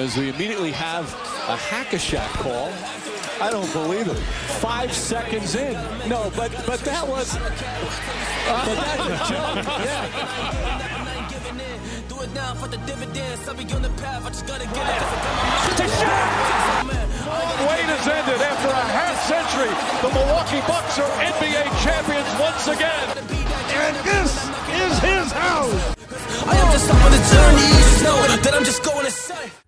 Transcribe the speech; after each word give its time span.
as 0.00 0.16
we 0.16 0.30
immediately 0.30 0.72
have 0.72 1.04
a 1.48 1.56
hack-a-shack 1.56 2.30
call. 2.40 2.72
I 3.38 3.50
don't 3.50 3.70
believe 3.72 4.08
it. 4.08 4.16
Five 4.64 4.92
seconds 4.92 5.54
in. 5.56 5.74
No, 6.08 6.32
but 6.36 6.50
but 6.66 6.80
that 6.80 7.06
was. 7.06 7.36
Uh, 7.36 7.40
but 8.64 8.76
that's 8.80 9.04
a 9.04 9.32
joke. 9.32 9.64
Yeah. 9.84 10.40
Wait 17.68 17.88
has 17.92 18.08
ended 18.08 18.40
after 18.40 18.68
a 18.68 18.86
half 18.96 19.16
century. 19.28 19.72
The 20.00 20.10
Milwaukee 20.16 20.64
Bucks 20.66 20.98
are 20.98 21.10
NBA 21.20 21.68
champions 21.84 22.28
once 22.40 22.68
again. 22.68 23.06
And 23.76 23.96
this 24.04 24.32
is 24.80 24.98
his 25.00 25.32
house. 25.32 25.99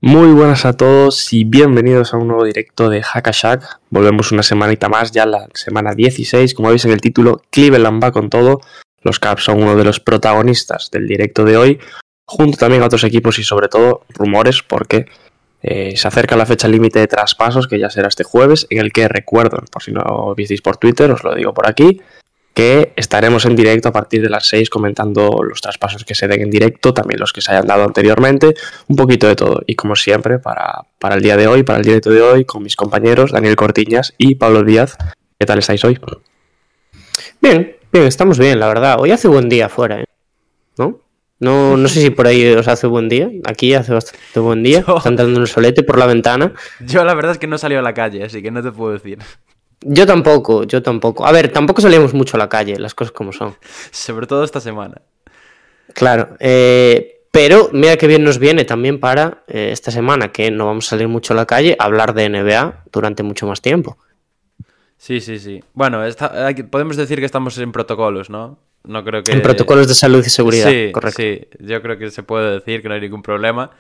Muy 0.05 0.33
buenas 0.33 0.65
a 0.65 0.73
todos 0.73 1.33
y 1.33 1.45
bienvenidos 1.45 2.13
a 2.13 2.17
un 2.17 2.27
nuevo 2.27 2.45
directo 2.45 2.89
de 2.89 3.03
Hackashack. 3.03 3.81
Volvemos 3.89 4.33
una 4.33 4.43
semanita 4.43 4.89
más, 4.89 5.13
ya 5.13 5.27
la 5.27 5.47
semana 5.55 5.95
16. 5.95 6.55
Como 6.55 6.71
veis 6.71 6.85
en 6.85 6.91
el 6.91 7.01
título, 7.01 7.41
Cleveland 7.51 8.03
va 8.03 8.11
con 8.11 8.29
todo. 8.29 8.61
Los 9.03 9.21
Caps 9.21 9.45
son 9.45 9.63
uno 9.63 9.77
de 9.77 9.85
los 9.85 10.01
protagonistas 10.01 10.91
del 10.91 11.07
directo 11.07 11.45
de 11.45 11.57
hoy, 11.57 11.81
junto 12.27 12.59
también 12.59 12.83
a 12.83 12.87
otros 12.87 13.05
equipos 13.05 13.39
y 13.39 13.45
sobre 13.45 13.69
todo 13.69 14.05
rumores, 14.09 14.63
porque 14.63 15.07
eh, 15.63 15.97
se 15.97 16.09
acerca 16.09 16.37
la 16.37 16.47
fecha 16.47 16.69
límite 16.69 16.99
de 16.99 17.07
traspasos, 17.07 17.69
que 17.69 17.79
ya 17.79 17.89
será 17.89 18.09
este 18.09 18.25
jueves, 18.25 18.67
en 18.71 18.79
el 18.79 18.93
que 18.93 19.07
recuerdo, 19.07 19.63
por 19.71 19.83
si 19.83 19.93
no 19.93 20.35
visteis 20.37 20.63
por 20.63 20.79
Twitter, 20.79 21.11
os 21.11 21.23
lo 21.23 21.35
digo 21.35 21.55
por 21.55 21.69
aquí, 21.69 22.01
que 22.55 22.93
estaremos 22.97 23.45
en 23.47 23.57
directo 23.57 23.89
a 23.89 23.93
partir 23.93 24.21
de 24.23 24.29
las 24.29 24.47
6 24.49 24.69
comentando 24.69 25.43
los 25.43 25.61
traspasos 25.63 26.05
que 26.05 26.15
se 26.15 26.29
den 26.29 26.43
en 26.43 26.51
directo, 26.51 26.93
también 26.93 27.19
los 27.19 27.33
que 27.33 27.41
se 27.41 27.51
hayan 27.53 27.67
dado 27.67 27.85
anteriormente, 27.85 28.55
un 28.89 28.97
poquito 28.97 29.27
de 29.27 29.37
todo. 29.37 29.63
Y 29.67 29.75
como 29.75 29.97
siempre, 29.97 30.39
para, 30.39 30.83
para 30.99 31.15
el 31.15 31.23
día 31.23 31.37
de 31.37 31.47
hoy, 31.47 31.63
para 31.63 31.79
el 31.79 31.85
directo 31.85 32.11
de 32.11 32.21
hoy, 32.21 32.45
con 32.45 32.63
mis 32.63 32.77
compañeros 32.77 33.33
Daniel 33.33 33.57
Cortiñas 33.57 34.13
y 34.19 34.35
Pablo 34.35 34.65
Díaz. 34.65 34.99
¿Qué 35.39 35.47
tal 35.47 35.59
estáis 35.61 35.83
hoy? 35.85 35.99
Bien, 37.41 37.77
bien, 37.93 38.05
estamos 38.07 38.39
bien, 38.39 38.59
la 38.61 38.69
verdad. 38.69 38.97
Hoy 39.01 39.11
hace 39.11 39.29
buen 39.29 39.49
día 39.49 39.67
afuera, 39.67 40.01
¿eh? 40.01 40.05
¿no? 40.79 41.01
No, 41.41 41.77
no 41.77 41.89
sé 41.89 42.01
si 42.01 42.11
por 42.11 42.27
ahí 42.29 42.47
os 42.53 42.69
hace 42.69 42.87
buen 42.87 43.09
día. 43.09 43.29
Aquí 43.45 43.75
hace 43.75 43.93
bastante 43.93 44.39
buen 44.39 44.63
día. 44.63 44.85
Yo- 44.87 44.97
Está 44.99 45.09
entrando 45.09 45.41
un 45.41 45.47
solete 45.47 45.83
por 45.83 45.99
la 45.99 46.07
ventana. 46.07 46.53
Yo 46.81 47.05
la 47.05 47.15
verdad 47.15 47.33
es 47.33 47.39
que 47.39 47.49
no 47.49 47.59
salí 47.59 47.75
a 47.75 47.83
la 47.83 47.95
calle, 47.95 48.23
así 48.25 48.41
que 48.43 48.51
no 48.53 48.63
te 48.63 48.71
puedo 48.71 48.93
decir. 48.93 49.19
Yo 49.85 50.07
tampoco, 50.07 50.65
yo 50.65 50.83
tampoco. 50.83 51.27
A 51.27 51.33
ver, 51.33 51.51
tampoco 51.53 51.81
salíamos 51.81 52.15
mucho 52.15 52.37
a 52.37 52.39
la 52.39 52.49
calle, 52.49 52.79
las 52.79 52.95
cosas 52.95 53.13
como 53.13 53.33
son. 53.33 53.55
Sobre 53.91 54.27
todo 54.27 54.45
esta 54.45 54.61
semana. 54.61 55.03
Claro, 55.95 56.37
eh, 56.41 57.23
pero 57.31 57.71
mira 57.73 57.97
que 57.97 58.07
bien 58.07 58.25
nos 58.25 58.39
viene 58.39 58.65
también 58.65 59.01
para 59.01 59.43
eh, 59.49 59.71
esta 59.73 59.91
semana, 59.91 60.33
que 60.33 60.51
no 60.51 60.67
vamos 60.67 60.87
a 60.87 60.91
salir 60.91 61.09
mucho 61.09 61.33
a 61.35 61.37
la 61.37 61.47
calle, 61.47 61.77
hablar 61.79 62.15
de 62.15 62.27
NBA 62.29 62.85
durante 62.93 63.23
mucho 63.23 63.47
más 63.47 63.61
tiempo. 63.61 63.99
Sí, 64.97 65.21
sí, 65.21 65.39
sí. 65.39 65.63
Bueno, 65.75 66.05
está- 66.05 66.33
podemos 66.71 66.97
decir 66.97 67.19
que 67.19 67.25
estamos 67.27 67.59
en 67.59 67.73
protocolos, 67.73 68.31
¿no? 68.31 68.59
No 68.85 69.05
creo 69.05 69.23
que... 69.23 69.33
En 69.33 69.43
protocolos 69.43 69.89
de 69.89 69.95
salud 69.95 70.25
y 70.25 70.31
seguridad, 70.31 70.71
Sí, 70.71 70.93
correcto. 70.93 71.21
sí. 71.23 71.41
Yo 71.59 71.83
creo 71.83 71.99
que 71.99 72.11
se 72.11 72.23
puede 72.23 72.53
decir 72.55 72.83
que 72.83 72.89
no 72.89 72.95
hay 72.95 73.01
ningún 73.01 73.23
problema. 73.23 73.71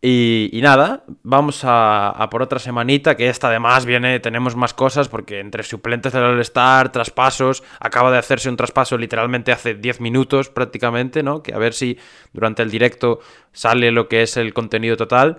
Y, 0.00 0.48
y 0.52 0.60
nada, 0.62 1.02
vamos 1.24 1.64
a, 1.64 2.10
a 2.10 2.30
por 2.30 2.40
otra 2.42 2.60
semanita, 2.60 3.16
que 3.16 3.28
esta 3.28 3.48
además 3.48 3.84
viene, 3.84 4.20
tenemos 4.20 4.54
más 4.54 4.72
cosas, 4.72 5.08
porque 5.08 5.40
entre 5.40 5.64
suplentes 5.64 6.12
del 6.12 6.22
All-Star, 6.22 6.92
traspasos, 6.92 7.64
acaba 7.80 8.12
de 8.12 8.18
hacerse 8.18 8.48
un 8.48 8.56
traspaso 8.56 8.96
literalmente 8.96 9.50
hace 9.50 9.74
10 9.74 10.00
minutos 10.00 10.50
prácticamente, 10.50 11.24
¿no? 11.24 11.42
Que 11.42 11.52
a 11.52 11.58
ver 11.58 11.74
si 11.74 11.98
durante 12.32 12.62
el 12.62 12.70
directo 12.70 13.18
sale 13.52 13.90
lo 13.90 14.06
que 14.08 14.22
es 14.22 14.36
el 14.36 14.54
contenido 14.54 14.96
total. 14.96 15.38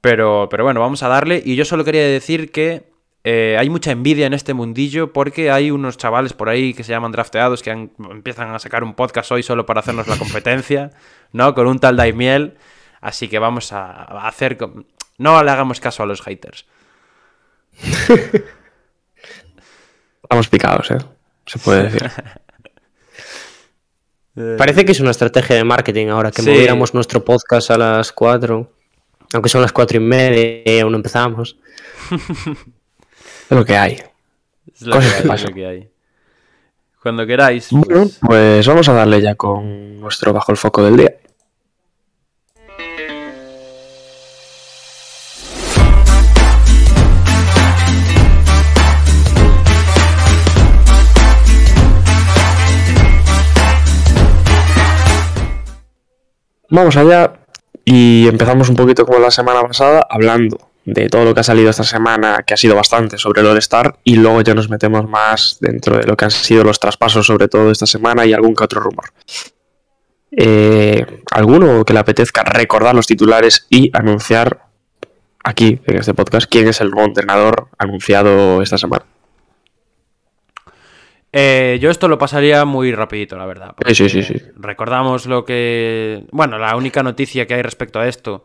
Pero, 0.00 0.48
pero 0.50 0.64
bueno, 0.64 0.80
vamos 0.80 1.02
a 1.04 1.08
darle. 1.08 1.40
Y 1.44 1.54
yo 1.56 1.64
solo 1.64 1.84
quería 1.84 2.02
decir 2.04 2.50
que 2.50 2.90
eh, 3.22 3.56
hay 3.58 3.70
mucha 3.70 3.92
envidia 3.92 4.26
en 4.26 4.34
este 4.34 4.52
mundillo 4.54 5.12
porque 5.12 5.50
hay 5.52 5.70
unos 5.70 5.96
chavales 5.96 6.32
por 6.34 6.48
ahí 6.48 6.74
que 6.74 6.82
se 6.84 6.90
llaman 6.92 7.12
drafteados 7.12 7.62
que 7.62 7.70
han- 7.70 7.92
empiezan 8.10 8.50
a 8.54 8.58
sacar 8.58 8.82
un 8.84 8.94
podcast 8.94 9.30
hoy 9.32 9.42
solo 9.44 9.64
para 9.64 9.80
hacernos 9.80 10.06
la 10.08 10.16
competencia, 10.18 10.90
¿no? 11.32 11.54
Con 11.54 11.68
un 11.68 11.78
tal 11.78 11.96
Daimiel. 11.96 12.54
Así 13.04 13.28
que 13.28 13.38
vamos 13.38 13.70
a, 13.70 14.26
hacer... 14.26 14.56
No 15.18 15.44
le 15.44 15.50
hagamos 15.50 15.78
caso 15.78 16.02
a 16.02 16.06
los 16.06 16.22
haters. 16.22 16.64
Estamos 20.22 20.48
picados, 20.48 20.90
¿eh? 20.90 20.96
Se 21.44 21.58
puede 21.58 21.90
decir. 21.90 22.10
Parece 24.56 24.86
que 24.86 24.92
es 24.92 25.00
una 25.00 25.10
estrategia 25.10 25.54
de 25.56 25.64
marketing 25.64 26.06
ahora, 26.08 26.30
que 26.32 26.40
Sí. 26.40 26.48
moviéramos 26.48 26.94
nuestro 26.94 27.22
podcast 27.22 27.70
a 27.72 27.76
las 27.76 28.10
4, 28.10 28.72
aunque 29.34 29.48
son 29.50 29.60
las 29.60 29.72
4 29.72 29.98
y 29.98 30.00
media 30.00 30.62
y 30.64 30.80
aún 30.80 30.92
no 30.92 30.96
empezamos. 30.96 31.58
Es 33.50 33.50
lo 33.50 33.62
que 33.66 33.76
hay. 33.76 34.02
Es 34.74 34.80
lo 34.80 34.98
que 34.98 35.04
hay, 35.06 35.22
lo 35.42 35.52
que 35.54 35.66
hay. 35.66 35.90
Cuando 37.02 37.26
queráis. 37.26 37.68
Bueno, 37.70 38.04
pues- 38.04 38.18
pues 38.26 38.66
vamos 38.66 38.88
a 38.88 38.94
darle 38.94 39.20
ya 39.20 39.34
con 39.34 40.00
nuestro 40.00 40.32
bajo 40.32 40.50
el 40.50 40.56
foco 40.56 40.82
del 40.82 40.96
día. 40.96 41.14
Vamos 56.74 56.96
allá 56.96 57.34
y 57.84 58.26
empezamos 58.26 58.68
un 58.68 58.74
poquito 58.74 59.06
como 59.06 59.20
la 59.20 59.30
semana 59.30 59.62
pasada 59.62 60.04
hablando 60.10 60.58
de 60.84 61.08
todo 61.08 61.24
lo 61.24 61.32
que 61.32 61.38
ha 61.38 61.44
salido 61.44 61.70
esta 61.70 61.84
semana, 61.84 62.42
que 62.44 62.52
ha 62.52 62.56
sido 62.56 62.74
bastante 62.74 63.16
sobre 63.16 63.42
el 63.42 63.46
All-Star, 63.46 64.00
y 64.02 64.16
luego 64.16 64.40
ya 64.40 64.54
nos 64.54 64.68
metemos 64.68 65.08
más 65.08 65.58
dentro 65.60 65.98
de 65.98 66.02
lo 66.04 66.16
que 66.16 66.24
han 66.24 66.32
sido 66.32 66.64
los 66.64 66.80
traspasos 66.80 67.24
sobre 67.24 67.46
todo 67.46 67.70
esta 67.70 67.86
semana 67.86 68.26
y 68.26 68.32
algún 68.32 68.56
que 68.56 68.64
otro 68.64 68.80
rumor. 68.80 69.04
Eh, 70.32 71.22
¿Alguno 71.30 71.84
que 71.84 71.92
le 71.92 72.00
apetezca 72.00 72.42
recordar 72.42 72.96
los 72.96 73.06
titulares 73.06 73.68
y 73.70 73.96
anunciar 73.96 74.64
aquí, 75.44 75.80
en 75.86 75.98
este 75.98 76.12
podcast, 76.12 76.50
quién 76.50 76.66
es 76.66 76.80
el 76.80 76.90
nuevo 76.90 77.06
entrenador 77.06 77.68
anunciado 77.78 78.62
esta 78.62 78.78
semana? 78.78 79.04
Eh, 81.36 81.78
yo 81.80 81.90
esto 81.90 82.06
lo 82.06 82.16
pasaría 82.16 82.64
muy 82.64 82.92
rapidito, 82.92 83.36
la 83.36 83.44
verdad. 83.44 83.74
Sí, 83.88 84.08
sí, 84.08 84.22
sí. 84.22 84.40
Recordamos 84.54 85.26
lo 85.26 85.44
que... 85.44 86.26
Bueno, 86.30 86.58
la 86.58 86.76
única 86.76 87.02
noticia 87.02 87.44
que 87.48 87.54
hay 87.54 87.62
respecto 87.62 87.98
a 87.98 88.06
esto 88.06 88.44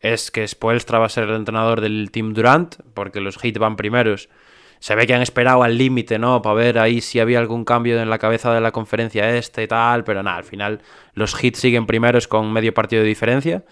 es 0.00 0.30
que 0.30 0.48
Spoelstra 0.48 0.98
va 0.98 1.04
a 1.04 1.10
ser 1.10 1.24
el 1.24 1.34
entrenador 1.34 1.82
del 1.82 2.10
Team 2.10 2.32
Durant, 2.32 2.76
porque 2.94 3.20
los 3.20 3.36
Heat 3.36 3.58
van 3.58 3.76
primeros. 3.76 4.30
Se 4.78 4.94
ve 4.94 5.06
que 5.06 5.12
han 5.12 5.20
esperado 5.20 5.62
al 5.62 5.76
límite, 5.76 6.18
¿no? 6.18 6.40
Para 6.40 6.54
ver 6.54 6.78
ahí 6.78 7.02
si 7.02 7.20
había 7.20 7.38
algún 7.40 7.66
cambio 7.66 8.00
en 8.00 8.08
la 8.08 8.16
cabeza 8.16 8.54
de 8.54 8.62
la 8.62 8.72
conferencia 8.72 9.36
este 9.36 9.64
y 9.64 9.68
tal, 9.68 10.04
pero 10.04 10.22
nada, 10.22 10.38
al 10.38 10.44
final 10.44 10.80
los 11.12 11.34
Heat 11.34 11.56
siguen 11.56 11.84
primeros 11.84 12.26
con 12.26 12.50
medio 12.50 12.72
partido 12.72 13.02
de 13.02 13.08
diferencia. 13.08 13.64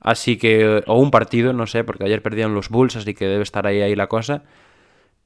Así 0.00 0.38
que... 0.38 0.82
O 0.86 0.98
un 0.98 1.10
partido, 1.10 1.52
no 1.52 1.66
sé, 1.66 1.84
porque 1.84 2.04
ayer 2.04 2.22
perdieron 2.22 2.54
los 2.54 2.70
Bulls, 2.70 2.96
así 2.96 3.12
que 3.12 3.26
debe 3.26 3.42
estar 3.42 3.66
ahí, 3.66 3.82
ahí 3.82 3.94
la 3.94 4.06
cosa. 4.06 4.44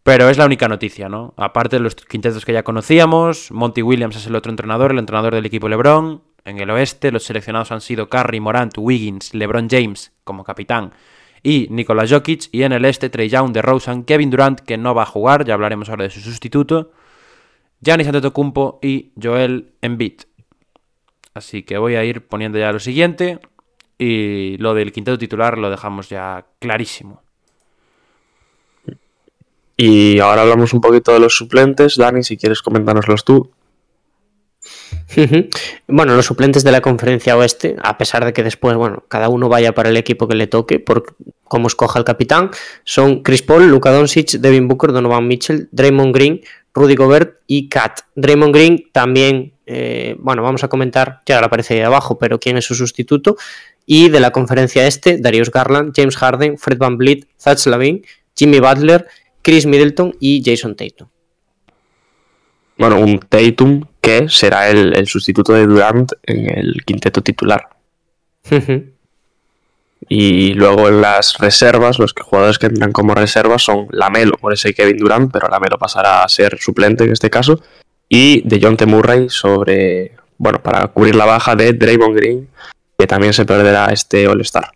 Pero 0.02 0.28
es 0.28 0.36
la 0.36 0.46
única 0.46 0.66
noticia, 0.68 1.08
¿no? 1.08 1.32
Aparte 1.36 1.76
de 1.76 1.80
los 1.80 1.94
quintetos 1.94 2.44
que 2.44 2.52
ya 2.52 2.64
conocíamos, 2.64 3.52
Monty 3.52 3.82
Williams 3.82 4.16
es 4.16 4.26
el 4.26 4.34
otro 4.34 4.50
entrenador, 4.50 4.90
el 4.90 4.98
entrenador 4.98 5.34
del 5.34 5.46
equipo 5.46 5.68
LeBron. 5.68 6.22
En 6.44 6.58
el 6.58 6.70
oeste, 6.70 7.12
los 7.12 7.22
seleccionados 7.22 7.70
han 7.70 7.80
sido 7.80 8.08
Curry, 8.08 8.40
Morant, 8.40 8.76
Wiggins, 8.76 9.32
LeBron 9.32 9.68
James 9.70 10.12
como 10.24 10.42
capitán 10.42 10.92
y 11.42 11.68
Nikola 11.70 12.06
Jokic. 12.06 12.48
Y 12.50 12.64
en 12.64 12.72
el 12.72 12.84
este, 12.84 13.10
Trey 13.10 13.28
Young, 13.28 13.52
DeRozan, 13.52 14.04
Kevin 14.04 14.30
Durant, 14.30 14.60
que 14.60 14.76
no 14.76 14.94
va 14.94 15.02
a 15.02 15.06
jugar, 15.06 15.44
ya 15.44 15.54
hablaremos 15.54 15.88
ahora 15.88 16.04
de 16.04 16.10
su 16.10 16.20
sustituto, 16.20 16.92
Giannis 17.80 18.08
Antetokounmpo 18.08 18.80
y 18.82 19.12
Joel 19.20 19.74
Embiid. 19.82 20.22
Así 21.34 21.62
que 21.62 21.78
voy 21.78 21.94
a 21.94 22.04
ir 22.04 22.26
poniendo 22.26 22.58
ya 22.58 22.72
lo 22.72 22.80
siguiente 22.80 23.40
y 23.98 24.56
lo 24.58 24.74
del 24.74 24.92
quinteto 24.92 25.18
titular 25.18 25.58
lo 25.58 25.70
dejamos 25.70 26.08
ya 26.08 26.46
clarísimo. 26.58 27.22
Y 29.84 30.20
ahora 30.20 30.42
hablamos 30.42 30.72
un 30.74 30.80
poquito 30.80 31.12
de 31.12 31.18
los 31.18 31.34
suplentes. 31.34 31.96
Dani, 31.96 32.22
si 32.22 32.36
quieres 32.36 32.62
comentárnoslos 32.62 33.24
tú. 33.24 33.50
Bueno, 35.88 36.14
los 36.14 36.24
suplentes 36.24 36.62
de 36.62 36.70
la 36.70 36.80
conferencia 36.80 37.36
oeste, 37.36 37.74
a 37.82 37.98
pesar 37.98 38.24
de 38.24 38.32
que 38.32 38.44
después, 38.44 38.76
bueno, 38.76 39.02
cada 39.08 39.28
uno 39.28 39.48
vaya 39.48 39.74
para 39.74 39.88
el 39.88 39.96
equipo 39.96 40.28
que 40.28 40.36
le 40.36 40.46
toque, 40.46 40.78
por 40.78 41.16
cómo 41.42 41.66
escoja 41.66 41.98
el 41.98 42.04
capitán, 42.04 42.50
son 42.84 43.24
Chris 43.24 43.42
Paul, 43.42 43.66
Luka 43.66 43.90
Doncic, 43.90 44.30
Devin 44.38 44.68
Booker, 44.68 44.92
Donovan 44.92 45.26
Mitchell, 45.26 45.68
Draymond 45.72 46.14
Green, 46.14 46.40
Rudy 46.72 46.94
Gobert 46.94 47.40
y 47.48 47.68
Kat. 47.68 48.02
Draymond 48.14 48.54
Green 48.54 48.84
también, 48.92 49.54
eh, 49.66 50.14
bueno, 50.20 50.44
vamos 50.44 50.62
a 50.62 50.68
comentar, 50.68 51.22
ya 51.26 51.34
ahora 51.34 51.48
aparece 51.48 51.74
ahí 51.74 51.80
abajo, 51.80 52.18
pero 52.18 52.38
quién 52.38 52.56
es 52.56 52.64
su 52.66 52.76
sustituto. 52.76 53.36
Y 53.84 54.10
de 54.10 54.20
la 54.20 54.30
conferencia 54.30 54.86
este, 54.86 55.18
Darius 55.18 55.50
Garland, 55.50 55.92
James 55.94 56.16
Harden, 56.16 56.56
Fred 56.56 56.78
Van 56.78 56.96
Vliet, 56.96 57.26
Zach 57.36 57.66
Lavin, 57.66 58.04
Jimmy 58.36 58.60
Butler, 58.60 59.08
Chris 59.42 59.66
Middleton 59.66 60.14
y 60.20 60.42
Jason 60.44 60.76
Tatum. 60.76 61.08
Bueno, 62.78 62.98
un 63.00 63.18
Tatum 63.18 63.84
que 64.00 64.28
será 64.28 64.68
el, 64.70 64.96
el 64.96 65.06
sustituto 65.06 65.52
de 65.52 65.66
Durant 65.66 66.12
en 66.24 66.58
el 66.58 66.84
quinteto 66.84 67.22
titular. 67.22 67.68
Y 70.08 70.54
luego 70.54 70.88
en 70.88 71.00
las 71.00 71.38
reservas, 71.38 71.98
los 71.98 72.12
jugadores 72.12 72.58
que 72.58 72.66
entran 72.66 72.90
como 72.90 73.14
reservas 73.14 73.62
son 73.62 73.86
Lamelo, 73.90 74.32
por 74.32 74.52
ese 74.52 74.74
Kevin 74.74 74.96
Durant, 74.96 75.32
pero 75.32 75.48
Lamelo 75.48 75.78
pasará 75.78 76.24
a 76.24 76.28
ser 76.28 76.58
suplente 76.58 77.04
en 77.04 77.12
este 77.12 77.30
caso, 77.30 77.60
y 78.08 78.42
de 78.46 78.58
John 78.60 78.76
T. 78.76 78.84
Murray 78.86 79.28
sobre, 79.28 80.16
bueno, 80.36 80.60
para 80.60 80.88
cubrir 80.88 81.14
la 81.14 81.24
baja 81.24 81.54
de 81.54 81.72
Draymond 81.72 82.16
Green, 82.16 82.48
que 82.98 83.06
también 83.06 83.32
se 83.32 83.44
perderá 83.44 83.86
este 83.86 84.26
All-Star. 84.26 84.72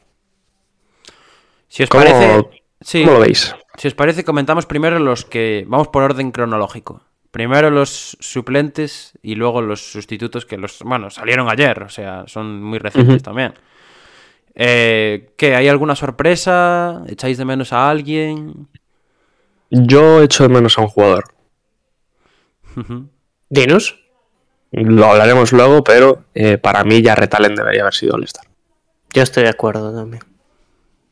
Si 1.69 1.83
os 1.83 1.89
¿Cómo, 1.89 2.05
parece, 2.05 2.47
sí, 2.81 3.03
¿Cómo 3.03 3.15
lo 3.15 3.21
veis? 3.21 3.53
Si 3.77 3.89
os 3.89 3.95
parece, 3.95 4.25
comentamos 4.25 4.67
primero 4.67 4.99
los 4.99 5.25
que 5.25 5.65
vamos 5.69 5.89
por 5.89 6.03
orden 6.03 6.33
cronológico. 6.33 7.03
Primero 7.31 7.71
los 7.71 8.17
suplentes 8.21 9.19
y 9.23 9.35
luego 9.35 9.61
los 9.61 9.93
sustitutos 9.93 10.47
que 10.47 10.57
los, 10.57 10.81
bueno, 10.83 11.11
salieron 11.11 11.51
ayer, 11.51 11.83
o 11.83 11.89
sea, 11.89 12.25
son 12.27 12.63
muy 12.63 12.79
recientes 12.79 13.23
también. 13.23 13.53
Eh, 14.55 15.35
¿Qué? 15.37 15.55
¿Hay 15.55 15.69
alguna 15.69 15.95
sorpresa? 15.95 17.03
¿Echáis 17.09 17.37
de 17.37 17.45
menos 17.45 17.75
a 17.75 17.91
alguien? 17.91 18.69
Yo 19.69 20.23
echo 20.23 20.45
de 20.45 20.49
menos 20.49 20.79
a 20.79 20.83
un 20.83 20.89
jugador. 20.89 21.25
Dinos. 23.51 24.03
Lo 24.73 25.07
hablaremos 25.07 25.53
luego, 25.53 25.85
pero 25.85 26.25
eh, 26.35 26.59
para 26.59 26.85
mí 26.85 27.03
ya 27.03 27.15
Retalen 27.15 27.55
debería 27.55 27.83
haber 27.83 27.95
sido 27.95 28.15
All-Star. 28.15 28.47
Yo 29.13 29.23
estoy 29.23 29.45
de 29.45 29.51
acuerdo 29.51 29.95
también. 29.95 30.23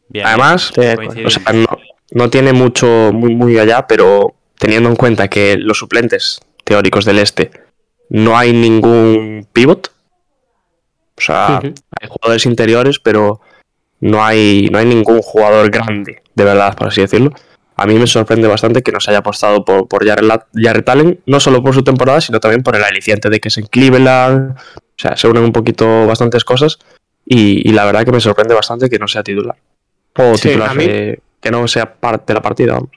Bien, 0.09 0.27
Además. 0.27 0.71
O 0.71 1.31
sea, 1.31 1.53
no, 1.53 1.79
no 2.15 2.31
tiene 2.31 2.53
mucho, 2.53 3.11
muy, 3.13 3.35
muy 3.35 3.59
allá, 3.59 3.87
pero 3.87 4.35
teniendo 4.59 4.89
en 4.89 4.97
cuenta 4.97 5.29
que 5.29 5.57
los 5.59 5.79
suplentes 5.79 6.41
teóricos 6.65 7.05
del 7.05 7.19
este 7.19 7.51
no 8.09 8.39
hay 8.39 8.53
ningún 8.53 9.47
pivot. 9.53 9.91
O 11.17 11.21
sea, 11.21 11.59
hay 12.01 12.09
jugadores 12.09 12.47
interiores, 12.47 12.99
pero 12.99 13.41
no 14.01 14.25
hay, 14.25 14.69
no 14.73 14.79
hay 14.79 14.87
ningún 14.87 15.21
jugador 15.23 15.71
grande, 15.71 16.23
de 16.35 16.45
verdad, 16.45 16.77
por 16.77 16.89
así 16.89 17.01
decirlo. 17.03 17.33
A 17.77 17.87
mí 17.87 17.95
me 17.95 18.07
sorprende 18.07 18.47
bastante 18.47 18.83
que 18.83 18.93
no 18.93 19.01
se 19.01 19.11
haya 19.11 19.19
apostado 19.19 19.65
por, 19.65 19.89
por 19.89 20.05
Allen, 20.09 21.21
no 21.27 21.41
solo 21.41 21.63
por 21.63 21.75
su 21.75 21.83
temporada, 21.83 22.21
sino 22.21 22.39
también 22.39 22.63
por 22.63 22.77
el 22.77 22.85
aliciente 22.85 23.31
de 23.31 23.41
que 23.41 23.49
es 23.49 23.59
en 23.59 23.67
Cleveland. 23.67 24.57
O 24.57 24.97
sea, 24.97 25.17
se 25.17 25.27
unen 25.27 25.43
un 25.43 25.53
poquito 25.53 26.07
bastantes 26.07 26.45
cosas. 26.45 26.79
Y, 27.27 27.69
y 27.69 27.73
la 27.73 27.85
verdad 27.85 28.05
que 28.05 28.13
me 28.13 28.21
sorprende 28.21 28.55
bastante 28.55 28.89
que 28.89 28.99
no 28.99 29.09
sea 29.09 29.25
titular. 29.25 29.57
O 30.17 30.37
Sí, 30.37 30.51
titular 30.51 30.71
a 30.71 30.75
mí- 30.75 31.15
que 31.45 31.51
no 31.51 31.69
sea 31.69 31.95
parte 32.01 32.33
de 32.33 32.35
la 32.35 32.43
partida. 32.43 32.73
vamos. 32.73 32.91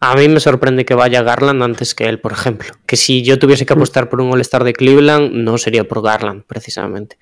A 0.00 0.14
mí 0.16 0.28
me 0.28 0.40
sorprende 0.40 0.84
que 0.84 0.94
vaya 0.94 1.22
Garland 1.22 1.62
antes 1.62 1.94
que 1.94 2.04
él, 2.08 2.18
por 2.20 2.32
ejemplo. 2.32 2.72
Que 2.86 2.96
si 2.96 3.22
yo 3.22 3.38
tuviese 3.38 3.66
que 3.66 3.72
apostar 3.72 4.08
por 4.08 4.20
un 4.20 4.32
All-Star 4.32 4.64
de 4.64 4.72
Cleveland, 4.72 5.32
no 5.32 5.58
sería 5.58 5.84
por 5.84 6.02
Garland, 6.02 6.42
precisamente. 6.44 7.18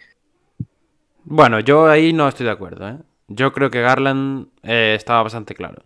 Bueno, 1.25 1.61
yo 1.61 1.87
ahí 1.89 2.13
no 2.13 2.29
estoy 2.29 2.47
de 2.47 2.53
acuerdo, 2.53 2.89
¿eh? 2.89 2.97
Yo 3.29 3.53
creo 3.53 3.71
que 3.71 3.81
Garland 3.81 4.47
eh, 4.63 4.95
estaba 4.97 5.23
bastante 5.23 5.55
claro. 5.55 5.83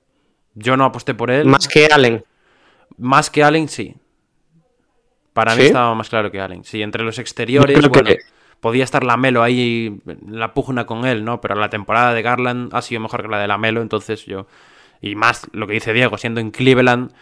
Yo 0.54 0.76
no 0.76 0.84
aposté 0.84 1.14
por 1.14 1.30
él. 1.30 1.46
Más 1.46 1.66
que 1.68 1.88
Allen. 1.92 2.24
Más 2.96 3.28
que 3.30 3.42
Allen, 3.42 3.68
sí. 3.68 3.96
Para 5.32 5.56
mí 5.56 5.64
estaba 5.64 5.94
más 5.94 6.08
claro 6.08 6.30
que 6.30 6.40
Allen. 6.40 6.62
Sí, 6.64 6.80
entre 6.80 7.02
los 7.02 7.18
exteriores, 7.18 7.74
Yo 7.74 7.90
creo 7.90 8.02
bueno, 8.04 8.08
que- 8.16 8.33
podía 8.64 8.84
estar 8.84 9.04
Lamelo 9.04 9.42
ahí 9.42 10.00
en 10.06 10.38
la 10.40 10.54
pugna 10.54 10.86
con 10.86 11.04
él, 11.04 11.22
¿no? 11.22 11.38
Pero 11.42 11.54
la 11.54 11.68
temporada 11.68 12.14
de 12.14 12.22
Garland 12.22 12.74
ha 12.74 12.80
sido 12.80 12.98
mejor 13.02 13.20
que 13.20 13.28
la 13.28 13.38
de 13.38 13.46
Lamelo, 13.46 13.82
entonces 13.82 14.24
yo... 14.24 14.46
Y 15.02 15.16
más 15.16 15.46
lo 15.52 15.66
que 15.66 15.74
dice 15.74 15.92
Diego, 15.92 16.16
siendo 16.16 16.40
en 16.40 16.50
Cleveland, 16.50 17.12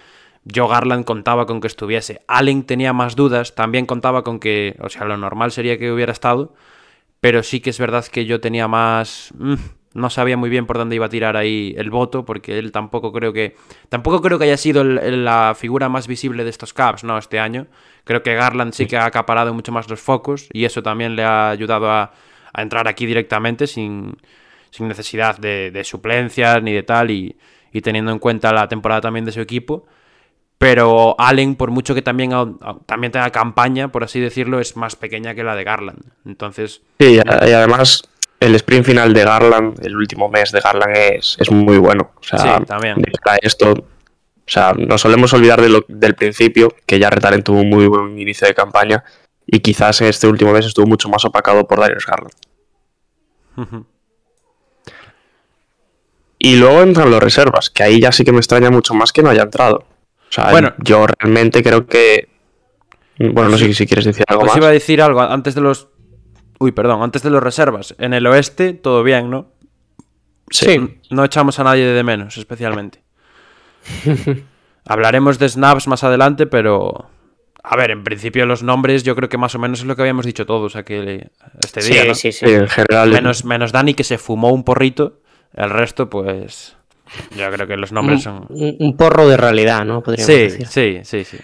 yo 0.44 0.68
Garland 0.68 1.04
contaba 1.04 1.44
con 1.46 1.60
que 1.60 1.66
estuviese. 1.66 2.22
Allen 2.28 2.62
tenía 2.62 2.92
más 2.92 3.16
dudas, 3.16 3.56
también 3.56 3.86
contaba 3.86 4.22
con 4.22 4.38
que, 4.38 4.76
o 4.78 4.88
sea, 4.88 5.04
lo 5.04 5.16
normal 5.16 5.50
sería 5.50 5.80
que 5.80 5.90
hubiera 5.90 6.12
estado, 6.12 6.54
pero 7.18 7.42
sí 7.42 7.58
que 7.58 7.70
es 7.70 7.78
verdad 7.80 8.06
que 8.06 8.24
yo 8.24 8.40
tenía 8.40 8.68
más... 8.68 9.34
mm, 9.36 9.54
no 9.94 10.10
sabía 10.10 10.36
muy 10.36 10.48
bien 10.50 10.66
por 10.66 10.78
dónde 10.78 10.96
iba 10.96 11.06
a 11.06 11.08
tirar 11.08 11.36
ahí 11.36 11.74
el 11.76 11.90
voto, 11.90 12.24
porque 12.24 12.58
él 12.58 12.72
tampoco 12.72 13.12
creo 13.12 13.32
que... 13.32 13.56
Tampoco 13.88 14.20
creo 14.22 14.38
que 14.38 14.44
haya 14.44 14.56
sido 14.56 14.82
el- 14.82 14.98
el- 14.98 15.24
la 15.24 15.54
figura 15.58 15.88
más 15.88 16.06
visible 16.06 16.44
de 16.44 16.50
estos 16.50 16.72
Caps, 16.72 17.04
¿no? 17.04 17.18
Este 17.18 17.38
año. 17.38 17.66
Creo 18.04 18.22
que 18.22 18.34
Garland 18.34 18.72
sí 18.72 18.86
que 18.86 18.96
ha 18.96 19.04
acaparado 19.04 19.52
mucho 19.54 19.70
más 19.72 19.88
los 19.88 20.00
focos 20.00 20.48
y 20.52 20.64
eso 20.64 20.82
también 20.82 21.14
le 21.16 21.24
ha 21.24 21.50
ayudado 21.50 21.90
a, 21.90 22.12
a 22.52 22.62
entrar 22.62 22.88
aquí 22.88 23.06
directamente 23.06 23.66
sin, 23.66 24.16
sin 24.70 24.88
necesidad 24.88 25.36
de, 25.38 25.70
de 25.70 25.84
suplencias 25.84 26.62
ni 26.62 26.72
de 26.72 26.82
tal 26.82 27.10
y, 27.10 27.36
y 27.72 27.80
teniendo 27.80 28.10
en 28.12 28.18
cuenta 28.18 28.52
la 28.52 28.66
temporada 28.68 29.02
también 29.02 29.24
de 29.24 29.32
su 29.32 29.40
equipo. 29.40 29.86
Pero 30.58 31.16
Allen, 31.18 31.56
por 31.56 31.70
mucho 31.72 31.92
que 31.94 32.02
también, 32.02 32.30
también 32.86 33.10
tenga 33.10 33.30
campaña, 33.30 33.90
por 33.90 34.04
así 34.04 34.20
decirlo, 34.20 34.60
es 34.60 34.76
más 34.76 34.94
pequeña 34.94 35.34
que 35.34 35.42
la 35.42 35.56
de 35.56 35.64
Garland. 35.64 35.98
Entonces, 36.24 36.82
Sí, 37.00 37.16
y 37.16 37.52
además 37.52 38.02
el 38.46 38.54
sprint 38.56 38.84
final 38.86 39.12
de 39.12 39.24
Garland, 39.24 39.84
el 39.84 39.96
último 39.96 40.28
mes 40.28 40.50
de 40.52 40.60
Garland 40.60 40.96
es, 40.96 41.36
es 41.38 41.50
muy 41.50 41.78
bueno. 41.78 42.12
O 42.16 42.22
sea, 42.22 42.38
Sí, 42.58 42.64
también. 42.66 42.96
esto, 43.42 43.72
o 43.72 43.84
sea, 44.46 44.72
nos 44.76 45.00
solemos 45.00 45.32
olvidar 45.32 45.60
de 45.60 45.68
lo- 45.68 45.84
del 45.88 46.14
principio, 46.14 46.74
que 46.86 46.98
ya 46.98 47.10
Retalen 47.10 47.42
tuvo 47.42 47.60
un 47.60 47.68
muy 47.70 47.86
buen 47.86 48.18
inicio 48.18 48.46
de 48.46 48.54
campaña 48.54 49.04
y 49.46 49.60
quizás 49.60 50.00
en 50.00 50.08
este 50.08 50.26
último 50.26 50.52
mes 50.52 50.66
estuvo 50.66 50.86
mucho 50.86 51.08
más 51.08 51.24
opacado 51.24 51.66
por 51.66 51.78
Darius 51.80 52.06
Garland. 52.06 52.32
Y 56.38 56.56
luego 56.56 56.82
entran 56.82 57.10
los 57.10 57.22
reservas, 57.22 57.70
que 57.70 57.82
ahí 57.84 58.00
ya 58.00 58.10
sí 58.10 58.24
que 58.24 58.32
me 58.32 58.38
extraña 58.38 58.70
mucho 58.70 58.94
más 58.94 59.12
que 59.12 59.22
no 59.22 59.30
haya 59.30 59.42
entrado. 59.42 59.84
O 60.28 60.32
sea, 60.32 60.50
Bueno. 60.50 60.74
yo 60.78 61.06
realmente 61.06 61.62
creo 61.62 61.86
que... 61.86 62.28
Bueno, 63.18 63.50
no 63.50 63.58
sé 63.58 63.72
si 63.74 63.86
quieres 63.86 64.04
decir 64.06 64.24
algo 64.26 64.42
Os 64.42 64.48
más. 64.48 64.56
iba 64.56 64.66
a 64.66 64.70
decir 64.72 65.00
algo 65.00 65.20
antes 65.20 65.54
de 65.54 65.60
los. 65.60 65.88
Uy, 66.62 66.70
perdón, 66.72 67.02
antes 67.02 67.22
de 67.22 67.30
los 67.30 67.42
reservas. 67.42 67.94
En 67.98 68.14
el 68.14 68.24
oeste, 68.26 68.72
todo 68.72 69.02
bien, 69.02 69.30
¿no? 69.30 69.48
Sí. 70.50 71.00
No 71.10 71.24
echamos 71.24 71.58
a 71.58 71.64
nadie 71.64 71.84
de 71.86 72.04
menos, 72.04 72.36
especialmente. 72.36 73.02
Hablaremos 74.84 75.38
de 75.38 75.48
snaps 75.48 75.88
más 75.88 76.04
adelante, 76.04 76.46
pero. 76.46 77.06
A 77.64 77.76
ver, 77.76 77.90
en 77.90 78.04
principio 78.04 78.46
los 78.46 78.62
nombres 78.62 79.02
yo 79.02 79.14
creo 79.16 79.28
que 79.28 79.38
más 79.38 79.54
o 79.54 79.58
menos 79.58 79.80
es 79.80 79.86
lo 79.86 79.94
que 79.96 80.02
habíamos 80.02 80.24
dicho 80.26 80.46
todos 80.46 80.74
aquel, 80.76 81.30
este 81.64 81.80
Sí, 81.80 81.92
día, 81.92 82.04
¿no? 82.06 82.14
sí, 82.14 82.32
sí. 82.32 82.46
Sí, 82.46 82.52
en 82.54 82.68
general... 82.68 83.10
Menos, 83.10 83.44
menos 83.44 83.70
Dani 83.72 83.94
que 83.94 84.02
se 84.04 84.18
fumó 84.18 84.50
un 84.52 84.64
porrito. 84.64 85.20
El 85.54 85.70
resto, 85.70 86.08
pues. 86.10 86.76
Yo 87.36 87.50
creo 87.50 87.66
que 87.66 87.76
los 87.76 87.90
nombres 87.92 88.22
son. 88.22 88.46
Un, 88.48 88.76
un 88.78 88.96
porro 88.96 89.28
de 89.28 89.36
realidad, 89.36 89.84
¿no? 89.84 90.00
Podríamos 90.02 90.26
Sí, 90.32 90.42
decir. 90.42 90.66
sí, 90.66 91.00
sí, 91.04 91.24
sí. 91.24 91.38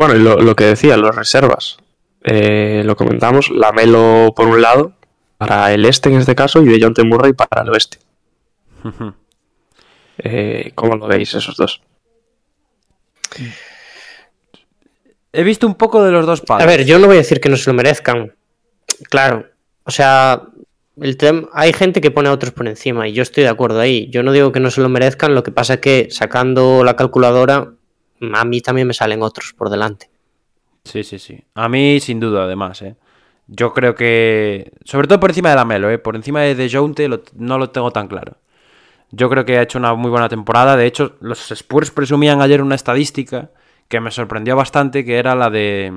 Bueno, 0.00 0.16
y 0.16 0.18
lo, 0.20 0.40
lo 0.40 0.56
que 0.56 0.64
decía, 0.64 0.96
los 0.96 1.14
reservas. 1.14 1.76
Eh, 2.24 2.80
lo 2.86 2.96
comentamos, 2.96 3.50
Lamelo 3.50 4.32
por 4.34 4.46
un 4.48 4.62
lado, 4.62 4.94
para 5.36 5.74
el 5.74 5.84
este 5.84 6.08
en 6.08 6.16
este 6.16 6.34
caso, 6.34 6.62
y 6.62 6.66
de 6.68 6.78
John 6.80 6.94
T. 6.94 7.04
Murray 7.04 7.34
para 7.34 7.62
el 7.62 7.68
oeste. 7.68 7.98
Eh, 10.22 10.72
¿Cómo 10.74 10.96
lo 10.96 11.06
veis 11.06 11.32
esos 11.32 11.56
dos? 11.56 11.80
He 15.32 15.42
visto 15.42 15.66
un 15.66 15.76
poco 15.76 16.02
de 16.04 16.10
los 16.12 16.26
dos 16.26 16.40
A 16.42 16.44
padres. 16.44 16.66
ver, 16.66 16.84
yo 16.84 16.98
no 16.98 17.06
voy 17.06 17.16
a 17.16 17.20
decir 17.20 17.40
que 17.40 17.48
no 17.48 17.56
se 17.56 17.70
lo 17.70 17.74
merezcan. 17.74 18.34
Claro. 19.08 19.46
O 19.84 19.90
sea, 19.90 20.42
el 21.00 21.16
tem- 21.16 21.48
hay 21.54 21.72
gente 21.72 22.02
que 22.02 22.10
pone 22.10 22.28
a 22.28 22.32
otros 22.32 22.52
por 22.52 22.68
encima 22.68 23.08
y 23.08 23.12
yo 23.14 23.22
estoy 23.22 23.44
de 23.44 23.48
acuerdo 23.48 23.80
ahí. 23.80 24.10
Yo 24.10 24.22
no 24.22 24.32
digo 24.32 24.52
que 24.52 24.60
no 24.60 24.70
se 24.70 24.82
lo 24.82 24.90
merezcan, 24.90 25.34
lo 25.34 25.42
que 25.42 25.52
pasa 25.52 25.74
es 25.74 25.80
que 25.80 26.08
sacando 26.10 26.84
la 26.84 26.96
calculadora, 26.96 27.72
a 28.32 28.44
mí 28.44 28.60
también 28.60 28.86
me 28.86 28.94
salen 28.94 29.22
otros 29.22 29.52
por 29.56 29.70
delante. 29.70 30.10
Sí, 30.84 31.04
sí, 31.04 31.18
sí. 31.18 31.42
A 31.54 31.68
mí, 31.68 32.00
sin 32.00 32.20
duda, 32.20 32.44
además, 32.44 32.82
¿eh? 32.82 32.96
Yo 33.46 33.72
creo 33.72 33.94
que. 33.94 34.72
Sobre 34.84 35.08
todo 35.08 35.20
por 35.20 35.30
encima 35.30 35.50
de 35.50 35.56
la 35.56 35.64
Melo, 35.64 35.90
¿eh? 35.90 35.98
Por 35.98 36.16
encima 36.16 36.40
de 36.40 36.54
Dejounte 36.54 37.08
no 37.34 37.58
lo 37.58 37.70
tengo 37.70 37.90
tan 37.90 38.08
claro. 38.08 38.36
Yo 39.10 39.28
creo 39.28 39.44
que 39.44 39.58
ha 39.58 39.62
hecho 39.62 39.78
una 39.78 39.94
muy 39.94 40.10
buena 40.10 40.28
temporada. 40.28 40.76
De 40.76 40.86
hecho, 40.86 41.16
los 41.20 41.50
Spurs 41.50 41.90
presumían 41.90 42.40
ayer 42.40 42.62
una 42.62 42.76
estadística 42.76 43.50
que 43.88 44.00
me 44.00 44.12
sorprendió 44.12 44.54
bastante, 44.54 45.04
que 45.04 45.18
era 45.18 45.34
la 45.34 45.50
de. 45.50 45.92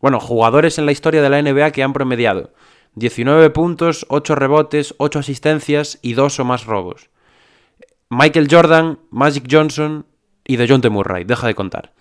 Bueno, 0.00 0.20
jugadores 0.20 0.78
en 0.78 0.84
la 0.84 0.92
historia 0.92 1.22
de 1.22 1.30
la 1.30 1.40
NBA 1.40 1.70
que 1.70 1.82
han 1.82 1.94
promediado 1.94 2.52
19 2.96 3.50
puntos, 3.50 4.04
8 4.08 4.34
rebotes, 4.34 4.94
8 4.98 5.18
asistencias 5.20 5.98
y 6.02 6.12
2 6.12 6.40
o 6.40 6.44
más 6.44 6.66
robos. 6.66 7.08
Michael 8.10 8.48
Jordan, 8.50 8.98
Magic 9.10 9.46
Johnson 9.50 10.06
y 10.44 10.56
DeJounte 10.56 10.90
Murray. 10.90 11.24
Deja 11.24 11.46
de 11.46 11.54
contar. 11.54 11.92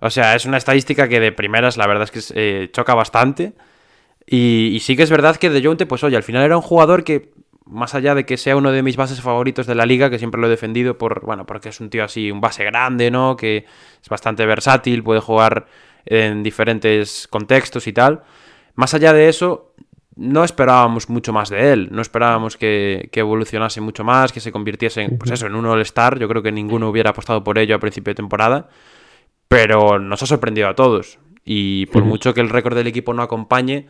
O 0.00 0.10
sea, 0.10 0.34
es 0.34 0.44
una 0.44 0.56
estadística 0.56 1.08
que 1.08 1.20
de 1.20 1.32
primeras 1.32 1.76
la 1.76 1.86
verdad 1.86 2.04
es 2.04 2.10
que 2.10 2.34
eh, 2.34 2.70
choca 2.72 2.94
bastante. 2.94 3.54
Y, 4.26 4.78
sí 4.80 4.96
que 4.96 5.02
es 5.02 5.10
verdad 5.10 5.36
que 5.36 5.50
DeJounte, 5.50 5.86
pues 5.86 6.02
oye, 6.04 6.16
al 6.16 6.22
final 6.22 6.42
era 6.44 6.56
un 6.56 6.62
jugador 6.62 7.04
que, 7.04 7.30
más 7.66 7.94
allá 7.94 8.14
de 8.14 8.24
que 8.24 8.36
sea 8.36 8.56
uno 8.56 8.72
de 8.72 8.82
mis 8.82 8.96
bases 8.96 9.20
favoritos 9.20 9.66
de 9.66 9.74
la 9.74 9.86
liga, 9.86 10.10
que 10.10 10.18
siempre 10.18 10.40
lo 10.40 10.46
he 10.46 10.50
defendido 10.50 10.98
por, 10.98 11.24
bueno, 11.24 11.46
porque 11.46 11.68
es 11.70 11.80
un 11.80 11.90
tío 11.90 12.04
así, 12.04 12.30
un 12.30 12.40
base 12.40 12.64
grande, 12.64 13.10
¿no? 13.10 13.36
Que 13.36 13.66
es 14.02 14.08
bastante 14.08 14.46
versátil, 14.46 15.02
puede 15.02 15.20
jugar 15.20 15.66
en 16.06 16.42
diferentes 16.42 17.28
contextos 17.28 17.86
y 17.86 17.92
tal. 17.92 18.22
Más 18.74 18.94
allá 18.94 19.12
de 19.12 19.28
eso, 19.28 19.72
no 20.16 20.44
esperábamos 20.44 21.08
mucho 21.08 21.32
más 21.32 21.50
de 21.50 21.72
él. 21.72 21.88
No 21.90 22.00
esperábamos 22.00 22.56
que, 22.56 23.08
que 23.12 23.20
evolucionase 23.20 23.80
mucho 23.80 24.04
más, 24.04 24.32
que 24.32 24.40
se 24.40 24.52
convirtiese 24.52 25.02
en, 25.02 25.18
pues 25.18 25.30
eso, 25.30 25.46
en 25.46 25.54
un 25.54 25.66
All-Star. 25.66 26.18
Yo 26.18 26.28
creo 26.28 26.42
que 26.42 26.52
ninguno 26.52 26.88
hubiera 26.88 27.10
apostado 27.10 27.42
por 27.42 27.58
ello 27.58 27.74
a 27.74 27.80
principio 27.80 28.12
de 28.12 28.16
temporada. 28.16 28.68
Pero 29.48 29.98
nos 29.98 30.22
ha 30.22 30.26
sorprendido 30.26 30.68
a 30.68 30.74
todos. 30.74 31.18
Y 31.44 31.86
por 31.86 32.04
mucho 32.04 32.32
que 32.32 32.40
el 32.40 32.48
récord 32.48 32.76
del 32.76 32.86
equipo 32.86 33.12
no 33.12 33.22
acompañe, 33.22 33.88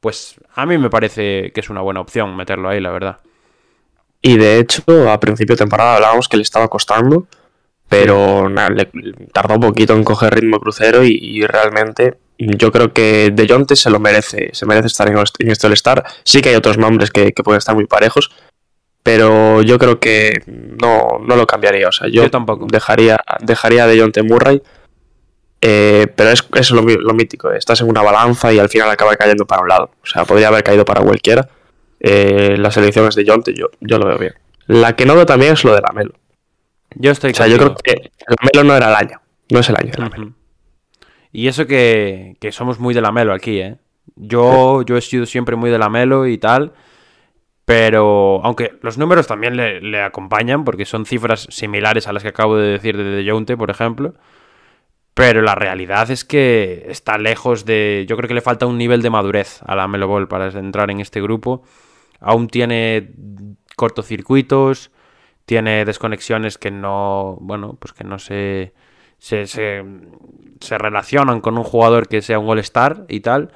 pues 0.00 0.36
a 0.54 0.64
mí 0.64 0.78
me 0.78 0.90
parece 0.90 1.52
que 1.52 1.60
es 1.60 1.70
una 1.70 1.82
buena 1.82 2.00
opción 2.00 2.36
meterlo 2.36 2.68
ahí, 2.68 2.80
la 2.80 2.90
verdad. 2.90 3.18
Y 4.22 4.38
de 4.38 4.58
hecho, 4.58 4.82
a 5.10 5.20
principio 5.20 5.54
de 5.54 5.58
temporada 5.58 5.96
hablábamos 5.96 6.28
que 6.28 6.38
le 6.38 6.42
estaba 6.42 6.68
costando, 6.68 7.26
pero 7.88 8.48
nada, 8.48 8.70
le, 8.70 8.90
tardó 9.32 9.54
un 9.54 9.60
poquito 9.60 9.94
en 9.94 10.02
coger 10.02 10.34
ritmo 10.34 10.58
crucero 10.58 11.04
y, 11.04 11.18
y 11.20 11.42
realmente 11.42 12.16
yo 12.38 12.72
creo 12.72 12.92
que 12.92 13.30
De 13.32 13.46
Jonte 13.48 13.76
se 13.76 13.90
lo 13.90 14.00
merece, 14.00 14.50
se 14.52 14.66
merece 14.66 14.88
estar 14.88 15.08
en, 15.08 15.16
en 15.16 15.50
este 15.50 15.66
All-Star. 15.66 16.04
Sí 16.24 16.40
que 16.42 16.50
hay 16.50 16.54
otros 16.56 16.78
nombres 16.78 17.10
que, 17.10 17.32
que, 17.32 17.42
pueden 17.42 17.58
estar 17.58 17.74
muy 17.74 17.86
parejos, 17.86 18.30
pero 19.02 19.62
yo 19.62 19.78
creo 19.78 20.00
que 20.00 20.42
no, 20.46 21.18
no 21.24 21.36
lo 21.36 21.46
cambiaría. 21.46 21.88
O 21.88 21.92
sea, 21.92 22.08
yo, 22.08 22.22
Yo 22.24 22.30
tampoco. 22.30 22.66
dejaría, 22.70 23.18
dejaría 23.40 23.86
De 23.86 24.00
Jonte 24.00 24.22
Murray. 24.22 24.62
eh, 25.60 26.06
pero 26.14 26.30
es, 26.30 26.44
es 26.54 26.70
lo, 26.72 26.82
mítico, 26.82 27.50
eh, 27.52 27.56
estás 27.58 27.80
en 27.80 27.88
una 27.88 28.02
balanza 28.02 28.52
y 28.52 28.58
al 28.58 28.68
final 28.68 28.90
acaba 28.90 29.14
cayendo 29.16 29.46
para 29.46 29.62
un 29.62 29.68
lado. 29.68 29.90
O 30.02 30.06
sea, 30.06 30.24
podría 30.24 30.48
haber 30.48 30.62
caído 30.64 30.84
para 30.84 31.02
cualquiera. 31.02 31.48
Eh, 32.00 32.56
las 32.58 32.76
elecciones 32.76 33.14
de 33.14 33.24
Jonte 33.26 33.54
yo, 33.54 33.68
yo 33.80 33.98
lo 33.98 34.06
veo 34.06 34.18
bien. 34.18 34.34
La 34.66 34.94
que 34.96 35.06
no 35.06 35.14
veo 35.14 35.24
también 35.26 35.52
es 35.54 35.64
lo 35.64 35.74
de 35.74 35.80
la 35.80 35.92
Melo. 35.92 36.14
Yo 36.96 37.10
estoy 37.10 37.30
O 37.32 37.34
sea, 37.34 37.46
yo 37.46 37.56
creo 37.56 37.74
que 37.76 38.10
la 38.26 38.36
Melo 38.42 38.64
no 38.64 38.76
era 38.76 38.88
el 38.88 38.94
año. 38.94 39.20
No 39.50 39.60
es 39.60 39.68
el 39.68 39.76
año 39.76 39.90
de 39.92 39.98
la 39.98 40.08
Melo. 40.10 40.24
Ujú. 40.26 40.34
Y 41.34 41.48
eso 41.48 41.66
que, 41.66 42.36
que 42.38 42.52
somos 42.52 42.78
muy 42.78 42.94
de 42.94 43.00
la 43.00 43.10
Melo 43.10 43.34
aquí, 43.34 43.58
¿eh? 43.58 43.76
Yo, 44.14 44.82
yo 44.82 44.96
he 44.96 45.00
sido 45.00 45.26
siempre 45.26 45.56
muy 45.56 45.68
de 45.68 45.80
la 45.80 45.88
Melo 45.88 46.28
y 46.28 46.38
tal. 46.38 46.72
Pero, 47.64 48.40
aunque 48.44 48.78
los 48.82 48.98
números 48.98 49.26
también 49.26 49.56
le, 49.56 49.80
le 49.80 50.00
acompañan, 50.00 50.64
porque 50.64 50.84
son 50.84 51.06
cifras 51.06 51.48
similares 51.50 52.06
a 52.06 52.12
las 52.12 52.22
que 52.22 52.28
acabo 52.28 52.56
de 52.56 52.68
decir 52.68 52.96
de 52.96 53.02
De 53.02 53.28
Jonte, 53.28 53.56
por 53.56 53.70
ejemplo. 53.70 54.14
Pero 55.12 55.42
la 55.42 55.56
realidad 55.56 56.08
es 56.12 56.24
que 56.24 56.86
está 56.88 57.18
lejos 57.18 57.64
de. 57.64 58.06
Yo 58.08 58.16
creo 58.16 58.28
que 58.28 58.34
le 58.34 58.40
falta 58.40 58.66
un 58.66 58.78
nivel 58.78 59.02
de 59.02 59.10
madurez 59.10 59.60
a 59.66 59.74
la 59.74 59.88
Melo 59.88 60.06
Ball 60.06 60.28
para 60.28 60.48
entrar 60.48 60.92
en 60.92 61.00
este 61.00 61.20
grupo. 61.20 61.64
Aún 62.20 62.46
tiene 62.46 63.10
cortocircuitos, 63.74 64.92
tiene 65.46 65.84
desconexiones 65.84 66.58
que 66.58 66.70
no. 66.70 67.38
Bueno, 67.40 67.76
pues 67.80 67.92
que 67.92 68.04
no 68.04 68.20
se. 68.20 68.72
Se, 69.18 69.46
se, 69.46 69.82
se 70.60 70.78
relacionan 70.78 71.40
con 71.40 71.56
un 71.58 71.64
jugador 71.64 72.08
que 72.08 72.22
sea 72.22 72.38
un 72.38 72.48
All-Star 72.48 73.04
y 73.08 73.20
tal. 73.20 73.52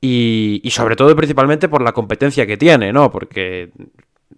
Y, 0.00 0.60
y 0.62 0.70
sobre 0.70 0.96
todo, 0.96 1.14
principalmente 1.16 1.68
por 1.68 1.82
la 1.82 1.92
competencia 1.92 2.46
que 2.46 2.56
tiene, 2.56 2.92
¿no? 2.92 3.10
Porque 3.10 3.70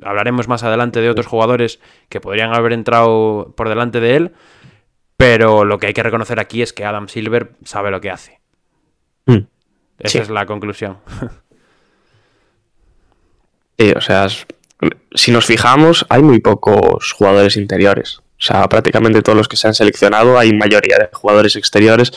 hablaremos 0.02 0.46
más 0.48 0.62
adelante 0.62 1.00
de 1.00 1.10
otros 1.10 1.26
jugadores 1.26 1.80
que 2.08 2.20
podrían 2.20 2.54
haber 2.54 2.72
entrado 2.72 3.52
por 3.56 3.68
delante 3.68 4.00
de 4.00 4.16
él. 4.16 4.32
Pero 5.16 5.64
lo 5.64 5.78
que 5.78 5.88
hay 5.88 5.94
que 5.94 6.02
reconocer 6.04 6.38
aquí 6.38 6.62
es 6.62 6.72
que 6.72 6.84
Adam 6.84 7.08
Silver 7.08 7.52
sabe 7.64 7.90
lo 7.90 8.00
que 8.00 8.10
hace. 8.10 8.40
Mm. 9.26 9.38
Esa 9.98 10.08
Sí. 10.12 10.18
es 10.18 10.30
la 10.30 10.46
conclusión. 10.46 10.98
Sí, 13.78 13.92
o 13.96 14.00
sea, 14.00 14.26
si 15.12 15.30
nos 15.32 15.44
fijamos, 15.46 16.06
hay 16.08 16.22
muy 16.22 16.40
pocos 16.40 17.12
jugadores 17.12 17.56
interiores. 17.56 18.22
O 18.38 18.40
sea, 18.40 18.68
prácticamente 18.68 19.22
todos 19.22 19.36
los 19.36 19.48
que 19.48 19.56
se 19.56 19.66
han 19.66 19.74
seleccionado, 19.74 20.38
hay 20.38 20.52
mayoría 20.52 20.96
de 20.96 21.08
jugadores 21.12 21.56
exteriores 21.56 22.12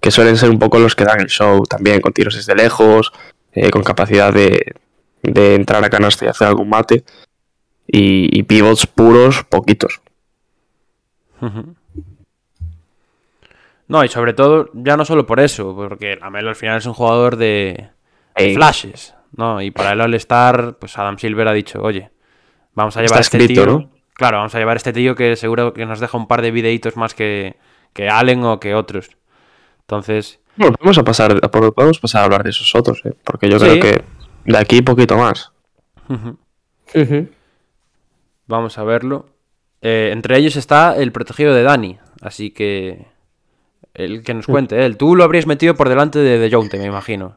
que 0.00 0.10
suelen 0.10 0.36
ser 0.36 0.50
un 0.50 0.58
poco 0.58 0.78
los 0.78 0.94
que 0.94 1.04
dan 1.04 1.20
el 1.20 1.28
show 1.28 1.64
también, 1.64 2.00
con 2.00 2.12
tiros 2.12 2.36
desde 2.36 2.54
lejos, 2.54 3.12
eh, 3.52 3.70
con 3.70 3.82
capacidad 3.82 4.32
de, 4.32 4.74
de 5.22 5.54
entrar 5.54 5.82
a 5.82 5.90
canasta 5.90 6.26
y 6.26 6.28
hacer 6.28 6.46
algún 6.46 6.68
mate. 6.68 7.04
Y, 7.86 8.38
y 8.38 8.42
pivots 8.44 8.86
puros, 8.86 9.44
poquitos. 9.44 10.00
No, 13.88 14.04
y 14.04 14.08
sobre 14.08 14.32
todo, 14.32 14.70
ya 14.72 14.96
no 14.96 15.04
solo 15.04 15.26
por 15.26 15.40
eso, 15.40 15.74
porque 15.74 16.16
Lamelo 16.16 16.48
al 16.48 16.56
final 16.56 16.78
es 16.78 16.86
un 16.86 16.94
jugador 16.94 17.36
de, 17.36 17.90
flashes, 18.54 19.14
¿no? 19.36 19.60
Y 19.60 19.70
para 19.70 19.92
el 19.92 20.00
All-Star, 20.00 20.76
pues 20.78 20.96
Adam 20.98 21.18
Silver 21.18 21.48
ha 21.48 21.52
dicho, 21.52 21.82
oye, 21.82 22.10
vamos 22.74 22.96
a 22.96 23.00
Está 23.00 23.06
llevar 23.06 23.18
a 23.18 23.20
este 23.20 23.36
escrito, 23.36 23.64
tío. 23.64 23.72
¿no? 23.72 23.90
Claro, 24.14 24.38
vamos 24.38 24.54
a 24.54 24.58
llevar 24.58 24.76
a 24.76 24.78
este 24.78 24.92
tío 24.92 25.14
que 25.14 25.36
seguro 25.36 25.72
que 25.74 25.86
nos 25.86 26.00
deja 26.00 26.16
un 26.16 26.26
par 26.28 26.40
de 26.42 26.50
videitos 26.50 26.96
más 26.96 27.14
que, 27.14 27.56
que 27.92 28.08
Allen 28.08 28.44
o 28.44 28.60
que 28.60 28.74
otros. 28.74 29.10
Entonces, 29.80 30.40
Bueno, 30.56 30.76
podemos, 30.76 30.98
a 30.98 31.04
pasar, 31.04 31.40
podemos 31.50 31.98
pasar 31.98 32.22
a 32.22 32.24
hablar 32.24 32.44
de 32.44 32.50
esos 32.50 32.74
otros, 32.74 33.02
¿eh? 33.04 33.14
porque 33.24 33.48
yo 33.50 33.58
Sí. 33.58 33.66
creo 33.66 33.80
que 33.82 34.04
de 34.44 34.58
aquí 34.58 34.82
poquito 34.82 35.16
más. 35.16 35.52
Vamos 38.46 38.78
a 38.78 38.84
verlo. 38.84 39.26
Eh, 39.82 40.10
entre 40.12 40.38
ellos 40.38 40.56
está 40.56 40.96
el 40.96 41.12
protegido 41.12 41.54
de 41.54 41.62
Dani, 41.62 41.98
así 42.22 42.50
que 42.50 43.06
el 43.94 44.22
que 44.22 44.34
nos 44.34 44.46
cuente 44.46 44.84
él. 44.86 44.96
Tú 44.96 45.14
lo 45.16 45.24
habrías 45.24 45.46
metido 45.46 45.74
por 45.74 45.88
delante 45.88 46.18
de 46.18 46.38
De 46.38 46.50
Jonte, 46.50 46.78
me 46.78 46.86
imagino. 46.86 47.36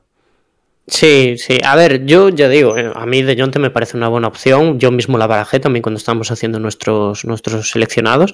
Sí, 0.87 1.35
sí. 1.37 1.59
A 1.65 1.75
ver, 1.75 2.05
yo 2.05 2.29
ya 2.29 2.47
digo, 2.47 2.77
eh, 2.77 2.89
a 2.95 3.05
mí 3.05 3.21
De 3.21 3.35
Jonte 3.37 3.59
me 3.59 3.69
parece 3.69 3.97
una 3.97 4.07
buena 4.07 4.29
opción. 4.29 4.79
Yo 4.79 4.89
mismo 4.89 5.17
la 5.17 5.27
barajé 5.27 5.59
también 5.59 5.81
cuando 5.83 5.97
estábamos 5.97 6.31
haciendo 6.31 6.59
nuestros, 6.59 7.25
nuestros 7.25 7.71
seleccionados. 7.71 8.33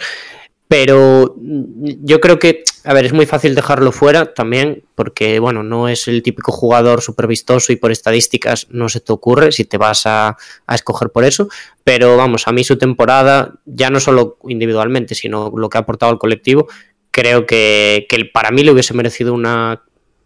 Pero 0.68 1.36
mm, 1.36 2.06
yo 2.06 2.20
creo 2.22 2.38
que, 2.38 2.64
a 2.84 2.94
ver, 2.94 3.06
es 3.06 3.14
muy 3.14 3.26
fácil 3.26 3.56
dejarlo 3.56 3.92
fuera 3.92 4.34
también, 4.34 4.84
porque, 4.96 5.40
bueno, 5.40 5.64
no 5.64 5.90
es 5.90 6.08
el 6.08 6.22
típico 6.22 6.52
jugador 6.52 7.02
súper 7.02 7.26
vistoso 7.28 7.74
y 7.74 7.76
por 7.76 7.92
estadísticas 7.92 8.68
no 8.70 8.88
se 8.88 9.00
te 9.00 9.12
ocurre 9.12 9.52
si 9.52 9.66
te 9.66 9.78
vas 9.78 10.06
a, 10.06 10.38
a 10.68 10.76
escoger 10.76 11.10
por 11.10 11.26
eso. 11.26 11.50
Pero 11.84 12.18
vamos, 12.18 12.48
a 12.48 12.52
mí 12.52 12.64
su 12.64 12.78
temporada, 12.78 13.56
ya 13.66 13.90
no 13.90 14.00
solo 14.00 14.38
individualmente, 14.48 15.16
sino 15.16 15.52
lo 15.56 15.70
que 15.70 15.80
ha 15.80 15.82
aportado 15.82 16.12
al 16.12 16.20
colectivo, 16.20 16.68
creo 17.10 17.48
que, 17.48 18.06
que 18.08 18.26
para 18.26 18.52
mí 18.52 18.64
le 18.64 18.72
hubiese 18.72 18.94
merecido 18.94 19.34
una, 19.34 19.84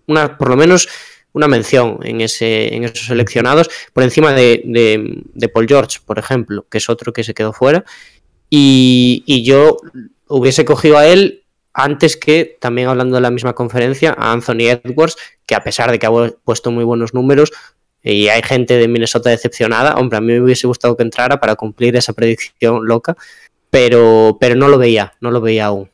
una 0.07 0.37
por 0.37 0.49
lo 0.49 0.57
menos 0.57 0.87
una 1.37 1.47
mención 1.47 1.99
en, 2.03 2.21
ese, 2.21 2.75
en 2.75 2.83
esos 2.83 3.05
seleccionados, 3.05 3.69
por 3.93 4.03
encima 4.03 4.33
de, 4.33 4.61
Paul 5.53 5.67
George, 5.67 5.99
por 6.05 6.19
ejemplo, 6.19 6.65
que 6.69 6.79
es 6.79 6.89
otro 6.89 7.13
que 7.13 7.23
se 7.23 7.33
quedó 7.33 7.53
fuera. 7.53 7.85
Y, 8.49 9.23
y 9.25 9.43
yo 9.43 9.77
hubiese 10.27 10.65
cogido 10.65 10.97
a 10.97 11.05
él 11.07 11.43
antes 11.73 12.17
que, 12.17 12.57
también 12.59 12.87
hablando 12.87 13.15
de 13.15 13.21
la 13.21 13.29
misma 13.31 13.53
conferencia, 13.53 14.15
a 14.17 14.31
Anthony 14.31 14.67
Edwards, 14.83 15.15
que 15.45 15.53
a 15.55 15.63
pesar 15.63 15.91
de 15.91 15.99
que 15.99 16.07
ha 16.07 16.11
pu- 16.11 16.35
puesto 16.43 16.71
muy 16.71 16.83
buenos 16.83 17.13
números 17.13 17.51
y 18.01 18.29
hay 18.29 18.41
gente 18.41 18.77
de 18.77 18.87
Minnesota 18.87 19.29
decepcionada, 19.29 19.95
hombre, 19.95 20.17
a 20.17 20.21
mí 20.21 20.33
me 20.33 20.41
hubiese 20.41 20.65
gustado 20.65 20.97
que 20.97 21.03
entrara 21.03 21.39
para 21.39 21.55
cumplir 21.55 21.95
esa 21.95 22.13
predicción 22.13 22.87
loca, 22.87 23.15
pero, 23.69 24.37
pero 24.39 24.55
no 24.55 24.69
lo 24.69 24.77
veía, 24.77 25.13
no 25.21 25.29
lo 25.29 25.39
veía 25.39 25.65
aún. 25.65 25.89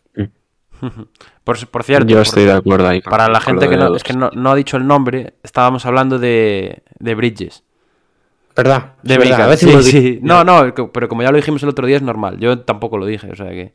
Por, 1.44 1.68
por 1.68 1.84
cierto, 1.84 2.08
Yo 2.08 2.18
por- 2.18 2.22
estoy 2.24 2.46
de 2.46 2.52
acuerdo 2.54 2.88
ahí. 2.88 3.02
con- 3.02 3.12
para 3.12 3.28
la 3.30 3.40
gente 3.40 3.68
que 3.70 3.78
no, 3.78 3.96
es 3.96 4.04
que 4.04 4.14
no, 4.14 4.30
no 4.34 4.52
ha 4.52 4.56
dicho 4.56 4.78
el 4.78 4.86
nombre, 4.88 5.34
estábamos 5.44 5.86
hablando 5.86 6.20
de, 6.20 6.84
de 7.00 7.16
Bridges. 7.16 7.64
¿Verdad? 8.56 8.94
De 9.02 9.18
verdad, 9.18 9.32
Mika. 9.38 9.46
a 9.46 9.48
veces 9.48 9.68
Sí, 9.70 9.76
me 9.76 9.82
olvido. 9.82 9.92
sí. 9.92 10.20
No, 10.22 10.44
no, 10.44 10.74
pero 10.94 11.10
como 11.10 11.24
ya 11.24 11.32
lo 11.32 11.38
dijimos 11.38 11.64
el 11.64 11.70
otro 11.70 11.88
día 11.88 11.98
es 11.98 12.04
normal. 12.04 12.38
Yo 12.40 12.60
tampoco 12.60 12.98
lo 12.98 13.06
dije, 13.06 13.32
o 13.32 13.36
sea 13.36 13.50
que... 13.50 13.74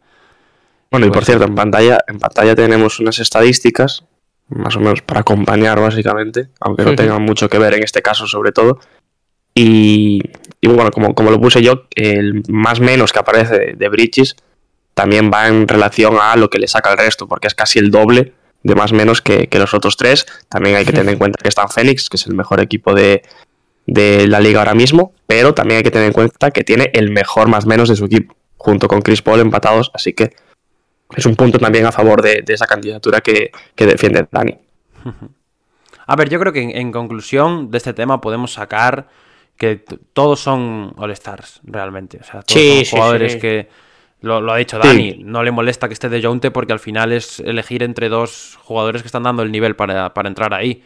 Bueno, 0.90 1.06
y 1.06 1.08
Pues 1.10 1.18
por 1.18 1.24
cierto, 1.26 1.44
en 1.44 1.54
pantalla, 1.54 1.98
en 2.06 2.18
pantalla 2.18 2.54
tenemos 2.54 2.98
unas 3.00 3.18
estadísticas, 3.18 4.04
más 4.48 4.76
o 4.76 4.80
menos 4.80 5.02
para 5.02 5.20
acompañar 5.20 5.80
básicamente, 5.80 6.48
aunque 6.60 6.84
no 6.84 6.94
tengan 6.94 7.22
mucho 7.22 7.48
que 7.48 7.58
ver 7.58 7.74
en 7.74 7.82
este 7.82 8.00
caso 8.02 8.26
sobre 8.26 8.52
todo. 8.52 8.78
Y, 9.54 10.20
y 10.60 10.68
bueno, 10.68 10.90
como, 10.92 11.14
como 11.14 11.30
lo 11.30 11.40
puse 11.40 11.60
yo, 11.62 11.82
el 11.96 12.42
más 12.48 12.80
menos 12.80 13.12
que 13.12 13.18
aparece 13.18 13.58
de, 13.58 13.72
de 13.74 13.88
Bridges 13.88 14.36
también 14.98 15.30
va 15.32 15.46
en 15.46 15.68
relación 15.68 16.16
a 16.20 16.34
lo 16.34 16.50
que 16.50 16.58
le 16.58 16.66
saca 16.66 16.90
el 16.90 16.98
resto, 16.98 17.28
porque 17.28 17.46
es 17.46 17.54
casi 17.54 17.78
el 17.78 17.92
doble 17.92 18.32
de 18.64 18.74
más 18.74 18.92
menos 18.92 19.22
que, 19.22 19.46
que 19.46 19.60
los 19.60 19.72
otros 19.72 19.96
tres. 19.96 20.26
También 20.48 20.74
hay 20.74 20.84
que 20.84 20.90
tener 20.90 21.12
en 21.12 21.18
cuenta 21.22 21.38
que 21.40 21.48
está 21.48 21.68
Phoenix, 21.68 22.10
que 22.10 22.16
es 22.16 22.26
el 22.26 22.34
mejor 22.34 22.60
equipo 22.60 22.92
de, 22.94 23.22
de 23.86 24.26
la 24.26 24.40
liga 24.40 24.58
ahora 24.58 24.74
mismo, 24.74 25.12
pero 25.28 25.54
también 25.54 25.76
hay 25.78 25.82
que 25.84 25.92
tener 25.92 26.08
en 26.08 26.12
cuenta 26.12 26.50
que 26.50 26.64
tiene 26.64 26.90
el 26.94 27.12
mejor 27.12 27.46
más 27.46 27.64
menos 27.64 27.88
de 27.88 27.94
su 27.94 28.06
equipo, 28.06 28.34
junto 28.56 28.88
con 28.88 29.00
Chris 29.00 29.22
Paul 29.22 29.38
empatados, 29.38 29.92
así 29.94 30.14
que 30.14 30.32
es 31.16 31.26
un 31.26 31.36
punto 31.36 31.60
también 31.60 31.86
a 31.86 31.92
favor 31.92 32.20
de, 32.20 32.42
de 32.42 32.54
esa 32.54 32.66
candidatura 32.66 33.20
que, 33.20 33.52
que 33.76 33.86
defiende 33.86 34.26
Dani. 34.32 34.58
A 36.08 36.16
ver, 36.16 36.28
yo 36.28 36.40
creo 36.40 36.52
que 36.52 36.62
en, 36.62 36.76
en 36.76 36.90
conclusión 36.90 37.70
de 37.70 37.78
este 37.78 37.92
tema 37.94 38.20
podemos 38.20 38.52
sacar 38.52 39.06
que 39.56 39.76
todos 40.12 40.40
son 40.40 40.92
All-Stars, 40.96 41.60
realmente. 41.62 42.18
O 42.20 42.24
sea, 42.24 42.42
todos 42.42 42.60
Sí, 42.60 42.78
son 42.78 42.84
sí, 42.84 42.90
jugadores 42.96 43.32
sí. 43.34 43.38
que... 43.38 43.68
Lo, 44.20 44.40
lo 44.40 44.52
ha 44.52 44.56
dicho 44.56 44.80
Sí. 44.82 44.88
Dani, 44.88 45.22
no 45.24 45.42
le 45.42 45.50
molesta 45.50 45.86
que 45.88 45.94
esté 45.94 46.08
de 46.08 46.22
Jonte 46.22 46.50
porque 46.50 46.72
al 46.72 46.80
final 46.80 47.12
es 47.12 47.40
elegir 47.40 47.82
entre 47.82 48.08
dos 48.08 48.58
jugadores 48.62 49.02
que 49.02 49.06
están 49.06 49.22
dando 49.22 49.42
el 49.42 49.52
nivel 49.52 49.76
para, 49.76 50.12
para 50.14 50.28
entrar 50.28 50.54
ahí. 50.54 50.82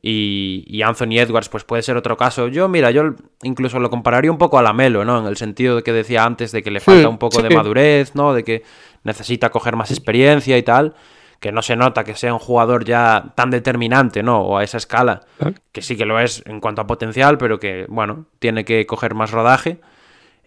Y, 0.00 0.64
y 0.68 0.82
Anthony 0.82 1.18
Edwards, 1.18 1.48
pues 1.48 1.64
puede 1.64 1.82
ser 1.82 1.96
otro 1.96 2.16
caso. 2.16 2.48
Yo, 2.48 2.68
mira, 2.68 2.90
yo 2.90 3.14
incluso 3.42 3.80
lo 3.80 3.90
compararía 3.90 4.30
un 4.30 4.38
poco 4.38 4.58
a 4.58 4.62
Lamelo, 4.62 5.04
¿no? 5.04 5.18
En 5.18 5.26
el 5.26 5.36
sentido 5.36 5.76
de 5.76 5.82
que 5.82 5.92
decía 5.92 6.24
antes 6.24 6.52
de 6.52 6.62
que 6.62 6.70
le 6.70 6.80
falta 6.80 7.08
un 7.08 7.18
poco 7.18 7.42
de 7.42 7.50
madurez, 7.50 8.14
¿no? 8.14 8.32
De 8.32 8.44
que 8.44 8.62
necesita 9.02 9.50
coger 9.50 9.74
más 9.74 9.90
experiencia 9.90 10.56
y 10.56 10.62
tal. 10.62 10.94
Que 11.40 11.52
no 11.52 11.62
se 11.62 11.76
nota 11.76 12.04
que 12.04 12.14
sea 12.14 12.32
un 12.32 12.38
jugador 12.38 12.84
ya 12.84 13.32
tan 13.34 13.50
determinante, 13.50 14.22
¿no? 14.22 14.40
O 14.40 14.58
a 14.58 14.64
esa 14.64 14.76
escala. 14.76 15.22
Claro. 15.38 15.54
Que 15.72 15.82
sí 15.82 15.96
que 15.96 16.04
lo 16.04 16.20
es 16.20 16.42
en 16.46 16.60
cuanto 16.60 16.82
a 16.82 16.86
potencial, 16.86 17.38
pero 17.38 17.58
que, 17.58 17.86
bueno, 17.88 18.26
tiene 18.38 18.64
que 18.64 18.86
coger 18.86 19.14
más 19.14 19.30
rodaje. 19.30 19.80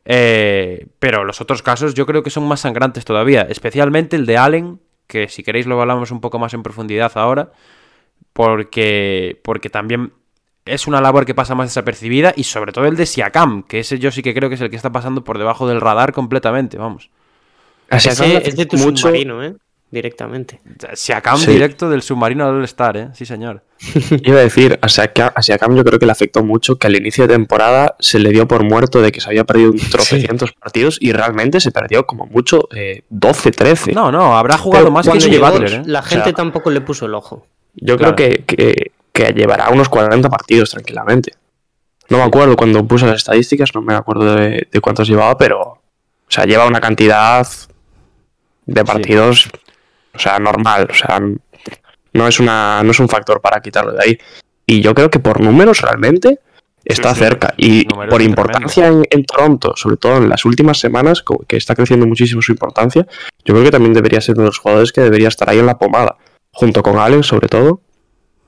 Eh, 0.05 0.87
pero 0.99 1.23
los 1.23 1.41
otros 1.41 1.61
casos 1.61 1.93
yo 1.93 2.05
creo 2.05 2.23
que 2.23 2.29
son 2.29 2.47
más 2.47 2.61
sangrantes 2.61 3.05
todavía. 3.05 3.43
Especialmente 3.43 4.15
el 4.15 4.25
de 4.25 4.37
Allen, 4.37 4.79
que 5.07 5.27
si 5.27 5.43
queréis 5.43 5.67
lo 5.67 5.79
hablamos 5.79 6.11
un 6.11 6.21
poco 6.21 6.39
más 6.39 6.53
en 6.53 6.63
profundidad 6.63 7.11
ahora 7.15 7.51
porque, 8.33 9.39
porque 9.43 9.69
también 9.69 10.13
es 10.65 10.87
una 10.87 11.01
labor 11.01 11.25
que 11.25 11.35
pasa 11.35 11.55
más 11.55 11.69
desapercibida 11.69 12.33
y 12.35 12.43
sobre 12.43 12.71
todo 12.71 12.85
el 12.85 12.95
de 12.95 13.05
Siakam, 13.05 13.63
que 13.63 13.79
ese 13.79 13.99
yo 13.99 14.11
sí 14.11 14.21
que 14.21 14.33
creo 14.33 14.49
que 14.49 14.55
es 14.55 14.61
el 14.61 14.69
que 14.69 14.75
está 14.75 14.91
pasando 14.91 15.23
por 15.23 15.37
debajo 15.37 15.67
del 15.67 15.81
radar 15.81 16.13
completamente, 16.13 16.77
vamos. 16.77 17.09
A 17.89 17.99
Siakam 17.99 18.31
ese, 18.31 18.49
es 18.49 18.55
de 18.55 18.65
tu 18.65 18.77
mucho... 18.77 19.07
submarino, 19.07 19.43
¿eh? 19.43 19.55
Directamente. 19.91 20.61
Siakam 20.93 21.37
sí. 21.37 21.51
directo 21.51 21.89
del 21.89 22.01
submarino 22.01 22.47
al 22.47 22.55
All-Star, 22.55 22.95
¿eh? 22.95 23.09
Sí, 23.13 23.25
señor. 23.25 23.61
Iba 24.23 24.39
a 24.39 24.43
decir, 24.43 24.79
a 24.81 24.87
Siakam, 24.87 25.31
a 25.35 25.41
Siakam, 25.41 25.75
yo 25.75 25.83
creo 25.83 25.99
que 25.99 26.05
le 26.05 26.13
afectó 26.13 26.43
mucho 26.43 26.77
que 26.77 26.87
al 26.87 26.95
inicio 26.95 27.27
de 27.27 27.33
temporada 27.33 27.97
se 27.99 28.17
le 28.17 28.29
dio 28.29 28.47
por 28.47 28.63
muerto 28.63 29.01
de 29.01 29.11
que 29.11 29.19
se 29.19 29.27
había 29.27 29.43
perdido 29.43 29.71
un 29.71 29.77
tropecientos 29.77 30.51
sí. 30.51 30.55
partidos 30.57 30.97
y 31.01 31.11
realmente 31.11 31.59
se 31.59 31.71
perdió 31.71 32.05
como 32.05 32.25
mucho 32.25 32.69
eh, 32.73 33.03
12, 33.09 33.51
13. 33.51 33.91
No, 33.91 34.13
no, 34.13 34.37
habrá 34.37 34.57
jugado 34.57 34.85
Pero 34.85 34.93
más 34.93 35.09
que 35.09 35.19
Jimmy 35.19 35.39
Butler, 35.39 35.73
¿eh? 35.73 35.81
La 35.85 36.01
gente 36.01 36.21
o 36.21 36.25
sea, 36.25 36.33
tampoco 36.33 36.69
le 36.69 36.79
puso 36.79 37.05
el 37.05 37.13
ojo. 37.13 37.45
Yo 37.75 37.97
claro. 37.97 38.15
creo 38.15 38.29
que, 38.29 38.45
que, 38.45 38.91
que 39.11 39.33
llevará 39.33 39.69
unos 39.71 39.89
40 39.89 40.29
partidos 40.29 40.69
tranquilamente. 40.69 41.33
No 42.07 42.17
me 42.17 42.23
acuerdo 42.23 42.55
cuando 42.55 42.85
puse 42.87 43.07
las 43.07 43.17
estadísticas, 43.17 43.75
no 43.75 43.81
me 43.81 43.93
acuerdo 43.93 44.35
de, 44.35 44.67
de 44.71 44.79
cuántos 44.79 45.07
llevaba, 45.07 45.37
pero. 45.37 45.59
O 45.61 46.33
sea, 46.33 46.45
lleva 46.45 46.65
una 46.65 46.79
cantidad 46.79 47.45
de 48.65 48.85
partidos. 48.85 49.41
Sí. 49.41 49.49
O 50.13 50.19
sea, 50.19 50.39
normal. 50.39 50.87
O 50.89 50.93
sea, 50.93 51.19
no 52.13 52.27
es, 52.27 52.39
una, 52.39 52.81
no 52.83 52.91
es 52.91 52.99
un 52.99 53.09
factor 53.09 53.41
para 53.41 53.61
quitarlo 53.61 53.93
de 53.93 54.03
ahí. 54.03 54.17
Y 54.65 54.81
yo 54.81 54.93
creo 54.93 55.09
que 55.09 55.19
por 55.19 55.41
números 55.41 55.81
realmente 55.81 56.39
está 56.83 57.13
sí, 57.13 57.19
cerca. 57.19 57.53
Y 57.57 57.85
por 57.85 58.21
importancia 58.21 58.87
en, 58.87 59.03
en, 59.09 59.25
Toronto, 59.25 59.73
sobre 59.75 59.97
todo 59.97 60.17
en 60.17 60.29
las 60.29 60.45
últimas 60.45 60.79
semanas, 60.79 61.23
que 61.47 61.57
está 61.57 61.75
creciendo 61.75 62.05
muchísimo 62.05 62.41
su 62.41 62.51
importancia, 62.51 63.05
yo 63.45 63.53
creo 63.53 63.63
que 63.63 63.71
también 63.71 63.93
debería 63.93 64.21
ser 64.21 64.35
uno 64.35 64.43
de 64.43 64.49
los 64.49 64.57
jugadores 64.59 64.91
que 64.91 65.01
debería 65.01 65.27
estar 65.27 65.49
ahí 65.49 65.59
en 65.59 65.65
la 65.65 65.77
pomada. 65.77 66.17
Junto 66.53 66.83
con 66.83 66.97
Allen, 66.97 67.23
sobre 67.23 67.47
todo. 67.47 67.81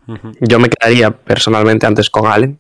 Uh 0.08 0.16
-huh. 0.16 0.38
Yo 0.42 0.60
me 0.60 0.70
quedaría 0.70 1.12
personalmente 1.12 1.86
antes 1.86 2.10
con 2.10 2.28
Allen, 2.28 2.60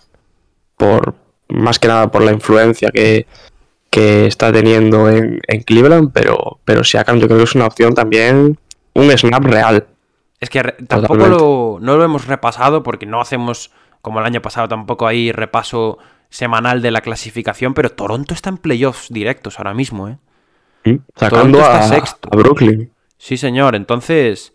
por 0.77 1.15
más 1.49 1.79
que 1.79 1.87
nada 1.87 2.09
por 2.09 2.21
la 2.21 2.31
influencia 2.31 2.89
que, 2.89 3.27
que 3.89 4.25
está 4.25 4.51
teniendo 4.51 5.09
en, 5.09 5.41
en, 5.47 5.61
Cleveland, 5.61 6.11
pero, 6.13 6.59
pero 6.65 6.83
Siakam 6.83 7.19
yo 7.19 7.27
creo 7.27 7.37
que 7.37 7.43
es 7.43 7.55
una 7.55 7.67
opción 7.67 7.93
también, 7.93 8.57
un 8.93 9.11
snap 9.17 9.43
real. 9.45 9.87
Es 10.39 10.49
que 10.49 10.61
tampoco 10.87 11.27
lo, 11.27 11.77
no 11.79 11.97
lo 11.97 12.03
hemos 12.03 12.27
repasado 12.27 12.83
porque 12.83 13.05
no 13.05 13.21
hacemos, 13.21 13.71
como 14.01 14.19
el 14.19 14.25
año 14.25 14.41
pasado, 14.41 14.67
tampoco 14.67 15.07
hay 15.07 15.31
repaso 15.31 15.97
semanal 16.29 16.81
de 16.81 16.91
la 16.91 17.01
clasificación, 17.01 17.73
pero 17.73 17.91
Toronto 17.91 18.33
está 18.33 18.49
en 18.49 18.57
playoffs 18.57 19.07
directos 19.09 19.59
ahora 19.59 19.73
mismo, 19.73 20.09
¿eh? 20.09 20.17
¿Sí? 20.83 20.99
Sacando 21.15 21.63
a, 21.63 21.85
a 21.85 22.35
Brooklyn. 22.35 22.91
Sí, 23.17 23.37
señor. 23.37 23.73
Entonces, 23.75 24.53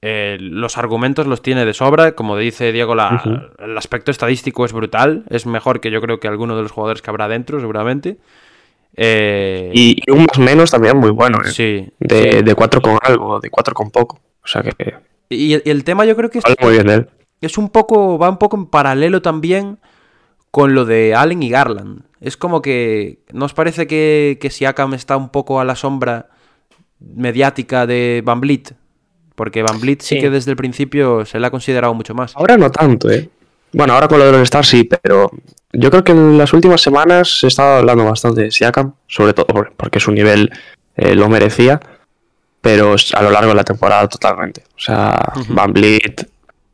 eh, 0.00 0.38
los 0.40 0.78
argumentos 0.78 1.26
los 1.26 1.42
tiene 1.42 1.66
de 1.66 1.74
sobra. 1.74 2.12
Como 2.12 2.38
dice 2.38 2.72
Diego, 2.72 2.94
la, 2.94 3.20
uh 3.22 3.28
-huh. 3.28 3.50
el 3.58 3.76
aspecto 3.76 4.10
estadístico 4.10 4.64
es 4.64 4.72
brutal. 4.72 5.24
Es 5.28 5.44
mejor 5.44 5.80
que 5.80 5.90
yo 5.90 6.00
creo 6.00 6.20
que 6.20 6.28
alguno 6.28 6.56
de 6.56 6.62
los 6.62 6.72
jugadores 6.72 7.02
que 7.02 7.10
habrá 7.10 7.28
dentro, 7.28 7.60
seguramente. 7.60 8.16
Eh... 8.96 9.70
Y, 9.72 10.00
y, 10.04 10.10
un 10.10 10.26
más 10.26 10.38
menos 10.38 10.70
también 10.70 10.96
muy 10.96 11.10
bueno. 11.10 11.38
¿eh? 11.44 11.50
Sí. 11.50 11.88
De, 11.98 12.32
sí. 12.32 12.42
de 12.42 12.54
4 12.54 12.80
con 12.80 12.98
algo, 13.02 13.40
de 13.40 13.50
4 13.50 13.74
con 13.74 13.90
poco. 13.90 14.20
O 14.42 14.46
sea 14.46 14.62
que. 14.62 14.94
Y 15.28 15.54
el, 15.54 15.62
y 15.64 15.70
el 15.70 15.84
tema 15.84 16.04
yo 16.04 16.16
creo 16.16 16.30
que 16.30 16.38
es. 16.38 16.44
muy 16.60 16.72
bien 16.72 16.88
él. 16.90 17.08
Es 17.40 17.58
un 17.58 17.68
poco. 17.68 18.18
Va 18.18 18.28
un 18.28 18.38
poco 18.38 18.56
en 18.56 18.66
paralelo 18.66 19.22
también 19.22 19.78
con 20.50 20.74
lo 20.74 20.84
de 20.84 21.14
Allen 21.14 21.42
y 21.42 21.50
Garland. 21.50 22.02
Es 22.20 22.36
como 22.36 22.62
que. 22.62 23.20
¿Nos 23.32 23.54
parece 23.54 23.86
que, 23.86 24.38
que 24.40 24.50
Siakam 24.50 24.94
está 24.94 25.16
un 25.16 25.28
poco 25.28 25.60
a 25.60 25.64
la 25.64 25.76
sombra 25.76 26.30
mediática 26.98 27.86
de 27.86 28.22
Van 28.24 28.40
Vliet? 28.40 28.74
Porque 29.34 29.62
Van 29.62 29.80
Vliet 29.80 30.02
sí. 30.02 30.16
sí. 30.16 30.20
que 30.20 30.30
desde 30.30 30.50
el 30.50 30.56
principio 30.56 31.24
se 31.24 31.38
le 31.38 31.46
ha 31.46 31.50
considerado 31.50 31.94
mucho 31.94 32.14
más. 32.14 32.36
Ahora 32.36 32.56
no 32.56 32.70
tanto, 32.70 33.10
¿eh? 33.10 33.30
Bueno, 33.72 33.94
ahora 33.94 34.08
con 34.08 34.18
lo 34.18 34.26
de 34.26 34.32
los 34.32 34.42
Stars 34.42 34.68
sí, 34.68 34.84
pero 34.84 35.30
yo 35.72 35.90
creo 35.90 36.04
que 36.04 36.12
en 36.12 36.38
las 36.38 36.52
últimas 36.52 36.80
semanas 36.80 37.40
se 37.40 37.48
estado 37.48 37.78
hablando 37.78 38.04
bastante 38.04 38.42
de 38.42 38.50
Siakam, 38.50 38.94
sobre 39.06 39.34
todo 39.34 39.46
porque 39.76 40.00
su 40.00 40.12
nivel 40.12 40.50
eh, 40.96 41.14
lo 41.14 41.28
merecía, 41.28 41.80
pero 42.60 42.96
a 43.14 43.22
lo 43.22 43.30
largo 43.30 43.50
de 43.50 43.56
la 43.56 43.64
temporada 43.64 44.08
totalmente. 44.08 44.62
O 44.76 44.80
sea, 44.80 45.32
uh 45.36 45.38
-huh. 45.38 45.54
Van 45.54 45.72
Vliet 45.72 46.28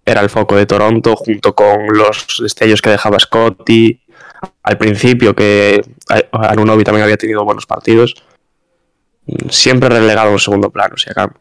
era 0.05 0.21
el 0.21 0.31
foco 0.31 0.57
de 0.57 0.67
Toronto 0.67 1.17
junto 1.17 1.55
con 1.55 1.87
los 1.93 2.39
destellos 2.41 2.81
que 2.81 2.91
dejaba 2.91 3.19
Scotty. 3.19 4.01
Al 4.63 4.79
principio 4.79 5.35
que 5.35 5.83
Anunobi 6.33 6.85
también 6.85 7.05
había 7.05 7.17
tenido 7.17 7.45
buenos 7.45 7.67
partidos. 7.67 8.15
Siempre 9.49 9.89
relegado 9.89 10.31
en 10.31 10.39
segundo 10.39 10.71
plano, 10.71 10.97
Siakam. 10.97 11.33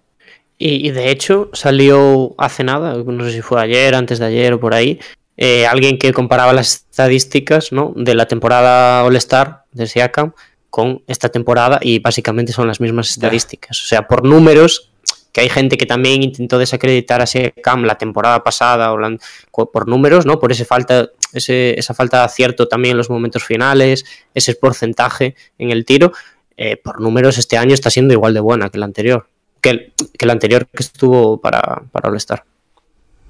Y, 0.57 0.87
y, 0.87 0.91
de 0.91 1.09
hecho 1.09 1.49
salió 1.51 2.35
hace 2.37 2.63
nada, 2.63 2.95
no 2.95 3.23
sé 3.25 3.31
si 3.31 3.41
fue 3.41 3.61
ayer, 3.61 3.95
antes 3.95 4.19
de 4.19 4.27
ayer 4.27 4.53
o 4.53 4.59
por 4.59 4.73
ahí, 4.73 4.99
eh, 5.37 5.65
alguien 5.65 5.97
que 5.97 6.13
comparaba 6.13 6.53
las 6.53 6.73
estadísticas 6.75 7.71
¿no? 7.71 7.93
de 7.95 8.15
la 8.15 8.27
temporada 8.27 9.03
All-Star 9.03 9.65
de 9.71 9.87
Siakam 9.87 10.33
con 10.69 11.03
esta 11.07 11.29
temporada 11.29 11.79
y 11.81 11.99
básicamente 11.99 12.53
son 12.53 12.67
las 12.67 12.79
mismas 12.79 13.11
estadísticas. 13.11 13.81
O 13.81 13.85
sea, 13.85 14.07
por 14.07 14.25
números, 14.25 14.91
que 15.31 15.41
hay 15.41 15.49
gente 15.49 15.77
que 15.77 15.85
también 15.85 16.23
intentó 16.23 16.57
desacreditar 16.57 17.21
a 17.21 17.27
Siakam 17.27 17.83
la 17.83 17.97
temporada 17.97 18.43
pasada 18.43 18.91
o 18.91 18.97
la, 18.97 19.17
por 19.51 19.87
números, 19.87 20.25
¿no? 20.25 20.39
Por 20.39 20.51
ese 20.51 20.65
falta, 20.65 21.09
ese, 21.33 21.79
esa 21.79 21.93
falta 21.93 22.19
de 22.19 22.23
acierto 22.25 22.67
también 22.67 22.91
en 22.91 22.97
los 22.97 23.09
momentos 23.09 23.43
finales, 23.43 24.05
ese 24.33 24.55
porcentaje 24.55 25.35
en 25.57 25.71
el 25.71 25.85
tiro, 25.85 26.11
eh, 26.57 26.77
por 26.77 27.01
números 27.01 27.37
este 27.37 27.57
año 27.57 27.73
está 27.73 27.89
siendo 27.89 28.13
igual 28.13 28.33
de 28.33 28.39
buena 28.39 28.69
que 28.69 28.77
el 28.77 28.83
anterior 28.83 29.27
que 29.63 29.69
el, 29.69 29.93
que 30.17 30.25
el 30.25 30.29
anterior 30.29 30.67
que 30.67 30.83
estuvo 30.83 31.39
para, 31.39 31.83
para 31.91 32.09
All 32.09 32.17
Star. 32.17 32.43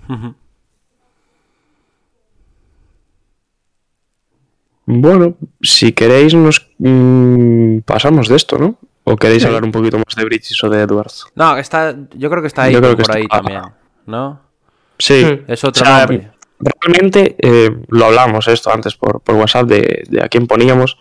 Uh 0.09 0.13
-huh. 0.13 0.35
Bueno, 4.85 5.35
si 5.61 5.93
queréis 5.93 6.33
nos 6.33 6.69
mmm, 6.77 7.79
pasamos 7.79 8.27
de 8.27 8.35
esto, 8.35 8.57
¿no? 8.57 8.77
¿O 9.05 9.15
queréis 9.15 9.41
sí. 9.41 9.47
hablar 9.47 9.63
un 9.63 9.71
poquito 9.71 9.97
más 9.97 10.15
de 10.15 10.25
Bridges 10.25 10.63
o 10.63 10.69
de 10.69 10.81
Edwards? 10.81 11.25
No, 11.35 11.57
está, 11.57 11.95
yo 12.15 12.29
creo 12.29 12.41
que 12.41 12.47
está 12.47 12.63
ahí 12.63 12.73
yo 12.73 12.79
creo 12.79 12.91
que 12.91 13.03
por 13.03 13.03
está, 13.03 13.17
ahí 13.17 13.25
ah, 13.29 13.37
también, 13.37 13.61
¿no? 14.05 14.41
Sí. 14.97 15.43
Es 15.47 15.63
otro 15.63 15.83
o 15.83 15.85
sea, 15.85 15.99
nombre. 15.99 16.31
Realmente 16.81 17.35
eh, 17.39 17.75
lo 17.89 18.05
hablamos 18.05 18.47
esto 18.47 18.71
antes 18.71 18.95
por, 18.95 19.19
por 19.21 19.35
WhatsApp 19.35 19.67
de, 19.67 20.03
de, 20.07 20.23
a 20.23 20.29
quién 20.29 20.47
poníamos. 20.47 20.97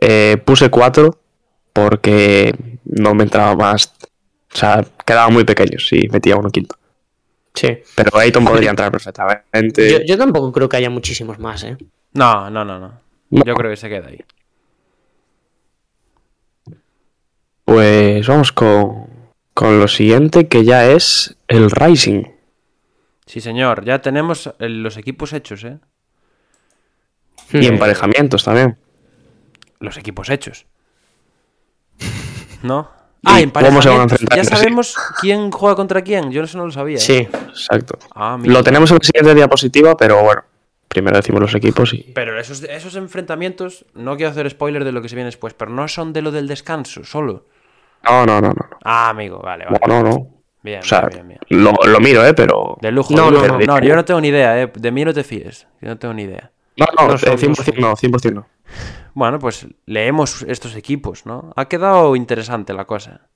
Eh, 0.00 0.36
puse 0.44 0.68
cuatro 0.68 1.20
porque 1.72 2.54
no 2.84 3.14
me 3.14 3.24
entraba 3.24 3.54
más 3.54 3.92
o 4.56 4.58
sea, 4.58 4.82
quedaban 5.04 5.34
muy 5.34 5.44
pequeños 5.44 5.86
si 5.86 6.08
metía 6.08 6.34
uno 6.36 6.48
quinto. 6.48 6.76
Sí. 7.52 7.78
Pero 7.94 8.16
Ayton 8.16 8.44
podría 8.44 8.70
entrar 8.70 8.90
perfectamente. 8.90 9.90
Yo, 9.90 9.98
yo, 10.06 10.16
tampoco 10.16 10.50
creo 10.50 10.66
que 10.66 10.78
haya 10.78 10.88
muchísimos 10.88 11.38
más, 11.38 11.62
¿eh? 11.64 11.76
No, 12.14 12.48
no, 12.48 12.64
no, 12.64 12.78
no. 12.78 13.00
No. 13.30 13.44
Yo 13.44 13.54
creo 13.54 13.70
que 13.70 13.76
se 13.76 13.88
queda 13.88 14.08
ahí. 14.08 14.24
Pues 17.64 18.26
vamos 18.26 18.52
con, 18.52 19.08
con 19.54 19.80
lo 19.80 19.88
siguiente, 19.88 20.48
que 20.48 20.64
ya 20.64 20.88
es 20.90 21.36
el 21.48 21.70
Rising. 21.70 22.24
Sí, 23.26 23.40
señor. 23.40 23.84
Ya 23.84 24.00
tenemos 24.00 24.52
los 24.58 24.96
equipos 24.96 25.32
hechos, 25.32 25.64
¿eh? 25.64 25.78
Y 27.52 27.66
emparejamientos 27.66 28.44
también. 28.44 28.78
Los 29.80 29.96
equipos 29.96 30.30
hechos. 30.30 30.66
¿No? 32.62 32.90
Ah, 33.24 33.40
¿Cómo 33.52 33.82
se 33.82 33.88
van 33.88 34.00
a 34.00 34.02
enfrentar? 34.04 34.38
Ya 34.38 34.44
sabemos 34.44 34.92
sí. 34.92 35.00
quién 35.20 35.50
juega 35.50 35.74
contra 35.74 36.02
quién. 36.02 36.30
Yo 36.30 36.44
eso 36.44 36.58
no 36.58 36.66
lo 36.66 36.72
sabía. 36.72 36.98
Sí, 36.98 37.14
¿eh? 37.14 37.28
exacto. 37.48 37.98
Ah, 38.14 38.38
lo 38.42 38.62
tenemos 38.62 38.90
en 38.90 38.98
la 38.98 39.04
siguiente 39.04 39.34
diapositiva, 39.34 39.96
pero 39.96 40.22
bueno. 40.22 40.44
Primero 40.96 41.18
decimos 41.18 41.42
los 41.42 41.54
equipos 41.54 41.92
y. 41.92 42.10
Pero 42.14 42.40
esos, 42.40 42.62
esos 42.62 42.96
enfrentamientos, 42.96 43.84
no 43.92 44.16
quiero 44.16 44.30
hacer 44.30 44.48
spoiler 44.48 44.82
de 44.82 44.92
lo 44.92 45.02
que 45.02 45.10
se 45.10 45.14
viene 45.14 45.26
después, 45.26 45.52
pero 45.52 45.70
no 45.70 45.88
son 45.88 46.14
de 46.14 46.22
lo 46.22 46.30
del 46.30 46.48
descanso, 46.48 47.04
solo. 47.04 47.44
No, 48.02 48.24
no, 48.24 48.40
no, 48.40 48.48
no. 48.48 48.66
Ah, 48.82 49.10
amigo, 49.10 49.38
vale, 49.40 49.66
vale. 49.66 49.78
No, 49.86 50.02
no, 50.02 50.08
no. 50.08 50.28
Bien, 50.62 50.80
o 50.80 50.82
sea, 50.82 51.02
bien, 51.02 51.28
bien, 51.28 51.38
bien. 51.50 51.62
Lo, 51.62 51.74
lo, 51.86 52.00
miro, 52.00 52.24
¿eh? 52.24 52.32
Pero. 52.32 52.78
De 52.80 52.90
lujo. 52.90 53.14
No, 53.14 53.30
no, 53.30 53.46
no, 53.46 53.58
no, 53.58 53.78
yo 53.80 53.94
no 53.94 54.06
tengo 54.06 54.22
ni 54.22 54.28
idea, 54.28 54.62
¿eh? 54.62 54.72
De 54.74 54.90
mí 54.90 55.04
no 55.04 55.12
te 55.12 55.22
fíes. 55.22 55.66
Yo 55.82 55.90
no 55.90 55.98
tengo 55.98 56.14
ni 56.14 56.22
idea. 56.22 56.50
No, 56.78 56.86
no, 56.98 57.08
no 57.08 57.18
100% 57.18 57.76
no, 57.76 57.94
100% 57.94 58.32
no. 58.32 58.46
Bueno, 59.12 59.38
pues 59.38 59.66
leemos 59.84 60.46
estos 60.48 60.76
equipos, 60.76 61.26
¿no? 61.26 61.52
Ha 61.56 61.66
quedado 61.66 62.16
interesante 62.16 62.72
la 62.72 62.86
cosa. 62.86 63.28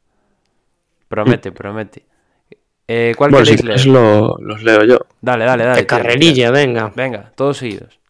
Promete, 1.09 1.53
promete. 1.53 2.07
Eh, 2.93 3.15
¿Cuál 3.17 3.31
bueno, 3.31 3.45
queréis 3.45 3.61
si 3.61 3.67
leer? 3.69 3.87
Lo, 3.87 4.37
los 4.41 4.65
leo 4.65 4.83
yo. 4.83 4.99
Dale, 5.21 5.45
dale, 5.45 5.63
dale. 5.63 5.81
De 5.83 5.87
carrerilla, 5.87 6.51
venga. 6.51 6.93
Venga, 6.97 7.31
todos 7.37 7.59
seguidos. 7.59 8.01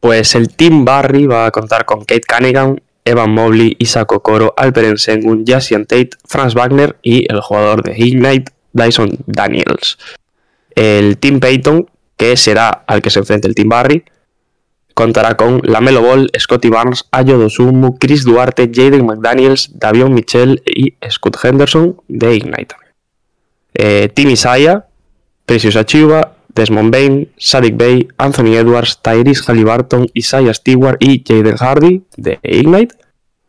Pues 0.00 0.34
el 0.34 0.48
Team 0.48 0.84
Barry 0.84 1.26
va 1.26 1.46
a 1.46 1.52
contar 1.52 1.84
con 1.84 2.00
Kate 2.00 2.22
Cunningham, 2.26 2.76
Evan 3.04 3.30
Mobley, 3.30 3.76
Isaac 3.78 4.10
Okoro, 4.10 4.52
Alperen 4.56 4.98
Sengun, 4.98 5.44
Jassian 5.46 5.86
Tate, 5.86 6.10
Franz 6.24 6.54
Wagner 6.54 6.96
y 7.02 7.32
el 7.32 7.40
jugador 7.40 7.84
de 7.84 7.96
Ignite, 7.96 8.50
Dyson 8.72 9.10
Daniels. 9.26 9.96
El 10.74 11.18
Team 11.18 11.38
Payton, 11.38 11.88
que 12.16 12.36
será 12.36 12.70
al 12.70 13.02
que 13.02 13.10
se 13.10 13.20
enfrente 13.20 13.46
el 13.46 13.54
Team 13.54 13.68
Barry, 13.68 14.02
contará 14.94 15.36
con 15.36 15.60
Lamelo 15.62 16.02
Ball, 16.02 16.32
Scotty 16.36 16.68
Barnes, 16.68 17.04
Ayo 17.12 17.38
Dosumu, 17.38 17.96
Chris 17.96 18.24
Duarte, 18.24 18.72
Jaden 18.74 19.06
McDaniels, 19.06 19.70
Davion 19.78 20.12
Mitchell 20.12 20.64
y 20.66 20.94
Scott 21.08 21.36
Henderson 21.44 22.02
de 22.08 22.34
Ignite. 22.34 22.74
Eh, 23.78 24.08
Team 24.14 24.30
Isaiah, 24.30 24.86
Precious 25.44 25.76
Achiuwa, 25.76 26.32
Desmond 26.54 26.90
Bain, 26.90 27.28
Sadik 27.36 27.76
Bay, 27.76 28.08
Anthony 28.16 28.56
Edwards, 28.56 28.98
Tyrese 29.02 29.44
Halliburton, 29.46 30.08
Isaiah 30.14 30.54
Stewart 30.54 30.96
y 31.00 31.22
Jaden 31.22 31.56
Hardy 31.56 32.02
de 32.16 32.38
Ignite. 32.42 32.94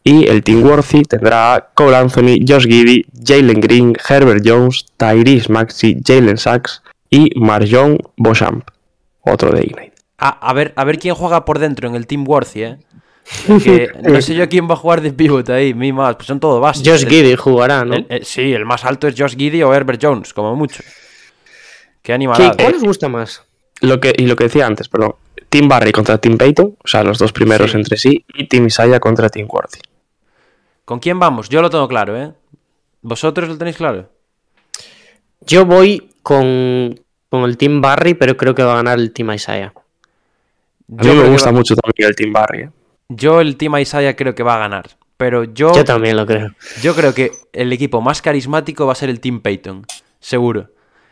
Y 0.03 0.27
el 0.27 0.43
Team 0.43 0.63
Worthy 0.63 1.03
tendrá 1.03 1.55
a 1.55 1.69
Cole 1.73 1.97
Anthony, 1.97 2.39
Josh 2.47 2.65
Giddy, 2.65 3.05
Jalen 3.25 3.59
Green, 3.59 3.95
Herbert 4.07 4.41
Jones, 4.45 4.85
Tyrese 4.97 5.51
Maxi, 5.51 5.97
Jalen 6.05 6.37
Sachs 6.37 6.81
y 7.09 7.31
Marjon 7.37 7.97
Beauchamp, 8.15 8.69
otro 9.21 9.51
de 9.51 9.63
Ignite. 9.63 9.93
A 10.17 10.53
ver, 10.53 10.73
a 10.75 10.83
ver 10.83 10.97
quién 10.97 11.13
juega 11.13 11.45
por 11.45 11.59
dentro 11.59 11.87
en 11.87 11.95
el 11.95 12.07
Team 12.07 12.27
Worthy, 12.27 12.63
¿eh? 12.63 12.77
Que 13.63 13.89
no 14.03 14.21
sé 14.21 14.35
yo 14.35 14.47
quién 14.49 14.69
va 14.69 14.73
a 14.73 14.77
jugar 14.77 15.01
de 15.01 15.11
pivot 15.11 15.49
ahí, 15.49 15.73
mi 15.73 15.91
más, 15.91 16.15
pues 16.15 16.27
son 16.27 16.39
todo 16.39 16.59
bases. 16.59 16.83
Josh 16.87 17.05
Giddy 17.07 17.35
jugará, 17.35 17.83
¿no? 17.85 17.95
el- 17.95 18.05
el- 18.09 18.25
sí, 18.25 18.53
el 18.53 18.65
más 18.65 18.85
alto 18.85 19.07
es 19.07 19.15
Josh 19.17 19.35
Giddy 19.35 19.63
o 19.63 19.73
Herbert 19.73 19.99
Jones, 20.01 20.33
como 20.33 20.55
mucho. 20.55 20.81
Qué 20.83 20.93
¿Qué- 22.03 22.13
animalada. 22.13 22.55
¿Cuál 22.57 22.75
os 22.75 22.83
gusta 22.83 23.09
más? 23.09 23.43
Lo 23.81 23.99
que, 23.99 24.13
y 24.17 24.25
lo 24.25 24.35
que 24.35 24.45
decía 24.45 24.65
antes, 24.65 24.87
perdón. 24.89 25.15
Team 25.49 25.67
Barry 25.67 25.91
contra 25.91 26.17
Team 26.17 26.37
Peyton, 26.37 26.75
o 26.83 26.87
sea, 26.87 27.03
los 27.03 27.19
dos 27.19 27.31
primeros 27.31 27.71
Sí. 27.71 27.77
entre 27.77 27.97
sí, 27.97 28.25
y 28.33 28.47
Team 28.47 28.67
Isaiah 28.67 28.99
contra 28.99 29.29
Team 29.29 29.47
Worthy. 29.49 29.79
¿Con 30.85 30.99
quién 30.99 31.19
vamos? 31.19 31.49
Yo 31.49 31.61
lo 31.61 31.69
tengo 31.69 31.87
claro, 31.87 32.17
¿eh? 32.21 32.31
¿Vosotros 33.01 33.47
lo 33.49 33.57
tenéis 33.57 33.77
claro? 33.77 34.09
Yo 35.41 35.65
voy 35.65 36.09
con, 36.23 36.99
con 37.29 37.43
el 37.43 37.57
Team 37.57 37.81
Barry, 37.81 38.13
pero 38.15 38.35
creo 38.35 38.55
que 38.55 38.63
va 38.63 38.73
a 38.73 38.77
ganar 38.77 38.99
el 38.99 39.11
Team 39.13 39.31
Isaiah. 39.33 39.67
A 39.75 39.81
Yo 40.87 40.95
mí 40.95 40.97
creo 41.11 41.23
me 41.23 41.29
gusta 41.29 41.51
va- 41.51 41.57
mucho 41.57 41.75
también 41.75 42.09
el 42.09 42.15
Team 42.15 42.33
Barry. 42.33 42.61
¿eh? 42.63 42.69
Yo 43.09 43.41
el 43.41 43.57
Team 43.57 43.77
Isaiah 43.77 44.15
creo 44.15 44.35
que 44.35 44.43
va 44.43 44.55
a 44.55 44.59
ganar. 44.59 44.85
Pero 45.17 45.45
yo, 45.45 45.73
Yo 45.73 45.83
también 45.83 46.15
lo 46.15 46.25
creo. 46.27 46.49
yo 46.81 46.93
creo 46.93 47.13
que 47.13 47.31
el 47.53 47.73
equipo 47.73 48.01
más 48.01 48.21
carismático 48.21 48.85
va 48.85 48.91
a 48.91 48.95
ser 48.95 49.09
el 49.09 49.19
Team 49.19 49.41
Peyton. 49.41 49.83
Seguro. 50.19 50.69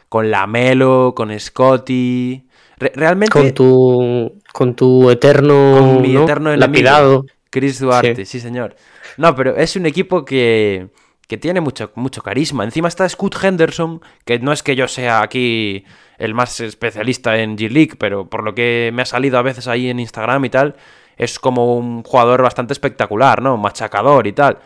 Con 0.10 0.30
Lamelo, 0.30 1.14
con 1.16 1.38
Scotty. 1.40 2.46
Re- 2.78 2.92
realmente. 2.96 3.32
Con 3.32 3.52
tu, 3.54 4.40
con 4.54 4.76
tu 4.76 5.10
eterno, 5.10 5.76
con 5.80 6.02
mi 6.02 6.14
¿no? 6.14 6.24
eterno 6.24 6.50
enemigo. 6.52 6.68
lapidado. 6.68 7.26
Chris 7.50 7.80
Duarte, 7.80 8.26
sí. 8.26 8.40
señor. 8.40 8.76
No, 9.18 9.34
pero 9.34 9.56
es 9.56 9.76
un 9.78 9.86
equipo 9.86 10.26
que, 10.26 10.90
que 11.28 11.38
tiene 11.38 11.62
mucho, 11.62 11.92
mucho 11.96 12.22
carisma. 12.22 12.64
Encima 12.66 12.90
está 12.90 13.08
Scoot 13.10 13.36
Henderson, 13.42 14.02
que 14.26 14.38
no 14.40 14.52
es 14.52 14.62
que 14.62 14.76
yo 14.76 14.88
sea 14.90 15.22
aquí 15.22 15.86
el 16.18 16.34
más 16.34 16.60
especialista 16.60 17.38
en 17.40 17.58
G-League, 17.58 17.94
pero 17.98 18.30
por 18.30 18.44
lo 18.44 18.54
que 18.54 18.92
me 18.94 19.02
ha 19.02 19.06
salido 19.06 19.38
a 19.38 19.42
veces 19.42 19.68
ahí 19.68 19.90
en 19.90 20.00
Instagram 20.00 20.44
y 20.46 20.50
tal, 20.50 20.76
es 21.18 21.40
como 21.40 21.76
un 21.78 22.04
jugador 22.04 22.42
bastante 22.42 22.74
espectacular, 22.74 23.42
¿no? 23.42 23.58
Machacador 23.58 24.28
y 24.28 24.34
tal. 24.34 24.58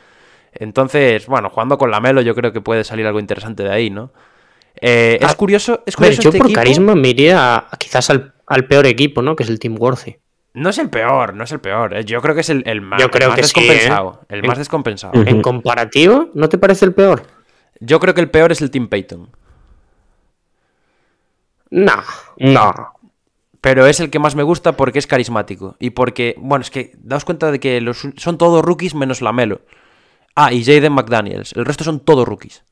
Entonces, 0.53 1.27
bueno, 1.27 1.49
jugando 1.49 1.77
con 1.77 1.91
la 1.91 1.99
Melo 1.99 2.21
yo 2.21 2.33
creo 2.35 2.51
que 2.51 2.62
puede 2.62 2.83
salir 2.83 3.05
algo 3.05 3.19
interesante 3.19 3.63
de 3.63 3.71
ahí, 3.71 3.89
¿no? 3.89 4.12
Eh, 4.81 5.17
es 5.21 5.31
Ah, 5.31 5.35
curioso, 5.35 5.83
es 5.85 5.95
ver, 5.95 6.09
curioso 6.09 6.21
yo 6.23 6.29
este 6.29 6.38
por 6.39 6.47
equipo- 6.47 6.59
carisma 6.59 6.95
me 6.95 7.09
iría 7.09 7.55
a- 7.57 7.69
quizás 7.77 8.09
al, 8.09 8.33
al 8.47 8.65
peor 8.65 8.85
equipo, 8.85 9.21
¿no? 9.21 9.35
Que 9.35 9.43
es 9.43 9.49
el 9.49 9.59
Team 9.59 9.75
Worthy. 9.77 10.17
No 10.53 10.69
es 10.69 10.77
el 10.79 10.89
peor, 10.89 11.35
no 11.35 11.43
es 11.43 11.51
el 11.51 11.59
peor. 11.59 11.93
eh. 11.95 12.03
Yo 12.05 12.21
creo 12.21 12.33
que 12.33 12.41
es 12.41 12.49
el, 12.49 12.63
el 12.65 12.81
más, 12.81 12.99
Yo 13.01 13.12
creo 13.12 13.27
el 13.27 13.31
más 13.31 13.39
que 13.39 13.43
sí, 13.45 13.59
¿eh? 13.59 13.63
descompensado. 13.67 14.21
El 14.29 14.39
En- 14.39 14.47
más 14.47 14.57
descompensado. 14.57 15.13
En 15.25 15.41
comparativo, 15.41 16.29
¿no 16.33 16.49
te 16.49 16.57
parece 16.57 16.85
el 16.85 16.93
peor? 16.93 17.23
Yo 17.79 17.99
creo 17.99 18.13
que 18.15 18.21
el 18.21 18.29
peor 18.31 18.51
es 18.51 18.62
el 18.62 18.71
Team 18.71 18.88
Peyton. 18.88 19.29
No. 21.71 21.93
No. 22.38 22.73
Pero 23.62 23.88
es 23.88 24.00
el 24.00 24.10
que 24.10 24.19
más 24.19 24.36
me 24.36 24.43
gusta 24.43 24.78
porque 24.78 25.00
es 25.00 25.08
carismático. 25.08 25.76
Y 25.80 25.89
porque, 25.91 26.36
bueno, 26.38 26.62
es 26.63 26.72
que 26.72 26.91
daos 26.98 27.26
cuenta 27.26 27.52
de 27.52 27.60
que 27.60 27.82
los, 27.82 28.08
son 28.15 28.38
todos 28.38 28.63
rookies 28.63 28.95
menos 28.95 29.22
Lamelo. 29.22 29.62
Ah, 30.36 30.54
y 30.54 30.63
Jaden 30.63 30.93
McDaniels. 30.93 31.54
El 31.54 31.65
resto 31.65 31.84
son 31.84 32.00
todos 32.00 32.28
rookies. 32.28 32.63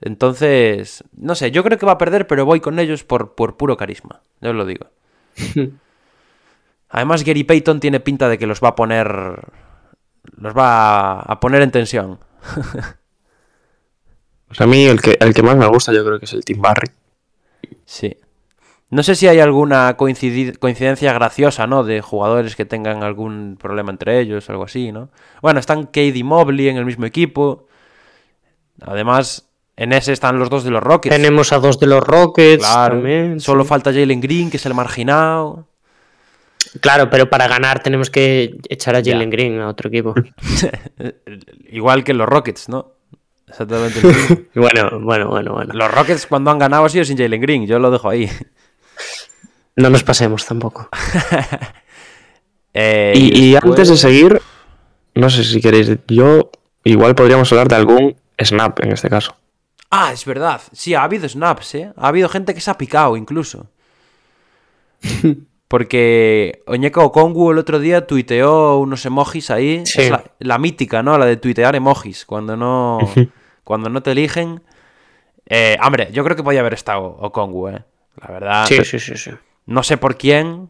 Entonces, 0.00 1.04
no 1.12 1.34
sé, 1.34 1.50
yo 1.50 1.62
creo 1.62 1.78
que 1.78 1.84
va 1.84 1.92
a 1.92 1.98
perder, 1.98 2.26
pero 2.26 2.46
voy 2.46 2.60
con 2.60 2.78
ellos 2.78 3.04
por, 3.04 3.34
por 3.34 3.58
puro 3.58 3.76
carisma. 3.76 4.22
Yo 4.40 4.50
os 4.50 4.56
lo 4.56 4.64
digo. 4.64 4.86
Además, 6.88 7.22
Gary 7.22 7.44
Payton 7.44 7.80
tiene 7.80 8.00
pinta 8.00 8.28
de 8.28 8.38
que 8.38 8.46
los 8.46 8.60
va 8.62 8.68
a 8.68 8.74
poner. 8.74 9.48
Los 10.36 10.56
va 10.56 11.20
a 11.20 11.40
poner 11.40 11.62
en 11.62 11.70
tensión. 11.70 12.18
Pues 14.50 14.60
a 14.62 14.66
mí 14.66 14.84
el 14.84 15.00
que, 15.00 15.16
el 15.20 15.32
que 15.32 15.44
más 15.44 15.56
me 15.56 15.68
gusta 15.68 15.92
yo 15.92 16.04
creo 16.04 16.18
que 16.18 16.24
es 16.24 16.32
el 16.32 16.44
Team 16.44 16.60
Barry. 16.60 16.90
Sí. 17.84 18.16
No 18.90 19.04
sé 19.04 19.14
si 19.14 19.28
hay 19.28 19.38
alguna 19.38 19.96
coincidencia 19.96 21.12
graciosa, 21.12 21.68
¿no? 21.68 21.84
De 21.84 22.00
jugadores 22.00 22.56
que 22.56 22.64
tengan 22.64 23.04
algún 23.04 23.56
problema 23.56 23.92
entre 23.92 24.18
ellos 24.20 24.48
o 24.48 24.52
algo 24.52 24.64
así, 24.64 24.90
¿no? 24.90 25.10
Bueno, 25.42 25.60
están 25.60 25.86
Cade 25.86 26.16
y 26.16 26.24
Mobley 26.24 26.68
en 26.68 26.76
el 26.76 26.84
mismo 26.84 27.06
equipo. 27.06 27.68
Además, 28.82 29.48
en 29.76 29.92
ese 29.92 30.12
están 30.12 30.40
los 30.40 30.50
dos 30.50 30.64
de 30.64 30.70
los 30.72 30.82
Rockets. 30.82 31.14
Tenemos 31.14 31.52
a 31.52 31.60
dos 31.60 31.78
de 31.78 31.86
los 31.86 32.02
Rockets 32.02 32.64
Claro. 32.64 32.94
también. 32.96 33.38
Solo 33.38 33.62
sí. 33.62 33.68
falta 33.68 33.92
Jalen 33.92 34.20
Green, 34.20 34.50
que 34.50 34.56
es 34.56 34.66
el 34.66 34.74
marginado. 34.74 35.68
Claro, 36.80 37.08
pero 37.10 37.30
para 37.30 37.46
ganar 37.46 37.82
tenemos 37.82 38.10
que 38.10 38.58
echar 38.68 38.96
a. 38.96 39.02
Jalen 39.04 39.30
Green 39.30 39.60
a 39.60 39.68
otro 39.68 39.88
equipo. 39.88 40.14
Igual 41.70 42.02
que 42.02 42.12
los 42.12 42.28
Rockets, 42.28 42.68
¿no? 42.68 42.92
Exactamente. 43.48 44.00
bueno, 44.54 45.00
bueno, 45.00 45.28
bueno, 45.28 45.52
bueno. 45.52 45.74
los 45.74 45.90
Rockets 45.90 46.26
cuando 46.26 46.50
han 46.50 46.58
ganado 46.58 46.84
ha 46.84 46.88
sido 46.88 47.04
sin 47.04 47.16
Jalen 47.16 47.40
Green. 47.40 47.66
Yo 47.66 47.78
lo 47.78 47.90
dejo 47.90 48.08
ahí. 48.08 48.28
No 49.76 49.88
nos 49.90 50.02
pasemos 50.04 50.44
tampoco. 50.46 50.88
Eh, 52.72 53.12
Y, 53.16 53.46
y 53.48 53.52
después- 53.52 53.70
antes 53.72 53.88
de 53.88 53.96
seguir, 53.96 54.40
no 55.16 55.28
sé 55.28 55.42
si 55.42 55.60
queréis, 55.60 55.90
yo 56.06 56.50
igual 56.84 57.16
podríamos 57.16 57.50
hablar 57.50 57.66
de 57.66 57.74
algún 57.74 58.16
snap 58.40 58.78
en 58.84 58.92
este 58.92 59.08
caso. 59.10 59.34
Ah, 59.90 60.12
es 60.12 60.24
verdad. 60.24 60.60
Sí, 60.72 60.94
ha 60.94 61.02
habido 61.02 61.28
snaps, 61.28 61.74
¿eh? 61.74 61.92
Ha 61.96 62.06
habido 62.06 62.28
gente 62.28 62.54
que 62.54 62.60
se 62.60 62.70
ha 62.70 62.78
picado 62.78 63.16
incluso. 63.16 63.66
Porque 65.68 66.62
Oñeka 66.66 67.00
Okongu 67.00 67.52
el 67.52 67.58
otro 67.58 67.78
día 67.78 68.06
tuiteó 68.06 68.78
unos 68.78 69.04
emojis 69.06 69.50
ahí. 69.50 69.84
Sí. 69.86 70.02
Es 70.02 70.10
la, 70.10 70.24
la 70.38 70.58
mítica, 70.58 71.02
¿no? 71.02 71.16
La 71.18 71.26
de 71.26 71.36
tuitear 71.36 71.76
emojis 71.76 72.24
cuando 72.24 72.56
no, 72.56 72.98
cuando 73.64 73.88
no 73.88 74.02
te 74.02 74.12
eligen. 74.12 74.62
Eh, 75.46 75.76
hombre, 75.84 76.08
yo 76.12 76.22
creo 76.24 76.36
que 76.36 76.42
podía 76.42 76.60
haber 76.60 76.74
estado 76.74 77.02
Okongu, 77.20 77.68
¿eh? 77.68 77.82
La 78.16 78.28
verdad. 78.28 78.66
Sí, 78.66 78.84
sí, 78.84 78.98
sí, 78.98 79.16
sí. 79.16 79.30
No 79.66 79.82
sé 79.82 79.96
por 79.96 80.16
quién, 80.16 80.68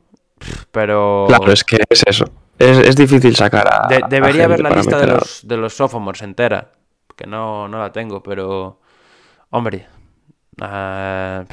pero... 0.71 1.25
Claro, 1.29 1.53
es 1.53 1.65
que 1.65 1.79
es 1.89 2.03
eso. 2.07 2.25
Es, 2.59 2.77
es 2.79 2.97
difícil 2.97 3.35
sacar 3.35 3.67
a. 3.67 3.87
De- 3.89 4.03
a 4.05 4.09
debería 4.09 4.45
haber 4.45 4.61
la 4.61 4.71
lista 4.71 4.99
de 5.01 5.07
los, 5.07 5.41
de 5.49 5.57
los 5.57 5.73
sophomores 5.75 6.21
entera. 6.23 6.73
Que 7.17 7.27
no, 7.27 7.69
no 7.69 7.79
la 7.79 7.91
tengo, 7.91 8.23
pero. 8.23 8.81
Hombre. 9.49 9.87
ah, 10.61 11.45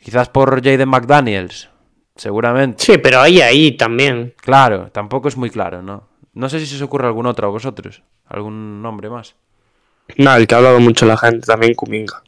quizás 0.00 0.28
por 0.28 0.62
Jaden 0.62 0.88
McDaniels. 0.88 1.68
Seguramente. 2.16 2.82
Sí, 2.84 2.98
pero 2.98 3.20
ahí, 3.20 3.40
ahí 3.40 3.76
también. 3.76 4.34
Claro, 4.40 4.90
tampoco 4.90 5.28
es 5.28 5.36
muy 5.36 5.50
claro, 5.50 5.80
¿no? 5.82 6.08
No 6.34 6.48
sé 6.48 6.58
si 6.58 6.66
se 6.66 6.74
os 6.76 6.82
ocurre 6.82 7.06
algún 7.06 7.26
otro 7.26 7.46
a 7.46 7.50
vosotros. 7.50 8.02
¿Algún 8.26 8.82
nombre 8.82 9.08
más? 9.08 9.36
No, 10.16 10.34
el 10.34 10.46
que 10.48 10.54
ha 10.54 10.58
hablado 10.58 10.80
mucho 10.80 11.06
la 11.06 11.16
gente 11.16 11.46
también, 11.46 11.74
Kuminga. 11.74 12.22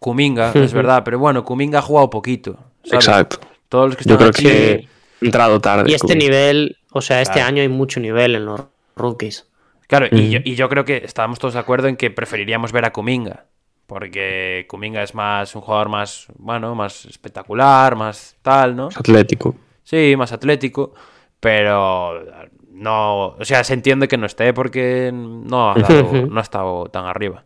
Kuminga, 0.00 0.50
es 0.54 0.72
verdad, 0.72 1.02
pero 1.04 1.18
bueno, 1.20 1.44
Kuminga 1.44 1.78
ha 1.78 1.82
jugado 1.82 2.10
poquito. 2.10 2.56
¿sabes? 2.82 3.06
Exacto. 3.06 3.38
Todos 3.68 3.90
los 3.90 3.96
que 3.96 4.04
Yo 4.04 4.14
están 4.14 4.30
creo 4.32 4.50
aquí- 4.50 4.58
que 4.58 4.88
ha 5.22 5.24
entrado 5.24 5.60
tarde. 5.60 5.88
Y 5.90 5.94
este 5.94 6.08
Kuminga. 6.08 6.24
nivel, 6.24 6.76
o 6.92 7.00
sea, 7.00 7.20
este 7.22 7.34
Claro. 7.34 7.48
año 7.48 7.62
hay 7.62 7.68
mucho 7.68 8.00
nivel 8.00 8.34
en 8.34 8.46
los 8.46 8.62
rookies. 8.96 9.46
Claro, 9.86 10.06
y, 10.10 10.30
yo, 10.30 10.38
y 10.44 10.54
yo 10.56 10.68
creo 10.68 10.84
que 10.84 10.98
estábamos 11.04 11.38
todos 11.38 11.54
de 11.54 11.60
acuerdo 11.60 11.86
en 11.88 11.96
que 11.96 12.10
preferiríamos 12.10 12.72
ver 12.72 12.84
a 12.84 12.92
Kuminga. 12.92 13.44
Porque 13.86 14.66
Kuminga 14.68 15.02
es 15.02 15.14
más 15.16 15.54
un 15.56 15.62
jugador 15.62 15.88
más, 15.88 16.26
bueno, 16.38 16.74
más 16.76 17.06
espectacular, 17.06 17.96
más 17.96 18.36
tal, 18.40 18.76
¿no? 18.76 18.88
Atlético. 18.94 19.56
Sí, 19.82 20.14
más 20.16 20.30
atlético. 20.32 20.94
Pero 21.40 22.24
no. 22.70 23.26
O 23.28 23.44
sea, 23.44 23.64
se 23.64 23.74
entiende 23.74 24.06
que 24.06 24.16
no 24.16 24.26
esté 24.26 24.52
porque 24.54 25.10
no 25.12 25.72
ha, 25.72 25.74
dado- 25.74 26.26
no 26.28 26.38
ha 26.38 26.42
estado 26.42 26.84
tan 26.86 27.06
arriba. 27.06 27.42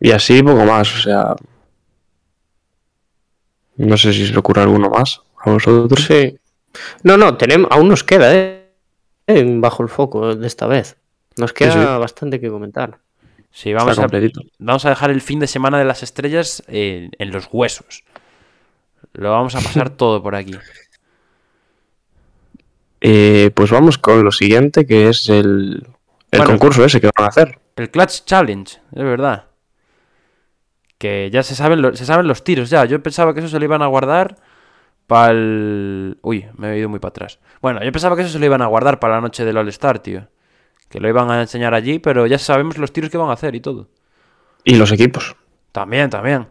Y 0.00 0.10
así 0.12 0.42
poco 0.42 0.64
más, 0.64 0.94
o 0.96 1.00
sea. 1.00 1.36
No 3.76 3.96
sé 3.96 4.12
si 4.12 4.26
se 4.26 4.32
le 4.32 4.38
ocurre 4.38 4.62
alguno 4.62 4.90
más 4.90 5.22
a 5.38 5.50
vosotros. 5.50 6.04
Sí. 6.04 6.38
No, 7.02 7.16
no, 7.16 7.36
tenemos, 7.36 7.70
aún 7.70 7.88
nos 7.88 8.04
queda, 8.04 8.34
¿eh? 8.34 8.66
Bajo 9.26 9.82
el 9.82 9.88
foco 9.88 10.34
de 10.34 10.46
esta 10.46 10.66
vez. 10.66 10.96
Nos 11.36 11.52
queda 11.52 11.72
sí. 11.72 12.00
bastante 12.00 12.40
que 12.40 12.48
comentar. 12.50 12.98
Sí, 13.52 13.72
vamos 13.72 13.98
a, 13.98 14.02
completito. 14.02 14.42
vamos 14.58 14.84
a 14.84 14.90
dejar 14.90 15.10
el 15.10 15.20
fin 15.20 15.40
de 15.40 15.46
semana 15.46 15.78
de 15.78 15.84
las 15.84 16.02
estrellas 16.02 16.62
en, 16.68 17.10
en 17.18 17.30
los 17.30 17.48
huesos. 17.50 18.04
Lo 19.12 19.30
vamos 19.30 19.54
a 19.54 19.60
pasar 19.60 19.90
todo 19.96 20.22
por 20.22 20.34
aquí. 20.34 20.56
Eh, 23.00 23.50
pues 23.54 23.70
vamos 23.70 23.98
con 23.98 24.22
lo 24.22 24.30
siguiente, 24.30 24.86
que 24.86 25.08
es 25.08 25.28
el, 25.28 25.86
el 26.30 26.38
Bueno. 26.38 26.52
concurso 26.52 26.84
ese 26.84 27.00
que 27.00 27.10
van 27.16 27.24
a 27.24 27.28
hacer. 27.28 27.58
El 27.76 27.90
Clutch 27.90 28.24
Challenge, 28.24 28.76
es 28.76 29.02
verdad. 29.02 29.46
Que 31.00 31.30
ya 31.32 31.42
se 31.42 31.54
saben, 31.54 31.80
lo- 31.80 31.96
se 31.96 32.04
saben 32.04 32.28
los 32.28 32.44
tiros 32.44 32.68
ya. 32.68 32.84
Yo 32.84 33.02
pensaba 33.02 33.32
que 33.32 33.40
eso 33.40 33.48
se 33.48 33.58
lo 33.58 33.64
iban 33.64 33.80
a 33.80 33.86
guardar 33.86 34.36
para 35.06 35.30
el... 35.32 36.18
Uy, 36.20 36.44
me 36.58 36.72
he 36.74 36.78
ido 36.78 36.90
muy 36.90 36.98
para 37.00 37.08
atrás. 37.08 37.40
Bueno, 37.62 37.82
yo 37.82 37.90
pensaba 37.90 38.14
que 38.16 38.22
eso 38.22 38.30
se 38.30 38.38
lo 38.38 38.44
iban 38.44 38.60
a 38.60 38.66
guardar 38.66 39.00
para 39.00 39.14
la 39.14 39.22
noche 39.22 39.46
del 39.46 39.56
All-Star, 39.56 40.00
tío. 40.00 40.28
Que 40.90 41.00
lo 41.00 41.08
iban 41.08 41.30
a 41.30 41.40
enseñar 41.40 41.72
allí, 41.72 42.00
pero 42.00 42.26
ya 42.26 42.38
sabemos 42.38 42.76
los 42.76 42.92
tiros 42.92 43.08
que 43.10 43.16
van 43.16 43.30
a 43.30 43.32
hacer 43.32 43.54
y 43.54 43.60
todo. 43.60 43.88
Y 44.62 44.74
los 44.76 44.92
equipos. 44.92 45.36
También, 45.72 46.10
también. 46.10 46.48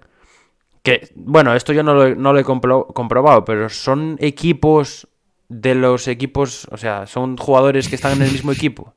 Que, 0.81 1.09
bueno, 1.13 1.53
esto 1.53 1.71
yo 1.71 1.83
no 1.83 1.93
lo, 1.93 2.15
no 2.15 2.33
lo 2.33 2.39
he 2.39 2.43
compro- 2.43 2.91
comprobado, 2.91 3.45
pero 3.45 3.69
son 3.69 4.15
equipos 4.19 5.07
de 5.47 5.75
los 5.75 6.07
equipos, 6.07 6.67
o 6.71 6.77
sea, 6.77 7.05
son 7.05 7.37
jugadores 7.37 7.87
que 7.87 7.95
están 7.95 8.13
en 8.13 8.23
el 8.23 8.31
mismo 8.31 8.51
equipo. 8.51 8.95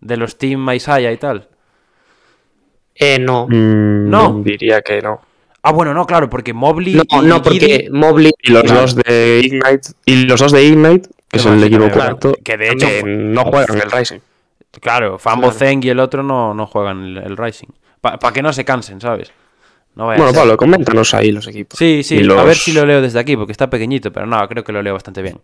De 0.00 0.16
los 0.16 0.38
Team 0.38 0.66
Isaiah 0.72 1.12
y 1.12 1.18
tal. 1.18 1.48
Eh, 3.00 3.18
no. 3.18 3.46
Mm, 3.48 4.08
No. 4.10 4.40
Diría 4.44 4.82
que 4.82 5.00
no. 5.02 5.20
Ah, 5.62 5.72
bueno, 5.72 5.92
no, 5.92 6.06
claro, 6.06 6.30
porque 6.30 6.52
Mobley 6.54 6.94
No, 6.94 7.02
y 7.10 7.26
no, 7.26 7.42
porque 7.42 7.88
Mobley. 7.90 8.32
Y 8.42 8.50
los 8.52 8.62
Claro. 8.62 8.80
dos 8.82 8.94
de 8.96 9.40
Ignite, 9.44 9.88
y 10.06 10.24
los 10.24 10.40
dos 10.40 10.52
de 10.52 10.64
Ignite, 10.64 11.08
que 11.28 11.36
es 11.36 11.42
Bueno, 11.44 11.58
el 11.58 11.64
equipo 11.64 11.90
claro, 11.90 12.16
correcto, 12.18 12.34
que 12.42 12.56
de 12.56 12.70
hecho 12.72 12.86
que 12.86 13.00
fue- 13.00 13.10
no 13.10 13.44
juegan 13.44 13.76
el 13.78 13.90
Rising. 13.90 14.18
Claro, 14.80 15.18
Fambo 15.18 15.50
Zeng 15.50 15.84
y 15.84 15.88
el 15.90 15.98
otro 16.00 16.22
no, 16.22 16.54
no 16.54 16.66
juegan 16.66 17.02
el, 17.04 17.16
el 17.18 17.36
Rising. 17.36 17.68
Para 18.00 18.32
que 18.32 18.40
no 18.40 18.52
se 18.52 18.64
cansen, 18.64 19.00
¿sabes? 19.00 19.32
No 19.96 20.04
Bueno. 20.06 20.32
Pablo, 20.32 20.56
coméntanos 20.56 21.12
ahí 21.12 21.30
los 21.32 21.46
equipos. 21.48 21.76
Sí, 21.78 22.02
sí, 22.04 22.22
los- 22.22 22.38
a 22.38 22.44
ver 22.44 22.56
si 22.56 22.72
lo 22.72 22.86
leo 22.86 23.02
desde 23.02 23.18
aquí, 23.18 23.36
porque 23.36 23.52
está 23.52 23.68
pequeñito, 23.68 24.12
pero 24.12 24.24
no, 24.26 24.48
creo 24.48 24.62
que 24.64 24.72
lo 24.72 24.80
leo 24.82 24.94
bastante 24.94 25.20
bien. 25.20 25.40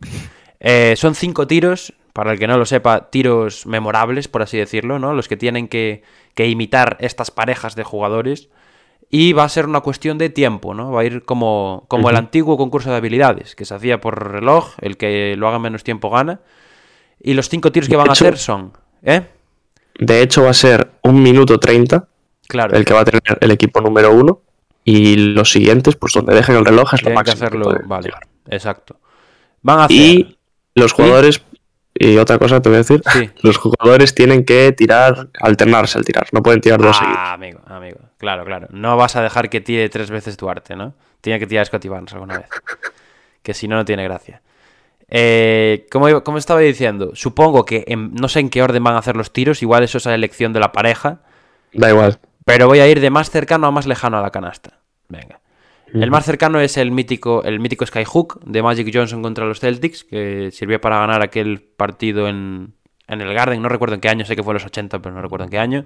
Eh, 0.60 0.94
son 0.96 1.14
cinco 1.14 1.46
tiros, 1.46 1.92
para 2.14 2.32
el 2.32 2.38
que 2.38 2.46
no 2.46 2.56
lo 2.56 2.64
sepa, 2.64 3.10
tiros 3.10 3.66
memorables, 3.66 4.28
por 4.28 4.40
así 4.42 4.56
decirlo, 4.56 4.98
¿no? 4.98 5.12
Los 5.12 5.28
que 5.28 5.36
tienen 5.36 5.68
que, 5.68 6.02
que 6.36 6.48
imitar 6.48 6.96
estas 7.00 7.32
parejas 7.32 7.74
de 7.74 7.82
jugadores. 7.82 8.48
Y 9.10 9.32
va 9.32 9.44
a 9.44 9.48
ser 9.48 9.66
una 9.66 9.80
cuestión 9.80 10.18
de 10.18 10.30
tiempo, 10.30 10.74
¿no? 10.74 10.90
Va 10.92 11.00
a 11.00 11.04
ir 11.04 11.24
como, 11.24 11.84
como 11.88 12.10
el 12.10 12.16
antiguo 12.16 12.56
concurso 12.56 12.90
de 12.90 12.96
habilidades, 12.96 13.54
que 13.56 13.64
se 13.64 13.74
hacía 13.74 14.00
por 14.00 14.32
reloj, 14.32 14.74
el 14.80 14.96
que 14.96 15.34
lo 15.36 15.46
haga 15.48 15.56
en 15.56 15.62
menos 15.62 15.82
tiempo 15.84 16.10
gana. 16.10 16.40
Y 17.20 17.34
los 17.34 17.48
cinco 17.48 17.70
tiros 17.72 17.88
que 17.88 17.96
van 17.96 18.08
a 18.08 18.12
hacer 18.12 18.36
son, 18.36 18.72
¿eh? 19.02 19.22
De 19.98 20.22
hecho, 20.22 20.42
va 20.44 20.50
a 20.50 20.54
ser 20.54 20.90
un 21.02 21.22
minuto 21.22 21.58
30 21.58 22.06
Claro. 22.48 22.76
el 22.76 22.84
que 22.84 22.94
va 22.94 23.00
a 23.00 23.04
tener 23.04 23.22
el 23.40 23.50
equipo 23.50 23.80
número 23.80 24.12
uno. 24.12 24.40
Y 24.84 25.16
los 25.16 25.50
siguientes, 25.50 25.96
pues 25.96 26.12
donde 26.12 26.34
dejen 26.34 26.56
el 26.56 26.64
reloj 26.64 26.94
es 26.94 27.02
lo 27.02 27.08
que 27.08 27.14
máximo. 27.14 27.38
que 27.38 27.44
hacerlo, 27.44 27.64
pueden 27.64 27.88
vale, 27.88 28.04
llegar. 28.04 28.26
exacto. 28.50 29.00
Van 29.62 29.80
a 29.80 29.84
hacer... 29.84 29.96
Y 29.96 30.38
los 30.74 30.92
jugadores, 30.92 31.42
y 31.98 32.16
otra 32.18 32.38
cosa 32.38 32.60
te 32.62 32.68
voy 32.68 32.76
a 32.76 32.78
decir, 32.78 33.02
Sí. 33.12 33.30
los 33.42 33.56
jugadores 33.58 34.14
tienen 34.14 34.44
que 34.44 34.72
tirar, 34.72 35.28
alternarse 35.40 35.98
al 35.98 36.04
tirar, 36.04 36.26
no 36.32 36.42
pueden 36.42 36.60
tirar 36.60 36.80
dos 36.80 36.96
seguidos. 36.96 37.18
Ah, 37.20 37.32
amigo, 37.32 37.60
amigo. 37.66 37.98
Claro, 38.18 38.44
claro. 38.44 38.68
No 38.70 38.96
vas 38.96 39.16
a 39.16 39.22
dejar 39.22 39.48
que 39.50 39.60
tire 39.60 39.88
tres 39.88 40.10
veces 40.10 40.36
Duarte, 40.36 40.76
¿no? 40.76 40.94
Tiene 41.20 41.38
que 41.38 41.46
tirar 41.46 41.66
Scotty 41.66 41.88
Barnes 41.88 42.12
alguna 42.12 42.38
vez. 42.38 42.48
Que 43.42 43.54
si 43.54 43.68
no, 43.68 43.76
no 43.76 43.84
tiene 43.84 44.02
gracia. 44.02 44.42
Eh, 45.08 45.86
como, 45.92 46.24
como 46.24 46.36
estaba 46.38 46.58
diciendo, 46.60 47.12
supongo 47.14 47.64
que 47.64 47.84
en- 47.86 48.12
no 48.14 48.28
sé 48.28 48.40
en 48.40 48.50
qué 48.50 48.60
orden 48.62 48.82
van 48.82 48.94
a 48.94 48.98
hacer 48.98 49.16
los 49.16 49.32
tiros, 49.32 49.62
igual 49.62 49.84
eso 49.84 49.98
es 49.98 50.06
a 50.08 50.14
elección 50.14 50.52
de 50.52 50.58
la 50.58 50.72
pareja, 50.72 51.20
Da 51.72 51.88
igual. 51.90 52.18
pero 52.44 52.66
voy 52.66 52.80
a 52.80 52.88
ir 52.88 52.98
de 53.00 53.10
más 53.10 53.30
cercano 53.30 53.68
a 53.68 53.70
más 53.70 53.86
lejano 53.86 54.18
a 54.18 54.20
la 54.22 54.30
canasta. 54.30 54.80
Venga. 55.08 55.38
El 56.02 56.10
más 56.10 56.24
cercano 56.24 56.60
es 56.60 56.76
el 56.76 56.90
mítico, 56.90 57.42
el 57.44 57.60
mítico 57.60 57.86
Skyhook 57.86 58.40
de 58.44 58.62
Magic 58.62 58.90
Johnson 58.92 59.22
contra 59.22 59.46
los 59.46 59.60
Celtics, 59.60 60.04
que 60.04 60.50
sirvió 60.52 60.80
para 60.80 60.98
ganar 61.00 61.22
aquel 61.22 61.60
partido 61.60 62.28
en, 62.28 62.74
en 63.08 63.20
el 63.20 63.32
Garden. 63.34 63.62
No 63.62 63.68
recuerdo 63.68 63.94
en 63.94 64.00
qué 64.00 64.08
año, 64.08 64.24
sé 64.24 64.36
que 64.36 64.42
fue 64.42 64.52
en 64.52 64.56
los 64.56 64.64
80, 64.66 65.00
pero 65.00 65.14
no 65.14 65.22
recuerdo 65.22 65.44
en 65.44 65.50
qué 65.50 65.58
año. 65.58 65.84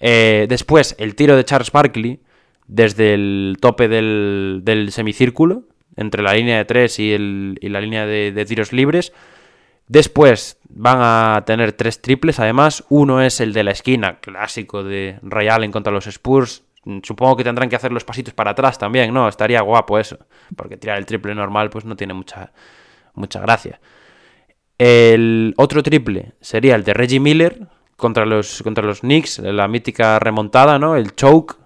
Eh, 0.00 0.46
después, 0.48 0.94
el 0.98 1.14
tiro 1.14 1.36
de 1.36 1.44
Charles 1.44 1.72
Barkley 1.72 2.20
desde 2.66 3.14
el 3.14 3.56
tope 3.60 3.88
del, 3.88 4.60
del 4.62 4.92
semicírculo, 4.92 5.64
entre 5.96 6.22
la 6.22 6.34
línea 6.34 6.58
de 6.58 6.64
tres 6.64 6.98
y, 7.00 7.12
el- 7.12 7.58
y 7.60 7.70
la 7.70 7.80
línea 7.80 8.06
de, 8.06 8.30
de 8.32 8.44
tiros 8.44 8.72
libres. 8.72 9.12
Después 9.88 10.58
van 10.68 10.98
a 11.00 11.44
tener 11.46 11.72
tres 11.72 12.02
triples, 12.02 12.38
además. 12.38 12.84
Uno 12.90 13.22
es 13.22 13.40
el 13.40 13.52
de 13.54 13.64
la 13.64 13.70
esquina, 13.70 14.20
clásico 14.20 14.84
de 14.84 15.18
Ray 15.22 15.48
Allen 15.48 15.72
contra 15.72 15.92
los 15.92 16.06
Spurs. 16.06 16.62
Supongo 17.02 17.36
que 17.36 17.44
tendrán 17.44 17.68
que 17.68 17.76
hacer 17.76 17.92
los 17.92 18.04
pasitos 18.04 18.34
para 18.34 18.52
atrás 18.52 18.78
también, 18.78 19.12
¿no? 19.12 19.28
Estaría 19.28 19.60
guapo 19.60 19.98
eso. 19.98 20.18
Porque 20.56 20.76
tirar 20.76 20.98
el 20.98 21.06
triple 21.06 21.34
normal, 21.34 21.70
pues 21.70 21.84
no 21.84 21.96
tiene 21.96 22.14
mucha, 22.14 22.52
mucha 23.14 23.40
gracia. 23.40 23.80
El 24.78 25.54
otro 25.56 25.82
triple 25.82 26.32
sería 26.40 26.76
el 26.76 26.84
de 26.84 26.94
Reggie 26.94 27.20
Miller 27.20 27.66
contra 27.96 28.24
los, 28.24 28.62
contra 28.62 28.84
los 28.84 29.00
Knicks, 29.00 29.40
la 29.40 29.66
mítica 29.66 30.18
remontada, 30.18 30.78
¿no? 30.78 30.96
El 30.96 31.14
choke, 31.14 31.56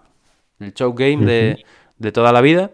el 0.59 0.73
choke 0.73 0.99
game 0.99 1.27
de, 1.27 1.65
de 1.99 2.13
toda 2.13 2.33
la 2.33 2.41
vida. 2.41 2.71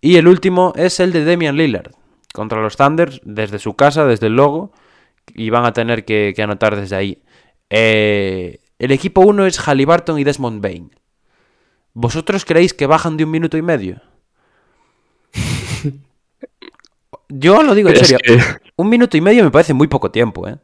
Y 0.00 0.16
el 0.16 0.26
último 0.26 0.72
es 0.76 1.00
el 1.00 1.12
de 1.12 1.24
Damian 1.24 1.56
Lillard 1.56 1.92
contra 2.32 2.60
los 2.60 2.76
Thunders 2.76 3.20
desde 3.24 3.58
su 3.58 3.74
casa, 3.74 4.06
desde 4.06 4.26
el 4.26 4.34
logo, 4.34 4.72
y 5.34 5.50
van 5.50 5.64
a 5.64 5.72
tener 5.72 6.04
que, 6.04 6.32
que 6.34 6.42
anotar 6.42 6.76
desde 6.76 6.96
ahí. 6.96 7.22
Eh, 7.70 8.58
el 8.78 8.90
equipo 8.90 9.20
1 9.20 9.46
es 9.46 9.58
Halliburton 9.58 10.18
y 10.18 10.24
Desmond 10.24 10.60
Bain. 10.60 10.90
¿Vosotros 11.94 12.44
creéis 12.44 12.74
que 12.74 12.86
bajan 12.86 13.16
de 13.16 13.24
un 13.24 13.30
minuto 13.30 13.56
y 13.56 13.62
medio? 13.62 14.00
Yo 17.28 17.62
lo 17.62 17.74
digo 17.74 17.88
en 17.88 17.96
Es 17.96 18.08
serio. 18.08 18.18
que, 18.22 18.38
Un 18.76 18.88
minuto 18.88 19.16
y 19.16 19.20
medio 19.20 19.44
me 19.44 19.50
parece 19.50 19.74
muy 19.74 19.86
poco 19.88 20.10
tiempo, 20.10 20.46
¿eh? 20.48 20.56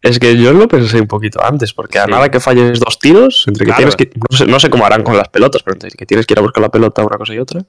es 0.00 0.18
que 0.18 0.36
yo 0.36 0.52
lo 0.52 0.68
pensé 0.68 1.00
un 1.00 1.06
poquito 1.08 1.42
antes, 1.42 1.72
porque 1.74 1.98
a 1.98 2.06
nada 2.06 2.30
que 2.30 2.38
falles 2.40 2.78
dos 2.78 2.98
tiros, 2.98 3.44
entre 3.48 3.64
que 3.64 3.72
Claro. 3.72 3.78
tienes 3.78 3.96
que. 3.96 4.10
No 4.30 4.36
sé, 4.36 4.46
no 4.46 4.60
sé 4.60 4.70
cómo 4.70 4.86
harán 4.86 5.02
con 5.02 5.16
las 5.16 5.28
pelotas, 5.28 5.62
pero 5.62 5.74
entre 5.74 5.90
que 5.90 6.06
tienes 6.06 6.24
que 6.24 6.34
ir 6.34 6.38
a 6.38 6.42
buscar 6.42 6.62
la 6.62 6.68
pelota 6.68 7.02
una 7.04 7.16
cosa 7.18 7.34
y 7.34 7.38
otra. 7.38 7.62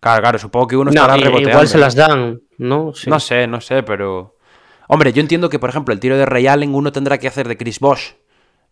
Claro, 0.00 0.20
claro, 0.22 0.38
supongo 0.38 0.66
que 0.66 0.76
uno 0.76 0.90
No, 0.90 1.00
estará 1.00 1.16
reboteando. 1.16 1.50
igual 1.50 1.68
se 1.68 1.78
las 1.78 1.94
dan, 1.94 2.40
¿no? 2.58 2.92
Sí. 2.94 3.08
No 3.08 3.20
sé, 3.20 3.46
no 3.46 3.60
sé, 3.60 3.82
pero. 3.84 4.36
Hombre, 4.88 5.12
yo 5.12 5.20
entiendo 5.20 5.48
que, 5.48 5.58
por 5.60 5.70
ejemplo, 5.70 5.94
el 5.94 6.00
tiro 6.00 6.16
de 6.18 6.26
Ray 6.26 6.48
Allen 6.48 6.74
uno 6.74 6.90
tendrá 6.92 7.18
que 7.18 7.28
hacer 7.28 7.46
de 7.46 7.56
Chris 7.56 7.78
Bosh. 7.78 8.12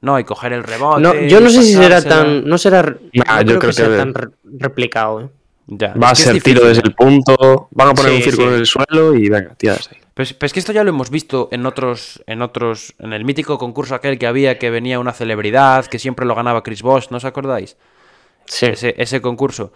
No, 0.01 0.19
y 0.19 0.25
coger 0.25 0.53
el 0.53 0.63
rebote. 0.63 1.01
No, 1.03 1.15
yo 1.15 1.41
no 1.41 1.51
sé 1.51 1.63
si 1.63 1.75
será 1.75 2.01
tan. 2.03 2.45
No 2.49 2.57
será. 2.59 2.83
Nah, 2.83 3.43
no 3.43 3.43
yo 3.43 3.59
creo, 3.59 3.59
creo 3.59 3.61
que 3.61 3.73
sea 3.73 3.89
que- 3.89 3.97
tan 3.97 4.15
re- 4.15 4.29
replicado, 4.59 5.21
¿eh? 5.23 5.29
Ya, 5.71 5.93
Va 5.95 6.11
a 6.11 6.15
ser 6.15 6.41
tiro 6.43 6.65
desde 6.67 6.81
el 6.83 6.95
punto, 6.95 7.69
van 7.73 7.89
a 7.89 7.95
poner 7.95 8.13
Sí, 8.13 8.17
un 8.19 8.23
círculo 8.23 8.49
sí. 8.49 8.55
en 8.55 8.61
el 8.61 8.67
suelo 8.67 9.15
y 9.15 9.29
venga, 9.29 9.55
tiras 9.55 9.91
ahí. 9.93 9.99
Pues, 10.15 10.33
pues 10.33 10.53
que 10.55 10.61
esto 10.61 10.73
ya 10.73 10.83
lo 10.83 10.89
hemos 10.91 11.11
visto 11.11 11.49
en 11.53 11.67
otros, 11.67 12.23
en 12.27 12.41
otros, 12.41 12.95
en 12.99 13.13
el 13.13 13.25
mítico 13.27 13.59
concurso 13.59 13.95
aquel 13.95 14.19
que 14.19 14.27
había 14.27 14.59
que 14.59 14.71
venía 14.71 14.99
una 14.99 15.13
celebridad, 15.13 15.85
que 15.87 15.99
siempre 15.99 16.25
lo 16.25 16.35
ganaba 16.35 16.63
Chris 16.63 16.81
Bosh, 16.83 17.09
¿no 17.11 17.19
os 17.19 17.25
acordáis? 17.27 17.77
Sí. 18.47 18.65
Ese, 18.67 18.95
ese 18.97 19.21
concurso. 19.21 19.73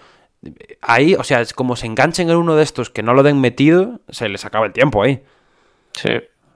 Ahí, 0.80 1.14
o 1.14 1.24
sea, 1.24 1.42
es 1.42 1.52
como 1.52 1.76
se 1.76 1.86
enganchen 1.86 2.30
en 2.30 2.36
uno 2.36 2.56
de 2.56 2.62
estos 2.62 2.88
que 2.88 3.02
no 3.02 3.12
lo 3.12 3.22
den 3.22 3.38
metido, 3.40 4.00
se 4.08 4.28
les 4.30 4.44
acaba 4.46 4.64
el 4.66 4.72
tiempo 4.72 5.02
ahí. 5.02 5.22
sí. 5.92 6.08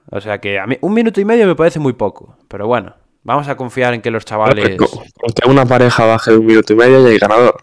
O 0.09 0.21
sea 0.21 0.39
que 0.39 0.57
a 0.57 0.65
mí 0.65 0.77
un 0.79 0.93
minuto 0.93 1.19
y 1.19 1.25
medio 1.25 1.45
me 1.45 1.55
parece 1.55 1.79
muy 1.79 1.91
poco. 1.93 2.37
Pero 2.47 2.65
bueno, 2.65 2.95
vamos 3.27 3.49
a 3.49 3.57
confiar 3.57 3.93
en 3.93 4.01
que 4.01 4.09
los 4.09 4.23
chavales. 4.23 4.77
Con 4.77 5.33
que 5.35 5.49
una 5.49 5.65
pareja 5.65 6.05
baje 6.05 6.31
de 6.31 6.37
un 6.37 6.45
minuto 6.45 6.73
y 6.73 6.75
medio 6.77 7.07
y 7.07 7.11
hay 7.11 7.17
ganador. 7.19 7.61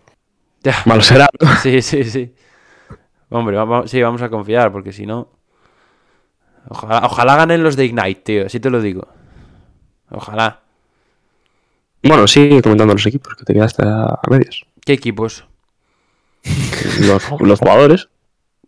Ya. 0.62 0.76
Malo 0.84 1.02
será. 1.02 1.26
Sí, 1.62 1.80
sí, 1.82 2.04
sí. 2.04 2.34
Hombre, 3.30 3.56
vamos, 3.56 3.90
sí, 3.90 4.00
vamos 4.00 4.20
a 4.22 4.28
confiar, 4.28 4.70
porque 4.70 4.92
si 4.92 5.06
no. 5.06 5.28
Ojalá, 6.68 7.02
ojalá 7.04 7.36
ganen 7.36 7.62
los 7.62 7.76
de 7.76 7.86
Ignite, 7.86 8.20
tío, 8.20 8.46
así 8.46 8.60
te 8.60 8.70
lo 8.70 8.80
digo. 8.80 9.08
Ojalá. 10.10 10.60
Bueno, 12.02 12.26
sigue 12.28 12.62
comentando 12.62 12.92
los 12.92 13.06
equipos, 13.06 13.34
que 13.34 13.44
te 13.44 13.54
quedaste 13.54 13.82
a, 13.84 14.20
medias. 14.30 14.62
¿Qué 14.84 14.92
equipos? 14.92 15.46
Los, 17.00 17.24
los 17.40 17.58
jugadores. 17.58 18.08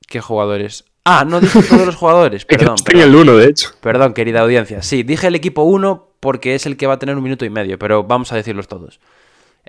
¿Qué 0.09 0.23
jugadores? 0.23 0.87
Ah, 1.05 1.25
no 1.27 1.41
dije 1.41 1.63
todos 1.63 1.87
los 1.87 1.95
jugadores. 1.95 2.47
Perdón, 2.47 2.77
Estoy 2.77 3.01
en 3.01 3.09
el 3.09 3.15
1, 3.15 3.37
de 3.37 3.47
hecho. 3.47 3.71
Perdón, 3.81 4.15
querida 4.15 4.41
audiencia. 4.41 4.83
Sí, 4.83 5.03
dije 5.03 5.27
el 5.27 5.35
equipo 5.35 5.63
1 5.63 6.06
porque 6.21 6.55
es 6.55 6.67
el 6.67 6.77
que 6.77 6.87
va 6.87 6.95
a 6.95 6.99
tener 6.99 7.17
un 7.17 7.23
minuto 7.23 7.45
y 7.45 7.51
medio, 7.51 7.79
pero 7.79 8.05
vamos 8.05 8.33
a 8.33 8.37
decirlos 8.37 8.69
todos. 8.69 9.01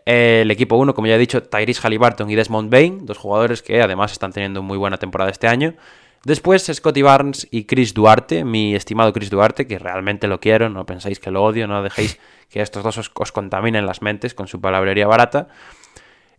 El 0.05 0.49
equipo 0.51 0.75
1, 0.77 0.93
como 0.93 1.07
ya 1.07 1.15
he 1.15 1.19
dicho, 1.19 1.43
Tyrese 1.43 1.81
Halliburton 1.81 2.29
y 2.29 2.35
Desmond 2.35 2.71
Bain, 2.71 3.05
dos 3.05 3.17
jugadores 3.17 3.61
que 3.61 3.81
además 3.81 4.11
están 4.11 4.31
teniendo 4.31 4.61
muy 4.61 4.77
buena 4.77 4.97
temporada 4.97 5.31
este 5.31 5.47
año. 5.47 5.75
Después 6.23 6.69
Scotty 6.71 7.01
Barnes 7.01 7.47
y 7.51 7.65
Chris 7.65 7.93
Duarte, 7.93 8.43
mi 8.43 8.75
estimado 8.75 9.13
Chris 9.13 9.29
Duarte, 9.29 9.67
que 9.67 9.79
realmente 9.79 10.27
lo 10.27 10.39
quiero, 10.39 10.69
no 10.69 10.85
pensáis 10.85 11.19
que 11.19 11.31
lo 11.31 11.43
odio, 11.43 11.67
no 11.67 11.83
dejéis 11.83 12.19
que 12.49 12.61
estos 12.61 12.83
dos 12.83 12.97
os, 12.97 13.11
os 13.13 13.31
contaminen 13.31 13.85
las 13.85 14.01
mentes 14.01 14.33
con 14.33 14.47
su 14.47 14.61
palabrería 14.61 15.07
barata. 15.07 15.47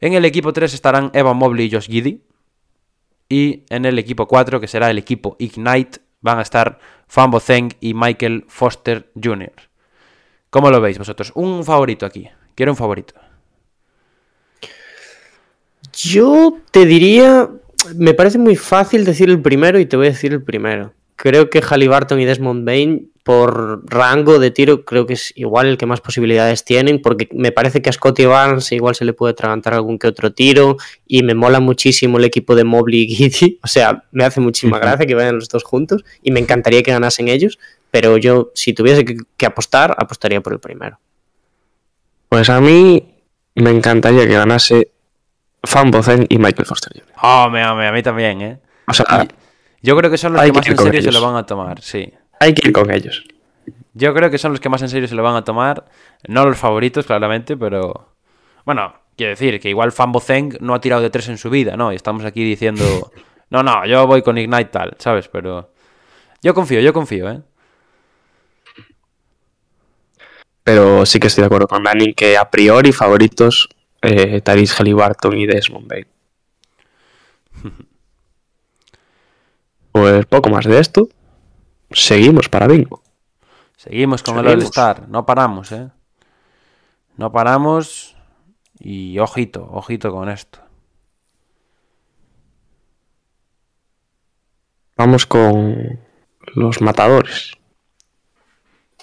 En 0.00 0.12
el 0.12 0.24
equipo 0.24 0.52
3 0.52 0.72
estarán 0.74 1.10
Evan 1.12 1.36
Mobley 1.36 1.66
y 1.66 1.70
Josh 1.70 1.88
Giddy. 1.88 2.22
Y 3.28 3.64
en 3.68 3.84
el 3.84 3.98
equipo 3.98 4.26
4, 4.26 4.60
que 4.60 4.68
será 4.68 4.90
el 4.90 4.98
equipo 4.98 5.36
Ignite, 5.38 6.00
van 6.20 6.38
a 6.38 6.42
estar 6.42 6.78
Fambo 7.06 7.40
Zeng 7.40 7.74
y 7.80 7.94
Michael 7.94 8.44
Foster 8.48 9.10
Jr. 9.22 9.67
¿Cómo 10.50 10.70
lo 10.70 10.80
veis 10.80 10.98
vosotros? 10.98 11.32
Un 11.34 11.64
favorito 11.64 12.06
aquí. 12.06 12.28
Quiero 12.54 12.72
un 12.72 12.76
favorito. 12.76 13.14
Yo 15.92 16.58
te 16.70 16.86
diría. 16.86 17.48
Me 17.94 18.14
parece 18.14 18.38
muy 18.38 18.56
fácil 18.56 19.04
decir 19.04 19.30
el 19.30 19.40
primero 19.40 19.78
y 19.78 19.86
te 19.86 19.96
voy 19.96 20.06
a 20.06 20.10
decir 20.10 20.32
el 20.32 20.42
primero. 20.42 20.92
Creo 21.16 21.50
que 21.50 21.60
Halliburton 21.60 22.20
y 22.20 22.24
Desmond 22.24 22.64
Bain, 22.64 23.10
por 23.28 23.82
rango 23.92 24.38
de 24.38 24.50
tiro, 24.50 24.84
creo 24.84 25.04
que 25.04 25.14
es 25.14 25.32
igual 25.36 25.66
el 25.66 25.76
que 25.76 25.84
más 25.84 26.00
posibilidades 26.00 26.64
tienen, 26.64 27.02
porque 27.02 27.28
me 27.32 27.52
parece 27.52 27.82
que 27.82 27.90
a 27.90 27.92
Scotty 27.92 28.24
Barnes 28.24 28.72
igual 28.72 28.94
se 28.94 29.04
le 29.04 29.12
puede 29.12 29.32
atragantar 29.32 29.74
algún 29.74 29.98
que 29.98 30.06
otro 30.06 30.32
tiro, 30.32 30.76
y 31.06 31.22
me 31.22 31.34
mola 31.34 31.60
muchísimo 31.60 32.18
el 32.18 32.24
equipo 32.24 32.54
de 32.54 32.64
Mobley 32.64 33.02
y 33.02 33.08
Giddy. 33.08 33.58
O 33.64 33.66
sea, 33.66 34.04
me 34.12 34.24
hace 34.24 34.40
muchísima 34.40 34.78
gracia 34.78 35.04
que 35.04 35.14
vayan 35.14 35.34
los 35.34 35.48
dos 35.48 35.62
juntos, 35.62 36.04
y 36.22 36.30
me 36.30 36.40
encantaría 36.40 36.82
que 36.82 36.90
ganasen 36.90 37.28
ellos, 37.28 37.58
pero 37.90 38.16
yo, 38.16 38.50
si 38.54 38.72
tuviese 38.72 39.04
que, 39.04 39.16
que 39.36 39.46
apostar, 39.46 39.94
apostaría 39.98 40.40
por 40.40 40.52
el 40.52 40.60
primero. 40.60 40.98
Pues 42.28 42.50
a 42.50 42.60
mí 42.60 43.14
me 43.54 43.70
encantaría 43.70 44.26
que 44.26 44.34
ganase 44.34 44.92
Fan 45.64 45.90
Bozen 45.90 46.26
y 46.28 46.38
Michael 46.38 46.66
Foster 46.66 46.92
Jr. 46.92 47.14
Hombre, 47.22 47.66
hombre, 47.66 47.88
a 47.88 47.92
mí 47.92 48.02
también, 48.02 48.40
¿eh? 48.42 48.58
O 48.86 48.94
sea, 48.94 49.26
Yo 49.82 49.96
creo 49.96 50.10
que 50.10 50.18
son 50.18 50.32
los 50.32 50.42
que 50.42 50.50
que 50.50 50.52
más 50.52 50.66
en 50.68 50.78
serio 50.78 51.02
se 51.02 51.12
lo 51.12 51.20
van 51.20 51.36
a 51.36 51.46
tomar, 51.46 51.80
sí. 51.80 52.12
hay 52.40 52.54
que 52.54 52.68
ir 52.68 52.72
con 52.72 52.90
ellos. 52.90 53.24
Yo 53.94 54.14
creo 54.14 54.30
que 54.30 54.38
son 54.38 54.52
los 54.52 54.60
que 54.60 54.68
más 54.68 54.80
en 54.82 54.88
serio 54.88 55.08
se 55.08 55.14
lo 55.14 55.22
van 55.22 55.34
a 55.34 55.42
tomar. 55.42 55.84
No 56.28 56.44
los 56.46 56.56
favoritos, 56.56 57.04
claramente, 57.04 57.56
pero. 57.56 58.12
Bueno, 58.64 58.94
quiero 59.16 59.30
decir 59.30 59.58
que 59.58 59.70
igual 59.70 59.90
Fambo 59.90 60.20
Zeng 60.20 60.56
no 60.60 60.74
ha 60.74 60.80
tirado 60.80 61.02
de 61.02 61.10
tres 61.10 61.28
en 61.28 61.36
su 61.36 61.50
vida, 61.50 61.76
¿no? 61.76 61.92
Y 61.92 61.96
estamos 61.96 62.24
aquí 62.24 62.44
diciendo. 62.44 62.84
No, 63.50 63.62
no, 63.62 63.86
yo 63.86 64.06
voy 64.06 64.20
con 64.20 64.36
Ignite 64.36 64.66
tal, 64.66 64.94
¿sabes? 64.98 65.26
Pero. 65.28 65.72
Yo 66.42 66.52
confío, 66.52 66.80
yo 66.80 66.92
confío, 66.92 67.30
¿eh? 67.30 67.40
Pero 70.68 71.06
sí 71.06 71.18
que 71.18 71.28
estoy 71.28 71.40
de 71.40 71.46
acuerdo 71.46 71.66
con 71.66 71.82
Dani 71.82 72.12
que 72.12 72.36
a 72.36 72.50
priori 72.50 72.92
favoritos 72.92 73.70
eh, 74.02 74.42
Tyrese 74.42 74.74
Halliburton 74.74 75.38
y 75.38 75.46
Desmond 75.46 75.88
Bain. 75.88 76.06
Pues 79.92 80.26
poco 80.26 80.50
más 80.50 80.66
de 80.66 80.78
esto. 80.78 81.08
Seguimos 81.90 82.50
para 82.50 82.66
bingo. 82.66 83.02
Seguimos 83.76 84.22
con 84.22 84.38
el. 84.40 84.46
All-Star. 84.46 85.08
No 85.08 85.24
paramos, 85.24 85.72
¿eh? 85.72 85.88
No 87.16 87.32
paramos. 87.32 88.14
Y 88.78 89.18
ojito, 89.18 89.66
ojito 89.72 90.12
con 90.12 90.28
esto. 90.28 90.60
Vamos 94.98 95.24
con 95.24 95.98
los 96.54 96.82
matadores. 96.82 97.57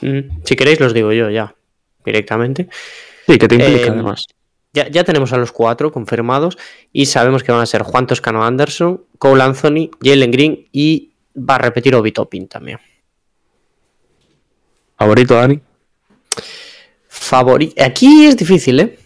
Mm, 0.02 0.42
Si 0.44 0.56
queréis, 0.56 0.80
los 0.80 0.94
digo 0.94 1.12
yo 1.14 1.30
ya, 1.30 1.56
directamente. 2.06 2.68
Sí, 3.28 3.38
que 3.38 3.48
te 3.48 3.56
implica 3.56 3.88
Eh, 3.88 3.90
además. 3.90 4.26
Ya, 4.74 4.90
ya 4.90 5.04
tenemos 5.06 5.32
a 5.32 5.38
los 5.38 5.52
cuatro 5.54 5.92
confirmados 5.92 6.58
y 6.92 7.06
sabemos 7.06 7.44
que 7.44 7.52
van 7.54 7.62
a 7.62 7.66
ser 7.66 7.82
Juan 7.84 8.08
Toscano 8.08 8.44
Anderson, 8.44 9.06
Cole 9.18 9.42
Anthony, 9.42 9.90
Jalen 10.04 10.32
Green 10.32 10.68
y 10.74 11.12
va 11.38 11.56
a 11.56 11.60
repetir 11.60 11.96
Obi 11.96 12.12
Toppin 12.12 12.48
también. 12.50 12.80
¿Favorito, 14.98 15.36
Dani? 15.36 15.60
Favori- 17.10 17.74
Aquí 17.82 18.26
es 18.26 18.38
difícil, 18.38 18.80
¿eh? 18.80 19.00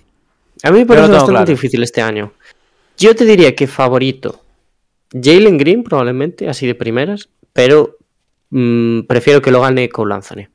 A 0.63 0.71
mí 0.71 0.79
me 0.79 0.85
parece 0.85 1.07
bastante 1.07 1.31
claro. 1.31 1.45
difícil 1.45 1.83
este 1.83 2.01
año. 2.01 2.33
Yo 2.97 3.15
te 3.15 3.23
diría 3.25 3.55
que 3.55 3.65
favorito 3.67 4.43
Jalen 5.13 5.57
Green, 5.57 5.83
probablemente, 5.83 6.49
así 6.49 6.67
de 6.67 6.75
primeras, 6.75 7.29
pero 7.53 7.97
mm, 8.49 9.01
prefiero 9.01 9.41
que 9.41 9.51
lo 9.51 9.61
gane 9.61 9.87
Cole 9.89 10.15
Anthony. 10.15 10.47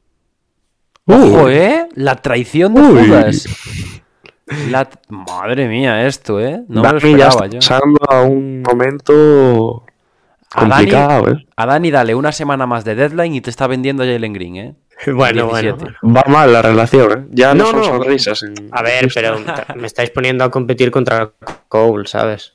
Ojo, 1.07 1.49
¿eh? 1.51 1.89
La 1.95 2.17
traición 2.17 2.75
de 2.75 2.81
Uy. 2.81 3.07
Judas. 3.07 3.47
La... 4.71 4.89
Madre 5.09 5.69
mía, 5.69 6.07
esto, 6.07 6.41
¿eh? 6.41 6.63
No 6.69 6.83
me 6.83 6.93
lo 6.93 6.99
Dani 7.01 7.17
ya 7.19 7.29
esperaba 7.29 7.29
está 7.29 7.47
yo. 7.47 7.59
pasando 7.59 7.99
a 8.09 8.23
un 8.23 8.63
momento 8.63 9.85
A 10.55 10.61
Dani, 10.67 10.71
complicado, 10.71 11.29
¿eh? 11.31 11.47
a 11.57 11.67
Dani 11.67 11.91
dale 11.91 12.15
una 12.15 12.33
semana 12.33 12.67
más 12.67 12.85
de 12.85 12.95
deadline 12.95 13.35
y 13.35 13.41
te 13.41 13.51
está 13.51 13.67
vendiendo 13.67 14.03
a 14.03 14.07
Jalen 14.07 14.33
Green, 14.33 14.57
¿eh? 14.57 14.75
Bueno, 15.07 15.47
bueno, 15.49 15.77
17. 15.77 15.97
bueno. 16.03 16.17
Va 16.17 16.25
mal 16.31 16.53
la 16.53 16.63
relación, 16.63 17.13
¿eh? 17.13 17.27
Ya 17.33 17.55
no, 17.55 17.65
No, 17.65 17.71
son 17.71 17.85
sonrisas. 17.85 18.43
en- 18.43 18.55
A 18.73 18.83
ver, 18.83 19.09
pero 19.15 19.37
me 19.77 19.87
estáis 19.87 20.11
poniendo 20.11 20.45
a 20.45 20.51
competir 20.51 20.91
contra 20.91 21.33
Cole, 21.69 22.07
¿sabes? 22.07 22.55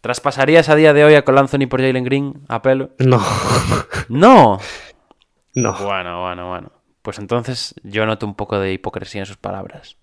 ¿Traspasarías 0.00 0.68
a 0.68 0.76
día 0.76 0.92
de 0.92 1.04
hoy 1.04 1.14
a 1.14 1.22
Cole 1.24 1.40
Anthony 1.40 1.66
por 1.68 1.80
Jalen 1.80 2.04
Green 2.04 2.34
a 2.48 2.62
pelo? 2.62 2.90
No, 2.98 3.20
¡No! 4.08 4.58
no. 5.54 5.72
Bueno, 5.84 6.22
bueno, 6.22 6.48
bueno. 6.48 6.72
Pues 7.06 7.20
entonces 7.20 7.72
yo 7.84 8.04
noto 8.04 8.26
un 8.26 8.34
poco 8.34 8.58
de 8.58 8.72
hipocresía 8.72 9.20
en 9.20 9.26
sus 9.26 9.36
palabras. 9.36 9.96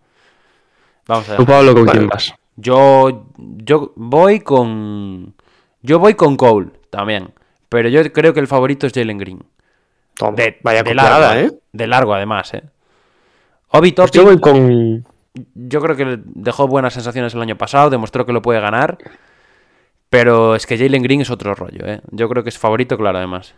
Vamos 1.06 1.28
a 1.28 1.36
¿Tú, 1.36 1.46
ver. 1.46 1.54
Pablo, 1.54 1.74
con 1.74 1.86
quién 1.86 2.08
vas? 2.08 2.34
Yo, 2.56 3.26
yo 3.38 3.92
voy 3.98 4.40
con. 4.40 5.34
Yo 5.82 6.00
voy 6.00 6.14
con 6.14 6.38
Cole 6.38 6.70
también. 6.90 7.34
Pero 7.68 7.90
yo 7.90 8.10
creo 8.14 8.34
que 8.34 8.40
el 8.40 8.48
favorito 8.48 8.88
es 8.88 8.94
Jalen 8.94 9.18
Green. 9.18 9.44
Toma, 10.14 10.38
De, 10.38 10.58
vaya 10.64 10.82
de 10.82 10.96
largo, 10.96 11.34
¿eh? 11.42 11.52
De 11.74 11.88
largo, 11.88 12.14
además, 12.14 12.54
¿eh? 12.54 12.64
Obi 13.72 13.92
Pues 13.92 14.10
Toppin, 14.10 14.22
yo 14.22 14.26
voy 14.26 14.40
con. 14.40 15.06
yo 15.56 15.82
creo 15.82 15.98
que 15.98 16.20
dejó 16.24 16.70
buenas 16.70 16.94
sensaciones 16.94 17.34
el 17.34 17.42
año 17.42 17.58
pasado, 17.58 17.90
demostró 17.90 18.26
que 18.26 18.32
lo 18.32 18.42
puede 18.42 18.62
ganar. 18.62 18.98
Pero 20.10 20.56
es 20.56 20.66
que 20.66 20.78
Jalen 20.78 21.04
Green 21.04 21.20
es 21.20 21.30
otro 21.30 21.54
rollo, 21.54 21.86
¿eh? 21.86 22.00
Yo 22.12 22.30
creo 22.30 22.44
que 22.44 22.50
es 22.50 22.58
favorito, 22.58 22.96
claro, 22.98 23.18
además. 23.18 23.54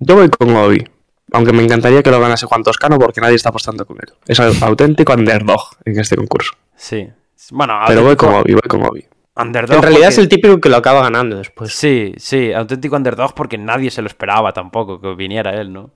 Yo 0.00 0.16
voy 0.16 0.28
con 0.28 0.54
Obi. 0.54 0.84
Aunque 1.32 1.52
me 1.52 1.62
encantaría 1.62 2.02
que 2.02 2.10
lo 2.10 2.20
ganase 2.20 2.46
Juan 2.46 2.62
Toscano 2.62 2.98
porque 2.98 3.20
nadie 3.20 3.36
está 3.36 3.50
apostando 3.50 3.84
con 3.86 3.96
él. 4.00 4.12
Es 4.26 4.40
au- 4.40 4.62
auténtico 4.62 5.12
underdog 5.12 5.60
en 5.84 5.98
este 6.00 6.16
concurso. 6.16 6.52
Sí. 6.76 7.08
Bueno, 7.52 7.78
Pero 7.86 8.02
voy 8.02 8.16
con 8.16 8.34
Obi, 8.34 8.52
voy 8.52 8.62
con 8.68 8.82
Obi. 8.84 9.04
underdog 9.36 9.76
En 9.76 9.82
realidad 9.82 10.00
porque- 10.08 10.12
es 10.14 10.18
el 10.18 10.28
típico 10.28 10.60
que 10.60 10.68
lo 10.68 10.76
acaba 10.76 11.02
ganando 11.02 11.36
después. 11.38 11.72
Sí, 11.72 12.12
sí, 12.16 12.52
auténtico 12.52 12.96
underdog 12.96 13.34
porque 13.34 13.58
nadie 13.58 13.90
se 13.90 14.02
lo 14.02 14.08
esperaba 14.08 14.52
tampoco 14.52 15.00
que 15.00 15.14
viniera 15.14 15.50
él, 15.60 15.72
¿no? 15.72 15.90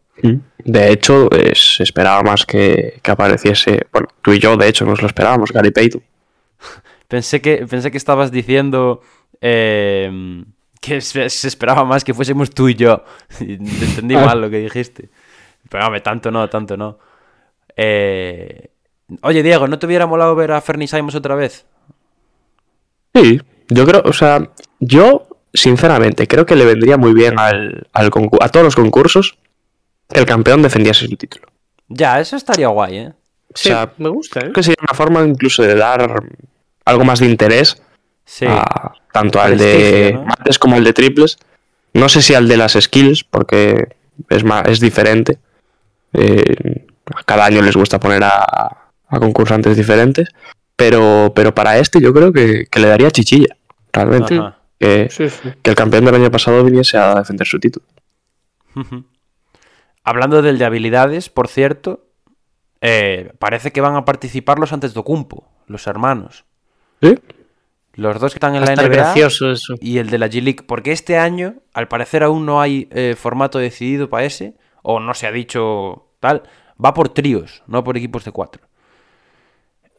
De 0.58 0.92
hecho, 0.92 1.28
eh, 1.32 1.52
se 1.56 1.82
esperaba 1.82 2.22
más 2.22 2.46
que, 2.46 3.00
que 3.02 3.10
apareciese. 3.10 3.86
Bueno, 3.92 4.08
tú 4.22 4.32
y 4.32 4.38
yo, 4.38 4.56
de 4.56 4.68
hecho, 4.68 4.84
nos 4.84 5.00
lo 5.02 5.08
esperábamos, 5.08 5.50
Gary 5.50 5.72
Payton. 5.72 6.02
Pensé 7.08 7.40
que, 7.42 7.66
pensé 7.66 7.90
que 7.90 7.98
estabas 7.98 8.30
diciendo 8.30 9.00
eh, 9.40 10.44
que 10.80 11.00
se, 11.00 11.28
se 11.28 11.48
esperaba 11.48 11.84
más 11.84 12.04
que 12.04 12.14
fuésemos 12.14 12.50
tú 12.50 12.68
y 12.68 12.74
yo. 12.74 13.04
Entendí 13.40 14.14
Ah. 14.14 14.24
mal 14.26 14.40
lo 14.40 14.50
que 14.50 14.58
dijiste. 14.60 15.08
Pero 15.68 15.86
hombre, 15.86 16.00
tanto 16.00 16.30
no, 16.30 16.48
tanto 16.48 16.76
no. 16.76 16.98
Eh, 17.76 18.70
Oye, 19.22 19.42
Diego, 19.42 19.68
¿no 19.68 19.78
te 19.78 19.86
hubiera 19.86 20.06
molado 20.06 20.34
ver 20.34 20.52
a 20.52 20.60
Fernie 20.60 20.88
Simons 20.88 21.14
otra 21.14 21.34
vez? 21.34 21.66
Sí, 23.14 23.40
yo 23.68 23.86
creo, 23.86 24.02
o 24.04 24.12
sea, 24.12 24.50
yo, 24.80 25.28
sinceramente, 25.52 26.26
creo 26.26 26.46
que 26.46 26.56
le 26.56 26.64
vendría 26.64 26.96
muy 26.96 27.12
bien 27.12 27.38
al, 27.38 27.86
al 27.92 28.10
a 28.40 28.48
todos 28.48 28.64
los 28.64 28.76
concursos 28.76 29.38
que 30.08 30.20
el 30.20 30.26
campeón 30.26 30.62
defendiese 30.62 31.04
el 31.04 31.16
título. 31.18 31.46
Ya, 31.88 32.18
eso 32.20 32.36
estaría 32.36 32.68
guay, 32.68 32.96
¿eh? 32.96 33.12
Sí, 33.54 33.68
sea, 33.68 33.92
me 33.98 34.08
gusta, 34.08 34.40
¿eh? 34.40 34.42
Creo 34.44 34.52
que 34.54 34.62
sería 34.62 34.82
una 34.82 34.94
forma 34.96 35.22
incluso 35.22 35.62
de 35.62 35.74
dar 35.76 36.22
algo 36.84 37.04
más 37.04 37.20
de 37.20 37.26
interés 37.26 37.80
Sí. 38.24 38.46
a- 38.48 38.92
tanto 39.12 39.40
al 39.40 39.58
de 39.58 40.18
mates 40.26 40.58
como 40.58 40.76
al 40.76 40.82
de 40.84 40.92
triples. 40.92 41.38
No 41.92 42.08
sé 42.08 42.20
si 42.22 42.34
al 42.34 42.48
de 42.48 42.56
las 42.56 42.72
skills, 42.72 43.22
porque 43.22 43.96
es, 44.28 44.42
más, 44.42 44.66
es 44.66 44.80
diferente. 44.80 45.38
Eh, 46.14 46.86
cada 47.26 47.44
año 47.44 47.60
les 47.62 47.76
gusta 47.76 48.00
poner 48.00 48.24
a, 48.24 48.38
a 49.08 49.18
concursantes 49.20 49.76
diferentes. 49.76 50.28
Pero, 50.76 51.32
pero 51.36 51.54
para 51.54 51.78
este 51.78 52.00
yo 52.00 52.12
creo 52.12 52.32
que, 52.32 52.66
que 52.66 52.80
le 52.80 52.88
daría 52.88 53.10
chichilla, 53.10 53.56
realmente. 53.92 54.40
Que, 54.80 55.08
Sí, 55.10 55.28
sí. 55.30 55.50
que 55.62 55.70
el 55.70 55.76
campeón 55.76 56.04
del 56.04 56.16
año 56.16 56.30
pasado 56.30 56.64
viniese 56.64 56.98
a 56.98 57.14
defender 57.14 57.46
su 57.46 57.60
título. 57.60 57.86
Hablando 60.02 60.42
del 60.42 60.58
de 60.58 60.64
habilidades, 60.64 61.30
por 61.30 61.48
cierto, 61.48 62.06
eh, 62.80 63.32
parece 63.38 63.70
que 63.70 63.80
van 63.80 63.96
a 63.96 64.04
participar 64.04 64.58
los 64.58 64.72
antes 64.72 64.92
de 64.94 65.00
Ocumpo, 65.00 65.48
los 65.66 65.86
hermanos. 65.86 66.44
¿Sí? 67.00 67.18
Los 67.94 68.18
dos 68.18 68.32
que 68.32 68.38
están 68.38 68.56
en 68.56 68.64
la 68.64 68.74
NBA 68.74 68.88
gracioso 68.88 69.52
eso. 69.52 69.74
y 69.80 69.98
el 69.98 70.10
de 70.10 70.18
la 70.18 70.26
G-League. 70.26 70.64
Porque 70.66 70.90
este 70.90 71.16
año, 71.16 71.54
al 71.72 71.86
parecer, 71.86 72.24
aún 72.24 72.44
no 72.44 72.60
hay 72.60 72.88
eh, 72.90 73.14
formato 73.16 73.58
decidido 73.58 74.10
para 74.10 74.24
ese, 74.24 74.56
o 74.84 75.00
no 75.00 75.14
se 75.14 75.26
ha 75.26 75.32
dicho 75.32 76.10
tal. 76.20 76.42
Va 76.82 76.94
por 76.94 77.08
tríos, 77.08 77.62
no 77.66 77.82
por 77.82 77.96
equipos 77.96 78.24
de 78.24 78.30
cuatro. 78.32 78.62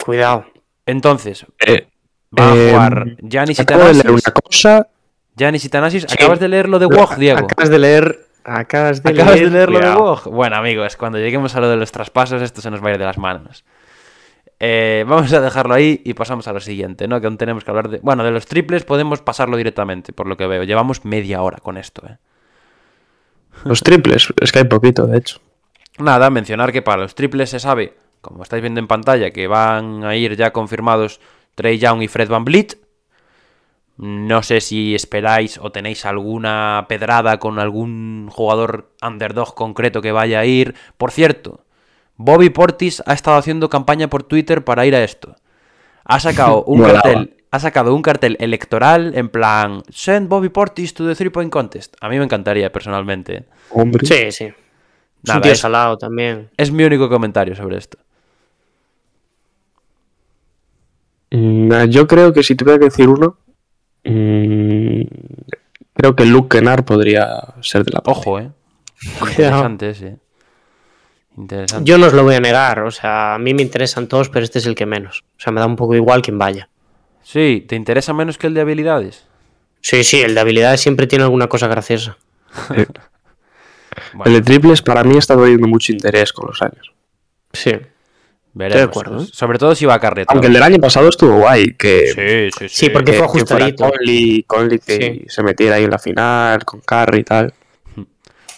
Cuidado. 0.03 0.45
Entonces, 0.85 1.45
Eh, 1.65 1.87
van 2.31 2.49
a 2.49 2.55
eh, 2.55 2.71
jugar 2.71 3.05
Giannis 3.21 3.59
y 3.59 3.61
acabo 3.61 3.85
de 3.85 3.93
leer 3.93 4.11
una 4.11 4.21
cosa. 4.43 4.87
Giannis 5.35 5.65
y 5.65 5.69
Thanasis. 5.69 6.05
Sí. 6.07 6.15
¿Acabas 6.17 6.39
de 6.39 6.47
leer 6.47 6.69
lo 6.69 6.79
de 6.79 6.85
WOG, 6.85 7.15
Diego? 7.17 7.39
Acabas 7.39 7.69
de 7.69 7.79
leer. 7.79 8.19
Acabas 8.43 9.01
de 9.01 9.09
Acabas 9.09 9.35
leer. 9.35 9.45
de 9.49 9.51
leer 9.51 9.69
lo 9.71 9.79
de. 9.79 9.95
WOG. 9.95 10.29
Bueno, 10.29 10.55
amigos, 10.55 10.95
cuando 10.97 11.17
lleguemos 11.17 11.55
a 11.55 11.59
lo 11.61 11.69
de 11.69 11.77
los 11.77 11.91
traspasos, 11.91 12.41
esto 12.41 12.61
se 12.61 12.69
nos 12.69 12.83
va 12.83 12.89
a 12.89 12.91
ir 12.91 12.97
de 12.99 13.05
las 13.05 13.17
manos. 13.17 13.65
Eh, 14.59 15.03
vamos 15.07 15.33
a 15.33 15.41
dejarlo 15.41 15.73
ahí 15.73 16.01
y 16.05 16.13
pasamos 16.13 16.47
a 16.47 16.53
lo 16.53 16.59
siguiente, 16.61 17.07
¿no? 17.07 17.19
Que 17.19 17.27
aún 17.27 17.37
tenemos 17.37 17.63
que 17.65 17.71
hablar 17.71 17.89
de. 17.89 17.99
Bueno, 17.99 18.23
de 18.23 18.31
los 18.31 18.45
triples 18.45 18.83
podemos 18.85 19.21
pasarlo 19.21 19.57
directamente, 19.57 20.13
por 20.13 20.27
lo 20.27 20.37
que 20.37 20.45
veo. 20.47 20.63
Llevamos 20.63 21.03
media 21.03 21.41
hora 21.41 21.57
con 21.57 21.77
esto, 21.77 22.05
¿eh? 22.07 22.17
Los 23.63 23.81
triples, 23.81 24.33
es 24.41 24.51
que 24.51 24.59
hay 24.59 24.65
poquito, 24.65 25.07
de 25.07 25.17
hecho. 25.17 25.39
Nada, 25.97 26.29
mencionar 26.29 26.71
que 26.71 26.81
para 26.81 27.01
los 27.03 27.15
triples 27.15 27.49
se 27.49 27.59
sabe, 27.59 27.95
como 28.21 28.43
estáis 28.43 28.61
viendo 28.61 28.79
en 28.79 28.87
pantalla, 28.87 29.31
que 29.31 29.47
van 29.47 30.03
a 30.03 30.15
ir 30.15 30.35
ya 30.35 30.51
confirmados 30.51 31.21
Trey 31.55 31.77
Young 31.79 32.03
y 32.03 32.07
Fred 32.07 32.29
Van 32.29 32.45
Vliet. 32.45 32.77
No 33.97 34.43
sé 34.43 34.59
si 34.59 34.93
esperáis 34.93 35.57
o 35.57 35.71
tenéis 35.71 36.05
alguna 36.05 36.85
pedrada 36.89 37.39
con 37.39 37.59
algún 37.59 38.29
jugador 38.29 38.91
underdog 39.01 39.55
concreto 39.55 40.01
que 40.01 40.11
vaya 40.11 40.39
a 40.39 40.45
ir. 40.45 40.75
Por 40.97 41.11
cierto, 41.11 41.61
Bobby 42.17 42.49
Portis 42.49 43.01
ha 43.05 43.13
estado 43.13 43.37
haciendo 43.37 43.69
campaña 43.69 44.09
por 44.09 44.23
Twitter 44.23 44.65
para 44.65 44.85
ir 44.85 44.95
a 44.95 45.03
esto. 45.03 45.35
Ha 46.03 46.19
sacado 46.19 46.63
un 46.65 46.83
cartel, 46.83 47.37
ha 47.51 47.59
sacado 47.59 47.95
un 47.95 48.01
cartel 48.01 48.35
electoral 48.39 49.13
en 49.15 49.29
plan 49.29 49.81
Send 49.89 50.27
Bobby 50.27 50.49
Portis 50.49 50.93
to 50.93 51.07
the 51.07 51.15
three 51.15 51.29
point 51.29 51.51
contest. 51.51 51.95
A 52.01 52.09
mí 52.09 52.17
me 52.17 52.25
encantaría 52.25 52.71
personalmente. 52.71 53.35
¿eh? 53.37 53.43
Hombre. 53.71 54.05
Sí, 54.05 54.31
sí. 54.31 54.45
Es 54.45 54.53
Nada, 55.23 55.37
un 55.37 55.41
tío 55.43 55.51
es- 55.53 55.59
salado 55.59 55.97
también. 55.97 56.49
Es 56.57 56.71
mi 56.71 56.83
único 56.83 57.07
comentario 57.09 57.55
sobre 57.55 57.77
esto. 57.77 57.97
Mm, 61.31 61.85
Yo 61.89 62.07
creo 62.07 62.33
que 62.33 62.43
si 62.43 62.55
tuviera 62.55 62.79
que 62.79 62.85
decir 62.85 63.07
uno, 63.09 63.37
mm, 64.03 65.01
creo 65.93 66.15
que 66.15 66.25
Luke 66.25 66.57
Kennard 66.57 66.85
podría 66.85 67.27
ser 67.61 67.83
de 67.83 67.91
la 67.91 68.01
parte. 68.01 68.19
Ojo, 68.19 68.39
eh. 68.39 68.51
Interesante 69.21 69.89
ese. 69.89 70.17
Interesante. 71.37 71.89
Yo 71.89 71.97
no 71.97 72.07
os 72.07 72.13
lo 72.13 72.23
voy 72.23 72.35
a 72.35 72.39
negar, 72.39 72.79
o 72.81 72.91
sea, 72.91 73.35
a 73.35 73.39
mí 73.39 73.53
me 73.53 73.61
interesan 73.61 74.07
todos, 74.07 74.29
pero 74.29 74.45
este 74.45 74.59
es 74.59 74.65
el 74.67 74.75
que 74.75 74.85
menos. 74.85 75.25
O 75.37 75.41
sea, 75.41 75.51
me 75.51 75.59
da 75.59 75.65
un 75.65 75.75
poco 75.75 75.95
igual 75.95 76.21
quien 76.21 76.37
vaya. 76.37 76.69
Sí, 77.25 77.65
¿te 77.67 77.75
interesa 77.75 78.13
menos 78.13 78.37
que 78.37 78.45
el 78.45 78.53
de 78.53 78.61
habilidades? 78.61 79.25
Sí, 79.81 80.03
sí, 80.03 80.21
el 80.21 80.35
de 80.35 80.41
habilidades 80.41 80.79
siempre 80.79 81.07
tiene 81.07 81.23
alguna 81.23 81.47
cosa 81.47 81.67
graciosa. 81.67 82.17
Bueno, 82.69 82.85
El 84.25 84.33
de 84.33 84.41
triples 84.41 84.83
para 84.83 85.03
mí 85.03 85.17
está 85.17 85.35
teniendo 85.35 85.67
mucho 85.67 85.91
interés 85.91 86.31
con 86.31 86.47
los 86.47 86.61
años. 86.61 86.93
Sí. 87.51 87.71
veremos. 88.53 88.77
de 88.77 88.83
acuerdo, 88.83 89.23
¿eh? 89.23 89.27
Sobre 89.31 89.57
todo 89.57 89.73
si 89.73 89.85
va 89.85 89.95
a 89.95 89.99
carreta. 89.99 90.31
Aunque 90.33 90.47
el 90.47 90.53
del 90.53 90.61
año 90.61 90.77
pasado 90.77 91.09
estuvo 91.09 91.37
guay, 91.39 91.73
que, 91.73 92.11
Sí, 92.13 92.59
sí, 92.59 92.69
sí. 92.69 92.85
Sí, 92.85 92.89
porque 92.89 93.13
que, 93.13 93.17
fue 93.17 93.25
ajustadito. 93.25 93.89
Conley, 93.89 94.43
Conley 94.43 94.79
que 94.79 94.95
Sí. 94.95 95.25
se 95.27 95.41
metiera 95.41 95.77
ahí 95.77 95.85
en 95.85 95.91
la 95.91 95.99
final 95.99 96.63
con 96.63 96.81
Curry 96.81 97.19
y 97.21 97.23
tal. 97.23 97.53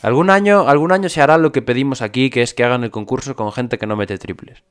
Algún 0.02 0.30
año, 0.30 0.68
algún 0.68 0.92
año 0.92 1.08
se 1.08 1.22
hará 1.22 1.38
lo 1.38 1.54
que 1.54 1.62
pedimos 1.62 2.02
aquí, 2.02 2.30
que 2.30 2.42
es 2.42 2.54
que 2.54 2.66
hagan 2.66 2.84
el 2.84 2.92
concurso 2.92 3.36
con 3.36 3.52
gente 3.54 3.78
que 3.78 3.88
no 3.88 3.96
mete 3.96 4.18
triples. 4.18 4.62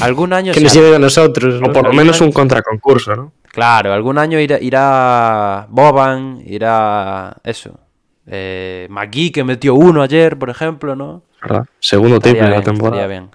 Algún 0.00 0.32
año 0.32 0.52
Que 0.52 0.60
nos 0.60 0.72
lleven 0.72 0.94
a 0.94 0.98
nosotros. 0.98 1.60
¿no? 1.60 1.68
O 1.68 1.72
por 1.72 1.84
lo 1.84 1.92
menos 1.92 2.20
un 2.20 2.32
contraconcurso, 2.32 3.16
¿no? 3.16 3.32
Claro, 3.44 3.92
algún 3.92 4.18
año 4.18 4.38
irá, 4.38 4.58
irá 4.60 5.66
Boban, 5.70 6.42
irá 6.46 7.36
eso. 7.44 7.80
Eh, 8.26 8.86
McGee 8.90 9.32
que 9.32 9.42
metió 9.42 9.74
uno 9.74 10.02
ayer, 10.02 10.38
por 10.38 10.50
ejemplo, 10.50 10.94
¿no? 10.94 11.22
¿Verdad? 11.40 11.64
Segundo 11.78 12.20
triple 12.20 12.42
de 12.42 12.50
la 12.50 12.62
temporada. 12.62 13.06
bien. 13.06 13.30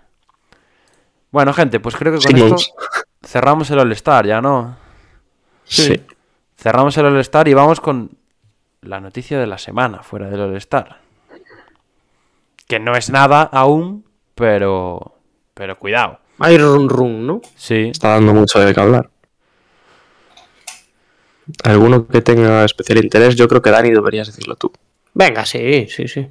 Bueno, 1.32 1.52
gente, 1.54 1.80
pues 1.80 1.96
creo 1.96 2.14
que 2.14 2.20
con 2.20 2.38
Simmons. 2.38 2.62
esto 2.62 2.74
cerramos 3.26 3.70
el 3.72 3.80
All-Star, 3.80 4.28
ya, 4.28 4.40
¿no? 4.42 4.78
Sí. 5.64 6.00
Cerramos 6.58 6.96
el 6.98 7.06
All-Star 7.06 7.48
y 7.48 7.54
vamos 7.54 7.82
con 7.82 8.12
la 8.82 9.00
noticia 9.00 9.40
de 9.40 9.48
la 9.48 9.58
semana 9.58 10.04
fuera 10.04 10.30
del 10.30 10.42
All-Star. 10.42 11.00
Que 12.68 12.80
no 12.80 12.96
es 12.96 13.10
nada 13.10 13.42
aún, 13.42 14.06
pero. 14.36 15.16
Pero 15.54 15.78
cuidado. 15.80 16.20
Hay 16.44 16.58
run 16.58 16.90
run, 16.90 17.26
¿no? 17.26 17.42
Sí. 17.56 17.90
Está 17.92 18.10
dando 18.10 18.34
mucho 18.34 18.60
de 18.60 18.74
qué 18.74 18.80
hablar. 18.82 19.10
Alguno 21.64 22.06
que 22.06 22.22
tenga 22.22 22.66
especial 22.66 23.02
interés, 23.02 23.38
yo 23.38 23.48
creo 23.48 23.62
que 23.62 23.70
Dani 23.70 23.92
deberías 23.92 24.28
decirlo 24.28 24.56
tú. 24.56 24.70
Venga, 25.14 25.46
sí, 25.46 25.88
sí, 25.88 26.10
sí. 26.10 26.28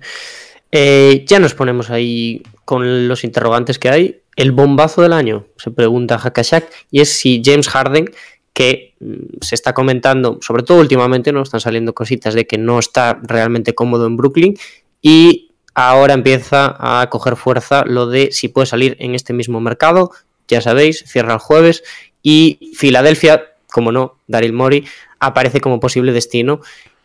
Eh, 0.71 1.25
ya 1.27 1.39
nos 1.39 1.55
ponemos 1.55 1.89
ahí 1.89 2.43
con 2.67 3.09
los 3.09 3.25
interrogantes 3.25 3.79
que 3.79 3.89
hay. 3.89 4.21
El 4.37 4.53
bombazo 4.53 5.01
del 5.01 5.15
año, 5.15 5.47
se 5.57 5.71
pregunta 5.71 6.21
Hakashak, 6.23 6.69
y 6.91 7.01
es 7.01 7.11
si 7.11 7.41
James 7.43 7.71
Harden, 7.71 8.11
que 8.53 8.93
mm, 9.01 9.39
se 9.41 9.55
está 9.55 9.73
comentando, 9.73 10.39
sobre 10.43 10.63
todo 10.63 10.81
últimamente, 10.81 11.33
¿no? 11.33 11.41
Están 11.41 11.61
saliendo 11.61 11.95
cositas 11.95 12.35
de 12.35 12.47
que 12.47 12.59
no 12.59 12.79
está 12.79 13.19
realmente 13.23 13.75
cómodo 13.75 14.07
en 14.07 14.19
Brooklyn, 14.19 14.59
y 15.01 15.52
ahora 15.75 16.15
empieza 16.15 16.77
a 16.79 17.09
coger 17.11 17.37
fuerza 17.37 17.85
lo 17.87 18.07
de 18.07 18.33
si 18.33 18.49
puede 18.49 18.67
salir 18.67 18.97
en 19.01 19.15
este 19.15 19.33
mismo 19.33 19.61
mercado. 19.61 20.11
Ya 20.49 20.61
sabéis, 20.61 21.05
cierra 21.07 21.35
el 21.35 21.39
jueves, 21.39 21.83
y 22.23 22.73
Filadelfia, 22.75 23.53
como 23.73 23.93
no, 23.93 24.19
Daryl 24.27 24.53
Mori, 24.53 24.85
aparece 25.19 25.61
como 25.61 25.81
posible 25.81 26.13
destino 26.13 26.61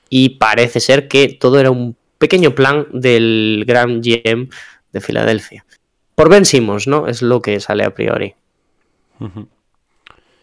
y 0.10 0.30
parece 0.38 0.80
ser 0.80 1.08
que 1.08 1.30
todo 1.30 1.60
era 1.60 1.72
un 1.72 1.96
pequeño 2.18 2.56
plan 2.56 2.88
del 2.92 3.64
gran 3.68 4.02
GM 4.02 4.50
de 4.92 5.02
Filadelfia. 5.02 5.66
Por 6.16 6.30
Ben 6.30 6.46
Simmons, 6.46 6.88
¿no? 6.88 7.08
Es 7.08 7.22
lo 7.22 7.42
que 7.42 7.60
sale 7.60 7.84
a 7.84 7.94
priori. 7.94 8.36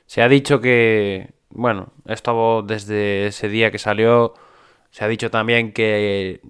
Se 0.06 0.22
ha 0.22 0.28
dicho 0.28 0.60
que. 0.60 1.30
Bueno, 1.50 1.92
esto 2.06 2.62
desde 2.62 3.26
ese 3.26 3.48
día 3.48 3.70
que 3.70 3.78
salió. 3.78 4.34
Se 4.90 5.04
ha 5.04 5.08
dicho 5.08 5.30
también 5.30 5.72
que 5.72 6.40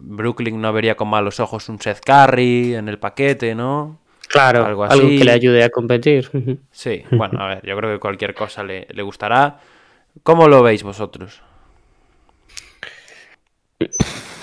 Brooklyn 0.00 0.60
no 0.60 0.72
vería 0.72 0.96
con 0.96 1.08
malos 1.08 1.40
ojos 1.40 1.68
un 1.68 1.80
Seth 1.80 2.00
Curry 2.04 2.74
en 2.76 2.88
el 2.88 2.98
paquete, 2.98 3.54
¿no? 3.54 3.98
Claro, 4.28 4.64
Algo 4.64 4.84
algo, 4.84 5.06
así. 5.06 5.18
que 5.18 5.24
le 5.24 5.32
ayude 5.32 5.64
a 5.64 5.70
competir. 5.70 6.30
Sí, 6.70 7.02
bueno, 7.10 7.40
a 7.42 7.48
ver, 7.48 7.66
yo 7.66 7.76
creo 7.76 7.92
que 7.94 7.98
cualquier 7.98 8.34
cosa 8.34 8.62
le, 8.62 8.86
le 8.90 9.02
gustará. 9.02 9.58
¿Cómo 10.22 10.48
lo 10.48 10.62
veis 10.62 10.82
vosotros? 10.82 11.40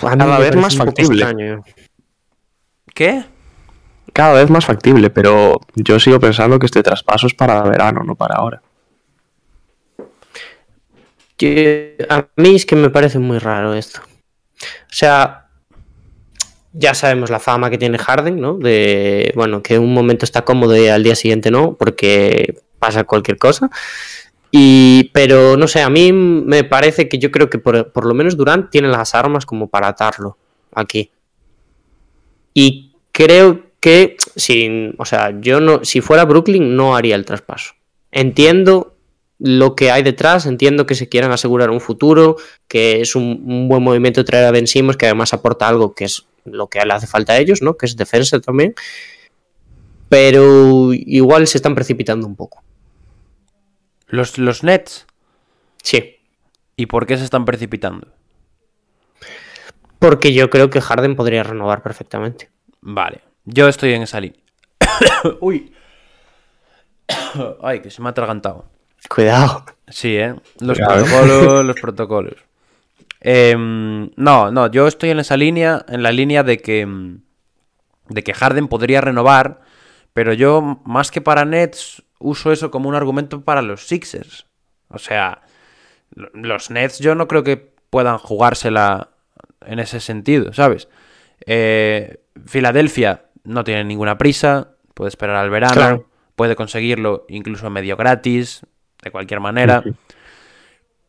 Cada 0.02 0.40
vez 0.40 0.56
más 0.56 0.76
factible. 0.76 1.24
extraño. 1.24 1.64
¿Qué? 2.94 3.26
Cada 4.14 4.34
vez 4.34 4.50
más 4.50 4.66
factible, 4.66 5.10
pero 5.10 5.60
yo 5.76 6.00
sigo 6.00 6.20
pensando 6.20 6.58
que 6.60 6.66
este 6.68 6.82
traspaso 6.84 7.28
es 7.28 7.34
para 7.34 7.62
verano, 7.64 8.02
no 8.04 8.16
para 8.16 8.36
ahora. 8.36 8.62
Yo- 11.38 11.50
a 12.10 12.28
mí 12.38 12.56
es 12.56 12.66
que 12.66 12.76
me 12.76 12.90
parece 12.90 13.20
muy 13.20 13.40
raro 13.40 13.74
esto. 13.74 14.00
O 14.02 14.94
sea, 14.94 15.45
ya 16.78 16.94
sabemos 16.94 17.30
la 17.30 17.40
fama 17.40 17.70
que 17.70 17.78
tiene 17.78 17.98
Harden, 17.98 18.40
¿no? 18.40 18.58
De, 18.58 19.32
bueno, 19.36 19.64
que 19.64 19.80
un 19.80 19.94
momento 19.94 20.26
está 20.26 20.44
cómodo 20.44 20.76
y 20.76 20.88
al 20.88 21.04
día 21.04 21.16
siguiente 21.16 21.52
no, 21.52 21.76
porque 21.76 22.60
pasa 22.80 23.06
cualquier 23.06 23.38
cosa. 23.38 23.70
Y, 24.52 25.10
pero 25.14 25.58
no 25.58 25.68
sé, 25.68 25.82
a 25.82 25.90
mí 25.90 26.12
me 26.14 26.64
parece 26.64 27.10
que 27.10 27.18
yo 27.18 27.32
creo 27.32 27.50
que 27.50 27.60
por, 27.60 27.92
por 27.92 28.06
lo 28.06 28.14
menos 28.14 28.38
Durant 28.38 28.70
tiene 28.70 28.88
las 28.88 29.16
armas 29.16 29.46
como 29.46 29.68
para 29.68 29.88
atarlo 29.88 30.38
aquí. 30.74 31.12
Y 32.54 32.94
creo 33.12 33.64
que, 33.80 34.18
sin, 34.36 34.96
o 34.98 35.06
sea, 35.06 35.34
yo 35.40 35.60
no, 35.60 35.84
si 35.84 36.02
fuera 36.02 36.26
Brooklyn 36.26 36.76
no 36.76 36.96
haría 36.96 37.16
el 37.16 37.26
traspaso. 37.26 37.74
Entiendo 38.12 38.96
lo 39.40 39.76
que 39.76 39.92
hay 39.92 40.04
detrás, 40.04 40.46
entiendo 40.46 40.86
que 40.86 40.96
se 40.96 41.10
quieran 41.10 41.32
asegurar 41.32 41.70
un 41.70 41.82
futuro, 41.82 42.38
que 42.68 43.02
es 43.02 43.16
un, 43.16 43.68
buen 43.68 43.84
movimiento 43.84 44.24
traer 44.24 44.46
a 44.46 44.52
Ben 44.52 44.68
Simmons, 44.68 44.98
que 44.98 45.06
además 45.06 45.34
aporta 45.34 45.68
algo 45.68 45.94
que 45.94 46.06
es 46.06 46.26
lo 46.46 46.68
que 46.68 46.84
le 46.86 46.94
hace 46.94 47.08
falta 47.08 47.34
a 47.34 47.38
ellos, 47.38 47.62
¿no? 47.62 47.76
Que 47.78 47.86
es 47.86 47.96
defensa 47.96 48.40
también. 48.40 48.74
Pero 50.10 50.94
igual 50.94 51.48
se 51.48 51.58
están 51.58 51.76
precipitando 51.76 52.28
un 52.28 52.36
poco. 52.36 52.64
Los, 54.08 54.38
los 54.38 54.64
Nets. 54.64 55.08
Sí. 55.82 56.18
¿Y 56.76 56.86
por 56.86 57.06
qué 57.06 57.18
se 57.18 57.24
están 57.24 57.46
precipitando? 57.46 58.08
Porque 60.00 60.34
yo 60.34 60.50
creo 60.50 60.70
que 60.70 60.82
Harden 60.82 61.16
podría 61.16 61.44
renovar 61.44 61.82
perfectamente. 61.82 62.50
Vale, 62.82 63.22
yo 63.46 63.68
estoy 63.68 63.94
en 63.94 64.04
esa 64.04 64.20
línea. 64.20 64.42
Uy. 65.40 65.74
Ay, 67.62 67.82
que 67.82 67.90
se 67.90 68.02
me 68.02 68.10
ha 68.10 68.12
atragantado. 68.12 68.66
Cuidado. 69.10 69.66
Sí, 69.88 70.16
¿eh? 70.16 70.36
Los 70.60 70.78
Cuidado, 70.78 71.06
protocolos, 71.06 71.66
los 71.66 71.76
protocolos. 71.80 72.36
Em, 73.28 74.12
no, 74.18 74.52
no, 74.52 74.70
yo 74.70 74.86
estoy 74.88 75.10
en 75.10 75.20
esa 75.20 75.36
línea, 75.36 75.84
en 75.90 76.04
la 76.04 76.12
línea 76.12 76.44
de 76.44 76.60
que, 76.60 76.82
em, 76.82 77.22
de 78.08 78.24
que 78.24 78.36
Harden 78.36 78.68
podría 78.68 79.02
renovar, 79.02 79.62
pero 80.14 80.32
yo, 80.34 80.80
más 80.86 81.10
que 81.10 81.22
para 81.22 81.44
Nets, 81.44 82.04
uso 82.20 82.52
eso 82.52 82.70
como 82.70 82.88
un 82.88 82.94
argumento 82.94 83.42
para 83.42 83.64
los 83.64 83.88
Sixers. 83.88 84.46
O 84.90 85.00
sea, 85.00 85.42
lo- 86.14 86.30
los 86.34 86.70
Nets 86.70 87.00
yo 87.00 87.16
no 87.16 87.28
creo 87.28 87.44
que 87.44 87.58
puedan 87.90 88.20
jugársela 88.20 89.10
en 89.66 89.80
ese 89.80 90.00
sentido, 90.02 90.54
¿sabes? 90.54 90.88
Eh, 91.48 92.20
Filadelfia 92.46 93.26
no 93.44 93.64
tiene 93.64 93.84
ninguna 93.86 94.20
prisa, 94.20 94.76
puede 94.94 95.10
esperar 95.10 95.38
al 95.38 95.50
verano, 95.50 95.74
Claro. 95.74 96.10
puede 96.36 96.56
conseguirlo 96.56 97.26
incluso 97.28 97.72
medio 97.72 97.98
gratis, 97.98 98.62
de 99.02 99.10
cualquier 99.10 99.40
manera. 99.40 99.84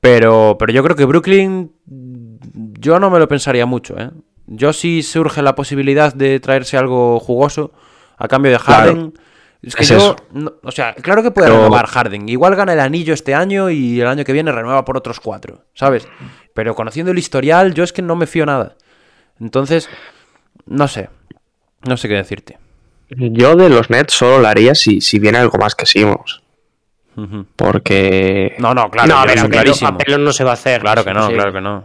Pero, 0.01 0.57
pero 0.59 0.73
yo 0.73 0.83
creo 0.83 0.97
que 0.97 1.05
Brooklyn, 1.05 1.73
yo 1.87 2.99
no 3.01 3.11
me 3.11 3.19
lo 3.19 3.29
pensaría 3.29 3.67
mucho, 3.67 3.99
¿eh? 3.99 4.11
Yo 4.47 4.73
sí 4.73 5.03
surge 5.03 5.43
la 5.43 5.55
posibilidad 5.57 6.15
de 6.15 6.39
traerse 6.39 6.77
algo 6.77 7.19
jugoso 7.19 7.73
a 8.17 8.29
cambio 8.29 8.53
de 8.53 8.59
Claro. 8.59 8.87
Harden. 8.93 9.15
Es 9.63 9.75
que 9.75 9.83
Es 9.83 9.89
yo, 9.89 10.15
no- 10.33 10.53
o 10.63 10.71
sea, 10.71 10.95
claro 10.95 11.23
que 11.25 11.33
puede 11.33 11.49
Pero- 11.49 11.59
renovar 11.59 11.87
Harden. 11.87 12.29
Igual 12.29 12.55
gana 12.55 12.73
el 12.75 12.79
anillo 12.81 13.15
este 13.15 13.35
año 13.35 13.69
y 13.71 14.01
el 14.01 14.07
año 14.07 14.23
que 14.25 14.33
viene 14.33 14.53
renueva 14.53 14.85
por 14.85 14.97
otros 14.97 15.19
cuatro, 15.19 15.65
¿sabes? 15.75 16.07
Pero 16.55 16.77
conociendo 16.77 17.11
el 17.11 17.19
historial, 17.19 17.75
yo 17.75 17.83
es 17.83 17.93
que 17.93 18.03
no 18.03 18.15
me 18.15 18.29
fío 18.29 18.47
nada. 18.47 18.77
Entonces, 19.41 19.89
no 20.67 20.87
sé. 20.87 21.09
No 21.89 21.97
sé 21.97 22.07
qué 22.09 22.15
decirte. 22.15 22.59
Yo 23.11 23.57
de 23.57 23.69
los 23.69 23.91
Nets 23.91 24.15
solo 24.15 24.39
lo 24.41 24.49
haría 24.49 24.75
si, 24.77 25.01
si 25.01 25.19
viene 25.19 25.39
algo 25.39 25.59
más 25.59 25.75
que 25.75 25.87
Porque. 27.57 28.55
No, 28.59 28.75
no, 28.75 28.91
claro, 28.91 29.09
no, 29.09 29.19
a 29.21 29.27
ver, 29.27 29.39
a 29.39 29.49
pelo, 29.99 30.19
no 30.19 30.33
se 30.33 30.45
va 30.45 30.51
a 30.51 30.55
hacer. 30.55 30.81
Claro 30.83 31.05
que 31.05 31.15
no, 31.15 31.29
claro 31.29 31.53
que 31.53 31.61
no. 31.61 31.85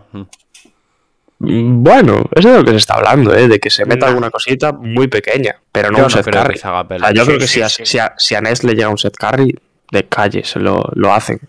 Bueno, 1.39 2.25
es 2.35 2.45
de 2.45 2.53
lo 2.55 2.63
que 2.63 2.71
se 2.71 2.77
está 2.77 2.95
hablando, 2.95 3.33
¿eh? 3.33 3.47
De 3.47 3.59
que 3.59 3.69
se 3.71 3.85
meta 3.85 4.07
alguna 4.07 4.29
cosita 4.29 4.73
muy 4.73 5.07
pequeña, 5.07 5.55
pero 5.71 5.89
no 5.89 5.97
Yo 5.97 6.03
un 6.05 6.11
no 6.11 6.17
set 6.17 6.29
carry. 6.29 6.53
que 6.53 6.59
se 6.59 6.67
haga 6.67 6.81
O 6.81 6.99
sea, 6.99 7.11
yo 7.11 7.21
Sí, 7.23 7.27
creo 7.27 7.39
que 7.39 7.47
sí, 7.47 7.53
si, 7.53 7.61
a, 7.61 7.69
si, 7.69 7.97
a, 7.97 8.13
si 8.17 8.35
a 8.35 8.41
Nets 8.41 8.63
le 8.63 8.73
llega 8.75 8.89
un 8.89 8.97
set 8.99 9.15
carry, 9.15 9.57
de 9.91 10.03
calle 10.07 10.43
se 10.43 10.59
lo, 10.59 10.83
lo 10.93 11.11
hacen. 11.13 11.39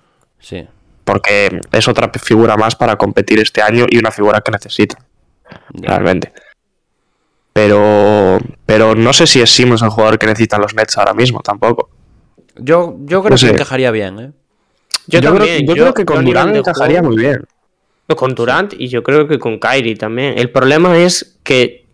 Sí. 0.40 0.66
Porque 1.04 1.60
es 1.72 1.88
otra 1.88 2.10
figura 2.22 2.56
más 2.56 2.74
para 2.74 2.96
competir 2.96 3.38
este 3.40 3.60
año 3.60 3.84
y 3.88 3.98
una 3.98 4.10
figura 4.10 4.40
que 4.40 4.50
necesitan, 4.52 5.04
ya. 5.74 5.88
realmente. 5.88 6.32
Pero, 7.52 8.38
pero 8.64 8.94
no 8.94 9.12
sé 9.12 9.26
si 9.26 9.42
es 9.42 9.50
Simmons 9.50 9.82
el 9.82 9.90
jugador 9.90 10.18
que 10.18 10.26
necesitan 10.26 10.62
los 10.62 10.74
Nets 10.74 10.96
ahora 10.96 11.12
mismo, 11.12 11.40
tampoco. 11.40 11.90
Yo, 12.56 12.96
yo 13.00 13.22
creo 13.22 13.36
No 13.36 13.40
que 13.40 13.48
encajaría 13.52 13.90
bien, 13.90 14.18
¿eh? 14.18 14.32
Yo, 15.06 15.20
creo, 15.20 15.34
también, 15.34 15.66
yo 15.66 15.72
creo 15.74 15.94
que 15.94 16.04
con 16.04 16.24
Durant 16.24 16.54
encajaría 16.56 17.00
juego- 17.00 17.14
muy 17.14 17.22
bien. 17.24 17.44
Con 18.16 18.34
Durant 18.34 18.74
y 18.74 18.88
yo 18.88 19.02
creo 19.02 19.26
que 19.26 19.38
con 19.38 19.58
Kyrie 19.58 19.96
también. 19.96 20.38
El 20.38 20.50
problema 20.50 20.98
es 20.98 21.38
que, 21.44 21.86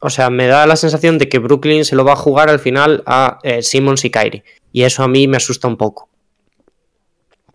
o 0.00 0.10
sea, 0.10 0.28
me 0.30 0.46
da 0.46 0.66
la 0.66 0.76
sensación 0.76 1.16
de 1.18 1.28
que 1.28 1.38
Brooklyn 1.38 1.84
se 1.86 1.96
lo 1.96 2.04
va 2.04 2.12
a 2.12 2.16
jugar 2.16 2.50
al 2.50 2.58
final 2.58 3.02
a 3.06 3.38
eh, 3.42 3.62
Simmons 3.62 4.04
y 4.04 4.10
Kyrie. 4.10 4.44
Y 4.72 4.82
eso 4.82 5.02
a 5.02 5.08
mí 5.08 5.26
me 5.26 5.38
asusta 5.38 5.66
un 5.66 5.76
poco. 5.78 6.08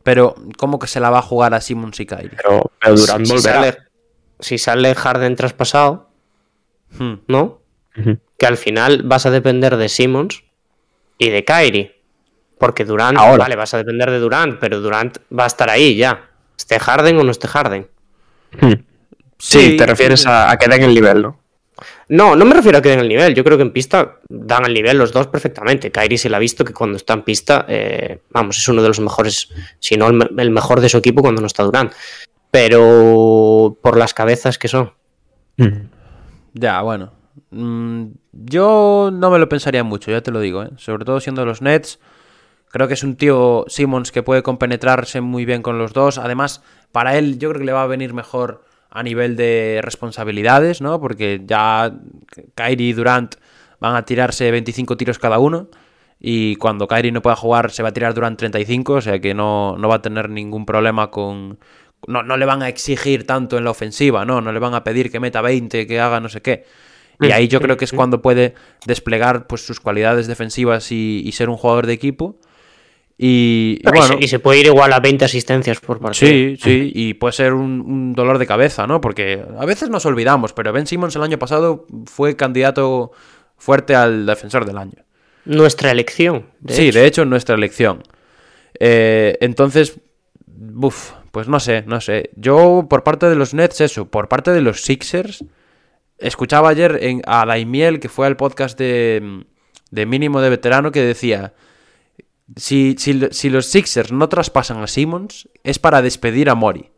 Pero, 0.02 0.36
¿cómo 0.58 0.80
que 0.80 0.88
se 0.88 1.00
la 1.00 1.10
va 1.12 1.20
a 1.20 1.22
jugar 1.22 1.54
a 1.54 1.62
Simmons 1.62 2.00
y 2.00 2.06
Kyrie? 2.06 2.32
Pero, 2.36 2.72
pero 2.82 2.96
Durant 2.96 3.26
si, 3.26 3.34
volverá. 3.34 3.54
sale, 3.64 3.78
si 4.40 4.58
sale 4.58 4.96
Harden 4.96 5.36
traspasado, 5.36 6.10
Hmm. 6.98 7.14
¿no? 7.28 7.62
Que 8.38 8.46
al 8.46 8.58
final 8.58 9.04
vas 9.04 9.26
a 9.26 9.32
depender 9.32 9.78
de 9.78 9.88
Simmons 9.90 10.44
y 11.18 11.30
de 11.30 11.44
Kyrie. 11.46 11.93
Porque 12.64 12.86
Durant, 12.86 13.18
Ahora. 13.18 13.40
vale, 13.44 13.58
vas 13.58 13.74
a 13.74 13.78
depender 13.78 14.10
de 14.10 14.20
Durant, 14.20 14.58
pero 14.58 14.80
Durant 14.80 15.18
va 15.38 15.44
a 15.44 15.48
estar 15.48 15.70
ahí 15.70 15.98
ya. 15.98 16.30
Esté 16.58 16.80
Harden 16.80 17.18
o 17.18 17.24
no 17.24 17.32
esté 17.32 17.50
Harden. 17.50 17.88
Hmm. 18.60 18.74
Sí, 19.38 19.76
te 19.76 19.86
refieres 19.86 20.26
a, 20.26 20.50
a 20.50 20.58
que 20.58 20.70
den 20.70 20.84
el 20.84 20.94
nivel, 20.94 21.22
¿no? 21.22 21.40
No, 22.08 22.38
no 22.38 22.46
me 22.46 22.54
refiero 22.54 22.78
a 22.78 22.82
que 22.82 22.88
den 22.88 23.02
el 23.02 23.10
nivel. 23.10 23.36
Yo 23.36 23.44
creo 23.44 23.58
que 23.58 23.64
en 23.64 23.74
pista 23.74 24.20
dan 24.30 24.66
el 24.66 24.74
nivel 24.74 24.98
los 24.98 25.12
dos 25.12 25.28
perfectamente. 25.28 25.92
Kyrie 25.92 26.18
se 26.18 26.30
le 26.30 26.38
ha 26.38 26.40
visto 26.40 26.64
que 26.64 26.72
cuando 26.72 26.96
está 26.96 27.14
en 27.16 27.24
pista, 27.24 27.66
eh, 27.68 28.22
vamos, 28.30 28.58
es 28.58 28.68
uno 28.70 28.82
de 28.82 28.88
los 28.88 29.02
mejores, 29.02 29.50
si 29.80 29.98
no 29.98 30.08
el, 30.08 30.30
el 30.38 30.50
mejor 30.52 30.80
de 30.80 30.88
su 30.88 30.98
equipo 30.98 31.22
cuando 31.22 31.42
no 31.42 31.48
está 31.48 31.64
Durant. 31.64 31.92
Pero 32.50 33.78
por 33.82 33.98
las 33.98 34.14
cabezas 34.14 34.58
que 34.58 34.70
son. 34.70 34.94
Hmm. 35.58 35.88
Ya, 36.54 36.82
bueno. 36.82 37.12
Mm, 37.50 38.06
yo 38.32 39.10
no 39.12 39.30
me 39.30 39.40
lo 39.40 39.50
pensaría 39.50 39.84
mucho, 39.84 40.12
ya 40.12 40.22
te 40.22 40.32
lo 40.32 40.40
digo, 40.40 40.64
¿eh? 40.64 40.70
Sobre 40.78 41.04
todo 41.04 41.20
siendo 41.20 41.46
los 41.46 41.62
Nets. 41.62 42.00
Creo 42.74 42.88
que 42.88 42.96
es 42.96 43.04
un 43.04 43.18
tío 43.18 43.66
Simmons 43.68 44.12
que 44.12 44.24
puede 44.24 44.42
compenetrarse 44.42 45.22
muy 45.22 45.46
bien 45.46 45.62
con 45.62 45.78
los 45.78 45.94
dos. 45.94 46.18
Además, 46.18 46.64
para 46.92 47.20
él 47.20 47.38
yo 47.38 47.50
creo 47.50 47.60
que 47.60 47.68
le 47.68 47.72
va 47.72 47.84
a 47.84 47.88
venir 47.88 48.16
mejor 48.16 48.64
a 48.90 49.04
nivel 49.04 49.36
de 49.36 49.80
responsabilidades, 49.84 50.82
¿no? 50.82 51.00
Porque 51.00 51.44
ya 51.46 51.94
Kyrie 52.56 52.90
y 52.90 52.94
Durant 52.94 53.36
van 53.80 53.96
a 53.96 54.06
tirarse 54.06 54.50
25 54.50 54.98
tiros 54.98 55.20
cada 55.20 55.38
uno. 55.38 55.68
Y 56.20 56.56
cuando 56.56 56.88
Kyrie 56.88 57.12
no 57.12 57.22
pueda 57.22 57.36
jugar, 57.36 57.70
se 57.70 57.84
va 57.84 57.90
a 57.90 57.94
tirar 57.94 58.16
Durant 58.16 58.40
35. 58.40 58.94
O 58.94 59.02
sea 59.02 59.20
que 59.20 59.36
no, 59.36 59.78
no 59.78 59.88
va 59.88 59.98
a 59.98 60.02
tener 60.02 60.32
ningún 60.32 60.66
problema 60.66 61.12
con. 61.12 61.60
No, 62.08 62.24
no 62.24 62.38
le 62.38 62.46
van 62.48 62.64
a 62.64 62.70
exigir 62.70 63.28
tanto 63.28 63.56
en 63.60 63.66
la 63.66 63.70
ofensiva, 63.70 64.26
¿no? 64.26 64.42
No 64.42 64.52
le 64.52 64.58
van 64.58 64.74
a 64.74 64.84
pedir 64.84 65.12
que 65.12 65.20
meta 65.20 65.42
20, 65.42 65.86
que 65.86 66.00
haga 66.00 66.20
no 66.20 66.28
sé 66.28 66.42
qué. 66.42 66.66
Y 67.22 67.30
ahí 67.34 67.48
yo 67.48 67.62
creo 67.62 67.78
que 67.78 67.86
es 67.86 67.94
cuando 67.94 68.24
puede 68.24 68.56
desplegar 68.88 69.46
pues, 69.46 69.64
sus 69.64 69.80
cualidades 69.80 70.26
defensivas 70.26 70.92
y, 70.92 71.22
y 71.24 71.34
ser 71.34 71.50
un 71.50 71.58
jugador 71.58 71.86
de 71.86 71.94
equipo. 71.94 72.40
Y, 73.18 73.80
y 73.80 73.88
Y, 73.88 73.92
bueno, 73.92 74.08
se, 74.08 74.24
y 74.24 74.28
se 74.28 74.40
puede 74.40 74.60
ir 74.60 74.66
igual 74.66 74.92
a 74.94 75.00
20 75.00 75.26
asistencias 75.26 75.80
por 75.80 76.00
partido. 76.00 76.32
Sí, 76.32 76.58
sí, 76.62 76.92
y 76.94 77.14
puede 77.14 77.34
ser 77.34 77.54
un, 77.54 77.82
un 77.82 78.14
dolor 78.14 78.38
de 78.38 78.48
cabeza, 78.48 78.88
¿no? 78.88 79.02
Porque 79.02 79.44
a 79.58 79.66
veces 79.66 79.90
nos 79.90 80.06
olvidamos, 80.06 80.54
pero 80.54 80.74
Ben 80.74 80.88
Simmons 80.88 81.16
el 81.16 81.24
año 81.24 81.38
pasado 81.40 81.86
fue 82.06 82.36
candidato 82.36 83.12
fuerte 83.58 83.96
al 83.96 84.26
defensor 84.26 84.66
del 84.66 84.78
año. 84.78 85.04
Nuestra 85.46 85.92
elección. 85.92 86.48
de 86.60 86.74
sí, 86.74 86.88
hecho. 86.88 87.00
de 87.00 87.06
hecho, 87.06 87.26
nuestra 87.26 87.56
elección. 87.56 88.04
Eh, 88.80 89.38
entonces, 89.42 90.00
buf, 90.46 91.12
pues 91.32 91.48
no 91.48 91.60
sé, 91.60 91.84
no 91.86 92.02
sé. 92.02 92.32
Yo, 92.36 92.88
por 92.90 93.04
parte 93.04 93.28
de 93.30 93.36
los 93.36 93.54
Nets, 93.54 93.82
eso. 93.82 94.10
Por 94.10 94.28
parte 94.28 94.52
de 94.52 94.62
los 94.62 94.82
Sixers, 94.82 95.44
escuchaba 96.18 96.70
ayer 96.70 97.00
en, 97.02 97.22
a 97.26 97.46
Daimiel, 97.46 98.00
que 98.00 98.10
fue 98.10 98.28
al 98.28 98.38
podcast 98.38 98.78
de, 98.78 99.44
de 99.92 100.06
Mínimo 100.06 100.42
de 100.42 100.50
Veterano, 100.50 100.92
que 100.92 101.02
decía: 101.02 101.54
si, 102.56 102.96
si, 102.98 103.20
si 103.32 103.50
los 103.50 103.66
Sixers 103.68 104.12
no 104.12 104.30
traspasan 104.30 104.82
a 104.82 104.88
Simmons, 104.88 105.50
es 105.64 105.80
para 105.80 106.02
despedir 106.02 106.50
a 106.50 106.56
Mori. 106.56 106.92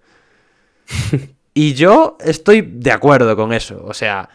y 1.54 1.74
yo 1.74 2.18
estoy 2.20 2.62
de 2.62 2.92
acuerdo 2.92 3.36
con 3.36 3.54
eso. 3.54 3.84
O 3.86 3.94
sea, 3.94 4.30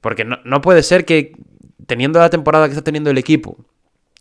porque 0.00 0.24
no, 0.24 0.38
no 0.44 0.60
puede 0.60 0.82
ser 0.82 1.04
que, 1.04 1.32
teniendo 1.86 2.18
la 2.18 2.30
temporada 2.30 2.66
que 2.66 2.72
está 2.72 2.84
teniendo 2.84 3.10
el 3.10 3.18
equipo, 3.18 3.56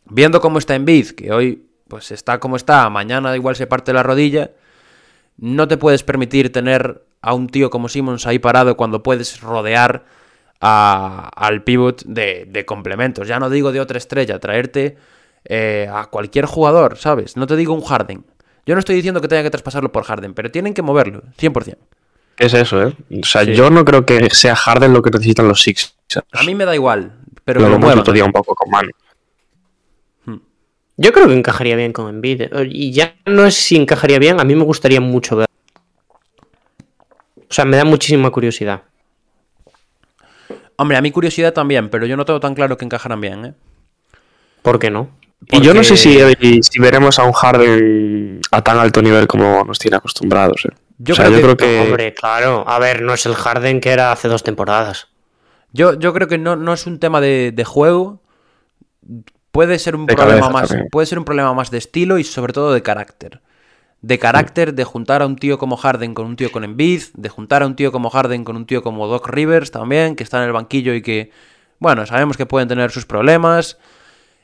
viendo 0.05 0.41
cómo 0.41 0.59
está 0.59 0.75
en 0.75 0.85
Biz, 0.85 1.13
que 1.13 1.31
hoy 1.31 1.65
pues 1.87 2.11
está 2.11 2.39
como 2.39 2.55
está, 2.55 2.89
mañana 2.89 3.35
igual 3.35 3.55
se 3.55 3.67
parte 3.67 3.93
la 3.93 4.03
rodilla, 4.03 4.51
no 5.37 5.67
te 5.67 5.77
puedes 5.77 6.03
permitir 6.03 6.51
tener 6.51 7.03
a 7.21 7.33
un 7.33 7.47
tío 7.47 7.69
como 7.69 7.89
Simmons 7.89 8.25
ahí 8.25 8.39
parado 8.39 8.75
cuando 8.77 9.03
puedes 9.03 9.41
rodear 9.41 10.05
a- 10.59 11.29
al 11.35 11.63
pivot 11.63 12.03
de, 12.05 12.45
de 12.49 12.65
complementos. 12.65 13.27
Ya 13.27 13.39
no 13.39 13.49
digo 13.49 13.71
de 13.71 13.79
otra 13.79 13.97
estrella, 13.97 14.39
traerte 14.39 14.97
eh, 15.45 15.87
a 15.91 16.05
cualquier 16.07 16.45
jugador, 16.45 16.97
¿sabes? 16.97 17.37
No 17.37 17.47
te 17.47 17.55
digo 17.55 17.73
un 17.73 17.81
Harden. 17.83 18.25
Yo 18.65 18.75
no 18.75 18.79
estoy 18.79 18.95
diciendo 18.95 19.19
que 19.21 19.27
tenga 19.27 19.43
que 19.43 19.49
traspasarlo 19.49 19.91
por 19.91 20.03
Harden, 20.03 20.33
pero 20.33 20.49
tienen 20.51 20.73
que 20.73 20.81
moverlo, 20.81 21.21
100%. 21.37 21.77
¿Qué 22.35 22.45
es 22.47 22.53
eso, 22.53 22.81
eh? 22.87 22.93
O 23.21 23.25
sea, 23.25 23.43
Sí. 23.45 23.53
yo 23.53 23.69
no 23.69 23.83
creo 23.85 24.05
que 24.05 24.29
sea 24.31 24.55
Harden 24.55 24.93
lo 24.93 25.01
que 25.01 25.11
necesitan 25.11 25.47
los 25.47 25.61
Sixers. 25.61 25.95
A 26.31 26.43
mí 26.43 26.55
me 26.55 26.65
da 26.65 26.73
igual, 26.73 27.13
pero 27.43 27.59
lo 27.59 27.79
que 27.79 27.95
lo 27.95 28.01
otro 28.01 28.13
día 28.13 28.25
un 28.25 28.31
poco 28.31 28.55
con 28.55 28.69
mano. 28.71 28.89
Yo 30.95 31.11
creo 31.11 31.27
que 31.27 31.33
encajaría 31.33 31.75
bien 31.75 31.91
con 31.91 32.07
Embiid. 32.07 32.43
Y 32.69 32.91
ya 32.91 33.15
no 33.25 33.45
es 33.45 33.55
si 33.55 33.75
encajaría 33.75 34.19
bien, 34.19 34.39
a 34.39 34.43
mí 34.43 34.55
me 34.55 34.63
gustaría 34.63 35.01
mucho 35.01 35.35
ver. 35.35 35.47
O 37.37 37.53
sea, 37.53 37.65
me 37.65 37.77
da 37.77 37.83
muchísima 37.85 38.29
curiosidad. 38.29 38.83
Hombre, 40.75 40.97
a 40.97 41.01
mi 41.01 41.11
curiosidad 41.11 41.53
también, 41.53 41.89
pero 41.89 42.05
yo 42.05 42.15
no 42.17 42.25
tengo 42.25 42.39
tan 42.39 42.53
claro 42.55 42.77
que 42.77 42.85
encajarán 42.85 43.21
bien, 43.21 43.45
¿eh? 43.45 43.53
¿Por 44.61 44.79
qué 44.79 44.89
no? 44.91 45.09
Y 45.51 45.61
yo 45.61 45.73
no 45.73 45.83
sé 45.83 45.97
si, 45.97 46.17
si 46.61 46.79
veremos 46.79 47.19
a 47.19 47.23
un 47.25 47.33
Harden 47.33 48.39
a 48.51 48.61
tan 48.63 48.77
alto 48.79 49.01
nivel 49.01 49.27
como 49.27 49.63
nos 49.65 49.79
tiene 49.79 49.97
acostumbrados. 49.97 50.65
eh. 50.65 50.75
Yo 50.99 51.13
o 51.13 51.15
sea, 51.15 51.25
creo 51.25 51.39
yo 51.39 51.47
que- 51.47 51.55
creo 51.55 51.57
que. 51.57 51.81
Hombre, 51.81 52.13
claro. 52.13 52.63
A 52.67 52.79
ver, 52.79 53.01
no 53.01 53.13
es 53.13 53.25
el 53.25 53.35
Harden 53.35 53.79
que 53.81 53.89
era 53.91 54.11
hace 54.11 54.27
dos 54.27 54.43
temporadas. 54.43 55.07
Yo, 55.71 55.93
yo 55.99 56.13
creo 56.13 56.27
que 56.27 56.37
no, 56.37 56.55
no 56.55 56.73
es 56.73 56.85
un 56.85 56.99
tema 56.99 57.19
de, 57.19 57.51
de 57.51 57.63
juego. 57.65 58.21
Puede 59.51 59.77
ser 59.79 59.95
un 59.95 60.05
De 60.05 60.15
problema 60.15 60.39
cabeza 60.41 60.53
más. 60.53 60.69
también. 60.69 60.89
Puede 60.91 61.07
ser 61.07 61.19
un 61.19 61.25
problema 61.25 61.53
más 61.53 61.69
de 61.71 61.77
estilo 61.77 62.17
y 62.17 62.23
sobre 62.23 62.53
todo 62.53 62.73
de 62.73 62.81
carácter. 62.81 63.41
De 64.01 64.19
carácter, 64.19 64.73
de 64.73 64.83
juntar 64.83 65.21
a 65.21 65.25
un 65.25 65.35
tío 65.35 65.57
como 65.57 65.77
Harden 65.77 66.13
con 66.13 66.25
un 66.25 66.35
tío 66.35 66.51
con 66.51 66.63
Embiid, 66.63 67.03
de 67.13 67.29
juntar 67.29 67.63
a 67.63 67.67
un 67.67 67.75
tío 67.75 67.91
como 67.91 68.09
Harden 68.09 68.43
con 68.43 68.55
un 68.57 68.65
tío 68.65 68.81
como 68.83 69.07
Doc 69.07 69.29
Rivers 69.29 69.71
también, 69.71 70.15
que 70.15 70.23
está 70.23 70.39
en 70.39 70.43
el 70.47 70.51
banquillo 70.51 70.93
y 70.93 71.01
que, 71.01 71.31
bueno, 71.79 72.05
sabemos 72.05 72.35
que 72.35 72.45
pueden 72.45 72.67
tener 72.67 72.91
sus 72.91 73.05
problemas. 73.05 73.77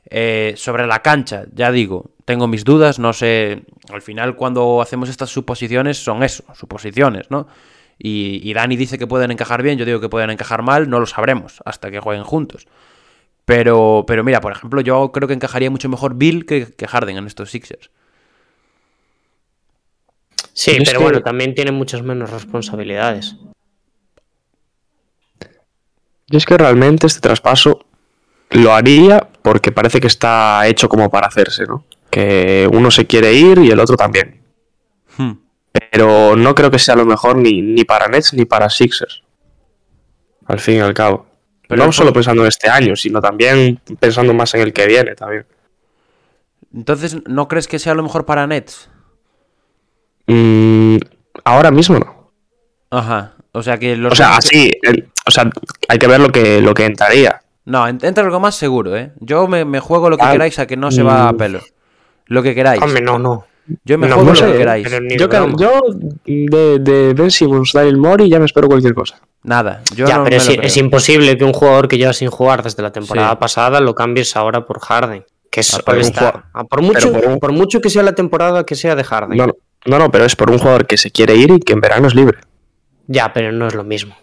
Eh, 0.06 0.54
sobre 0.58 0.88
la 0.88 1.02
cancha, 1.02 1.46
ya 1.54 1.72
digo, 1.72 2.12
tengo 2.26 2.48
mis 2.48 2.64
dudas, 2.64 2.98
no 3.00 3.14
sé, 3.14 3.64
al 3.94 4.02
final 4.02 4.36
cuando 4.36 4.82
hacemos 4.82 5.08
estas 5.10 5.30
suposiciones 5.30 6.04
son 6.04 6.24
eso, 6.24 6.44
suposiciones, 6.56 7.30
¿no? 7.30 7.48
Y, 8.00 8.40
y 8.44 8.54
Dani 8.54 8.76
dice 8.78 8.98
que 8.98 9.08
pueden 9.08 9.30
encajar 9.32 9.62
bien, 9.62 9.78
yo 9.78 9.86
digo 9.86 10.00
que 10.00 10.10
pueden 10.10 10.30
encajar 10.32 10.62
mal, 10.64 10.90
no 10.90 11.00
lo 11.00 11.06
sabremos 11.06 11.62
hasta 11.66 11.92
que 11.92 12.00
jueguen 12.00 12.24
juntos. 12.24 12.68
Pero, 13.46 14.04
pero 14.08 14.24
mira, 14.24 14.42
por 14.42 14.52
ejemplo, 14.52 14.80
yo 14.82 15.12
creo 15.12 15.28
que 15.28 15.34
encajaría 15.34 15.70
mucho 15.70 15.90
mejor 15.90 16.16
Bill 16.16 16.46
que, 16.46 16.72
que 16.72 16.88
Harden 16.88 17.18
en 17.18 17.28
estos 17.28 17.52
Sixers. 17.52 17.92
Sí, 20.54 20.78
pero 20.86 21.00
que- 21.00 21.04
bueno, 21.04 21.22
también 21.22 21.54
tiene 21.56 21.72
muchas 21.72 22.02
menos 22.04 22.30
responsabilidades. 22.32 23.36
Yo 26.28 26.38
es 26.38 26.46
que 26.46 26.58
realmente 26.58 27.08
este 27.08 27.22
traspaso 27.22 27.86
lo 28.52 28.74
haría 28.74 29.30
porque 29.42 29.72
parece 29.72 30.00
que 30.00 30.08
está 30.08 30.66
hecho 30.68 30.90
como 30.90 31.10
para 31.10 31.28
hacerse, 31.28 31.66
¿no? 31.66 31.84
Que 32.10 32.68
uno 32.72 32.92
se 32.92 33.06
quiere 33.08 33.34
ir 33.34 33.60
y 33.60 33.70
el 33.72 33.80
otro 33.80 33.96
también. 33.96 34.42
Hmm. 35.18 35.34
Pero 35.92 36.36
no 36.36 36.56
creo 36.56 36.72
que 36.72 36.80
sea 36.80 36.96
lo 36.96 37.06
mejor 37.06 37.38
ni, 37.38 37.62
ni 37.62 37.84
para 37.86 38.08
Nets 38.08 38.34
ni 38.34 38.46
para 38.46 38.70
Sixers. 38.70 39.24
Al 40.48 40.60
fin 40.60 40.76
y 40.76 40.80
al 40.80 40.94
cabo. 40.94 41.28
Pero 41.68 41.86
no 41.86 41.92
solo 41.92 42.12
pensando 42.12 42.42
en 42.42 42.48
este 42.48 42.68
año, 42.68 42.96
sino 42.96 43.22
también 43.22 43.80
pensando 44.00 44.34
más 44.34 44.54
en 44.56 44.62
el 44.62 44.74
que 44.74 44.88
viene 44.88 45.14
también. 45.14 45.46
Entonces, 46.74 47.18
¿no 47.28 47.48
crees 47.48 47.68
que 47.68 47.78
sea 47.78 47.94
lo 47.94 48.02
mejor 48.02 48.26
para 48.26 48.48
Nets? 48.48 48.90
Mm, 50.28 50.98
ahora 51.44 51.72
mismo 51.72 52.00
no. 52.00 52.32
Ajá. 52.90 53.34
O 53.52 53.62
sea 53.64 53.78
que 53.78 53.96
los 53.96 54.14
O 54.14 54.16
sea, 54.16 54.38
el- 54.52 55.10
o 55.26 55.32
sea, 55.32 55.50
hay 55.88 55.98
que 56.00 56.08
ver 56.08 56.20
lo 56.20 56.32
que, 56.32 56.62
lo 56.62 56.74
que 56.74 56.86
entraría. 56.86 57.42
No, 57.70 57.88
en- 57.88 58.00
entra 58.02 58.24
algo 58.24 58.40
más 58.40 58.56
seguro, 58.56 58.96
¿eh? 58.98 59.12
Yo 59.20 59.48
me, 59.48 59.64
me 59.64 59.80
juego 59.80 60.10
lo 60.10 60.18
que 60.18 60.24
Ah, 60.26 60.32
queráis 60.32 60.58
a 60.60 60.66
que 60.68 60.76
no 60.76 60.92
se 60.92 61.04
va 61.04 61.30
a 61.30 61.34
mm. 61.34 61.38
pelo. 61.38 61.60
Lo 62.26 62.42
que 62.44 62.54
queráis. 62.56 62.82
Hombre, 62.82 63.02
no, 63.02 63.20
no. 63.20 63.46
Yo 63.86 64.00
me 64.00 64.08
no, 64.08 64.16
juego 64.16 64.30
no 64.30 64.34
lo 64.34 64.40
sé, 64.40 64.52
que 64.52 64.58
queráis. 64.58 64.88
pero 64.90 65.00
ni 65.02 65.10
de 65.10 65.18
Yo, 65.18 65.30
yo 65.58 65.82
de, 66.26 66.80
de 66.80 67.14
Ben 67.14 67.30
Simmons, 67.30 67.72
Daryl 67.74 67.98
Mori, 67.98 68.28
ya 68.28 68.40
me 68.40 68.46
espero 68.46 68.68
cualquier 68.68 68.96
cosa. 68.96 69.20
Nada, 69.44 69.82
yo 69.96 70.08
ya, 70.08 70.18
no 70.18 70.24
pero 70.24 70.34
me 70.34 70.38
es, 70.38 70.48
lo 70.48 70.54
creo. 70.56 70.66
es 70.68 70.78
imposible 70.78 71.38
que 71.38 71.44
un 71.46 71.54
jugador 71.54 71.88
que 71.88 71.98
lleva 72.00 72.12
sin 72.14 72.30
jugar 72.32 72.64
desde 72.64 72.82
la 72.82 72.92
temporada 72.92 73.30
Sí. 73.32 73.38
pasada 73.40 73.80
lo 73.80 73.94
cambies 73.94 74.36
ahora 74.36 74.66
por 74.66 74.80
Harden. 74.80 75.24
Que 75.52 75.60
es 75.62 75.74
Ah, 75.76 75.80
jugador- 75.86 76.44
Ah, 76.54 76.64
por, 76.64 76.82
mucho, 76.82 77.12
por 77.14 77.26
un- 77.28 77.40
por 77.40 77.52
mucho 77.52 77.80
que 77.82 77.90
sea 77.92 78.02
la 78.04 78.14
temporada 78.14 78.64
que 78.66 78.76
sea 78.76 78.96
de 78.96 79.04
Harden. 79.04 79.38
No, 79.38 79.46
no, 79.48 79.54
no, 79.86 80.00
no, 80.00 80.10
pero 80.12 80.26
es 80.26 80.36
por 80.36 80.50
un 80.50 80.58
jugador 80.58 80.88
que 80.88 80.98
se 80.98 81.12
quiere 81.12 81.36
ir 81.36 81.52
y 81.52 81.60
que 81.60 81.74
en 81.74 81.82
verano 81.82 82.08
es 82.08 82.16
libre. 82.16 82.40
Ya, 83.08 83.32
pero 83.34 83.52
no 83.52 83.68
es 83.68 83.76
lo 83.76 83.84
mismo. 83.84 84.16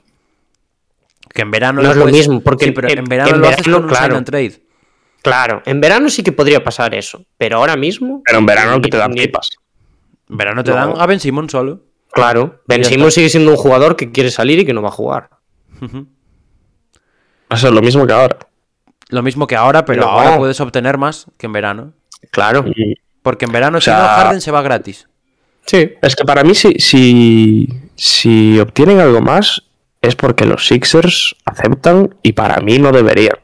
Que 1.36 1.42
en 1.42 1.50
verano 1.50 1.82
No 1.82 1.90
es 1.90 1.96
lo 1.96 2.02
puedes- 2.04 2.16
misano, 2.26 2.40
porque 2.40 2.64
Sí, 2.64 2.70
pero 2.70 2.88
en- 2.88 2.98
en 2.98 3.04
verano 3.04 3.34
en 3.34 3.40
lo 3.42 3.46
haces 3.48 3.58
verano, 3.58 3.76
con 3.76 3.84
un 3.84 3.88
claro. 3.90 4.04
sign 4.06 4.16
and 4.16 4.26
trade. 4.26 4.62
Claro, 5.22 5.62
en 5.66 5.80
verano 5.82 6.08
sí 6.08 6.22
que 6.22 6.32
podría 6.32 6.64
pasar 6.64 6.94
eso, 6.94 7.24
pero 7.36 7.58
ahora 7.58 7.76
mismo. 7.76 8.22
Pero 8.24 8.38
en 8.38 8.46
verano 8.46 8.80
que 8.80 8.88
te 8.88 8.96
dan 8.96 9.10
ni- 9.10 9.20
pipas. 9.26 9.50
En 10.30 10.36
verano 10.38 10.64
te 10.64 10.70
No. 10.70 10.76
dan 10.76 10.94
a 10.98 11.04
Ben 11.06 11.20
Simmons 11.20 11.52
solo. 11.52 11.82
Claro, 12.10 12.62
Ben 12.66 12.80
está. 12.80 13.10
sigue 13.10 13.28
siendo 13.28 13.50
un 13.50 13.56
jugador 13.58 13.96
que 13.96 14.10
quiere 14.10 14.30
salir 14.30 14.60
y 14.60 14.64
que 14.64 14.72
no 14.72 14.80
va 14.80 14.88
a 14.88 14.92
jugar. 14.92 15.28
Eso 17.50 17.68
es 17.68 17.72
lo 17.74 17.82
mismo 17.82 18.06
que 18.06 18.12
ahora. 18.12 18.38
Lo 19.10 19.22
mismo 19.22 19.46
que 19.46 19.56
ahora, 19.56 19.84
pero 19.84 20.02
No. 20.02 20.08
ahora 20.08 20.36
puedes 20.38 20.58
obtener 20.60 20.98
más 20.98 21.26
que 21.38 21.46
en 21.46 21.52
verano. 21.52 21.92
Claro. 22.30 22.64
Y 22.74 22.94
Porque 23.22 23.44
en 23.44 23.52
verano, 23.52 23.78
O 23.78 23.80
si 23.80 23.86
sea- 23.86 23.98
no, 23.98 24.04
Harden 24.06 24.40
se 24.40 24.50
va 24.52 24.62
gratis. 24.62 25.08
Sí. 25.66 25.90
es 26.00 26.14
que 26.14 26.24
para 26.24 26.44
mí, 26.44 26.54
si, 26.54 26.74
si, 26.78 27.68
si 27.96 28.58
obtienen 28.60 29.00
algo 29.00 29.20
más, 29.20 29.62
es 30.06 30.16
porque 30.16 30.44
los 30.46 30.66
Sixers 30.66 31.36
aceptan 31.44 32.14
y 32.22 32.32
para 32.32 32.60
mí 32.60 32.78
no 32.78 32.92
deberían. 32.92 33.36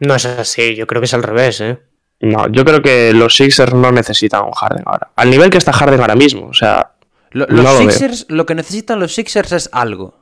No 0.00 0.14
es 0.14 0.26
así, 0.26 0.74
yo 0.76 0.86
creo 0.86 1.00
que 1.00 1.06
es 1.06 1.14
al 1.14 1.22
revés, 1.22 1.60
¿eh? 1.60 1.78
No, 2.20 2.48
yo 2.48 2.64
creo 2.64 2.82
que 2.82 3.12
los 3.12 3.34
Sixers 3.36 3.74
no 3.74 3.92
necesitan 3.92 4.44
un 4.44 4.52
Harden 4.52 4.82
ahora. 4.86 5.10
Al 5.16 5.30
nivel 5.30 5.50
que 5.50 5.58
está 5.58 5.72
Harden 5.72 6.00
ahora 6.00 6.16
mismo. 6.16 6.46
O 6.48 6.54
sea, 6.54 6.92
Lo- 7.30 7.46
No 7.46 7.56
los 7.62 7.64
lo 7.64 7.78
veo. 7.80 7.90
Sixers, 7.90 8.26
lo 8.28 8.46
que 8.46 8.54
necesitan 8.54 8.98
los 9.00 9.14
Sixers 9.14 9.52
es 9.52 9.68
algo. 9.72 10.14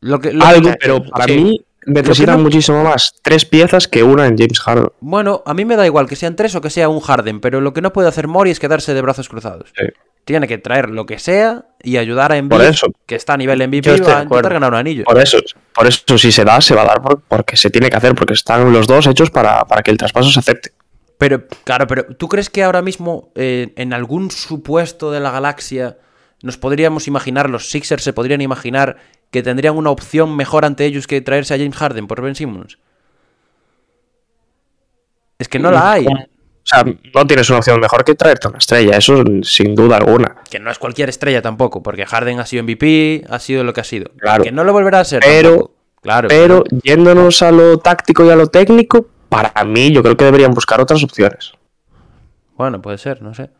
Lo 0.00 0.18
que, 0.20 0.32
lo 0.32 0.44
algo, 0.44 0.70
que- 0.70 0.76
pero 0.80 1.02
para 1.04 1.24
sí. 1.24 1.36
mí 1.40 1.64
necesitan 1.86 2.36
no- 2.38 2.42
muchísimo 2.44 2.82
más. 2.84 3.14
Tres 3.22 3.44
piezas 3.44 3.88
que 3.88 4.02
una 4.02 4.26
en 4.26 4.36
James 4.36 4.60
Harden. 4.60 4.90
Bueno, 5.00 5.42
a 5.46 5.54
mí 5.54 5.64
me 5.64 5.76
da 5.76 5.86
igual 5.86 6.08
que 6.08 6.16
sean 6.16 6.36
tres 6.36 6.54
o 6.54 6.60
que 6.60 6.70
sea 6.70 6.88
un 6.88 7.00
Harden, 7.00 7.40
pero 7.40 7.60
lo 7.60 7.72
que 7.72 7.80
no 7.80 7.92
puede 7.92 8.08
hacer 8.08 8.28
Mori 8.28 8.50
es 8.50 8.60
quedarse 8.60 8.94
de 8.94 9.00
brazos 9.00 9.28
cruzados. 9.28 9.72
Sí. 9.76 9.86
Tiene 10.24 10.46
que 10.46 10.56
traer 10.58 10.88
lo 10.90 11.04
que 11.04 11.18
sea 11.18 11.66
y 11.82 11.96
ayudar 11.96 12.30
a 12.30 12.36
Embiid, 12.36 12.58
Por 12.60 12.66
eso. 12.66 12.86
que 13.06 13.16
está 13.16 13.34
a 13.34 13.36
nivel 13.36 13.58
MVP, 13.66 13.88
Yo 13.88 13.94
estoy 13.96 14.12
de 14.12 14.20
a 14.20 14.22
intentar 14.22 14.52
ganar 14.52 14.70
un 14.72 14.78
anillo. 14.78 15.04
Por 15.04 15.18
eso, 15.20 15.38
por 15.74 15.86
eso 15.86 16.16
si 16.16 16.30
se 16.30 16.44
da, 16.44 16.60
se 16.60 16.74
va 16.76 16.82
a 16.82 16.86
dar 16.86 17.02
por- 17.02 17.20
porque 17.22 17.56
se 17.56 17.70
tiene 17.70 17.90
que 17.90 17.96
hacer, 17.96 18.14
porque 18.14 18.34
están 18.34 18.72
los 18.72 18.86
dos 18.86 19.06
hechos 19.08 19.30
para, 19.30 19.64
para 19.66 19.82
que 19.82 19.90
el 19.90 19.96
traspaso 19.96 20.30
se 20.30 20.38
acepte. 20.38 20.70
Pero, 21.18 21.44
claro, 21.64 21.86
pero 21.88 22.04
¿tú 22.16 22.28
crees 22.28 22.50
que 22.50 22.62
ahora 22.62 22.82
mismo 22.82 23.32
eh, 23.34 23.72
en 23.76 23.92
algún 23.92 24.30
supuesto 24.30 25.10
de 25.10 25.18
la 25.20 25.30
galaxia 25.32 25.98
nos 26.42 26.56
podríamos 26.56 27.06
imaginar, 27.08 27.50
los 27.50 27.68
Sixers 27.70 28.02
se 28.04 28.12
podrían 28.12 28.40
imaginar 28.40 28.98
que 29.32 29.42
tendrían 29.42 29.76
una 29.76 29.90
opción 29.90 30.36
mejor 30.36 30.64
ante 30.64 30.84
ellos 30.84 31.06
que 31.06 31.20
traerse 31.20 31.54
a 31.54 31.58
James 31.58 31.76
Harden 31.76 32.06
por 32.06 32.20
Ben 32.22 32.34
Simmons? 32.36 32.78
Es 35.38 35.48
que 35.48 35.58
no 35.58 35.70
la 35.72 35.92
hay. 35.92 36.06
O 36.64 36.66
sea, 36.66 36.84
no 37.14 37.26
tienes 37.26 37.48
una 37.50 37.58
opción 37.58 37.80
mejor 37.80 38.04
que 38.04 38.14
traerte 38.14 38.46
una 38.48 38.58
estrella, 38.58 38.96
eso 38.96 39.22
sin 39.42 39.74
duda 39.74 39.96
alguna. 39.96 40.36
Que 40.48 40.60
no 40.60 40.70
es 40.70 40.78
cualquier 40.78 41.08
estrella 41.08 41.42
tampoco, 41.42 41.82
porque 41.82 42.06
Harden 42.06 42.38
ha 42.38 42.46
sido 42.46 42.62
MVP, 42.62 43.24
ha 43.28 43.38
sido 43.40 43.64
lo 43.64 43.72
que 43.72 43.80
ha 43.80 43.84
sido. 43.84 44.10
Claro. 44.18 44.44
Que 44.44 44.52
no 44.52 44.62
lo 44.64 44.72
volverá 44.72 45.00
a 45.00 45.04
ser. 45.04 45.20
Pero- 45.24 45.50
tampoco. 45.50 45.74
Claro. 46.02 46.26
Pero 46.28 46.64
yéndonos 46.82 47.42
a 47.42 47.52
lo 47.52 47.78
táctico 47.78 48.24
y 48.24 48.30
a 48.30 48.34
lo 48.36 48.48
técnico, 48.48 49.06
para 49.28 49.64
mí 49.64 49.92
yo 49.92 50.02
creo 50.02 50.16
que 50.16 50.24
deberían 50.24 50.52
buscar 50.52 50.80
otras 50.80 51.02
opciones. 51.04 51.52
Bueno, 52.56 52.82
puede 52.82 52.98
ser, 52.98 53.22
no 53.22 53.34
sé. 53.34 53.50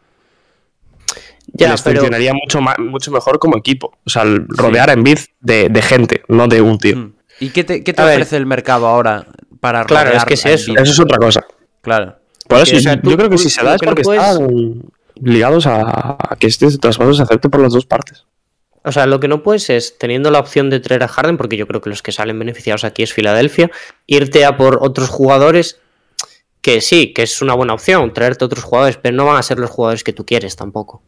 Ya, 1.54 1.70
Les 1.70 1.82
pero. 1.82 2.00
funcionaría 2.00 2.32
mucho, 2.34 2.60
ma- 2.60 2.76
mucho 2.78 3.10
mejor 3.10 3.38
como 3.38 3.56
equipo. 3.56 3.98
O 4.04 4.10
sea, 4.10 4.24
rodear 4.48 4.90
a 4.90 4.94
Embiid 4.94 5.18
de, 5.40 5.68
de 5.68 5.82
gente, 5.82 6.22
no 6.28 6.48
de 6.48 6.60
un 6.62 6.78
tío. 6.78 6.96
Mm. 6.96 7.12
¿Y 7.40 7.50
qué 7.50 7.64
te, 7.64 7.82
qué 7.84 7.92
te 7.92 8.02
ver. 8.02 8.14
ofrece 8.14 8.36
el 8.36 8.46
mercado 8.46 8.86
ahora 8.86 9.26
para 9.60 9.84
Claro, 9.84 10.06
rodear 10.10 10.22
es 10.22 10.24
que 10.26 10.34
es 10.34 10.46
a 10.46 10.50
eso. 10.50 10.72
Eso 10.76 10.92
es 10.92 11.00
otra 11.00 11.18
cosa. 11.18 11.44
Claro. 11.80 12.16
Por 12.52 12.60
Porque, 12.60 12.76
eso, 12.76 12.78
o 12.78 12.92
sea, 12.92 13.00
yo 13.02 13.16
creo 13.16 13.30
que 13.30 13.36
tú 13.36 13.42
si 13.42 13.50
se 13.50 13.64
da 13.64 13.74
es 13.74 13.80
que 13.80 13.86
no 13.86 13.90
porque 13.90 14.02
puedes- 14.02 14.22
están 14.22 14.82
ligados 15.16 15.66
a, 15.66 16.16
a 16.18 16.36
que 16.36 16.46
este 16.46 16.76
traspaso 16.78 17.14
se 17.14 17.22
acepte 17.22 17.48
por 17.48 17.60
las 17.60 17.72
dos 17.72 17.86
partes. 17.86 18.24
O 18.84 18.90
sea, 18.90 19.06
lo 19.06 19.20
que 19.20 19.28
no 19.28 19.42
puedes 19.42 19.70
es, 19.70 19.96
teniendo 19.96 20.30
la 20.30 20.40
opción 20.40 20.68
de 20.68 20.80
traer 20.80 21.04
a 21.04 21.08
Harden, 21.08 21.36
porque 21.36 21.56
yo 21.56 21.66
creo 21.68 21.80
que 21.80 21.88
los 21.90 22.02
que 22.02 22.10
salen 22.12 22.38
beneficiados 22.38 22.84
aquí 22.84 23.02
es 23.04 23.12
Filadelfia, 23.12 23.70
irte 24.06 24.44
a 24.44 24.56
por 24.56 24.78
otros 24.82 25.08
jugadores 25.08 25.78
que 26.60 26.80
sí, 26.80 27.12
que 27.12 27.22
es 27.22 27.40
una 27.42 27.54
buena 27.54 27.74
opción, 27.74 28.12
traerte 28.12 28.44
otros 28.44 28.64
jugadores, 28.64 28.96
pero 29.00 29.16
no 29.16 29.26
van 29.26 29.36
a 29.36 29.42
ser 29.42 29.58
los 29.58 29.70
jugadores 29.70 30.02
que 30.04 30.12
tú 30.12 30.26
quieres 30.26 30.56
tampoco. 30.56 31.02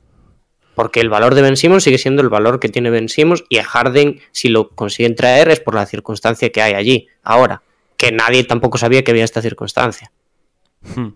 Porque 0.75 1.01
el 1.01 1.09
valor 1.09 1.35
de 1.35 1.43
Ben 1.43 1.57
Simmons 1.57 1.85
sigue 1.85 1.99
siendo 1.99 2.23
el 2.23 2.29
valor 2.29 2.59
que 2.59 2.69
tiene 2.69 2.91
Ben 2.91 3.09
Simmons 3.09 3.45
y 3.49 3.59
a 3.59 3.65
Harden, 3.65 4.21
si 4.33 4.49
lo 4.49 4.71
consiguen 4.71 5.15
traer, 5.15 5.49
es 5.51 5.61
por 5.61 5.75
la 5.75 5.87
circunstancia 5.87 6.51
que 6.51 6.63
hay 6.63 6.75
allí. 6.75 7.09
Ahora, 7.23 7.63
que 7.97 8.11
nadie 8.13 8.43
tampoco 8.45 8.79
sabía 8.79 9.05
que 9.05 9.13
había 9.13 9.25
esta 9.25 9.43
circunstancia. 9.43 10.11
Hmm. 10.97 11.09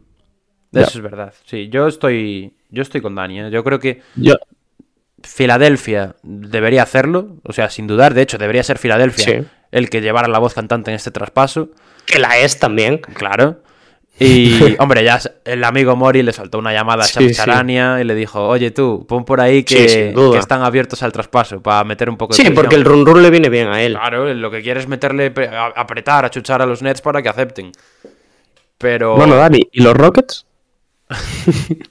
Ya. 0.73 0.83
Eso 0.83 0.99
es 0.99 1.03
verdad. 1.03 1.33
Sí, 1.47 1.69
yo 1.71 1.87
estoy, 1.87 2.55
yo 2.71 2.83
estoy 2.83 3.01
con 3.01 3.15
Dani. 3.15 3.41
¿eh? 3.41 3.51
Yo 3.51 3.65
creo 3.65 3.79
que 3.81 4.03
Yo, 4.17 4.35
Filadelfia 5.23 6.15
debería 6.23 6.83
hacerlo, 6.83 7.37
o 7.43 7.53
sea, 7.53 7.71
sin 7.71 7.87
dudar. 7.87 8.15
De 8.15 8.23
hecho, 8.23 8.39
debería 8.39 8.63
ser 8.63 8.79
Filadelfia 8.79 9.25
Sí. 9.25 9.47
el 9.73 9.91
que 9.91 10.01
llevara 10.01 10.29
la 10.29 10.39
voz 10.39 10.55
cantante 10.55 10.91
en 10.91 10.95
este 10.97 11.11
traspaso. 11.11 11.71
Que 12.07 12.19
la 12.19 12.39
es 12.39 12.59
también. 12.59 12.99
Claro. 12.99 13.63
Y, 14.21 14.59
hombre, 14.81 15.05
ya 15.05 15.21
el 15.45 15.63
amigo 15.65 15.95
Mori 15.97 16.23
le 16.23 16.33
soltó 16.33 16.59
una 16.59 16.73
llamada 16.73 17.05
a 17.05 17.07
Sí, 17.07 17.33
Charania 17.33 18.01
y 18.01 18.05
le 18.05 18.15
dijo, 18.15 18.47
oye 18.47 18.71
tú, 18.71 19.07
pon 19.09 19.25
por 19.25 19.41
ahí 19.41 19.63
que, 19.65 19.89
Sí, 19.89 20.15
que 20.33 20.39
están 20.39 20.63
abiertos 20.63 21.03
al 21.03 21.13
traspaso 21.13 21.63
para 21.63 21.83
meter 21.85 22.11
un 22.11 22.17
poco 22.17 22.33
de 22.33 22.37
Sí, 22.37 22.43
presión". 22.43 22.55
porque 22.63 22.77
el 22.77 22.85
run 22.85 23.07
run 23.07 23.23
le 23.23 23.31
viene 23.31 23.49
bien 23.49 23.69
a 23.69 23.81
él. 23.83 23.93
Claro, 23.95 24.33
lo 24.35 24.51
que 24.51 24.61
quiere 24.63 24.81
es 24.81 24.89
meterle, 24.89 25.33
apretar, 25.77 26.25
achuchar 26.25 26.63
a 26.63 26.67
los 26.67 26.83
Nets 26.83 27.01
para 27.01 27.23
que 27.23 27.29
acepten. 27.29 27.73
Pero... 28.77 29.17
Bueno, 29.17 29.35
Dani, 29.37 29.61
¿y 29.73 29.83
los 29.83 29.95
Rockets? 29.95 30.47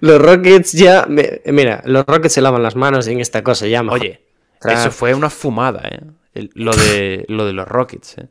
Los 0.00 0.20
Rockets 0.20 0.72
ya. 0.72 1.06
me- 1.08 1.40
mira, 1.46 1.82
los 1.84 2.06
Rockets 2.06 2.34
se 2.34 2.40
lavan 2.40 2.62
las 2.62 2.74
manos 2.76 3.06
en 3.06 3.20
esta 3.20 3.42
cosa 3.42 3.66
ya. 3.66 3.82
mejor. 3.82 4.00
Oye, 4.00 4.20
eso 4.64 4.90
fue 4.90 5.14
una 5.14 5.30
fumada, 5.30 5.82
¿eh? 5.88 6.00
El- 6.34 6.50
lo, 6.54 6.72
de, 6.72 7.24
lo 7.28 7.44
de 7.44 7.52
los 7.52 7.68
Rockets, 7.68 8.18
¿eh? 8.18 8.26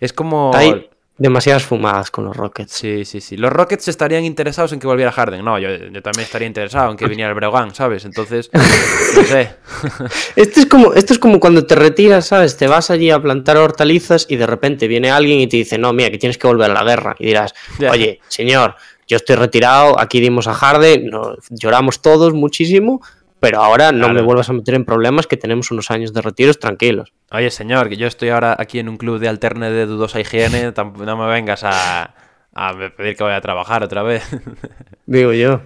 Es 0.00 0.12
como... 0.12 0.50
Hay 0.54 0.90
demasiadas 1.18 1.62
fumadas 1.64 2.10
con 2.10 2.26
los 2.26 2.36
Rockets. 2.36 2.72
Sí, 2.72 3.06
sí, 3.06 3.22
sí. 3.22 3.38
Los 3.38 3.50
Rockets 3.50 3.88
estarían 3.88 4.26
interesados 4.26 4.74
en 4.74 4.78
que 4.80 4.86
volviera 4.86 5.10
Harden. 5.10 5.42
No, 5.42 5.58
yo, 5.58 5.70
yo 5.70 6.02
también 6.02 6.24
estaría 6.24 6.46
interesado 6.46 6.90
en 6.90 6.98
que 6.98 7.06
viniera 7.06 7.30
el 7.30 7.34
Breogán, 7.34 7.74
¿sabes? 7.74 8.04
Entonces, 8.04 8.50
no 8.52 9.22
sé. 9.24 9.54
Esto 10.36 10.60
es, 10.60 10.66
como, 10.66 10.92
esto 10.92 11.14
es 11.14 11.18
como 11.18 11.40
cuando 11.40 11.64
te 11.66 11.74
retiras, 11.74 12.26
¿sabes? 12.26 12.58
Te 12.58 12.66
vas 12.66 12.90
allí 12.90 13.10
a 13.10 13.18
plantar 13.22 13.56
hortalizas 13.56 14.26
y 14.28 14.36
de 14.36 14.46
repente 14.46 14.88
viene 14.88 15.10
alguien 15.10 15.40
y 15.40 15.46
te 15.46 15.56
dice, 15.56 15.78
no, 15.78 15.94
mira, 15.94 16.10
que 16.10 16.18
tienes 16.18 16.36
que 16.36 16.46
volver 16.48 16.70
a 16.70 16.74
la 16.74 16.84
guerra. 16.84 17.16
Y 17.18 17.28
dirás, 17.28 17.54
oye, 17.90 18.20
señor, 18.28 18.74
yo 19.06 19.16
estoy 19.16 19.36
retirado, 19.36 19.98
aquí 19.98 20.20
dimos 20.20 20.46
a 20.48 20.54
Harden, 20.54 21.10
lloramos 21.50 22.00
todos 22.02 22.32
muchísimo, 22.34 23.00
pero 23.40 23.62
ahora 23.62 23.92
no 23.92 23.98
Claro. 24.06 24.14
me 24.14 24.22
vuelvas 24.22 24.48
a 24.50 24.52
meter 24.52 24.74
en 24.74 24.84
problemas 24.84 25.26
que 25.26 25.36
tenemos 25.36 25.70
unos 25.70 25.90
años 25.90 26.12
de 26.12 26.22
retiros 26.22 26.58
tranquilos. 26.58 27.12
Oye, 27.30 27.50
señor, 27.50 27.88
que 27.88 27.96
yo 27.96 28.06
estoy 28.06 28.30
ahora 28.30 28.56
aquí 28.58 28.78
en 28.78 28.88
un 28.88 28.96
club 28.96 29.18
de 29.18 29.28
alterne 29.28 29.70
de 29.70 29.86
dudosa 29.86 30.20
higiene. 30.20 30.72
No 31.04 31.16
me 31.16 31.26
vengas 31.26 31.62
a, 31.64 32.14
a 32.54 32.72
pedir 32.96 33.16
que 33.16 33.22
vaya 33.24 33.36
a 33.36 33.40
trabajar 33.40 33.82
otra 33.82 34.02
vez. 34.02 34.24
Digo 35.06 35.32
yo. 35.32 35.60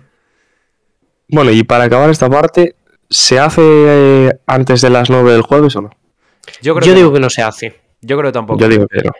Bueno, 1.28 1.52
y 1.52 1.62
para 1.62 1.84
acabar 1.84 2.10
esta 2.10 2.28
parte, 2.28 2.74
¿se 3.08 3.38
hace 3.38 3.62
eh, 3.64 4.30
antes 4.46 4.80
de 4.80 4.90
las 4.90 5.08
9 5.08 5.30
del 5.32 5.42
jueves 5.42 5.76
o 5.76 5.82
no? 5.82 5.90
Yo 6.60 6.74
creo 6.74 6.86
Yo 6.86 6.92
que 6.92 6.96
digo 6.98 7.08
no. 7.10 7.14
que 7.14 7.20
no 7.20 7.30
se 7.30 7.42
hace. 7.42 7.80
Yo 8.00 8.16
creo 8.18 8.30
que 8.30 8.34
tampoco. 8.34 8.58
Yo 8.58 8.68
digo 8.68 8.86
que 8.88 9.02
no. 9.02 9.12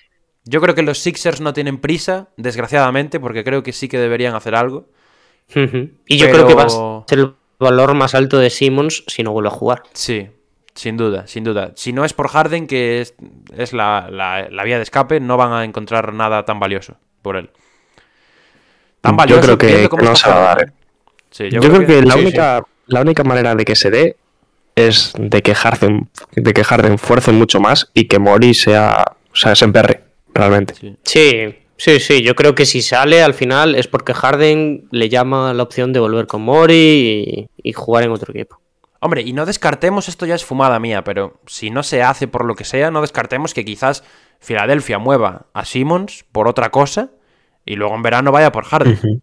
Yo 0.45 0.61
creo 0.61 0.74
que 0.74 0.82
los 0.82 0.99
Sixers 0.99 1.41
no 1.41 1.53
tienen 1.53 1.78
prisa, 1.78 2.28
desgraciadamente, 2.36 3.20
porque 3.20 3.45
creo 3.45 3.62
que 3.62 3.72
sí 3.72 3.88
que 3.88 3.99
deberían 3.99 4.34
hacer 4.34 4.55
algo. 4.55 4.88
Y 5.55 6.16
yo 6.18 6.26
Pero- 6.26 6.32
creo 6.32 6.47
que 6.47 6.55
va 6.55 6.62
a 6.64 7.05
ser 7.09 7.18
el 7.18 7.34
valor 7.59 7.95
más 7.95 8.14
alto 8.14 8.38
de 8.38 8.51
Simmons 8.51 9.05
si 9.07 9.22
no 9.22 9.32
vuelve 9.32 9.49
a 9.49 9.53
jugar. 9.53 9.82
Sí, 9.93 10.28
sin 10.74 10.97
duda, 10.97 11.26
sin 11.26 11.45
duda. 11.45 11.72
Si 11.76 11.93
no 11.93 12.05
es 12.05 12.12
por 12.14 12.28
Harden, 12.28 12.66
que 12.66 13.01
es, 13.03 13.14
es 13.57 13.72
la, 13.72 14.09
la- 14.11 14.49
la 14.51 14.64
vía 14.64 14.76
de 14.76 14.82
escape, 14.82 15.20
no 15.20 15.36
van 15.36 15.53
a 15.53 15.64
encontrar 15.64 16.14
nada 16.14 16.45
tan 16.45 16.59
valioso 16.59 16.97
por 17.22 17.36
él. 17.36 17.51
Tan 19.01 19.12
Yo 19.12 19.16
valioso 19.18 19.59
creo 19.59 19.88
que- 19.91 19.97
no 20.03 20.16
se 20.16 20.28
va 20.28 20.36
a 20.36 20.41
dar, 20.55 20.62
¿eh? 20.68 20.72
Sí, 21.30 21.49
Yo, 21.51 21.61
creo, 21.61 21.86
que, 21.86 22.03
la, 22.03 22.14
sí, 22.14 22.20
única, 22.20 22.62
la 22.86 23.01
única 23.03 23.22
manera 23.24 23.55
de 23.55 23.64
que 23.64 23.76
se 23.76 23.91
dé 23.91 24.16
es 24.74 25.12
de 25.18 25.43
que 25.43 25.55
Harden, 25.55 26.09
de 26.32 26.53
que 26.53 26.64
Harden 26.64 26.99
fuerce 26.99 27.30
mucho 27.32 27.61
más 27.61 27.91
y 27.95 28.07
que 28.09 28.18
Mori 28.18 28.53
sea, 28.55 29.05
o 29.32 29.36
sea, 29.36 29.55
se 29.55 29.64
emperre, 29.64 30.03
realmente. 30.35 30.74
Sí. 30.74 30.97
Sí, 31.03 31.55
sí, 31.76 32.01
sí. 32.01 32.22
Yo 32.22 32.35
creo 32.35 32.55
que 32.55 32.66
si 32.66 32.83
sale 32.83 33.22
al 33.22 33.35
final 33.35 33.74
es 33.74 33.89
porque 33.89 34.14
Harden 34.14 34.89
le 34.91 35.09
llama 35.09 35.55
la 35.55 35.62
opción 35.62 35.93
de 35.93 36.01
volver 36.01 36.26
con 36.26 36.43
Mori 36.43 37.49
y, 37.55 37.68
y 37.68 37.72
jugar 37.72 38.05
en 38.05 38.11
otro 38.11 38.33
equipo. 38.33 38.61
Hombre, 39.01 39.22
y 39.22 39.33
no 39.33 39.47
descartemos, 39.47 40.09
esto 40.09 40.26
ya 40.26 40.35
es 40.35 40.45
fumada 40.45 40.78
mía, 40.78 41.03
pero 41.05 41.41
si 41.47 41.70
no 41.70 41.83
se 41.83 42.03
hace 42.03 42.28
por 42.28 42.45
lo 42.45 42.55
que 42.55 42.64
sea, 42.64 42.91
no 42.91 43.01
descartemos 43.01 43.55
que 43.55 43.64
quizás 43.64 44.05
Filadelfia 44.41 44.99
mueva 44.99 45.47
a 45.55 45.64
Simmons 45.64 46.24
por 46.33 46.49
otra 46.49 46.70
cosa 46.70 47.11
y 47.64 47.76
luego 47.76 47.95
en 47.95 48.03
verano 48.03 48.31
vaya 48.31 48.53
por 48.53 48.64
Harden. 48.64 49.22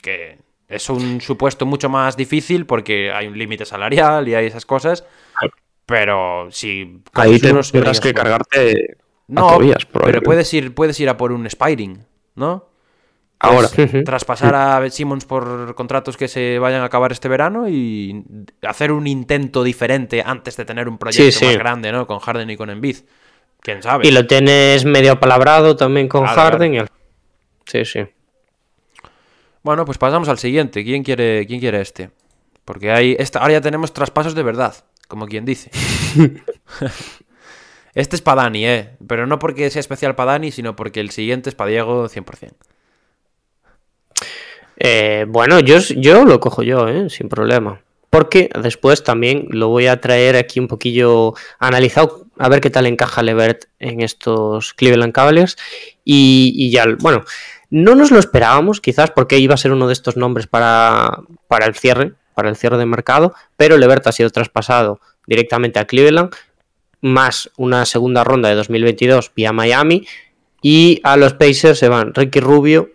Que 0.00 0.38
es 0.68 0.88
un 0.88 1.20
supuesto 1.20 1.66
mucho 1.66 1.90
más 1.90 2.16
difícil 2.16 2.64
porque 2.64 3.12
hay 3.12 3.26
un 3.26 3.36
límite 3.36 3.66
salarial 3.66 4.26
y 4.26 4.34
hay 4.34 4.46
esas 4.46 4.64
cosas. 4.64 5.04
Pero 5.84 6.48
si 6.50 7.02
Ahí 7.12 7.38
tendrás 7.40 8.00
que 8.00 8.14
cargarte 8.14 8.96
No, 9.30 9.58
pero 10.04 10.22
puedes 10.22 10.52
ir, 10.54 10.74
puedes 10.74 10.98
ir 11.00 11.08
a 11.08 11.16
por 11.16 11.32
un 11.32 11.46
Spiring, 11.46 12.04
¿no? 12.34 12.68
Ahora. 13.38 13.68
Pues, 13.74 14.04
traspasar 14.04 14.54
a 14.54 14.90
Simmons 14.90 15.24
por 15.24 15.74
contratos 15.74 16.16
que 16.18 16.28
se 16.28 16.58
vayan 16.58 16.82
a 16.82 16.86
acabar 16.86 17.10
este 17.12 17.28
verano 17.28 17.68
y 17.68 18.22
hacer 18.62 18.92
un 18.92 19.06
intento 19.06 19.62
diferente 19.62 20.22
antes 20.24 20.56
de 20.56 20.64
tener 20.66 20.88
un 20.88 20.98
proyecto 20.98 21.30
Sí, 21.32 21.32
sí. 21.32 21.44
más 21.46 21.56
grande, 21.56 21.90
¿no? 21.90 22.06
Con 22.06 22.18
Harden 22.18 22.50
y 22.50 22.56
con 22.56 22.68
Embiid. 22.68 22.98
¿Quién 23.60 23.82
sabe? 23.82 24.06
Y 24.06 24.10
lo 24.10 24.26
tienes 24.26 24.84
medio 24.84 25.12
apalabrado 25.12 25.76
también 25.76 26.08
con 26.08 26.22
Claro, 26.24 26.36
Harden. 26.38 26.86
Sí, 27.66 27.84
sí. 27.84 28.00
Bueno, 29.62 29.84
pues 29.84 29.96
pasamos 29.98 30.28
al 30.28 30.38
siguiente. 30.38 30.82
¿Quién 30.84 31.02
quiere, 31.02 31.46
quién 31.46 31.60
quiere 31.60 31.80
este? 31.80 32.10
Porque 32.64 32.90
hay. 32.90 33.16
Esta, 33.18 33.38
ahora 33.40 33.54
ya 33.54 33.60
tenemos 33.60 33.92
traspasos 33.92 34.34
de 34.34 34.42
verdad, 34.42 34.74
como 35.08 35.26
quien 35.26 35.44
dice. 35.44 35.70
este 37.94 38.16
es 38.16 38.22
para 38.22 38.42
Dani, 38.42 38.66
¿eh? 38.66 38.90
Pero 39.06 39.26
no 39.26 39.38
porque 39.38 39.70
sea 39.70 39.80
especial 39.80 40.14
para 40.14 40.32
Dani, 40.32 40.50
sino 40.50 40.76
porque 40.76 41.00
el 41.00 41.10
siguiente 41.10 41.48
es 41.48 41.54
para 41.54 41.70
Diego 41.70 42.08
100%. 42.08 42.52
Eh, 44.76 45.26
bueno, 45.28 45.60
yo, 45.60 45.78
yo 45.78 46.24
lo 46.24 46.40
cojo 46.40 46.62
yo, 46.62 46.88
¿eh? 46.88 47.10
sin 47.10 47.28
problema. 47.28 47.80
Porque 48.08 48.50
después 48.62 49.04
también 49.04 49.46
lo 49.50 49.68
voy 49.68 49.86
a 49.86 50.00
traer 50.00 50.36
aquí 50.36 50.58
un 50.58 50.66
poquillo 50.66 51.34
analizado, 51.58 52.26
a 52.38 52.48
ver 52.48 52.60
qué 52.60 52.70
tal 52.70 52.86
encaja 52.86 53.22
Levert 53.22 53.66
en 53.78 54.00
estos 54.00 54.74
Cleveland 54.74 55.12
Cavaliers. 55.12 55.56
Y, 56.04 56.54
y 56.56 56.70
ya, 56.70 56.86
bueno, 56.98 57.24
no 57.70 57.94
nos 57.94 58.10
lo 58.10 58.18
esperábamos, 58.18 58.80
quizás 58.80 59.12
porque 59.12 59.38
iba 59.38 59.54
a 59.54 59.58
ser 59.58 59.72
uno 59.72 59.86
de 59.86 59.92
estos 59.92 60.16
nombres 60.16 60.48
para, 60.48 61.20
para 61.46 61.66
el 61.66 61.76
cierre, 61.76 62.14
para 62.34 62.48
el 62.48 62.56
cierre 62.56 62.78
de 62.78 62.86
mercado, 62.86 63.32
pero 63.56 63.78
Levert 63.78 64.06
ha 64.08 64.12
sido 64.12 64.30
traspasado 64.30 65.00
directamente 65.26 65.78
a 65.78 65.84
Cleveland, 65.84 66.34
más 67.00 67.50
una 67.56 67.86
segunda 67.86 68.24
ronda 68.24 68.48
de 68.48 68.54
2022 68.54 69.32
vía 69.34 69.52
Miami, 69.52 70.06
y 70.62 71.00
a 71.04 71.16
los 71.16 71.34
Pacers 71.34 71.78
se 71.78 71.88
van 71.88 72.14
Ricky 72.14 72.40
Rubio, 72.40 72.90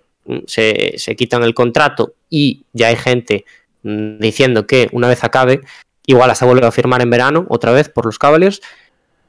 se, 0.47 0.93
se 0.97 1.15
quitan 1.15 1.43
el 1.43 1.53
contrato 1.53 2.13
y 2.29 2.63
ya 2.73 2.87
hay 2.87 2.95
gente 2.95 3.45
mm, 3.83 4.19
diciendo 4.19 4.67
que 4.67 4.89
una 4.91 5.07
vez 5.07 5.23
acabe, 5.23 5.61
igual 6.05 6.29
hasta 6.29 6.45
vuelve 6.45 6.65
a 6.65 6.71
firmar 6.71 7.01
en 7.01 7.09
verano, 7.09 7.45
otra 7.49 7.71
vez 7.71 7.89
por 7.89 8.05
los 8.05 8.19
Cavaliers. 8.19 8.61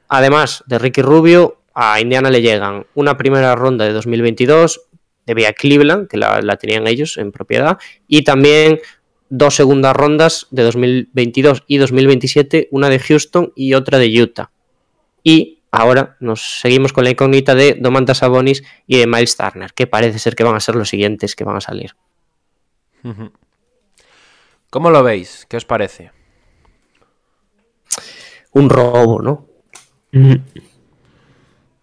Además 0.07 0.63
de 0.67 0.79
Ricky 0.79 1.01
Rubio, 1.01 1.61
a 1.73 1.99
Indiana 1.99 2.29
le 2.29 2.41
llegan 2.41 2.85
una 2.95 3.17
primera 3.17 3.55
ronda 3.55 3.85
de 3.85 3.93
2022 3.93 4.81
de 5.25 5.33
vía 5.33 5.53
Cleveland, 5.53 6.07
que 6.07 6.17
la, 6.17 6.41
la 6.41 6.55
tenían 6.55 6.87
ellos 6.87 7.17
en 7.17 7.31
propiedad, 7.31 7.77
y 8.07 8.23
también 8.23 8.79
dos 9.29 9.55
segundas 9.55 9.95
rondas 9.95 10.47
de 10.51 10.63
2022 10.63 11.63
y 11.67 11.77
2027, 11.77 12.69
una 12.71 12.89
de 12.89 12.99
Houston 12.99 13.51
y 13.55 13.73
otra 13.73 13.99
de 13.99 14.21
Utah. 14.21 14.51
Y 15.29 15.61
ahora 15.71 16.15
nos 16.21 16.61
seguimos 16.61 16.93
con 16.93 17.03
la 17.03 17.09
incógnita 17.09 17.53
de 17.53 17.75
Domantas 17.77 18.19
Sabonis 18.19 18.63
y 18.85 18.97
de 18.99 19.07
Miles 19.07 19.35
Turner, 19.35 19.73
que 19.73 19.85
parece 19.85 20.19
ser 20.19 20.37
que 20.37 20.45
van 20.45 20.55
a 20.55 20.61
ser 20.61 20.75
los 20.75 20.87
siguientes 20.87 21.35
que 21.35 21.43
van 21.43 21.57
a 21.57 21.59
salir. 21.59 21.97
¿Cómo 24.69 24.89
lo 24.89 25.03
veis? 25.03 25.45
¿Qué 25.49 25.57
os 25.57 25.65
parece? 25.65 26.11
Un 28.53 28.69
robo, 28.69 29.21
¿no? 29.21 29.45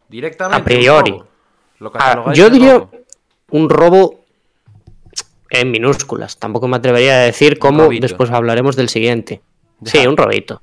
Directamente. 0.08 0.62
A 0.62 0.64
priori. 0.64 1.22
Lo 1.80 1.92
Ah, 1.96 2.32
yo 2.32 2.48
diría 2.48 2.78
robo. 2.78 2.90
un 3.50 3.68
robo 3.68 4.24
en 5.50 5.70
minúsculas. 5.70 6.38
Tampoco 6.38 6.66
me 6.66 6.78
atrevería 6.78 7.16
a 7.16 7.24
decir 7.24 7.58
cómo 7.58 7.90
después 7.90 8.30
hablaremos 8.30 8.74
del 8.74 8.88
siguiente. 8.88 9.42
Ya. 9.80 9.92
Sí, 9.92 10.06
un 10.06 10.16
robito. 10.16 10.62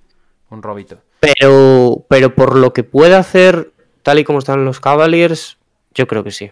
Un 0.49 0.63
robito. 0.63 1.03
Pero, 1.21 2.03
pero 2.09 2.35
por 2.35 2.57
lo 2.57 2.73
que 2.73 2.83
puede 2.83 3.15
hacer, 3.15 3.71
tal 4.03 4.19
y 4.19 4.23
como 4.25 4.39
están 4.39 4.65
los 4.65 4.79
Cavaliers, 4.81 5.57
yo 5.93 6.07
creo 6.07 6.23
que 6.23 6.31
sí. 6.31 6.51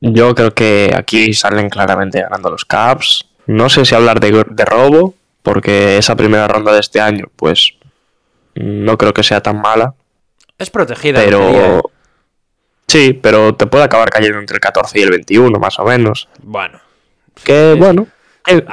Yo 0.00 0.34
creo 0.34 0.52
que 0.54 0.94
aquí 0.96 1.32
salen 1.32 1.68
claramente 1.70 2.20
ganando 2.20 2.50
los 2.50 2.64
Caps. 2.64 3.26
No 3.46 3.68
sé 3.68 3.84
si 3.84 3.94
hablar 3.94 4.20
de, 4.20 4.44
de 4.48 4.64
robo, 4.64 5.14
porque 5.42 5.98
esa 5.98 6.14
primera 6.16 6.46
ronda 6.48 6.72
de 6.72 6.80
este 6.80 7.00
año, 7.00 7.26
pues 7.36 7.74
no 8.54 8.96
creo 8.96 9.12
que 9.12 9.22
sea 9.22 9.42
tan 9.42 9.60
mala. 9.60 9.94
Es 10.58 10.70
protegida. 10.70 11.24
teoría, 11.24 11.48
¿eh? 11.48 11.52
Pero 11.52 11.82
sí, 12.86 13.12
pero 13.14 13.54
te 13.54 13.66
puede 13.66 13.84
acabar 13.84 14.10
cayendo 14.10 14.38
entre 14.38 14.56
el 14.56 14.60
14 14.60 14.98
y 14.98 15.02
el 15.02 15.10
21, 15.10 15.58
más 15.58 15.78
o 15.78 15.84
menos. 15.84 16.28
Bueno. 16.42 16.78
Que 17.42 17.74
bueno, 17.78 18.06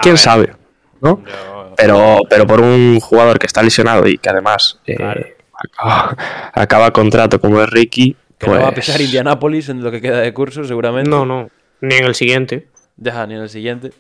¿quién, 0.02 0.18
sabe? 0.18 0.54
¿no? 1.00 1.24
yo- 1.26 1.57
Pero, 1.78 2.20
pero 2.30 2.46
por 2.48 2.62
un 2.62 3.00
jugador 3.00 3.38
que 3.40 3.46
está 3.46 3.62
lesionado 3.64 4.08
y 4.08 4.18
que 4.18 4.30
además 4.30 4.80
eh, 4.88 4.96
Claro. 4.96 5.26
acaba, 5.54 6.16
acaba 6.54 6.92
contrato 6.92 7.40
como 7.40 7.62
es 7.62 7.70
Ricky, 7.70 8.16
Que 8.40 8.48
no 8.48 8.54
va 8.54 8.68
a 8.70 8.74
pues, 8.74 8.86
pisar 8.88 9.00
Indianapolis 9.02 9.70
en 9.70 9.84
lo 9.84 9.92
que 9.92 10.02
queda 10.02 10.20
de 10.20 10.34
curso, 10.34 10.64
seguramente. 10.64 11.10
No, 11.10 11.26
no. 11.26 11.50
Ni 11.82 11.96
en 11.96 12.06
el 12.06 12.16
siguiente. 12.16 12.68
Deja 12.96 13.28
ni 13.28 13.36
en 13.36 13.42
el 13.42 13.50
siguiente. 13.50 13.92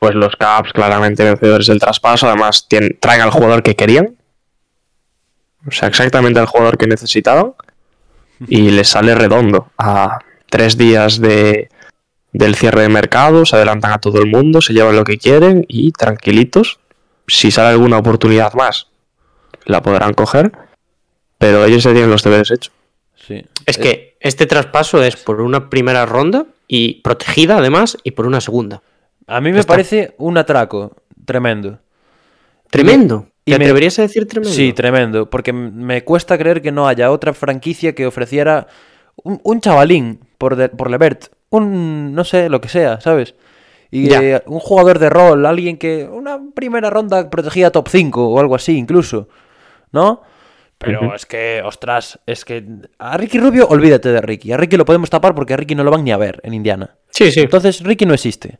pues 0.00 0.14
los 0.14 0.34
Caps 0.36 0.72
claramente 0.72 1.22
vencedores 1.24 1.66
del 1.68 1.78
traspaso. 1.78 2.26
Además, 2.26 2.66
traen 3.00 3.20
al 3.20 3.30
jugador 3.30 3.62
que 3.62 3.76
querían. 3.76 4.16
O 5.66 5.70
sea, 5.70 5.88
exactamente 5.88 6.40
al 6.40 6.46
jugador 6.46 6.76
que 6.78 6.86
necesitaban. 6.86 7.52
Y 8.46 8.70
les 8.70 8.88
sale 8.88 9.16
redondo. 9.16 9.72
A 9.78 10.20
tres 10.48 10.78
días 10.78 11.20
de, 11.20 11.68
del 12.32 12.54
cierre 12.54 12.82
de 12.82 12.88
mercado, 12.88 13.44
se 13.44 13.56
adelantan 13.56 13.90
a 13.90 13.98
todo 13.98 14.20
el 14.20 14.26
mundo, 14.26 14.60
se 14.60 14.72
llevan 14.74 14.94
lo 14.94 15.02
que 15.02 15.18
quieren 15.18 15.64
y 15.66 15.90
tranquilitos. 15.90 16.78
Si 17.28 17.50
sale 17.50 17.68
alguna 17.68 17.98
oportunidad 17.98 18.52
más, 18.54 18.88
la 19.64 19.80
podrán 19.82 20.14
coger. 20.14 20.50
Pero 21.38 21.64
ellos 21.64 21.84
ya 21.84 21.92
tienen 21.92 22.10
los 22.10 22.24
deberes 22.24 22.50
hechos. 22.50 22.72
Sí. 23.14 23.44
Es 23.66 23.78
Eh, 23.78 23.80
que 23.80 24.16
este 24.20 24.46
traspaso 24.46 25.02
es 25.02 25.16
por 25.16 25.40
una 25.40 25.70
primera 25.70 26.04
ronda 26.06 26.46
y 26.66 27.00
protegida 27.02 27.58
además 27.58 27.96
y 28.02 28.10
por 28.12 28.26
una 28.26 28.40
segunda. 28.40 28.82
A 29.28 29.40
mí 29.40 29.52
me 29.52 29.60
está. 29.60 29.74
parece 29.74 30.14
un 30.18 30.36
atraco 30.38 30.96
tremendo. 31.24 31.78
Tremendo. 32.70 33.28
y 33.44 33.52
¿Te 33.52 33.58
me- 33.58 33.64
atreverías 33.64 33.98
a 33.98 34.02
decir 34.02 34.26
tremendo? 34.26 34.54
Sí, 34.54 34.72
tremendo. 34.72 35.30
Porque 35.30 35.52
me 35.52 36.04
cuesta 36.04 36.36
creer 36.36 36.60
que 36.60 36.72
no 36.72 36.86
haya 36.88 37.10
otra 37.10 37.32
franquicia 37.32 37.94
que 37.94 38.06
ofreciera 38.06 38.66
un, 39.22 39.40
un 39.42 39.60
chavalín 39.60 40.20
por, 40.38 40.56
de- 40.56 40.68
por 40.68 40.90
Levert. 40.90 41.26
Un, 41.50 42.14
no 42.14 42.24
sé, 42.24 42.48
lo 42.50 42.60
que 42.60 42.68
sea, 42.68 43.00
¿sabes? 43.00 43.34
Y 43.90 44.12
eh, 44.12 44.42
un 44.46 44.60
jugador 44.60 44.98
de 44.98 45.10
rol, 45.10 45.46
alguien 45.46 45.78
que... 45.78 46.04
Una 46.04 46.40
primera 46.54 46.90
ronda 46.90 47.30
protegida 47.30 47.70
top 47.70 47.88
5 47.88 48.28
o 48.28 48.40
algo 48.40 48.54
así 48.54 48.76
incluso. 48.76 49.28
¿No? 49.92 50.22
Pero 50.76 51.14
es 51.14 51.26
que, 51.26 51.62
ostras, 51.64 52.20
es 52.26 52.44
que... 52.44 52.64
A 52.98 53.16
Ricky 53.16 53.38
Rubio, 53.38 53.66
olvídate 53.68 54.10
de 54.10 54.20
Ricky. 54.20 54.52
A 54.52 54.56
Ricky 54.56 54.76
lo 54.76 54.84
podemos 54.84 55.10
tapar 55.10 55.34
porque 55.34 55.54
a 55.54 55.56
Ricky 55.56 55.74
no 55.74 55.84
lo 55.84 55.90
van 55.90 56.04
ni 56.04 56.12
a 56.12 56.16
ver 56.16 56.40
en 56.44 56.54
Indiana. 56.54 56.96
Sí, 57.10 57.32
sí. 57.32 57.40
Entonces, 57.40 57.82
Ricky 57.82 58.06
no 58.06 58.14
existe. 58.14 58.58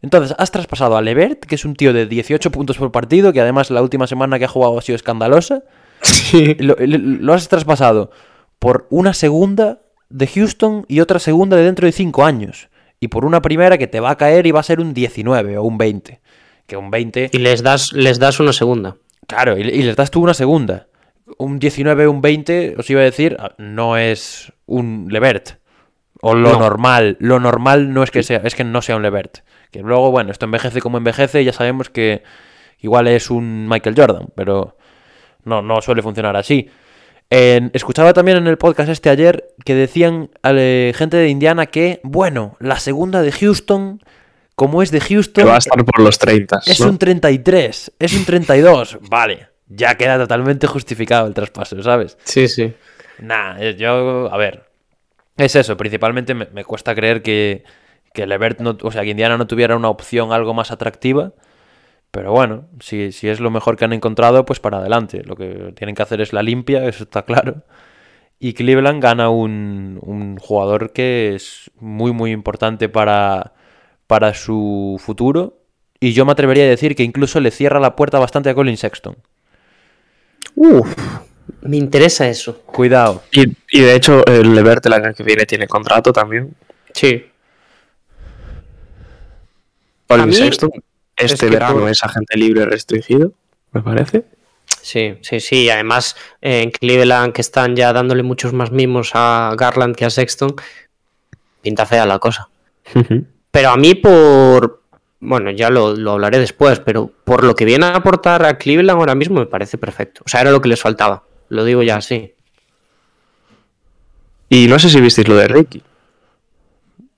Entonces, 0.00 0.34
has 0.38 0.50
traspasado 0.50 0.96
a 0.96 1.02
Levert, 1.02 1.44
que 1.44 1.54
es 1.54 1.64
un 1.64 1.76
tío 1.76 1.92
de 1.92 2.06
18 2.06 2.50
puntos 2.50 2.78
por 2.78 2.90
partido, 2.90 3.32
que 3.32 3.40
además 3.40 3.70
la 3.70 3.82
última 3.82 4.08
semana 4.08 4.38
que 4.38 4.46
ha 4.46 4.48
jugado 4.48 4.76
ha 4.78 4.82
sido 4.82 4.96
escandalosa. 4.96 5.62
Sí. 6.02 6.56
Lo 6.58 7.32
has 7.32 7.48
traspasado 7.48 8.10
por 8.58 8.88
una 8.90 9.14
segunda 9.14 9.82
de 10.08 10.26
Houston 10.26 10.84
y 10.88 10.98
otra 10.98 11.20
segunda 11.20 11.56
de 11.56 11.62
dentro 11.62 11.86
de 11.86 11.92
5 11.92 12.24
años. 12.24 12.68
Y 13.02 13.08
por 13.08 13.24
una 13.24 13.42
primera 13.42 13.78
que 13.78 13.88
te 13.88 13.98
va 13.98 14.10
a 14.10 14.16
caer 14.16 14.46
y 14.46 14.52
va 14.52 14.60
a 14.60 14.62
ser 14.62 14.78
un 14.78 14.94
19 14.94 15.58
o 15.58 15.64
un 15.64 15.76
20. 15.76 16.20
Que 16.68 16.76
un 16.76 16.88
20, 16.92 17.30
Y 17.32 17.38
les 17.38 17.60
das, 17.64 17.92
les 17.92 18.20
das 18.20 18.38
una 18.38 18.52
segunda. 18.52 18.94
claro, 19.26 19.58
y, 19.58 19.62
y 19.62 19.82
les 19.82 19.96
das 19.96 20.12
tú 20.12 20.22
una 20.22 20.34
segunda. 20.34 20.86
Un 21.36 21.58
19 21.58 22.06
o 22.06 22.10
un 22.12 22.20
20, 22.20 22.76
os 22.78 22.88
iba 22.90 23.00
a 23.00 23.04
decir, 23.04 23.36
ah, 23.40 23.54
no 23.58 23.96
es 23.96 24.52
un 24.66 25.08
Levert. 25.10 25.58
O 26.20 26.34
lo 26.36 26.52
No. 26.52 26.58
normal. 26.60 27.16
Lo 27.18 27.40
normal 27.40 27.92
no 27.92 28.04
es 28.04 28.12
que 28.12 28.22
sea, 28.22 28.40
es 28.44 28.54
que 28.54 28.62
no 28.62 28.80
sea 28.82 28.94
un 28.94 29.02
Levert. 29.02 29.38
Que 29.72 29.80
luego, 29.80 30.12
bueno, 30.12 30.30
esto 30.30 30.44
envejece 30.44 30.80
como 30.80 30.96
envejece 30.98 31.42
y 31.42 31.46
ya 31.46 31.52
sabemos 31.52 31.90
que 31.90 32.22
igual 32.78 33.08
es 33.08 33.30
un 33.30 33.66
Michael 33.68 33.96
Jordan, 33.98 34.28
pero 34.36 34.76
no, 35.44 35.60
no 35.60 35.82
suele 35.82 36.02
funcionar 36.02 36.36
así. 36.36 36.70
En- 37.34 37.70
escuchaba 37.72 38.12
también 38.12 38.36
en 38.36 38.46
el 38.46 38.58
podcast 38.58 38.90
este 38.90 39.08
ayer 39.08 39.48
que 39.64 39.74
decían 39.74 40.28
eh, 40.44 40.92
gente 40.94 41.16
de 41.16 41.28
Indiana 41.30 41.64
que, 41.64 42.00
bueno, 42.02 42.56
la 42.60 42.78
segunda 42.78 43.22
de 43.22 43.32
Houston, 43.32 44.02
como 44.54 44.82
es 44.82 44.90
de 44.90 45.00
Que 45.00 45.14
Houston, 45.14 45.48
va 45.48 45.54
a 45.54 45.58
estar 45.58 45.82
por 45.82 45.98
los 46.00 46.18
30. 46.18 46.60
es 46.66 46.78
¿no? 46.80 46.88
un 46.90 46.98
33, 46.98 47.92
es 47.98 48.12
un 48.12 48.24
32. 48.26 48.98
Vale, 49.08 49.48
ya 49.66 49.94
queda 49.96 50.18
totalmente 50.18 50.66
justificado 50.66 51.26
el 51.26 51.32
traspaso, 51.32 51.82
¿sabes? 51.82 52.18
Sí, 52.24 52.48
sí. 52.48 52.74
Nah, 53.18 53.56
eh, 53.58 53.76
yo, 53.78 54.30
a 54.30 54.36
ver, 54.36 54.64
es 55.38 55.56
eso, 55.56 55.76
principalmente 55.78 56.34
me, 56.34 56.48
me 56.52 56.64
cuesta 56.64 56.94
creer 56.94 57.22
que, 57.22 57.64
que 58.12 58.26
Levert, 58.26 58.60
no, 58.60 58.76
o 58.82 58.92
sea, 58.92 59.04
que 59.04 59.10
Indiana 59.10 59.38
no 59.38 59.46
tuviera 59.46 59.74
una 59.74 59.88
opción 59.88 60.32
algo 60.32 60.52
más 60.52 60.70
atractiva. 60.70 61.32
Pero 62.12 62.30
bueno, 62.30 62.68
si, 62.78 63.10
si 63.10 63.28
es 63.28 63.40
lo 63.40 63.50
mejor 63.50 63.76
que 63.76 63.86
han 63.86 63.94
encontrado, 63.94 64.44
pues 64.44 64.60
para 64.60 64.78
adelante. 64.78 65.22
Lo 65.24 65.34
que 65.34 65.72
tienen 65.74 65.94
que 65.94 66.02
hacer 66.02 66.20
es 66.20 66.32
la 66.34 66.42
limpia, 66.42 66.84
eso 66.88 67.04
está 67.04 67.22
claro. 67.22 67.62
Y 68.38 68.52
Cleveland 68.52 69.02
gana 69.02 69.30
un, 69.30 69.98
un 70.02 70.36
jugador 70.36 70.92
que 70.92 71.34
es 71.34 71.70
muy, 71.80 72.12
muy 72.12 72.30
importante 72.30 72.88
para, 72.88 73.54
para 74.06 74.34
su 74.34 75.00
futuro. 75.00 75.58
Y 76.00 76.12
yo 76.12 76.26
me 76.26 76.32
atrevería 76.32 76.64
a 76.64 76.68
decir 76.68 76.94
que 76.94 77.02
incluso 77.02 77.40
le 77.40 77.50
cierra 77.50 77.80
la 77.80 77.96
puerta 77.96 78.18
bastante 78.18 78.50
a 78.50 78.54
Colin 78.54 78.76
Sexton. 78.76 79.16
Uf, 80.54 80.94
me 81.62 81.76
interesa 81.78 82.28
eso. 82.28 82.60
Cuidado. 82.62 83.22
Y, 83.30 83.44
y 83.70 83.80
de 83.80 83.94
hecho, 83.94 84.26
el 84.26 84.54
Levert 84.54 84.84
el 84.84 84.92
año 84.92 85.14
que 85.14 85.22
viene 85.22 85.46
tiene 85.46 85.66
contrato 85.66 86.12
también. 86.12 86.54
Sí. 86.92 87.24
Colin 90.08 90.26
mí, 90.26 90.34
Sexton, 90.34 90.70
este 91.24 91.46
que 91.46 91.52
verano 91.52 91.80
por- 91.80 91.90
es 91.90 92.02
agente 92.02 92.36
libre 92.36 92.64
restringido, 92.66 93.32
me 93.72 93.82
parece. 93.82 94.24
Sí, 94.80 95.16
sí, 95.20 95.40
sí. 95.40 95.70
Además, 95.70 96.16
eh, 96.40 96.62
en 96.62 96.70
Cleveland, 96.70 97.32
que 97.32 97.40
están 97.40 97.76
ya 97.76 97.92
dándole 97.92 98.22
muchos 98.22 98.52
más 98.52 98.72
mimos 98.72 99.10
a 99.14 99.54
Garland 99.56 99.94
que 99.94 100.04
a 100.04 100.10
Sexton, 100.10 100.54
pinta 101.60 101.86
fea 101.86 102.04
la 102.06 102.18
cosa. 102.18 102.48
Pero 103.50 103.70
a 103.70 103.76
mí 103.76 103.94
por... 103.94 104.82
Bueno, 105.20 105.52
ya 105.52 105.70
lo, 105.70 105.94
lo, 105.94 106.12
hablaré 106.12 106.40
después, 106.40 106.80
pero 106.80 107.12
por 107.24 107.44
lo 107.44 107.54
que 107.54 107.64
viene 107.64 107.86
a 107.86 107.94
aportar 107.94 108.44
a 108.44 108.58
Cleveland 108.58 108.98
ahora 108.98 109.14
mismo 109.14 109.38
me 109.38 109.46
parece 109.46 109.78
perfecto. 109.78 110.22
O 110.26 110.28
sea, 110.28 110.40
era 110.40 110.50
lo 110.50 110.60
que 110.60 110.68
les 110.68 110.80
faltaba. 110.80 111.22
Lo 111.48 111.64
digo 111.64 111.82
ya 111.84 111.96
así. 111.96 112.34
Y 114.48 114.66
no 114.66 114.80
sé 114.80 114.90
si 114.90 115.00
visteis 115.00 115.28
lo 115.28 115.36
de 115.36 115.46
Ricky. 115.46 115.82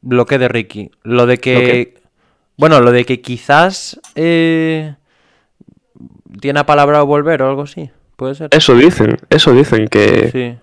Lo 0.06 0.26
que 0.26 0.38
de 0.38 0.48
Ricky. 0.48 0.90
Lo 1.02 1.24
de 1.24 1.38
que... 1.38 1.94
Bueno, 2.56 2.80
lo 2.80 2.92
de 2.92 3.04
que 3.04 3.20
quizás 3.20 4.00
eh, 4.14 4.94
tiene 6.40 6.60
a 6.60 6.66
palabra 6.66 7.02
volver 7.02 7.42
o 7.42 7.48
algo 7.48 7.62
así. 7.62 7.90
Puede 8.16 8.34
ser. 8.34 8.48
Eso 8.52 8.74
dicen, 8.74 9.16
eso 9.30 9.52
dicen 9.52 9.88
que... 9.88 10.30
Sí. 10.30 10.58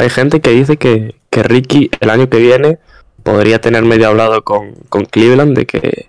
Hay 0.00 0.10
gente 0.10 0.40
que 0.40 0.50
dice 0.50 0.76
que, 0.76 1.16
que 1.30 1.42
Ricky 1.42 1.90
el 2.00 2.10
año 2.10 2.28
que 2.28 2.38
viene 2.38 2.78
podría 3.22 3.60
tener 3.60 3.82
medio 3.82 4.08
hablado 4.08 4.44
con, 4.44 4.74
con, 4.88 5.04
Cleveland 5.04 5.56
de 5.56 5.66
que 5.66 6.08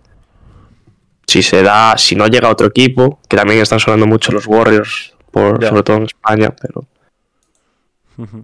si 1.26 1.42
se 1.42 1.64
da, 1.64 1.98
si 1.98 2.16
no 2.16 2.28
llega 2.28 2.48
a 2.48 2.52
otro 2.52 2.68
equipo, 2.68 3.20
que 3.28 3.38
también 3.38 3.60
están 3.60 3.80
sonando 3.80 4.06
mucho 4.06 4.32
los 4.32 4.46
Warriors, 4.46 5.16
por, 5.32 5.66
sobre 5.66 5.84
todo 5.84 5.98
en 5.98 6.04
España, 6.04 6.54
pero 6.62 6.86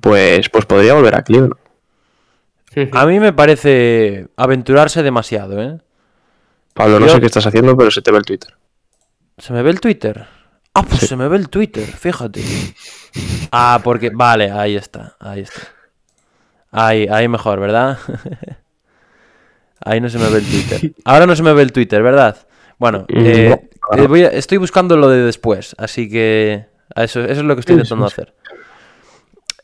pues, 0.02 0.50
pues 0.50 0.66
podría 0.66 0.94
volver 0.94 1.16
a 1.16 1.24
Cleveland. 1.24 1.54
A 2.92 3.06
mí 3.06 3.20
me 3.20 3.34
parece 3.34 4.28
aventurarse 4.36 5.04
demasiado, 5.04 5.62
¿eh? 5.62 5.80
Pablo, 6.78 7.00
no 7.00 7.08
Yo- 7.08 7.14
sé 7.14 7.20
qué 7.20 7.26
estás 7.26 7.46
haciendo, 7.48 7.76
pero 7.76 7.92
se 7.92 8.02
te 8.02 8.12
ve 8.12 8.18
el 8.20 8.26
Twitter. 8.26 8.54
¿Se 9.38 9.52
me 9.54 9.62
ve 9.64 9.70
el 9.72 9.80
Twitter? 9.82 10.26
Ah, 10.74 10.84
pues 10.84 11.02
se 11.02 11.16
me 11.16 11.28
ve 11.28 11.38
el 11.38 11.50
Twitter, 11.50 11.86
fíjate. 11.86 12.42
Ah, 13.52 13.82
porque... 13.84 14.12
Vale, 14.14 14.52
ahí 14.52 14.76
está, 14.76 15.16
ahí 15.20 15.42
está. 15.42 15.62
Ahí, 16.72 17.08
ahí 17.10 17.28
mejor, 17.28 17.60
¿verdad? 17.60 17.98
Ahí 19.80 20.02
no 20.02 20.10
se 20.10 20.18
me 20.18 20.28
ve 20.30 20.40
el 20.40 20.46
Twitter. 20.46 20.92
Ahora 21.06 21.26
no 21.28 21.36
se 21.36 21.44
me 21.44 21.54
ve 21.54 21.62
el 21.62 21.72
Twitter, 21.72 22.02
¿verdad? 22.02 22.36
Bueno, 22.80 23.06
Mm, 23.10 23.26
eh, 23.26 23.50
no, 23.50 23.98
no. 23.98 24.04
eh, 24.04 24.08
voy 24.08 24.24
a- 24.24 24.30
estoy 24.30 24.58
buscando 24.58 24.98
lo 24.98 25.08
de 25.08 25.22
después, 25.22 25.76
así 25.78 26.10
que 26.10 26.66
eso, 26.96 27.22
eso 27.22 27.32
es 27.32 27.44
lo 27.44 27.56
que 27.56 27.60
estoy 27.62 27.76
intentando 27.76 28.06
hacer. 28.06 28.34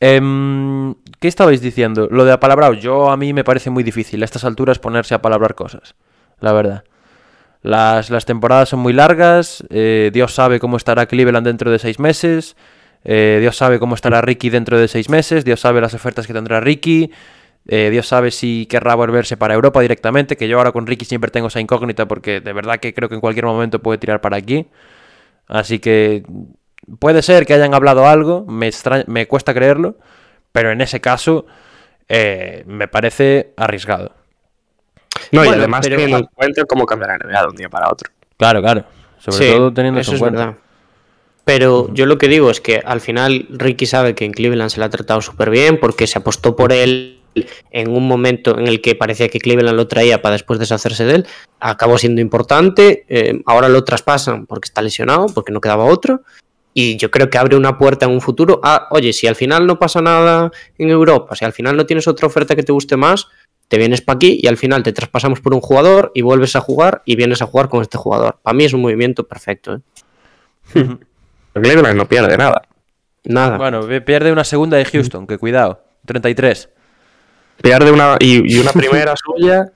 Em, 0.00 0.94
¿Qué 1.20 1.28
estabais 1.28 1.60
diciendo? 1.60 2.08
Lo 2.10 2.24
de 2.24 2.32
apalabrado. 2.32 2.74
Yo 2.74 3.10
a 3.10 3.16
mí 3.16 3.32
me 3.32 3.44
parece 3.44 3.70
muy 3.70 3.82
difícil 3.82 4.22
a 4.22 4.24
estas 4.24 4.44
alturas 4.44 4.78
ponerse 4.78 5.14
a 5.14 5.22
palabrar 5.22 5.54
cosas, 5.54 5.94
la 6.40 6.52
verdad. 6.52 6.84
Las, 7.64 8.10
las 8.10 8.26
temporadas 8.26 8.68
son 8.68 8.80
muy 8.80 8.92
largas. 8.92 9.64
eh, 9.70 10.10
Dios 10.12 10.34
sabe 10.34 10.60
cómo 10.60 10.76
estará 10.76 11.06
Cleveland 11.06 11.46
dentro 11.46 11.70
de 11.70 11.78
seis 11.78 11.98
meses. 11.98 12.56
eh, 13.04 13.38
Dios 13.40 13.56
sabe 13.56 13.78
cómo 13.78 13.94
estará 13.94 14.20
Ricky 14.20 14.50
dentro 14.50 14.78
de 14.78 14.86
seis 14.86 15.08
meses. 15.08 15.46
Dios 15.46 15.60
sabe 15.60 15.80
las 15.80 15.94
ofertas 15.94 16.26
que 16.26 16.34
tendrá 16.34 16.60
Ricky. 16.60 17.10
eh, 17.66 17.88
Dios 17.90 18.06
sabe 18.06 18.30
si 18.32 18.66
querrá 18.66 18.94
volverse 18.94 19.38
para 19.38 19.54
Europa 19.54 19.80
directamente. 19.80 20.36
Que 20.36 20.46
yo 20.46 20.58
ahora 20.58 20.72
con 20.72 20.86
Ricky 20.86 21.06
siempre 21.06 21.30
tengo 21.30 21.46
esa 21.48 21.58
incógnita 21.58 22.06
porque 22.06 22.42
de 22.42 22.52
verdad 22.52 22.80
que 22.80 22.92
creo 22.92 23.08
que 23.08 23.14
en 23.14 23.22
cualquier 23.22 23.46
momento 23.46 23.78
puede 23.80 23.96
tirar 23.96 24.20
para 24.20 24.36
aquí. 24.36 24.68
Así 25.48 25.78
que 25.78 26.22
puede 26.98 27.22
ser 27.22 27.46
que 27.46 27.54
hayan 27.54 27.72
hablado 27.72 28.06
algo. 28.06 28.44
Me, 28.46 28.70
me 29.06 29.26
cuesta 29.26 29.54
creerlo. 29.54 29.96
Pero 30.52 30.70
en 30.70 30.82
ese 30.82 31.00
caso 31.00 31.46
me 32.10 32.88
parece 32.88 33.54
arriesgado. 33.56 34.12
No, 35.32 35.44
y 35.44 35.48
además 35.48 35.86
pero- 35.88 36.00
en 36.00 36.24
cuenta 36.34 36.64
cómo 36.64 36.86
cambiará 36.86 37.18
la 37.18 37.24
NBA 37.26 37.40
de 37.42 37.48
un 37.48 37.56
día 37.56 37.68
para 37.68 37.90
otro. 37.90 38.10
Claro, 38.36 38.60
claro. 38.60 38.84
Sobre 39.18 39.38
Sí, 39.38 39.52
todo 39.54 39.72
teniendo 39.72 40.00
eso 40.00 40.12
eso 40.12 40.12
en 40.12 40.16
es 40.16 40.20
cuenta. 40.20 40.46
verdad. 40.46 40.58
Pero 41.44 41.92
yo 41.92 42.06
lo 42.06 42.16
que 42.16 42.28
digo 42.28 42.50
es 42.50 42.60
que 42.60 42.82
al 42.84 43.00
final 43.00 43.46
Ricky 43.50 43.84
sabe 43.86 44.14
que 44.14 44.24
en 44.24 44.32
Cleveland 44.32 44.70
se 44.70 44.80
le 44.80 44.86
ha 44.86 44.90
tratado 44.90 45.20
súper 45.20 45.50
bien 45.50 45.78
porque 45.78 46.06
se 46.06 46.18
apostó 46.18 46.56
por 46.56 46.72
él 46.72 47.20
en 47.70 47.90
un 47.90 48.06
momento 48.08 48.58
en 48.58 48.66
el 48.66 48.80
que 48.80 48.94
parecía 48.94 49.28
que 49.28 49.40
Cleveland 49.40 49.76
lo 49.76 49.86
traía 49.88 50.22
para 50.22 50.34
después 50.34 50.58
deshacerse 50.58 51.04
de 51.04 51.16
él. 51.16 51.26
Acabó 51.60 51.98
siendo 51.98 52.20
importante. 52.22 53.04
eh, 53.08 53.42
ahora 53.44 53.68
lo 53.68 53.84
traspasan 53.84 54.46
porque 54.46 54.66
está 54.68 54.80
lesionado, 54.80 55.26
porque 55.34 55.52
no 55.52 55.60
quedaba 55.60 55.84
otro. 55.84 56.22
Y 56.72 56.96
yo 56.96 57.10
creo 57.10 57.28
que 57.30 57.38
abre 57.38 57.56
una 57.56 57.76
puerta 57.78 58.06
en 58.06 58.12
un 58.12 58.20
futuro 58.20 58.60
a, 58.64 58.88
oye, 58.90 59.12
si 59.12 59.26
al 59.26 59.36
final 59.36 59.66
no 59.66 59.78
pasa 59.78 60.00
nada 60.00 60.50
en 60.78 60.88
Europa, 60.90 61.36
si 61.36 61.44
al 61.44 61.52
final 61.52 61.76
no 61.76 61.86
tienes 61.86 62.08
otra 62.08 62.26
oferta 62.26 62.56
que 62.56 62.62
te 62.62 62.72
guste 62.72 62.96
más, 62.96 63.26
te 63.68 63.78
vienes 63.78 64.00
para 64.02 64.16
aquí 64.16 64.38
y 64.42 64.46
al 64.46 64.56
final 64.56 64.82
te 64.82 64.92
traspasamos 64.92 65.40
por 65.40 65.54
un 65.54 65.60
jugador 65.60 66.12
y 66.14 66.22
vuelves 66.22 66.54
a 66.56 66.60
jugar 66.60 67.02
y 67.04 67.16
vienes 67.16 67.42
a 67.42 67.46
jugar 67.46 67.68
con 67.68 67.82
este 67.82 67.98
jugador. 67.98 68.38
Para 68.42 68.54
mí 68.54 68.64
es 68.64 68.72
un 68.72 68.82
movimiento 68.82 69.26
perfecto. 69.26 69.74
¿eh? 69.74 69.80
Cleveland 71.54 71.96
no 71.96 72.06
pierde 72.08 72.36
nada. 72.36 72.62
Nada. 73.24 73.56
Bueno, 73.56 73.80
pierde 74.04 74.32
una 74.32 74.44
segunda 74.44 74.76
de 74.76 74.84
Houston, 74.84 75.26
que 75.26 75.38
cuidado. 75.38 75.82
33. 76.06 76.68
Pierde 77.62 77.90
una 77.92 78.16
y, 78.20 78.52
y 78.54 78.58
una 78.58 78.72
primera 78.72 79.14
suya 79.24 79.70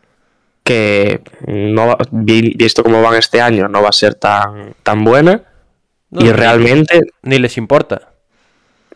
que 0.64 1.22
no 1.46 1.86
va- 1.86 1.98
vi- 2.10 2.54
visto 2.56 2.82
cómo 2.82 3.00
van 3.00 3.14
este 3.14 3.40
año 3.40 3.68
no 3.68 3.80
va 3.80 3.88
a 3.88 3.92
ser 3.92 4.14
tan, 4.16 4.74
tan 4.82 5.02
buena 5.02 5.42
No, 6.10 6.20
y 6.20 6.24
ni- 6.24 6.32
realmente 6.32 7.00
Ni 7.22 7.38
les 7.38 7.56
importa. 7.56 8.10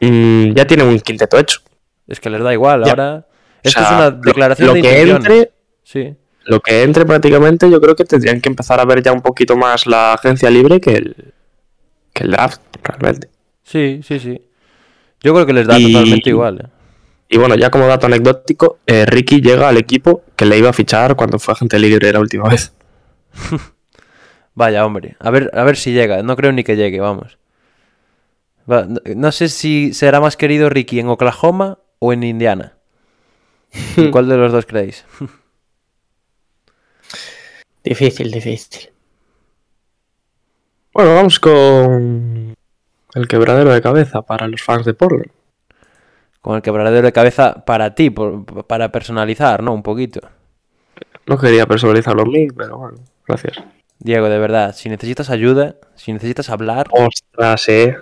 mm, 0.01 0.53
ya 0.53 0.67
tiene 0.67 0.83
un 0.85 1.01
quinteto 1.01 1.39
hecho. 1.39 1.61
Es 2.07 2.21
que 2.21 2.29
les 2.29 2.43
da 2.43 2.53
igual. 2.53 2.85
Ya. 2.85 2.91
Ahora. 2.91 3.27
O 3.65 3.69
Esto 3.69 3.81
sea, 3.81 3.89
es 3.89 3.95
una 3.95 4.11
lo- 4.11 4.17
declaración 4.23 4.67
lo, 4.69 4.75
de 4.75 4.81
que 4.83 5.01
entre 5.03 5.53
Sí. 5.85 6.15
lo 6.45 6.61
que 6.61 6.83
entre 6.83 7.05
prácticamente 7.05 7.71
yo 7.71 7.81
creo 7.81 7.95
que 7.95 8.05
tendrían 8.05 8.41
que 8.41 8.49
empezar 8.49 8.81
a 8.81 8.85
ver 8.85 9.03
ya 9.03 9.13
un 9.13 9.23
poquito 9.23 9.57
más 9.57 9.87
la 9.87 10.15
agencia 10.15 10.51
libre 10.51 10.81
que 10.81 10.95
el 10.97 11.33
que 12.13 12.25
el 12.25 12.31
draft 12.33 12.61
realmente. 12.83 13.29
Sí, 13.63 14.01
sí, 14.07 14.19
sí. 14.19 14.41
Yo 15.23 15.33
creo 15.35 15.47
que 15.47 15.53
les 15.53 15.67
da 15.67 15.79
Y- 15.79 15.93
totalmente 15.93 16.29
igual. 16.31 16.61
¿eh? 16.65 16.69
Y 17.29 17.39
bueno, 17.39 17.55
ya 17.55 17.71
como 17.71 17.87
dato 17.87 18.07
anecdótico, 18.07 18.81
eh, 18.87 19.07
Ricky 19.07 19.41
llega 19.41 19.69
al 19.69 19.79
equipo 19.79 20.23
que 20.37 20.45
le 20.45 20.59
iba 20.59 20.69
a 20.69 20.73
fichar 20.75 21.17
cuando 21.17 21.39
fue 21.39 21.53
agente 21.55 21.79
libre 21.79 22.13
la 22.13 22.21
última 22.21 22.49
vez. 22.49 22.75
Vaya, 24.55 24.85
hombre. 24.85 25.17
A 25.19 25.31
ver, 25.31 25.51
a 25.55 25.65
ver 25.65 25.77
si 25.77 25.93
llega. 25.93 26.23
No 26.23 26.37
creo 26.37 26.53
ni 26.53 26.63
que 26.65 26.77
llegue, 26.77 27.01
vamos. 27.01 27.39
Va, 28.71 28.85
no, 28.85 29.01
no 29.17 29.33
sé 29.33 29.49
si 29.49 29.95
será 29.95 30.21
más 30.21 30.37
querido 30.37 30.69
Ricky 30.69 31.01
en 31.01 31.09
Oklahoma 31.09 31.79
o 31.99 32.13
en 32.13 32.23
Indiana. 32.23 32.75
¿En 33.97 34.11
¿Cuál 34.13 34.29
de 34.29 34.37
los 34.37 34.53
dos 34.53 34.67
creéis? 34.67 35.05
Difícil, 37.85 38.31
difícil. 38.31 38.91
Bueno, 40.95 41.15
vamos 41.15 41.41
con 41.41 42.55
el 43.15 43.29
quebradero 43.29 43.73
de 43.73 43.81
cabeza 43.81 44.23
para 44.23 44.47
los 44.49 44.63
fans 44.63 44.85
de 44.85 44.95
Portland. 44.95 45.31
Con 46.41 46.57
el 46.57 46.63
quebradero 46.63 47.07
de 47.07 47.13
cabeza 47.13 47.65
para 47.65 47.95
ti, 47.95 48.11
por- 48.11 48.67
para 48.67 48.91
personalizar, 48.93 49.63
¿no? 49.63 49.73
Un 49.73 49.83
poquito. 49.83 50.21
No 51.27 51.39
quería 51.39 51.67
personalizarlo 51.67 52.23
en 52.25 52.31
mí, 52.31 52.49
pero 52.49 52.79
bueno, 52.79 52.99
gracias. 53.27 53.63
Diego, 53.99 54.29
de 54.29 54.39
verdad, 54.39 54.75
si 54.75 54.89
necesitas 54.89 55.31
ayuda, 55.31 55.77
si 55.95 56.13
necesitas 56.13 56.51
hablar, 56.51 56.89
Ostras, 56.91 57.69
eh. 57.69 57.97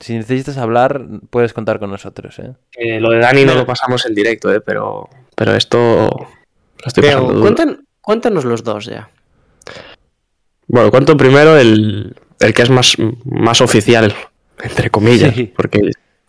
Si 0.00 0.14
necesitas 0.16 0.56
hablar, 0.58 1.02
puedes 1.30 1.52
contar 1.52 1.78
con 1.78 1.90
nosotros, 1.90 2.38
¿eh? 2.38 2.52
Que 2.70 3.00
lo 3.00 3.10
de 3.10 3.18
Dani 3.18 3.44
no 3.44 3.54
lo 3.54 3.64
pasamos 3.66 4.04
en 4.06 4.14
directo, 4.14 4.52
eh, 4.52 4.60
pero, 4.60 5.08
pero 5.36 5.54
esto 5.54 5.78
lo 6.10 6.86
estoy 6.86 7.02
Pero 7.04 7.20
pasando 7.22 7.40
cuentan- 7.40 7.84
cuéntanos 8.00 8.44
los 8.44 8.62
dos 8.64 8.86
ya. 8.86 9.08
Bueno, 10.66 10.90
cuento 10.90 11.16
primero 11.16 11.56
el, 11.56 12.16
el 12.40 12.54
que 12.54 12.62
es 12.62 12.70
más, 12.70 12.96
más 13.24 13.60
oficial, 13.60 14.14
entre 14.62 14.90
comillas, 14.90 15.34
Sí. 15.34 15.52
porque 15.54 15.80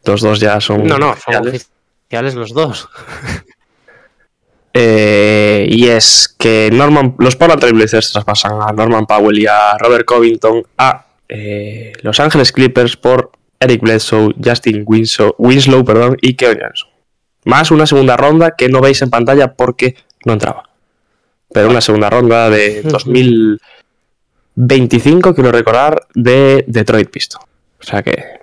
los 0.06 0.22
dos 0.22 0.40
ya 0.40 0.60
son 0.62 0.86
No, 0.86 0.98
no, 0.98 1.08
son 1.08 1.36
oficiales. 1.36 1.70
oficiales 2.06 2.36
los 2.36 2.54
dos. 2.54 2.90
Eh, 4.78 5.68
y 5.70 5.88
es 5.88 6.28
que 6.38 6.70
Norman, 6.70 7.16
los 7.20 7.38
Portland 7.38 7.62
Trail 7.62 7.76
Blazers 7.76 8.12
traspasan 8.12 8.62
a 8.62 8.74
Norman 8.74 9.06
Powell 9.06 9.40
y 9.40 9.48
a 9.48 9.78
Robert 9.80 10.04
Covington 10.06 10.64
a 10.78 11.06
eh, 11.30 11.94
Los 12.02 12.20
Ángeles 12.20 12.52
Clippers 12.52 12.98
por 12.98 13.32
Eric 13.66 13.82
Bledsoe, 13.82 14.34
Justin 14.44 14.84
Winslow, 14.86 15.36
Winslow 15.38 15.84
perdón, 15.84 16.18
y 16.22 16.36
Kevin 16.36 16.60
Johnson. 16.62 16.90
Más 17.46 17.70
una 17.72 17.86
segunda 17.86 18.18
ronda 18.18 18.56
que 18.58 18.70
no 18.70 18.82
veis 18.82 19.02
en 19.02 19.10
pantalla 19.10 19.54
porque 19.54 19.96
no 20.26 20.34
entraba. 20.34 20.70
Pero 21.52 21.70
una 21.70 21.82
segunda 21.82 22.10
ronda 22.10 22.50
de 22.50 22.82
2025, 24.56 25.36
quiero 25.36 25.52
recordar, 25.52 26.08
de 26.14 26.64
Detroit 26.68 27.10
Pistons. 27.10 27.46
O 27.80 27.84
sea 27.84 28.02
que 28.02 28.40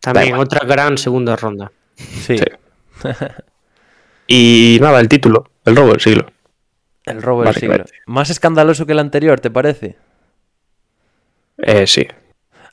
También 0.00 0.34
otra 0.36 0.66
gran 0.66 0.98
segunda 0.98 1.36
ronda. 1.36 1.70
Sí. 1.96 2.38
Sí. 2.38 2.44
Y 4.32 4.78
nada, 4.80 5.00
el 5.00 5.08
título, 5.08 5.50
el 5.64 5.74
robo 5.74 5.90
del 5.90 6.00
siglo. 6.00 6.30
El 7.04 7.20
robo 7.20 7.42
del 7.42 7.52
siglo. 7.52 7.84
Más 8.06 8.30
escandaloso 8.30 8.86
que 8.86 8.92
el 8.92 9.00
anterior, 9.00 9.40
¿te 9.40 9.50
parece? 9.50 9.96
Eh, 11.58 11.88
sí. 11.88 12.06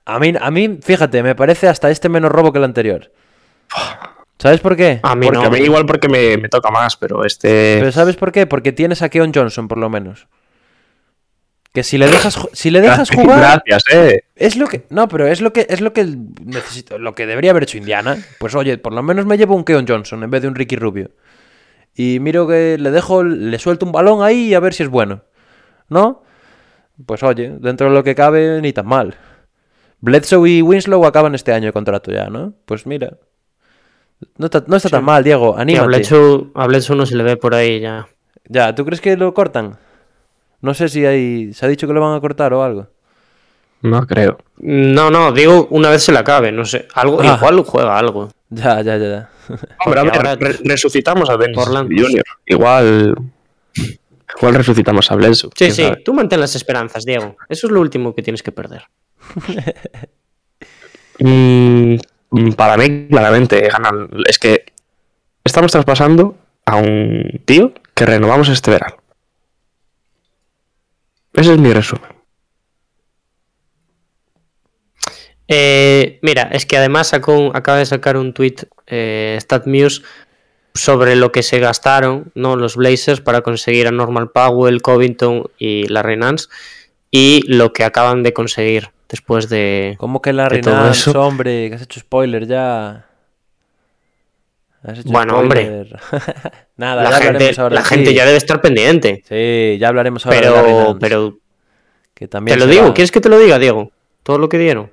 A 0.09 0.19
mí, 0.19 0.33
a 0.39 0.51
mí, 0.51 0.79
fíjate, 0.81 1.21
me 1.21 1.35
parece 1.35 1.67
hasta 1.67 1.91
este 1.91 2.07
menos 2.07 2.31
robo 2.31 2.51
que 2.53 2.59
el 2.59 2.63
anterior. 2.63 3.11
¿Sabes 4.39 4.61
por 4.61 4.77
qué? 4.77 4.99
A 5.03 5.15
mí 5.15 5.25
Porque 5.25 5.39
no. 5.41 5.47
a 5.47 5.49
mí 5.49 5.59
igual 5.59 5.85
porque 5.85 6.07
me, 6.07 6.37
me 6.37 6.47
toca 6.47 6.69
más, 6.71 6.95
pero 6.95 7.25
este... 7.25 7.77
Pero 7.79 7.91
¿sabes 7.91 8.15
por 8.15 8.31
qué? 8.31 8.45
Porque 8.47 8.71
tienes 8.71 9.01
a 9.01 9.09
Keon 9.09 9.31
Johnson, 9.33 9.67
por 9.67 9.77
lo 9.79 9.89
menos. 9.89 10.27
Que 11.73 11.83
si 11.83 11.97
le 11.97 12.07
dejas, 12.07 12.39
si 12.53 12.71
le 12.71 12.79
dejas 12.79 13.09
jugar, 13.11 13.61
Gracias, 13.65 13.83
eh. 13.93 14.23
es 14.35 14.55
lo 14.55 14.67
que. 14.67 14.85
No, 14.89 15.07
pero 15.09 15.27
es 15.27 15.41
lo 15.41 15.51
que 15.53 15.67
es 15.69 15.81
lo 15.81 15.91
que 15.91 16.07
necesito, 16.43 16.97
lo 16.97 17.13
que 17.13 17.27
debería 17.27 17.51
haber 17.51 17.63
hecho 17.63 17.77
Indiana. 17.77 18.17
Pues 18.39 18.55
oye, 18.55 18.77
por 18.77 18.93
lo 18.93 19.03
menos 19.03 19.25
me 19.25 19.37
llevo 19.37 19.55
un 19.55 19.63
Keon 19.63 19.85
Johnson 19.87 20.23
en 20.23 20.31
vez 20.31 20.41
de 20.41 20.47
un 20.47 20.55
Ricky 20.55 20.75
Rubio. 20.77 21.11
y 21.93 22.19
miro 22.19 22.47
que 22.47 22.77
le 22.79 22.89
dejo, 22.91 23.23
le 23.23 23.59
suelto 23.59 23.85
un 23.85 23.91
balón 23.91 24.23
ahí 24.23 24.45
y 24.47 24.53
a 24.53 24.59
ver 24.59 24.73
si 24.73 24.83
es 24.83 24.89
bueno. 24.89 25.23
¿No? 25.89 26.23
Pues 27.05 27.21
oye, 27.23 27.55
dentro 27.59 27.89
de 27.89 27.93
lo 27.93 28.03
que 28.03 28.15
cabe, 28.15 28.59
ni 28.61 28.71
tan 28.73 28.87
mal. 28.87 29.15
Bledsoe 30.01 30.49
y 30.49 30.61
Winslow 30.61 31.05
acaban 31.05 31.35
este 31.35 31.53
año 31.53 31.67
de 31.67 31.73
contrato 31.73 32.11
ya, 32.11 32.27
¿no? 32.29 32.53
Pues 32.65 32.85
mira. 32.85 33.13
No 34.37 34.45
está, 34.45 34.63
no 34.67 34.75
está 34.77 34.89
tan 34.89 35.03
mal, 35.03 35.23
Diego, 35.23 35.53
Y 35.55 35.59
a 35.59 35.61
anímate. 35.61 35.87
Bledsoe, 35.87 36.47
a 36.55 36.65
Bledsoe 36.67 36.95
no 36.95 37.05
se 37.05 37.15
le 37.15 37.23
ve 37.23 37.37
por 37.37 37.53
ahí 37.53 37.79
ya. 37.79 38.07
Ya, 38.47 38.73
¿tú 38.73 38.85
crees 38.85 39.01
que 39.01 39.15
lo 39.17 39.33
cortan? 39.33 39.77
No 40.61 40.73
sé 40.73 40.89
si 40.89 41.05
hay... 41.05 41.53
Se 41.53 41.65
ha 41.65 41.69
dicho 41.69 41.85
que 41.87 41.93
lo 41.93 42.01
van 42.01 42.15
a 42.15 42.21
cortar 42.21 42.53
o 42.53 42.63
algo. 42.63 42.87
No 43.83 44.07
creo. 44.07 44.39
No, 44.57 45.11
no, 45.11 45.31
digo 45.31 45.67
una 45.69 45.89
vez 45.91 46.01
se 46.03 46.11
le 46.11 46.17
acabe, 46.17 46.51
no 46.51 46.65
sé. 46.65 46.87
Algo, 46.95 47.19
Ah. 47.21 47.35
Igual 47.37 47.61
juega 47.63 47.97
algo. 47.97 48.29
Ya, 48.49 48.81
ya, 48.81 48.97
ya. 48.97 49.07
ya. 49.07 49.29
Hombre, 49.85 49.99
a 49.99 50.03
Porque 50.03 50.17
ver, 50.17 50.27
ahora- 50.27 50.35
re- 50.35 50.57
resucitamos 50.63 51.29
a 51.29 51.37
Portland, 51.37 51.89
Jr. 51.95 52.23
Igual. 52.47 53.15
Igual 54.37 54.55
resucitamos 54.55 55.11
a 55.11 55.15
Bledsoe. 55.15 55.51
Sí, 55.55 55.69
sí, 55.71 55.83
sabe. 55.83 55.97
tú 55.97 56.13
mantén 56.13 56.39
las 56.39 56.55
esperanzas, 56.55 57.05
Diego. 57.05 57.35
Eso 57.49 57.67
es 57.67 57.71
lo 57.73 57.79
último 57.81 58.15
que 58.15 58.23
tienes 58.23 58.41
que 58.41 58.51
perder. 58.51 58.83
Para 62.57 62.77
mí, 62.77 63.07
claramente, 63.09 63.61
ganan. 63.69 64.09
Es 64.27 64.37
que 64.37 64.65
estamos 65.43 65.71
traspasando 65.71 66.35
a 66.65 66.75
un 66.77 67.41
tío 67.45 67.73
que 67.95 68.05
renovamos 68.05 68.49
este 68.49 68.71
verano. 68.71 68.97
Ese 71.33 71.53
es 71.53 71.59
mi 71.59 71.71
resumen. 71.71 72.11
Eh, 75.47 76.19
mira, 76.21 76.49
es 76.51 76.65
que 76.65 76.77
además 76.77 77.07
sacó 77.07 77.37
un- 77.37 77.55
acaba 77.55 77.77
de 77.77 77.85
sacar 77.85 78.17
un 78.17 78.33
tweet 78.33 78.55
eh, 78.87 79.37
StatMuse 79.41 80.01
sobre 80.73 81.15
lo 81.15 81.31
que 81.31 81.41
se 81.41 81.59
gastaron 81.59 82.31
¿no? 82.35 82.57
los 82.57 82.75
Blazers 82.75 83.21
para 83.21 83.41
conseguir 83.41 83.87
a 83.87 83.91
Normal 83.91 84.29
Powell, 84.31 84.81
Covington 84.81 85.45
y 85.57 85.87
Larry 85.87 86.17
Nance 86.17 86.47
y 87.11 87.43
lo 87.47 87.71
que 87.71 87.85
acaban 87.85 88.23
de 88.23 88.33
conseguir 88.33 88.91
después 89.09 89.49
de... 89.49 89.95
¿Cómo 89.99 90.21
que 90.21 90.33
la 90.33 90.47
De 90.49 90.59
todo 90.61 90.75
reina, 90.75 90.91
eso. 90.91 91.21
hombre? 91.21 91.69
Que 91.69 91.75
has 91.75 91.81
hecho 91.81 91.99
spoiler 91.99 92.47
ya. 92.47 93.05
Has 94.83 94.99
hecho 94.99 95.09
Bueno, 95.09 95.33
spoiler. 95.43 95.99
Nada, 96.77 97.03
La, 97.03 97.09
ya 97.09 97.15
gente, 97.17 97.27
hablaremos 97.27 97.59
ahora. 97.59 97.75
la 97.75 97.81
sí. 97.83 97.89
gente 97.89 98.13
ya 98.13 98.25
debe 98.25 98.37
estar 98.37 98.61
pendiente. 98.61 99.23
Sí, 99.27 99.77
ya 99.79 99.87
hablaremos 99.89 100.25
ahora 100.25 100.39
de 100.39 100.45
Larry 100.49 100.61
Pero, 100.67 100.83
Nance, 100.85 100.97
pero 100.99 101.37
que 102.13 102.27
también 102.27 102.57
te 102.57 102.65
lo 102.65 102.71
digo, 102.71 102.85
va. 102.87 102.93
¿quieres 102.93 103.11
que 103.11 103.21
te 103.21 103.29
lo 103.29 103.37
diga, 103.39 103.57
Diego? 103.59 103.91
Todo 104.23 104.37
lo 104.37 104.49
que 104.49 104.57
dieron. 104.57 104.91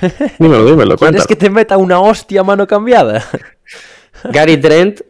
Dímelo, 0.38 0.64
dímelo, 0.64 0.96
¿Quieres 0.96 0.98
cuéntalo. 0.98 1.26
que 1.26 1.36
te 1.36 1.50
meta 1.50 1.76
una 1.76 2.00
hostia 2.00 2.42
mano 2.44 2.66
cambiada? 2.66 3.24
Gary 4.24 4.56
Trent, 4.58 5.00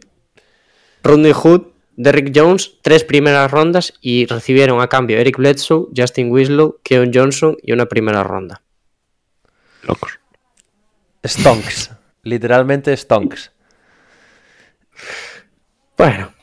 Rodney 1.03 1.33
Hood, 1.33 1.61
Derrick 1.95 2.31
Jones, 2.35 2.79
tres 2.81 3.03
primeras 3.03 3.51
rondas 3.51 3.93
y 4.01 4.25
recibieron 4.25 4.81
a 4.81 4.87
cambio 4.87 5.19
Eric 5.19 5.37
Bledsoe, 5.37 5.87
Justin 5.95 6.31
Winslow, 6.31 6.79
Keon 6.83 7.11
Johnson 7.13 7.57
y 7.61 7.71
una 7.71 7.85
primera 7.85 8.23
ronda. 8.23 8.61
Locos. 9.83 10.19
Stonks. 11.25 11.91
Literalmente 12.23 12.95
stonks. 12.95 13.51
Bueno, 15.97 16.33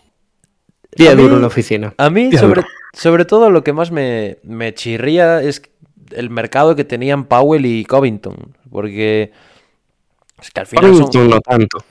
día 0.94 1.14
duro 1.14 1.36
en 1.36 1.40
la 1.40 1.46
oficina. 1.46 1.94
A 1.96 2.10
mí, 2.10 2.30
sobre, 2.92 3.24
todo, 3.24 3.50
lo 3.50 3.64
que 3.64 3.72
más 3.72 3.90
me, 3.90 4.38
me 4.42 4.74
chirría 4.74 5.42
es 5.42 5.62
el 6.10 6.30
mercado 6.30 6.76
que 6.76 6.84
tenían 6.84 7.24
Powell 7.24 7.64
y 7.66 7.84
Covington. 7.84 8.56
Porque 8.70 9.32
es 10.40 10.50
que 10.50 10.60
al 10.60 10.66
final 10.66 10.84
son... 10.84 10.98
Covington 10.98 11.30
no 11.30 11.40
tanto. 11.40 11.84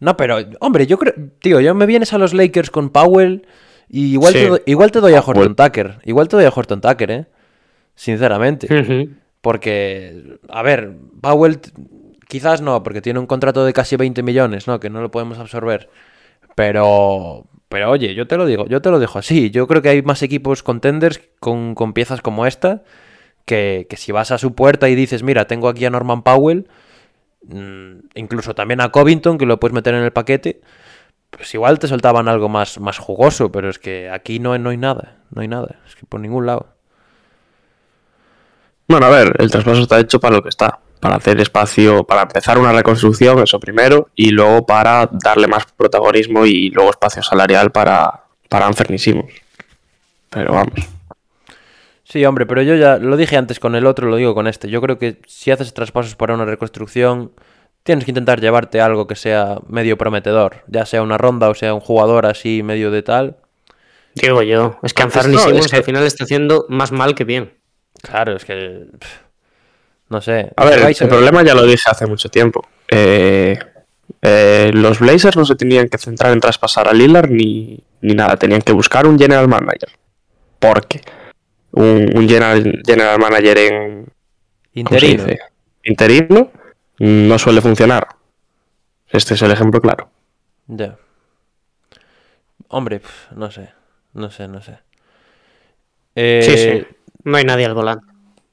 No, 0.00 0.16
pero, 0.16 0.36
hombre, 0.60 0.86
yo 0.86 0.96
creo... 0.98 1.14
Tío, 1.40 1.60
yo 1.60 1.74
me 1.74 1.86
vienes 1.86 2.12
a 2.12 2.18
los 2.18 2.32
Lakers 2.34 2.70
con 2.70 2.90
Powell 2.90 3.46
y 3.88 4.12
igual, 4.12 4.32
Sí. 4.32 4.38
te, 4.40 4.48
doy- 4.48 4.62
igual 4.66 4.90
te 4.92 5.00
doy 5.00 5.14
a 5.14 5.22
Powell. 5.22 5.38
Horton 5.48 5.56
Tucker. 5.56 5.98
Igual 6.04 6.28
te 6.28 6.36
doy 6.36 6.44
a 6.44 6.52
Horton 6.54 6.80
Tucker, 6.80 7.10
¿eh? 7.10 7.26
Sinceramente. 7.94 8.68
Porque, 9.40 10.38
a 10.48 10.62
ver, 10.62 10.92
Powell 11.20 11.58
quizás 12.28 12.60
no, 12.60 12.82
porque 12.82 13.00
tiene 13.00 13.18
un 13.18 13.26
contrato 13.26 13.64
de 13.64 13.72
casi 13.72 13.96
20 13.96 14.22
millones, 14.22 14.66
¿no? 14.66 14.78
Que 14.80 14.90
no 14.90 15.00
lo 15.00 15.10
podemos 15.10 15.38
absorber. 15.38 15.88
Pero, 16.54 17.46
pero 17.68 17.90
oye, 17.90 18.14
yo 18.14 18.26
te 18.26 18.36
lo 18.36 18.46
digo, 18.46 18.66
yo 18.66 18.82
te 18.82 18.90
lo 18.90 18.98
dejo 18.98 19.18
así. 19.18 19.50
Yo 19.50 19.66
creo 19.66 19.82
que 19.82 19.88
hay 19.90 20.02
más 20.02 20.22
equipos 20.22 20.62
contenders 20.62 21.20
con, 21.40 21.74
con 21.74 21.92
piezas 21.92 22.20
como 22.20 22.46
esta 22.46 22.82
que, 23.44 23.86
que 23.88 23.96
si 23.96 24.12
vas 24.12 24.30
a 24.30 24.38
su 24.38 24.54
puerta 24.54 24.88
y 24.88 24.94
dices, 24.94 25.22
mira, 25.22 25.46
tengo 25.46 25.68
aquí 25.68 25.84
a 25.84 25.90
Norman 25.90 26.22
Powell, 26.22 26.68
incluso 28.14 28.54
también 28.54 28.80
a 28.80 28.90
Covington, 28.90 29.38
que 29.38 29.46
lo 29.46 29.58
puedes 29.58 29.74
meter 29.74 29.94
en 29.94 30.04
el 30.04 30.12
paquete, 30.12 30.60
pues 31.30 31.52
igual 31.54 31.78
te 31.78 31.88
soltaban 31.88 32.28
algo 32.28 32.48
más, 32.48 32.80
más 32.80 32.98
jugoso, 32.98 33.52
pero 33.52 33.68
es 33.68 33.78
que 33.78 34.10
aquí 34.10 34.38
no, 34.38 34.56
no 34.58 34.70
hay 34.70 34.76
nada, 34.76 35.18
no 35.30 35.42
hay 35.42 35.48
nada, 35.48 35.76
es 35.86 35.96
que 35.96 36.06
por 36.06 36.20
ningún 36.20 36.46
lado. 36.46 36.74
Bueno, 38.88 39.06
a 39.06 39.10
ver, 39.10 39.36
el 39.38 39.50
traspaso 39.50 39.82
está 39.82 40.00
hecho 40.00 40.18
para 40.18 40.36
lo 40.36 40.42
que 40.42 40.48
está. 40.48 40.78
Para 40.98 41.16
hacer 41.16 41.40
espacio, 41.40 42.02
para 42.04 42.22
empezar 42.22 42.58
una 42.58 42.72
reconstrucción, 42.72 43.38
eso 43.40 43.60
primero, 43.60 44.08
y 44.16 44.30
luego 44.30 44.66
para 44.66 45.08
darle 45.12 45.46
más 45.46 45.64
protagonismo 45.76 46.44
y 46.44 46.70
luego 46.70 46.90
espacio 46.90 47.22
salarial 47.22 47.70
para, 47.70 48.24
para. 48.48 48.68
Pero 50.30 50.52
vamos. 50.52 50.97
Sí, 52.08 52.24
hombre, 52.24 52.46
pero 52.46 52.62
yo 52.62 52.74
ya 52.74 52.96
lo 52.96 53.16
dije 53.18 53.36
antes 53.36 53.60
con 53.60 53.74
el 53.74 53.84
otro, 53.84 54.08
lo 54.08 54.16
digo 54.16 54.34
con 54.34 54.46
este. 54.46 54.70
Yo 54.70 54.80
creo 54.80 54.98
que 54.98 55.20
si 55.26 55.50
haces 55.50 55.74
traspasos 55.74 56.16
para 56.16 56.32
una 56.34 56.46
reconstrucción, 56.46 57.32
tienes 57.82 58.06
que 58.06 58.12
intentar 58.12 58.40
llevarte 58.40 58.80
algo 58.80 59.06
que 59.06 59.14
sea 59.14 59.58
medio 59.68 59.98
prometedor, 59.98 60.62
ya 60.68 60.86
sea 60.86 61.02
una 61.02 61.18
ronda 61.18 61.50
o 61.50 61.54
sea 61.54 61.74
un 61.74 61.80
jugador 61.80 62.24
así 62.24 62.62
medio 62.62 62.90
de 62.90 63.02
tal. 63.02 63.36
Digo 64.14 64.42
yo, 64.42 64.78
es 64.82 64.94
que 64.94 65.02
Anthony 65.02 65.28
no, 65.32 65.38
Simmons 65.38 65.66
es 65.66 65.70
que- 65.70 65.76
al 65.76 65.84
final 65.84 66.02
está 66.04 66.24
haciendo 66.24 66.64
más 66.70 66.92
mal 66.92 67.14
que 67.14 67.24
bien. 67.24 67.52
Claro, 68.02 68.36
es 68.36 68.44
que 68.46 68.86
no 70.08 70.20
sé. 70.22 70.50
A 70.56 70.64
ver, 70.64 70.78
el 70.78 70.86
ve. 70.86 71.06
problema 71.08 71.42
ya 71.42 71.54
lo 71.54 71.64
dije 71.64 71.90
hace 71.90 72.06
mucho 72.06 72.30
tiempo. 72.30 72.66
Eh, 72.88 73.58
eh, 74.22 74.70
los 74.72 74.98
Blazers 74.98 75.36
no 75.36 75.44
se 75.44 75.56
tenían 75.56 75.88
que 75.90 75.98
centrar 75.98 76.32
en 76.32 76.40
traspasar 76.40 76.88
a 76.88 76.94
Lillard 76.94 77.28
ni, 77.28 77.78
ni 78.00 78.14
nada, 78.14 78.36
tenían 78.36 78.62
que 78.62 78.72
buscar 78.72 79.06
un 79.06 79.18
general 79.18 79.46
manager. 79.46 79.90
Porque 80.58 81.02
un, 81.72 82.10
un 82.16 82.28
general, 82.28 82.82
general 82.86 83.18
manager 83.18 83.58
en 83.58 84.04
¿cómo 84.84 84.98
se 84.98 85.06
interino. 85.06 85.24
interino 85.84 86.50
no 86.98 87.38
suele 87.38 87.60
funcionar. 87.60 88.06
Este 89.08 89.34
es 89.34 89.42
el 89.42 89.50
ejemplo 89.52 89.80
claro. 89.80 90.10
Ya. 90.66 90.96
Hombre, 92.68 93.00
no 93.34 93.50
sé, 93.50 93.70
no 94.12 94.30
sé, 94.30 94.48
no 94.48 94.60
sé. 94.60 94.78
Eh, 96.14 96.42
Sí, 96.42 96.56
sí. 96.58 96.86
No 97.24 97.36
hay 97.36 97.44
nadie 97.44 97.66
al 97.66 97.74
volante. 97.74 98.06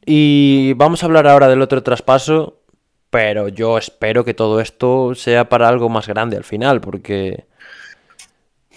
Y 0.05 0.73
vamos 0.73 1.01
a 1.01 1.07
hablar 1.07 1.27
ahora 1.27 1.47
del 1.47 1.61
otro 1.61 1.81
traspaso, 1.83 2.59
pero 3.09 3.47
yo 3.47 3.77
espero 3.77 4.23
que 4.23 4.33
todo 4.33 4.59
esto 4.61 5.15
sea 5.15 5.49
para 5.49 5.67
algo 5.67 5.89
más 5.89 6.07
grande 6.07 6.37
al 6.37 6.43
final, 6.43 6.79
porque 6.81 7.45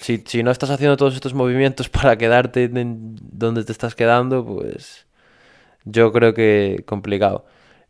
si, 0.00 0.22
si 0.26 0.42
no 0.42 0.50
estás 0.50 0.70
haciendo 0.70 0.96
todos 0.96 1.14
estos 1.14 1.34
movimientos 1.34 1.88
para 1.90 2.16
quedarte 2.16 2.64
en 2.64 3.16
donde 3.20 3.64
te 3.64 3.72
estás 3.72 3.94
quedando, 3.94 4.44
pues 4.44 5.06
yo 5.84 6.12
creo 6.12 6.34
que 6.34 6.82
complicado. 6.86 7.46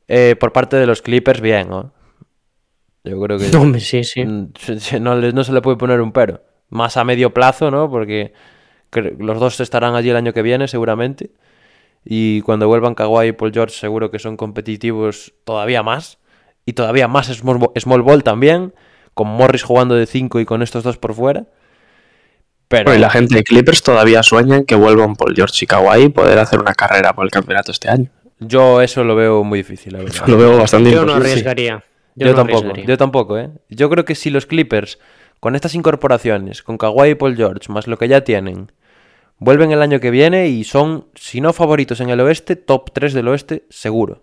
Eh, 0.07 0.37
por 0.39 0.53
parte 0.53 0.77
de 0.77 0.87
los 0.87 1.03
Clippers, 1.03 1.41
bien, 1.41 1.69
¿no? 1.69 1.93
Yo 3.05 3.21
creo 3.21 3.39
que 3.39 3.55
Hombre, 3.57 3.81
sí, 3.81 4.05
sí. 4.05 4.25
Mm, 4.25 4.53
no, 5.01 5.17
no 5.17 5.45
se 5.45 5.53
le 5.53 5.61
puede 5.61 5.77
poner 5.77 6.01
un 6.01 6.13
pero. 6.13 6.43
Más 6.71 6.97
a 6.97 7.05
medio 7.05 7.33
plazo, 7.33 7.71
¿no? 7.71 7.91
Porque 7.91 8.33
los 9.19 9.39
dos 9.39 9.61
estarán 9.61 9.95
allí 9.95 10.11
el 10.11 10.17
año 10.17 10.33
que 10.33 10.43
viene, 10.43 10.69
seguramente. 10.69 11.31
Y 12.05 12.43
cuando 12.43 12.69
vuelvan 12.69 12.95
Kawhi 12.95 13.29
y 13.29 13.33
Paul 13.33 13.53
George, 13.53 13.75
seguro 13.75 14.11
que 14.11 14.19
son 14.19 14.37
competitivos 14.37 15.35
todavía 15.45 15.83
más. 15.83 16.19
Y 16.65 16.75
todavía 16.75 17.09
más 17.09 17.27
small 17.27 18.03
ball 18.03 18.23
también. 18.23 18.75
Con 19.15 19.29
Morris 19.29 19.63
jugando 19.63 19.95
de 19.95 20.07
5 20.07 20.41
y 20.41 20.45
con 20.45 20.63
estos 20.63 20.85
dos 20.85 20.99
por 20.99 21.15
fuera. 21.15 21.47
Pero 22.69 22.85
Bueno, 22.85 22.99
y 22.99 23.01
la 23.01 23.11
gente 23.11 23.35
de 23.35 23.45
Clippers 23.45 23.83
todavía 23.83 24.23
sueña 24.23 24.57
en 24.57 24.65
que 24.67 24.75
vuelvan 24.75 25.17
Paul 25.17 25.35
George 25.35 25.65
y 25.65 25.67
Kawhi 25.67 26.03
y 26.05 26.09
poder 26.11 26.39
hacer 26.39 26.61
una 26.61 26.75
carrera 26.75 27.15
por 27.15 27.25
el 27.25 27.31
campeonato 27.31 27.73
este 27.73 27.89
año. 27.89 28.11
yo 28.41 28.83
eso 28.83 29.05
lo 29.05 29.17
veo 29.17 29.43
muy 29.43 29.61
difícil, 29.61 29.95
la 29.95 30.01
verdad. 30.01 30.23
Lo 30.27 30.37
veo 30.37 30.59
bastante 30.59 30.91
Yo 30.91 31.05
no 31.07 31.15
arriesgaría. 31.15 31.83
Yo, 32.15 32.27
no 32.29 32.35
tampoco, 32.35 32.59
arriesgaría. 32.59 32.85
yo 32.87 32.99
tampoco, 32.99 33.39
¿eh? 33.39 33.51
Yo 33.71 33.89
creo 33.89 34.05
que 34.05 34.15
si 34.15 34.29
los 34.31 34.45
Clippers, 34.47 34.99
con 35.41 35.55
estas 35.55 35.75
incorporaciones, 35.75 36.63
con 36.63 36.77
Kawhi 36.79 37.11
y 37.11 37.15
Paul 37.15 37.37
George, 37.37 37.73
más 37.73 37.87
lo 37.87 37.97
que 37.97 38.09
ya 38.09 38.23
tienen, 38.23 38.71
vuelven 39.39 39.73
el 39.73 39.81
año 39.81 39.99
que 40.01 40.11
viene 40.11 40.49
y 40.49 40.65
son, 40.65 41.07
si 41.15 41.41
no 41.41 41.53
favoritos 41.53 42.01
en 42.01 42.11
el 42.11 42.21
oeste, 42.21 42.57
top 42.57 42.91
3 42.93 43.15
del 43.15 43.29
oeste, 43.29 43.65
seguro. 43.71 44.23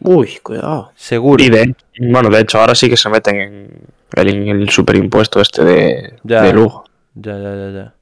Uy, 0.00 0.38
cuidado. 0.42 0.92
Seguro. 0.94 1.42
Y 1.42 1.48
de, 1.48 1.74
bueno, 1.98 2.28
de 2.28 2.40
hecho, 2.40 2.60
ahora 2.60 2.74
sí 2.74 2.88
que 2.90 2.96
se 2.98 3.08
meten 3.08 3.36
en 3.36 3.80
el, 4.14 4.28
en 4.28 4.60
el 4.60 4.68
superimpuesto 4.68 5.40
este 5.40 5.64
de, 5.64 6.14
Ya. 6.22 6.42
de 6.42 6.52
lujo. 6.52 6.84
Ya, 7.16 7.38
ya, 7.38 7.56
ya, 7.56 7.70
ya. 7.70 7.94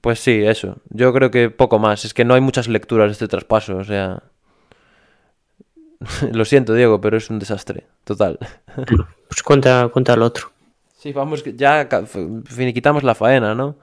Pues 0.00 0.20
sí, 0.20 0.44
eso. 0.44 0.76
Yo 0.90 1.12
creo 1.12 1.30
que 1.30 1.50
poco 1.50 1.78
más. 1.78 2.04
Es 2.04 2.14
que 2.14 2.24
no 2.24 2.34
hay 2.34 2.40
muchas 2.40 2.68
lecturas 2.68 3.08
de 3.08 3.12
este 3.12 3.28
traspaso, 3.28 3.78
o 3.78 3.84
sea... 3.84 4.22
Lo 6.32 6.44
siento, 6.44 6.74
Diego, 6.74 7.00
pero 7.00 7.16
es 7.16 7.30
un 7.30 7.38
desastre. 7.38 7.86
Total. 8.04 8.38
Pues 9.26 9.42
cuenta, 9.42 9.88
cuenta 9.92 10.12
al 10.12 10.22
otro. 10.22 10.52
Sí, 10.96 11.12
vamos, 11.12 11.42
ya 11.56 11.88
finiquitamos 12.44 13.02
la 13.02 13.16
faena, 13.16 13.52
¿no? 13.52 13.74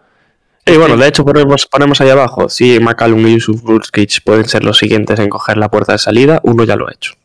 Y 0.66 0.78
bueno, 0.78 0.96
de 0.96 1.08
hecho 1.08 1.26
ponemos, 1.26 1.66
ponemos 1.66 2.00
ahí 2.00 2.10
abajo, 2.10 2.48
si 2.48 2.80
McCallum 2.80 3.28
y 3.28 3.34
Yusuf 3.34 3.64
Nurkic 3.64 4.24
pueden 4.24 4.46
ser 4.46 4.64
los 4.64 4.78
siguientes 4.78 5.20
en 5.20 5.28
coger 5.28 5.58
la 5.58 5.70
puerta 5.70 5.92
de 5.92 5.98
salida, 5.98 6.40
uno 6.44 6.64
ya 6.64 6.78
lo 6.78 6.88
ha 6.88 6.94
hecho. 6.94 7.16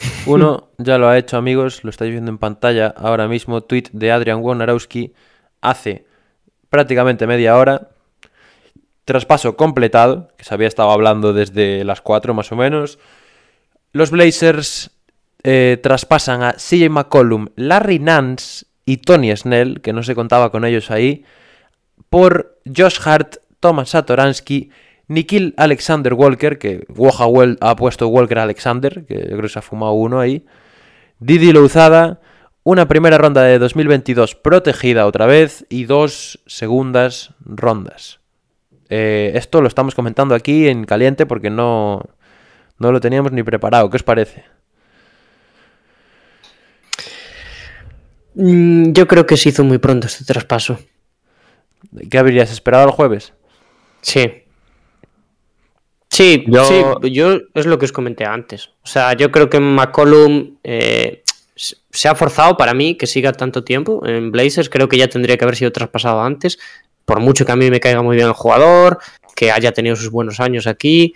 Uno 0.26 0.68
ya 0.76 0.98
lo 0.98 1.08
ha 1.08 1.16
hecho, 1.16 1.36
amigos, 1.36 1.84
lo 1.84 1.90
estáis 1.90 2.10
viendo 2.10 2.30
en 2.30 2.36
pantalla 2.36 2.88
ahora 2.96 3.28
mismo. 3.28 3.62
Tweet 3.62 3.84
de 3.92 4.12
Adrian 4.12 4.40
Wojnarowski 4.40 5.14
hace 5.60 6.04
prácticamente 6.74 7.28
media 7.28 7.56
hora. 7.56 7.90
Traspaso 9.04 9.54
completado, 9.54 10.32
que 10.36 10.42
se 10.42 10.52
había 10.52 10.66
estado 10.66 10.90
hablando 10.90 11.32
desde 11.32 11.84
las 11.84 12.00
4 12.00 12.34
más 12.34 12.50
o 12.50 12.56
menos. 12.56 12.98
Los 13.92 14.10
Blazers 14.10 14.90
eh, 15.44 15.78
traspasan 15.80 16.42
a 16.42 16.54
CJ 16.54 16.90
McCollum, 16.90 17.46
Larry 17.54 18.00
Nance 18.00 18.66
y 18.84 18.96
Tony 18.96 19.30
Snell, 19.36 19.82
que 19.82 19.92
no 19.92 20.02
se 20.02 20.16
contaba 20.16 20.50
con 20.50 20.64
ellos 20.64 20.90
ahí, 20.90 21.24
por 22.10 22.58
Josh 22.66 22.98
Hart, 23.04 23.36
Thomas 23.60 23.90
Satoransky, 23.90 24.70
Nikhil 25.06 25.54
Alexander 25.56 26.14
Walker, 26.14 26.58
que 26.58 26.86
Woja 26.88 27.26
ha 27.60 27.76
puesto 27.76 28.08
Walker 28.08 28.40
Alexander, 28.40 29.06
que 29.06 29.14
yo 29.14 29.28
creo 29.28 29.42
que 29.42 29.48
se 29.48 29.60
ha 29.60 29.62
fumado 29.62 29.92
uno 29.92 30.18
ahí, 30.18 30.44
Didi 31.20 31.52
Louzada, 31.52 32.18
una 32.64 32.88
primera 32.88 33.18
ronda 33.18 33.42
de 33.42 33.58
2022 33.58 34.34
protegida 34.34 35.06
otra 35.06 35.26
vez 35.26 35.64
y 35.68 35.84
dos 35.84 36.40
segundas 36.46 37.30
rondas. 37.44 38.20
Eh, 38.88 39.32
esto 39.34 39.60
lo 39.60 39.68
estamos 39.68 39.94
comentando 39.94 40.34
aquí 40.34 40.68
en 40.68 40.84
caliente 40.84 41.26
porque 41.26 41.50
no, 41.50 42.02
no 42.78 42.90
lo 42.92 43.00
teníamos 43.00 43.32
ni 43.32 43.42
preparado. 43.42 43.88
¿Qué 43.90 43.96
os 43.96 44.02
parece? 44.02 44.44
Mm, 48.34 48.92
Yo 48.92 49.06
creo 49.06 49.26
que 49.26 49.36
se 49.36 49.50
hizo 49.50 49.64
muy 49.64 49.78
pronto 49.78 50.06
este 50.06 50.24
traspaso. 50.24 50.78
¿Qué 52.10 52.18
habrías 52.18 52.50
esperado 52.50 52.84
el 52.86 52.90
jueves? 52.92 53.32
Sí. 54.00 54.30
Sí, 56.10 56.44
Yo- 56.46 56.64
sí, 57.02 57.10
yo 57.12 57.38
es 57.54 57.66
lo 57.66 57.78
que 57.78 57.86
os 57.86 57.92
comenté 57.92 58.24
antes. 58.24 58.68
O 58.82 58.86
sea, 58.86 59.14
yo 59.14 59.32
creo 59.32 59.50
que 59.50 59.58
McCollum 59.60 60.58
eh, 60.62 61.23
se 61.56 62.08
ha 62.08 62.14
forzado 62.14 62.56
para 62.56 62.74
mí 62.74 62.96
que 62.96 63.06
siga 63.06 63.32
tanto 63.32 63.64
tiempo 63.64 64.06
en 64.06 64.32
Blazers. 64.32 64.68
Creo 64.68 64.88
que 64.88 64.98
ya 64.98 65.08
tendría 65.08 65.36
que 65.36 65.44
haber 65.44 65.56
sido 65.56 65.72
traspasado 65.72 66.20
antes. 66.22 66.58
Por 67.04 67.20
mucho 67.20 67.44
que 67.44 67.52
a 67.52 67.56
mí 67.56 67.70
me 67.70 67.80
caiga 67.80 68.02
muy 68.02 68.16
bien 68.16 68.28
el 68.28 68.34
jugador, 68.34 68.98
que 69.36 69.52
haya 69.52 69.72
tenido 69.72 69.94
sus 69.94 70.10
buenos 70.10 70.40
años 70.40 70.66
aquí. 70.66 71.14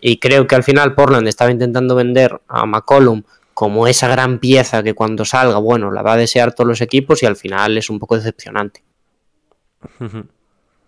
Y 0.00 0.18
creo 0.18 0.46
que 0.46 0.54
al 0.54 0.62
final 0.62 0.94
Portland 0.94 1.26
estaba 1.28 1.50
intentando 1.50 1.94
vender 1.94 2.40
a 2.48 2.66
McCollum 2.66 3.22
como 3.52 3.86
esa 3.86 4.08
gran 4.08 4.38
pieza 4.38 4.82
que 4.82 4.94
cuando 4.94 5.24
salga, 5.24 5.58
bueno, 5.58 5.90
la 5.90 6.02
va 6.02 6.14
a 6.14 6.16
desear 6.16 6.54
todos 6.54 6.68
los 6.68 6.80
equipos 6.80 7.22
y 7.22 7.26
al 7.26 7.36
final 7.36 7.78
es 7.78 7.88
un 7.88 7.98
poco 7.98 8.16
decepcionante. 8.16 8.82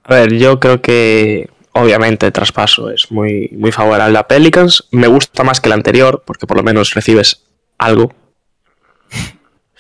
A 0.05 0.15
ver, 0.15 0.35
yo 0.35 0.59
creo 0.59 0.81
que 0.81 1.49
obviamente 1.73 2.27
el 2.27 2.33
traspaso 2.33 2.91
es 2.91 3.11
muy, 3.11 3.51
muy 3.53 3.73
favorable 3.73 4.19
a 4.19 4.27
Pelicans. 4.27 4.89
Me 4.91 5.07
gusta 5.07 5.45
más 5.45 5.61
que 5.61 5.69
el 5.69 5.75
anterior, 5.75 6.23
porque 6.27 6.47
por 6.47 6.57
lo 6.57 6.63
menos 6.63 6.95
recibes 6.95 7.45
algo, 7.79 8.13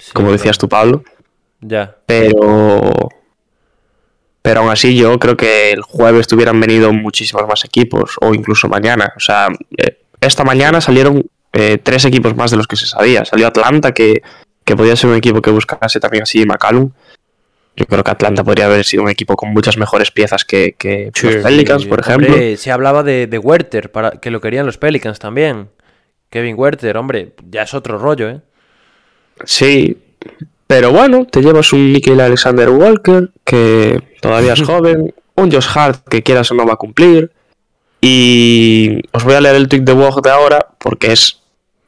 Sí, 0.07 0.13
como 0.13 0.31
decías 0.31 0.57
tú, 0.59 0.69
Pablo. 0.69 1.03
Ya. 1.61 1.97
Pero. 2.07 3.09
Pero 4.43 4.61
aún 4.61 4.71
así, 4.71 4.97
yo 4.97 5.19
creo 5.19 5.37
que 5.37 5.73
el 5.73 5.83
jueves 5.83 6.29
tuvieran 6.29 6.61
venido 6.61 6.93
muchísimos 6.93 7.47
más 7.49 7.65
equipos, 7.65 8.17
o 8.21 8.33
incluso 8.33 8.69
mañana. 8.69 9.13
O 9.17 9.21
sea, 9.21 9.49
eh, 9.77 9.99
esta 10.21 10.45
mañana 10.45 10.81
salieron 10.81 11.29
eh, 11.53 11.79
tres 11.83 12.05
equipos 12.05 12.37
más 12.37 12.53
de 12.53 12.57
los 12.57 12.69
que 12.69 12.77
se 12.77 12.87
sabía. 12.87 13.25
Salió 13.25 13.49
Atlanta, 13.49 13.93
que, 13.93 14.23
que 14.65 14.77
podía 14.77 14.95
ser 14.95 15.11
un 15.11 15.17
equipo 15.17 15.43
que 15.43 15.51
buscase 15.51 15.99
también 15.99 16.23
así 16.23 16.47
McCallum. 16.47 16.93
Yo 17.75 17.87
creo 17.87 18.05
que 18.05 18.11
Atlanta 18.13 18.45
podría 18.45 18.67
haber 18.67 18.85
sido 18.85 19.03
un 19.03 19.11
equipo 19.11 19.35
con 19.37 19.53
muchas 19.53 19.77
mejores 19.77 20.13
piezas 20.13 20.45
que, 20.45 20.77
que 20.79 21.11
Sí, 21.13 21.27
los 21.27 21.37
Pelicans, 21.45 21.83
Sí, 21.83 21.89
por 21.89 22.09
hombre, 22.09 22.29
ejemplo. 22.29 22.57
se 22.57 22.71
hablaba 22.71 23.03
de, 23.03 23.27
de 23.27 23.39
Werther, 23.39 23.91
para, 23.91 24.13
que 24.13 24.31
lo 24.31 24.41
querían 24.41 24.65
los 24.65 24.79
Pelicans 24.79 25.19
también. 25.19 25.71
Kevin 26.31 26.55
Werther, 26.57 26.97
hombre, 26.97 27.35
ya 27.51 27.63
es 27.63 27.75
otro 27.75 27.99
rollo, 27.99 28.29
¿eh? 28.31 28.41
Sí, 29.45 29.97
pero 30.67 30.93
bueno, 30.93 31.27
te 31.27 31.41
llevas 31.41 31.73
un 31.73 31.93
Nikhil 31.93 32.21
Alexander 32.21 32.71
Walker, 32.71 33.31
que 33.45 34.03
todavía 34.21 34.55
es 34.55 34.63
joven, 34.67 35.15
un 35.35 35.53
Josh 35.53 35.69
Hart 35.75 36.09
que 36.09 36.23
quieras 36.23 36.51
o 36.51 36.55
no 36.55 36.67
va 36.67 36.75
a 36.75 36.77
cumplir, 36.77 37.31
y 38.01 39.01
os 39.13 39.25
voy 39.25 39.35
a 39.35 39.41
leer 39.41 39.57
el 39.57 39.69
tweet 39.69 39.83
de 39.83 39.93
Woj 39.93 40.21
de 40.23 40.31
ahora, 40.31 40.67
porque 40.79 41.13
es 41.13 41.41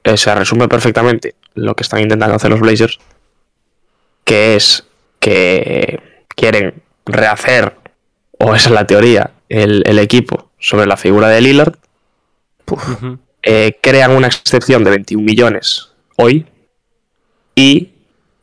eh, 0.05 0.17
se 0.17 0.35
resume 0.35 0.69
perfectamente 0.69 1.35
lo 1.55 1.75
que 1.75 1.83
están 1.83 2.01
intentando 2.01 2.37
hacer 2.37 2.51
los 2.51 2.61
Blazers, 2.61 2.99
que 4.25 4.57
es 4.57 4.85
que 5.19 6.01
quieren 6.29 6.83
rehacer, 7.05 7.75
o 8.39 8.55
esa 8.55 8.69
es 8.69 8.75
la 8.75 8.87
teoría, 8.87 9.33
el, 9.49 9.83
el 9.87 9.99
equipo 9.99 10.51
sobre 10.59 10.87
la 10.87 10.97
figura 10.97 11.29
de 11.29 11.41
Lillard, 11.41 11.75
eh, 13.43 13.79
crean 13.81 14.13
una 14.13 14.27
excepción 14.27 14.85
de 14.85 14.91
21 14.91 15.25
millones 15.25 15.91
hoy 16.17 16.47
y 17.59 17.91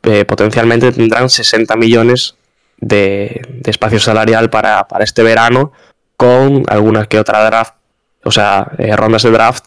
eh, 0.03 0.25
potencialmente 0.25 0.91
tendrán 0.91 1.29
60 1.29 1.75
millones 1.77 2.35
de, 2.77 3.41
de 3.49 3.71
espacio 3.71 3.99
salarial 3.99 4.49
para, 4.49 4.87
para 4.87 5.03
este 5.03 5.23
verano 5.23 5.71
con 6.17 6.63
alguna 6.67 7.05
que 7.05 7.19
otra 7.19 7.43
draft, 7.45 7.75
o 8.23 8.31
sea, 8.31 8.71
eh, 8.77 8.95
rondas 8.95 9.23
de 9.23 9.31
draft 9.31 9.65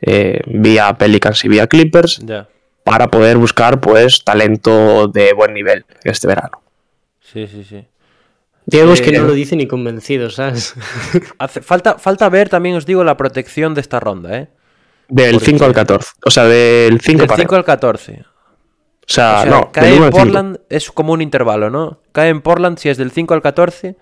eh, 0.00 0.40
vía 0.46 0.96
Pelicans 0.96 1.44
y 1.44 1.48
vía 1.48 1.66
Clippers 1.66 2.20
para 2.84 3.08
poder 3.08 3.36
buscar 3.36 3.80
pues 3.80 4.22
talento 4.24 5.08
de 5.08 5.32
buen 5.34 5.52
nivel 5.54 5.84
este 6.04 6.26
verano. 6.28 6.62
Sí, 7.20 7.46
sí, 7.46 7.64
sí. 7.64 7.84
Diego 8.64 8.92
es 8.92 9.00
que 9.00 9.12
no 9.12 9.24
lo 9.24 9.32
dice 9.32 9.56
ni 9.56 9.66
convencido, 9.66 10.30
¿sabes? 10.30 10.74
Hace- 11.38 11.62
falta, 11.62 11.98
falta 11.98 12.28
ver 12.28 12.48
también, 12.48 12.76
os 12.76 12.86
digo, 12.86 13.02
la 13.02 13.16
protección 13.16 13.74
de 13.74 13.80
esta 13.80 13.98
ronda, 13.98 14.36
¿eh? 14.38 14.48
Del 15.08 15.32
Porque- 15.32 15.46
5 15.46 15.64
al 15.64 15.72
14, 15.72 16.08
o 16.24 16.30
sea, 16.30 16.44
del 16.44 17.00
5 17.00 17.18
Del 17.20 17.26
para 17.28 17.40
5 17.42 17.56
al 17.56 17.64
14. 17.64 18.24
O 19.08 19.12
sea, 19.12 19.38
O 19.38 19.42
sea, 19.42 19.50
no, 19.50 19.72
cae 19.72 19.84
del 19.90 19.94
1 19.94 19.98
en 19.98 20.04
al 20.04 20.12
5. 20.12 20.24
Portland 20.24 20.58
es 20.68 20.90
como 20.90 21.12
un 21.14 21.22
intervalo, 21.22 21.70
¿no? 21.70 21.98
Cae 22.12 22.28
en 22.28 22.42
Portland 22.42 22.78
si 22.78 22.88
es 22.90 22.98
del 22.98 23.10
5 23.10 23.32
al 23.34 23.40
14 23.42 23.96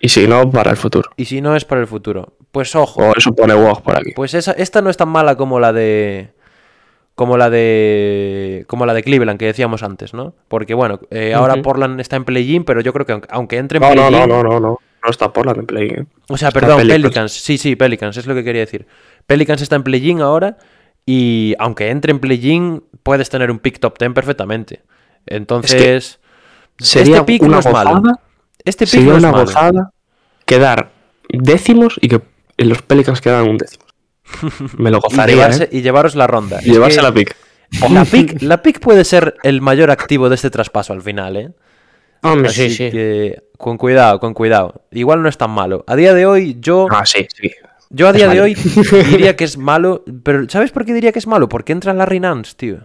Y 0.00 0.08
si 0.08 0.26
no, 0.26 0.50
para 0.50 0.70
el 0.70 0.76
futuro. 0.76 1.10
y 1.16 1.26
si 1.26 1.40
no 1.40 1.54
es 1.54 1.64
para 1.64 1.80
el 1.82 1.86
futuro. 1.86 2.32
Pues 2.50 2.74
ojo, 2.74 3.02
O 3.02 3.14
eso 3.14 3.34
pone 3.34 3.54
Woj 3.54 3.82
por 3.82 3.96
aquí. 3.96 4.12
pues 4.16 4.32
esa, 4.34 4.52
esta 4.52 4.80
no 4.80 4.88
es 4.90 4.96
tan 4.96 5.08
mala 5.10 5.36
como 5.36 5.60
la 5.60 5.72
de 5.72 6.30
como 7.14 7.36
la 7.36 7.50
de 7.50 8.64
como 8.68 8.86
la 8.86 8.94
de 8.94 9.02
Cleveland 9.02 9.38
que 9.38 9.46
decíamos 9.46 9.82
antes, 9.82 10.14
¿no? 10.14 10.34
Porque 10.48 10.72
bueno, 10.74 11.00
eh, 11.10 11.34
ahora. 11.34 11.56
Portland 11.62 12.00
está 12.00 12.16
en 12.16 12.24
play-in, 12.24 12.64
pero 12.64 12.80
yo 12.80 12.92
creo 12.92 13.04
que 13.04 13.12
aunque, 13.12 13.28
aunque 13.30 13.56
entre 13.58 13.78
en 13.78 13.82
No, 13.82 13.88
no, 13.88 14.08
play-in, 14.08 14.28
no, 14.28 14.42
no, 14.42 14.48
no, 14.48 14.60
no. 14.60 14.78
No 15.04 15.10
está 15.10 15.32
Portland 15.32 15.58
en 15.60 15.66
play. 15.66 15.88
¿eh? 15.88 16.04
o 16.28 16.36
sea, 16.38 16.48
Está 16.48 16.60
perdón, 16.60 16.78
Pelicans. 16.78 17.02
Pelicans. 17.02 17.32
sí, 17.32 17.58
sí, 17.58 17.76
Pelicans, 17.76 18.16
es 18.16 18.26
lo 18.26 18.34
que 18.34 18.44
quería 18.44 18.60
decir. 18.62 18.86
Pelicans 19.26 19.60
está 19.62 19.76
en 19.76 19.82
play-in 19.82 20.20
ahora 20.20 20.56
y 21.10 21.54
aunque 21.58 21.88
entre 21.90 22.10
en 22.12 22.18
play-in 22.20 22.84
puedes 23.02 23.30
tener 23.30 23.50
un 23.50 23.58
pick 23.60 23.78
top 23.78 23.98
10 23.98 24.12
perfectamente. 24.12 24.82
Entonces, 25.26 26.20
Sería 26.78 27.16
este 27.18 27.24
pick 27.26 27.42
una 27.42 27.52
no 27.54 27.58
es 27.60 27.72
malo. 27.72 27.90
gozada. 27.90 28.20
Este 28.64 28.84
pick 28.84 28.90
Sería 28.92 29.10
no 29.10 29.16
es 29.16 29.22
una 29.24 29.32
malo. 29.32 29.44
gozada 29.44 29.90
quedar 30.44 30.90
décimos 31.30 31.98
y 32.00 32.08
que 32.08 32.20
los 32.58 32.82
Pelicans 32.82 33.20
quedaran 33.20 33.48
un 33.48 33.58
décimo. 33.58 33.84
Me 34.78 34.90
lo 34.90 34.98
y, 34.98 35.00
gozaría. 35.00 35.34
llevarse- 35.36 35.64
¿eh? 35.64 35.68
y 35.72 35.82
llevaros 35.82 36.14
la 36.14 36.26
ronda. 36.26 36.56
Y 36.62 36.68
Es 36.68 36.72
llevarse 36.74 36.96
que 36.98 37.02
la 37.02 37.12
pick. 37.12 37.36
La 37.90 38.04
pick, 38.10 38.42
la 38.42 38.62
pick 38.62 38.80
puede 38.80 39.04
ser 39.04 39.34
el 39.42 39.60
mayor 39.60 39.90
activo 39.90 40.28
de 40.28 40.34
este 40.34 40.50
traspaso 40.50 40.92
al 40.92 41.02
final, 41.02 41.36
¿eh? 41.36 41.50
Hombre, 42.22 42.48
Así 42.50 42.68
sí, 42.70 42.76
sí. 42.76 42.90
que 42.90 43.42
con 43.58 43.78
cuidado, 43.78 44.18
con 44.18 44.34
cuidado. 44.34 44.82
Igual 44.90 45.22
no 45.22 45.28
es 45.28 45.38
tan 45.38 45.50
malo. 45.50 45.84
A 45.86 45.94
día 45.96 46.14
de 46.14 46.26
hoy, 46.26 46.56
yo, 46.60 46.88
Ah, 46.90 47.06
sí, 47.06 47.26
sí. 47.34 47.50
Yo 47.90 48.08
a 48.08 48.12
día 48.12 48.28
de 48.28 48.40
hoy 48.40 48.54
diría 49.10 49.36
que 49.36 49.44
es 49.44 49.56
malo. 49.58 50.04
Pero 50.22 50.48
¿sabes 50.48 50.70
por 50.72 50.84
qué 50.84 50.92
diría 50.94 51.12
que 51.12 51.18
es 51.18 51.26
malo? 51.26 51.48
Porque 51.48 51.72
entra 51.72 51.92
Larry 51.94 52.20
Nance, 52.20 52.54
tío. 52.56 52.80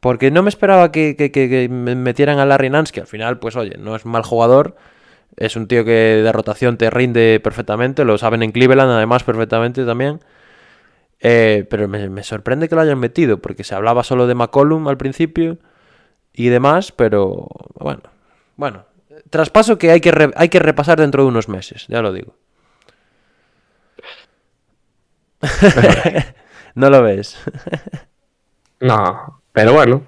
Porque 0.00 0.30
no 0.30 0.42
me 0.42 0.48
esperaba 0.48 0.90
que, 0.92 1.14
que- 1.16 1.30
que- 1.30 1.48
que 1.48 1.68
me 1.68 1.94
metieran 1.94 2.38
a 2.38 2.46
Larry 2.46 2.70
Nance, 2.70 2.92
que 2.92 3.00
al 3.00 3.06
final, 3.06 3.38
pues 3.38 3.56
oye, 3.56 3.76
no 3.78 3.94
es 3.96 4.06
mal 4.06 4.22
jugador. 4.22 4.76
Es 5.36 5.56
un 5.56 5.68
tío 5.68 5.84
que 5.84 5.90
de 5.90 6.32
rotación 6.32 6.76
te 6.78 6.90
rinde 6.90 7.38
perfectamente. 7.42 8.04
Lo 8.04 8.16
saben 8.18 8.42
en 8.42 8.52
Cleveland, 8.52 8.90
además, 8.90 9.24
perfectamente 9.24 9.84
también. 9.84 10.20
Eh, 11.20 11.66
pero 11.68 11.86
me, 11.86 12.08
me 12.08 12.22
sorprende 12.22 12.68
que 12.68 12.74
lo 12.74 12.80
hayan 12.80 12.98
metido, 12.98 13.38
porque 13.42 13.62
se 13.62 13.74
hablaba 13.74 14.02
solo 14.04 14.26
de 14.26 14.34
McCollum 14.34 14.88
al 14.88 14.96
principio 14.96 15.58
y 16.32 16.48
demás, 16.48 16.92
pero 16.92 17.46
bueno, 17.74 18.00
bueno, 18.56 18.86
traspaso 19.28 19.76
que 19.76 19.90
hay 19.90 20.00
que, 20.00 20.12
re- 20.12 20.32
hay 20.34 20.48
que 20.48 20.60
repasar 20.60 20.98
dentro 20.98 21.22
de 21.22 21.28
unos 21.28 21.48
meses, 21.50 21.84
ya 21.88 22.00
lo 22.00 22.12
digo. 22.14 22.36
no 26.74 26.90
lo 26.90 27.02
ves. 27.02 27.38
No, 28.80 29.42
pero 29.52 29.72
bueno. 29.72 30.02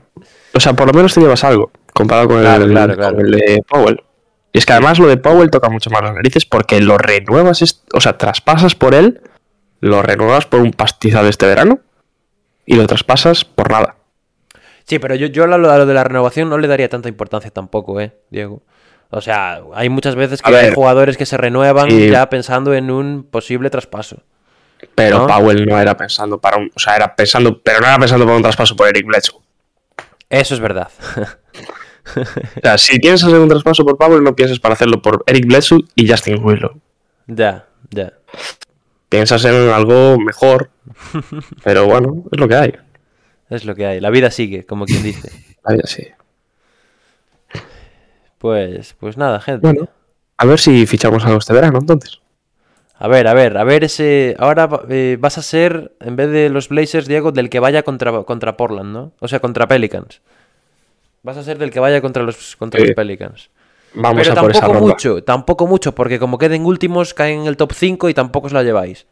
O 0.54 0.60
sea, 0.60 0.74
por 0.74 0.86
lo 0.86 0.92
menos 0.92 1.14
te 1.14 1.20
llevas 1.20 1.44
algo 1.44 1.70
comparado 1.92 2.28
con, 2.28 2.40
Claro, 2.40 2.64
el, 2.64 2.70
claro, 2.70 2.94
claro. 2.94 3.16
con 3.16 3.26
el 3.26 3.32
de 3.32 3.62
Powell. 3.68 4.02
Y 4.52 4.58
es 4.58 4.66
que 4.66 4.72
además 4.72 4.98
lo 4.98 5.08
de 5.08 5.16
Powell 5.16 5.50
toca 5.50 5.68
mucho 5.70 5.90
más 5.90 6.02
las 6.02 6.14
narices 6.14 6.44
porque 6.44 6.80
lo 6.80 6.98
renuevas, 6.98 7.84
o 7.92 8.00
sea, 8.00 8.18
traspasas 8.18 8.74
por 8.74 8.94
él, 8.94 9.22
lo 9.80 10.02
renuevas 10.02 10.46
por 10.46 10.60
un 10.60 10.72
pastizal 10.72 11.26
este 11.26 11.46
verano 11.46 11.80
y 12.66 12.76
lo 12.76 12.86
traspasas 12.86 13.44
por 13.44 13.70
nada. 13.70 13.96
Sí, 14.84 14.98
pero 14.98 15.14
yo, 15.14 15.26
yo 15.28 15.44
a 15.44 15.46
lo, 15.46 15.86
de 15.86 15.94
la 15.94 16.04
renovación 16.04 16.50
no 16.50 16.58
le 16.58 16.68
daría 16.68 16.88
tanta 16.88 17.08
importancia 17.08 17.50
tampoco, 17.50 18.00
¿eh, 18.00 18.14
Diego? 18.30 18.62
O 19.10 19.20
sea, 19.20 19.62
hay 19.74 19.88
muchas 19.88 20.16
veces 20.16 20.42
que 20.42 20.54
hay 20.54 20.74
jugadores 20.74 21.16
que 21.16 21.26
se 21.26 21.36
renuevan 21.36 21.88
ya 21.88 22.28
pensando 22.30 22.74
en 22.74 22.90
un 22.90 23.24
posible 23.24 23.70
traspaso. 23.70 24.22
Pero 24.94 25.20
¿No? 25.20 25.26
Powell 25.26 25.66
no 25.66 25.78
era 25.78 25.96
pensando 25.96 26.40
para 26.40 26.58
un. 26.58 26.70
O 26.74 26.78
sea, 26.78 26.96
era 26.96 27.14
pensando. 27.14 27.60
Pero 27.62 27.80
no 27.80 27.86
era 27.86 27.98
pensando 27.98 28.24
para 28.24 28.36
un 28.36 28.42
traspaso 28.42 28.76
por 28.76 28.88
Eric 28.88 29.06
Bledsoe. 29.06 29.40
Eso 30.28 30.54
es 30.54 30.60
verdad. 30.60 30.88
O 32.04 32.60
sea, 32.62 32.78
si 32.78 32.98
quieres 32.98 33.22
hacer 33.22 33.38
un 33.38 33.48
traspaso 33.48 33.84
por 33.84 33.96
Powell, 33.96 34.24
no 34.24 34.34
pienses 34.34 34.58
para 34.58 34.74
hacerlo 34.74 35.00
por 35.00 35.22
Eric 35.26 35.46
Bledsoe 35.46 35.84
y 35.94 36.08
Justin 36.10 36.44
Willow. 36.44 36.80
ya, 37.26 37.66
ya. 37.90 38.12
Piensas 39.08 39.44
en 39.44 39.68
algo 39.68 40.18
mejor. 40.18 40.70
Pero 41.64 41.86
bueno, 41.86 42.24
es 42.32 42.40
lo 42.40 42.48
que 42.48 42.56
hay. 42.56 42.74
Es 43.50 43.64
lo 43.64 43.74
que 43.74 43.86
hay. 43.86 44.00
La 44.00 44.10
vida 44.10 44.30
sigue, 44.30 44.64
como 44.64 44.86
quien 44.86 45.02
dice. 45.02 45.30
La 45.64 45.74
vida 45.74 45.86
sí. 45.86 46.08
Pues, 48.38 48.96
pues 48.98 49.16
nada, 49.16 49.40
gente. 49.40 49.60
Bueno, 49.60 49.88
a 50.38 50.46
ver 50.46 50.58
si 50.58 50.86
fichamos 50.86 51.24
algo 51.24 51.38
este 51.38 51.52
verano 51.52 51.78
entonces. 51.78 52.21
A 53.04 53.08
ver, 53.08 53.26
a 53.26 53.34
ver, 53.34 53.58
a 53.58 53.64
ver 53.64 53.82
ese. 53.82 54.36
Ahora 54.38 54.68
eh, 54.88 55.16
vas 55.18 55.36
a 55.36 55.42
ser, 55.42 55.90
en 55.98 56.14
vez 56.14 56.30
de 56.30 56.48
los 56.50 56.68
Blazers, 56.68 57.08
Diego, 57.08 57.32
del 57.32 57.50
que 57.50 57.58
vaya 57.58 57.82
contra, 57.82 58.22
contra 58.22 58.56
Portland, 58.56 58.92
¿no? 58.92 59.12
O 59.18 59.26
sea, 59.26 59.40
contra 59.40 59.66
Pelicans. 59.66 60.20
Vas 61.24 61.36
a 61.36 61.42
ser 61.42 61.58
del 61.58 61.72
que 61.72 61.80
vaya 61.80 62.00
contra 62.00 62.22
los, 62.22 62.54
contra 62.54 62.78
Sí. 62.80 62.86
los 62.86 62.94
Pelicans. 62.94 63.50
Vamos 63.94 64.22
Pero 64.28 64.38
a 64.38 64.40
por 64.42 64.50
esa 64.52 64.60
tampoco 64.60 64.78
ronda. 64.78 64.94
mucho, 64.94 65.24
tampoco 65.24 65.66
mucho, 65.66 65.94
porque 65.96 66.20
como 66.20 66.38
queden 66.38 66.64
últimos, 66.64 67.12
caen 67.12 67.40
en 67.40 67.46
el 67.48 67.56
top 67.56 67.72
5 67.72 68.08
y 68.08 68.14
tampoco 68.14 68.46
os 68.46 68.52
la 68.52 68.62
lleváis. 68.62 69.04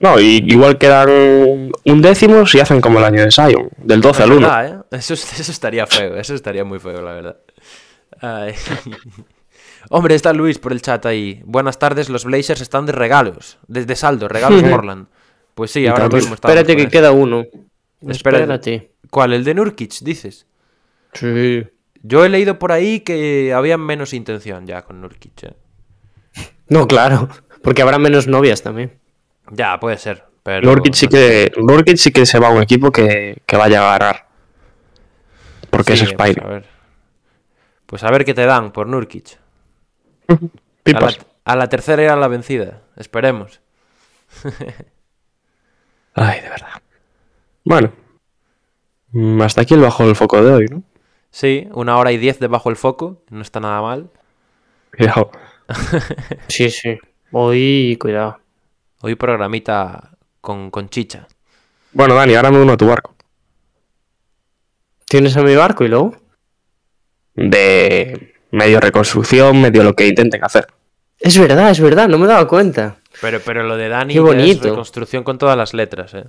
No, 0.00 0.18
y 0.18 0.42
igual 0.46 0.78
quedan 0.78 1.70
un 1.84 2.00
décimo 2.00 2.46
si 2.46 2.60
hacen 2.60 2.80
como 2.80 2.98
el 2.98 3.04
año 3.04 3.22
de 3.22 3.30
Zion, 3.30 3.68
del 3.76 4.00
12 4.00 4.22
al 4.22 4.32
1. 4.32 4.48
Ah, 4.50 4.66
¿eh? 4.66 4.74
eso, 4.92 5.12
eso 5.12 5.52
estaría 5.52 5.86
feo, 5.86 6.16
eso 6.16 6.34
estaría 6.34 6.64
muy 6.64 6.78
feo, 6.78 7.02
la 7.02 7.12
verdad. 7.12 7.36
Ay. 8.22 8.54
Hombre, 9.88 10.14
está 10.14 10.32
Luis 10.32 10.58
por 10.58 10.72
el 10.72 10.82
chat 10.82 11.04
ahí. 11.06 11.42
Buenas 11.44 11.78
tardes, 11.78 12.08
los 12.08 12.24
Blazers 12.24 12.60
están 12.60 12.86
de 12.86 12.92
regalos, 12.92 13.58
de, 13.66 13.84
de 13.86 13.96
saldo, 13.96 14.28
regalos 14.28 14.62
Portland. 14.62 15.06
Pues 15.54 15.70
sí, 15.70 15.86
ahora 15.86 16.08
mismo 16.08 16.34
estamos 16.34 16.54
Espérate 16.56 16.76
que 16.76 16.82
eso. 16.82 16.90
queda 16.90 17.12
uno. 17.12 17.44
Espérate. 18.06 18.42
Espérate. 18.42 18.90
¿Cuál? 19.10 19.32
¿El 19.32 19.44
de 19.44 19.54
Nurkic, 19.54 20.00
dices? 20.00 20.46
Sí. 21.14 21.66
Yo 22.02 22.24
he 22.24 22.28
leído 22.28 22.58
por 22.58 22.72
ahí 22.72 23.00
que 23.00 23.52
había 23.52 23.76
menos 23.76 24.12
intención 24.14 24.66
ya 24.66 24.82
con 24.82 25.00
Nurkic. 25.00 25.42
¿eh? 25.44 25.54
No, 26.68 26.86
claro. 26.86 27.28
Porque 27.62 27.82
habrá 27.82 27.98
menos 27.98 28.26
novias 28.26 28.62
también. 28.62 28.98
Ya, 29.50 29.78
puede 29.80 29.98
ser. 29.98 30.24
Pero 30.42 30.66
Nurkic 30.66 30.94
sí 30.94 31.08
que, 31.08 31.52
Nurkic 31.56 31.96
sí 31.96 32.12
que 32.12 32.24
se 32.24 32.38
va 32.38 32.48
a 32.48 32.52
un 32.52 32.62
equipo 32.62 32.90
que, 32.90 33.42
que 33.44 33.56
vaya 33.56 33.80
a 33.80 33.98
ganar. 33.98 34.26
Porque 35.68 35.96
Sí, 35.96 36.04
es. 36.04 36.14
Pues 36.14 36.38
a, 36.38 36.46
ver. 36.48 36.64
Pues 37.86 38.04
a 38.04 38.10
ver 38.10 38.24
qué 38.24 38.32
te 38.32 38.46
dan 38.46 38.72
por 38.72 38.86
Nurkic. 38.86 39.38
A 40.92 41.00
la, 41.00 41.08
Pipas. 41.08 41.18
a 41.44 41.56
la 41.56 41.68
tercera 41.68 42.02
era 42.02 42.16
la 42.16 42.28
vencida. 42.28 42.82
Esperemos. 42.96 43.60
Ay, 46.14 46.40
de 46.40 46.48
verdad. 46.48 46.82
Bueno. 47.64 47.92
Mm, 49.12 49.40
Hasta 49.42 49.62
aquí 49.62 49.74
el 49.74 49.80
bajo 49.80 50.06
del 50.06 50.16
foco 50.16 50.42
de 50.42 50.52
hoy, 50.52 50.66
¿no? 50.68 50.82
Sí, 51.30 51.68
una 51.72 51.96
hora 51.98 52.12
y 52.12 52.18
diez 52.18 52.38
debajo 52.40 52.70
el 52.70 52.76
foco. 52.76 53.22
No 53.30 53.42
está 53.42 53.60
nada 53.60 53.80
mal. 53.82 54.10
Cuidado. 54.96 55.30
Sí, 56.48 56.68
sí. 56.68 56.98
Hoy, 57.30 57.96
cuidado. 58.00 58.40
Hoy 59.02 59.14
programita 59.14 60.16
con, 60.40 60.70
con 60.72 60.88
chicha. 60.88 61.28
Bueno, 61.92 62.14
Dani, 62.16 62.34
ahora 62.34 62.50
me 62.50 62.60
uno 62.60 62.72
a 62.72 62.76
tu 62.76 62.88
barco. 62.88 63.14
¿Tienes 65.06 65.36
a 65.36 65.42
mi 65.42 65.54
barco 65.54 65.84
y 65.84 65.88
luego? 65.88 66.16
De 67.36 68.34
medio 68.52 68.80
reconstrucción, 68.80 69.60
medio 69.60 69.82
lo 69.84 69.94
que 69.94 70.06
intenten 70.08 70.42
hacer. 70.44 70.66
Es 71.18 71.38
verdad, 71.38 71.70
es 71.70 71.80
verdad, 71.80 72.08
no 72.08 72.18
me 72.18 72.24
he 72.24 72.28
dado 72.28 72.46
cuenta. 72.48 72.96
Pero, 73.20 73.40
pero 73.44 73.62
lo 73.62 73.76
de 73.76 73.88
Dani 73.88 74.14
Qué 74.14 74.18
es 74.20 74.24
bonito. 74.24 74.68
reconstrucción 74.70 75.22
con 75.24 75.36
todas 75.38 75.56
las 75.56 75.74
letras, 75.74 76.14
¿eh? 76.14 76.24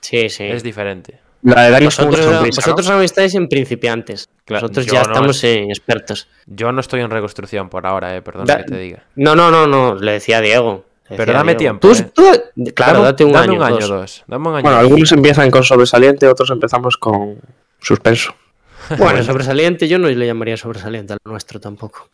Sí, 0.00 0.28
sí. 0.28 0.44
Es 0.44 0.62
diferente. 0.62 1.18
La 1.42 1.64
de 1.64 1.70
Dani 1.70 1.84
Vosotros, 1.86 2.16
sonrisa, 2.24 2.40
¿no? 2.40 2.46
vosotros 2.56 2.90
aún 2.90 3.02
estáis 3.02 3.34
en 3.34 3.48
principiantes. 3.48 4.28
Claro, 4.44 4.62
Nosotros 4.62 4.86
ya 4.86 5.02
no. 5.02 5.12
estamos 5.12 5.44
en 5.44 5.70
expertos. 5.70 6.28
Yo 6.46 6.72
no 6.72 6.80
estoy 6.80 7.00
en 7.00 7.10
reconstrucción 7.10 7.68
por 7.68 7.86
ahora, 7.86 8.16
eh. 8.16 8.22
Perdona 8.22 8.44
Da- 8.54 8.58
que 8.64 8.70
te 8.72 8.78
diga. 8.78 9.04
No, 9.16 9.34
no, 9.36 9.50
no, 9.50 9.66
no, 9.66 9.94
le 9.94 10.12
decía 10.12 10.38
a 10.38 10.40
Diego. 10.40 10.84
le 11.10 11.16
Pero 11.16 11.26
decía 11.32 11.38
dame 11.38 11.54
Diego. 11.54 11.78
tiempo, 11.78 11.88
Tú, 11.88 12.28
eh. 12.28 12.42
tú- 12.54 12.74
claro, 12.74 12.94
Dame- 12.98 13.04
date 13.04 13.24
un 13.24 13.32
dame 13.32 13.44
año. 13.44 13.54
un 13.54 13.62
año 13.62 13.76
dos. 13.78 13.88
dos. 13.88 14.24
Dame 14.26 14.48
un 14.48 14.54
año 14.56 14.62
Bueno, 14.62 14.76
dos. 14.78 14.84
algunos 14.86 15.12
empiezan 15.12 15.50
con 15.50 15.62
sobresaliente, 15.64 16.26
otros 16.28 16.50
empezamos 16.50 16.96
con 16.96 17.38
suspenso. 17.80 18.34
Bueno, 18.98 19.22
sobresaliente 19.22 19.88
yo 19.88 19.98
no 19.98 20.08
le 20.08 20.26
llamaría 20.26 20.56
sobresaliente 20.56 21.12
al 21.12 21.18
nuestro 21.24 21.60
tampoco. 21.60 22.08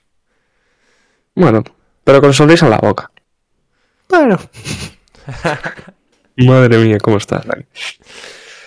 Bueno, 1.34 1.62
pero 2.02 2.20
con 2.20 2.32
sonrisa 2.32 2.66
en 2.66 2.70
la 2.70 2.78
boca. 2.78 3.10
Bueno, 4.08 4.38
Madre 6.36 6.78
mía, 6.78 6.98
¿cómo 6.98 7.18
estás, 7.18 7.46
Dani? 7.46 7.64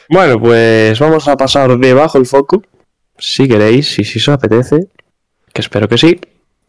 Bueno, 0.10 0.40
pues 0.40 0.98
vamos 1.00 1.28
a 1.28 1.36
pasar 1.36 1.78
debajo 1.78 2.18
el 2.18 2.26
foco, 2.26 2.64
si 3.18 3.48
queréis, 3.48 4.00
y 4.00 4.06
si 4.06 4.20
os 4.20 4.30
apetece, 4.30 4.88
que 5.54 5.62
espero 5.62 5.88
que 5.88 5.98
sí. 5.98 6.20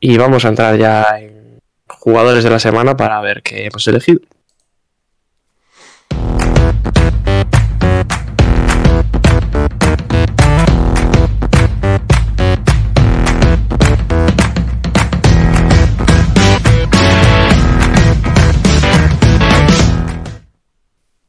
Y 0.00 0.16
vamos 0.16 0.44
a 0.44 0.48
entrar 0.48 0.76
ya 0.76 1.04
en 1.18 1.60
jugadores 1.86 2.42
de 2.44 2.50
la 2.50 2.58
semana 2.58 2.96
para 2.96 3.20
ver 3.20 3.42
qué 3.42 3.66
hemos 3.66 3.86
elegido. 3.86 4.20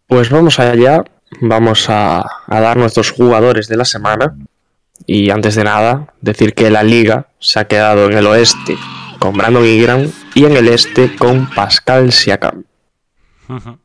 Pues 0.10 0.30
vamos 0.30 0.60
allá, 0.60 1.04
vamos 1.40 1.90
a, 1.90 2.26
a 2.48 2.60
dar 2.60 2.76
nuestros 2.78 3.12
jugadores 3.12 3.68
de 3.70 3.78
la 3.78 3.86
semana. 3.86 4.36
Y 5.06 5.30
antes 5.30 5.56
de 5.56 5.64
nada, 5.64 6.14
decir 6.20 6.54
que 6.54 6.70
la 6.70 6.84
liga 6.84 7.28
se 7.40 7.60
ha 7.60 7.68
quedado 7.68 8.08
en 8.10 8.18
el 8.18 8.28
oeste 8.28 8.76
con 9.20 9.38
Brandon 9.38 9.66
Ingram 9.66 10.12
y 10.36 10.44
en 10.46 10.58
el 10.58 10.68
este 10.68 11.16
con 11.16 11.50
Pascal 11.52 12.12
Siakam. 12.12 12.64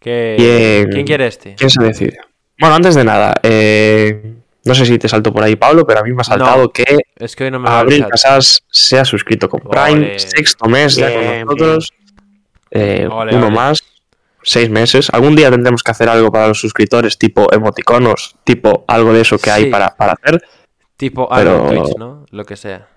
¿Qué- 0.00 0.36
Bien. 0.38 0.90
¿Quién 0.90 1.06
quiere 1.06 1.26
este? 1.26 1.54
¿Quién 1.54 1.70
se 1.70 1.82
decide? 1.82 2.18
Bueno, 2.58 2.74
antes 2.74 2.94
de 2.94 3.04
nada, 3.04 3.34
eh, 3.42 4.34
no 4.64 4.74
sé 4.74 4.84
si 4.84 4.98
te 4.98 5.08
saltó 5.08 5.32
por 5.32 5.42
ahí 5.42 5.56
Pablo, 5.56 5.86
pero 5.86 6.00
a 6.00 6.02
mí 6.02 6.12
me 6.12 6.20
ha 6.20 6.24
saltado 6.24 6.62
No. 6.64 6.68
que 6.70 6.84
Es 7.16 7.34
que 7.36 7.44
hoy 7.44 7.50
no 7.50 7.58
me 7.60 7.68
va 7.68 7.76
a 7.78 7.80
Abril. 7.80 8.06
Casas 8.08 8.62
se 8.70 8.98
ha 8.98 9.04
suscrito 9.04 9.48
con 9.48 9.60
Prime, 9.60 9.92
Ole. 10.10 10.18
sexto 10.18 10.68
mes 10.68 10.96
ya 10.96 11.12
con 11.12 11.40
nosotros, 11.46 11.92
Eh, 12.70 13.08
Ole, 13.10 13.34
uno 13.34 13.46
ole. 13.46 13.56
más, 13.56 13.79
seis 14.42 14.70
meses. 14.70 15.10
Algún 15.12 15.36
día 15.36 15.50
tendremos 15.50 15.82
que 15.82 15.90
hacer 15.90 16.08
algo 16.08 16.30
para 16.32 16.48
los 16.48 16.60
suscriptores, 16.60 17.18
tipo 17.18 17.52
emoticonos, 17.52 18.36
tipo 18.44 18.84
algo 18.88 19.12
de 19.12 19.20
eso 19.22 19.38
que 19.38 19.50
hay 19.50 19.70
para, 19.70 19.96
para 19.96 20.12
hacer. 20.12 20.42
Tipo 20.96 21.28
Pero- 21.28 21.50
algo 21.64 21.70
en 21.72 21.82
Twitch, 21.82 21.96
¿no? 21.98 22.26
Lo 22.30 22.44
que 22.44 22.56
sea. 22.56 22.88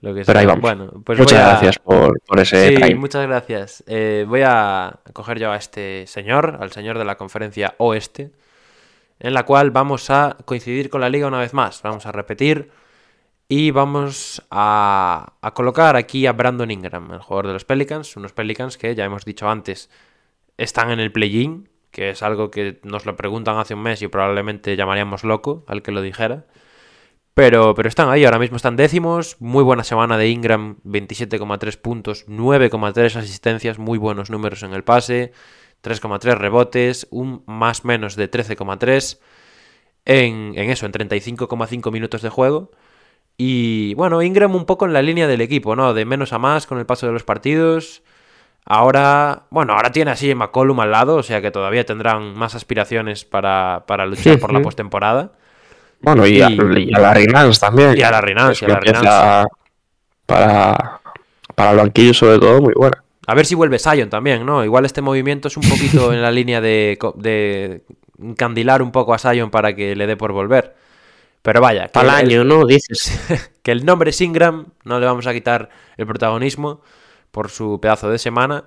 Lo 0.00 0.14
que 0.14 0.20
Pero 0.24 0.32
sea. 0.32 0.40
ahí 0.40 0.46
vamos. 0.46 0.60
Bueno, 0.62 0.92
pues 1.04 1.18
Muchas 1.18 1.40
a- 1.40 1.48
gracias 1.50 1.78
por, 1.78 2.20
por 2.26 2.38
ese 2.40 2.68
Sí, 2.68 2.74
Prime. 2.74 2.94
muchas 2.96 3.26
gracias. 3.26 3.82
Eh, 3.86 4.26
voy 4.28 4.42
a 4.44 4.98
coger 5.12 5.38
yo 5.38 5.50
a 5.50 5.56
este 5.56 6.06
señor, 6.06 6.58
al 6.60 6.72
señor 6.72 6.98
de 6.98 7.04
la 7.06 7.16
conferencia 7.16 7.74
oeste, 7.78 8.30
en 9.20 9.32
la 9.32 9.44
cual 9.44 9.70
vamos 9.70 10.10
a 10.10 10.36
coincidir 10.44 10.90
con 10.90 11.00
la 11.00 11.08
liga 11.08 11.26
una 11.26 11.38
vez 11.38 11.54
más. 11.54 11.80
Vamos 11.82 12.04
a 12.04 12.12
repetir 12.12 12.70
y 13.48 13.70
vamos 13.70 14.42
a, 14.50 15.34
colocar 15.54 15.96
aquí 15.96 16.26
a 16.26 16.32
Brandon 16.32 16.70
Ingram, 16.70 17.12
el 17.12 17.20
jugador 17.20 17.48
de 17.48 17.52
los 17.52 17.64
Pelicans. 17.64 18.16
Unos 18.16 18.32
Pelicans 18.32 18.78
que 18.78 18.94
ya 18.94 19.04
hemos 19.04 19.24
dicho 19.24 19.48
antes 19.48 19.90
están 20.56 20.90
en 20.90 21.00
el 21.00 21.12
play-in, 21.12 21.68
que 21.90 22.10
es 22.10 22.22
algo 22.22 22.50
que 22.50 22.80
nos 22.82 23.06
lo 23.06 23.16
preguntan 23.16 23.58
hace 23.58 23.74
un 23.74 23.82
mes 23.82 24.00
y 24.02 24.08
probablemente 24.08 24.76
llamaríamos 24.76 25.24
loco 25.24 25.64
al 25.68 25.82
que 25.82 25.92
lo 25.92 26.00
dijera. 26.00 26.46
Pero, 27.34 27.74
pero 27.74 27.88
están 27.88 28.08
ahí, 28.08 28.24
ahora 28.24 28.38
mismo 28.38 28.56
están 28.56 28.76
décimos. 28.76 29.36
Muy 29.40 29.64
buena 29.64 29.84
semana 29.84 30.16
de 30.16 30.28
Ingram, 30.28 30.78
27,3 30.84 31.76
puntos, 31.80 32.26
9,3 32.28 33.16
asistencias, 33.16 33.78
muy 33.78 33.98
buenos 33.98 34.30
números 34.30 34.62
en 34.62 34.72
el 34.72 34.84
pase, 34.84 35.32
3,3 35.82 36.36
rebotes, 36.38 37.08
un 37.10 37.42
más 37.46 37.84
menos 37.84 38.14
de 38.16 38.30
13,3 38.30 39.18
en, 40.04 40.52
en 40.56 40.70
eso, 40.70 40.86
en 40.86 40.92
35,5 40.92 41.92
minutos 41.92 42.22
de 42.22 42.28
juego. 42.30 42.70
Y 43.36 43.94
bueno, 43.94 44.22
Ingram 44.22 44.54
un 44.54 44.64
poco 44.64 44.86
en 44.86 44.92
la 44.92 45.02
línea 45.02 45.26
del 45.26 45.40
equipo, 45.40 45.74
¿no? 45.74 45.92
De 45.94 46.04
menos 46.04 46.32
a 46.32 46.38
más 46.38 46.66
con 46.66 46.78
el 46.78 46.86
paso 46.86 47.06
de 47.06 47.12
los 47.12 47.24
partidos. 47.24 48.02
Ahora, 48.64 49.42
bueno, 49.50 49.74
ahora 49.74 49.90
tiene 49.92 50.10
así 50.12 50.30
a 50.30 50.34
McCollum 50.36 50.80
al 50.80 50.90
lado, 50.90 51.16
o 51.16 51.22
sea 51.22 51.42
que 51.42 51.50
todavía 51.50 51.84
tendrán 51.84 52.34
más 52.34 52.54
aspiraciones 52.54 53.24
para, 53.24 53.84
para 53.86 54.06
luchar 54.06 54.38
por 54.38 54.52
la 54.52 54.62
postemporada. 54.62 55.32
Bueno, 56.00 56.26
y, 56.26 56.40
a, 56.40 56.48
y- 56.50 56.94
a 56.94 56.98
la 57.00 57.14
Nance 57.14 57.60
también. 57.60 57.96
Y 57.96 58.02
a 58.02 58.10
la 58.10 58.20
Nance, 58.22 58.52
Es 58.52 58.62
y 58.62 58.64
a 58.64 58.68
la 58.68 58.74
empieza 58.74 59.44
Para, 60.26 61.00
para 61.54 61.70
el 61.72 61.76
banquillo, 61.76 62.14
sobre 62.14 62.38
todo, 62.38 62.62
muy 62.62 62.72
buena. 62.74 63.02
A 63.26 63.34
ver 63.34 63.46
si 63.46 63.54
vuelve 63.54 63.78
Sion 63.78 64.10
también, 64.10 64.44
¿no? 64.46 64.64
Igual 64.64 64.84
este 64.84 65.00
movimiento 65.02 65.48
es 65.48 65.56
un 65.56 65.62
poquito 65.68 66.12
en 66.12 66.22
la 66.22 66.30
línea 66.30 66.60
de, 66.60 66.98
de 67.16 67.82
encandilar 68.22 68.80
un 68.82 68.92
poco 68.92 69.12
a 69.14 69.18
Sion 69.18 69.50
para 69.50 69.74
que 69.74 69.94
le 69.96 70.06
dé 70.06 70.16
por 70.16 70.32
volver. 70.32 70.74
Pero 71.44 71.60
vaya, 71.60 71.82
que 71.84 71.88
Para 71.90 72.18
el 72.20 72.26
el- 72.32 72.40
año, 72.40 72.44
¿no? 72.44 72.64
Dices. 72.66 73.52
que 73.62 73.70
el 73.70 73.84
nombre 73.84 74.10
es 74.10 74.20
Ingram, 74.20 74.66
no 74.82 74.98
le 74.98 75.06
vamos 75.06 75.26
a 75.28 75.32
quitar 75.32 75.68
el 75.96 76.06
protagonismo 76.06 76.80
por 77.30 77.50
su 77.50 77.78
pedazo 77.80 78.08
de 78.10 78.18
semana. 78.18 78.64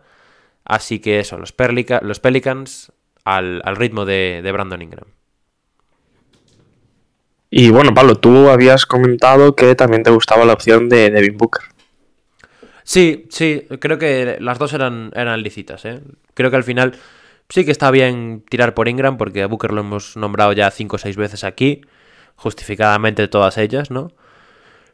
Así 0.64 1.00
que 1.00 1.20
eso, 1.20 1.38
los, 1.38 1.54
Perlica- 1.56 2.02
los 2.02 2.20
Pelicans 2.20 2.92
al, 3.26 3.62
al 3.66 3.76
ritmo 3.78 4.06
de, 4.06 4.42
de 4.44 4.52
Brandon 4.52 4.82
Ingram. 4.82 5.06
Y 7.50 7.70
bueno, 7.72 7.94
Pablo, 7.94 8.16
tú 8.16 8.50
habías 8.50 8.86
comentado 8.86 9.56
que 9.56 9.74
también 9.76 10.04
te 10.04 10.12
gustaba 10.12 10.46
la 10.46 10.54
opción 10.54 10.90
de 10.90 11.10
Devin 11.10 11.38
Booker. 11.38 11.64
Sí, 12.84 13.26
sí, 13.30 13.66
creo 13.80 13.98
que 13.98 14.38
las 14.40 14.60
dos 14.60 14.74
eran, 14.74 15.12
eran 15.16 15.42
lícitas. 15.42 15.84
¿eh? 15.86 16.02
Creo 16.34 16.50
que 16.52 16.58
al 16.58 16.64
final 16.64 16.96
sí 17.50 17.66
que 17.66 17.72
está 17.72 17.90
bien 17.92 18.44
tirar 18.50 18.74
por 18.74 18.88
Ingram, 18.90 19.18
porque 19.18 19.44
a 19.44 19.48
Booker 19.48 19.72
lo 19.72 19.82
hemos 19.82 20.18
nombrado 20.18 20.52
ya 20.54 20.70
cinco 20.72 20.98
o 20.98 21.00
seis 21.00 21.16
veces 21.16 21.44
aquí, 21.44 21.82
justificadamente 22.38 23.28
todas 23.28 23.58
ellas, 23.58 23.92
¿no? 23.92 24.14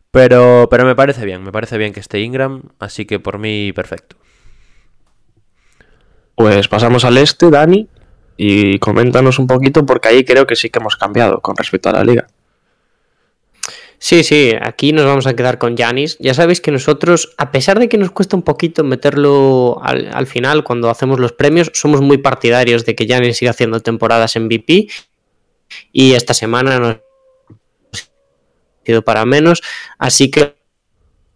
Pero, 0.10 0.68
pero 0.70 0.86
me 0.86 0.96
parece 0.96 1.26
bien, 1.26 1.44
me 1.44 1.52
parece 1.52 1.78
bien 1.78 1.94
que 1.94 2.00
esté 2.00 2.20
Ingram, 2.22 2.64
así 2.80 3.06
que 3.06 3.20
por 3.20 3.38
mí 3.38 3.72
perfecto. 3.74 4.16
Pues 6.36 6.68
pasamos 6.68 7.06
al 7.06 7.18
este, 7.18 7.50
Dani, 7.52 7.88
y 8.38 8.80
coméntanos 8.80 9.40
un 9.40 9.48
poquito 9.48 9.86
porque 9.86 10.08
ahí 10.08 10.24
creo 10.24 10.48
que 10.48 10.56
sí 10.56 10.70
que 10.70 10.80
hemos 10.80 10.96
cambiado 10.96 11.42
con 11.42 11.56
respecto 11.56 11.90
a 11.90 11.94
la 11.94 12.04
liga. 12.04 12.28
Sí, 14.00 14.24
sí, 14.24 14.52
aquí 14.60 14.92
nos 14.92 15.06
vamos 15.06 15.28
a 15.28 15.34
quedar 15.34 15.58
con 15.60 15.78
Yanis. 15.78 16.18
Ya 16.20 16.34
sabéis 16.34 16.60
que 16.60 16.72
nosotros, 16.72 17.34
a 17.38 17.52
pesar 17.52 17.80
de 17.80 17.88
que 17.88 17.98
nos 17.98 18.12
cuesta 18.12 18.36
un 18.36 18.42
poquito 18.42 18.84
meterlo 18.84 19.80
al, 19.82 20.10
al 20.14 20.28
final 20.28 20.66
cuando 20.66 20.90
hacemos 20.90 21.20
los 21.20 21.32
premios, 21.32 21.72
somos 21.74 22.02
muy 22.02 22.18
partidarios 22.18 22.86
de 22.86 22.96
que 22.96 23.06
Yanis 23.06 23.38
siga 23.38 23.52
haciendo 23.52 23.80
temporadas 23.80 24.36
en 24.36 24.50
VP 24.50 24.90
y 25.94 26.14
esta 26.14 26.34
semana 26.34 26.80
no 26.80 26.88
ha 26.88 26.94
sido 26.94 27.03
para 29.04 29.26
menos, 29.26 29.62
así 29.98 30.30
que 30.30 30.56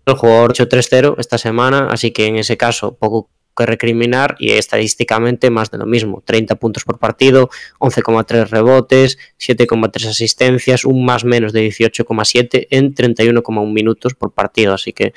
el 0.06 0.16
jugador 0.16 0.54
8-3-0 0.54 1.16
esta 1.18 1.38
semana, 1.38 1.88
así 1.92 2.12
que 2.12 2.26
en 2.28 2.38
ese 2.38 2.58
caso 2.58 2.96
poco 2.96 3.30
que 3.58 3.66
recriminar 3.66 4.36
y 4.40 4.52
estadísticamente 4.52 5.50
más 5.50 5.72
de 5.72 5.80
lo 5.80 5.86
mismo, 5.86 6.22
30 6.24 6.56
puntos 6.56 6.84
por 6.84 7.00
partido, 7.00 7.50
11,3 7.80 8.50
rebotes, 8.50 9.18
7,3 9.40 10.10
asistencias, 10.10 10.86
un 10.86 11.04
más 11.04 11.26
menos 11.26 11.54
de 11.54 11.68
18,7 11.68 12.68
en 12.70 12.94
31,1 12.94 13.74
minutos 13.74 14.14
por 14.14 14.32
partido, 14.32 14.76
así 14.76 14.94
que 14.94 15.14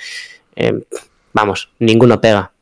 eh, 0.56 0.72
vamos, 1.32 1.70
ninguno 1.78 2.20
pega. 2.20 2.52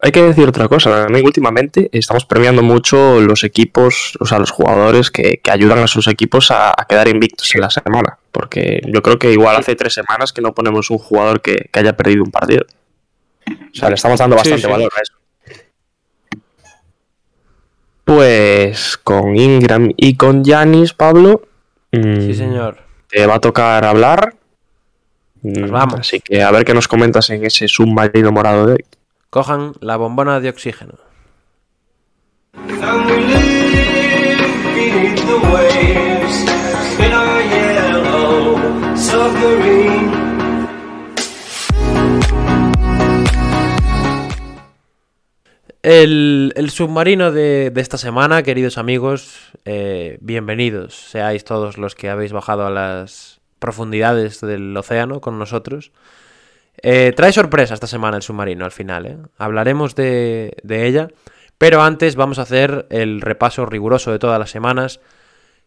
Hay 0.00 0.12
que 0.12 0.22
decir 0.22 0.48
otra 0.48 0.68
cosa, 0.68 0.90
Dani, 0.90 1.22
últimamente 1.22 1.90
estamos 1.92 2.24
premiando 2.24 2.62
mucho 2.62 3.20
los 3.20 3.42
equipos, 3.42 4.16
o 4.20 4.26
sea, 4.26 4.38
los 4.38 4.52
jugadores 4.52 5.10
que, 5.10 5.40
que 5.42 5.50
ayudan 5.50 5.80
a 5.80 5.88
sus 5.88 6.06
equipos 6.06 6.52
a, 6.52 6.70
a 6.70 6.86
quedar 6.86 7.08
invictos 7.08 7.52
en 7.56 7.62
la 7.62 7.70
semana. 7.70 8.16
Porque 8.30 8.80
yo 8.86 9.02
creo 9.02 9.18
que 9.18 9.32
igual 9.32 9.56
hace 9.56 9.74
tres 9.74 9.94
semanas 9.94 10.32
que 10.32 10.40
no 10.40 10.54
ponemos 10.54 10.90
un 10.90 10.98
jugador 10.98 11.40
que, 11.42 11.68
que 11.72 11.80
haya 11.80 11.96
perdido 11.96 12.22
un 12.22 12.30
partido. 12.30 12.64
O 13.48 13.74
sea, 13.74 13.88
le 13.88 13.96
estamos 13.96 14.20
dando 14.20 14.36
bastante 14.36 14.62
sí. 14.62 14.68
valor 14.68 14.92
a 14.96 15.00
eso. 15.00 15.14
Pues 18.04 18.96
con 18.98 19.36
Ingram 19.36 19.90
y 19.96 20.16
con 20.16 20.44
Yanis, 20.44 20.92
Pablo. 20.92 21.42
mm, 21.92 22.20
Sí, 22.20 22.34
señor. 22.34 22.78
Te 23.08 23.26
va 23.26 23.34
a 23.34 23.40
tocar 23.40 23.84
hablar. 23.84 24.34
Mm, 25.42 25.70
vamos. 25.70 26.00
Así 26.00 26.20
que 26.20 26.42
a 26.42 26.50
ver 26.50 26.64
qué 26.64 26.72
nos 26.72 26.88
comentas 26.88 27.28
en 27.30 27.44
ese 27.44 27.66
submarino 27.68 28.30
morado 28.30 28.66
de 28.66 28.72
hoy. 28.74 28.84
Cojan 29.30 29.74
la 29.80 29.98
bombona 29.98 30.40
de 30.40 30.48
oxígeno. 30.48 30.94
El, 45.82 46.52
el 46.56 46.70
submarino 46.70 47.30
de, 47.30 47.70
de 47.70 47.80
esta 47.82 47.98
semana, 47.98 48.42
queridos 48.42 48.78
amigos, 48.78 49.52
eh, 49.66 50.16
bienvenidos 50.22 50.94
seáis 50.94 51.44
todos 51.44 51.76
los 51.76 51.94
que 51.94 52.08
habéis 52.08 52.32
bajado 52.32 52.66
a 52.66 52.70
las 52.70 53.40
profundidades 53.58 54.40
del 54.40 54.74
océano 54.74 55.20
con 55.20 55.38
nosotros. 55.38 55.92
Eh, 56.82 57.12
trae 57.16 57.32
sorpresa 57.32 57.74
esta 57.74 57.86
semana 57.86 58.16
el 58.16 58.22
submarino 58.22 58.64
al 58.64 58.70
final, 58.70 59.06
¿eh? 59.06 59.18
hablaremos 59.36 59.94
de, 59.94 60.54
ella, 60.64 61.08
pero 61.58 61.82
antes 61.82 62.14
vamos 62.14 62.38
a 62.38 62.42
hacer 62.42 62.86
el 62.90 63.20
repaso 63.20 63.66
riguroso 63.66 64.12
de 64.12 64.18
todas 64.18 64.38
las 64.38 64.50
semanas 64.50 65.00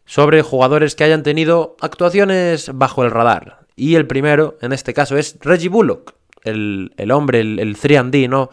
sobre 0.06 0.42
jugadores 0.42 0.94
que 0.94 1.04
hayan 1.04 1.22
tenido 1.22 1.76
actuaciones 1.80 2.70
bajo 2.74 3.04
el 3.04 3.10
radar. 3.10 3.60
Y 3.76 3.94
el 3.96 4.06
primero, 4.06 4.56
en 4.62 4.72
este 4.72 4.94
caso, 4.94 5.16
es 5.16 5.38
Reggie 5.40 5.68
Bullock, 5.68 6.14
el, 6.44 6.92
el 6.96 7.10
hombre, 7.10 7.40
el, 7.40 7.58
el 7.58 7.76
3D, 7.76 8.28
¿no? 8.28 8.50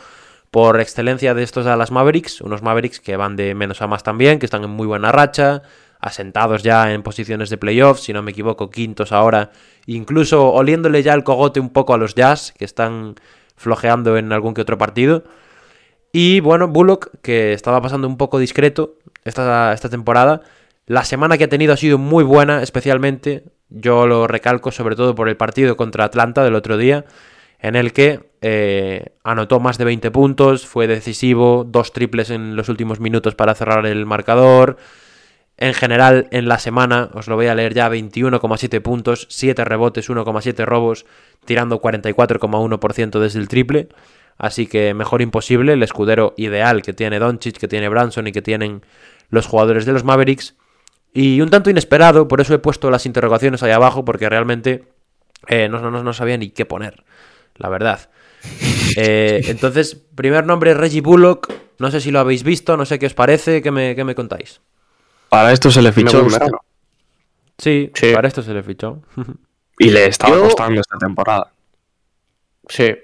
Por 0.51 0.79
excelencia 0.79 1.33
de 1.33 1.43
estos 1.43 1.65
Dallas 1.65 1.91
Mavericks, 1.91 2.41
unos 2.41 2.61
Mavericks 2.61 2.99
que 2.99 3.17
van 3.17 3.35
de 3.35 3.55
menos 3.55 3.81
a 3.81 3.87
más 3.87 4.03
también, 4.03 4.39
que 4.39 4.45
están 4.45 4.63
en 4.63 4.71
muy 4.71 4.87
buena 4.87 5.11
racha, 5.11 5.61
asentados 5.99 6.63
ya 6.63 6.93
en 6.93 7.03
posiciones 7.03 7.49
de 7.49 7.57
playoffs, 7.57 8.03
si 8.03 8.13
no 8.13 8.23
me 8.23 8.31
equivoco, 8.31 8.69
quintos 8.69 9.11
ahora, 9.11 9.51
incluso 9.95 10.51
oliéndole 10.51 11.03
ya 11.03 11.13
el 11.13 11.23
cogote 11.23 11.59
un 11.59 11.69
poco 11.69 11.93
a 11.93 11.97
los 11.97 12.15
Jazz, 12.15 12.53
que 12.57 12.65
están 12.65 13.15
flojeando 13.55 14.17
en 14.17 14.31
algún 14.31 14.53
que 14.53 14.61
otro 14.61 14.77
partido. 14.77 15.23
Y 16.11 16.39
bueno, 16.39 16.67
Bullock, 16.67 17.09
que 17.21 17.53
estaba 17.53 17.81
pasando 17.81 18.07
un 18.07 18.17
poco 18.17 18.39
discreto 18.39 18.95
esta, 19.25 19.73
esta 19.73 19.89
temporada, 19.89 20.41
la 20.85 21.03
semana 21.03 21.37
que 21.37 21.43
ha 21.43 21.49
tenido 21.49 21.73
ha 21.73 21.77
sido 21.77 21.97
muy 21.97 22.23
buena, 22.23 22.63
especialmente, 22.63 23.43
yo 23.69 24.07
lo 24.07 24.27
recalco 24.27 24.71
sobre 24.71 24.95
todo 24.95 25.13
por 25.13 25.29
el 25.29 25.37
partido 25.37 25.77
contra 25.77 26.05
Atlanta 26.05 26.43
del 26.43 26.55
otro 26.55 26.77
día, 26.77 27.05
en 27.59 27.75
el 27.75 27.93
que 27.93 28.31
eh, 28.41 29.13
anotó 29.23 29.59
más 29.59 29.77
de 29.77 29.85
20 29.85 30.11
puntos, 30.11 30.65
fue 30.65 30.87
decisivo, 30.87 31.65
dos 31.67 31.93
triples 31.93 32.29
en 32.29 32.55
los 32.55 32.69
últimos 32.69 32.99
minutos 32.99 33.35
para 33.35 33.53
cerrar 33.53 33.85
el 33.85 34.05
marcador. 34.05 34.77
En 35.61 35.73
general, 35.73 36.29
en 36.31 36.47
la 36.47 36.57
semana, 36.57 37.09
os 37.13 37.27
lo 37.27 37.35
voy 37.35 37.47
a 37.47 37.53
leer 37.53 37.73
ya, 37.73 37.89
21,7 37.89 38.81
puntos, 38.81 39.27
7 39.29 39.65
rebotes, 39.65 40.09
1,7 40.09 40.63
robos, 40.63 41.05
tirando 41.43 41.81
44,1% 41.81 43.19
desde 43.19 43.39
el 43.39 43.49
triple. 43.49 43.89
Así 44.37 44.67
que 44.67 44.93
mejor 44.93 45.21
imposible, 45.21 45.73
el 45.73 45.83
escudero 45.83 46.33
ideal 46.37 46.81
que 46.81 46.93
tiene 46.93 47.19
Doncic, 47.19 47.57
que 47.57 47.67
tiene 47.67 47.89
Branson 47.89 48.25
y 48.27 48.31
que 48.31 48.41
tienen 48.41 48.85
los 49.29 49.47
jugadores 49.47 49.85
de 49.85 49.91
los 49.91 50.05
Mavericks. 50.05 50.55
Y 51.13 51.41
un 51.41 51.49
tanto 51.49 51.69
inesperado, 51.69 52.29
por 52.29 52.39
eso 52.39 52.53
he 52.53 52.59
puesto 52.59 52.89
las 52.89 53.05
interrogaciones 53.05 53.61
ahí 53.61 53.71
abajo, 53.71 54.05
porque 54.05 54.29
realmente 54.29 54.85
eh, 55.49 55.67
no, 55.67 55.91
no, 55.91 56.01
no 56.01 56.13
sabía 56.13 56.37
ni 56.37 56.51
qué 56.51 56.63
poner, 56.65 57.03
la 57.55 57.67
verdad. 57.69 58.09
Eh, 58.97 59.43
entonces, 59.45 59.95
primer 60.15 60.47
nombre 60.47 60.73
Reggie 60.73 61.01
Bullock, 61.01 61.53
no 61.77 61.91
sé 61.91 62.01
si 62.01 62.09
lo 62.09 62.19
habéis 62.19 62.43
visto, 62.43 62.75
no 62.75 62.85
sé 62.85 62.97
qué 62.97 63.05
os 63.05 63.13
parece, 63.13 63.61
¿qué 63.61 63.69
me, 63.69 63.95
qué 63.95 64.03
me 64.03 64.15
contáis? 64.15 64.61
Para 65.29 65.51
esto 65.51 65.69
se 65.71 65.81
le 65.81 65.91
fichó. 65.91 66.25
Sí, 67.57 67.91
Sí. 67.93 68.13
para 68.13 68.27
esto 68.27 68.41
se 68.41 68.53
le 68.53 68.63
fichó. 68.63 69.01
Y 69.77 69.89
le 69.91 70.05
estaba 70.07 70.35
Yo- 70.35 70.43
costando 70.43 70.81
esta 70.81 70.97
temporada. 70.97 71.51
Sí, 72.67 72.95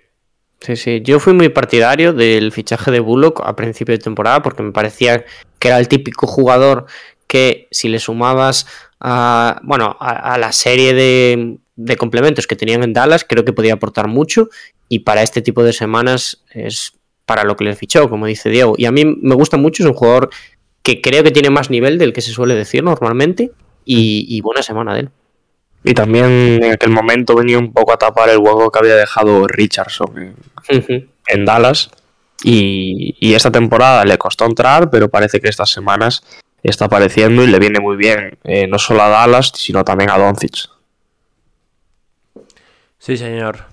sí, 0.59 0.75
sí. 0.75 1.01
Yo 1.03 1.19
fui 1.19 1.33
muy 1.33 1.49
partidario 1.49 2.13
del 2.13 2.51
fichaje 2.51 2.91
de 2.91 2.99
Bullock 2.99 3.41
a 3.43 3.55
principio 3.55 3.93
de 3.97 4.03
temporada 4.03 4.41
porque 4.41 4.63
me 4.63 4.71
parecía 4.71 5.25
que 5.59 5.67
era 5.69 5.79
el 5.79 5.87
típico 5.87 6.27
jugador 6.27 6.85
que 7.27 7.67
si 7.71 7.89
le 7.89 7.99
sumabas 7.99 8.67
a, 8.99 9.59
bueno, 9.63 9.97
a, 9.99 10.33
a 10.33 10.37
la 10.37 10.51
serie 10.51 10.93
de, 10.93 11.57
de 11.75 11.97
complementos 11.97 12.45
que 12.47 12.55
tenían 12.55 12.83
en 12.83 12.93
Dallas, 12.93 13.25
creo 13.27 13.43
que 13.43 13.53
podía 13.53 13.73
aportar 13.73 14.07
mucho 14.07 14.49
y 14.87 14.99
para 14.99 15.23
este 15.23 15.41
tipo 15.41 15.63
de 15.63 15.73
semanas 15.73 16.43
es 16.51 16.93
para 17.25 17.43
lo 17.43 17.55
que 17.55 17.63
les 17.63 17.77
fichó, 17.77 18.07
como 18.09 18.27
dice 18.27 18.49
Diego. 18.49 18.75
Y 18.77 18.85
a 18.85 18.91
mí 18.91 19.03
me 19.03 19.33
gusta 19.35 19.57
mucho, 19.57 19.81
es 19.83 19.89
un 19.89 19.95
jugador 19.95 20.29
que 20.85 21.01
creo 21.01 21.23
que 21.23 21.31
tiene 21.31 21.49
más 21.49 21.71
nivel 21.71 21.97
del 21.97 22.13
que 22.13 22.21
se 22.21 22.31
suele 22.31 22.53
decir 22.53 22.83
normalmente 22.83 23.51
y, 23.83 24.27
y 24.29 24.41
buena 24.41 24.61
semana 24.61 24.93
de 24.93 24.99
él. 24.99 25.09
Y 25.83 25.95
también 25.95 26.63
en 26.63 26.71
aquel 26.71 26.91
momento 26.91 27.35
venía 27.35 27.57
un 27.57 27.73
poco 27.73 27.91
a 27.91 27.97
tapar 27.97 28.29
el 28.29 28.37
hueco 28.37 28.69
que 28.69 28.79
había 28.79 28.95
dejado 28.95 29.47
Richardson 29.47 30.35
en 31.27 31.45
Dallas. 31.45 31.89
Y, 32.43 33.15
y 33.19 33.33
esta 33.33 33.51
temporada 33.51 34.05
le 34.05 34.19
costó 34.19 34.45
entrar, 34.45 34.91
pero 34.91 35.09
parece 35.09 35.39
que 35.39 35.49
estas 35.49 35.71
semanas 35.71 36.23
está 36.61 36.85
apareciendo 36.85 37.43
y 37.43 37.47
le 37.47 37.57
viene 37.57 37.79
muy 37.79 37.97
bien. 37.97 38.37
eh, 38.43 38.67
no 38.67 38.77
solo 38.77 39.01
a 39.01 39.09
Dallas, 39.09 39.53
sino 39.55 39.83
también 39.83 40.11
a 40.11 40.19
Doncic. 40.19 40.69
Sí, 42.99 43.17
señor. 43.17 43.65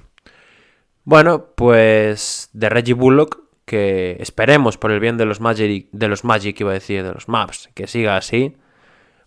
Bueno, 1.05 1.49
pues 1.57 2.49
de 2.55 2.71
Reggie 2.71 2.95
Bullock, 2.95 3.42
que 3.65 4.17
esperemos 4.21 4.79
por 4.79 4.91
el 4.91 5.01
bien 5.01 5.17
de 5.17 5.25
los 5.25 5.41
Magic, 5.41 5.89
de 5.93 6.09
los 6.09 6.25
Magic 6.25 6.59
iba 6.61 6.71
a 6.71 6.75
decir, 6.75 7.03
de 7.03 7.13
los 7.13 7.29
Maps, 7.29 7.71
que 7.75 7.87
siga 7.87 8.17
así. 8.17 8.57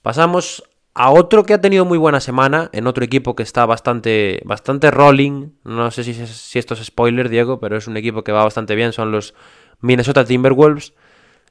Pasamos 0.01 0.63
a 0.93 1.11
otro 1.11 1.43
que 1.43 1.53
ha 1.53 1.61
tenido 1.61 1.83
muy 1.83 1.97
buena 1.97 2.21
semana, 2.21 2.69
en 2.71 2.87
otro 2.87 3.03
equipo 3.03 3.35
que 3.35 3.43
está 3.43 3.65
bastante, 3.65 4.41
bastante 4.45 4.91
rolling. 4.91 5.49
No 5.63 5.91
sé 5.91 6.03
si, 6.03 6.13
si 6.13 6.59
esto 6.59 6.73
es 6.73 6.85
spoiler, 6.85 7.29
Diego, 7.29 7.59
pero 7.59 7.75
es 7.75 7.87
un 7.87 7.97
equipo 7.97 8.23
que 8.23 8.31
va 8.31 8.43
bastante 8.43 8.75
bien, 8.75 8.93
son 8.93 9.11
los 9.11 9.35
Minnesota 9.81 10.25
Timberwolves. 10.25 10.93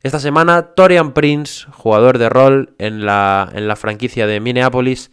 Esta 0.02 0.18
semana, 0.18 0.74
Torian 0.74 1.12
Prince, 1.12 1.66
jugador 1.72 2.18
de 2.18 2.28
rol 2.28 2.74
en 2.78 3.06
la, 3.06 3.50
en 3.54 3.68
la 3.68 3.76
franquicia 3.76 4.26
de 4.26 4.40
Minneapolis, 4.40 5.10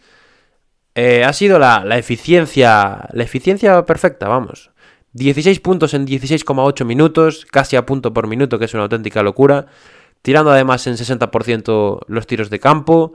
eh, 0.94 1.24
ha 1.24 1.32
sido 1.32 1.58
la, 1.58 1.84
la 1.84 1.96
eficiencia. 1.96 3.08
La 3.12 3.22
eficiencia 3.22 3.86
perfecta, 3.86 4.28
vamos. 4.28 4.71
16 5.14 5.60
puntos 5.60 5.94
en 5.94 6.06
16,8 6.06 6.84
minutos, 6.84 7.46
casi 7.50 7.76
a 7.76 7.84
punto 7.84 8.14
por 8.14 8.26
minuto, 8.26 8.58
que 8.58 8.64
es 8.64 8.74
una 8.74 8.84
auténtica 8.84 9.22
locura. 9.22 9.66
Tirando 10.22 10.50
además 10.50 10.86
en 10.86 10.94
60% 10.94 12.00
los 12.06 12.26
tiros 12.26 12.48
de 12.48 12.60
campo. 12.60 13.14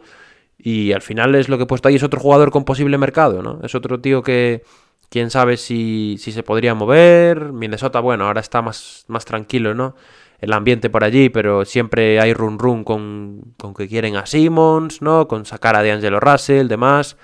Y 0.57 0.91
al 0.91 1.01
final 1.01 1.35
es 1.35 1.49
lo 1.49 1.57
que 1.57 1.63
he 1.63 1.67
puesto 1.67 1.87
ahí, 1.87 1.95
es 1.95 2.03
otro 2.03 2.19
jugador 2.19 2.51
con 2.51 2.65
posible 2.65 2.97
mercado, 2.97 3.43
¿no? 3.43 3.59
Es 3.63 3.75
otro 3.75 3.99
tío 3.99 4.23
que 4.23 4.63
quién 5.09 5.29
sabe 5.29 5.57
si, 5.57 6.17
si 6.19 6.31
se 6.31 6.43
podría 6.43 6.73
mover. 6.73 7.51
Minnesota, 7.53 7.99
bueno, 7.99 8.25
ahora 8.25 8.41
está 8.41 8.61
más, 8.61 9.05
más 9.07 9.25
tranquilo, 9.25 9.73
¿no? 9.73 9.95
El 10.39 10.53
ambiente 10.53 10.89
por 10.89 11.03
allí, 11.03 11.29
pero 11.29 11.65
siempre 11.65 12.19
hay 12.19 12.33
run 12.33 12.59
run 12.59 12.83
con, 12.83 13.53
con 13.57 13.73
que 13.73 13.87
quieren 13.87 14.15
a 14.15 14.25
Simmons, 14.25 15.01
¿no? 15.01 15.27
Con 15.27 15.45
sacar 15.45 15.75
a 15.75 15.83
D'Angelo 15.83 16.19
Russell, 16.19 16.67
demás. 16.67 17.17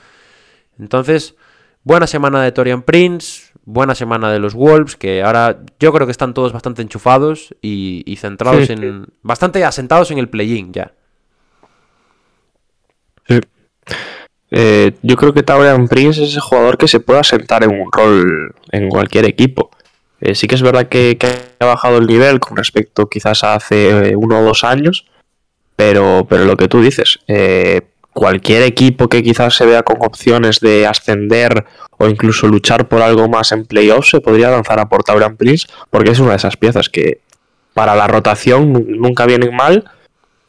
Entonces, 0.79 1.35
buena 1.83 2.07
semana 2.07 2.41
de 2.43 2.51
Torian 2.51 2.81
Prince, 2.81 3.51
buena 3.65 3.95
semana 3.95 4.31
de 4.31 4.39
los 4.39 4.53
Wolves, 4.53 4.95
que 4.95 5.23
ahora 5.23 5.59
yo 5.79 5.93
creo 5.93 6.05
que 6.07 6.11
están 6.11 6.33
todos 6.33 6.53
bastante 6.53 6.81
enchufados 6.81 7.55
y, 7.61 8.03
y 8.05 8.15
centrados 8.17 8.67
Sí, 8.67 8.73
en. 8.73 9.05
bastante 9.21 9.63
asentados 9.63 10.11
en 10.11 10.17
el 10.17 10.29
play-in 10.29 10.73
ya. 10.73 10.93
Sí. 13.27 13.39
Eh, 14.51 14.91
yo 15.01 15.15
creo 15.15 15.33
que 15.33 15.41
Taurian 15.43 15.87
Prince 15.87 16.23
es 16.23 16.29
ese 16.29 16.39
jugador 16.39 16.77
que 16.77 16.87
se 16.87 16.99
puede 16.99 17.19
asentar 17.19 17.63
en 17.63 17.71
un 17.71 17.91
rol 17.91 18.53
en 18.71 18.89
cualquier 18.89 19.25
equipo. 19.25 19.71
Eh, 20.21 20.35
sí 20.35 20.47
que 20.47 20.55
es 20.55 20.61
verdad 20.61 20.87
que, 20.87 21.17
que 21.17 21.27
ha 21.59 21.65
bajado 21.65 21.97
el 21.97 22.05
nivel 22.07 22.39
con 22.39 22.55
respecto 22.55 23.07
quizás 23.09 23.43
a 23.43 23.55
hace 23.55 24.11
eh, 24.11 24.15
uno 24.15 24.39
o 24.39 24.43
dos 24.43 24.63
años, 24.63 25.07
pero, 25.75 26.27
pero 26.29 26.45
lo 26.45 26.55
que 26.55 26.67
tú 26.67 26.81
dices, 26.81 27.19
eh, 27.27 27.81
cualquier 28.13 28.61
equipo 28.63 29.09
que 29.09 29.23
quizás 29.23 29.55
se 29.55 29.65
vea 29.65 29.83
con 29.83 29.97
opciones 30.01 30.59
de 30.59 30.85
ascender 30.87 31.65
o 31.97 32.07
incluso 32.07 32.47
luchar 32.47 32.87
por 32.87 33.01
algo 33.01 33.27
más 33.27 33.51
en 33.51 33.65
playoffs 33.65 34.09
se 34.09 34.21
podría 34.21 34.49
lanzar 34.51 34.79
a 34.79 34.87
por 34.89 35.03
Taurian 35.03 35.35
Prince 35.37 35.67
porque 35.89 36.11
es 36.11 36.19
una 36.19 36.31
de 36.31 36.37
esas 36.37 36.55
piezas 36.57 36.89
que 36.89 37.21
para 37.73 37.95
la 37.95 38.07
rotación 38.07 38.71
nu- 38.71 38.85
nunca 38.87 39.25
vienen 39.25 39.55
mal 39.55 39.85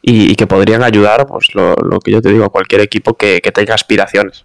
y, 0.02 0.30
y 0.30 0.36
que 0.36 0.46
podrían 0.46 0.82
ayudar, 0.82 1.26
pues 1.26 1.54
lo, 1.54 1.74
lo 1.76 1.98
que 2.00 2.10
yo 2.10 2.20
te 2.20 2.28
digo, 2.28 2.44
a 2.44 2.50
cualquier 2.50 2.82
equipo 2.82 3.14
que, 3.14 3.40
que 3.40 3.50
tenga 3.52 3.72
aspiraciones. 3.74 4.44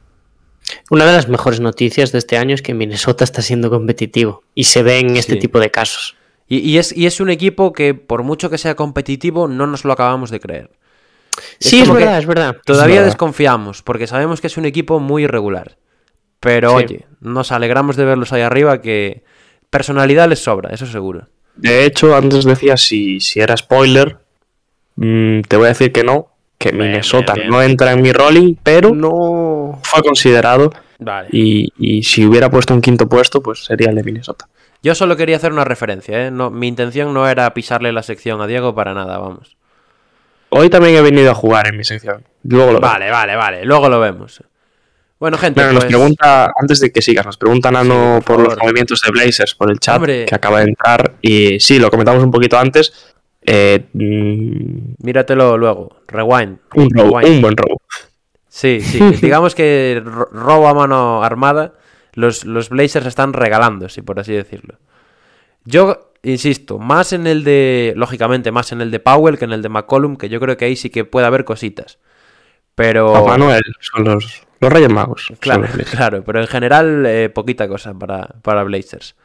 Una 0.90 1.06
de 1.06 1.12
las 1.14 1.28
mejores 1.28 1.60
noticias 1.60 2.12
de 2.14 2.20
este 2.20 2.38
año 2.38 2.56
es 2.56 2.62
que 2.62 2.74
Minnesota 2.74 3.24
está 3.26 3.42
siendo 3.42 3.70
competitivo 3.70 4.44
y 4.56 4.66
se 4.66 4.84
ve 4.84 5.00
en 5.00 5.18
este 5.18 5.34
Sí. 5.34 5.40
tipo 5.40 5.60
de 5.60 5.70
casos. 5.72 6.16
Y, 6.48 6.60
y 6.60 6.78
es, 6.78 6.96
y 6.96 7.06
es 7.08 7.20
un 7.20 7.30
equipo 7.30 7.74
que, 7.74 7.94
por 7.94 8.24
mucho 8.24 8.50
que 8.50 8.58
sea 8.58 8.76
competitivo, 8.76 9.48
no 9.50 9.68
nos 9.68 9.84
lo 9.84 9.92
acabamos 9.94 10.30
de 10.32 10.40
creer. 10.40 10.70
Sí, 11.60 11.82
es 11.82 11.88
que 11.88 11.94
verdad, 11.96 12.18
es 12.20 12.26
verdad. 12.26 12.58
Todavía 12.66 12.96
verdad. 12.96 13.08
desconfiamos, 13.08 13.82
porque 13.82 14.08
sabemos 14.08 14.42
que 14.42 14.48
es 14.48 14.58
un 14.58 14.66
equipo 14.66 15.00
muy 15.00 15.24
irregular. 15.24 15.78
Pero 16.40 16.70
Sí. 16.72 16.76
oye, 16.86 17.06
nos 17.20 17.52
alegramos 17.52 17.96
de 17.96 18.06
verlos 18.06 18.32
ahí 18.34 18.42
arriba, 18.42 18.82
que 18.82 19.24
personalidad 19.70 20.30
les 20.30 20.40
sobra, 20.44 20.70
eso 20.74 20.86
seguro. 20.86 21.28
De 21.56 21.86
hecho, 21.86 22.16
antes 22.16 22.46
decía 22.46 22.78
si, 22.78 23.20
si 23.20 23.40
era 23.42 23.58
spoiler, 23.58 24.18
mm, 24.96 25.42
te 25.42 25.58
voy 25.58 25.66
a 25.66 25.70
decir 25.70 25.92
que 25.92 26.04
no, 26.04 26.28
que 26.58 26.72
Bien, 26.72 26.88
Minnesota 26.92 27.34
bien, 27.34 27.48
bien. 27.48 27.52
no 27.52 27.62
entra 27.62 27.92
en 27.92 28.02
mi 28.02 28.12
rolling, 28.14 28.56
pero 28.64 28.94
No. 28.96 29.80
fue 29.84 30.02
considerado 30.02 30.72
Vale. 31.00 31.28
y, 31.32 31.72
y 31.78 32.04
si 32.04 32.26
hubiera 32.26 32.50
puesto 32.50 32.74
un 32.74 32.82
quinto 32.82 33.08
puesto, 33.10 33.42
pues 33.42 33.66
sería 33.66 33.90
el 33.90 33.96
de 33.96 34.04
Minnesota. 34.04 34.48
Yo 34.82 34.96
solo 34.96 35.18
quería 35.18 35.36
hacer 35.36 35.52
una 35.52 35.66
referencia, 35.66 36.28
¿eh? 36.28 36.32
No, 36.32 36.50
mi 36.50 36.68
intención 36.70 37.14
no 37.14 37.28
era 37.28 37.54
pisarle 37.54 37.92
la 37.92 38.02
sección 38.04 38.40
a 38.40 38.48
Diego 38.48 38.74
para 38.74 38.94
nada, 38.94 39.18
vamos. 39.18 39.58
Hoy 40.50 40.70
también 40.70 40.96
he 40.96 41.02
venido 41.02 41.32
a 41.32 41.36
jugar 41.36 41.68
en 41.68 41.78
mi 41.78 41.84
sección. 41.84 42.24
Luego 42.44 42.74
lo. 42.74 42.80
Vale, 42.80 43.10
vale, 43.12 43.36
vale. 43.36 43.66
Luego 43.66 43.90
lo 43.90 44.00
vemos. 44.00 44.44
Bueno, 45.20 45.38
gente, 45.38 45.60
Bueno, 45.60 45.74
nos 45.74 45.84
pues- 45.84 45.94
pregunta, 45.94 46.52
antes 46.60 46.80
de 46.80 46.92
que 46.92 47.02
sigas, 47.02 47.26
nos 47.26 47.38
pregunta 47.38 47.70
Nano 47.72 48.20
Sí, 48.20 48.24
por 48.26 48.36
por, 48.38 48.46
los 48.50 48.58
movimientos 48.58 49.02
de 49.02 49.12
Blazers, 49.12 49.54
por 49.54 49.70
el 49.70 49.80
chat 49.80 49.98
Hombre. 49.98 50.26
que 50.26 50.34
acaba 50.36 50.60
de 50.60 50.70
entrar. 50.70 51.14
Y 51.22 51.60
sí, 51.60 51.78
lo 51.78 51.90
comentamos 51.92 52.24
un 52.24 52.32
poquito 52.32 52.58
antes. 52.58 53.16
Eh, 53.46 53.86
mm, 53.94 54.94
míratelo 55.06 55.58
luego. 55.58 55.98
Rewind. 56.08 56.60
un, 56.76 56.90
robo, 56.92 57.20
Rewind. 57.20 57.36
un 57.36 57.42
buen 57.42 57.58
robo. 57.58 57.82
Sí, 58.48 58.80
sí. 58.82 59.00
Digamos 59.22 59.56
que 59.56 60.02
ro- 60.04 60.30
robo 60.32 60.68
a 60.70 60.74
mano 60.74 61.24
armada. 61.24 61.74
Los, 62.14 62.46
los 62.46 62.70
Blazers 62.70 63.06
están 63.06 63.34
regalándose, 63.34 64.02
por 64.04 64.20
así 64.20 64.34
decirlo. 64.34 64.76
Yo 65.66 66.09
insisto, 66.24 66.80
más 66.80 67.14
en 67.14 67.28
el 67.28 67.44
de. 67.44 67.94
Lógicamente, 67.96 68.52
más 68.52 68.72
en 68.72 68.82
el 68.82 68.92
de 68.92 69.00
Powell 69.00 69.38
que 69.38 69.46
en 69.46 69.54
el 69.54 69.62
de 69.62 69.70
McCollum, 69.70 70.18
que 70.18 70.30
yo 70.30 70.40
creo 70.40 70.58
que 70.58 70.66
ahí 70.66 70.76
sí 70.76 70.90
que 70.90 71.06
puede 71.06 71.28
haber 71.28 71.46
cositas. 71.46 72.00
Pero. 72.76 73.14
Papá 73.14 73.38
Noel, 73.38 73.64
son 73.80 74.04
los, 74.06 74.48
los 74.60 74.74
Reyes 74.74 74.92
Magos. 74.92 75.32
Claro, 75.40 75.68
claro, 75.92 76.24
pero 76.24 76.42
en 76.42 76.48
general 76.48 77.06
eh, 77.06 77.30
poquita 77.30 77.68
cosa 77.68 77.94
para, 77.94 78.36
para 78.42 78.64
Blazers. 78.64 79.16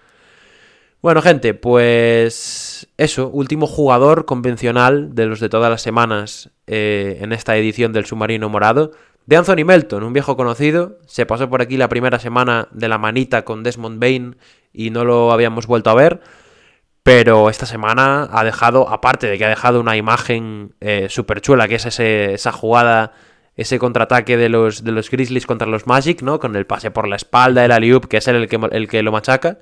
Bueno, 1.04 1.20
gente, 1.20 1.52
pues 1.52 2.88
eso, 2.96 3.28
último 3.28 3.66
jugador 3.66 4.24
convencional 4.24 5.14
de 5.14 5.26
los 5.26 5.38
de 5.38 5.50
todas 5.50 5.70
las 5.70 5.82
semanas 5.82 6.48
eh, 6.66 7.18
en 7.20 7.34
esta 7.34 7.58
edición 7.58 7.92
del 7.92 8.06
Submarino 8.06 8.48
Morado, 8.48 8.92
de 9.26 9.36
Anthony 9.36 9.66
Melton, 9.66 10.02
un 10.02 10.14
viejo 10.14 10.34
conocido, 10.34 10.98
se 11.04 11.26
pasó 11.26 11.50
por 11.50 11.60
aquí 11.60 11.76
la 11.76 11.90
primera 11.90 12.18
semana 12.18 12.68
de 12.72 12.88
la 12.88 12.96
manita 12.96 13.44
con 13.44 13.62
Desmond 13.62 14.00
Bain 14.00 14.36
y 14.72 14.88
no 14.88 15.04
lo 15.04 15.30
habíamos 15.30 15.66
vuelto 15.66 15.90
a 15.90 15.94
ver, 15.94 16.22
pero 17.05 17.51
esta 17.51 17.66
semana 17.66 18.28
ha 18.32 18.43
dejado, 18.44 18.89
aparte 18.89 19.28
de 19.28 19.39
que 19.39 19.44
ha 19.44 19.48
dejado 19.51 19.78
una 19.78 19.97
imagen 19.97 20.74
súper 21.09 21.40
chula, 21.43 21.68
que 21.68 21.76
es 21.76 21.85
ese- 21.86 22.32
esa 22.35 22.51
jugada, 22.51 23.12
ese 23.56 23.78
contraataque 23.78 24.36
de 24.39 24.48
los, 24.48 24.82
de 24.82 24.90
los 24.90 25.10
Grizzlies 25.10 25.47
contra 25.47 25.68
los 25.68 25.86
Magic, 25.86 26.22
¿no? 26.22 26.40
Con 26.40 26.56
el 26.56 26.66
pase 26.66 26.90
por 26.90 27.06
la 27.06 27.16
espalda, 27.16 27.64
el 27.64 27.72
alley 27.72 28.01
que 28.09 28.16
es 28.16 28.26
el 28.26 28.48
que, 28.48 28.59
el 28.72 28.89
que 28.89 29.02
lo 29.02 29.12
machaca. 29.12 29.59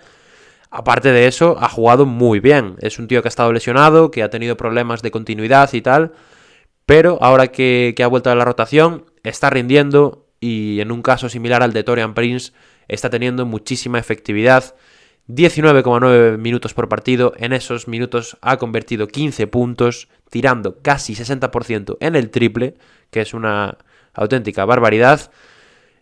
Aparte 0.70 1.10
de 1.12 1.26
eso, 1.26 1.58
ha 1.60 1.68
jugado 1.68 2.06
muy 2.06 2.38
bien. 2.40 2.76
Es 2.80 2.98
un 3.00 3.08
tío 3.08 3.20
que 3.22 3.28
ha 3.28 3.30
estado 3.30 3.52
lesionado, 3.52 4.10
que 4.12 4.22
ha 4.22 4.30
tenido 4.30 4.56
problemas 4.56 5.02
de 5.02 5.10
continuidad 5.10 5.68
y 5.74 5.82
tal. 5.82 6.12
Pero 6.86 7.18
ahora 7.20 7.48
que 7.48 7.94
ha 8.02 8.06
vuelto 8.06 8.30
a 8.30 8.34
la 8.36 8.44
rotación, 8.44 9.04
está 9.24 9.50
rindiendo 9.50 10.28
y 10.40 10.80
en 10.80 10.92
un 10.92 11.02
caso 11.02 11.28
similar 11.28 11.62
al 11.62 11.72
de 11.72 11.82
Torian 11.84 12.14
Prince, 12.14 12.52
está 12.88 13.10
teniendo 13.10 13.46
muchísima 13.46 13.98
efectividad. 13.98 14.74
19,9 15.28 16.38
minutos 16.38 16.74
por 16.74 16.88
partido. 16.88 17.32
En 17.36 17.52
esos 17.52 17.88
minutos 17.88 18.36
ha 18.40 18.56
convertido 18.58 19.08
15 19.08 19.46
puntos, 19.46 20.08
tirando 20.30 20.78
casi 20.82 21.14
60% 21.14 21.96
en 22.00 22.16
el 22.16 22.30
triple, 22.30 22.74
que 23.10 23.20
es 23.20 23.34
una 23.34 23.78
auténtica 24.14 24.64
barbaridad. 24.64 25.30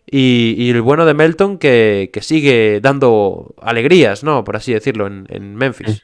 Y, 0.09 0.55
y 0.57 0.71
el 0.71 0.81
bueno 0.81 1.05
de 1.05 1.13
Melton 1.13 1.57
que, 1.57 2.09
que 2.11 2.21
sigue 2.21 2.79
dando 2.81 3.53
alegrías, 3.61 4.23
¿no? 4.23 4.43
Por 4.43 4.55
así 4.57 4.73
decirlo, 4.73 5.07
en, 5.07 5.25
en 5.29 5.55
Memphis. 5.55 6.01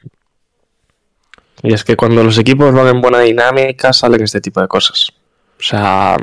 Y 1.62 1.74
es 1.74 1.82
que 1.84 1.96
cuando 1.96 2.22
los 2.22 2.38
equipos 2.38 2.72
van 2.72 2.86
en 2.86 3.00
buena 3.00 3.20
dinámica 3.20 3.92
salen 3.92 4.22
este 4.22 4.40
tipo 4.40 4.60
de 4.60 4.68
cosas. 4.68 5.12
O 5.58 5.62
sea, 5.62 6.16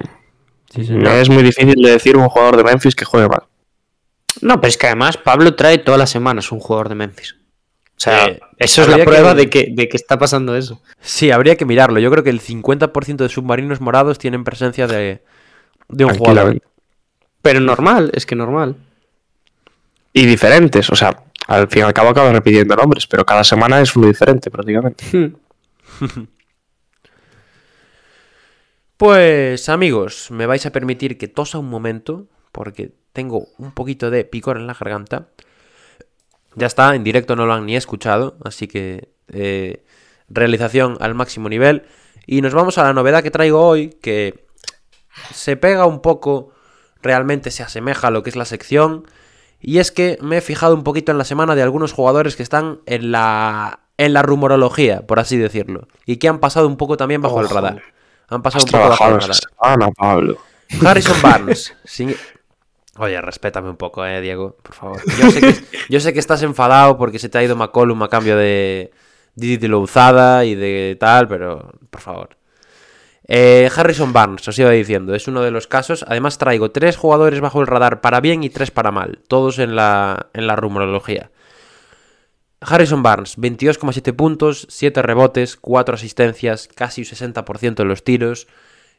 Sí, 0.74 0.86
señor. 0.86 1.08
es 1.08 1.30
muy 1.30 1.44
difícil 1.44 1.76
de 1.82 1.92
decir 1.92 2.18
un 2.18 2.28
jugador 2.30 2.58
de 2.58 2.64
Memphis 2.64 2.96
que 2.96 3.06
juegue 3.06 3.28
mal. 3.28 3.44
No, 4.42 4.60
pero 4.60 4.70
es 4.70 4.78
que 4.78 4.88
además 4.88 5.18
Pablo 5.18 5.56
trae 5.56 5.78
todas 5.78 6.00
las 6.00 6.10
semanas 6.10 6.52
un 6.52 6.60
jugador 6.60 6.90
de 6.90 6.96
Memphis. 6.96 7.36
O 7.98 7.98
sea, 7.98 8.26
Eh, 8.28 8.40
eso 8.58 8.82
es 8.82 8.90
la 8.90 8.98
que- 8.98 9.06
prueba 9.06 9.34
de, 9.34 9.50
que, 9.50 9.68
de 9.72 9.88
que 9.88 9.96
está 9.98 10.18
pasando 10.20 10.56
eso. 10.56 10.82
Sí, 11.00 11.32
habría 11.32 11.56
que 11.56 11.66
mirarlo. 11.66 12.00
Yo 12.00 12.12
creo 12.12 12.24
que 12.24 12.30
el 12.30 12.42
50% 12.42 13.24
de 13.24 13.30
submarinos 13.30 13.80
morados 13.82 14.18
tienen 14.20 14.44
presencia 14.44 14.86
de, 14.88 15.24
de 15.88 16.06
un 16.06 16.12
jugador. 16.16 16.36
Tranquilamente. 16.36 16.68
Pero 17.42 17.60
normal, 17.62 18.12
es 18.14 18.26
que 18.26 18.36
normal. 18.36 18.76
Y 20.12 20.26
diferentes, 20.26 20.90
o 20.90 20.96
sea, 20.96 21.24
al 21.48 21.68
fin 21.70 21.80
y 21.80 21.86
al 21.86 21.94
cabo 21.94 22.10
acaba 22.10 22.32
repitiendo 22.32 22.76
nombres, 22.76 23.08
pero 23.08 23.26
cada 23.26 23.44
semana 23.44 23.80
es 23.82 23.96
uno 23.96 24.08
diferente 24.08 24.50
prácticamente. 24.52 25.06
Pues 28.98 29.68
amigos, 29.70 30.32
me 30.32 30.46
vais 30.46 30.66
a 30.66 30.72
permitir 30.72 31.18
que 31.18 31.28
tosa 31.28 31.58
un 31.58 31.70
momento, 31.70 32.28
porque 32.52 32.92
tengo 33.16 33.48
un 33.58 33.72
poquito 33.72 34.12
de 34.12 34.24
picor 34.26 34.58
en 34.58 34.68
la 34.68 34.74
garganta. 34.80 35.30
Ya 36.56 36.68
está, 36.68 36.94
en 36.94 37.04
directo 37.04 37.36
no 37.36 37.46
lo 37.48 37.54
han 37.54 37.66
ni 37.66 37.76
escuchado, 37.76 38.38
así 38.44 38.68
que 38.68 39.10
eh, 39.30 39.84
realización 40.30 40.98
al 41.02 41.16
máximo 41.16 41.50
nivel. 41.50 41.84
Y 42.28 42.42
nos 42.42 42.54
vamos 42.54 42.78
a 42.78 42.84
la 42.84 42.94
novedad 42.94 43.24
que 43.24 43.32
traigo 43.32 43.62
hoy, 43.66 43.90
que 44.02 44.46
se 45.34 45.58
pega 45.58 45.86
un 45.86 46.02
poco, 46.02 46.52
realmente 47.02 47.52
se 47.52 47.64
asemeja 47.64 48.08
a 48.08 48.12
lo 48.12 48.22
que 48.24 48.30
es 48.30 48.36
la 48.36 48.46
sección. 48.46 49.06
Y 49.60 49.80
es 49.80 49.92
que 49.92 50.18
me 50.22 50.38
he 50.38 50.42
fijado 50.42 50.76
un 50.76 50.84
poquito 50.84 51.12
en 51.12 51.18
la 51.18 51.24
semana 51.26 51.56
de 51.56 51.64
algunos 51.64 51.92
jugadores 51.94 52.36
que 52.36 52.44
están 52.44 52.80
en 52.86 53.12
la, 53.12 53.80
en 53.98 54.14
la 54.14 54.22
rumorología, 54.22 55.02
por 55.08 55.20
así 55.20 55.38
decirlo. 55.38 55.88
Y 56.06 56.18
que 56.18 56.28
han 56.28 56.40
pasado 56.40 56.68
un 56.68 56.78
poco 56.78 56.98
también 56.98 57.22
bajo 57.22 57.42
el 57.42 57.50
radar. 57.50 57.82
Han 58.28 58.42
pasado 58.42 58.64
Has 58.66 58.74
un 58.74 58.80
poco 58.80 58.90
bajo 58.90 59.08
el 59.08 59.22
radar. 59.22 59.36
semana, 59.36 59.92
Pablo. 59.92 60.38
Harrison 60.86 61.20
Barnes. 61.22 61.74
sin- 61.84 62.16
Oye, 62.98 63.20
respétame 63.20 63.70
un 63.70 63.76
poco, 63.76 64.06
eh, 64.06 64.22
Diego, 64.22 64.56
por 64.62 64.74
favor. 64.74 65.02
Yo 65.90 66.00
sé, 66.00 66.14
que, 66.14 66.20
estás 66.20 66.44
enfadado 66.44 66.98
porque 66.98 67.20
se 67.20 67.28
te 67.28 67.38
ha 67.38 67.44
ido 67.44 67.56
McCollum 67.56 68.02
a 68.04 68.10
cambio 68.10 68.38
de, 68.38 68.92
Didi 69.36 69.58
de 69.58 69.68
Louzada 69.68 70.46
y 70.46 70.56
de 70.56 70.96
tal, 71.00 71.28
pero 71.28 71.72
por 71.90 72.02
favor. 72.02 72.38
Eh, 73.28 73.70
Harrison 73.76 74.14
Barnes, 74.14 74.48
os 74.48 74.58
iba 74.60 74.70
diciendo, 74.70 75.14
es 75.14 75.28
uno 75.28 75.42
de 75.42 75.52
los 75.52 75.68
casos. 75.68 76.06
Además, 76.08 76.38
traigo 76.38 76.72
tres 76.72 76.96
jugadores 76.96 77.42
bajo 77.42 77.60
el 77.60 77.68
radar 77.68 78.00
para 78.00 78.22
bien 78.22 78.44
y 78.44 78.50
tres 78.50 78.72
para 78.72 78.92
mal, 78.92 79.20
todos 79.28 79.60
en 79.60 79.76
la, 79.76 80.28
en 80.34 80.48
la 80.48 80.56
rumorología. 80.56 81.32
Harrison 82.62 83.04
Barnes, 83.04 83.38
22,7 83.38 84.16
puntos, 84.16 84.68
7 84.70 85.02
rebotes, 85.02 85.58
4 85.58 85.96
asistencias, 85.96 86.70
casi 86.74 87.02
un 87.02 87.08
60% 87.08 87.82
en 87.82 87.88
los 87.88 88.04
tiros. 88.04 88.48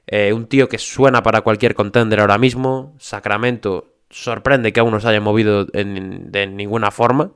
Eh, 0.06 0.32
un 0.32 0.46
tío 0.46 0.68
que 0.68 0.78
suena 0.78 1.22
para 1.22 1.40
cualquier 1.40 1.74
contender 1.74 2.20
ahora 2.20 2.38
mismo. 2.38 2.94
Sacramento 2.98 3.94
sorprende 4.10 4.72
que 4.72 4.80
aún 4.80 4.92
no 4.92 5.00
se 5.00 5.08
haya 5.08 5.20
movido 5.20 5.66
en- 5.72 6.30
de 6.30 6.46
ninguna 6.46 6.90
forma. 6.90 7.32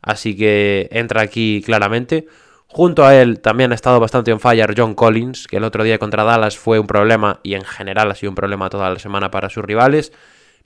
Así 0.00 0.36
que 0.36 0.88
entra 0.92 1.22
aquí 1.22 1.62
claramente. 1.64 2.26
Junto 2.66 3.04
a 3.04 3.14
él 3.14 3.40
también 3.40 3.72
ha 3.72 3.74
estado 3.74 4.00
bastante 4.00 4.32
on 4.32 4.40
fire 4.40 4.74
John 4.76 4.94
Collins, 4.94 5.46
que 5.46 5.56
el 5.58 5.64
otro 5.64 5.82
día 5.84 5.98
contra 5.98 6.24
Dallas 6.24 6.58
fue 6.58 6.78
un 6.78 6.86
problema 6.86 7.40
y 7.42 7.54
en 7.54 7.64
general 7.64 8.10
ha 8.10 8.14
sido 8.14 8.30
un 8.30 8.34
problema 8.36 8.68
toda 8.68 8.90
la 8.90 8.98
semana 8.98 9.30
para 9.30 9.48
sus 9.48 9.64
rivales. 9.64 10.12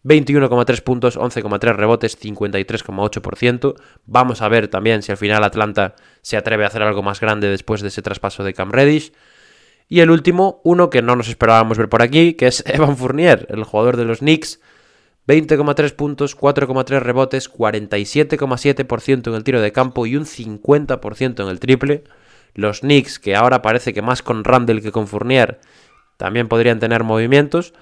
21,3 0.05 0.81
puntos, 0.81 1.17
11,3 1.17 1.77
rebotes, 1.77 2.17
53,8%. 2.19 3.75
Vamos 4.07 4.43
a 4.43 4.49
ver 4.49 4.69
también 4.69 5.03
si 5.03 5.13
al 5.13 5.19
final 5.19 5.45
Atlanta 5.45 5.95
se 6.23 6.37
atreve 6.37 6.65
a 6.65 6.69
hacer 6.69 6.83
algo 6.83 7.03
más 7.03 7.21
grande 7.21 7.49
después 7.49 7.81
de 7.83 7.89
ese 7.89 8.03
traspaso 8.03 8.45
de 8.45 8.55
Cam 8.55 8.71
Reddish. 8.71 9.13
Y 9.89 10.01
el 10.01 10.11
último, 10.11 10.61
uno 10.65 10.91
que 10.91 11.01
no 11.03 11.17
nos 11.17 11.29
esperábamos 11.29 11.79
ver 11.79 11.89
por 11.89 12.03
aquí, 12.03 12.35
que 12.35 12.47
es 12.47 12.63
Evan 12.67 12.97
Fournier, 12.97 13.47
el 13.51 13.65
jugador 13.65 13.97
de 13.97 14.05
los 14.05 14.19
Knicks. 14.19 14.61
20,3 15.27 15.95
puntos, 15.95 16.37
4,3 16.39 17.01
rebotes, 17.01 17.53
47,7% 17.53 19.29
en 19.29 19.35
el 19.35 19.45
tiro 19.45 19.61
de 19.61 19.73
campo 19.73 20.07
y 20.07 20.17
un 20.17 20.25
50% 20.25 21.43
en 21.43 21.49
el 21.49 21.61
triple. 21.61 22.05
Los 22.55 22.81
Knicks, 22.81 23.19
que 23.19 23.37
ahora 23.37 23.61
parece 23.61 23.93
que 23.93 24.01
más 24.01 24.23
con 24.23 24.43
Randall 24.45 24.81
que 24.81 24.91
con 24.91 25.07
Fournier, 25.07 25.61
también 26.17 26.49
podrían 26.49 26.79
tener 26.79 27.05
movimientos. 27.05 27.75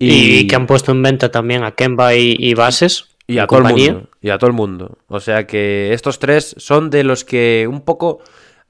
Y, 0.00 0.48
que 0.48 0.56
han 0.56 0.66
puesto 0.66 0.90
en 0.90 1.02
venta 1.02 1.30
también 1.30 1.62
a 1.62 1.72
Kemba 1.72 2.16
y, 2.16 2.36
y 2.38 2.54
Bases. 2.54 3.16
y 3.28 3.38
a 3.38 3.46
todo 3.46 3.60
el 3.60 3.64
compañía. 3.64 3.92
mundo. 3.92 4.08
Y 4.20 4.30
a 4.30 4.38
todo 4.38 4.48
el 4.48 4.56
mundo. 4.56 4.98
O 5.06 5.20
sea 5.20 5.46
que 5.46 5.92
estos 5.92 6.18
tres 6.18 6.56
son 6.58 6.90
de 6.90 7.04
los 7.04 7.24
que 7.24 7.68
un 7.70 7.82
poco 7.82 8.20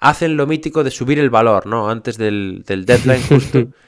hacen 0.00 0.36
lo 0.36 0.46
mítico 0.46 0.84
de 0.84 0.90
subir 0.90 1.18
el 1.18 1.30
valor, 1.30 1.66
¿no? 1.66 1.88
Antes 1.88 2.18
del, 2.18 2.62
del 2.66 2.84
deadline 2.84 3.22
justo. 3.22 3.66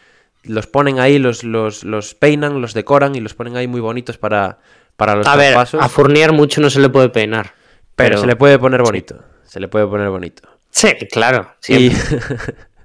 los 0.49 0.67
ponen 0.67 0.99
ahí, 0.99 1.19
los, 1.19 1.45
los, 1.45 1.85
los 1.85 2.15
peinan, 2.15 2.61
los 2.61 2.75
decoran 2.75 3.15
y 3.15 3.21
los 3.21 3.35
ponen 3.35 3.57
ahí 3.57 3.67
muy 3.67 3.81
bonitos 3.81 4.19
para, 4.19 4.59
para 4.97 5.17
los 5.17 5.27
A 5.27 5.37
ver, 5.37 5.57
a 5.57 5.89
Fournier 5.89 6.33
mucho 6.33 6.61
no 6.61 6.71
se 6.71 6.81
le 6.81 6.89
puede 6.89 7.09
peinar. 7.09 7.55
pero, 7.95 8.19
se 8.19 8.27
le 8.27 8.37
puede 8.37 8.59
poner 8.59 8.83
bonito. 8.83 9.23
Se 9.45 9.61
le 9.61 9.69
puede 9.69 9.87
poner 9.87 10.09
bonito. 10.09 10.49
Sí, 10.71 10.93
claro. 11.11 11.55
Y, 11.69 11.91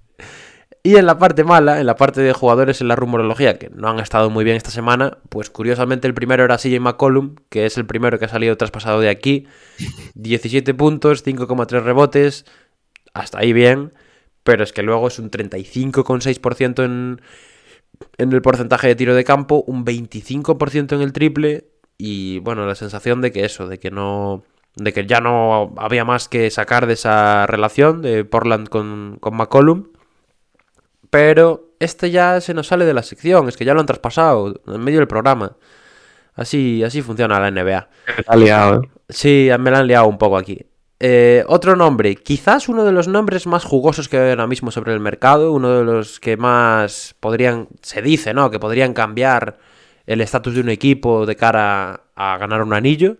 y 0.83 0.95
en 0.95 1.05
la 1.05 1.17
parte 1.17 1.43
mala, 1.43 1.79
en 1.79 1.85
la 1.85 1.95
parte 1.95 2.21
de 2.21 2.33
jugadores 2.33 2.81
en 2.81 2.87
la 2.87 2.95
rumorología, 2.95 3.57
que 3.57 3.69
no 3.69 3.89
han 3.89 3.99
estado 3.99 4.29
muy 4.29 4.43
bien 4.43 4.55
esta 4.55 4.71
semana, 4.71 5.17
pues 5.29 5.49
curiosamente 5.49 6.07
el 6.07 6.13
primero 6.13 6.43
era 6.43 6.57
CJ 6.57 6.79
McCollum, 6.79 7.35
que 7.49 7.65
es 7.65 7.77
el 7.77 7.85
primero 7.85 8.19
que 8.19 8.25
ha 8.25 8.29
salido 8.29 8.55
traspasado 8.57 8.99
de 8.99 9.09
aquí. 9.09 9.47
17 10.15 10.73
puntos, 10.73 11.25
5,3 11.25 11.83
rebotes, 11.83 12.45
hasta 13.13 13.39
ahí 13.39 13.53
bien, 13.53 13.93
pero 14.43 14.63
es 14.63 14.73
que 14.73 14.83
luego 14.83 15.07
es 15.07 15.19
un 15.19 15.29
35,6% 15.31 16.83
en, 16.83 17.21
en 18.17 18.31
el 18.31 18.41
porcentaje 18.41 18.87
de 18.87 18.95
tiro 18.95 19.15
de 19.15 19.23
campo, 19.23 19.63
un 19.67 19.85
25% 19.85 20.95
en 20.95 21.01
el 21.01 21.13
triple 21.13 21.65
y 21.97 22.39
bueno, 22.39 22.65
la 22.65 22.75
sensación 22.75 23.21
de 23.21 23.31
que 23.31 23.45
eso, 23.45 23.67
de 23.67 23.79
que 23.79 23.91
no 23.91 24.43
de 24.75 24.93
que 24.93 25.05
ya 25.05 25.19
no 25.19 25.73
había 25.77 26.05
más 26.05 26.27
que 26.27 26.49
sacar 26.49 26.87
de 26.87 26.93
esa 26.93 27.45
relación 27.45 28.01
de 28.01 28.23
Portland 28.23 28.69
con, 28.69 29.17
con 29.19 29.35
McCollum. 29.35 29.87
Pero 31.09 31.73
este 31.79 32.09
ya 32.09 32.39
se 32.39 32.53
nos 32.53 32.67
sale 32.67 32.85
de 32.85 32.93
la 32.93 33.03
sección, 33.03 33.49
es 33.49 33.57
que 33.57 33.65
ya 33.65 33.73
lo 33.73 33.81
han 33.81 33.85
traspasado 33.85 34.61
en 34.65 34.81
medio 34.81 34.99
del 34.99 35.07
programa. 35.07 35.57
Así, 36.35 36.83
así 36.83 37.01
funciona 37.01 37.39
la 37.39 37.51
NBA. 37.51 37.89
Liado, 38.37 38.81
¿eh? 38.81 38.89
Sí, 39.09 39.49
me 39.59 39.71
la 39.71 39.79
han 39.79 39.87
liado 39.87 40.07
un 40.07 40.17
poco 40.17 40.37
aquí. 40.37 40.65
Eh, 41.03 41.43
otro 41.47 41.75
nombre, 41.75 42.15
quizás 42.15 42.69
uno 42.69 42.83
de 42.83 42.91
los 42.91 43.07
nombres 43.07 43.47
más 43.47 43.63
jugosos 43.63 44.07
que 44.07 44.19
hay 44.19 44.29
ahora 44.29 44.45
mismo 44.45 44.69
sobre 44.69 44.93
el 44.93 44.99
mercado, 44.99 45.51
uno 45.51 45.79
de 45.79 45.83
los 45.83 46.19
que 46.19 46.37
más 46.37 47.15
podrían, 47.19 47.69
se 47.81 48.03
dice, 48.03 48.35
¿no? 48.35 48.51
Que 48.51 48.59
podrían 48.59 48.93
cambiar 48.93 49.57
el 50.05 50.21
estatus 50.21 50.53
de 50.53 50.61
un 50.61 50.69
equipo 50.69 51.25
de 51.25 51.35
cara 51.35 52.03
a 52.15 52.37
ganar 52.37 52.61
un 52.61 52.75
anillo, 52.75 53.17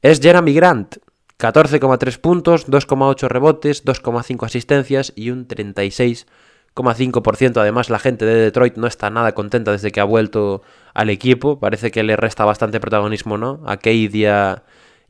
es 0.00 0.20
Jeremy 0.20 0.54
Grant. 0.54 0.96
14,3 1.38 2.18
puntos, 2.18 2.66
2,8 2.68 3.28
rebotes, 3.28 3.84
2,5 3.84 4.46
asistencias 4.46 5.12
y 5.14 5.28
un 5.28 5.46
36,5%. 5.46 7.60
Además, 7.60 7.90
la 7.90 7.98
gente 7.98 8.24
de 8.24 8.36
Detroit 8.36 8.76
no 8.76 8.86
está 8.86 9.10
nada 9.10 9.32
contenta 9.32 9.72
desde 9.72 9.92
que 9.92 10.00
ha 10.00 10.04
vuelto 10.04 10.62
al 10.94 11.10
equipo. 11.10 11.60
Parece 11.60 11.90
que 11.90 12.04
le 12.04 12.16
resta 12.16 12.46
bastante 12.46 12.80
protagonismo, 12.80 13.36
¿no? 13.36 13.60
A 13.66 13.76
Cade 13.76 14.56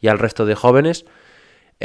y, 0.01 0.09
al 0.09 0.19
resto 0.19 0.47
de 0.47 0.57
jóvenes. 0.57 1.05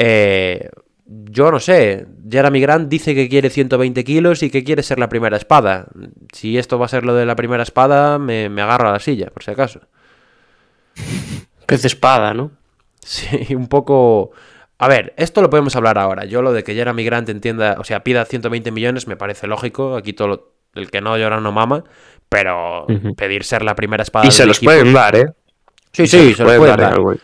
Eh, 0.00 0.68
yo 1.06 1.50
no 1.50 1.58
sé. 1.58 2.06
Jeremy 2.30 2.60
Grant 2.60 2.88
dice 2.88 3.14
que 3.14 3.28
quiere 3.28 3.50
120 3.50 4.04
kilos 4.04 4.42
y 4.42 4.50
que 4.50 4.62
quiere 4.62 4.82
ser 4.82 4.98
la 4.98 5.08
primera 5.08 5.36
espada. 5.36 5.86
Si 6.32 6.56
esto 6.56 6.78
va 6.78 6.86
a 6.86 6.88
ser 6.88 7.04
lo 7.04 7.14
de 7.14 7.26
la 7.26 7.34
primera 7.34 7.62
espada, 7.64 8.18
me, 8.18 8.48
me 8.48 8.62
agarro 8.62 8.88
a 8.88 8.92
la 8.92 8.98
silla, 9.00 9.26
por 9.30 9.42
si 9.42 9.50
acaso. 9.50 9.80
Pez 11.66 11.82
de 11.82 11.88
espada, 11.88 12.34
¿no? 12.34 12.52
Sí, 13.00 13.54
un 13.54 13.68
poco... 13.68 14.30
A 14.78 14.86
ver, 14.88 15.12
esto 15.16 15.42
lo 15.42 15.50
podemos 15.50 15.74
hablar 15.74 15.98
ahora. 15.98 16.24
Yo 16.24 16.40
lo 16.40 16.52
de 16.52 16.62
que 16.62 16.74
Jeremy 16.74 17.02
Grant 17.04 17.28
entienda, 17.30 17.76
o 17.78 17.84
sea, 17.84 18.04
pida 18.04 18.24
120 18.24 18.70
millones 18.70 19.08
me 19.08 19.16
parece 19.16 19.46
lógico. 19.48 19.96
Aquí 19.96 20.12
todo 20.12 20.28
lo- 20.28 20.52
el 20.74 20.90
que 20.90 21.00
no 21.00 21.16
llora 21.18 21.40
no 21.40 21.50
mama. 21.50 21.82
Pero 22.28 22.86
pedir 23.16 23.42
ser 23.42 23.62
la 23.62 23.74
primera 23.74 24.02
espada 24.02 24.26
Y 24.26 24.30
se 24.30 24.46
los 24.46 24.58
equipo- 24.58 24.70
pueden 24.70 24.92
dar, 24.92 25.16
¿eh? 25.16 25.26
Sí, 25.92 26.06
sí, 26.06 26.34
se 26.34 26.44
los 26.44 26.56
pueden 26.56 26.74
en 26.74 26.80
dar. 26.80 26.92
algún 26.92 27.18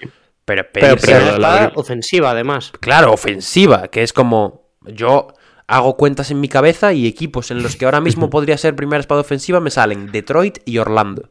Pero 0.45 0.65
Pero 0.73 0.99
ser- 0.99 1.23
espada 1.23 1.73
ofensiva, 1.75 2.31
además. 2.31 2.73
Claro, 2.81 3.13
ofensiva, 3.13 3.89
que 3.89 4.03
es 4.03 4.13
como 4.13 4.69
yo 4.87 5.29
hago 5.67 5.97
cuentas 5.97 6.31
en 6.31 6.41
mi 6.41 6.49
cabeza 6.49 6.93
y 6.93 7.07
equipos 7.07 7.51
en 7.51 7.63
los 7.63 7.77
que 7.77 7.87
ahora 7.87 8.01
mismo 8.03 8.29
podría 8.31 8.59
ser 8.59 8.77
primera 8.77 9.01
espada 9.01 9.23
ofensiva 9.23 9.61
me 9.61 9.71
salen 9.71 10.13
Detroit 10.13 10.59
y 10.67 10.79
Orlando. 10.79 11.31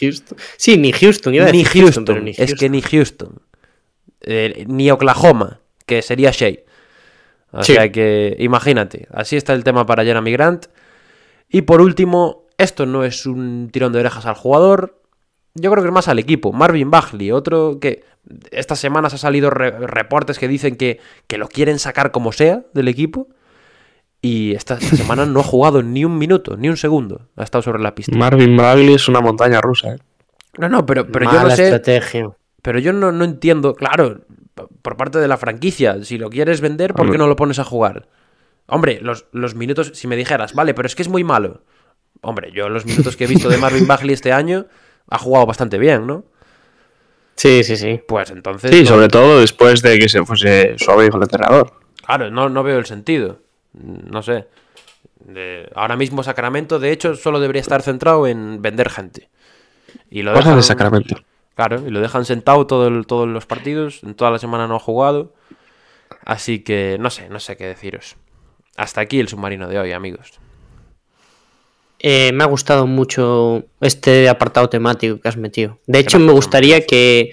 Houston. 0.00 0.38
Sí, 0.56 0.78
ni 0.78 0.92
Houston. 0.92 1.34
Iba 1.34 1.46
a 1.46 1.50
Ni 1.52 1.62
Houston, 1.64 2.06
pero 2.06 2.20
ni 2.22 2.32
es 2.36 2.54
que 2.54 2.70
ni 2.70 2.80
Houston. 2.80 3.42
Eh, 4.22 4.64
ni 4.66 4.90
Oklahoma, 4.90 5.60
que 5.84 6.00
sería 6.00 6.30
Shea. 6.30 6.54
O 7.50 7.62
Sí. 7.62 7.74
sea 7.74 7.92
que 7.92 8.34
imagínate, 8.38 9.06
así 9.12 9.36
está 9.36 9.52
el 9.52 9.62
tema 9.62 9.84
para 9.84 10.02
Jeremy 10.04 10.32
Grant. 10.32 10.66
Y 11.50 11.62
por 11.62 11.82
último, 11.82 12.46
esto 12.56 12.86
no 12.86 13.04
es 13.04 13.26
un 13.26 13.68
tirón 13.70 13.92
de 13.92 14.00
orejas 14.00 14.24
al 14.24 14.34
jugador, 14.34 15.02
yo 15.54 15.70
creo 15.70 15.82
que 15.82 15.88
es 15.88 15.94
más 15.94 16.08
al 16.08 16.18
equipo. 16.18 16.52
Marvin 16.52 16.90
Bagley, 16.90 17.30
otro 17.30 17.78
que 17.80 18.04
estas 18.50 18.78
semanas 18.78 19.14
ha 19.14 19.18
salido 19.18 19.50
re- 19.50 19.70
reportes 19.70 20.38
que 20.38 20.48
dicen 20.48 20.76
que, 20.76 21.00
que 21.26 21.38
lo 21.38 21.48
quieren 21.48 21.78
sacar 21.78 22.10
como 22.10 22.32
sea 22.32 22.62
del 22.72 22.88
equipo. 22.88 23.28
Y 24.20 24.54
esta, 24.54 24.74
esta 24.78 24.96
semana 24.96 25.26
no 25.26 25.40
ha 25.40 25.44
jugado 25.44 25.82
ni 25.82 26.04
un 26.04 26.18
minuto, 26.18 26.56
ni 26.56 26.68
un 26.68 26.76
segundo. 26.76 27.28
Ha 27.36 27.44
estado 27.44 27.62
sobre 27.62 27.82
la 27.82 27.94
pista. 27.94 28.16
Marvin 28.16 28.56
Bagley 28.56 28.94
es 28.94 29.08
una 29.08 29.20
montaña 29.20 29.60
rusa, 29.60 29.94
¿eh? 29.94 29.98
No, 30.58 30.68
no, 30.68 30.86
pero, 30.86 31.06
pero 31.08 31.26
yo 31.26 31.32
Mala 31.36 31.50
no 31.50 31.56
sé. 31.56 31.64
estrategia. 31.64 32.30
Pero 32.62 32.78
yo 32.78 32.92
no, 32.92 33.12
no 33.12 33.24
entiendo, 33.24 33.74
claro, 33.74 34.20
por 34.82 34.96
parte 34.96 35.18
de 35.18 35.28
la 35.28 35.36
franquicia, 35.36 36.02
si 36.04 36.16
lo 36.16 36.30
quieres 36.30 36.60
vender, 36.60 36.94
¿por 36.94 37.10
qué 37.10 37.18
no 37.18 37.26
lo 37.26 37.36
pones 37.36 37.58
a 37.58 37.64
jugar? 37.64 38.08
Hombre, 38.66 39.00
los, 39.02 39.26
los 39.32 39.54
minutos, 39.54 39.90
si 39.94 40.06
me 40.06 40.16
dijeras, 40.16 40.54
vale, 40.54 40.72
pero 40.72 40.86
es 40.86 40.94
que 40.94 41.02
es 41.02 41.08
muy 41.08 41.24
malo. 41.24 41.62
Hombre, 42.22 42.50
yo 42.54 42.68
los 42.70 42.86
minutos 42.86 43.16
que 43.16 43.24
he 43.24 43.26
visto 43.26 43.48
de 43.50 43.58
Marvin 43.58 43.86
Bagley 43.86 44.14
este 44.14 44.32
año, 44.32 44.66
ha 45.10 45.18
jugado 45.18 45.46
bastante 45.46 45.78
bien, 45.78 46.06
¿no? 46.06 46.24
Sí, 47.36 47.64
sí, 47.64 47.76
sí. 47.76 48.00
Pues 48.06 48.30
entonces... 48.30 48.70
Sí, 48.70 48.82
no- 48.82 48.88
sobre 48.88 49.08
todo 49.08 49.40
después 49.40 49.82
de 49.82 49.98
que 49.98 50.08
se 50.08 50.24
fuese 50.24 50.76
suave 50.78 51.10
con 51.10 51.20
el 51.20 51.24
entrenador. 51.24 51.72
Claro, 52.04 52.30
no, 52.30 52.48
no 52.48 52.62
veo 52.62 52.78
el 52.78 52.86
sentido. 52.86 53.40
No 53.72 54.22
sé. 54.22 54.46
Ahora 55.74 55.96
mismo 55.96 56.22
Sacramento, 56.22 56.78
de 56.78 56.92
hecho, 56.92 57.16
solo 57.16 57.40
debería 57.40 57.62
estar 57.62 57.82
centrado 57.82 58.26
en 58.26 58.60
vender 58.62 58.90
gente. 58.90 59.30
Y 60.10 60.22
lo 60.22 60.32
dejan, 60.34 60.56
de 60.56 60.62
Sacramento. 60.62 61.16
Claro, 61.54 61.82
y 61.86 61.90
lo 61.90 62.00
dejan 62.00 62.24
sentado 62.24 62.66
todo 62.66 62.88
el- 62.88 63.06
todos 63.06 63.26
los 63.28 63.46
partidos. 63.46 64.02
En 64.04 64.14
toda 64.14 64.30
la 64.30 64.38
semana 64.38 64.66
no 64.68 64.76
ha 64.76 64.80
jugado. 64.80 65.32
Así 66.24 66.60
que 66.60 66.96
no 67.00 67.10
sé, 67.10 67.28
no 67.30 67.40
sé 67.40 67.56
qué 67.56 67.66
deciros. 67.66 68.16
Hasta 68.76 69.00
aquí 69.00 69.18
el 69.20 69.28
submarino 69.28 69.68
de 69.68 69.78
hoy, 69.78 69.92
amigos. 69.92 70.38
Eh, 72.06 72.32
me 72.34 72.44
ha 72.44 72.46
gustado 72.46 72.86
mucho 72.86 73.64
este 73.80 74.28
apartado 74.28 74.68
temático 74.68 75.18
que 75.20 75.26
has 75.28 75.38
metido. 75.38 75.78
De 75.86 76.00
hecho, 76.00 76.18
me 76.18 76.24
Gracias, 76.26 76.36
gustaría 76.44 76.84
que, 76.84 77.30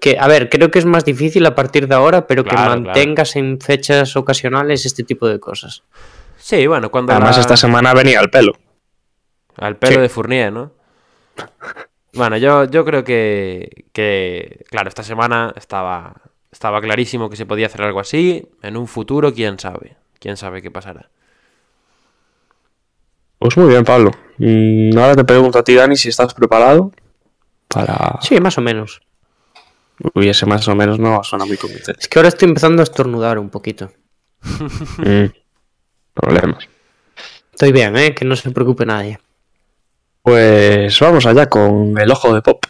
que, 0.00 0.18
a 0.18 0.26
ver, 0.26 0.48
creo 0.48 0.72
que 0.72 0.80
es 0.80 0.84
más 0.84 1.04
difícil 1.04 1.46
a 1.46 1.54
partir 1.54 1.86
de 1.86 1.94
ahora, 1.94 2.26
pero 2.26 2.42
que 2.42 2.50
Claro, 2.50 2.80
mantengas 2.80 3.36
en 3.36 3.60
fechas 3.60 4.16
ocasionales 4.16 4.84
este 4.86 5.04
tipo 5.04 5.28
de 5.28 5.38
cosas. 5.38 5.84
Sí, 6.36 6.66
bueno, 6.66 6.90
cuando 6.90 7.12
Además, 7.12 7.36
la- 7.36 7.42
esta 7.42 7.56
semana 7.56 7.94
venía 7.94 8.18
al 8.18 8.28
pelo. 8.28 8.54
Al 9.56 9.76
pelo 9.76 9.94
Sí. 9.94 10.00
de 10.00 10.08
Fournier, 10.08 10.52
¿no? 10.52 10.72
Bueno, 12.14 12.36
yo, 12.38 12.64
yo 12.64 12.84
creo 12.84 13.04
que, 13.04 13.84
que, 13.92 14.64
claro, 14.68 14.88
esta 14.88 15.04
semana 15.04 15.52
estaba, 15.56 16.14
Estaba 16.50 16.82
clarísimo 16.82 17.30
que 17.30 17.36
se 17.36 17.46
podía 17.46 17.66
hacer 17.66 17.80
algo 17.82 17.98
así. 18.00 18.46
En 18.62 18.76
un 18.76 18.86
futuro, 18.86 19.32
quién 19.32 19.58
sabe. 19.58 19.96
Quién 20.18 20.36
sabe 20.36 20.60
qué 20.60 20.70
pasará. 20.70 21.08
Pues 23.42 23.56
muy 23.56 23.68
bien, 23.68 23.84
Pablo. 23.84 24.12
Mm, 24.38 24.96
ahora 24.96 25.16
te 25.16 25.24
pregunto 25.24 25.58
a 25.58 25.64
ti, 25.64 25.74
Dani, 25.74 25.96
si 25.96 26.08
estás 26.08 26.32
preparado 26.32 26.92
para... 27.66 28.18
Sí, 28.22 28.40
más 28.40 28.56
o 28.56 28.60
menos. 28.60 29.00
Uy, 30.14 30.28
ese 30.28 30.46
más 30.46 30.66
o 30.68 30.74
menos 30.76 31.00
no 31.00 31.24
suena 31.24 31.44
muy 31.44 31.56
convincente. 31.56 32.00
Es 32.00 32.08
que 32.08 32.18
ahora 32.20 32.28
estoy 32.28 32.48
empezando 32.48 32.82
a 32.82 32.84
estornudar 32.84 33.38
un 33.38 33.50
poquito. 33.50 33.90
Mm, 34.98 35.26
Problemas. 36.14 36.68
Estoy 37.52 37.72
bien, 37.72 37.96
¿eh? 37.96 38.14
Que 38.14 38.24
no 38.24 38.36
se 38.36 38.50
preocupe 38.50 38.84
nadie. 38.86 39.18
Pues 40.22 40.98
vamos 41.00 41.26
allá 41.26 41.48
con 41.48 41.98
el 41.98 42.10
ojo 42.10 42.34
de 42.34 42.42
pop. 42.42 42.64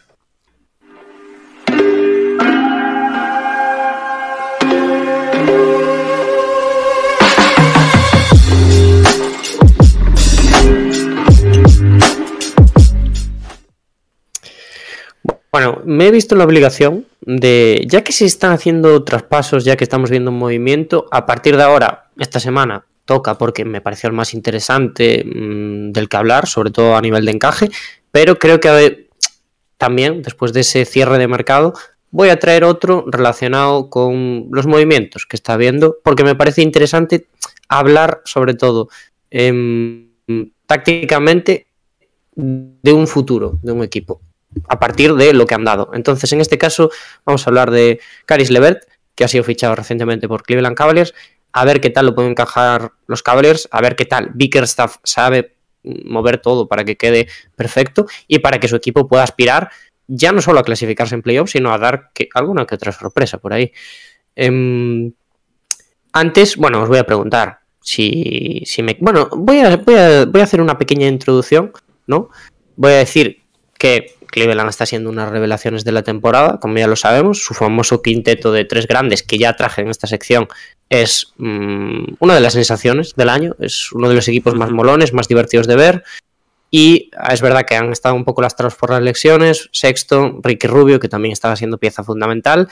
Bueno, 15.52 15.82
me 15.84 16.06
he 16.06 16.10
visto 16.10 16.34
la 16.34 16.44
obligación 16.44 17.06
de, 17.20 17.84
ya 17.86 18.02
que 18.02 18.12
se 18.12 18.24
están 18.24 18.52
haciendo 18.52 19.04
traspasos, 19.04 19.66
ya 19.66 19.76
que 19.76 19.84
estamos 19.84 20.08
viendo 20.08 20.30
un 20.30 20.38
movimiento, 20.38 21.06
a 21.10 21.26
partir 21.26 21.58
de 21.58 21.62
ahora, 21.62 22.08
esta 22.18 22.40
semana, 22.40 22.86
toca 23.04 23.36
porque 23.36 23.66
me 23.66 23.82
pareció 23.82 24.08
el 24.08 24.14
más 24.14 24.32
interesante 24.32 25.22
mm, 25.22 25.92
del 25.92 26.08
que 26.08 26.16
hablar, 26.16 26.46
sobre 26.46 26.70
todo 26.70 26.96
a 26.96 27.02
nivel 27.02 27.26
de 27.26 27.32
encaje, 27.32 27.68
pero 28.10 28.38
creo 28.38 28.60
que 28.60 28.68
eh, 28.86 29.08
también, 29.76 30.22
después 30.22 30.54
de 30.54 30.60
ese 30.60 30.86
cierre 30.86 31.18
de 31.18 31.28
mercado, 31.28 31.74
voy 32.10 32.30
a 32.30 32.38
traer 32.38 32.64
otro 32.64 33.04
relacionado 33.06 33.90
con 33.90 34.48
los 34.52 34.66
movimientos 34.66 35.26
que 35.26 35.36
está 35.36 35.58
viendo, 35.58 35.98
porque 36.02 36.24
me 36.24 36.34
parece 36.34 36.62
interesante 36.62 37.26
hablar 37.68 38.22
sobre 38.24 38.54
todo 38.54 38.88
em, 39.30 40.12
tácticamente 40.64 41.66
de 42.34 42.92
un 42.94 43.06
futuro 43.06 43.58
de 43.62 43.72
un 43.72 43.82
equipo 43.82 44.22
a 44.68 44.78
partir 44.78 45.14
de 45.14 45.32
lo 45.32 45.46
que 45.46 45.54
han 45.54 45.64
dado. 45.64 45.90
Entonces, 45.94 46.32
en 46.32 46.40
este 46.40 46.58
caso, 46.58 46.90
vamos 47.24 47.46
a 47.46 47.50
hablar 47.50 47.70
de 47.70 48.00
Caris 48.26 48.50
Levert, 48.50 48.84
que 49.14 49.24
ha 49.24 49.28
sido 49.28 49.44
fichado 49.44 49.74
recientemente 49.74 50.28
por 50.28 50.42
Cleveland 50.42 50.76
Cavaliers, 50.76 51.14
a 51.52 51.64
ver 51.64 51.80
qué 51.80 51.90
tal 51.90 52.06
lo 52.06 52.14
pueden 52.14 52.32
encajar 52.32 52.92
los 53.06 53.22
Cavaliers, 53.22 53.68
a 53.70 53.80
ver 53.80 53.96
qué 53.96 54.06
tal 54.06 54.30
Bickerstaff 54.34 54.96
sabe 55.02 55.54
mover 55.82 56.38
todo 56.38 56.68
para 56.68 56.84
que 56.84 56.96
quede 56.96 57.28
perfecto 57.56 58.06
y 58.28 58.38
para 58.38 58.60
que 58.60 58.68
su 58.68 58.76
equipo 58.76 59.08
pueda 59.08 59.22
aspirar 59.22 59.70
ya 60.06 60.32
no 60.32 60.40
solo 60.40 60.60
a 60.60 60.64
clasificarse 60.64 61.14
en 61.14 61.22
playoffs, 61.22 61.52
sino 61.52 61.72
a 61.72 61.78
dar 61.78 62.10
que, 62.12 62.28
alguna 62.34 62.66
que 62.66 62.74
otra 62.74 62.92
sorpresa 62.92 63.38
por 63.38 63.52
ahí. 63.52 63.72
Em, 64.34 65.12
antes, 66.12 66.56
bueno, 66.56 66.82
os 66.82 66.88
voy 66.88 66.98
a 66.98 67.04
preguntar 67.04 67.60
si, 67.80 68.62
me... 68.82 68.96
Bueno, 69.00 69.28
voy 69.32 69.60
a 69.60 70.42
hacer 70.42 70.60
una 70.60 70.78
pequeña 70.78 71.06
introducción, 71.06 71.72
¿no? 72.06 72.28
Voy 72.76 72.92
a 72.92 72.96
decir 72.96 73.42
que 73.78 74.16
Cleveland 74.32 74.70
está 74.70 74.86
siendo 74.86 75.10
unas 75.10 75.30
revelaciones 75.30 75.84
de 75.84 75.92
la 75.92 76.02
temporada, 76.02 76.58
como 76.58 76.76
ya 76.78 76.88
lo 76.88 76.96
sabemos. 76.96 77.44
Su 77.44 77.54
famoso 77.54 78.02
quinteto 78.02 78.50
de 78.50 78.64
tres 78.64 78.88
grandes 78.88 79.22
que 79.22 79.38
ya 79.38 79.54
traje 79.54 79.82
en 79.82 79.88
esta 79.88 80.08
sección 80.08 80.48
es 80.88 81.32
mmm, 81.36 82.14
una 82.18 82.34
de 82.34 82.40
las 82.40 82.54
sensaciones 82.54 83.14
del 83.14 83.28
año. 83.28 83.54
Es 83.60 83.92
uno 83.92 84.08
de 84.08 84.16
los 84.16 84.26
equipos 84.26 84.54
más 84.54 84.70
molones, 84.70 85.12
más 85.12 85.28
divertidos 85.28 85.66
de 85.66 85.76
ver. 85.76 86.04
Y 86.70 87.10
es 87.30 87.42
verdad 87.42 87.66
que 87.66 87.76
han 87.76 87.92
estado 87.92 88.14
un 88.14 88.24
poco 88.24 88.40
lastrados 88.40 88.74
por 88.74 88.90
las 88.90 89.02
lesiones. 89.02 89.68
Sexto, 89.72 90.40
Ricky 90.42 90.66
Rubio, 90.66 90.98
que 90.98 91.08
también 91.08 91.32
estaba 91.32 91.54
siendo 91.54 91.76
pieza 91.76 92.02
fundamental. 92.02 92.68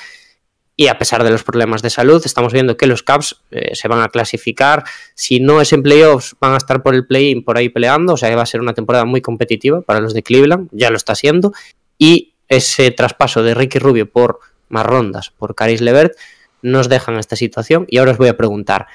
Y 0.77 0.87
a 0.87 0.99
pesar 0.99 1.23
de 1.25 1.31
los 1.31 1.43
problemas 1.43 1.83
de 1.83 1.91
salud, 1.91 2.23
estamos 2.25 2.53
viendo 2.53 2.77
que 2.77 2.87
los 2.87 3.03
Caps 3.03 3.43
eh, 3.51 3.75
se 3.75 3.87
van 3.87 4.01
a 4.01 4.09
clasificar. 4.09 4.85
Si 5.15 5.39
no 5.39 5.61
es 5.61 5.73
en 5.75 5.83
playoffs, 5.83 6.37
van 6.41 6.55
a 6.55 6.57
estar 6.57 6.83
por 6.83 6.95
el 6.95 7.07
play-in 7.07 7.45
por 7.45 7.59
ahí 7.59 7.69
peleando. 7.69 8.15
O 8.15 8.17
sea 8.17 8.31
que 8.31 8.37
va 8.37 8.43
a 8.43 8.47
ser 8.47 8.61
una 8.61 8.73
temporada 8.73 9.05
muy 9.05 9.21
competitiva 9.21 9.83
para 9.83 10.01
los 10.01 10.15
de 10.15 10.23
Cleveland. 10.23 10.69
Ya 10.73 10.91
lo 10.91 10.97
está 10.97 11.15
siendo. 11.15 11.53
Y 11.99 12.33
ese 12.49 12.91
traspaso 12.91 13.43
de 13.43 13.55
Ricky 13.55 13.79
Rubio 13.79 14.11
por 14.11 14.41
más 14.71 14.87
rondas, 14.87 15.31
por 15.31 15.55
Caris 15.55 15.81
Levert, 15.83 16.15
nos 16.63 16.89
deja 16.89 17.13
en 17.13 17.19
esta 17.19 17.37
situación. 17.37 17.87
Y 17.89 17.99
ahora 17.99 18.13
os 18.13 18.19
voy 18.19 18.29
a 18.29 18.37
preguntar: 18.37 18.87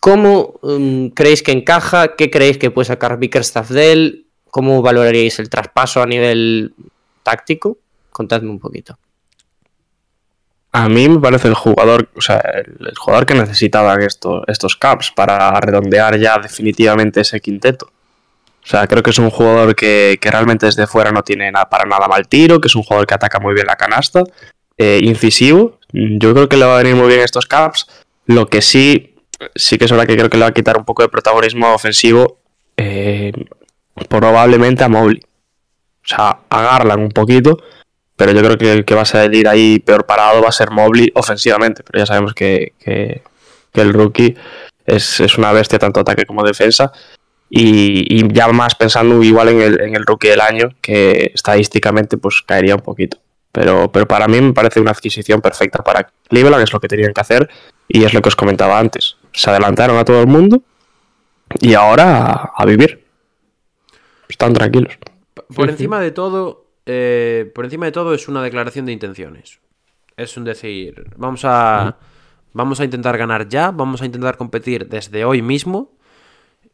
¿cómo 0.00 0.58
um, 0.62 1.10
creéis 1.10 1.42
que 1.42 1.52
encaja? 1.52 2.16
¿Qué 2.16 2.30
creéis 2.30 2.58
que 2.58 2.70
puede 2.70 2.86
sacar 2.86 3.18
Bickerstaff 3.18 3.70
de 3.70 3.92
él? 3.92 4.26
¿Cómo 4.50 4.82
valoraríais 4.82 5.38
el 5.38 5.48
traspaso 5.48 6.02
a 6.02 6.06
nivel 6.06 6.74
táctico? 7.22 7.78
Contadme 8.10 8.50
un 8.50 8.58
poquito. 8.58 8.98
A 10.74 10.88
mí 10.88 11.06
me 11.06 11.18
parece 11.20 11.48
el 11.48 11.54
jugador, 11.54 12.08
o 12.16 12.22
sea, 12.22 12.38
el, 12.38 12.96
jugador 12.96 13.26
que 13.26 13.34
necesitaban 13.34 14.00
esto, 14.00 14.42
estos 14.46 14.74
Caps 14.74 15.10
para 15.10 15.60
redondear 15.60 16.18
ya 16.18 16.38
definitivamente 16.38 17.20
ese 17.20 17.40
quinteto. 17.40 17.90
O 18.64 18.66
sea, 18.66 18.86
creo 18.86 19.02
que 19.02 19.10
es 19.10 19.18
un 19.18 19.28
jugador 19.28 19.74
que, 19.76 20.18
que 20.18 20.30
realmente 20.30 20.64
desde 20.64 20.86
fuera 20.86 21.12
no 21.12 21.22
tiene 21.22 21.52
nada, 21.52 21.68
para 21.68 21.84
nada 21.84 22.08
mal 22.08 22.26
tiro, 22.26 22.58
que 22.58 22.68
es 22.68 22.74
un 22.74 22.84
jugador 22.84 23.06
que 23.06 23.12
ataca 23.12 23.38
muy 23.38 23.52
bien 23.52 23.66
la 23.66 23.76
canasta, 23.76 24.24
eh, 24.78 25.00
incisivo. 25.02 25.78
Yo 25.92 26.32
creo 26.32 26.48
que 26.48 26.56
le 26.56 26.64
va 26.64 26.78
a 26.78 26.82
venir 26.82 26.96
muy 26.96 27.08
bien 27.08 27.20
estos 27.20 27.44
Caps. 27.44 27.86
Lo 28.24 28.46
que 28.46 28.62
sí, 28.62 29.14
sí 29.54 29.76
que 29.76 29.84
es 29.84 29.90
verdad 29.90 30.06
que 30.06 30.16
creo 30.16 30.30
que 30.30 30.38
le 30.38 30.44
va 30.44 30.50
a 30.50 30.54
quitar 30.54 30.78
un 30.78 30.86
poco 30.86 31.02
de 31.02 31.10
protagonismo 31.10 31.74
ofensivo, 31.74 32.38
eh, 32.78 33.32
probablemente 34.08 34.84
a 34.84 34.88
Mobley. 34.88 35.20
O 35.22 36.08
sea, 36.08 36.38
a 36.48 36.62
Garland 36.62 37.02
un 37.02 37.10
poquito 37.10 37.58
pero 38.22 38.34
yo 38.34 38.44
creo 38.44 38.56
que 38.56 38.72
el 38.72 38.84
que 38.84 38.94
va 38.94 39.02
a 39.02 39.04
salir 39.04 39.48
ahí 39.48 39.80
peor 39.80 40.06
parado 40.06 40.42
va 40.42 40.48
a 40.48 40.52
ser 40.52 40.70
Mobley 40.70 41.10
ofensivamente, 41.16 41.82
pero 41.82 41.98
ya 41.98 42.06
sabemos 42.06 42.34
que, 42.34 42.72
que, 42.78 43.20
el 43.74 43.92
rookie 43.92 44.36
es, 44.86 45.18
es, 45.18 45.38
una 45.38 45.50
bestia 45.50 45.80
tanto 45.80 45.98
ataque 45.98 46.24
como 46.24 46.44
defensa. 46.44 46.92
Y, 47.50 48.06
y 48.08 48.32
ya 48.32 48.46
más 48.52 48.76
pensando 48.76 49.20
igual 49.24 49.48
en 49.48 49.60
el, 49.60 49.80
en 49.80 49.96
el, 49.96 50.06
rookie 50.06 50.28
del 50.28 50.40
año, 50.40 50.68
que 50.80 51.32
estadísticamente 51.34 52.16
pues 52.16 52.42
caería 52.42 52.76
un 52.76 52.82
poquito. 52.82 53.16
Pero, 53.50 53.90
pero 53.90 54.06
para 54.06 54.28
mí 54.28 54.40
me 54.40 54.52
parece 54.52 54.78
una 54.78 54.92
adquisición 54.92 55.40
perfecta 55.40 55.82
para 55.82 56.08
Cleveland, 56.28 56.62
es 56.62 56.72
lo 56.72 56.78
que 56.78 56.86
tenían 56.86 57.12
que 57.12 57.20
hacer 57.20 57.50
y 57.88 58.04
es 58.04 58.14
lo 58.14 58.22
que 58.22 58.28
os 58.28 58.36
comentaba 58.36 58.78
antes. 58.78 59.16
Se 59.32 59.50
adelantaron 59.50 59.98
a 59.98 60.04
todo 60.04 60.20
el 60.20 60.28
mundo 60.28 60.62
y 61.60 61.74
ahora 61.74 62.52
a 62.56 62.66
vivir. 62.66 63.04
Están 64.28 64.52
tranquilos. 64.52 64.96
Por 65.56 65.70
encima 65.70 65.98
de 65.98 66.12
todo, 66.12 66.61
eh, 66.86 67.50
por 67.54 67.64
encima 67.64 67.86
de 67.86 67.92
todo 67.92 68.14
es 68.14 68.28
una 68.28 68.42
declaración 68.42 68.86
de 68.86 68.92
intenciones. 68.92 69.60
Es 70.16 70.36
un 70.36 70.44
decir, 70.44 71.10
vamos 71.16 71.44
a, 71.44 71.96
vamos 72.52 72.80
a 72.80 72.84
intentar 72.84 73.16
ganar 73.18 73.48
ya, 73.48 73.70
vamos 73.70 74.02
a 74.02 74.06
intentar 74.06 74.36
competir 74.36 74.88
desde 74.88 75.24
hoy 75.24 75.42
mismo. 75.42 75.92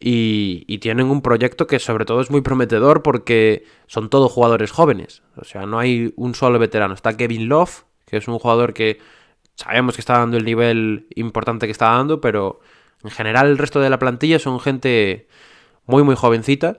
Y, 0.00 0.64
y, 0.68 0.78
tienen 0.78 1.10
un 1.10 1.22
proyecto 1.22 1.66
que 1.66 1.80
sobre 1.80 2.04
todo 2.04 2.20
es 2.20 2.30
muy 2.30 2.40
prometedor 2.40 3.02
porque 3.02 3.64
son 3.88 4.10
todos 4.10 4.30
jugadores 4.30 4.70
jóvenes. 4.70 5.22
O 5.34 5.42
sea, 5.44 5.66
no 5.66 5.80
hay 5.80 6.12
un 6.14 6.36
solo 6.36 6.60
veterano. 6.60 6.94
Está 6.94 7.16
Kevin 7.16 7.48
Love, 7.48 7.82
que 8.06 8.18
es 8.18 8.28
un 8.28 8.38
jugador 8.38 8.74
que 8.74 9.00
sabemos 9.58 9.96
que 9.96 10.00
está 10.00 10.18
dando 10.18 10.36
el 10.36 10.44
nivel 10.44 11.08
importante 11.16 11.66
que 11.66 11.72
está 11.72 11.86
dando, 11.90 12.20
pero 12.20 12.60
en 13.02 13.10
general 13.10 13.48
el 13.48 13.58
resto 13.58 13.80
de 13.80 13.90
la 13.90 13.98
plantilla 13.98 14.38
son 14.38 14.60
gente 14.60 15.26
muy 15.86 16.04
muy 16.04 16.14
jovencita. 16.14 16.78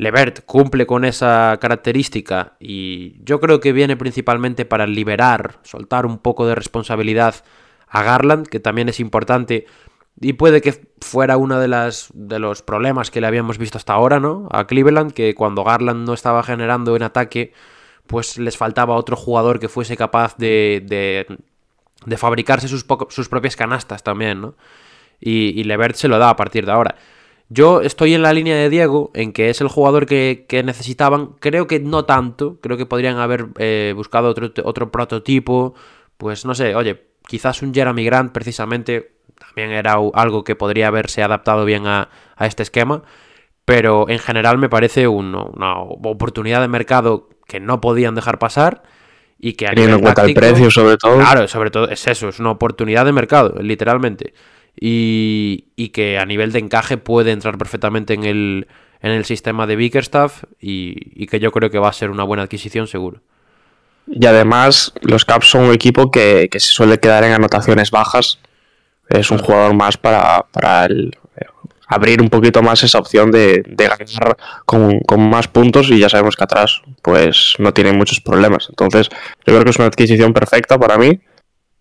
Levert 0.00 0.46
cumple 0.46 0.86
con 0.86 1.04
esa 1.04 1.58
característica 1.60 2.54
y 2.58 3.22
yo 3.22 3.38
creo 3.38 3.60
que 3.60 3.74
viene 3.74 3.98
principalmente 3.98 4.64
para 4.64 4.86
liberar, 4.86 5.58
soltar 5.62 6.06
un 6.06 6.16
poco 6.16 6.46
de 6.46 6.54
responsabilidad 6.54 7.34
a 7.86 8.02
Garland, 8.02 8.46
que 8.46 8.60
también 8.60 8.88
es 8.88 8.98
importante 8.98 9.66
y 10.18 10.32
puede 10.32 10.62
que 10.62 10.86
fuera 11.02 11.36
uno 11.36 11.60
de, 11.60 11.68
las, 11.68 12.08
de 12.14 12.38
los 12.38 12.62
problemas 12.62 13.10
que 13.10 13.20
le 13.20 13.26
habíamos 13.26 13.58
visto 13.58 13.76
hasta 13.76 13.92
ahora, 13.92 14.20
¿no? 14.20 14.48
A 14.52 14.66
Cleveland, 14.66 15.12
que 15.12 15.34
cuando 15.34 15.64
Garland 15.64 16.06
no 16.06 16.14
estaba 16.14 16.42
generando 16.42 16.96
en 16.96 17.02
ataque, 17.02 17.52
pues 18.06 18.38
les 18.38 18.56
faltaba 18.56 18.96
otro 18.96 19.16
jugador 19.16 19.60
que 19.60 19.68
fuese 19.68 19.98
capaz 19.98 20.34
de, 20.38 20.82
de, 20.82 21.26
de 22.06 22.16
fabricarse 22.16 22.68
sus, 22.68 22.84
propias 23.28 23.54
canastas 23.54 24.02
también, 24.02 24.40
¿no? 24.40 24.54
Y, 25.20 25.60
y 25.60 25.64
Levert 25.64 25.96
se 25.96 26.08
lo 26.08 26.18
da 26.18 26.30
a 26.30 26.36
partir 26.36 26.64
de 26.64 26.72
ahora. 26.72 26.96
Yo 27.52 27.80
estoy 27.80 28.14
en 28.14 28.22
la 28.22 28.32
línea 28.32 28.54
de 28.54 28.70
Diego, 28.70 29.10
en 29.12 29.32
que 29.32 29.50
es 29.50 29.60
el 29.60 29.66
jugador 29.66 30.06
que, 30.06 30.46
que 30.48 30.62
necesitaban. 30.62 31.34
Creo 31.40 31.66
que 31.66 31.80
no 31.80 32.04
tanto. 32.04 32.58
Creo 32.60 32.76
que 32.76 32.86
podrían 32.86 33.18
haber 33.18 33.48
eh, 33.58 33.92
buscado 33.96 34.28
otro, 34.28 34.52
otro, 34.62 34.92
prototipo. 34.92 35.74
Pues 36.16 36.46
no 36.46 36.54
sé, 36.54 36.76
oye, 36.76 37.02
quizás 37.26 37.60
un 37.62 37.74
Jeremy 37.74 38.04
Grant 38.04 38.30
precisamente 38.30 39.14
también 39.36 39.72
era 39.72 39.96
algo 40.14 40.44
que 40.44 40.54
podría 40.54 40.86
haberse 40.86 41.24
adaptado 41.24 41.64
bien 41.64 41.88
a, 41.88 42.08
a 42.36 42.46
este 42.46 42.62
esquema. 42.62 43.02
Pero 43.64 44.08
en 44.08 44.20
general 44.20 44.56
me 44.56 44.68
parece 44.68 45.08
un, 45.08 45.34
una 45.34 45.80
oportunidad 45.80 46.60
de 46.60 46.68
mercado 46.68 47.30
que 47.48 47.58
no 47.58 47.80
podían 47.80 48.14
dejar 48.14 48.38
pasar. 48.38 48.84
Y 49.40 49.54
que 49.54 49.66
a 49.66 49.70
Teniendo 49.70 49.96
en 49.96 50.02
cuenta 50.02 50.22
el 50.22 50.34
precio, 50.34 50.70
sobre 50.70 50.98
todo. 50.98 51.16
Claro, 51.16 51.48
sobre 51.48 51.72
todo 51.72 51.88
es 51.88 52.06
eso, 52.06 52.28
es 52.28 52.38
una 52.38 52.52
oportunidad 52.52 53.04
de 53.06 53.12
mercado, 53.12 53.56
literalmente 53.60 54.34
y, 54.78 55.88
que 55.92 56.18
a 56.18 56.26
nivel 56.26 56.52
de 56.52 56.60
encaje 56.60 56.96
puede 56.96 57.32
entrar 57.32 57.58
perfectamente 57.58 58.14
en 58.14 58.24
el, 58.24 58.68
en 59.02 59.12
el 59.12 59.24
sistema 59.24 59.66
de 59.66 59.76
Bickerstaff 59.76 60.44
y, 60.60 61.26
que 61.26 61.40
yo 61.40 61.52
creo 61.52 61.70
que 61.70 61.78
va 61.78 61.88
a 61.88 61.92
ser 61.92 62.10
una 62.10 62.24
buena 62.24 62.44
adquisición 62.44 62.86
seguro. 62.86 63.20
Y 64.06 64.26
además, 64.26 64.92
los 65.02 65.24
Caps 65.24 65.48
son 65.48 65.64
un 65.64 65.74
equipo 65.74 66.10
que, 66.10 66.48
se 66.52 66.60
suele 66.60 66.98
quedar 66.98 67.24
en 67.24 67.32
anotaciones 67.32 67.90
bajas. 67.90 68.38
Es 69.08 69.30
un 69.30 69.38
jugador 69.38 69.74
más 69.74 69.96
para, 69.96 70.46
para 70.52 70.86
eh, 70.86 71.10
abrir 71.86 72.22
un 72.22 72.30
poquito 72.30 72.62
más 72.62 72.82
esa 72.82 72.98
opción 72.98 73.30
de, 73.30 73.62
de 73.66 73.88
ganar 73.88 74.36
con, 74.64 75.00
con 75.00 75.28
más 75.28 75.48
puntos 75.48 75.90
y 75.90 75.98
ya 75.98 76.08
sabemos 76.08 76.36
que 76.36 76.44
atrás 76.44 76.80
pues 77.02 77.54
no 77.58 77.72
tienen 77.74 77.98
muchos 77.98 78.20
problemas. 78.20 78.66
Entonces, 78.68 79.08
yo 79.10 79.52
creo 79.52 79.64
que 79.64 79.70
es 79.70 79.78
una 79.78 79.88
adquisición 79.88 80.32
perfecta 80.32 80.78
para 80.78 80.96
mí 80.96 81.20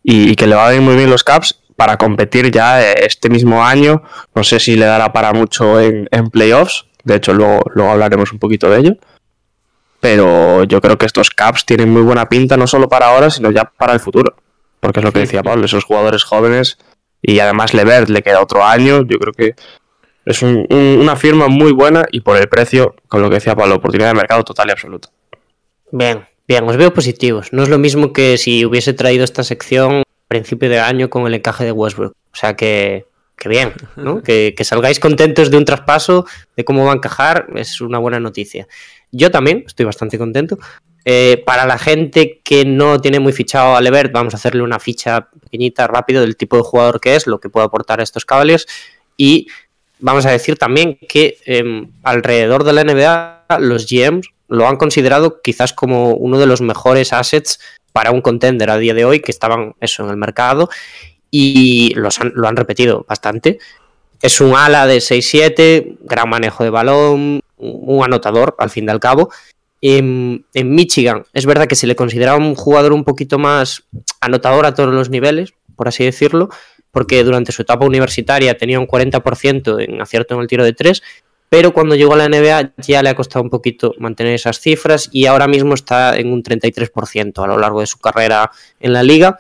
y, 0.03 0.31
y 0.31 0.35
que 0.35 0.47
le 0.47 0.55
va 0.55 0.67
a 0.67 0.75
ir 0.75 0.81
muy 0.81 0.95
bien 0.95 1.09
los 1.09 1.23
Caps 1.23 1.59
para 1.80 1.95
competir 1.95 2.51
ya 2.51 2.81
eh, 2.84 3.06
este 3.06 3.30
mismo 3.30 3.64
año. 3.64 4.03
No 4.35 4.43
sé 4.43 4.60
si 4.60 4.76
le 4.76 4.85
dará 4.85 5.14
para 5.14 5.31
mucho 5.31 5.80
en, 5.80 6.10
en 6.11 6.30
playoffs. 6.30 6.85
De 7.06 7.15
hecho, 7.15 7.34
luego, 7.34 7.61
luego 7.73 7.91
hablaremos 7.91 8.34
un 8.34 8.39
poquito 8.39 8.69
de 8.69 8.80
ello. 8.80 8.93
Pero 10.01 10.65
yo 10.65 10.81
creo 10.81 10.97
que 10.97 11.06
estos 11.06 11.30
Caps 11.30 11.65
tienen 11.65 11.89
muy 11.89 12.01
buena 12.01 12.27
pinta, 12.27 12.57
no 12.57 12.68
solo 12.68 12.89
para 12.89 13.07
ahora, 13.07 13.30
sino 13.30 13.49
ya 13.49 13.64
para 13.65 13.93
el 13.93 14.01
futuro. 14.01 14.35
Porque 14.81 14.99
es 14.99 15.06
lo 15.06 15.14
que 15.14 15.19
decía 15.19 15.41
Pablo, 15.41 15.65
esos 15.65 15.85
jugadores 15.85 16.23
jóvenes 16.26 16.77
y 17.22 17.39
además 17.39 17.73
Levert 17.73 18.10
le 18.10 18.22
queda 18.23 18.41
otro 18.41 18.64
año. 18.65 19.06
Yo 19.06 19.18
creo 19.18 19.34
que 19.34 19.56
es 20.26 20.41
un- 20.41 20.65
un- 20.69 20.99
una 21.01 21.15
firma 21.15 21.47
muy 21.47 21.72
buena 21.72 22.03
y 22.11 22.19
por 22.19 22.35
el 22.35 22.49
precio, 22.49 22.95
con 23.07 23.22
lo 23.22 23.30
que 23.30 23.35
decía 23.35 23.56
Pablo, 23.56 23.76
oportunidad 23.76 24.10
de 24.10 24.15
mercado 24.15 24.43
total 24.43 24.68
y 24.68 24.72
absoluta. 24.72 25.10
Bien, 25.91 26.26
bien, 26.45 26.68
os 26.68 26.76
veo 26.76 26.93
positivos. 26.93 27.53
No 27.53 27.64
es 27.64 27.69
lo 27.69 27.77
mismo 27.77 28.11
que 28.11 28.38
si 28.38 28.65
hubiese 28.65 28.93
traído 28.93 29.23
esta 29.23 29.43
sección 29.43 30.03
principio 30.30 30.69
de 30.69 30.80
año 30.80 31.10
con 31.10 31.27
el 31.27 31.34
encaje 31.34 31.65
de 31.65 31.73
Westbrook. 31.73 32.14
O 32.31 32.35
sea 32.35 32.56
que, 32.56 33.06
que 33.35 33.49
bien, 33.49 33.73
¿no? 33.97 34.23
que, 34.23 34.53
que 34.56 34.64
salgáis 34.64 35.01
contentos 35.01 35.51
de 35.51 35.57
un 35.57 35.65
traspaso, 35.65 36.26
de 36.56 36.64
cómo 36.64 36.85
va 36.85 36.93
a 36.93 36.95
encajar, 36.95 37.47
es 37.56 37.81
una 37.81 37.97
buena 37.97 38.22
noticia. 38.22 38.68
Yo 39.11 39.31
también 39.31 39.65
estoy 39.68 39.85
bastante 39.85 40.18
contento. 40.18 40.57
Eh, 41.06 41.41
para 41.45 41.65
la 41.65 41.77
gente 41.77 42.39
que 42.43 42.65
no 42.65 43.01
tiene 43.01 43.19
muy 43.19 43.34
fichado 43.34 43.76
a 43.76 43.81
Levert, 43.81 44.11
vamos 44.11 44.34
a 44.34 44.38
hacerle 44.38 44.61
una 44.61 44.80
ficha 44.80 45.30
pequeñita, 45.41 45.88
rápido, 45.88 46.22
del 46.22 46.38
tipo 46.38 46.57
de 46.57 46.64
jugador 46.64 46.99
que 46.99 47.15
es, 47.15 47.26
lo 47.26 47.39
que 47.39 47.49
puede 47.49 47.65
aportar 47.65 47.99
a 47.99 48.03
estos 48.03 48.26
Cavaliers. 48.26 48.68
Y 49.18 49.47
vamos 49.99 50.26
a 50.26 50.31
decir 50.31 50.57
también 50.57 50.99
que 51.07 51.38
eh, 51.45 51.88
alrededor 52.03 52.64
de 52.64 52.73
la 52.73 52.84
NBA 52.84 53.57
los 53.60 53.88
GMs 53.88 54.30
lo 54.47 54.68
han 54.68 54.77
considerado 54.77 55.41
quizás 55.41 55.73
como 55.73 56.14
uno 56.14 56.39
de 56.39 56.45
los 56.45 56.61
mejores 56.61 57.14
assets 57.14 57.60
para 57.91 58.11
un 58.11 58.21
contender 58.21 58.69
a 58.69 58.77
día 58.77 58.93
de 58.93 59.05
hoy 59.05 59.19
que 59.21 59.31
estaban 59.31 59.75
eso 59.79 60.03
en 60.03 60.09
el 60.09 60.17
mercado 60.17 60.69
y 61.31 61.93
los 61.95 62.19
han- 62.19 62.33
lo 62.35 62.47
han 62.47 62.55
repetido 62.55 63.05
bastante. 63.07 63.59
Es 64.21 64.41
un 64.41 64.55
ala 64.55 64.85
de 64.85 64.99
6-7, 64.99 65.97
gran 66.01 66.29
manejo 66.29 66.63
de 66.63 66.69
balón, 66.69 67.41
un 67.57 68.03
anotador 68.03 68.55
al 68.59 68.69
fin 68.69 68.85
y 68.85 68.91
al 68.91 68.99
cabo. 68.99 69.29
En, 69.81 70.45
Michigan 70.53 71.23
es 71.33 71.45
verdad 71.45 71.67
que 71.67 71.75
se 71.75 71.87
le 71.87 71.95
consideraba 71.95 72.37
un 72.37 72.55
jugador 72.55 72.91
un 72.91 73.05
poquito 73.05 73.39
más 73.39 73.83
anotador 74.19 74.65
a 74.65 74.73
todos 74.73 74.93
los 74.93 75.09
niveles, 75.09 75.53
por 75.75 75.87
así 75.87 76.03
decirlo, 76.03 76.49
porque 76.91 77.23
durante 77.23 77.53
su 77.53 77.61
etapa 77.61 77.85
universitaria 77.85 78.57
tenía 78.57 78.79
un 78.79 78.87
40% 78.87 79.79
en 79.79 80.01
acierto 80.01 80.35
en 80.35 80.41
el 80.41 80.47
tiro 80.47 80.65
de 80.65 80.73
3, 80.73 81.01
pero 81.49 81.73
cuando 81.73 81.95
llegó 81.95 82.13
a 82.13 82.17
la 82.17 82.30
NBA 82.30 82.73
ya 82.77 83.01
le 83.01 83.09
ha 83.09 83.15
costado 83.15 83.43
un 83.43 83.49
poquito 83.49 83.93
mantener 83.97 84.35
esas 84.35 84.59
cifras 84.59 85.09
y 85.11 85.26
ahora 85.26 85.47
mismo 85.47 85.73
está 85.73 86.15
en 86.17 86.31
un 86.31 86.43
33% 86.43 87.43
a 87.43 87.47
lo 87.47 87.57
largo 87.57 87.81
de 87.81 87.88
su 87.88 87.97
carrera 87.97 88.51
en 88.80 88.93
la 88.93 89.01
liga. 89.01 89.39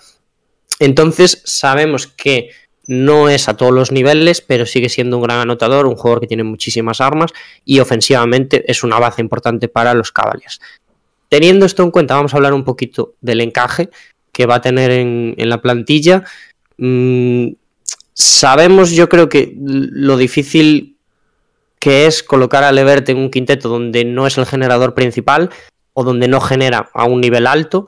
Entonces 0.79 1.41
sabemos 1.45 2.07
que 2.07 2.49
no 2.87 3.29
es 3.29 3.47
a 3.47 3.55
todos 3.55 3.71
los 3.71 3.91
niveles, 3.91 4.41
pero 4.41 4.65
sigue 4.65 4.89
siendo 4.89 5.17
un 5.17 5.23
gran 5.23 5.39
anotador, 5.41 5.85
un 5.85 5.95
jugador 5.95 6.21
que 6.21 6.27
tiene 6.27 6.43
muchísimas 6.43 6.99
armas 7.01 7.31
y 7.63 7.79
ofensivamente 7.79 8.69
es 8.69 8.83
una 8.83 8.97
baza 8.97 9.21
importante 9.21 9.67
para 9.67 9.93
los 9.93 10.11
Cavaliers. 10.11 10.59
Teniendo 11.29 11.67
esto 11.67 11.83
en 11.83 11.91
cuenta, 11.91 12.15
vamos 12.15 12.33
a 12.33 12.37
hablar 12.37 12.55
un 12.55 12.63
poquito 12.63 13.13
del 13.21 13.41
encaje 13.41 13.91
que 14.31 14.47
va 14.47 14.55
a 14.55 14.61
tener 14.61 14.89
en, 14.89 15.35
en 15.37 15.49
la 15.49 15.61
plantilla. 15.61 16.23
Mm, 16.77 17.49
sabemos, 18.13 18.89
yo 18.89 19.07
creo 19.07 19.29
que 19.29 19.53
lo 19.55 20.17
difícil 20.17 20.97
que 21.79 22.05
es 22.05 22.23
colocar 22.23 22.63
a 22.63 22.71
Levert 22.71 23.07
en 23.09 23.17
un 23.17 23.31
quinteto 23.31 23.69
donde 23.69 24.05
no 24.05 24.27
es 24.27 24.37
el 24.37 24.45
generador 24.45 24.93
principal 24.93 25.49
o 25.93 26.03
donde 26.03 26.27
no 26.27 26.41
genera 26.41 26.89
a 26.93 27.05
un 27.05 27.21
nivel 27.21 27.47
alto, 27.47 27.87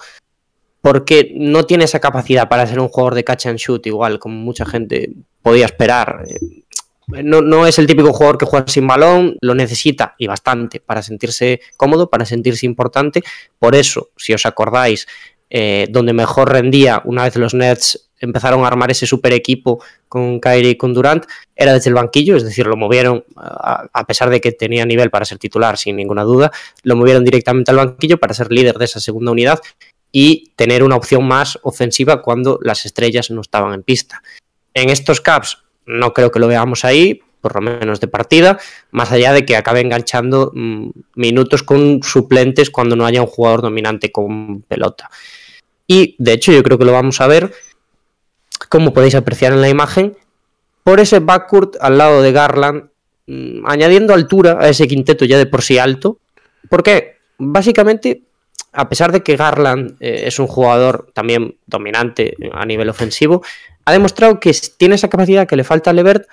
porque 0.81 1.31
no 1.35 1.63
tiene 1.63 1.83
esa 1.83 1.99
capacidad 1.99 2.49
para 2.49 2.65
ser 2.65 2.79
un 2.79 2.87
jugador 2.87 3.15
de 3.15 3.23
catch 3.23 3.45
and 3.47 3.59
shoot, 3.59 3.85
igual 3.85 4.19
como 4.19 4.35
mucha 4.35 4.65
gente 4.65 5.11
podía 5.41 5.65
esperar. 5.65 6.23
Eh, 6.27 6.63
No, 7.23 7.41
no 7.41 7.67
es 7.67 7.77
el 7.77 7.87
típico 7.87 8.13
jugador 8.13 8.37
que 8.37 8.45
juega 8.45 8.65
sin 8.67 8.87
balón, 8.87 9.35
lo 9.41 9.53
necesita 9.53 10.15
y 10.17 10.27
bastante 10.27 10.79
para 10.79 11.01
sentirse 11.01 11.59
cómodo, 11.75 12.09
para 12.09 12.25
sentirse 12.25 12.65
importante. 12.65 13.21
Por 13.59 13.75
eso, 13.75 14.11
si 14.15 14.33
os 14.33 14.45
acordáis, 14.45 15.07
eh, 15.49 15.87
donde 15.89 16.13
mejor 16.13 16.49
rendía 16.49 17.01
una 17.03 17.23
vez 17.23 17.35
los 17.35 17.53
Nets 17.53 18.10
empezaron 18.21 18.63
a 18.63 18.67
armar 18.67 18.91
ese 18.91 19.05
super 19.05 19.33
equipo 19.33 19.83
con 20.07 20.39
Kyrie 20.39 20.71
y 20.71 20.77
con 20.77 20.93
Durant, 20.93 21.25
era 21.55 21.73
desde 21.73 21.89
el 21.89 21.95
banquillo, 21.95 22.37
es 22.37 22.43
decir, 22.43 22.67
lo 22.67 22.77
movieron, 22.77 23.25
a, 23.35 24.05
pesar 24.07 24.29
de 24.29 24.39
que 24.39 24.51
tenía 24.51 24.85
nivel 24.85 25.09
para 25.09 25.25
ser 25.25 25.37
titular, 25.37 25.77
sin 25.77 25.95
ninguna 25.95 26.23
duda, 26.23 26.51
lo 26.83 26.95
movieron 26.95 27.25
directamente 27.25 27.71
al 27.71 27.77
banquillo 27.77 28.17
para 28.17 28.33
ser 28.33 28.51
líder 28.51 28.77
de 28.77 28.85
esa 28.85 28.99
segunda 28.99 29.31
unidad 29.31 29.59
y 30.11 30.51
tener 30.55 30.83
una 30.83 30.95
opción 30.95 31.27
más 31.27 31.59
ofensiva 31.63 32.21
cuando 32.21 32.59
las 32.61 32.85
estrellas 32.85 33.31
no 33.31 33.41
estaban 33.41 33.73
en 33.73 33.83
pista. 33.83 34.21
En 34.73 34.89
estos 34.89 35.21
Caps 35.21 35.59
no 35.85 36.13
creo 36.13 36.31
que 36.31 36.39
lo 36.39 36.47
veamos 36.47 36.85
ahí, 36.85 37.21
por 37.41 37.55
lo 37.55 37.61
menos 37.61 37.99
de 37.99 38.07
partida, 38.07 38.59
más 38.91 39.11
allá 39.11 39.33
de 39.33 39.45
que 39.45 39.55
acabe 39.55 39.81
enganchando 39.81 40.51
mm, 40.53 40.89
minutos 41.15 41.63
con 41.63 42.01
suplentes 42.03 42.69
cuando 42.69 42.95
no 42.95 43.05
haya 43.05 43.21
un 43.21 43.27
jugador 43.27 43.61
dominante 43.61 44.11
con 44.11 44.61
pelota. 44.61 45.09
Y 45.87 46.15
de 46.19 46.33
hecho 46.33 46.51
yo 46.51 46.63
creo 46.63 46.77
que 46.77 46.85
lo 46.85 46.93
vamos 46.93 47.19
a 47.19 47.27
ver, 47.27 47.51
como 48.71 48.93
podéis 48.93 49.15
apreciar 49.15 49.51
en 49.51 49.59
la 49.59 49.67
imagen, 49.67 50.15
por 50.83 51.01
ese 51.01 51.19
backcourt 51.19 51.75
al 51.81 51.97
lado 51.97 52.21
de 52.21 52.31
Garland, 52.31 52.89
mm, 53.27 53.65
añadiendo 53.65 54.13
altura 54.13 54.59
a 54.61 54.69
ese 54.69 54.87
quinteto 54.87 55.25
ya 55.25 55.37
de 55.37 55.45
por 55.45 55.61
sí 55.61 55.77
alto, 55.77 56.19
porque 56.69 57.17
básicamente 57.37 58.23
a 58.71 58.87
pesar 58.87 59.11
de 59.11 59.23
que 59.23 59.35
Garland 59.35 59.97
eh, 59.99 60.23
es 60.25 60.39
un 60.39 60.47
jugador 60.47 61.11
también 61.13 61.57
dominante 61.65 62.37
a 62.53 62.65
nivel 62.65 62.87
ofensivo, 62.87 63.43
ha 63.83 63.91
demostrado 63.91 64.39
que 64.39 64.55
tiene 64.77 64.95
esa 64.95 65.09
capacidad 65.09 65.47
que 65.47 65.57
le 65.57 65.65
falta 65.65 65.89
a 65.89 65.93
Levert 65.93 66.29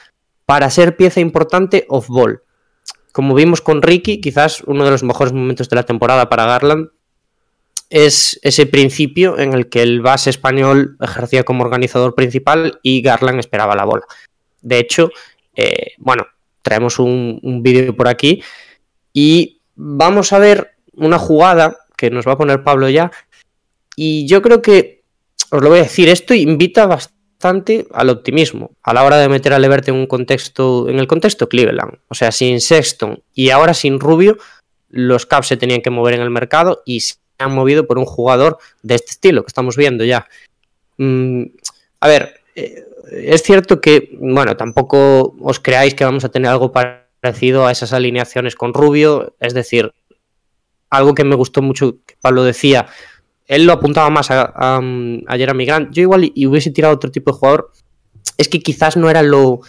para 0.47 0.70
ser 0.70 0.97
pieza 0.97 1.19
importante 1.19 1.86
off-ball. 1.89 2.43
Como 3.10 3.35
vimos 3.35 3.60
con 3.60 3.82
Ricky, 3.82 4.20
quizás 4.20 4.62
uno 4.65 4.85
de 4.85 4.93
los 4.93 5.02
mejores 5.02 5.32
momentos 5.32 5.69
de 5.69 5.74
la 5.74 5.82
temporada 5.82 6.28
para 6.28 6.47
Garland 6.47 6.90
es 7.90 8.39
ese 8.43 8.66
principio 8.66 9.39
en 9.39 9.55
el 9.55 9.69
que 9.69 9.82
el 9.82 10.01
base 10.01 10.31
español 10.31 10.97
ejercía 11.01 11.44
como 11.44 11.65
organizador 11.65 12.15
principal 12.15 12.78
y 12.82 13.02
Garland 13.02 13.40
esperaba 13.40 13.74
la 13.74 13.85
bola. 13.85 14.05
De 14.60 14.78
hecho, 14.78 15.10
eh, 15.55 15.93
bueno, 15.98 16.27
traemos 16.62 16.98
un, 16.98 17.40
vídeo 17.62 17.97
por 17.97 18.09
aquí 18.09 18.43
y 19.12 19.60
vamos 19.74 20.32
a 20.32 20.39
ver 20.39 20.73
una 20.93 21.19
jugada 21.19 21.77
que 21.97 22.10
nos 22.10 22.27
va 22.27 22.32
a 22.32 22.39
poner 22.39 22.62
Pablo 22.62 22.89
ya. 22.89 23.10
Y 23.97 24.27
yo 24.27 24.43
creo 24.43 24.62
que, 24.62 25.02
os 25.51 25.62
lo 25.62 25.70
voy 25.70 25.78
a 25.78 25.82
decir, 25.82 26.09
esto 26.09 26.35
invita 26.35 26.86
bastante 26.86 27.86
al 27.93 28.10
optimismo 28.10 28.73
a 28.82 28.93
la 28.93 29.05
hora 29.05 29.16
de 29.16 29.28
meter 29.28 29.52
a 29.52 29.59
Levert 29.59 29.89
en 29.89 29.94
un 29.94 30.06
contexto, 30.06 30.89
en 30.89 30.98
el 30.98 31.06
contexto 31.06 31.48
Cleveland. 31.48 31.98
O 32.09 32.15
sea, 32.15 32.32
sin 32.32 32.60
Sexton 32.60 33.23
y 33.35 33.51
ahora 33.51 33.74
sin 33.74 33.98
Rubio, 33.98 34.36
los 34.90 35.27
Caps 35.27 35.48
se 35.48 35.56
tenían 35.56 35.81
que 35.81 35.90
mover 35.90 36.15
en 36.15 36.20
el 36.20 36.31
mercado 36.31 36.82
y 36.85 37.01
han 37.39 37.55
movido 37.55 37.86
por 37.86 37.98
un 37.98 38.05
jugador 38.05 38.59
de 38.82 38.97
este 38.97 39.12
estilo 39.12 39.43
que 39.43 39.48
estamos 39.48 39.77
viendo 39.77 40.05
ya. 40.05 40.27
Mm, 40.98 41.44
a 42.01 42.09
ver, 42.09 42.40
eh, 42.55 42.85
es 43.12 43.43
cierto 43.43 43.81
que, 43.81 44.16
bueno, 44.20 44.56
tampoco 44.56 45.36
os 45.40 45.60
creáis 45.60 45.94
que 45.94 46.05
vamos 46.05 46.24
a 46.24 46.28
tener 46.28 46.51
algo 46.51 46.73
parecido 46.73 47.66
a 47.66 47.73
esas 47.73 47.93
alineaciones 47.93 48.55
con 48.55 48.74
Rubio, 48.74 49.35
es 49.40 49.55
decir, 49.55 49.93
algo 50.90 51.15
que 51.15 51.24
me 51.24 51.36
gustó 51.36 51.62
mucho 51.62 51.98
que 52.05 52.16
Pablo 52.20 52.44
decía, 52.44 52.86
él 53.47 53.65
lo 53.65 53.73
apuntaba 53.73 54.10
más 54.10 54.31
a, 54.31 54.43
a, 54.55 54.81
a 55.27 55.36
Jeremy 55.36 55.66
yo 55.90 56.02
igual 56.02 56.31
y 56.35 56.47
hubiese 56.47 56.70
tirado 56.70 56.94
otro 56.94 57.10
tipo 57.10 57.32
de 57.32 57.39
jugador, 57.39 57.73
es 58.36 58.48
que 58.48 58.60
quizás 58.60 58.97
no 58.97 59.09
era 59.09 59.23
lo, 59.23 59.60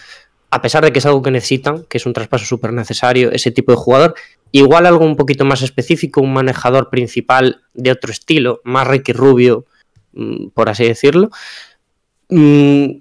a 0.52 0.62
pesar 0.62 0.84
de 0.84 0.92
que 0.92 1.00
es 1.00 1.06
algo 1.06 1.22
que 1.22 1.32
necesitan, 1.32 1.86
que 1.86 1.98
es 1.98 2.06
un 2.06 2.14
traspaso 2.14 2.46
súper 2.46 2.74
necesario, 2.74 3.32
ese 3.32 3.52
tipo 3.52 3.72
de 3.72 3.78
jugador, 3.78 4.16
igual 4.52 4.86
algo 4.86 5.06
un 5.06 5.16
poquito 5.16 5.46
más 5.46 5.62
específico, 5.62 6.22
un 6.22 6.34
manejador 6.34 6.90
principal 6.90 7.62
de 7.74 7.92
otro 7.92 8.12
estilo, 8.12 8.62
más 8.64 8.88
Ricky 8.88 9.14
Rubio, 9.14 9.66
mm, 10.14 10.48
por 10.50 10.70
así 10.70 10.86
decirlo, 10.86 11.30
mm, 12.30 12.92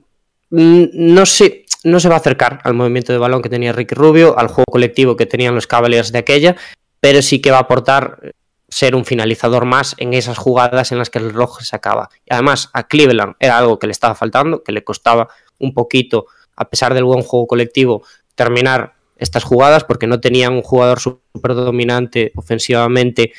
no 0.51 1.27
sé, 1.27 1.65
no 1.85 2.01
se 2.01 2.09
va 2.09 2.16
a 2.16 2.19
acercar 2.19 2.61
al 2.65 2.75
movimiento 2.75 3.12
de 3.12 3.19
balón 3.19 3.43
que 3.43 3.49
tenía 3.49 3.73
Ricky 3.73 3.95
Rubio, 3.95 4.39
al 4.39 4.49
juego 4.49 4.66
colectivo 4.70 5.16
que 5.16 5.27
tenían 5.27 5.55
los 5.55 5.66
Cavaliers 5.66 6.12
de 6.12 6.19
aquella, 6.19 6.57
pero 7.01 7.23
sí 7.23 7.41
que 7.41 7.51
va 7.51 7.59
a 7.59 7.62
aportar 7.62 8.35
ser 8.69 8.95
un 8.95 9.05
finalizador 9.05 9.65
más 9.65 9.95
en 9.99 10.12
esas 10.12 10.37
jugadas 10.37 10.93
en 10.93 10.99
las 10.99 11.09
que 11.11 11.19
el 11.19 11.31
reloj 11.31 11.61
se 11.62 11.75
acaba. 11.75 12.11
Y 12.27 12.35
además, 12.35 12.69
a 12.75 12.87
Cleveland 12.87 13.35
era 13.41 13.59
algo 13.59 13.79
que 13.79 13.87
le 13.87 13.93
estaba 13.93 14.15
faltando, 14.15 14.62
que 14.62 14.73
le 14.73 14.85
costaba 14.85 15.29
un 15.59 15.73
poquito, 15.73 16.27
a 16.59 16.68
pesar 16.68 16.93
del 16.93 17.05
buen 17.05 17.22
juego 17.22 17.47
colectivo, 17.47 18.02
terminar 18.35 18.94
estas 19.16 19.44
jugadas 19.44 19.85
porque 19.85 20.06
no 20.06 20.20
tenían 20.20 20.52
un 20.52 20.62
jugador 20.62 21.01
súper 21.01 21.55
dominante 21.55 22.32
ofensivamente 22.36 23.32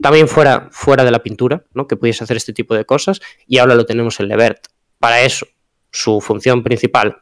también 0.00 0.26
fuera, 0.26 0.68
fuera 0.72 1.04
de 1.04 1.10
la 1.10 1.22
pintura, 1.22 1.64
¿no? 1.74 1.86
que 1.86 1.96
pudiese 1.96 2.24
hacer 2.24 2.36
este 2.36 2.52
tipo 2.52 2.74
de 2.74 2.84
cosas, 2.84 3.20
y 3.46 3.58
ahora 3.58 3.76
lo 3.76 3.86
tenemos 3.86 4.18
en 4.18 4.28
Levert. 4.28 4.66
Para 4.98 5.22
eso, 5.22 5.46
su 5.90 6.20
función 6.20 6.62
principal 6.62 7.18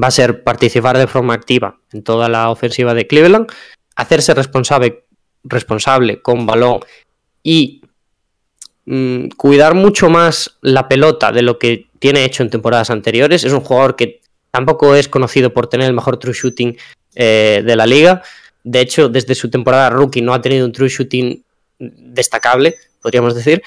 va 0.00 0.08
a 0.08 0.10
ser 0.10 0.44
participar 0.44 0.98
de 0.98 1.06
forma 1.06 1.32
activa 1.32 1.78
en 1.92 2.02
toda 2.02 2.28
la 2.28 2.50
ofensiva 2.50 2.92
de 2.92 3.06
Cleveland, 3.06 3.50
hacerse 3.94 4.34
responsable, 4.34 5.06
responsable 5.42 6.20
con 6.20 6.44
balón 6.44 6.80
y 7.42 7.82
mm, 8.84 9.28
cuidar 9.36 9.74
mucho 9.74 10.10
más 10.10 10.58
la 10.60 10.88
pelota 10.88 11.32
de 11.32 11.42
lo 11.42 11.58
que 11.58 11.86
tiene 11.98 12.24
hecho 12.24 12.42
en 12.42 12.50
temporadas 12.50 12.90
anteriores. 12.90 13.44
Es 13.44 13.52
un 13.52 13.60
jugador 13.60 13.96
que 13.96 14.20
tampoco 14.56 14.94
es 14.94 15.08
conocido 15.08 15.52
por 15.52 15.66
tener 15.66 15.86
el 15.86 15.92
mejor 15.92 16.18
true 16.18 16.32
shooting 16.32 16.78
eh, 17.14 17.62
de 17.62 17.76
la 17.76 17.84
liga. 17.84 18.22
De 18.64 18.80
hecho, 18.80 19.10
desde 19.10 19.34
su 19.34 19.50
temporada 19.50 19.90
rookie 19.90 20.22
no 20.22 20.32
ha 20.32 20.40
tenido 20.40 20.64
un 20.64 20.72
true 20.72 20.88
shooting 20.88 21.44
destacable, 21.78 22.76
podríamos 23.02 23.34
decir. 23.34 23.62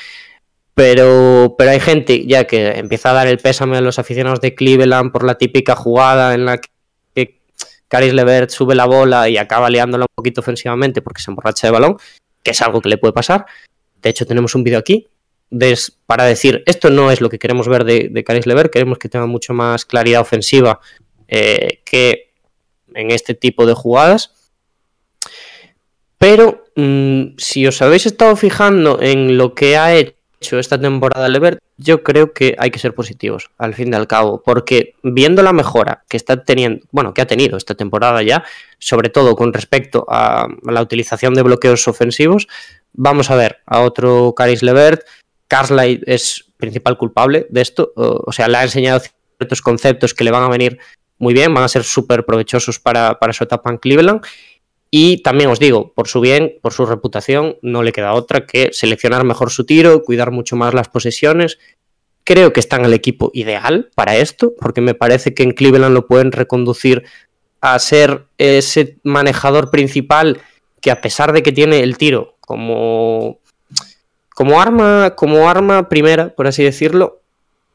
Pero, 0.73 1.53
pero 1.57 1.69
hay 1.69 1.79
gente 1.79 2.25
ya 2.25 2.45
que 2.45 2.69
empieza 2.79 3.11
a 3.11 3.13
dar 3.13 3.27
el 3.27 3.37
pésame 3.37 3.77
a 3.77 3.81
los 3.81 3.99
aficionados 3.99 4.41
de 4.41 4.55
Cleveland 4.55 5.11
por 5.11 5.23
la 5.23 5.35
típica 5.35 5.75
jugada 5.75 6.33
en 6.33 6.45
la 6.45 6.57
que 6.57 7.39
Caris 7.87 8.13
Levert 8.13 8.49
sube 8.49 8.73
la 8.73 8.85
bola 8.85 9.29
y 9.29 9.37
acaba 9.37 9.69
liándola 9.69 10.05
un 10.05 10.15
poquito 10.15 10.41
ofensivamente 10.41 11.03
porque 11.03 11.21
se 11.21 11.29
emborracha 11.29 11.67
de 11.67 11.71
balón, 11.71 11.97
que 12.41 12.51
es 12.51 12.61
algo 12.63 12.81
que 12.81 12.89
le 12.89 12.97
puede 12.97 13.13
pasar. 13.13 13.45
De 14.01 14.09
hecho, 14.09 14.25
tenemos 14.25 14.55
un 14.55 14.63
vídeo 14.63 14.79
aquí 14.79 15.07
para 16.05 16.25
decir 16.25 16.63
esto 16.65 16.89
no 16.89 17.11
es 17.11 17.21
lo 17.21 17.29
que 17.29 17.39
queremos 17.39 17.67
ver 17.67 17.83
de, 17.83 18.09
de 18.09 18.23
Caris 18.23 18.45
Levert, 18.45 18.71
queremos 18.71 18.97
que 18.97 19.09
tenga 19.09 19.25
mucho 19.25 19.53
más 19.53 19.85
claridad 19.85 20.21
ofensiva 20.21 20.79
eh, 21.27 21.81
que 21.85 22.31
en 22.93 23.11
este 23.11 23.33
tipo 23.33 23.65
de 23.65 23.73
jugadas. 23.73 24.33
Pero 26.17 26.65
mm, 26.75 27.37
si 27.37 27.65
os 27.65 27.81
habéis 27.81 28.05
estado 28.05 28.35
fijando 28.35 28.99
en 29.01 29.37
lo 29.37 29.53
que 29.55 29.77
ha 29.77 29.95
hecho 29.95 30.59
esta 30.59 30.79
temporada 30.79 31.29
Levert, 31.29 31.59
yo 31.77 32.03
creo 32.03 32.33
que 32.33 32.55
hay 32.57 32.71
que 32.71 32.79
ser 32.79 32.93
positivos, 32.93 33.51
al 33.57 33.73
fin 33.73 33.93
y 33.93 33.95
al 33.95 34.07
cabo, 34.07 34.41
porque 34.43 34.95
viendo 35.01 35.41
la 35.43 35.53
mejora 35.53 36.03
que 36.09 36.17
está 36.17 36.43
teniendo, 36.43 36.85
bueno, 36.91 37.13
que 37.13 37.21
ha 37.21 37.27
tenido 37.27 37.57
esta 37.57 37.75
temporada 37.75 38.21
ya, 38.21 38.43
sobre 38.79 39.09
todo 39.09 39.35
con 39.35 39.53
respecto 39.53 40.05
a 40.09 40.47
la 40.63 40.81
utilización 40.81 41.35
de 41.35 41.43
bloqueos 41.43 41.87
ofensivos, 41.87 42.47
vamos 42.93 43.31
a 43.31 43.35
ver 43.35 43.59
a 43.65 43.81
otro 43.81 44.33
Caris 44.35 44.63
Levert. 44.63 45.01
Carlisle 45.49 46.03
es 46.05 46.45
principal 46.55 46.97
culpable 46.97 47.47
de 47.49 47.61
esto, 47.61 47.91
o 47.95 48.23
o 48.27 48.31
sea, 48.31 48.47
le 48.47 48.57
ha 48.57 48.63
enseñado 48.63 49.01
ciertos 49.37 49.61
conceptos 49.61 50.13
que 50.13 50.23
le 50.23 50.31
van 50.31 50.43
a 50.43 50.49
venir 50.49 50.79
muy 51.17 51.33
bien, 51.33 51.53
van 51.53 51.63
a 51.63 51.67
ser 51.67 51.83
súper 51.83 52.25
provechosos 52.25 52.79
para, 52.79 53.19
para 53.19 53.33
su 53.33 53.43
etapa 53.43 53.69
en 53.69 53.77
Cleveland. 53.77 54.21
Y 54.91 55.21
también 55.21 55.49
os 55.49 55.59
digo, 55.59 55.93
por 55.93 56.07
su 56.07 56.21
bien, 56.21 56.57
por 56.61 56.73
su 56.73 56.85
reputación, 56.85 57.57
no 57.61 57.83
le 57.83 57.91
queda 57.91 58.13
otra 58.13 58.45
que 58.45 58.69
seleccionar 58.71 59.23
mejor 59.23 59.51
su 59.51 59.65
tiro, 59.65 60.03
cuidar 60.03 60.31
mucho 60.31 60.55
más 60.55 60.73
las 60.73 60.87
posesiones. 60.87 61.59
Creo 62.23 62.53
que 62.53 62.59
está 62.59 62.77
en 62.77 62.85
el 62.85 62.93
equipo 62.93 63.31
ideal 63.33 63.89
para 63.95 64.17
esto, 64.17 64.53
porque 64.59 64.81
me 64.81 64.95
parece 64.95 65.33
que 65.33 65.43
en 65.43 65.51
Cleveland 65.51 65.93
lo 65.93 66.07
pueden 66.07 66.31
reconducir 66.31 67.03
a 67.61 67.77
ser 67.79 68.25
ese 68.37 68.97
manejador 69.03 69.69
principal 69.69 70.41
que 70.81 70.91
a 70.91 71.01
pesar 71.01 71.33
de 71.33 71.43
que 71.43 71.51
tiene 71.51 71.81
el 71.81 71.97
tiro 71.97 72.37
como, 72.39 73.39
como 74.39 74.61
arma, 74.61 75.15
como 75.17 75.49
arma 75.49 75.89
primera, 75.89 76.33
por 76.33 76.47
así 76.47 76.63
decirlo, 76.63 77.23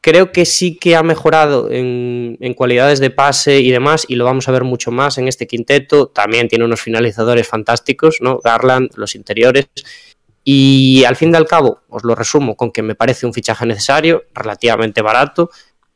creo 0.01 0.31
que 0.31 0.45
sí 0.45 0.79
que 0.79 0.95
ha 0.95 1.03
mejorado 1.03 1.69
en, 1.69 2.39
cualidades 2.55 2.99
de 2.99 3.11
pase 3.11 3.59
y 3.59 3.69
demás, 3.69 4.05
y 4.07 4.15
lo 4.15 4.25
vamos 4.25 4.47
a 4.47 4.51
ver 4.51 4.63
mucho 4.63 4.89
más 4.89 5.19
en 5.19 5.27
este 5.27 5.45
quinteto. 5.45 6.07
También 6.07 6.47
tiene 6.47 6.65
unos 6.65 6.81
finalizadores 6.81 7.47
fantásticos, 7.47 8.17
¿no? 8.19 8.39
Garland, 8.43 8.89
los 8.95 9.13
interiores. 9.13 9.67
Y 10.43 11.03
al 11.03 11.15
fin 11.15 11.31
y 11.31 11.35
al 11.35 11.45
cabo, 11.45 11.81
os 11.87 12.03
lo 12.03 12.15
resumo 12.15 12.55
con 12.55 12.71
que 12.71 12.81
me 12.81 12.95
parece 12.95 13.27
un 13.27 13.33
fichaje 13.35 13.67
necesario, 13.67 14.23
relativamente 14.33 15.03
barato, 15.03 15.51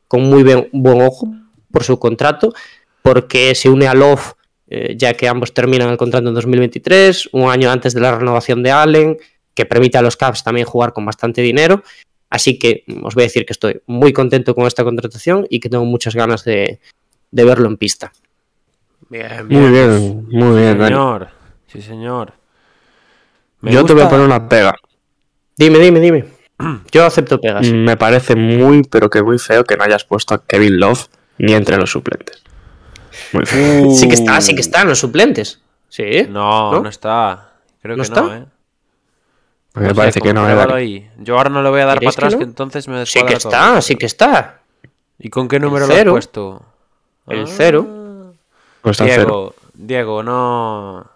con 0.06 0.22
muy 0.22 0.44
buen 0.44 1.02
ojo 1.02 1.34
por 1.72 1.82
su 1.82 1.98
contrato, 1.98 2.54
porque 3.02 3.56
se 3.56 3.68
une 3.68 3.88
a 3.88 3.94
Love, 3.94 4.34
eh, 4.68 4.94
ya 4.96 5.14
que 5.14 5.26
ambos 5.26 5.52
terminan 5.52 5.88
el 5.90 5.96
contrato 5.96 6.28
en 6.28 6.34
2023, 6.34 7.30
un 7.32 7.50
año 7.50 7.72
antes 7.72 7.92
de 7.92 8.00
la 8.02 8.16
renovación 8.16 8.62
de 8.62 8.70
Allen, 8.70 9.18
que 9.60 9.66
permite 9.66 9.98
a 9.98 10.02
los 10.02 10.16
Cavs 10.16 10.42
también 10.42 10.66
jugar 10.66 10.94
con 10.94 11.04
bastante 11.04 11.42
dinero. 11.42 11.82
Así 12.30 12.58
que 12.58 12.84
os 13.02 13.14
voy 13.14 13.24
a 13.24 13.26
decir 13.26 13.44
que 13.44 13.52
estoy 13.52 13.82
muy 13.86 14.14
contento 14.14 14.54
con 14.54 14.66
esta 14.66 14.84
contratación 14.84 15.46
y 15.50 15.60
que 15.60 15.68
tengo 15.68 15.84
muchas 15.84 16.14
ganas 16.14 16.44
de, 16.44 16.80
de 17.30 17.44
verlo 17.44 17.68
en 17.68 17.76
pista. 17.76 18.10
Bien, 19.10 19.46
Muy 19.48 19.70
bien, 19.70 20.28
muy 20.30 20.60
bien. 20.60 20.78
Dani. 20.78 20.94
Señor, 20.94 21.28
sí, 21.66 21.82
señor. 21.82 22.32
Me 23.60 23.72
Yo 23.72 23.84
te 23.84 23.92
voy 23.92 24.02
a 24.02 24.08
poner 24.08 24.24
una 24.24 24.48
pega. 24.48 24.74
Dime, 25.56 25.78
dime, 25.78 26.00
dime. 26.00 26.24
Yo 26.90 27.04
acepto 27.04 27.38
pegas. 27.38 27.70
Me 27.70 27.98
parece 27.98 28.36
muy, 28.36 28.82
pero 28.84 29.10
que 29.10 29.22
muy 29.22 29.38
feo 29.38 29.64
que 29.64 29.76
no 29.76 29.84
hayas 29.84 30.04
puesto 30.04 30.34
a 30.34 30.42
Kevin 30.42 30.80
Love 30.80 31.06
ni 31.36 31.52
entre 31.52 31.76
los 31.76 31.90
suplentes. 31.90 32.42
Muy 33.32 33.44
feo. 33.44 33.90
Sí 33.90 34.08
que 34.08 34.14
está, 34.14 34.40
sí 34.40 34.54
que 34.54 34.62
está 34.62 34.82
en 34.82 34.88
los 34.88 35.00
suplentes. 35.00 35.60
Sí. 35.90 36.26
No, 36.30 36.72
¿No? 36.72 36.80
no, 36.80 36.88
está. 36.88 37.50
Creo 37.82 37.96
¿No 37.96 38.04
que 38.04 38.10
no, 38.10 38.14
está? 38.14 38.46
¿Eh? 39.76 39.80
me 39.80 39.88
sé, 39.88 39.94
parece 39.94 40.20
que 40.20 40.32
no, 40.34 40.48
eh, 40.48 40.66
ahí. 40.74 41.10
Yo 41.18 41.36
ahora 41.36 41.50
no 41.50 41.62
le 41.62 41.70
voy 41.70 41.80
a 41.80 41.86
dar 41.86 42.00
para 42.00 42.00
¿Diréis 42.00 42.16
que 42.16 42.20
atrás, 42.20 42.32
no? 42.34 42.38
que 42.38 42.44
entonces 42.44 42.88
me 42.88 43.06
Sí 43.06 43.20
que 43.20 43.36
todo. 43.36 43.50
está, 43.52 43.80
sí 43.82 43.96
que 43.96 44.06
está. 44.06 44.60
¿Y 45.18 45.28
con 45.30 45.48
qué 45.48 45.60
número 45.60 45.86
lo 45.86 45.94
has 45.94 46.04
puesto? 46.04 46.62
El 47.26 47.46
cero. 47.46 48.32
Está 48.84 49.04
en 49.04 49.10
cero. 49.10 49.54
Diego, 49.74 50.22
Diego, 50.22 50.22
no. 50.22 51.06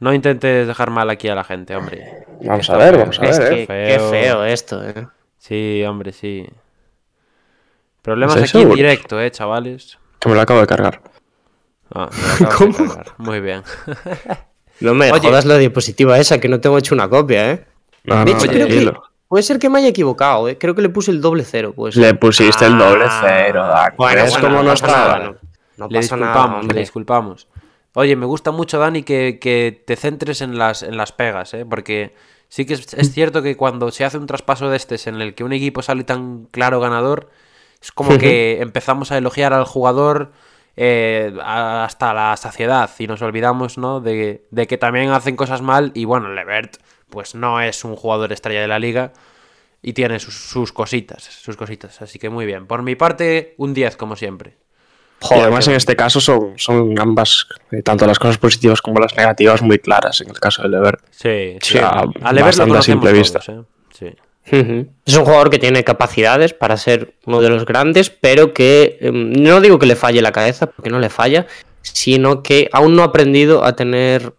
No 0.00 0.12
intentes 0.12 0.66
dejar 0.66 0.90
mal 0.90 1.08
aquí 1.08 1.28
a 1.28 1.34
la 1.34 1.44
gente, 1.44 1.74
hombre. 1.74 2.26
Vamos 2.42 2.68
a 2.68 2.76
ver, 2.76 2.90
feo. 2.94 3.00
vamos 3.00 3.18
a 3.20 3.24
Es 3.24 3.38
ver. 3.38 3.48
que 3.50 3.62
eh. 3.62 3.66
qué 3.66 3.98
Feo. 3.98 4.10
feo 4.10 4.44
esto, 4.44 4.84
eh. 4.86 5.06
Sí, 5.38 5.82
hombre, 5.88 6.12
sí. 6.12 6.46
Problemas 8.02 8.36
¿Estáis 8.36 8.54
aquí 8.54 8.62
en 8.62 8.74
directo, 8.74 9.18
eh, 9.20 9.30
chavales. 9.30 9.98
Que 10.18 10.28
me 10.28 10.34
lo 10.34 10.40
acabo 10.42 10.60
de 10.60 10.66
cargar. 10.66 11.00
Ah, 11.94 12.10
me 12.12 12.22
lo 12.22 12.34
acabas 12.34 12.38
de 12.38 12.56
¿Cómo? 12.76 12.88
cargar. 12.88 13.14
Muy 13.18 13.40
bien. 13.40 13.62
No 14.80 14.94
me 14.94 15.10
Oye. 15.12 15.20
jodas 15.28 15.44
la 15.44 15.56
diapositiva 15.58 16.18
esa, 16.18 16.38
que 16.40 16.48
no 16.48 16.60
tengo 16.60 16.78
hecho 16.78 16.94
una 16.94 17.08
copia, 17.08 17.50
eh. 17.52 17.64
No, 18.04 18.24
De 18.24 18.32
no, 18.32 18.38
hecho, 18.38 18.48
creo 18.48 18.66
que 18.68 18.92
puede 19.28 19.42
ser 19.42 19.58
que 19.58 19.68
me 19.70 19.78
haya 19.78 19.88
equivocado, 19.88 20.48
eh. 20.48 20.58
Creo 20.58 20.74
que 20.74 20.82
le 20.82 20.88
puse 20.88 21.10
el 21.10 21.20
doble 21.20 21.44
cero, 21.44 21.72
pues. 21.74 21.96
Le 21.96 22.14
pusiste 22.14 22.66
el 22.66 22.76
doble 22.78 23.04
Ah. 23.08 23.22
cero, 23.24 23.66
Dani. 23.66 23.94
Bueno, 23.96 24.22
¿Ves 24.22 24.32
bueno, 24.32 24.48
cómo 24.48 24.62
no 24.62 24.74
nada, 24.74 25.18
no, 25.18 25.36
no 25.76 25.88
le 25.88 26.00
pasa 26.00 26.16
nada, 26.16 26.32
disculpamos, 26.32 26.66
le 26.74 26.80
disculpamos. 26.80 27.48
Oye, 27.94 28.16
me 28.16 28.26
gusta 28.26 28.50
mucho, 28.50 28.78
Dani, 28.78 29.04
que, 29.04 29.38
que 29.40 29.82
te 29.86 29.94
centres 29.96 30.40
en 30.40 30.58
las, 30.58 30.82
en 30.82 30.96
las 30.96 31.12
pegas, 31.12 31.54
¿eh? 31.54 31.64
Porque 31.64 32.12
sí 32.48 32.66
que 32.66 32.74
es, 32.74 32.92
es 32.94 33.12
cierto 33.12 33.40
que 33.42 33.56
cuando 33.56 33.90
se 33.92 34.04
hace 34.04 34.18
un 34.18 34.26
traspaso 34.26 34.68
de 34.68 34.76
estes 34.76 35.06
en 35.06 35.20
el 35.20 35.34
que 35.34 35.44
un 35.44 35.52
equipo 35.52 35.80
sale 35.82 36.02
tan 36.04 36.46
claro 36.50 36.80
ganador, 36.80 37.30
es 37.80 37.92
como 37.92 38.10
que 38.18 38.60
empezamos 38.60 39.12
a 39.12 39.18
elogiar 39.18 39.52
al 39.52 39.64
jugador 39.64 40.32
eh, 40.76 41.32
hasta 41.42 42.12
la 42.14 42.36
saciedad 42.36 42.90
y 42.98 43.06
nos 43.06 43.22
olvidamos, 43.22 43.78
¿no? 43.78 44.00
De, 44.00 44.44
de 44.50 44.66
que 44.66 44.76
también 44.78 45.10
hacen 45.10 45.36
cosas 45.36 45.62
mal 45.62 45.90
y 45.94 46.04
bueno, 46.04 46.32
Levert 46.32 46.76
pues 47.10 47.34
no 47.34 47.60
es 47.60 47.84
un 47.84 47.94
jugador 47.96 48.32
estrella 48.32 48.60
de 48.60 48.68
la 48.68 48.78
liga 48.78 49.12
y 49.82 49.92
tiene 49.92 50.18
sus, 50.18 50.34
sus 50.34 50.72
cositas, 50.72 51.22
sus 51.22 51.56
cositas. 51.56 52.00
Así 52.02 52.18
que 52.18 52.28
muy 52.30 52.46
bien. 52.46 52.66
Por 52.66 52.82
mi 52.82 52.96
parte, 52.96 53.54
un 53.58 53.72
10 53.74 53.96
como 53.96 54.16
siempre. 54.16 54.56
y 55.30 55.34
además 55.38 55.68
en 55.68 55.74
este 55.74 55.94
caso 55.94 56.20
son, 56.20 56.54
son 56.58 56.98
ambas, 56.98 57.46
eh, 57.70 57.82
tanto 57.82 58.06
las 58.06 58.18
cosas 58.18 58.38
positivas 58.38 58.82
como 58.82 58.98
las 58.98 59.14
negativas, 59.16 59.62
muy 59.62 59.78
claras 59.78 60.20
en 60.22 60.30
el 60.30 60.40
caso 60.40 60.62
de 60.62 60.70
Lever. 60.70 60.98
Sí, 61.10 61.58
Sí, 61.62 61.78
a- 61.78 62.00
A 62.00 62.02
Levert 62.04 62.36
lo 62.36 62.44
bastante 62.46 62.62
a 62.62 62.66
conocemos 62.66 62.84
simple 62.84 63.12
vista. 63.12 63.38
todos, 63.40 63.48
¿eh? 63.60 63.64
Sí. 63.92 64.16
Es 64.46 65.16
un 65.16 65.24
jugador 65.24 65.50
que 65.50 65.58
tiene 65.58 65.84
capacidades 65.84 66.52
para 66.52 66.76
ser 66.76 67.14
uno 67.24 67.40
de 67.40 67.48
los 67.48 67.64
grandes, 67.64 68.10
pero 68.10 68.52
que 68.52 68.98
em, 69.00 69.32
no 69.32 69.60
digo 69.60 69.78
que 69.78 69.86
le 69.86 69.96
falle 69.96 70.20
la 70.20 70.32
cabeza, 70.32 70.66
porque 70.66 70.90
no 70.90 70.98
le 70.98 71.08
falla, 71.08 71.46
sino 71.80 72.42
que 72.42 72.68
aún 72.72 72.94
no 72.94 73.02
ha 73.02 73.06
aprendido 73.06 73.64
a 73.64 73.74
tener 73.74 74.34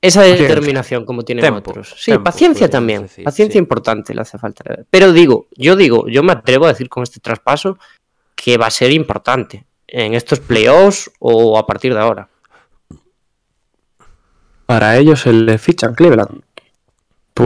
esa 0.00 0.22
determinación 0.22 1.04
como 1.04 1.22
tienen 1.22 1.44
Tempo, 1.44 1.70
otros. 1.70 1.94
Sí, 1.98 2.12
tempo, 2.12 2.24
paciencia 2.24 2.70
también. 2.70 3.02
decir, 3.02 3.24
paciencia 3.24 3.54
sí. 3.54 3.58
importante 3.58 4.14
le 4.14 4.22
hace 4.22 4.38
falta. 4.38 4.64
Pero 4.90 5.12
digo, 5.12 5.46
yo 5.54 5.76
digo, 5.76 6.08
yo 6.08 6.22
me 6.22 6.32
atrevo 6.32 6.64
a 6.64 6.68
decir 6.68 6.88
con 6.88 7.02
este 7.02 7.20
traspaso 7.20 7.78
que 8.34 8.56
va 8.56 8.66
a 8.66 8.70
ser 8.70 8.90
importante 8.92 9.66
en 9.86 10.14
estos 10.14 10.40
playoffs 10.40 11.10
o 11.18 11.58
a 11.58 11.66
partir 11.66 11.92
de 11.92 12.00
ahora. 12.00 12.28
Para 14.64 14.96
ellos 14.96 15.20
se 15.20 15.32
le 15.32 15.58
fichan 15.58 15.94
Cleveland. 15.94 16.42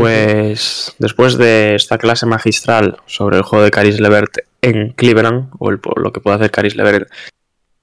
Pues 0.00 0.94
después 0.98 1.36
de 1.38 1.74
esta 1.74 1.98
clase 1.98 2.26
magistral 2.26 2.98
sobre 3.06 3.36
el 3.36 3.42
juego 3.42 3.64
de 3.64 3.70
Caris 3.70 4.00
Levert 4.00 4.38
en 4.62 4.90
Cleveland, 4.90 5.48
o 5.58 5.70
el- 5.70 5.80
lo 5.96 6.12
que 6.12 6.20
puede 6.20 6.36
hacer 6.36 6.50
Caris 6.50 6.76
Levert 6.76 7.08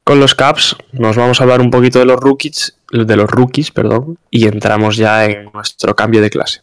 con 0.04 0.20
los 0.20 0.34
Caps, 0.36 0.76
nos 0.94 1.16
vamos 1.16 1.40
a 1.40 1.44
hablar 1.44 1.62
un 1.62 1.70
poquito 1.72 2.00
de 2.00 2.06
los 2.06 2.20
rookies, 2.20 2.76
de 2.92 3.16
los 3.16 3.30
rookies, 3.30 3.72
perdón, 3.72 4.18
y 4.30 4.48
entramos 4.48 4.98
ya 4.98 5.26
en 5.26 5.50
nuestro 5.54 5.96
cambio 5.96 6.22
de 6.22 6.30
clase. 6.30 6.62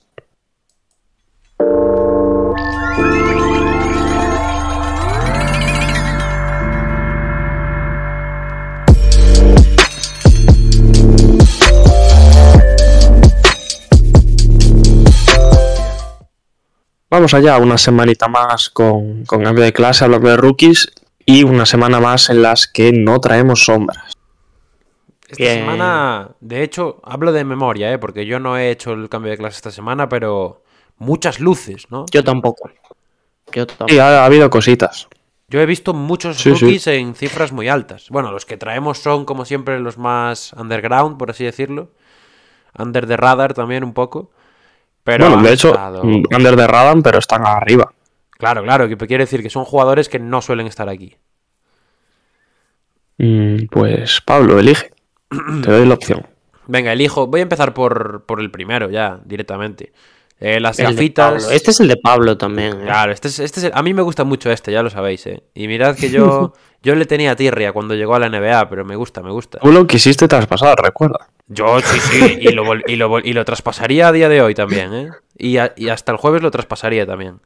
Vamos 17.11 17.33
allá, 17.35 17.59
una 17.59 17.79
semanita 17.79 18.29
más 18.29 18.69
con, 18.69 19.25
con 19.25 19.43
cambio 19.43 19.65
de 19.65 19.73
clase, 19.73 20.05
hablando 20.05 20.29
de 20.29 20.37
rookies, 20.37 20.93
y 21.25 21.43
una 21.45 21.65
semana 21.67 22.01
más 22.01 22.29
en 22.31 22.43
las 22.43 22.67
que 22.67 22.93
no 22.93 23.19
traemos 23.21 23.65
sombras. 23.65 24.15
Esta 25.29 25.43
Bien. 25.45 25.59
semana, 25.61 26.31
de 26.41 26.63
hecho, 26.63 27.01
hablo 27.05 27.33
de 27.33 27.45
memoria, 27.45 27.93
¿eh? 27.93 27.99
porque 27.99 28.25
yo 28.27 28.39
no 28.41 28.57
he 28.57 28.71
hecho 28.71 28.93
el 28.93 29.09
cambio 29.09 29.31
de 29.31 29.39
clase 29.39 29.57
esta 29.57 29.71
semana, 29.71 30.09
pero 30.09 30.63
muchas 30.99 31.41
luces, 31.41 31.87
¿no? 31.91 32.07
Yo 32.11 32.25
tampoco. 32.25 32.71
Yo 33.53 33.67
tampoco. 33.67 33.91
Sí, 33.91 33.99
ha, 33.99 34.23
ha 34.23 34.25
habido 34.25 34.49
cositas. 34.51 35.09
Yo 35.49 35.61
he 35.61 35.67
visto 35.67 35.95
muchos 35.95 36.37
Sí, 36.39 36.55
sí. 36.55 36.61
rookies 36.65 36.87
en 36.89 37.15
cifras 37.15 37.53
muy 37.53 37.69
altas. 37.69 38.09
Bueno, 38.11 38.33
los 38.33 38.45
que 38.45 38.57
traemos 38.59 38.99
son, 38.99 39.25
como 39.25 39.45
siempre, 39.47 39.81
los 39.81 39.97
más 39.97 40.53
underground, 40.55 41.17
por 41.19 41.31
así 41.31 41.45
decirlo. 41.45 41.91
Under 42.79 43.07
the 43.07 43.17
radar 43.17 43.55
también 43.55 43.83
un 43.85 43.95
poco. 43.95 44.31
Pero 45.09 45.29
bueno, 45.31 45.43
de 45.43 45.53
hecho, 45.55 45.69
estado- 45.69 46.05
mm, 46.05 46.23
under 46.35 46.55
de 46.57 46.67
Radan, 46.67 47.03
pero 47.03 47.19
están 47.19 47.47
arriba. 47.47 47.91
Claro, 48.33 48.63
claro, 48.63 48.89
que 48.89 48.97
quiere 48.99 49.25
decir 49.25 49.43
que 49.43 49.51
son 49.51 49.65
jugadores 49.65 50.09
que 50.09 50.19
no 50.19 50.41
suelen 50.43 50.67
estar 50.67 50.89
aquí. 50.89 51.17
Mm, 53.19 53.67
Pues 53.71 54.21
Pablo, 54.21 54.59
elige. 54.59 54.91
Te 55.63 55.71
doy 55.71 55.87
la 55.87 55.95
opción. 55.95 56.27
Venga, 56.67 56.93
elijo. 56.93 57.27
Voy 57.27 57.41
a 57.41 57.43
empezar 57.45 57.75
por, 57.75 58.25
por 58.27 58.41
el 58.41 58.51
primero 58.51 58.91
ya, 58.91 59.19
directamente. 59.25 59.93
Eh, 60.41 60.61
las 60.61 60.79
El 60.79 60.93
gafitas. 60.93 61.51
Este 61.51 61.73
es 61.73 61.81
el 61.81 61.89
de 61.89 61.97
Pablo 61.97 62.39
también. 62.39 62.81
¿eh? 62.83 62.85
Claro, 62.85 63.11
este 63.11 63.27
es, 63.29 63.41
este 63.41 63.59
es 63.61 63.65
el- 63.67 63.73
a 63.75 63.83
mí 63.83 63.93
me 63.95 64.03
gusta 64.03 64.23
mucho 64.25 64.53
este, 64.53 64.71
ya 64.71 64.83
lo 64.83 64.91
sabéis, 64.91 65.27
¿eh? 65.27 65.43
Y 65.55 65.67
mirad 65.67 65.97
que 65.97 66.11
yo, 66.11 66.53
yo 66.83 66.95
le 66.95 67.07
tenía 67.07 67.35
tirria 67.35 67.73
cuando 67.73 67.95
llegó 67.97 68.15
a 68.15 68.21
la 68.21 68.29
NBA, 68.29 68.69
pero 68.69 68.85
me 68.85 68.95
gusta, 68.95 69.21
me 69.23 69.33
gusta. 69.33 69.59
Tú 69.59 69.73
lo 69.73 69.85
quisiste 69.87 70.29
traspasar, 70.29 70.77
recuerda. 70.81 71.27
Yo 71.49 71.81
sí, 71.81 71.99
sí, 72.01 72.39
y 72.41 72.53
lo, 72.53 72.65
y, 72.87 72.97
lo, 72.97 73.19
y 73.21 73.33
lo 73.33 73.45
traspasaría 73.45 74.09
a 74.09 74.13
día 74.13 74.29
de 74.29 74.43
hoy 74.43 74.55
también, 74.55 74.93
¿eh? 74.93 75.11
Y, 75.39 75.57
y 75.77 75.89
hasta 75.89 76.13
el 76.13 76.19
jueves 76.19 76.43
lo 76.43 76.51
traspasaría 76.51 77.07
también. 77.07 77.41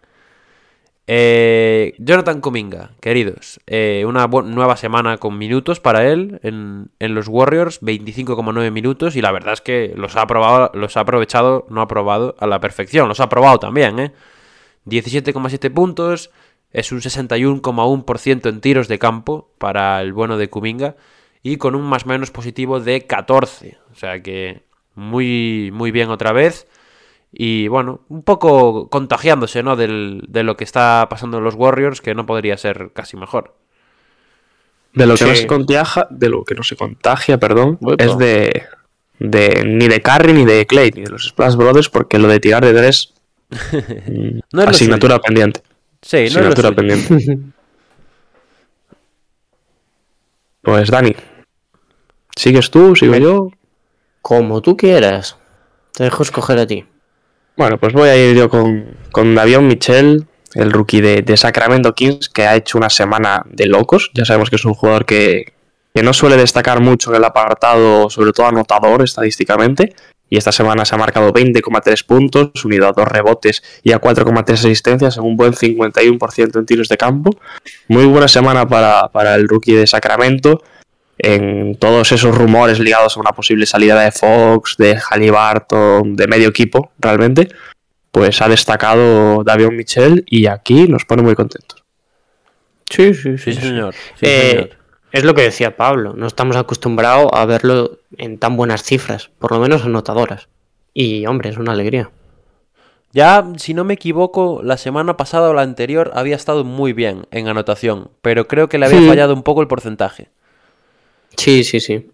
Eh, 1.06 1.94
Jonathan 1.98 2.40
Kuminga, 2.40 2.92
queridos, 3.00 3.60
eh, 3.66 4.04
una 4.06 4.26
nueva 4.28 4.76
semana 4.76 5.18
con 5.18 5.36
minutos 5.36 5.80
para 5.80 6.08
él 6.08 6.38
en, 6.42 6.90
en 7.00 7.14
los 7.14 7.26
Warriors, 7.26 7.82
25,9 7.82 8.70
minutos, 8.70 9.16
y 9.16 9.20
la 9.20 9.32
verdad 9.32 9.54
es 9.54 9.60
que 9.60 9.92
los 9.96 10.16
ha, 10.16 10.26
los 10.74 10.96
ha 10.96 11.00
aprovechado, 11.00 11.66
no 11.70 11.80
ha 11.80 11.88
probado 11.88 12.36
a 12.38 12.46
la 12.46 12.60
perfección, 12.60 13.08
los 13.08 13.20
ha 13.20 13.28
probado 13.28 13.58
también, 13.58 13.98
¿eh? 13.98 14.12
17,7 14.86 15.72
puntos, 15.72 16.30
es 16.70 16.92
un 16.92 17.00
61,1% 17.00 18.48
en 18.48 18.60
tiros 18.60 18.88
de 18.88 18.98
campo 18.98 19.50
para 19.58 20.00
el 20.00 20.12
bueno 20.12 20.38
de 20.38 20.48
Kuminga 20.48 20.96
y 21.42 21.56
con 21.56 21.74
un 21.74 21.82
más 21.82 22.06
menos 22.06 22.30
positivo 22.30 22.80
de 22.80 23.06
14. 23.06 23.78
O 23.92 23.94
sea 23.96 24.20
que 24.22 24.62
muy, 24.94 25.70
muy 25.72 25.90
bien 25.90 26.10
otra 26.10 26.32
vez. 26.32 26.66
Y 27.32 27.68
bueno, 27.68 28.00
un 28.08 28.22
poco 28.22 28.88
contagiándose 28.90 29.62
¿no? 29.62 29.74
Del- 29.74 30.22
de 30.28 30.42
lo 30.42 30.56
que 30.56 30.64
está 30.64 31.06
pasando 31.08 31.38
en 31.38 31.44
los 31.44 31.54
Warriors, 31.54 32.00
que 32.00 32.14
no 32.14 32.26
podría 32.26 32.56
ser 32.58 32.90
casi 32.92 33.16
mejor. 33.16 33.54
De 34.92 35.06
lo 35.06 35.14
que 35.16 35.24
no 35.24 35.34
se 35.34 35.46
contagia, 35.46 36.06
de 36.10 36.28
lo 36.28 36.44
que 36.44 36.54
no 36.54 36.62
se 36.62 36.76
contagia, 36.76 37.38
perdón, 37.38 37.78
es 37.96 38.18
de, 38.18 38.64
de 39.18 39.64
ni 39.66 39.88
de 39.88 40.02
Curry 40.02 40.34
ni 40.34 40.44
de 40.44 40.66
Clay, 40.66 40.90
ni 40.94 41.02
de 41.04 41.08
los 41.10 41.28
Splash 41.28 41.54
Brothers, 41.56 41.88
porque 41.88 42.18
lo 42.18 42.28
de 42.28 42.38
tirar 42.40 42.62
de 42.62 42.74
tres, 42.74 43.14
No 44.52 44.62
es 44.62 44.68
asignatura 44.68 45.18
pendiente. 45.18 45.62
Sí, 46.02 46.16
no 46.18 46.22
es 46.24 46.36
asignatura 46.36 46.68
suyo. 46.68 46.76
pendiente. 46.76 47.38
Pues 50.62 50.90
Dani, 50.90 51.14
¿sigues 52.36 52.70
tú? 52.70 52.96
¿Sigo 52.96 53.16
yo? 53.16 53.50
Como 54.20 54.62
tú 54.62 54.76
quieras. 54.76 55.36
Te 55.92 56.04
dejo 56.04 56.22
escoger 56.22 56.58
a 56.58 56.66
ti. 56.66 56.84
Bueno, 57.56 57.78
pues 57.78 57.92
voy 57.92 58.08
a 58.08 58.16
ir 58.16 58.36
yo 58.36 58.48
con, 58.48 58.96
con 59.10 59.34
Davion 59.34 59.66
Michel, 59.66 60.26
el 60.54 60.72
rookie 60.72 61.00
de, 61.00 61.22
de 61.22 61.36
Sacramento 61.36 61.94
Kings, 61.94 62.28
que 62.28 62.46
ha 62.46 62.56
hecho 62.56 62.78
una 62.78 62.88
semana 62.88 63.44
de 63.48 63.66
locos. 63.66 64.10
Ya 64.14 64.24
sabemos 64.24 64.48
que 64.48 64.56
es 64.56 64.64
un 64.64 64.74
jugador 64.74 65.04
que, 65.04 65.52
que 65.94 66.02
no 66.02 66.12
suele 66.12 66.36
destacar 66.36 66.80
mucho 66.80 67.10
en 67.10 67.16
el 67.16 67.24
apartado, 67.24 68.08
sobre 68.08 68.32
todo 68.32 68.46
anotador 68.46 69.02
estadísticamente. 69.02 69.94
Y 70.30 70.38
esta 70.38 70.50
semana 70.50 70.86
se 70.86 70.94
ha 70.94 70.98
marcado 70.98 71.30
20,3 71.30 72.06
puntos, 72.06 72.64
unido 72.64 72.88
a 72.88 72.92
dos 72.92 73.06
rebotes 73.06 73.62
y 73.82 73.92
a 73.92 74.00
4,3 74.00 74.54
asistencias, 74.54 75.18
en 75.18 75.24
un 75.24 75.36
buen 75.36 75.52
51% 75.52 76.58
en 76.58 76.64
tiros 76.64 76.88
de 76.88 76.96
campo. 76.96 77.36
Muy 77.88 78.06
buena 78.06 78.28
semana 78.28 78.66
para, 78.66 79.08
para 79.08 79.34
el 79.34 79.46
rookie 79.46 79.74
de 79.74 79.86
Sacramento 79.86 80.62
en 81.18 81.76
todos 81.76 82.10
esos 82.12 82.36
rumores 82.36 82.78
ligados 82.80 83.16
a 83.16 83.20
una 83.20 83.32
posible 83.32 83.66
salida 83.66 84.00
de 84.00 84.10
Fox, 84.12 84.76
de 84.78 84.96
Halliburton, 84.98 86.16
de 86.16 86.26
medio 86.26 86.48
equipo, 86.48 86.90
realmente, 86.98 87.48
pues 88.10 88.40
ha 88.42 88.48
destacado 88.48 89.42
Davion 89.44 89.76
Michel 89.76 90.24
y 90.26 90.46
aquí 90.46 90.88
nos 90.88 91.04
pone 91.04 91.22
muy 91.22 91.34
contentos. 91.34 91.82
Sí, 92.90 93.14
sí, 93.14 93.38
Sí, 93.38 93.54
señor. 93.54 93.94
Sí, 93.94 94.26
Eh, 94.26 94.50
señor. 94.50 94.70
es 95.12 95.24
lo 95.24 95.34
que 95.34 95.42
decía 95.42 95.76
Pablo. 95.76 96.12
No 96.14 96.26
estamos 96.26 96.56
acostumbrados 96.56 97.30
a 97.32 97.44
verlo 97.46 97.98
en 98.18 98.38
tan 98.38 98.56
buenas 98.56 98.82
cifras, 98.82 99.30
por 99.38 99.52
lo 99.52 99.60
menos 99.60 99.84
anotadoras. 99.84 100.48
Y 100.92 101.24
hombre, 101.26 101.48
es 101.50 101.56
una 101.56 101.72
alegría. 101.72 102.10
Ya, 103.14 103.46
si 103.56 103.74
no 103.74 103.84
me 103.84 103.94
equivoco, 103.94 104.60
la 104.62 104.76
semana 104.78 105.16
pasada 105.16 105.50
o 105.50 105.54
la 105.54 105.62
anterior 105.62 106.10
había 106.14 106.36
estado 106.36 106.64
muy 106.64 106.92
bien 106.94 107.26
en 107.30 107.46
anotación, 107.48 108.10
pero 108.22 108.48
creo 108.48 108.68
que 108.68 108.78
le 108.78 108.86
había 108.86 108.98
Sí. 109.00 109.08
fallado 109.08 109.34
un 109.34 109.42
poco 109.42 109.60
el 109.60 109.68
porcentaje. 109.68 110.28
Sí, 111.36 111.64
sí, 111.64 111.80
sí. 111.80 112.06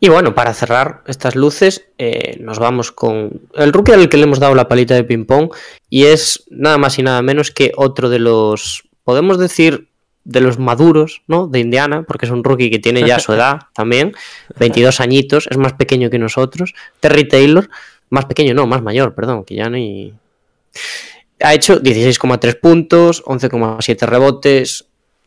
Y 0.00 0.08
bueno, 0.08 0.34
para 0.34 0.52
cerrar 0.52 1.02
estas 1.06 1.34
luces, 1.34 1.86
eh, 1.98 2.36
nos 2.40 2.58
vamos 2.58 2.92
con 2.92 3.40
el 3.54 3.72
rookie 3.72 3.92
al 3.92 4.08
que 4.08 4.16
le 4.16 4.24
hemos 4.24 4.38
dado 4.38 4.54
la 4.54 4.68
palita 4.68 4.94
de 4.94 5.04
ping-pong 5.04 5.50
y 5.88 6.04
es 6.04 6.44
nada 6.50 6.78
más 6.78 6.98
y 6.98 7.02
nada 7.02 7.22
menos 7.22 7.50
que 7.50 7.72
otro 7.76 8.10
de 8.10 8.18
los, 8.18 8.84
podemos 9.04 9.38
decir, 9.38 9.88
de 10.24 10.40
los 10.40 10.58
maduros, 10.58 11.22
¿no? 11.26 11.46
De 11.46 11.60
Indiana, 11.60 12.04
porque 12.06 12.26
es 12.26 12.32
un 12.32 12.44
rookie 12.44 12.70
que 12.70 12.78
tiene 12.78 13.06
ya 13.06 13.18
su 13.18 13.32
edad 13.34 13.60
también, 13.72 14.14
22 14.58 15.00
añitos, 15.00 15.46
es 15.50 15.56
más 15.56 15.74
pequeño 15.74 16.10
que 16.10 16.18
nosotros. 16.18 16.74
Terry 17.00 17.28
Taylor, 17.28 17.68
más 18.10 18.24
pequeño, 18.26 18.54
no, 18.54 18.66
más 18.66 18.82
mayor, 18.82 19.14
perdón, 19.14 19.44
que 19.44 19.54
ya 19.54 19.68
ni... 19.68 20.12
Ha 21.40 21.54
hecho 21.54 21.80
16,3 21.80 22.60
puntos, 22.60 23.22
11,7 23.24 24.06
rebotes, 24.06 24.86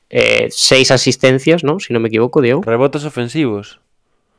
6 0.09 0.91
asistencias, 0.91 1.63
¿no? 1.63 1.79
Si 1.79 1.93
no 1.93 1.99
me 1.99 2.07
equivoco, 2.07 2.41
Diego. 2.41 2.61
Rebotes 2.63 3.03
ofensivos. 3.05 3.79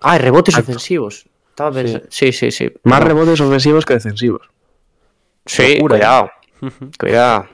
Ah, 0.01 0.17
rebotes 0.19 0.57
ofensivos. 0.57 1.27
Estaba 1.51 1.73
pensando- 1.73 2.07
Sí, 2.11 2.33
sí, 2.33 2.51
sí. 2.51 2.71
Más 2.85 3.03
rebotes 3.03 3.41
ofensivos 3.41 3.85
que 3.85 3.95
defensivos. 3.95 4.49
Sí, 5.45 5.75
Locura, 5.75 5.97
¿eh? 5.97 5.99
cuidado. 5.99 6.31
Cuidado. 6.99 7.47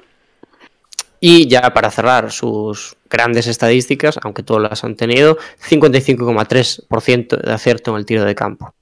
Y 1.20 1.48
ya 1.48 1.72
para 1.72 1.90
cerrar 1.90 2.30
sus 2.30 2.96
grandes 3.08 3.46
estadísticas, 3.46 4.18
aunque 4.22 4.42
todas 4.42 4.62
las 4.68 4.84
han 4.84 4.94
tenido, 4.94 5.38
55,3% 5.66 7.36
de 7.40 7.52
acierto 7.52 7.92
en 7.92 7.96
el 7.96 8.04
tiro 8.06 8.24
de 8.24 8.34
campo. 8.34 8.74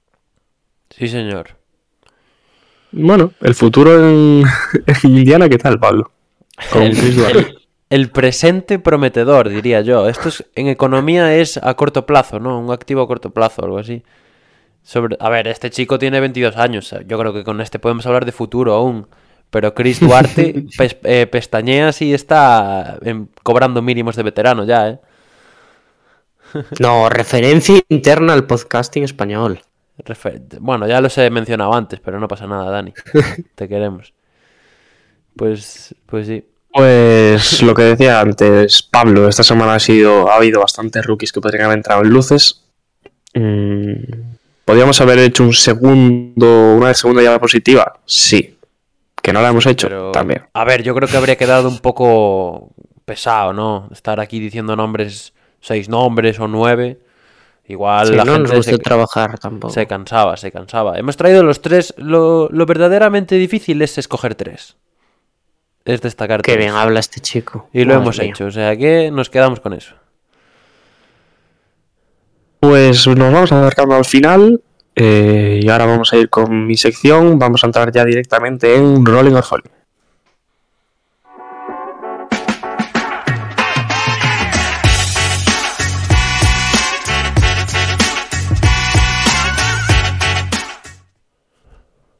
Sí, 0.89 1.07
señor. 1.07 1.55
Bueno, 2.91 3.31
el 3.41 3.55
futuro 3.55 3.97
en, 4.09 4.43
en 5.03 5.17
Indiana, 5.17 5.47
¿qué 5.49 5.57
tal, 5.57 5.79
Pablo? 5.79 6.11
Con 6.71 6.91
Chris 6.91 7.15
Duarte. 7.15 7.53
El 7.93 8.09
presente 8.09 8.79
prometedor, 8.79 9.49
diría 9.49 9.81
yo. 9.81 10.07
Esto 10.09 10.29
es, 10.29 10.43
en 10.55 10.67
economía 10.67 11.35
es 11.35 11.57
a 11.57 11.73
corto 11.75 12.05
plazo, 12.05 12.39
¿no? 12.39 12.59
Un 12.59 12.71
activo 12.71 13.01
a 13.01 13.07
corto 13.07 13.29
plazo, 13.29 13.63
algo 13.63 13.77
así. 13.77 14.03
Sobre, 14.81 15.15
a 15.19 15.29
ver, 15.29 15.47
este 15.47 15.69
chico 15.69 15.99
tiene 15.99 16.19
22 16.19 16.57
años. 16.57 16.95
Yo 17.07 17.19
creo 17.19 17.33
que 17.33 17.43
con 17.43 17.61
este 17.61 17.79
podemos 17.79 18.05
hablar 18.07 18.25
de 18.25 18.31
futuro 18.31 18.73
aún. 18.73 19.07
Pero 19.51 19.73
Chris 19.75 19.99
Duarte 20.07 20.65
pes- 20.77 20.97
eh, 21.03 21.27
pestañea 21.27 21.91
si 21.91 22.13
está 22.13 22.97
em, 23.03 23.27
cobrando 23.43 23.81
mínimos 23.81 24.15
de 24.15 24.23
veterano 24.23 24.63
ya, 24.65 24.89
¿eh? 24.89 24.99
No, 26.79 27.09
referencia 27.09 27.79
interna 27.89 28.33
al 28.33 28.45
podcasting 28.47 29.03
español. 29.03 29.59
Refer- 29.99 30.57
Bueno, 30.59 30.87
ya 30.87 30.99
los 31.01 31.17
he 31.19 31.29
mencionado 31.29 31.73
antes, 31.75 31.99
pero 31.99 32.19
no 32.19 32.27
pasa 32.27 32.47
nada, 32.47 32.71
Dani. 32.71 32.93
Te 33.55 33.67
queremos. 33.67 34.13
Pues, 35.35 35.95
pues 36.05 36.27
sí. 36.27 36.45
Pues 36.73 37.61
lo 37.61 37.73
que 37.75 37.83
decía 37.83 38.19
antes, 38.19 38.81
Pablo, 38.83 39.27
esta 39.29 39.43
semana 39.43 39.75
ha 39.75 39.79
sido 39.79 40.29
ha 40.31 40.35
habido 40.37 40.59
bastantes 40.61 41.05
rookies 41.05 41.31
que 41.31 41.39
podrían 41.41 41.65
haber 41.65 41.77
entrado 41.77 42.01
en 42.01 42.09
luces. 42.09 42.63
Mm, 43.35 43.93
¿Podríamos 44.65 44.99
haber 45.01 45.19
hecho 45.19 45.43
un 45.43 45.53
segundo, 45.53 46.73
una 46.75 46.93
segunda 46.93 47.21
llave 47.21 47.39
positiva? 47.39 47.99
Sí. 48.05 48.57
Que 49.21 49.31
no 49.33 49.41
la 49.41 49.49
hemos 49.49 49.65
hecho 49.67 49.87
Pero, 49.87 50.11
también. 50.11 50.43
a 50.53 50.63
ver, 50.65 50.83
yo 50.83 50.93
creo 50.95 51.07
que 51.07 51.15
habría 51.17 51.37
quedado 51.37 51.69
un 51.69 51.79
poco 51.79 52.71
pesado, 53.05 53.53
¿no? 53.53 53.87
Estar 53.91 54.19
aquí 54.19 54.39
diciendo 54.39 54.75
nombres, 54.75 55.33
seis 55.61 55.87
nombres 55.89 56.39
o 56.39 56.47
nueve. 56.47 56.99
Igual 57.67 58.07
Sí, 58.07 58.15
la 58.15 58.25
no 58.25 58.33
nos 58.39 58.49
gente 58.51 58.55
gusta 58.57 58.71
se, 58.73 58.77
trabajar 58.79 59.39
tampoco. 59.39 59.73
se 59.73 59.87
cansaba, 59.87 60.35
se 60.35 60.51
cansaba. 60.51 60.97
Hemos 60.97 61.15
traído 61.15 61.43
los 61.43 61.61
tres. 61.61 61.93
Lo, 61.97 62.49
lo 62.51 62.65
verdaderamente 62.65 63.35
difícil 63.35 63.81
es 63.81 63.97
escoger 63.97 64.35
tres. 64.35 64.75
Es 65.85 66.01
destacar 66.01 66.41
Qué 66.41 66.55
bien 66.55 66.71
habla 66.71 66.99
este 66.99 67.19
chico. 67.19 67.69
Y 67.73 67.81
lo 67.83 67.87
Madre 67.87 68.01
hemos 68.03 68.19
mía. 68.19 68.29
hecho, 68.29 68.45
o 68.45 68.51
sea 68.51 68.75
que 68.77 69.11
nos 69.11 69.29
quedamos 69.29 69.59
con 69.59 69.73
eso. 69.73 69.95
Pues 72.59 73.05
nos 73.07 73.17
vamos 73.33 73.51
acercando 73.51 73.95
al 73.95 74.05
final 74.05 74.61
Eh, 74.95 75.59
y 75.63 75.69
ahora 75.69 75.87
vamos 75.87 76.13
a 76.13 76.17
ir 76.17 76.29
con 76.29 76.67
mi 76.67 76.77
sección. 76.77 77.39
Vamos 77.39 77.63
a 77.63 77.67
entrar 77.67 77.91
ya 77.91 78.05
directamente 78.05 78.75
en 78.75 79.03
Rolling 79.05 79.33
or 79.33 79.43
Falling. 79.43 79.71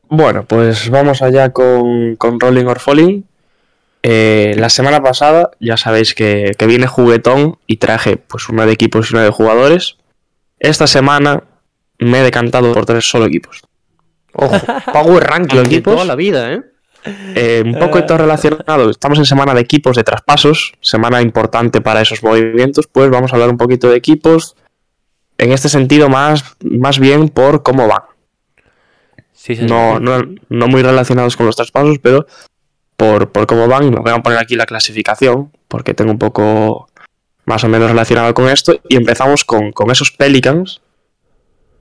Bueno, 0.09 0.45
pues 0.45 0.89
vamos 0.89 1.21
allá 1.21 1.51
con, 1.51 2.15
con 2.17 2.39
Rolling 2.39 2.65
or 2.65 2.79
Falling. 2.79 3.25
Eh, 4.05 4.55
la 4.57 4.69
semana 4.69 5.01
pasada 5.01 5.51
ya 5.61 5.77
sabéis 5.77 6.13
que, 6.13 6.51
que 6.57 6.67
viene 6.67 6.87
juguetón 6.87 7.57
y 7.67 7.77
traje 7.77 8.17
pues 8.17 8.49
una 8.49 8.65
de 8.65 8.73
equipos 8.73 9.09
y 9.09 9.15
una 9.15 9.23
de 9.23 9.29
jugadores. 9.29 9.97
Esta 10.59 10.87
semana 10.87 11.43
me 11.99 12.19
he 12.19 12.23
decantado 12.23 12.73
por 12.73 12.85
tres 12.85 13.05
solo 13.05 13.25
equipos. 13.25 13.61
Ojo, 14.33 14.57
Power 14.93 15.23
Ranking 15.23 15.59
equipos. 15.59 15.93
toda 15.93 16.05
la 16.05 16.15
vida, 16.15 16.53
¿eh? 16.53 16.61
Eh, 17.35 17.63
un 17.65 17.77
poco 17.79 18.03
todo 18.05 18.19
relacionado, 18.19 18.89
estamos 18.89 19.19
en 19.19 19.25
semana 19.25 19.53
de 19.53 19.59
equipos 19.59 19.97
de 19.97 20.05
traspasos, 20.05 20.73
semana 20.79 21.21
importante 21.21 21.81
para 21.81 22.01
esos 22.01 22.23
movimientos, 22.23 22.87
pues 22.87 23.09
vamos 23.09 23.31
a 23.31 23.35
hablar 23.35 23.49
un 23.49 23.57
poquito 23.57 23.89
de 23.89 23.97
equipos. 23.97 24.55
En 25.37 25.51
este 25.51 25.67
sentido, 25.67 26.07
más, 26.07 26.55
más 26.63 26.99
bien 26.99 27.27
por 27.27 27.61
cómo 27.61 27.89
van. 27.89 28.03
Sí, 29.33 29.55
señor. 29.55 30.01
No, 30.01 30.19
no, 30.19 30.35
no 30.47 30.67
muy 30.67 30.81
relacionados 30.81 31.35
con 31.35 31.45
los 31.45 31.57
traspasos, 31.57 31.99
pero 31.99 32.25
por, 33.03 33.31
por 33.31 33.45
cómo 33.47 33.67
van. 33.67 33.83
Y 33.85 33.91
me 33.91 33.99
voy 33.99 34.11
a 34.11 34.23
poner 34.23 34.39
aquí 34.39 34.55
la 34.55 34.65
clasificación, 34.65 35.51
porque 35.67 35.93
tengo 35.93 36.11
un 36.11 36.19
poco 36.19 36.87
más 37.45 37.63
o 37.63 37.67
menos 37.67 37.89
relacionado 37.89 38.33
con 38.33 38.47
esto. 38.49 38.79
Y 38.87 38.95
empezamos 38.95 39.43
con, 39.43 39.71
con 39.71 39.91
esos 39.91 40.11
Pelicans, 40.11 40.81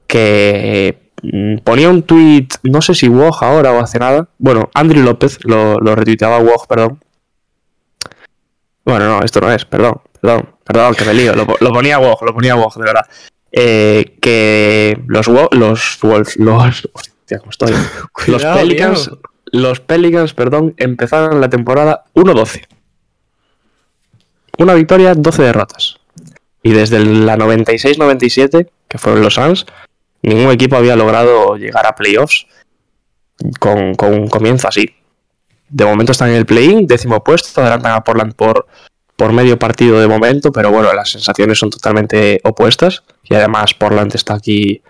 que 0.07 0.99
mm, 1.23 1.59
ponía 1.59 1.89
un 1.91 2.03
tweet, 2.03 2.49
no 2.65 2.83
sé 2.83 2.95
si 2.95 3.09
Woj 3.09 3.43
ahora 3.43 3.73
o 3.73 3.81
hace 3.81 3.99
nada. 3.99 4.29
Bueno, 4.39 4.71
Andrew 4.75 5.03
López 5.03 5.39
lo, 5.45 5.79
lo 5.79 5.95
retuiteaba 5.95 6.39
Woj, 6.39 6.67
perdón. 6.67 7.03
Bueno, 8.85 9.07
no, 9.07 9.23
esto 9.25 9.41
no 9.41 9.53
es, 9.53 9.65
perdón, 9.65 10.01
perdón, 10.21 10.49
perdón, 10.65 10.95
que 10.97 11.05
me 11.05 11.15
lío. 11.15 11.35
Lo, 11.35 11.47
po- 11.47 11.57
lo 11.61 11.73
ponía 11.73 11.99
Woj, 12.01 12.23
lo 12.23 12.35
ponía 12.35 12.57
Woj, 12.57 12.75
de 12.77 12.85
verdad. 12.85 13.07
Eh, 13.53 14.17
que 14.21 15.01
los, 15.07 15.29
los 15.29 15.99
Wolves, 16.03 16.37
los. 16.39 16.89
Hostia, 16.93 17.39
¿cómo 17.39 17.51
estoy? 17.51 17.73
los 18.27 18.43
Pelicans. 18.45 19.11
Los 19.53 19.81
Pelicans, 19.81 20.33
perdón, 20.35 20.75
empezaron 20.79 21.41
la 21.41 21.51
temporada 21.51 22.05
1-12. 22.15 22.67
Una 24.59 24.75
victoria, 24.75 25.15
12 25.15 25.43
derrotas. 25.43 26.01
Y 26.63 26.73
desde 26.73 27.05
la 27.05 27.37
96-97, 27.37 28.69
que 28.89 28.99
fueron 28.99 29.23
los 29.23 29.35
Suns, 29.35 29.67
ningún 30.23 30.53
equipo 30.53 30.77
había 30.77 30.97
logrado 30.97 31.57
llegar 31.57 31.87
a 31.87 31.95
playoffs 31.95 32.47
con, 33.59 33.95
con 33.95 34.15
un 34.15 34.29
comienzo 34.29 34.69
así. 34.69 34.95
De 35.69 35.85
momento 35.85 36.13
están 36.13 36.31
en 36.31 36.37
el 36.37 36.47
play-in, 36.47 36.87
décimo 36.87 37.23
puesto, 37.23 37.61
adelantan 37.61 37.93
a 37.93 38.05
Portland 38.05 38.35
por, 38.35 38.67
por 39.17 39.33
medio 39.33 39.59
partido 39.59 40.01
de 40.01 40.09
momento, 40.09 40.53
pero 40.53 40.71
bueno, 40.71 40.93
las 40.93 41.11
sensaciones 41.11 41.59
son 41.59 41.71
totalmente 41.71 42.41
opuestas. 42.45 43.03
Y 43.25 43.35
además 43.35 43.75
Portland 43.75 44.15
está 44.15 44.35
aquí 44.35 44.83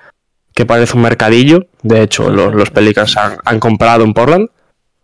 que 0.54 0.66
parece 0.66 0.96
un 0.96 1.02
mercadillo. 1.02 1.66
De 1.82 2.02
hecho, 2.02 2.30
los, 2.30 2.54
los 2.54 2.70
Pelicans 2.70 3.16
han, 3.16 3.36
han 3.44 3.58
comprado 3.60 4.04
en 4.04 4.12
Portland. 4.14 4.48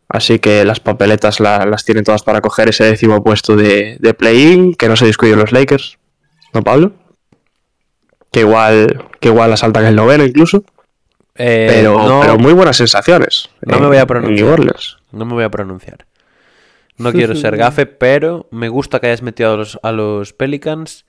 Así 0.08 0.38
que 0.38 0.64
las 0.64 0.80
papeletas 0.80 1.38
la- 1.40 1.66
las 1.66 1.84
tienen 1.84 2.02
todas 2.04 2.22
para 2.22 2.40
coger 2.40 2.68
ese 2.68 2.84
décimo 2.84 3.22
puesto 3.22 3.56
de, 3.56 3.96
de 4.00 4.14
play-in, 4.14 4.74
que 4.74 4.88
no 4.88 4.96
se 4.96 5.04
descuiden 5.06 5.38
los 5.38 5.52
Lakers. 5.52 5.98
¿No, 6.54 6.62
Pablo? 6.62 6.92
Que 8.32 8.40
igual, 8.40 9.04
que 9.20 9.28
igual 9.28 9.52
asaltan 9.52 9.84
el 9.86 9.96
noveno 9.96 10.24
incluso. 10.24 10.64
Eh, 11.34 11.68
Pero, 11.70 11.96
no, 12.08 12.20
pero 12.20 12.38
muy 12.38 12.52
buenas 12.52 12.76
sensaciones. 12.76 13.48
no 13.62 13.76
en- 13.76 13.82
me 13.82 13.88
voy 13.88 13.96
a 13.98 14.06
pronunciar. 14.06 14.60
No 15.12 15.24
me 15.24 15.34
voy 15.34 15.44
a 15.44 15.50
pronunciar. 15.50 16.06
No 16.96 17.12
quiero 17.12 17.34
ser 17.36 17.56
gafe, 17.58 17.86
pero 17.86 18.48
me 18.50 18.68
gusta 18.68 18.98
que 19.00 19.06
hayas 19.08 19.22
metido 19.22 19.52
a 19.52 19.56
los, 19.56 19.78
a 19.82 19.92
los 19.92 20.32
Pelicans. 20.32 21.04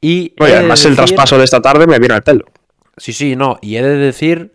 Y 0.00 0.34
Oye, 0.40 0.56
además 0.56 0.84
el 0.86 0.96
traspaso 0.96 1.38
de 1.38 1.44
esta 1.44 1.60
tarde 1.60 1.86
me 1.86 1.98
vino 1.98 2.14
al 2.14 2.22
pelo. 2.22 2.46
Sí, 2.98 3.12
sí, 3.12 3.36
no. 3.36 3.58
Y 3.62 3.76
he 3.76 3.82
de 3.82 3.96
decir 3.96 4.52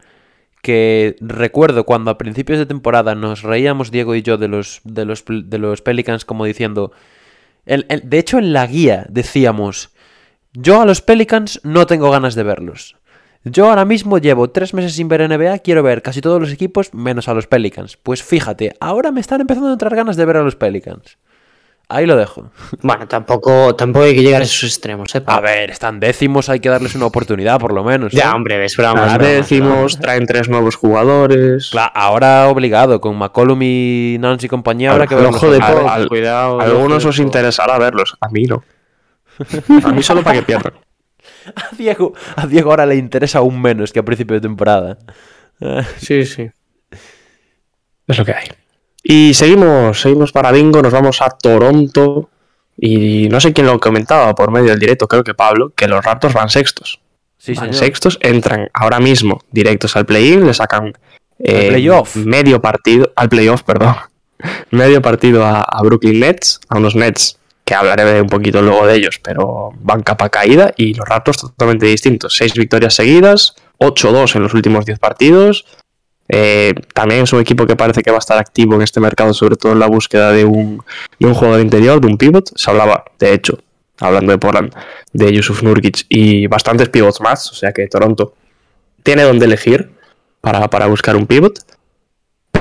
que 0.61 1.15
recuerdo 1.19 1.85
cuando 1.85 2.11
a 2.11 2.17
principios 2.17 2.59
de 2.59 2.65
temporada 2.65 3.15
nos 3.15 3.41
reíamos 3.43 3.91
Diego 3.91 4.15
y 4.15 4.21
yo 4.21 4.37
de 4.37 4.47
los, 4.47 4.81
de 4.83 5.05
los, 5.05 5.23
de 5.27 5.57
los 5.57 5.81
Pelicans 5.81 6.23
como 6.25 6.45
diciendo... 6.45 6.91
el- 7.65 7.85
el- 7.89 8.09
de 8.09 8.19
hecho, 8.19 8.37
en 8.37 8.53
la 8.53 8.65
guía 8.67 9.05
decíamos... 9.09 9.89
Yo 10.53 10.81
a 10.81 10.85
los 10.85 11.01
Pelicans 11.01 11.59
no 11.63 11.87
tengo 11.87 12.11
ganas 12.11 12.35
de 12.35 12.43
verlos. 12.43 12.95
Yo 13.43 13.69
ahora 13.69 13.85
mismo 13.85 14.19
llevo 14.19 14.51
tres 14.51 14.73
meses 14.73 14.93
sin 14.93 15.07
ver 15.09 15.21
NBA, 15.27 15.59
quiero 15.59 15.81
ver 15.83 16.01
casi 16.03 16.21
todos 16.21 16.39
los 16.39 16.51
equipos 16.51 16.93
menos 16.93 17.27
a 17.27 17.33
los 17.33 17.47
Pelicans. 17.47 17.97
Pues 17.97 18.23
fíjate, 18.23 18.73
ahora 18.79 19.11
me 19.11 19.19
están 19.19 19.41
empezando 19.41 19.69
a 19.69 19.73
entrar 19.73 19.95
ganas 19.95 20.15
de 20.15 20.25
ver 20.25 20.37
a 20.37 20.43
los 20.43 20.55
Pelicans. 20.55 21.17
Ahí 21.95 22.05
lo 22.07 22.15
dejo. 22.17 22.49
Bueno, 22.81 23.07
tampoco, 23.07 23.75
tampoco 23.75 24.05
hay 24.05 24.15
que 24.15 24.23
llegar 24.23 24.41
a 24.41 24.45
esos 24.45 24.63
extremos, 24.63 25.13
¿eh? 25.13 25.21
A 25.27 25.39
ver, 25.39 25.69
están 25.69 25.99
décimos, 25.99 26.49
hay 26.49 26.59
que 26.59 26.69
darles 26.69 26.95
una 26.95 27.05
oportunidad 27.05 27.59
por 27.59 27.71
lo 27.71 27.83
menos. 27.83 28.11
¿eh? 28.13 28.17
Ya, 28.17 28.33
hombre, 28.33 28.65
es 28.65 28.75
broma, 28.75 29.01
es 29.01 29.07
Las 29.07 29.17
broma, 29.19 29.29
es 29.31 29.37
décimos, 29.37 29.99
traen 29.99 30.25
tres 30.25 30.49
nuevos 30.49 30.75
jugadores. 30.75 31.71
Cla- 31.71 31.91
ahora 31.93 32.47
obligado, 32.47 32.99
con 32.99 33.15
McCollum 33.15 33.59
y 33.61 34.17
Nancy 34.19 34.47
y 34.47 34.49
compañía, 34.49 34.91
habrá 34.91 35.05
que 35.05 35.13
verlos 35.13 35.35
ojo 35.35 35.51
de. 35.51 35.59
Al- 35.61 35.87
al- 35.87 36.07
cuidado. 36.07 36.59
A 36.59 36.63
al 36.63 36.71
algunos 36.71 37.05
os 37.05 37.19
interesará 37.19 37.77
verlos, 37.77 38.17
a 38.21 38.29
mí 38.29 38.45
no. 38.45 38.63
A 39.83 39.91
mí 39.91 40.01
solo 40.01 40.23
para 40.23 40.37
que 40.39 40.43
pierdan. 40.43 40.73
A 41.55 41.75
Diego, 41.75 42.13
a 42.35 42.47
Diego 42.47 42.71
ahora 42.71 42.85
le 42.87 42.95
interesa 42.95 43.37
aún 43.39 43.61
menos 43.61 43.93
que 43.93 43.99
a 43.99 44.03
principio 44.03 44.33
de 44.35 44.41
temporada. 44.41 44.97
Sí, 45.97 46.25
sí. 46.25 46.49
Es 48.07 48.17
lo 48.17 48.25
que 48.25 48.33
hay. 48.33 48.47
Y 49.03 49.33
seguimos, 49.33 50.01
seguimos 50.01 50.31
para 50.31 50.51
Bingo, 50.51 50.81
nos 50.81 50.93
vamos 50.93 51.21
a 51.21 51.29
Toronto. 51.29 52.29
Y 52.77 53.27
no 53.29 53.39
sé 53.39 53.53
quién 53.53 53.67
lo 53.67 53.79
comentaba 53.79 54.33
por 54.33 54.49
medio 54.49 54.69
del 54.69 54.79
directo, 54.79 55.07
creo 55.07 55.23
que 55.23 55.33
Pablo, 55.33 55.71
que 55.75 55.87
los 55.87 56.03
Raptors 56.03 56.33
van 56.33 56.49
sextos. 56.49 56.99
Sí, 57.37 57.53
van 57.53 57.65
señor. 57.65 57.75
sextos, 57.75 58.17
entran 58.21 58.69
ahora 58.73 58.99
mismo 58.99 59.41
directos 59.51 59.95
al 59.95 60.05
play-in, 60.05 60.47
le 60.47 60.53
sacan 60.53 60.93
eh, 61.39 61.67
playoff. 61.69 62.15
medio 62.15 62.61
partido, 62.61 63.11
al 63.15 63.29
playoff, 63.29 63.63
perdón. 63.63 63.95
medio 64.71 65.01
partido 65.01 65.45
a, 65.45 65.61
a 65.61 65.81
Brooklyn 65.83 66.21
Nets, 66.21 66.61
a 66.69 66.77
unos 66.77 66.95
Nets 66.95 67.37
que 67.65 67.75
hablaré 67.75 68.21
un 68.21 68.27
poquito 68.27 68.61
luego 68.61 68.85
de 68.85 68.95
ellos, 68.95 69.19
pero 69.21 69.71
van 69.79 70.01
capa 70.01 70.29
caída 70.29 70.73
y 70.75 70.93
los 70.93 71.07
Raptors 71.07 71.37
totalmente 71.37 71.85
distintos. 71.85 72.35
Seis 72.35 72.53
victorias 72.53 72.93
seguidas, 72.93 73.55
8-2 73.79 74.35
en 74.35 74.43
los 74.43 74.53
últimos 74.53 74.85
10 74.85 74.99
partidos. 74.99 75.65
Eh, 76.29 76.73
también 76.93 77.23
es 77.23 77.33
un 77.33 77.41
equipo 77.41 77.65
que 77.65 77.75
parece 77.75 78.01
que 78.01 78.11
va 78.11 78.17
a 78.17 78.19
estar 78.19 78.37
activo 78.37 78.75
en 78.75 78.81
este 78.81 78.99
mercado, 78.99 79.33
sobre 79.33 79.55
todo 79.55 79.73
en 79.73 79.79
la 79.79 79.87
búsqueda 79.87 80.31
de 80.31 80.45
un, 80.45 80.81
de 81.19 81.27
un 81.27 81.33
jugador 81.33 81.61
interior, 81.61 81.99
de 81.99 82.07
un 82.07 82.17
pivot. 82.17 82.49
Se 82.55 82.71
hablaba, 82.71 83.03
de 83.19 83.33
hecho, 83.33 83.59
hablando 83.99 84.31
de 84.31 84.37
Portland, 84.37 84.73
de 85.11 85.33
Yusuf 85.33 85.63
Nurkic 85.63 86.05
y 86.09 86.47
bastantes 86.47 86.89
pivots 86.89 87.21
más, 87.21 87.51
o 87.51 87.55
sea 87.55 87.71
que 87.71 87.87
Toronto 87.87 88.33
tiene 89.03 89.23
donde 89.23 89.45
elegir 89.45 89.91
para, 90.41 90.67
para 90.69 90.87
buscar 90.87 91.15
un 91.15 91.27
pivot. 91.27 91.59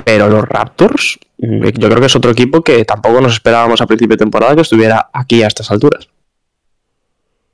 Pero 0.05 0.28
los 0.28 0.44
Raptors, 0.48 1.18
mm, 1.39 1.64
yo 1.64 1.89
creo 1.89 2.01
que 2.01 2.06
es 2.06 2.16
otro 2.16 2.30
equipo 2.30 2.62
que 2.62 2.84
tampoco 2.84 3.20
nos 3.20 3.34
esperábamos 3.34 3.80
a 3.80 3.86
principio 3.86 4.14
de 4.14 4.24
temporada 4.24 4.55
que 4.55 4.62
estuviera 4.62 5.10
aquí 5.12 5.43
a 5.43 5.47
estas 5.47 5.70
alturas. 5.70 6.09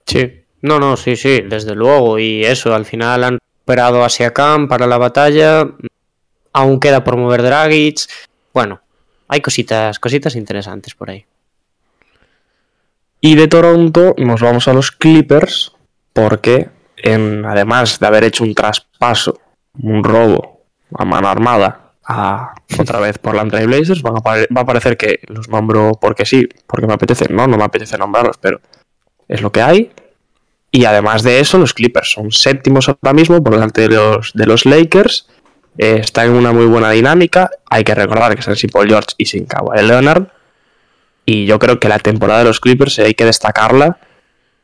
Sí. 0.07 0.45
No, 0.63 0.81
no, 0.81 0.97
sí, 0.97 1.17
sí, 1.17 1.43
desde 1.47 1.75
luego. 1.75 2.19
Y 2.19 2.45
eso, 2.45 2.75
al 2.75 2.85
final 2.85 3.25
han 3.25 3.39
recuperado 3.39 4.03
a 4.03 4.09
Siakam 4.09 4.69
para 4.69 4.87
la 4.87 4.99
batalla. 4.99 5.69
Aún 6.59 6.81
queda 6.81 7.05
por 7.05 7.17
mover 7.17 7.43
Dragic. 7.43 8.01
Bueno, 8.53 8.81
hay 9.29 9.41
cositas, 9.41 10.01
cositas 10.01 10.35
interesantes 10.35 10.93
por 10.93 11.09
ahí. 11.09 11.25
Y 13.21 13.37
de 13.37 13.47
Toronto 13.47 14.17
nos 14.19 14.41
vamos 14.41 14.67
a 14.67 14.73
los 14.73 14.91
Clippers 14.91 15.71
porque 16.13 16.69
en, 16.97 17.45
además 17.45 18.01
de 18.01 18.07
haber 18.09 18.25
hecho 18.25 18.43
un 18.43 18.57
traspaso, 18.57 19.41
un 19.81 20.03
robo 20.03 20.63
a 20.97 21.05
mano 21.05 21.29
armada 21.29 21.93
a, 22.05 22.55
otra 22.77 22.99
vez 22.99 23.19
por 23.19 23.37
la 23.37 23.45
Blazers, 23.45 24.03
van 24.03 24.17
a 24.17 24.21
va 24.21 24.61
a 24.63 24.67
parecer 24.67 24.97
que 24.97 25.21
los 25.29 25.49
nombro 25.49 25.93
porque 26.01 26.27
sí, 26.27 26.49
porque 26.67 26.89
me 26.89 26.95
apetece. 26.95 27.33
No, 27.33 27.47
no 27.47 27.57
me 27.57 27.63
apetece 27.63 27.97
nombrarlos, 27.97 28.39
pero 28.39 28.61
es 29.29 29.43
lo 29.43 29.53
que 29.53 29.63
hay. 29.63 29.93
Y 30.73 30.87
además 30.87 31.23
de 31.23 31.39
eso, 31.39 31.57
los 31.57 31.73
Clippers 31.73 32.11
son 32.11 32.33
séptimos 32.33 32.89
ahora 32.89 33.13
mismo 33.13 33.41
por 33.45 33.53
delante 33.53 33.87
de 33.87 34.47
los 34.47 34.67
Lakers. 34.67 35.29
Eh, 35.77 35.99
está 36.01 36.25
en 36.25 36.33
una 36.33 36.53
muy 36.53 36.67
buena 36.67 36.91
dinámica. 36.91 37.51
Hay 37.71 37.85
que 37.85 37.95
recordar 37.95 38.35
que 38.35 38.41
están 38.41 38.57
sin 38.57 38.71
Paul 38.71 38.89
George 38.89 39.09
y 39.19 39.27
sin 39.27 39.47
Kawhi 39.47 39.83
Leonard. 39.83 40.29
Y 41.25 41.47
yo 41.47 41.59
creo 41.59 41.79
que 41.79 41.89
la 41.89 41.99
temporada 41.99 42.41
de 42.41 42.47
los 42.47 42.61
Clippers 42.61 42.99
hay 43.01 43.15
que 43.15 43.27
destacarla, 43.27 43.99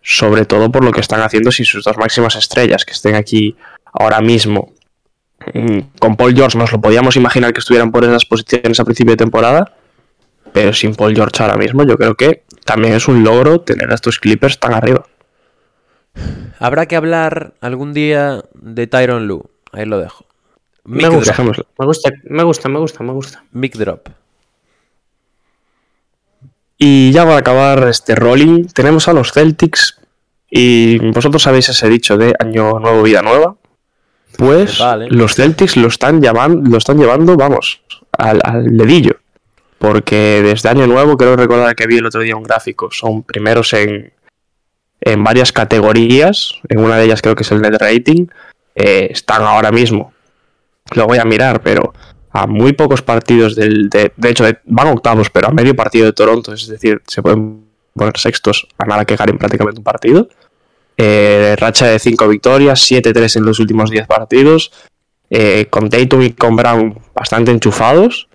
sobre 0.00 0.46
todo 0.46 0.72
por 0.72 0.82
lo 0.82 0.92
que 0.92 1.00
están 1.00 1.20
haciendo 1.20 1.52
sin 1.52 1.66
sus 1.66 1.84
dos 1.84 1.98
máximas 1.98 2.36
estrellas, 2.36 2.84
que 2.84 2.92
estén 2.92 3.14
aquí 3.16 3.54
ahora 3.92 4.20
mismo. 4.20 4.72
Mm, 5.52 5.78
Con 5.98 6.16
Paul 6.16 6.34
George 6.34 6.56
nos 6.56 6.72
lo 6.72 6.80
podíamos 6.80 7.16
imaginar 7.16 7.52
que 7.52 7.60
estuvieran 7.60 7.92
por 7.92 8.04
esas 8.04 8.24
posiciones 8.24 8.80
a 8.80 8.84
principio 8.84 9.12
de 9.12 9.18
temporada, 9.18 9.74
pero 10.52 10.72
sin 10.72 10.94
Paul 10.94 11.14
George 11.14 11.42
ahora 11.42 11.56
mismo 11.56 11.84
yo 11.84 11.98
creo 11.98 12.14
que 12.14 12.44
también 12.64 12.94
es 12.94 13.08
un 13.08 13.22
logro 13.24 13.60
tener 13.60 13.90
a 13.90 13.94
estos 13.94 14.18
Clippers 14.18 14.58
tan 14.58 14.72
arriba. 14.72 15.04
Habrá 16.58 16.86
que 16.86 16.96
hablar 16.96 17.54
algún 17.60 17.92
día 17.92 18.42
de 18.54 18.86
Tyron 18.86 19.26
Lue. 19.26 19.44
ahí 19.72 19.84
lo 19.84 19.98
dejo. 19.98 20.24
Me 20.84 21.08
gusta. 21.08 21.32
drop. 21.42 21.66
Me 21.78 21.86
gusta, 21.86 22.10
me 22.24 22.42
gusta, 22.42 22.68
me 22.68 22.78
gusta, 22.78 23.04
me 23.04 23.12
gusta. 23.12 23.44
Mic 23.52 23.74
drop. 23.76 24.08
Y 26.76 27.12
ya 27.12 27.24
para 27.24 27.38
acabar 27.38 27.88
este 27.88 28.14
rolling, 28.14 28.66
tenemos 28.66 29.08
a 29.08 29.12
los 29.12 29.32
Celtics. 29.32 29.98
Y 30.50 30.98
vosotros 31.10 31.42
sabéis 31.42 31.68
ese 31.68 31.88
dicho 31.88 32.16
de 32.16 32.34
año 32.38 32.78
nuevo, 32.78 33.02
vida 33.02 33.22
nueva. 33.22 33.56
Pues 34.36 34.78
Vale. 34.78 35.08
los 35.10 35.34
Celtics 35.34 35.76
lo 35.76 35.88
están, 35.88 36.20
llaman- 36.20 36.64
lo 36.70 36.78
están 36.78 36.98
llevando, 36.98 37.36
vamos, 37.36 37.80
al, 38.12 38.40
al 38.44 38.76
dedillo. 38.76 39.16
Porque 39.78 40.40
desde 40.42 40.68
año 40.68 40.86
nuevo, 40.86 41.16
creo 41.16 41.36
recordar 41.36 41.74
que 41.76 41.86
vi 41.86 41.98
el 41.98 42.06
otro 42.06 42.20
día 42.20 42.36
un 42.36 42.42
gráfico. 42.42 42.88
Son 42.90 43.22
primeros 43.22 43.72
en, 43.74 44.12
en 45.00 45.24
varias 45.24 45.52
categorías. 45.52 46.54
En 46.68 46.80
una 46.80 46.96
de 46.96 47.04
ellas 47.04 47.22
creo 47.22 47.34
que 47.34 47.42
es 47.42 47.52
el 47.52 47.60
net 47.62 47.76
rating. 47.78 48.26
Eh, 48.74 49.08
están 49.10 49.42
ahora 49.42 49.70
mismo. 49.70 50.12
Lo 50.94 51.06
voy 51.06 51.18
a 51.18 51.24
mirar, 51.24 51.62
pero 51.62 51.92
a 52.30 52.46
muy 52.46 52.72
pocos 52.72 53.02
partidos 53.02 53.54
del. 53.54 53.88
De, 53.88 54.12
de 54.16 54.30
hecho, 54.30 54.44
de- 54.44 54.58
van 54.64 54.88
octavos, 54.88 55.30
pero 55.30 55.48
a 55.48 55.50
medio 55.50 55.74
partido 55.76 56.06
de 56.06 56.12
Toronto. 56.12 56.52
Es 56.52 56.66
decir, 56.66 57.02
se 57.06 57.22
pueden 57.22 57.64
poner 57.94 58.16
sextos 58.18 58.66
a 58.78 58.84
nada 58.86 59.04
que 59.04 59.16
ganen 59.16 59.38
prácticamente 59.38 59.78
un 59.80 59.84
partido. 59.84 60.28
Eh, 60.96 61.56
racha 61.58 61.86
de 61.88 61.98
5 61.98 62.28
victorias, 62.28 62.80
7-3 62.90 63.36
en 63.36 63.44
los 63.44 63.58
últimos 63.60 63.90
10 63.90 64.06
partidos. 64.06 64.72
eh, 65.30 65.66
con 65.70 65.88
Tatum 65.88 66.22
y 66.22 66.32
con 66.32 66.54
Brown 66.54 66.98
bastante 67.14 67.50
enchufados. 67.50 68.28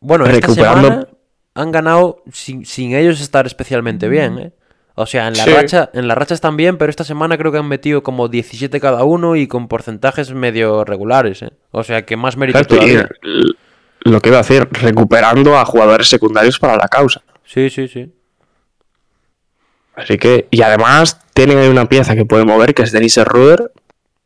Bueno, 0.00 0.24
esta 0.24 0.46
Recuperando- 0.46 0.88
semana 0.88 1.08
han 1.54 1.70
ganado 1.72 2.22
sin, 2.32 2.64
sin 2.64 2.94
ellos 2.94 3.20
estar 3.20 3.44
especialmente 3.46 4.08
bien, 4.08 4.38
¿eh? 4.38 4.52
O 4.94 5.06
sea, 5.06 5.28
en 5.28 5.34
la, 5.36 5.44
Sí. 5.44 5.50
racha, 5.50 5.90
en 5.94 6.08
la 6.08 6.14
racha 6.14 6.34
están 6.34 6.56
bien, 6.56 6.76
pero 6.76 6.90
esta 6.90 7.04
semana 7.04 7.38
creo 7.38 7.52
que 7.52 7.58
han 7.58 7.68
metido 7.68 8.02
como 8.02 8.28
17 8.28 8.80
cada 8.80 9.04
uno 9.04 9.36
y 9.36 9.46
con 9.46 9.68
porcentajes 9.68 10.32
medio 10.34 10.84
regulares, 10.84 11.42
¿eh? 11.42 11.52
O 11.70 11.82
sea, 11.84 12.04
que 12.04 12.16
más 12.16 12.36
mérito 12.36 12.62
todavía. 12.64 13.08
lo 14.02 14.20
que 14.20 14.28
iba 14.30 14.38
a 14.38 14.42
decir, 14.42 14.68
recuperando 14.72 15.58
a 15.58 15.64
jugadores 15.64 16.08
secundarios 16.08 16.58
para 16.58 16.76
la 16.76 16.88
causa. 16.88 17.22
Sí, 17.44 17.68
sí, 17.70 17.86
sí. 17.88 18.12
Así 19.94 20.16
que, 20.18 20.48
y 20.50 20.62
además 20.62 21.20
tienen 21.34 21.58
ahí 21.58 21.68
una 21.68 21.86
pieza 21.88 22.14
que 22.14 22.24
puede 22.24 22.44
mover, 22.44 22.74
que 22.74 22.82
es 22.82 22.92
Dennis 22.92 23.18
Ruder, 23.24 23.72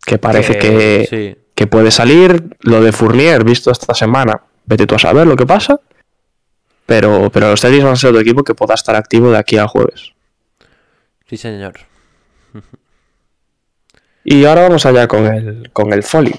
que 0.06 0.18
parece 0.18 0.58
que, 0.58 1.06
Sí. 1.10 1.36
que 1.54 1.66
puede 1.66 1.90
salir. 1.90 2.56
Lo 2.60 2.80
de 2.80 2.92
Fournier, 2.92 3.42
visto 3.44 3.70
esta 3.70 3.94
semana, 3.94 4.42
vete 4.66 4.86
tú 4.86 4.94
a 4.94 4.98
saber 4.98 5.26
lo 5.26 5.36
que 5.36 5.46
pasa. 5.46 5.80
Pero, 6.86 7.30
pero 7.32 7.50
los 7.50 7.60
Celtics 7.60 7.82
van 7.82 7.94
a 7.94 7.96
ser 7.96 8.10
otro 8.10 8.20
equipo 8.20 8.44
que 8.44 8.54
pueda 8.54 8.74
estar 8.74 8.94
activo 8.94 9.30
de 9.30 9.38
aquí 9.38 9.56
a 9.56 9.66
jueves. 9.66 10.12
Sí, 11.26 11.36
señor. 11.36 11.74
Y 14.24 14.44
ahora 14.44 14.62
vamos 14.62 14.86
allá 14.86 15.06
con 15.06 15.26
el, 15.26 15.70
con 15.72 15.92
el 15.92 16.02
Foley. 16.02 16.34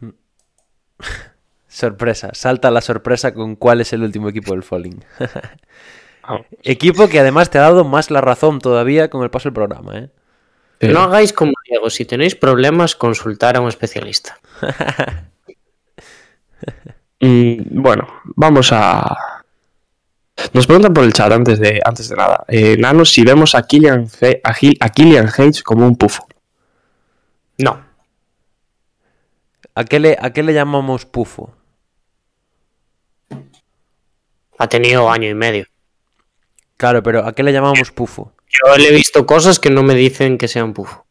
Sorpresa. 1.68 2.30
Salta 2.32 2.70
la 2.70 2.80
sorpresa 2.80 3.32
con 3.34 3.54
cuál 3.54 3.80
es 3.80 3.92
el 3.92 4.02
último 4.02 4.30
equipo 4.30 4.52
del 4.52 4.62
Falling. 4.62 5.04
Ah, 6.24 6.40
Equipo 6.62 7.08
que 7.08 7.20
además 7.20 7.50
te 7.50 7.58
ha 7.58 7.62
dado 7.62 7.84
más 7.84 8.10
la 8.10 8.20
razón 8.20 8.58
todavía 8.58 9.10
con 9.10 9.22
el 9.22 9.30
paso 9.30 9.48
del 9.48 9.54
programa, 9.54 9.98
¿eh? 9.98 10.10
sí. 10.80 10.88
No 10.88 11.00
hagáis 11.00 11.32
como 11.32 11.52
Diego, 11.68 11.88
si 11.90 12.04
tenéis 12.04 12.34
problemas, 12.34 12.96
consultar 12.96 13.56
a 13.56 13.60
un 13.60 13.68
especialista. 13.68 14.38
Mm, 17.20 17.82
bueno, 17.82 18.06
vamos 18.36 18.70
a. 18.72 19.16
Nos 20.52 20.66
preguntan 20.66 20.94
por 20.94 21.04
el 21.04 21.12
chat 21.12 21.30
antes 21.32 21.58
de, 21.58 21.80
antes 21.84 22.08
de 22.08 22.16
nada. 22.16 22.44
Eh, 22.48 22.76
Nano, 22.78 23.04
si 23.04 23.24
vemos 23.24 23.54
a 23.54 23.62
Killian, 23.62 24.08
a, 24.44 24.54
Gil- 24.54 24.76
a 24.80 24.88
Killian 24.88 25.28
Hayes 25.36 25.62
como 25.62 25.86
un 25.86 25.96
pufo. 25.96 26.26
No. 27.58 27.84
¿A 29.74 29.84
qué 29.84 29.98
le, 30.00 30.16
a 30.20 30.32
qué 30.32 30.42
le 30.42 30.52
llamamos 30.54 31.06
pufo? 31.06 31.54
Ha 34.58 34.68
tenido 34.68 35.10
año 35.10 35.28
y 35.28 35.34
medio. 35.34 35.66
Claro, 36.76 37.02
pero 37.02 37.26
¿a 37.26 37.32
qué 37.32 37.42
le 37.42 37.52
llamamos 37.52 37.90
pufo? 37.90 38.32
Yo 38.48 38.76
le 38.76 38.88
he 38.88 38.92
visto 38.92 39.26
cosas 39.26 39.58
que 39.58 39.70
no 39.70 39.82
me 39.82 39.94
dicen 39.94 40.38
que 40.38 40.48
sean 40.48 40.72
pufo. 40.72 41.04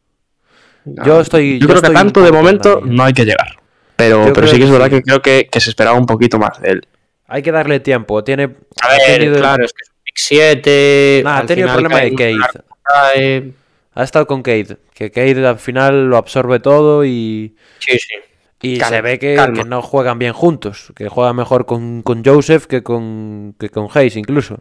Yo 0.84 1.20
estoy. 1.20 1.58
Yo, 1.58 1.66
creo 1.66 1.80
que 1.80 1.86
estoy 1.86 1.94
tanto 1.94 2.22
de 2.22 2.32
momento 2.32 2.80
no 2.82 3.04
hay 3.04 3.12
que 3.12 3.24
llegar. 3.24 3.58
Pero, 3.96 4.26
Yo 4.28 4.32
pero 4.32 4.46
sí 4.46 4.56
que 4.56 4.64
es 4.64 4.70
que 4.70 4.72
verdad 4.72 4.86
sí. 4.86 4.96
que 4.96 5.02
creo 5.02 5.22
que, 5.22 5.48
que 5.50 5.60
se 5.60 5.70
esperaba 5.70 5.98
un 5.98 6.06
poquito 6.06 6.38
más 6.38 6.60
de 6.60 6.70
él. 6.70 6.88
Hay 7.28 7.42
que 7.42 7.52
darle 7.52 7.78
tiempo. 7.80 8.24
Tiene. 8.24 8.44
A 8.82 8.86
ha 8.86 8.88
ver, 8.98 9.00
tenido- 9.20 9.38
claro, 9.38 9.64
es 9.64 9.72
que 9.72 9.82
es 9.84 9.88
un 9.90 10.02
pick 10.02 10.16
7. 10.16 11.20
Nah, 11.24 11.38
ha 11.38 11.46
tenido 11.46 11.68
final 11.68 11.82
problema 11.82 12.00
de 12.00 12.34
una- 12.34 12.48
cae- 12.86 13.52
Ha 13.94 14.02
estado 14.04 14.26
con 14.26 14.42
Cade. 14.42 14.76
Que 14.94 15.10
Cade 15.10 15.46
al 15.46 15.58
final 15.58 16.08
lo 16.08 16.16
absorbe 16.16 16.60
todo 16.60 17.04
y. 17.04 17.54
Sí, 17.80 17.98
sí. 17.98 18.14
Y 18.60 18.78
Calma, 18.78 18.96
se 18.96 19.02
ve 19.02 19.18
que, 19.18 19.36
no 19.66 19.82
juegan 19.82 20.18
bien 20.18 20.32
juntos. 20.32 20.92
Que 20.96 21.08
juega 21.08 21.32
mejor 21.32 21.64
con, 21.66 22.02
con 22.02 22.24
Joseph 22.24 22.66
que 22.66 22.82
con, 22.82 23.54
que 23.58 23.68
con 23.68 23.88
Hayes 23.94 24.16
incluso. 24.16 24.58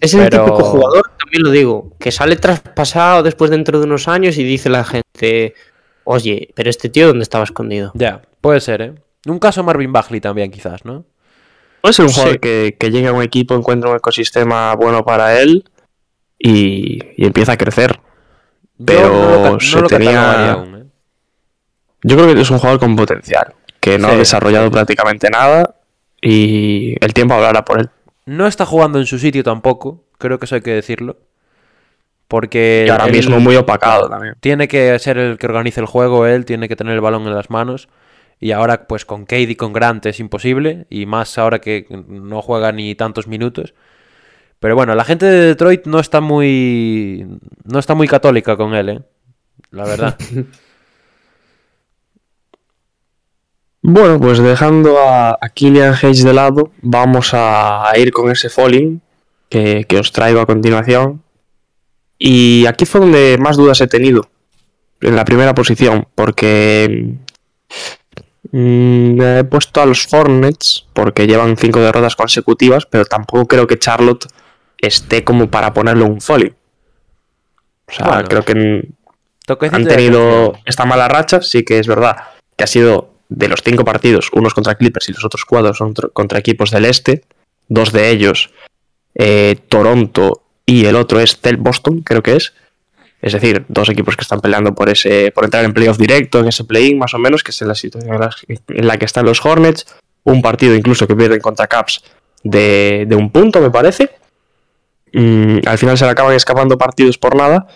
Es 0.00 0.14
el 0.14 0.28
Pero- 0.28 0.44
típico 0.44 0.62
jugador, 0.64 1.10
también 1.18 1.42
lo 1.42 1.50
digo, 1.50 1.96
que 1.98 2.12
sale 2.12 2.36
traspasado 2.36 3.22
después 3.22 3.50
dentro 3.50 3.78
de 3.80 3.86
unos 3.86 4.06
años 4.08 4.36
y 4.36 4.44
dice 4.44 4.68
la 4.68 4.84
gente, 4.84 5.54
oye, 6.04 6.50
pero 6.54 6.68
este 6.70 6.88
tío 6.90 7.06
¿dónde 7.08 7.22
estaba 7.22 7.44
escondido? 7.44 7.90
Ya, 7.94 8.20
puede 8.40 8.60
ser, 8.60 8.82
¿eh? 8.82 8.92
Un 9.26 9.38
caso 9.38 9.62
Marvin 9.64 9.92
Bagley 9.92 10.20
también, 10.20 10.50
quizás, 10.50 10.84
¿no? 10.84 11.04
Puede 11.80 11.92
ser 11.92 12.04
un 12.04 12.08
Sí. 12.10 12.14
jugador 12.20 12.40
que, 12.40 12.76
que 12.78 12.90
llegue 12.90 13.08
a 13.08 13.12
un 13.12 13.22
equipo, 13.22 13.54
encuentre 13.54 13.88
un 13.90 13.96
ecosistema 13.96 14.74
bueno 14.74 15.04
para 15.04 15.40
él 15.40 15.64
y, 16.38 16.98
y 17.16 17.26
empieza 17.26 17.52
a 17.52 17.56
crecer. 17.56 18.00
Yo 18.78 18.84
Pero 18.86 19.08
no 19.08 19.30
lo, 19.44 19.52
no 19.52 19.60
se 19.60 19.82
tenía- 19.82 20.52
aún, 20.52 20.74
¿eh? 20.76 20.84
Yo 22.02 22.16
creo 22.16 22.34
que 22.34 22.40
es 22.40 22.50
un 22.50 22.58
jugador 22.58 22.78
con 22.80 22.94
potencial, 22.96 23.54
que 23.80 23.98
no 23.98 24.08
Sí, 24.08 24.14
ha 24.14 24.18
desarrollado 24.18 24.66
sí. 24.66 24.72
prácticamente 24.72 25.28
nada 25.30 25.76
y 26.20 26.94
el 27.04 27.12
tiempo 27.14 27.34
hablará 27.34 27.64
por 27.64 27.80
él. 27.80 27.90
No 28.26 28.46
está 28.46 28.66
jugando 28.66 28.98
en 28.98 29.06
su 29.06 29.18
sitio 29.18 29.42
tampoco, 29.44 30.04
creo 30.18 30.38
que 30.38 30.44
eso 30.46 30.54
hay 30.56 30.60
que 30.60 30.72
decirlo. 30.72 31.16
Porque 32.28 32.84
Y 32.86 32.90
ahora 32.90 33.06
mismo 33.06 33.38
muy 33.38 33.54
opacado 33.56 34.08
también. 34.08 34.34
tiene 34.40 34.66
que 34.66 34.98
ser 34.98 35.16
el 35.16 35.38
que 35.38 35.46
organice 35.46 35.80
el 35.80 35.86
juego, 35.86 36.26
él 36.26 36.44
tiene 36.44 36.68
que 36.68 36.74
tener 36.74 36.94
el 36.94 37.00
balón 37.00 37.22
en 37.26 37.34
las 37.34 37.50
manos. 37.50 37.88
Y 38.40 38.52
ahora, 38.52 38.86
pues 38.86 39.04
con 39.04 39.24
Cade 39.24 39.42
y 39.42 39.56
con 39.56 39.72
Grant 39.72 40.06
es 40.06 40.20
imposible. 40.20 40.86
Y 40.90 41.06
más 41.06 41.38
ahora 41.38 41.60
que 41.60 41.86
no 42.08 42.42
juega 42.42 42.72
ni 42.72 42.94
tantos 42.94 43.26
minutos. 43.26 43.74
Pero 44.60 44.74
bueno, 44.74 44.94
la 44.94 45.04
gente 45.04 45.26
de 45.26 45.46
Detroit 45.46 45.86
no 45.86 46.00
está 46.00 46.20
muy. 46.20 47.26
No 47.64 47.78
está 47.78 47.94
muy 47.94 48.08
católica 48.08 48.56
con 48.56 48.74
él, 48.74 48.88
¿eh? 48.88 49.02
La 49.70 49.84
verdad. 49.84 50.16
Bueno, 53.88 54.18
pues 54.18 54.40
dejando 54.40 54.98
a, 54.98 55.38
a 55.40 55.48
Killian 55.48 55.94
Hayes 55.94 56.24
de 56.24 56.32
lado, 56.32 56.72
vamos 56.82 57.32
a, 57.34 57.88
a 57.88 57.96
ir 57.96 58.10
con 58.10 58.32
ese 58.32 58.50
falling 58.50 59.00
que, 59.48 59.84
que 59.84 59.98
os 60.00 60.10
traigo 60.10 60.40
a 60.40 60.46
continuación. 60.46 61.22
Y 62.18 62.66
aquí 62.66 62.84
fue 62.84 63.00
donde 63.00 63.38
más 63.38 63.56
dudas 63.56 63.80
he 63.80 63.86
tenido, 63.86 64.28
en 65.00 65.14
la 65.14 65.24
primera 65.24 65.54
posición, 65.54 66.08
porque 66.16 67.14
mm, 68.52 69.20
he 69.20 69.44
puesto 69.44 69.80
a 69.80 69.86
los 69.86 70.12
Hornets, 70.12 70.86
porque 70.92 71.26
llevan 71.26 71.56
cinco 71.56 71.80
derrotas 71.80 72.16
consecutivas, 72.16 72.86
pero 72.86 73.04
tampoco 73.04 73.46
creo 73.46 73.66
que 73.66 73.78
Charlotte 73.78 74.26
esté 74.78 75.24
como 75.24 75.50
para 75.50 75.72
ponerle 75.72 76.04
un 76.04 76.20
falling. 76.20 76.54
O 77.88 77.92
sea, 77.92 78.06
Bueno, 78.06 78.28
creo 78.28 78.44
que 78.44 78.88
han 79.76 79.82
tenido 79.96 80.54
esta 80.64 80.84
mala 80.84 81.08
racha, 81.08 81.40
sí 81.42 81.64
que 81.64 81.78
es 81.78 81.86
verdad 81.86 82.16
que 82.56 82.64
ha 82.64 82.66
sido 82.66 83.14
de 83.28 83.48
los 83.48 83.62
cinco 83.62 83.84
partidos, 83.84 84.30
unos 84.32 84.54
contra 84.54 84.74
Clippers 84.76 85.08
y 85.08 85.12
los 85.12 85.24
otros 85.24 85.44
cuatro 85.44 85.74
son 85.74 85.94
tr- 85.94 86.12
contra 86.12 86.38
equipos 86.38 86.70
del 86.70 86.84
este, 86.84 87.24
dos 87.68 87.92
de 87.92 88.10
ellos 88.10 88.50
eh, 89.14 89.56
Toronto 89.68 90.42
y 90.64 90.86
el 90.86 90.96
otro 90.96 91.20
es 91.20 91.40
Tel 91.40 91.56
Boston, 91.56 92.02
creo 92.02 92.22
que 92.22 92.36
es. 92.36 92.54
Es 93.20 93.32
decir, 93.32 93.64
dos 93.68 93.88
equipos 93.88 94.16
que 94.16 94.22
están 94.22 94.40
peleando 94.40 94.74
por 94.74 94.88
ese 94.88 95.32
por 95.32 95.44
entrar 95.44 95.64
en 95.64 95.72
playoff 95.72 95.98
directo, 95.98 96.40
en 96.40 96.48
ese 96.48 96.64
play-in 96.64 96.98
más 96.98 97.14
o 97.14 97.18
menos, 97.18 97.42
que 97.42 97.50
es 97.50 97.62
en 97.62 97.68
la 97.68 97.74
situación 97.74 98.14
en 98.14 98.20
la, 98.20 98.30
en 98.68 98.86
la 98.86 98.98
que 98.98 99.04
están 99.04 99.24
los 99.24 99.44
Hornets. 99.44 99.86
Un 100.24 100.42
partido 100.42 100.74
incluso 100.74 101.06
que 101.06 101.14
pierden 101.14 101.40
contra 101.40 101.66
Caps 101.66 102.02
de, 102.42 103.04
de 103.08 103.16
un 103.16 103.30
punto, 103.30 103.60
me 103.60 103.70
parece. 103.70 104.10
Mm, 105.12 105.58
al 105.66 105.78
final 105.78 105.96
se 105.96 106.04
le 106.04 106.10
acaban 106.10 106.34
escapando 106.34 106.76
partidos 106.76 107.16
por 107.16 107.36
nada. 107.36 107.66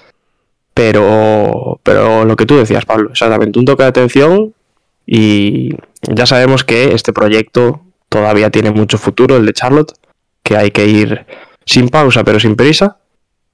Pero, 0.75 1.81
pero 1.83 2.25
lo 2.25 2.37
que 2.37 2.47
tú 2.47 2.57
decías, 2.57 2.85
Pablo, 2.85 3.11
exactamente, 3.11 3.59
un 3.59 3.65
toque 3.65 3.83
de 3.83 3.89
atención 3.89 4.55
y 5.05 5.75
ya 6.03 6.27
sabemos 6.27 6.65
que 6.65 6.95
este 6.95 7.13
proyecto 7.13 7.83
todavía 8.09 8.51
tiene 8.51 8.71
mucho 8.71 8.97
futuro, 8.97 9.37
el 9.37 9.47
de 9.47 9.53
Charlotte, 9.53 9.93
que 10.43 10.57
hay 10.57 10.71
que 10.71 10.87
ir 10.87 11.27
sin 11.67 11.89
pausa 11.89 12.25
pero 12.25 12.39
sin 12.39 12.57
prisa. 12.57 12.99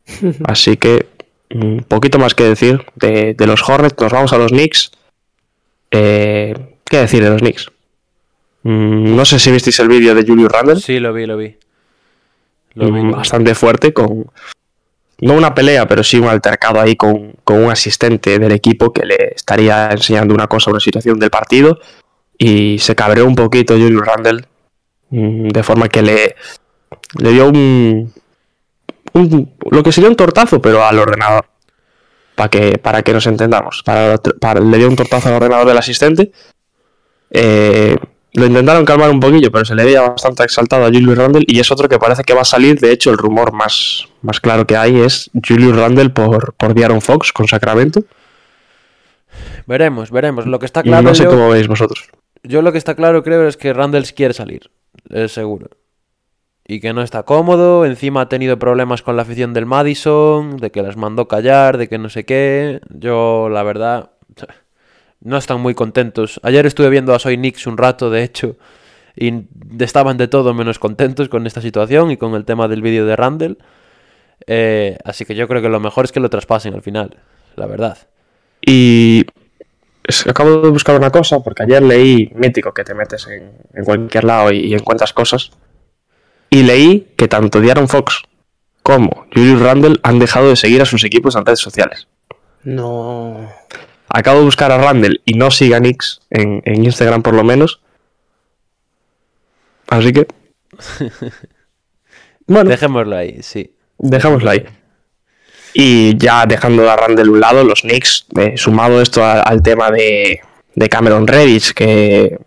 Así 0.44 0.76
que 0.76 1.08
un 1.50 1.84
poquito 1.86 2.18
más 2.18 2.34
que 2.34 2.44
decir 2.44 2.84
de, 2.94 3.34
de 3.34 3.46
los 3.46 3.66
Hornets, 3.68 3.96
nos 4.00 4.12
vamos 4.12 4.32
a 4.32 4.38
los 4.38 4.50
Knicks. 4.52 4.90
Eh, 5.90 6.54
¿Qué 6.84 6.98
decir 6.98 7.22
de 7.22 7.30
los 7.30 7.40
Knicks? 7.40 7.70
Mm, 8.62 9.14
no 9.14 9.24
sé 9.24 9.38
si 9.38 9.50
visteis 9.50 9.78
el 9.80 9.88
vídeo 9.88 10.14
de 10.14 10.24
Julius 10.24 10.50
Randle 10.50 10.76
Sí, 10.76 10.98
lo 10.98 11.12
vi, 11.12 11.26
lo 11.26 11.36
vi. 11.36 11.56
Lo 12.74 12.86
vi, 12.86 12.90
mm, 12.92 12.96
lo 12.96 13.02
vi. 13.04 13.10
bastante 13.12 13.54
fuerte 13.54 13.92
con, 13.92 14.26
no 15.20 15.34
una 15.34 15.54
pelea, 15.54 15.86
pero 15.86 16.02
sí 16.02 16.18
un 16.18 16.28
altercado 16.28 16.80
ahí 16.80 16.96
con, 16.96 17.32
con 17.44 17.64
un 17.64 17.70
asistente 17.70 18.38
del 18.38 18.52
equipo 18.52 18.92
que 18.92 19.06
le 19.06 19.32
estaría 19.34 19.90
enseñando 19.90 20.34
una 20.34 20.46
cosa, 20.46 20.70
una 20.70 20.80
situación 20.80 21.18
del 21.18 21.30
partido, 21.30 21.78
y 22.36 22.78
se 22.78 22.94
cabreó 22.94 23.26
un 23.26 23.34
poquito 23.34 23.74
Julius 23.74 24.04
Randle, 24.04 24.44
mm, 25.10 25.48
de 25.48 25.62
forma 25.62 25.88
que 25.88 26.02
le, 26.02 26.36
le 27.18 27.30
dio 27.30 27.48
un, 27.48 28.12
un- 29.16 29.54
lo 29.70 29.82
que 29.82 29.92
sería 29.92 30.10
un 30.10 30.16
tortazo, 30.16 30.60
pero 30.60 30.84
al 30.84 30.98
ordenador, 30.98 31.46
para 32.34 32.48
que, 32.50 32.78
para 32.78 33.02
que 33.02 33.12
nos 33.12 33.26
entendamos, 33.26 33.82
para, 33.84 34.16
para- 34.40 34.60
le 34.60 34.76
dio 34.78 34.88
un 34.88 34.96
tortazo 34.96 35.28
al 35.28 35.34
ordenador 35.36 35.66
del 35.66 35.78
asistente, 35.78 36.30
eh, 37.30 37.96
lo 38.34 38.44
intentaron 38.46 38.84
calmar 38.84 39.08
un 39.10 39.18
poquillo, 39.20 39.50
pero 39.50 39.64
se 39.64 39.74
le 39.74 39.84
veía 39.84 40.02
bastante 40.02 40.44
exaltado 40.44 40.84
a 40.84 40.88
Julius 40.88 41.16
Randle 41.16 41.44
y 41.46 41.58
es 41.58 41.70
otro 41.70 41.88
que 41.88 41.98
parece 41.98 42.22
que 42.22 42.34
va 42.34 42.42
a 42.42 42.44
salir. 42.44 42.78
De 42.78 42.92
hecho, 42.92 43.10
el 43.10 43.16
rumor 43.16 43.52
más, 43.52 44.06
más 44.20 44.40
claro 44.40 44.66
que 44.66 44.76
hay 44.76 45.00
es 45.00 45.30
Julius 45.46 45.74
Randle 45.74 46.10
por, 46.10 46.52
por 46.54 46.74
De'Aaron 46.74 47.00
Fox 47.00 47.32
con 47.32 47.48
Sacramento. 47.48 48.02
Veremos, 49.66 50.10
veremos. 50.10 50.46
Lo 50.46 50.58
que 50.58 50.66
está 50.66 50.82
claro, 50.82 51.02
no 51.02 51.14
sé 51.14 51.24
yo, 51.24 51.30
cómo 51.30 51.48
veis 51.50 51.66
vosotros. 51.66 52.08
yo 52.42 52.62
lo 52.62 52.72
que 52.72 52.78
está 52.78 52.94
claro 52.94 53.22
creo 53.22 53.48
es 53.48 53.56
que 53.56 53.72
Randall 53.72 54.04
quiere 54.14 54.34
salir, 54.34 54.70
es 55.10 55.32
seguro. 55.32 55.70
Y 56.68 56.80
que 56.80 56.92
no 56.92 57.02
está 57.02 57.22
cómodo, 57.22 57.86
encima 57.86 58.22
ha 58.22 58.28
tenido 58.28 58.58
problemas 58.58 59.02
con 59.02 59.14
la 59.14 59.22
afición 59.22 59.54
del 59.54 59.66
Madison, 59.66 60.56
de 60.56 60.72
que 60.72 60.82
las 60.82 60.96
mandó 60.96 61.28
callar, 61.28 61.78
de 61.78 61.88
que 61.88 61.96
no 61.98 62.08
sé 62.08 62.24
qué. 62.24 62.80
Yo, 62.90 63.48
la 63.48 63.62
verdad, 63.62 64.10
no 65.20 65.36
están 65.36 65.60
muy 65.60 65.74
contentos. 65.74 66.40
Ayer 66.42 66.66
estuve 66.66 66.90
viendo 66.90 67.14
a 67.14 67.20
Soy 67.20 67.36
Knicks 67.36 67.68
un 67.68 67.76
rato, 67.76 68.10
de 68.10 68.24
hecho, 68.24 68.56
y 69.14 69.44
estaban 69.78 70.16
de 70.16 70.26
todo 70.26 70.54
menos 70.54 70.80
contentos 70.80 71.28
con 71.28 71.46
esta 71.46 71.60
situación 71.60 72.10
y 72.10 72.16
con 72.16 72.34
el 72.34 72.44
tema 72.44 72.66
del 72.66 72.82
vídeo 72.82 73.06
de 73.06 73.14
Randall. 73.14 73.58
Eh, 74.46 74.98
así 75.04 75.24
que 75.24 75.36
yo 75.36 75.46
creo 75.46 75.62
que 75.62 75.68
lo 75.68 75.80
mejor 75.80 76.04
es 76.04 76.12
que 76.12 76.20
lo 76.20 76.30
traspasen 76.30 76.74
al 76.74 76.82
final, 76.82 77.16
la 77.54 77.66
verdad. 77.66 77.96
Y 78.60 79.24
acabo 80.28 80.62
de 80.62 80.70
buscar 80.70 80.96
una 80.96 81.10
cosa, 81.10 81.38
porque 81.40 81.62
ayer 81.62 81.82
leí, 81.82 82.32
mítico, 82.34 82.74
que 82.74 82.82
te 82.82 82.94
metes 82.94 83.28
en, 83.28 83.52
en 83.72 83.84
cualquier 83.84 84.24
lado 84.24 84.52
y, 84.52 84.66
y 84.66 84.74
encuentras 84.74 85.12
cosas. 85.12 85.52
Y 86.50 86.62
leí 86.62 87.08
que 87.16 87.28
tanto 87.28 87.60
De'Aaron 87.60 87.88
Fox 87.88 88.22
como 88.82 89.26
Julius 89.34 89.60
Randle 89.60 89.96
han 90.02 90.18
dejado 90.18 90.48
de 90.48 90.56
seguir 90.56 90.80
a 90.80 90.86
sus 90.86 91.02
equipos 91.04 91.34
en 91.36 91.44
redes 91.44 91.58
sociales. 91.60 92.06
No. 92.62 93.50
Acabo 94.08 94.38
de 94.38 94.44
buscar 94.44 94.70
a 94.72 94.78
Randall 94.78 95.20
y 95.24 95.34
no 95.34 95.50
sigue 95.50 95.74
a 95.74 95.80
Nix 95.80 96.20
en, 96.30 96.62
en 96.64 96.84
Instagram 96.84 97.22
por 97.22 97.34
lo 97.34 97.42
menos. 97.44 97.80
Así 99.88 100.12
que... 100.12 100.26
Bueno, 102.48 102.70
Dejémoslo 102.70 103.16
ahí, 103.16 103.42
sí. 103.42 103.74
Dejámoslo 103.98 104.48
ahí. 104.50 104.64
Y 105.74 106.16
ya 106.16 106.46
dejando 106.46 106.88
a 106.88 106.94
Randall 106.96 107.28
un 107.30 107.40
lado, 107.40 107.64
los 107.64 107.80
Knicks, 107.82 108.26
eh, 108.38 108.54
sumado 108.56 109.02
esto 109.02 109.24
a- 109.24 109.40
al 109.40 109.62
tema 109.62 109.90
de, 109.90 110.40
de 110.76 110.88
Cameron 110.88 111.26
Reddish, 111.26 111.72
que 111.74 112.38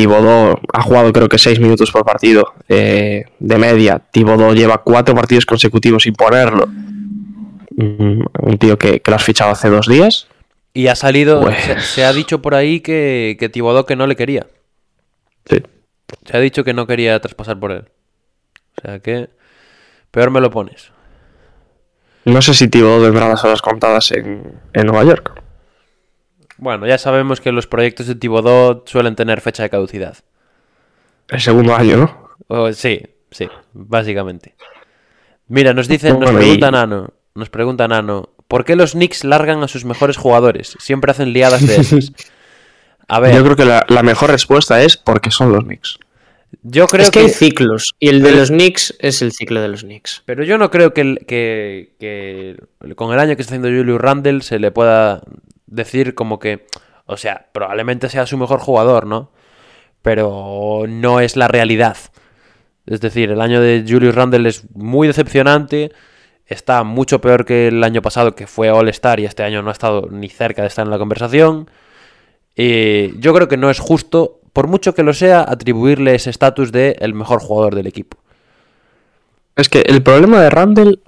Thibodeau 0.00 0.60
ha 0.72 0.82
jugado 0.82 1.12
creo 1.12 1.28
que 1.28 1.38
6 1.38 1.58
minutos 1.60 1.90
por 1.90 2.04
partido 2.04 2.52
eh, 2.68 3.24
de 3.38 3.58
media. 3.58 4.00
Thibodeau 4.12 4.54
lleva 4.54 4.78
4 4.78 5.14
partidos 5.14 5.44
consecutivos 5.44 6.04
sin 6.04 6.14
ponerlo. 6.14 6.66
Mm, 7.76 8.22
un 8.42 8.58
tío 8.58 8.78
que, 8.78 9.00
que 9.00 9.10
lo 9.10 9.16
has 9.16 9.24
fichado 9.24 9.50
hace 9.50 9.68
dos 9.68 9.86
días. 9.88 10.28
Y 10.74 10.86
ha 10.86 10.94
salido, 10.94 11.40
Pues- 11.40 11.56
se, 11.64 11.80
se 11.80 12.04
ha 12.04 12.12
dicho 12.12 12.40
por 12.40 12.54
ahí 12.54 12.80
que, 12.80 13.36
que 13.40 13.48
Thibodeau 13.48 13.84
que 13.86 13.96
no 13.96 14.06
le 14.06 14.14
quería. 14.16 14.46
Sí. 15.46 15.62
Se 16.24 16.36
ha 16.36 16.40
dicho 16.40 16.62
que 16.64 16.74
no 16.74 16.86
quería 16.86 17.18
traspasar 17.20 17.58
por 17.58 17.72
él. 17.72 17.84
O 18.78 18.80
sea 18.82 19.00
que 19.00 19.28
peor 20.10 20.30
me 20.30 20.40
lo 20.40 20.50
pones. 20.50 20.92
No 22.24 22.40
sé 22.42 22.54
si 22.54 22.68
Thibodeau 22.68 23.02
tendrá 23.04 23.28
las 23.28 23.42
horas 23.44 23.62
contadas 23.62 24.12
en, 24.12 24.52
en 24.72 24.86
Nueva 24.86 25.04
York. 25.04 25.42
Bueno, 26.58 26.86
ya 26.86 26.98
sabemos 26.98 27.40
que 27.40 27.52
los 27.52 27.66
proyectos 27.66 28.06
de 28.06 28.14
Thibodeau 28.14 28.82
suelen 28.86 29.14
tener 29.16 29.40
fecha 29.40 29.62
de 29.62 29.70
caducidad. 29.70 30.16
El 31.28 31.40
segundo 31.40 31.74
año, 31.74 31.96
¿no? 31.96 32.28
O- 32.48 32.72
sí, 32.72 33.00
sí, 33.30 33.48
básicamente. 33.72 34.54
Mira, 35.48 35.72
nos 35.72 35.88
dice, 35.88 36.10
nos 36.10 36.18
Bueno, 36.18 36.32
y- 36.40 36.42
pregunta 36.42 36.70
Nano, 36.70 37.10
nos 37.34 37.50
pregunta 37.50 37.88
Nano, 37.88 38.30
¿por 38.48 38.64
qué 38.64 38.76
los 38.76 38.92
Knicks 38.92 39.24
largan 39.24 39.62
a 39.62 39.68
sus 39.68 39.84
mejores 39.84 40.16
jugadores? 40.16 40.76
Siempre 40.80 41.10
hacen 41.10 41.32
liadas 41.32 41.66
de 41.66 41.76
esas. 41.76 42.12
A 43.10 43.20
ver, 43.20 43.34
Yo 43.34 43.42
creo 43.42 43.56
que 43.56 43.64
la, 43.64 43.86
la 43.88 44.02
mejor 44.02 44.30
respuesta 44.30 44.82
es 44.82 44.98
porque 44.98 45.30
son 45.30 45.50
los 45.52 45.64
Knicks. 45.64 45.98
yo 46.62 46.86
creo 46.86 47.04
es 47.04 47.10
que, 47.10 47.20
que... 47.20 47.24
hay 47.26 47.30
ciclos. 47.32 47.94
Y 47.98 48.08
el 48.10 48.20
de 48.22 48.32
los 48.32 48.48
Knicks 48.50 48.94
es 48.98 49.22
el 49.22 49.32
ciclo 49.32 49.62
de 49.62 49.68
los 49.68 49.82
Knicks. 49.82 50.22
Pero 50.26 50.44
yo 50.44 50.58
no 50.58 50.70
creo 50.70 50.92
que, 50.92 51.00
el- 51.00 51.18
que, 51.26 51.94
que 51.98 52.56
con 52.96 53.14
el 53.14 53.18
año 53.18 53.34
que 53.36 53.40
está 53.42 53.54
haciendo 53.54 53.68
Julius 53.68 53.98
Randle 54.00 54.42
se 54.42 54.58
le 54.58 54.70
pueda 54.72 55.22
decir 55.70 56.14
como 56.14 56.38
que, 56.38 56.66
o 57.06 57.16
sea, 57.16 57.48
probablemente 57.52 58.08
sea 58.08 58.26
su 58.26 58.36
mejor 58.36 58.60
jugador, 58.60 59.06
¿no? 59.06 59.30
Pero 60.02 60.84
no 60.88 61.20
es 61.20 61.36
la 61.36 61.48
realidad. 61.48 61.96
Es 62.86 63.00
decir, 63.00 63.30
el 63.30 63.40
año 63.40 63.60
de 63.60 63.84
Julius 63.86 64.14
Randle 64.14 64.48
es 64.48 64.64
muy 64.74 65.06
decepcionante, 65.06 65.92
está 66.46 66.84
mucho 66.84 67.20
peor 67.20 67.44
que 67.44 67.68
el 67.68 67.84
año 67.84 68.00
pasado 68.00 68.34
que 68.34 68.46
fue 68.46 68.70
All 68.70 68.88
Star 68.88 69.20
y 69.20 69.26
este 69.26 69.42
año 69.42 69.62
no 69.62 69.68
ha 69.68 69.72
estado 69.72 70.08
ni 70.10 70.28
cerca 70.28 70.62
de 70.62 70.68
estar 70.68 70.86
en 70.86 70.90
la 70.90 70.98
conversación. 70.98 71.70
Y 72.56 73.18
yo 73.20 73.34
creo 73.34 73.46
que 73.46 73.56
no 73.56 73.70
es 73.70 73.78
justo, 73.78 74.40
por 74.52 74.66
mucho 74.66 74.94
que 74.94 75.02
lo 75.02 75.12
sea, 75.12 75.42
atribuirle 75.42 76.14
ese 76.14 76.30
estatus 76.30 76.72
de 76.72 76.96
el 77.00 77.14
mejor 77.14 77.40
jugador 77.40 77.74
del 77.74 77.86
equipo. 77.86 78.18
Es 79.54 79.68
que 79.68 79.80
el 79.82 80.02
problema 80.02 80.40
de 80.40 80.50
Randall, 80.50 81.00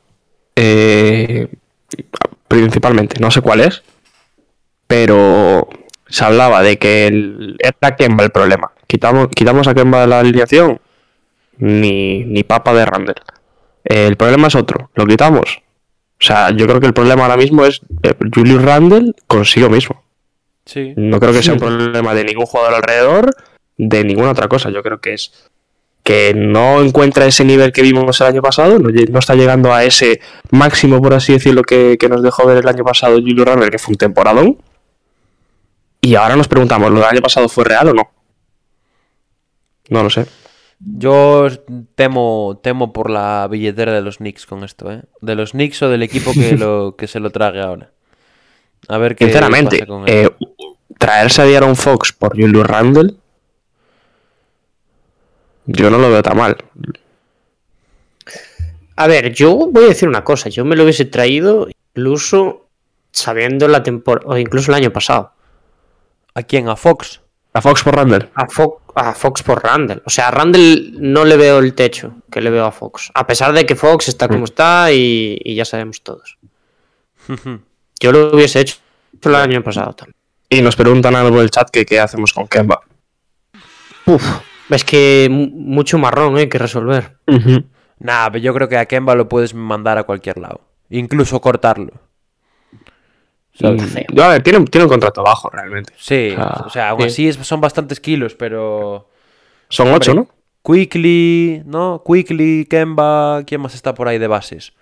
eh, 0.57 1.49
principalmente, 2.47 3.21
no 3.21 3.31
sé 3.31 3.41
cuál 3.41 3.61
es, 3.61 3.83
pero 4.91 5.69
se 6.09 6.25
hablaba 6.25 6.65
de 6.65 6.77
que 6.77 7.07
el, 7.07 7.57
era 7.61 7.95
Kemba 7.95 8.25
el 8.25 8.31
problema. 8.31 8.73
Quitamos, 8.89 9.29
quitamos 9.29 9.69
a 9.69 9.75
Kemba 9.75 10.01
de 10.01 10.09
la 10.09 10.19
alineación, 10.19 10.81
ni, 11.59 12.25
ni 12.25 12.43
papa 12.43 12.75
de 12.75 12.85
Randall. 12.85 13.15
el 13.85 14.17
problema 14.17 14.49
es 14.49 14.57
otro, 14.57 14.91
lo 14.97 15.07
quitamos. 15.07 15.63
O 16.21 16.25
sea, 16.25 16.51
yo 16.51 16.67
creo 16.67 16.81
que 16.81 16.89
el 16.89 16.93
problema 16.93 17.23
ahora 17.23 17.37
mismo 17.37 17.65
es 17.65 17.83
eh, 18.03 18.15
Julius 18.35 18.63
Randle 18.63 19.13
consigo 19.29 19.71
mismo. 19.71 20.03
Sí. 20.65 20.93
No 20.97 21.21
creo 21.21 21.33
que 21.33 21.45
sea 21.45 21.55
un 21.55 21.61
problema 21.61 22.13
de 22.13 22.25
ningún 22.25 22.47
jugador 22.47 22.75
alrededor, 22.75 23.31
de 23.77 24.03
ninguna 24.03 24.33
otra 24.33 24.49
cosa. 24.49 24.71
Yo 24.71 24.83
creo 24.83 25.01
que 25.01 25.15
es 25.15 25.49
que 26.03 26.35
no 26.35 26.83
encuentra 26.83 27.27
ese 27.27 27.45
nivel 27.45 27.73
que 27.73 27.83
vimos 27.83 28.21
el 28.21 28.27
año 28.27 28.43
pasado, 28.43 28.81
no, 28.81 28.89
está 28.91 29.37
llegando 29.37 29.73
a 29.73 29.85
ese 29.85 30.21
máximo, 30.51 31.01
por 31.01 31.15
así 31.15 31.35
decirlo, 31.35 31.63
que, 31.63 31.97
que 31.97 32.09
nos 32.09 32.25
dejó 32.25 32.45
ver 32.45 32.57
el 32.57 32.67
año 32.67 32.83
pasado 32.83 33.21
Julio 33.21 33.45
Randle, 33.45 33.71
que 33.71 33.79
fue 33.79 33.93
un 33.93 33.99
temporadón. 33.99 34.59
Y 36.01 36.15
ahora 36.15 36.37
nos 36.37 36.49
preguntamos, 36.49 36.91
¿lo 36.91 37.01
del 37.01 37.09
año 37.09 37.21
pasado 37.21 37.49
fue 37.49 37.65
real 37.65 37.89
o 37.89 37.95
no? 37.95 38.11
No 39.89 40.03
lo 40.03 40.11
sé. 40.11 40.27
Yo 40.79 41.49
temo, 41.95 42.59
temo 42.63 42.93
por 42.93 43.11
la 43.11 43.47
billetera 43.51 43.93
de 43.93 44.01
los 44.01 44.17
Knicks 44.17 44.47
con 44.47 44.65
esto, 44.65 44.91
¿eh? 44.91 45.03
De 45.21 45.35
los 45.35 45.51
Knicks 45.51 45.83
o 45.83 45.91
del 45.91 46.03
equipo 46.03 46.33
que, 46.33 46.57
lo, 46.57 46.97
que 46.99 47.07
se 47.07 47.21
lo 47.21 47.31
trague 47.31 47.61
ahora. 47.61 47.91
A 48.89 48.97
ver 48.97 49.15
qué 49.15 49.27
Sinceramente, 49.27 49.81
pasa 49.81 49.87
con 49.87 50.05
eh, 50.07 50.31
traerse 50.99 51.43
a 51.43 51.45
De'Aaron 51.45 51.77
Fox 51.77 52.13
por 52.13 52.35
Julio 52.35 52.63
Randle, 52.63 53.15
yo 55.67 55.91
no 55.91 55.99
lo 55.99 56.11
veo 56.11 56.23
tan 56.23 56.37
mal. 56.37 56.57
A 58.97 59.07
ver, 59.07 59.33
yo 59.33 59.69
voy 59.71 59.85
a 59.85 59.89
decir 59.89 60.09
una 60.09 60.25
cosa. 60.25 60.49
Yo 60.49 60.65
me 60.65 60.77
lo 60.77 60.83
hubiese 60.83 61.05
traído 61.05 61.69
incluso 61.95 62.69
sabiendo 63.13 63.69
la 63.69 63.83
temporada, 63.83 64.29
o 64.29 64.37
incluso 64.37 64.71
el 64.71 64.77
año 64.77 64.93
pasado. 64.93 65.33
¿A 66.41 66.43
quién? 66.43 66.69
¿A 66.69 66.77
Fox? 66.77 67.21
A 67.53 67.61
Fox 67.61 67.83
por 67.83 67.95
Randle. 67.97 68.31
A, 68.35 68.47
Fo- 68.47 68.81
a 68.95 69.13
Fox 69.13 69.43
por 69.43 69.63
Randall. 69.63 70.03
O 70.07 70.11
sea, 70.11 70.29
a 70.29 70.31
Randall 70.31 70.93
no 70.99 71.25
le 71.25 71.37
veo 71.37 71.59
el 71.59 71.75
techo 71.75 72.15
que 72.31 72.41
le 72.41 72.49
veo 72.51 72.65
a 72.65 72.73
Fox. 72.73 73.11
A 73.15 73.27
pesar 73.27 73.53
de 73.53 73.67
que 73.67 73.75
Fox 73.77 74.09
está 74.09 74.29
como 74.29 74.45
está 74.45 74.93
y, 74.93 75.39
y 75.45 75.55
ya 75.55 75.65
sabemos 75.65 76.03
todos. 76.03 76.39
Yo 78.01 78.13
lo 78.13 78.35
hubiese 78.35 78.61
hecho 78.61 78.77
el 79.23 79.35
año 79.35 79.63
pasado 79.63 79.93
también. 79.93 80.15
Y 80.49 80.63
nos 80.63 80.77
preguntan 80.77 81.15
algo 81.15 81.31
por 81.31 81.41
el 81.43 81.51
chat 81.51 81.69
que 81.71 81.85
qué 81.85 82.01
hacemos 82.01 82.33
con 82.33 82.49
Kemba. 82.49 82.81
Uf, 84.07 84.25
es 84.71 84.85
que 84.85 85.29
mu- 85.31 85.51
mucho 85.53 85.99
marrón 85.99 86.37
hay 86.39 86.49
que 86.49 86.59
resolver. 86.59 87.19
Nah, 87.99 88.27
pero 88.31 88.39
yo 88.39 88.55
creo 88.55 88.69
que 88.69 88.79
a 88.79 88.87
Kemba 88.87 89.15
lo 89.15 89.29
puedes 89.29 89.55
mandar 89.55 89.99
a 89.99 90.05
cualquier 90.05 90.39
lado. 90.39 90.63
Incluso 90.89 91.41
cortarlo. 91.41 91.93
Feo. 93.61 93.77
Yo, 94.13 94.25
a 94.25 94.29
ver, 94.29 94.43
tiene, 94.43 94.65
tiene 94.67 94.85
un 94.85 94.91
contrato 94.91 95.23
bajo 95.23 95.49
realmente. 95.51 95.93
Sí, 95.97 96.35
Ah, 96.37 96.65
o 96.67 96.71
sea, 96.71 96.91
aún 96.91 97.03
sí. 97.03 97.07
así 97.07 97.29
es- 97.29 97.37
son 97.47 97.61
bastantes 97.61 98.01
kilos, 98.01 98.35
pero... 98.35 99.09
Son 99.69 99.89
ocho, 99.89 100.15
¿no? 100.15 100.29
Quickly, 100.65 101.63
¿no? 101.67 102.03
Quickly, 102.07 102.67
Kemba, 102.67 103.43
¿quién 103.47 103.61
más 103.61 103.75
está 103.75 103.95
por 103.95 104.09
ahí 104.09 104.19
de 104.19 104.27
bases? 104.27 104.73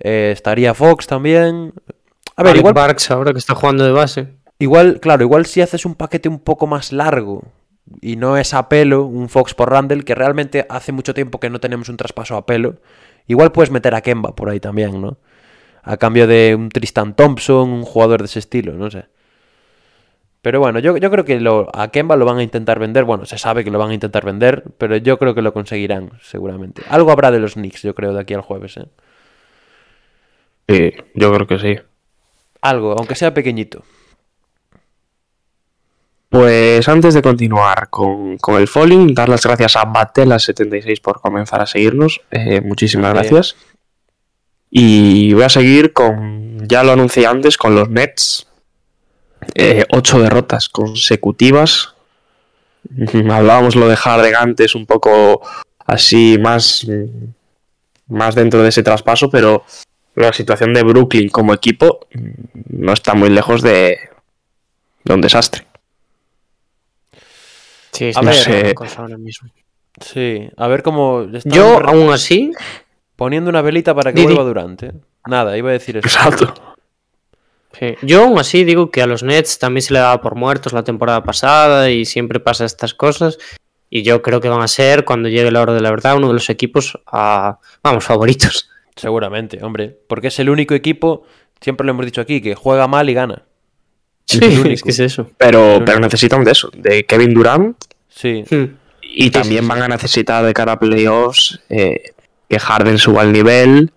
Eh, 0.00 0.30
estaría 0.32 0.74
Fox 0.74 1.06
también. 1.06 1.72
A 2.36 2.42
ver, 2.42 2.50
Alec 2.52 2.56
igual, 2.60 2.74
Barks 2.74 3.10
ahora 3.10 3.32
que 3.32 3.38
está 3.38 3.54
jugando 3.54 3.84
de 3.84 3.92
base. 3.92 4.28
igual, 4.58 5.00
claro, 5.00 5.22
igual 5.22 5.46
si 5.46 5.60
haces 5.60 5.84
un 5.86 5.94
paquete 5.94 6.28
un 6.28 6.38
poco 6.40 6.66
más 6.66 6.92
largo 6.92 7.42
y 8.00 8.16
no 8.16 8.36
es 8.36 8.54
a 8.54 8.68
pelo, 8.68 9.04
un 9.04 9.28
Fox 9.28 9.54
por 9.54 9.70
Randall, 9.70 10.04
que 10.04 10.14
realmente 10.14 10.66
hace 10.68 10.92
mucho 10.92 11.14
tiempo 11.14 11.40
que 11.40 11.50
no 11.50 11.60
tenemos 11.60 11.88
un 11.88 11.96
traspaso 11.96 12.36
a 12.36 12.46
pelo 12.46 12.76
Igual 13.28 13.52
puedes 13.52 13.70
meter 13.70 13.94
a 13.94 14.00
Kemba 14.00 14.34
por 14.34 14.50
ahí 14.50 14.58
también, 14.58 15.00
¿no? 15.00 15.16
A 15.82 15.96
cambio 15.96 16.26
de 16.26 16.54
un 16.54 16.68
Tristan 16.68 17.14
Thompson, 17.14 17.70
un 17.70 17.84
jugador 17.84 18.20
de 18.20 18.26
ese 18.26 18.38
estilo, 18.38 18.72
no 18.74 18.90
sé. 18.90 19.06
Pero 20.42 20.58
bueno, 20.58 20.80
yo, 20.80 20.96
yo 20.96 21.10
creo 21.10 21.24
que 21.24 21.38
lo, 21.38 21.68
a 21.72 21.88
Kemba 21.92 22.16
lo 22.16 22.24
van 22.24 22.38
a 22.38 22.42
intentar 22.42 22.80
vender. 22.80 23.04
Bueno, 23.04 23.26
se 23.26 23.38
sabe 23.38 23.62
que 23.62 23.70
lo 23.70 23.78
van 23.78 23.90
a 23.90 23.94
intentar 23.94 24.24
vender, 24.24 24.64
pero 24.76 24.96
yo 24.96 25.18
creo 25.18 25.34
que 25.34 25.42
lo 25.42 25.52
conseguirán, 25.52 26.10
seguramente. 26.20 26.82
Algo 26.88 27.12
habrá 27.12 27.30
de 27.30 27.38
los 27.38 27.54
Knicks, 27.54 27.82
yo 27.82 27.94
creo, 27.94 28.12
de 28.12 28.20
aquí 28.20 28.34
al 28.34 28.40
jueves, 28.40 28.76
¿eh? 28.76 28.86
Sí, 30.68 30.92
yo 31.14 31.32
creo 31.32 31.46
que 31.46 31.58
sí. 31.58 31.78
Algo, 32.60 32.92
aunque 32.98 33.14
sea 33.14 33.34
pequeñito. 33.34 33.84
Pues 36.28 36.88
antes 36.88 37.12
de 37.14 37.20
continuar 37.20 37.90
con, 37.90 38.38
con 38.38 38.58
el 38.60 38.66
Falling, 38.66 39.14
dar 39.14 39.28
las 39.28 39.44
gracias 39.44 39.76
a 39.76 39.84
Batela76 39.84 41.00
por 41.02 41.20
comenzar 41.20 41.60
a 41.60 41.66
seguirnos. 41.66 42.20
Eh, 42.30 42.60
muchísimas 42.62 43.12
Gracias. 43.12 43.32
gracias. 43.32 43.71
Y 44.74 45.34
voy 45.34 45.42
a 45.42 45.50
seguir 45.50 45.92
con, 45.92 46.66
ya 46.66 46.82
lo 46.82 46.92
anuncié 46.92 47.26
antes, 47.26 47.58
con 47.58 47.74
los 47.74 47.90
Nets. 47.90 48.46
Eh, 49.54 49.84
ocho 49.90 50.18
derrotas 50.18 50.70
consecutivas. 50.70 51.94
Hablábamos 53.30 53.76
lo 53.76 53.86
de 53.86 53.96
Harden 53.96 54.34
antes, 54.34 54.74
un 54.74 54.86
poco 54.86 55.42
así, 55.84 56.38
más, 56.40 56.86
más 58.06 58.34
dentro 58.34 58.62
de 58.62 58.70
ese 58.70 58.82
traspaso, 58.82 59.28
pero 59.28 59.62
la 60.14 60.32
situación 60.32 60.72
de 60.72 60.82
Brooklyn 60.82 61.28
como 61.28 61.52
equipo 61.52 62.00
mm, 62.14 62.30
no 62.70 62.94
está 62.94 63.12
muy 63.12 63.28
lejos 63.28 63.60
de, 63.60 63.98
de 65.04 65.14
un 65.14 65.20
desastre. 65.20 65.66
Sí, 67.92 68.06
A 68.06 68.08
está 68.08 68.22
ver, 68.22 68.68
la 68.68 68.74
cosa 68.74 69.02
ahora 69.02 69.18
mismo. 69.18 69.50
Sí, 70.00 70.48
a 70.56 70.66
ver 70.66 70.82
cómo... 70.82 71.26
Yo, 71.44 71.78
aún 71.86 72.10
así, 72.10 72.52
Poniendo 73.22 73.50
una 73.50 73.62
velita 73.62 73.94
para 73.94 74.12
que 74.12 74.16
Di, 74.20 74.26
di. 74.26 74.34
vuelva 74.34 74.42
Durante. 74.42 74.92
Nada, 75.28 75.56
iba 75.56 75.70
a 75.70 75.72
decir 75.74 75.96
eso. 75.96 76.08
Exacto. 76.08 76.52
sí. 77.78 77.94
yo 78.02 78.24
aún 78.24 78.36
así 78.36 78.64
digo 78.64 78.90
que 78.90 79.00
a 79.00 79.06
los 79.06 79.22
Nets 79.22 79.60
también 79.60 79.82
se 79.82 79.92
le 79.92 80.00
daba 80.00 80.20
por 80.20 80.34
muertos 80.34 80.72
la 80.72 80.82
temporada 80.82 81.22
pasada 81.22 81.88
y 81.88 82.04
siempre 82.04 82.40
pasa 82.40 82.64
estas 82.64 82.94
cosas. 82.94 83.38
Y 83.88 84.02
yo 84.02 84.22
creo 84.22 84.40
que 84.40 84.48
van 84.48 84.60
a 84.60 84.66
ser, 84.66 85.04
cuando 85.04 85.28
llegue 85.28 85.52
la 85.52 85.60
hora 85.60 85.72
de 85.72 85.80
la 85.80 85.90
verdad, 85.90 86.16
uno 86.16 86.26
de 86.26 86.34
los 86.34 86.50
equipos, 86.50 86.98
a, 87.06 87.60
vamos, 87.80 88.02
favoritos. 88.02 88.68
Seguramente, 88.96 89.62
hombre. 89.62 89.96
Porque 90.08 90.26
es 90.26 90.38
el 90.40 90.50
único 90.50 90.74
equipo, 90.74 91.22
siempre 91.60 91.84
lo 91.86 91.92
hemos 91.92 92.04
dicho 92.06 92.20
aquí, 92.22 92.40
que 92.40 92.56
juega 92.56 92.88
mal 92.88 93.08
y 93.08 93.14
gana. 93.14 93.44
Sí, 94.26 94.40
es 94.68 94.82
que 94.82 94.90
es 94.90 94.98
eso. 94.98 95.30
Pero, 95.38 95.80
pero 95.86 96.00
necesitan 96.00 96.42
de 96.42 96.50
eso, 96.50 96.70
de 96.74 97.04
Kevin 97.04 97.34
Durant 97.34 97.76
Sí. 98.08 98.42
Hmm. 98.50 98.64
y 99.00 99.30
también 99.30 99.68
van 99.68 99.80
a 99.82 99.88
necesitar 99.88 100.44
de 100.44 100.52
cara 100.52 100.72
a 100.72 100.78
playoffs 100.80 101.60
eh, 101.70 102.12
que 102.52 102.58
Harden 102.58 102.98
suba 102.98 103.22
el 103.22 103.32
nivel 103.32 103.90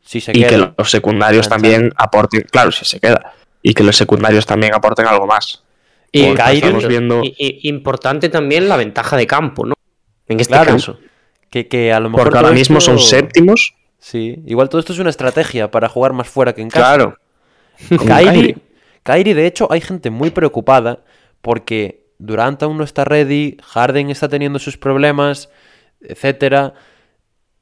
Si 0.00 0.22
se 0.22 0.32
y 0.34 0.42
que 0.42 0.56
los 0.56 0.90
secundarios 0.90 1.46
también 1.46 1.92
aporten, 1.94 2.46
claro, 2.50 2.72
si 2.72 2.86
se 2.86 2.98
queda, 2.98 3.34
y 3.62 3.74
que 3.74 3.82
los 3.82 3.98
secundarios 3.98 4.46
también 4.46 4.72
aporten 4.74 5.06
algo 5.06 5.26
más. 5.26 5.62
Y 6.10 6.32
Kyrie, 6.34 6.54
estamos 6.60 6.86
viendo- 6.88 7.20
y- 7.22 7.34
y- 7.36 7.68
importante 7.68 8.30
también 8.30 8.66
la 8.66 8.78
ventaja 8.78 9.14
de 9.18 9.26
campo, 9.26 9.66
¿no? 9.66 9.74
En 10.26 10.40
este 10.40 10.54
Claro. 10.54 10.72
caso. 10.72 10.98
Que, 11.50 11.68
que 11.68 11.92
a 11.92 12.00
lo 12.00 12.08
mejor. 12.08 12.24
Porque 12.24 12.38
ahora 12.38 12.52
mismo 12.52 12.78
esto- 12.78 12.92
son 12.92 12.98
séptimos. 12.98 13.74
Sí, 13.98 14.38
igual 14.46 14.70
todo 14.70 14.78
esto 14.78 14.94
es 14.94 14.98
una 15.00 15.10
estrategia 15.10 15.70
para 15.70 15.90
jugar 15.90 16.14
más 16.14 16.28
fuera 16.28 16.54
que 16.54 16.62
en 16.62 16.70
casa. 16.70 16.94
Claro. 16.96 17.18
Kyrie. 18.06 18.56
Kyrie, 19.02 19.34
de 19.34 19.46
hecho, 19.46 19.70
hay 19.70 19.82
gente 19.82 20.08
muy 20.08 20.30
preocupada 20.30 21.00
porque 21.42 22.06
Durant 22.18 22.62
aún 22.62 22.78
no 22.78 22.84
está 22.84 23.04
ready, 23.04 23.58
Harden 23.62 24.08
está 24.08 24.30
teniendo 24.30 24.58
sus 24.58 24.78
problemas, 24.78 25.50
etcétera. 26.00 26.72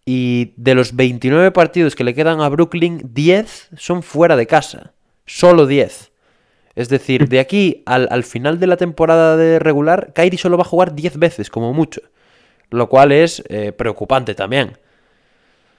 Y 0.09 0.53
de 0.57 0.77
los 0.77 0.95
29 0.95 1.51
partidos 1.51 1.97
que 1.97 2.05
le 2.05 2.15
quedan 2.15 2.41
a 2.41 2.49
Brooklyn, 2.49 3.03
10 3.13 3.71
son 3.77 4.05
fuera 4.05 4.37
de 4.37 4.47
casa. 4.47 4.93
Solo 5.27 5.67
10. 5.67 6.13
Es 6.77 6.89
decir, 6.89 7.29
de 7.29 7.41
aquí 7.41 7.83
al, 7.87 8.07
al 8.11 8.23
final 8.23 8.61
de 8.61 8.69
la 8.69 8.77
temporada 8.77 9.37
de 9.37 9.59
regular, 9.59 10.13
Kyrie 10.15 10.39
solo 10.39 10.57
va 10.57 10.63
a 10.63 10.67
jugar 10.67 10.95
10 10.95 11.19
veces, 11.19 11.51
como 11.51 11.73
mucho. 11.73 12.01
Lo 12.71 12.89
cual 12.89 13.13
es 13.13 13.43
eh, 13.49 13.73
preocupante 13.73 14.35
también. 14.35 14.79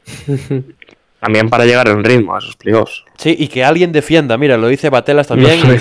También 1.20 1.50
para 1.50 1.66
llegar 1.66 1.88
en 1.88 2.04
ritmo 2.04 2.36
a 2.36 2.38
esos 2.38 2.56
playoffs. 2.56 3.04
Sí, 3.18 3.36
y 3.38 3.48
que 3.48 3.64
alguien 3.64 3.92
defienda, 3.92 4.38
mira, 4.38 4.56
lo 4.56 4.68
dice 4.68 4.92
Batelas 4.92 5.28
también. 5.28 5.60
No, 5.68 5.76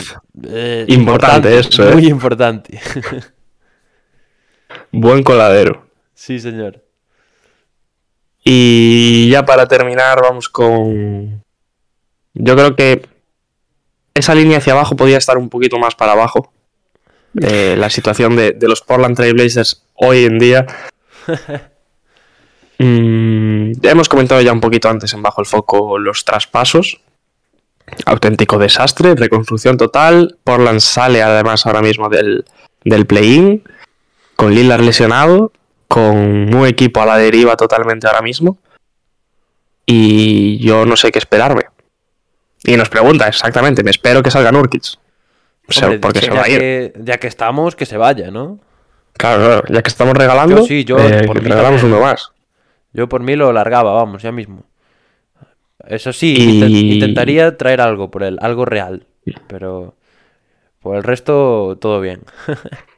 eh, 0.49 0.87
Importante 0.89 1.59
eso, 1.59 1.87
¿eh? 1.87 1.93
Muy 1.93 2.07
importante. 2.07 2.81
Buen 4.93 5.23
coladero. 5.23 5.87
sí, 6.15 6.41
señor. 6.41 6.83
Y 8.49 9.29
ya 9.29 9.45
para 9.45 9.67
terminar, 9.67 10.23
vamos 10.23 10.49
con. 10.49 11.43
Yo 12.33 12.55
creo 12.55 12.77
que 12.77 13.05
esa 14.15 14.37
línea 14.37 14.59
hacia 14.59 14.73
abajo 14.73 14.95
podía 14.95 15.19
estar 15.19 15.37
un 15.37 15.49
poquito 15.49 15.81
más 15.81 15.97
para 15.97 16.13
abajo. 16.13 16.53
Eh, 17.43 17.75
la 17.77 17.91
situación 17.91 18.37
de, 18.37 18.53
de 18.53 18.69
los 18.69 18.83
Portland 18.83 19.17
Trailblazers 19.17 19.83
hoy 19.95 20.25
en 20.25 20.39
día. 20.39 20.67
Mm, 22.79 23.73
ya 23.81 23.91
hemos 23.93 24.11
comentado 24.11 24.43
ya 24.43 24.53
un 24.53 24.61
poquito 24.61 24.91
antes 24.91 25.15
en 25.15 25.23
Bajo 25.23 25.41
el 25.41 25.47
Foco 25.47 25.99
los 25.99 26.27
traspasos. 26.27 27.01
Auténtico 28.05 28.59
desastre, 28.59 29.15
reconstrucción 29.15 29.79
total. 29.79 30.37
Portland 30.45 30.81
sale 30.81 31.23
además 31.23 31.65
ahora 31.65 31.81
mismo 31.81 32.11
del, 32.11 32.45
del 32.85 33.07
play-in. 33.07 33.65
Con 34.37 34.55
Lillard 34.55 34.83
lesionado. 34.83 35.53
Con 35.89 36.55
un 36.55 36.67
equipo 36.67 37.01
a 37.01 37.07
la 37.07 37.17
deriva 37.19 37.57
totalmente 37.57 38.07
ahora 38.07 38.23
mismo. 38.23 38.59
Y 39.87 40.59
yo 40.59 40.85
no 40.85 40.97
sé 40.97 41.11
qué 41.13 41.19
esperarme. 41.19 41.67
Y 42.65 42.77
nos 42.77 42.89
pregunta 42.89 43.29
exactamente, 43.29 43.85
me 43.85 43.91
espero 43.91 44.23
que 44.23 44.31
salga 44.31 44.51
Nurkic. 44.51 44.83
O 45.69 45.73
sea, 45.73 45.85
Hombre, 45.85 45.99
porque 46.01 46.21
se 46.21 46.27
ya 46.27 46.35
va 46.35 46.43
a 46.43 46.49
ir. 46.49 46.59
Que, 46.59 46.93
ya 47.03 47.19
que 47.19 47.27
estamos, 47.29 47.77
que 47.77 47.87
se 47.87 47.97
vaya, 47.97 48.31
¿no? 48.31 48.59
Claro, 49.13 49.45
claro, 49.47 49.63
ya 49.69 49.83
que 49.83 49.89
estamos 49.89 50.15
regalando, 50.15 50.59
Yo 50.59 50.65
sí, 50.65 50.85
yo 50.85 50.99
eh, 50.99 51.25
por 51.27 51.41
mí 51.41 51.49
regalamos 51.49 51.81
también. 51.81 51.99
uno 52.01 52.07
más. 52.11 52.33
Yo 52.93 53.09
por 53.09 53.23
mí 53.23 53.37
lo 53.37 53.53
largaba, 53.53 53.93
vamos, 53.93 54.23
ya 54.23 54.33
mismo. 54.33 54.65
Eso 55.87 56.13
sí, 56.13 56.35
Y- 56.37 56.95
intentaría 56.95 57.57
traer 57.57 57.81
algo 57.81 58.11
por 58.11 58.23
él, 58.25 58.39
algo 58.41 58.65
real. 58.65 59.07
Pero 59.49 59.95
por 60.81 60.97
el 60.97 61.03
resto, 61.05 61.79
todo 61.81 62.01
bien. 62.01 62.23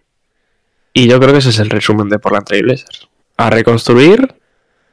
Y 0.99 1.09
yo 1.09 1.21
creo 1.21 1.33
que 1.33 1.39
ese 1.39 1.51
es 1.51 1.59
el 1.61 1.71
resumen 1.71 2.09
de 2.09 2.19
Portland 2.19 2.47
Trail 2.47 2.65
Blazers. 2.65 3.09
A 3.37 3.51
reconstruir. 3.51 4.35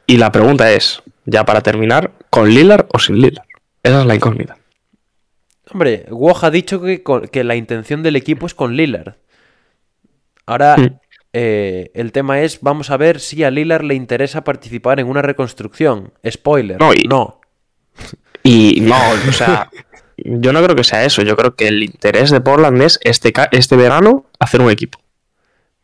Y 0.07 0.17
la 0.17 0.31
pregunta 0.31 0.71
es, 0.71 1.01
ya 1.25 1.45
para 1.45 1.61
terminar, 1.61 2.11
¿con 2.29 2.49
Lillard 2.49 2.85
o 2.93 2.99
sin 2.99 3.15
Lillard? 3.19 3.45
Esa 3.81 4.01
es 4.01 4.05
la 4.05 4.13
incógnita. 4.15 4.57
Hombre, 5.71 6.05
Woj 6.11 6.45
ha 6.45 6.51
dicho 6.51 6.79
que, 6.79 7.01
que 7.31 7.43
la 7.43 7.55
intención 7.55 8.03
del 8.03 8.15
equipo 8.15 8.45
es 8.45 8.53
con 8.53 8.75
Lillard. 8.75 9.15
Ahora, 10.45 10.75
Mm. 10.77 10.99
eh, 11.33 11.89
el 11.95 12.11
tema 12.11 12.41
es, 12.41 12.59
vamos 12.61 12.91
a 12.91 12.97
ver 12.97 13.19
si 13.19 13.43
a 13.43 13.49
Lillard 13.49 13.83
le 13.83 13.95
interesa 13.95 14.43
participar 14.43 14.99
en 14.99 15.07
una 15.07 15.23
reconstrucción. 15.23 16.13
Spoiler. 16.29 16.79
No, 16.79 16.93
y- 16.93 17.07
no. 17.07 17.41
Y 18.43 18.79
no, 18.81 18.95
o 19.27 19.31
sea, 19.31 19.71
yo 20.17 20.53
no 20.53 20.61
creo 20.63 20.75
que 20.75 20.83
sea 20.83 21.03
eso. 21.03 21.23
Yo 21.23 21.35
creo 21.35 21.55
que 21.55 21.67
el 21.67 21.81
interés 21.81 22.29
de 22.29 22.41
Portland 22.41 22.79
es 22.83 22.99
este, 23.03 23.33
este 23.51 23.75
verano 23.75 24.27
hacer 24.39 24.61
un 24.61 24.69
equipo. 24.69 24.99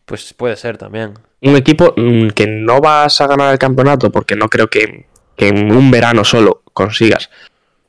Pues 0.06 0.34
puede 0.34 0.56
ser 0.56 0.78
también. 0.78 1.14
un 1.42 1.56
equipo 1.56 1.94
mm, 1.96 2.30
que 2.30 2.48
no 2.48 2.80
vas 2.82 3.22
a 3.22 3.28
ganar 3.28 3.52
el 3.54 3.60
campeonato 3.60 4.12
porque 4.12 4.36
no 4.36 4.50
creo 4.50 4.68
que, 4.70 5.06
que 5.36 5.48
en 5.50 5.72
un 5.72 5.90
verano 5.92 6.24
solo 6.24 6.62
consigas 6.74 7.30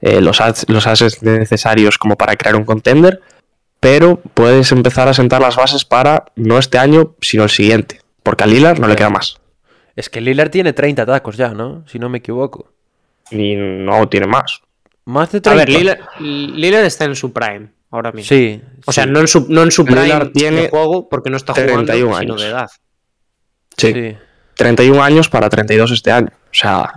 eh, 0.00 0.20
los, 0.20 0.40
as- 0.40 0.66
los 0.68 0.86
assets 0.86 1.22
necesarios 1.22 1.98
como 1.98 2.16
para 2.16 2.36
crear 2.36 2.56
un 2.56 2.64
contender, 2.64 3.20
pero 3.80 4.20
puedes 4.34 4.70
empezar 4.72 5.08
a 5.08 5.14
sentar 5.14 5.40
las 5.40 5.56
bases 5.56 5.84
para 5.84 6.26
no 6.36 6.58
este 6.58 6.78
año, 6.78 7.14
sino 7.20 7.42
el 7.44 7.50
siguiente, 7.50 8.00
porque 8.22 8.44
a 8.44 8.46
Lillard 8.46 8.78
no 8.78 8.88
le 8.88 8.96
queda 8.96 9.10
más. 9.10 9.36
Es 9.96 10.08
que 10.08 10.20
Lillard 10.20 10.50
tiene 10.50 10.72
30 10.72 11.04
tacos 11.04 11.36
ya, 11.36 11.48
¿no? 11.50 11.84
Si 11.86 11.98
no 11.98 12.08
me 12.08 12.18
equivoco. 12.18 12.70
Y 13.30 13.54
no 13.56 14.08
tiene 14.08 14.26
más. 14.26 14.60
Más 15.04 15.30
de 15.32 15.38
A 15.38 15.42
30. 15.42 15.56
ver, 15.56 15.68
Lillard, 15.68 16.00
Lillard 16.20 16.84
está 16.84 17.04
en 17.04 17.14
su 17.16 17.32
prime 17.32 17.68
ahora 17.92 18.10
mismo. 18.10 18.28
Sí. 18.28 18.60
O 18.86 18.90
sea, 18.92 19.06
no 19.06 19.20
en 19.20 19.28
su, 19.28 19.46
no 19.48 19.62
en 19.62 19.70
su 19.70 19.84
prime 19.84 20.30
tiene 20.34 20.62
de 20.62 20.68
juego 20.70 21.08
porque 21.08 21.30
no 21.30 21.36
está 21.36 21.52
jugando, 21.54 21.84
31 21.84 22.06
sino 22.06 22.16
años. 22.34 22.42
de 22.42 22.48
edad. 22.48 22.70
Sí. 23.76 23.92
sí. 23.92 24.16
31 24.56 25.02
años 25.02 25.28
para 25.28 25.48
32 25.48 25.92
este 25.92 26.10
año. 26.10 26.28
O 26.30 26.54
sea, 26.54 26.92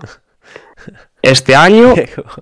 este 1.22 1.56
año, 1.56 1.94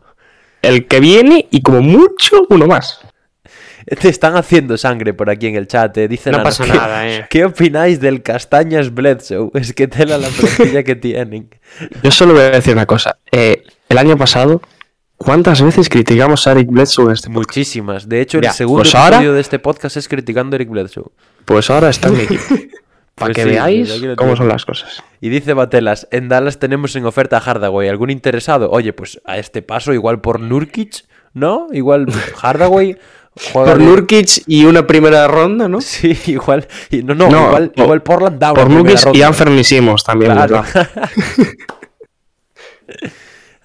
el 0.61 0.87
que 0.87 0.99
viene 0.99 1.47
y 1.51 1.61
como 1.61 1.81
mucho, 1.81 2.45
uno 2.49 2.67
más. 2.67 2.99
Te 3.99 4.07
están 4.07 4.37
haciendo 4.37 4.77
sangre 4.77 5.13
por 5.13 5.29
aquí 5.29 5.47
en 5.47 5.55
el 5.55 5.67
chat. 5.67 5.97
eh. 5.97 6.07
Dicen 6.07 6.31
No 6.31 6.41
pasa 6.41 6.63
¿qué- 6.63 6.71
nada, 6.71 7.05
eh. 7.09 7.25
¿Qué 7.29 7.43
opináis 7.43 7.99
del 7.99 8.21
Castañas 8.23 8.93
Bledsoe? 8.93 9.49
Es 9.55 9.73
que 9.73 9.87
tela 9.89 10.17
la 10.17 10.29
plantilla 10.29 10.83
que 10.83 10.95
tienen. 10.95 11.49
Yo 12.01 12.09
solo 12.09 12.33
voy 12.33 12.43
a 12.43 12.49
decir 12.51 12.73
una 12.73 12.85
cosa. 12.85 13.17
Eh, 13.31 13.63
el 13.89 13.97
año 13.97 14.15
pasado, 14.17 14.61
¿cuántas 15.23 15.61
veces 15.61 15.89
criticamos 15.89 16.45
a 16.47 16.51
Eric 16.51 16.69
Bledsoe 16.69 17.05
en 17.05 17.11
este 17.11 17.27
podcast? 17.29 17.47
Muchísimas. 17.49 18.07
De 18.09 18.21
hecho, 18.21 18.37
el 18.37 18.43
Ya, 18.43 18.53
segundo 18.53 18.81
pues 18.81 18.89
episodio 18.93 19.15
ahora- 19.17 19.31
de 19.33 19.41
este 19.41 19.59
podcast 19.59 19.97
es 19.97 20.07
criticando 20.07 20.55
a 20.55 20.57
Eric 20.57 20.69
Bledsoe. 20.69 21.11
Pues 21.45 21.69
ahora 21.69 21.89
está 21.89 22.07
en 22.09 22.17
mi 22.17 22.23
equipo. 22.23 22.43
para 23.15 23.27
Pues 23.33 23.35
que 23.35 23.43
sí, 23.43 23.49
veáis 23.49 23.93
cómo 24.17 24.35
son 24.35 24.47
las 24.47 24.65
cosas. 24.65 25.03
Y 25.21 25.29
dice 25.29 25.53
Batelas, 25.53 26.07
en 26.11 26.29
Dallas 26.29 26.57
tenemos 26.59 26.95
en 26.95 27.05
oferta 27.05 27.37
a 27.37 27.41
Hardaway. 27.41 27.87
¿Algún 27.89 28.09
interesado? 28.09 28.69
Oye, 28.71 28.91
pues 28.93 29.21
a 29.25 29.37
este 29.37 29.61
paso, 29.61 29.93
igual 29.93 30.19
por 30.21 30.39
Nurkic, 30.39 31.05
¿no? 31.33 31.67
Igual 31.71 32.07
Hardaway. 32.41 32.97
juega 33.53 33.71
Por 33.73 33.79
de- 33.79 33.85
Nurkic 33.85 34.43
y 34.47 34.65
una 34.65 34.87
primera 34.87 35.27
ronda, 35.27 35.67
¿no? 35.67 35.79
Sí, 35.81 36.17
igual. 36.27 36.67
y 36.89 37.03
No, 37.03 37.13
no, 37.13 37.29
No, 37.29 37.47
igual, 37.47 37.71
por- 37.71 37.83
igual 37.83 38.01
Portland 38.03 38.39
da 38.39 38.51
una 38.53 38.63
Por 38.63 38.71
Nukis 38.71 39.01
y 39.01 39.05
ronda. 39.05 39.27
Anfernisimos 39.27 40.03
también. 40.03 40.31
Claro. 40.31 40.63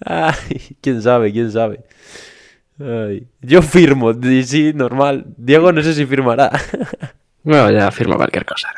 Ay, 0.05 0.77
quién 0.81 1.03
sabe, 1.03 1.33
quién 1.33 1.51
sabe. 1.51 1.85
Ay, 2.81 3.27
Yo 3.41 3.63
firmo, 3.63 4.13
sí, 4.45 4.73
normal. 4.75 5.25
Diego 5.37 5.73
no 5.73 5.83
sé 5.83 5.95
si 5.95 6.07
firmará. 6.07 6.51
No, 7.45 7.71
ya 7.71 7.91
firma 7.91 8.17
cualquier 8.17 8.45
cosa. 8.45 8.69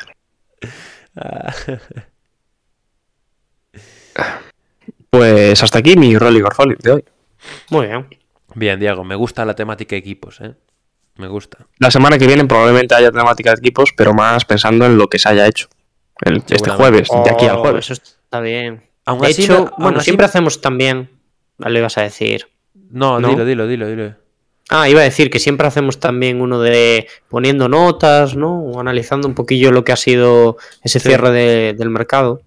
Pues 5.09 5.61
hasta 5.61 5.79
aquí 5.79 5.95
mi 5.97 6.17
Rolly 6.17 6.41
Golf 6.41 6.57
de 6.81 6.91
hoy. 6.91 7.03
Muy 7.69 7.87
bien. 7.87 8.07
Bien, 8.55 8.79
Diego, 8.79 9.03
me 9.03 9.15
gusta 9.15 9.43
la 9.45 9.55
temática 9.55 9.95
equipos, 9.95 10.39
¿eh? 10.41 10.55
Me 11.17 11.27
gusta. 11.27 11.67
La 11.79 11.91
semana 11.91 12.17
que 12.17 12.27
viene 12.27 12.45
probablemente 12.45 12.95
haya 12.95 13.11
temática 13.11 13.51
de 13.51 13.59
equipos, 13.59 13.91
pero 13.95 14.13
más 14.13 14.45
pensando 14.45 14.85
en 14.85 14.97
lo 14.97 15.07
que 15.07 15.19
se 15.19 15.29
haya 15.29 15.47
hecho. 15.47 15.67
El- 16.21 16.37
este 16.47 16.69
jueves, 16.69 17.09
de 17.25 17.29
aquí 17.29 17.45
al 17.47 17.57
Oh, 17.57 17.61
jueves. 17.61 17.89
Eso 17.89 18.01
está 18.01 18.39
bien. 18.39 18.83
Aún 19.05 19.21
de 19.21 19.27
así 19.27 19.43
hecho, 19.43 19.57
aún 19.57 19.69
bueno, 19.77 19.97
así 19.97 20.05
siempre 20.05 20.25
hacemos 20.25 20.61
también. 20.61 21.09
Lo 21.57 21.77
ibas 21.77 21.97
a 21.97 22.01
decir. 22.01 22.47
No, 22.89 23.19
¿No? 23.19 23.29
dilo, 23.29 23.45
dilo, 23.45 23.67
dilo, 23.67 23.87
dilo. 23.87 24.15
Ah, 24.69 24.87
iba 24.87 25.01
a 25.01 25.03
decir 25.03 25.29
que 25.29 25.39
siempre 25.39 25.67
hacemos 25.67 25.99
también 25.99 26.39
uno 26.41 26.59
de 26.61 27.07
poniendo 27.27 27.67
notas, 27.67 28.35
¿no? 28.37 28.59
O 28.61 28.79
analizando 28.79 29.27
un 29.27 29.35
poquillo 29.35 29.71
lo 29.71 29.83
que 29.83 29.91
ha 29.91 29.97
sido 29.97 30.57
ese 30.83 30.99
Sí. 30.99 31.09
cierre 31.09 31.31
de- 31.31 31.73
del 31.77 31.89
mercado. 31.89 32.41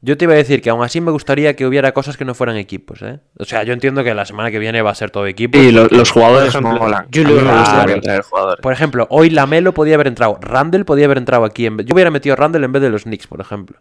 Yo 0.00 0.18
te 0.18 0.24
iba 0.26 0.34
a 0.34 0.36
decir 0.36 0.60
que 0.60 0.68
aún 0.68 0.82
así 0.84 1.00
me 1.00 1.10
gustaría 1.10 1.56
que 1.56 1.64
hubiera 1.66 1.92
cosas 1.92 2.18
que 2.18 2.26
no 2.26 2.34
fueran 2.34 2.56
equipos, 2.56 3.00
¿eh? 3.00 3.20
O 3.38 3.44
sea, 3.46 3.62
yo 3.62 3.72
entiendo 3.72 4.04
que 4.04 4.12
la 4.14 4.26
semana 4.26 4.50
que 4.50 4.58
viene 4.58 4.82
va 4.82 4.90
a 4.90 4.94
ser 4.94 5.10
todo 5.10 5.26
equipo. 5.26 5.56
Y 5.58 5.72
lo- 5.72 5.86
los 5.86 6.10
jugadores 6.10 6.52
Por 6.52 6.60
ejemplo, 6.62 6.78
molan. 6.84 7.06
Entren 7.10 8.22
jugadores. 8.22 8.62
Por 8.62 8.72
ejemplo, 8.74 9.06
hoy 9.08 9.30
Lamelo 9.30 9.72
podía 9.72 9.94
haber 9.94 10.08
entrado. 10.08 10.36
Randall 10.42 10.84
podía 10.84 11.06
haber 11.06 11.16
entrado 11.18 11.44
aquí. 11.46 11.64
En 11.64 11.78
vez... 11.78 11.86
Yo 11.86 11.94
hubiera 11.94 12.10
metido 12.10 12.34
a 12.34 12.36
Randall 12.36 12.64
en 12.64 12.72
vez 12.72 12.82
de 12.82 12.90
los 12.90 13.04
Knicks, 13.04 13.26
por 13.26 13.40
ejemplo. 13.40 13.78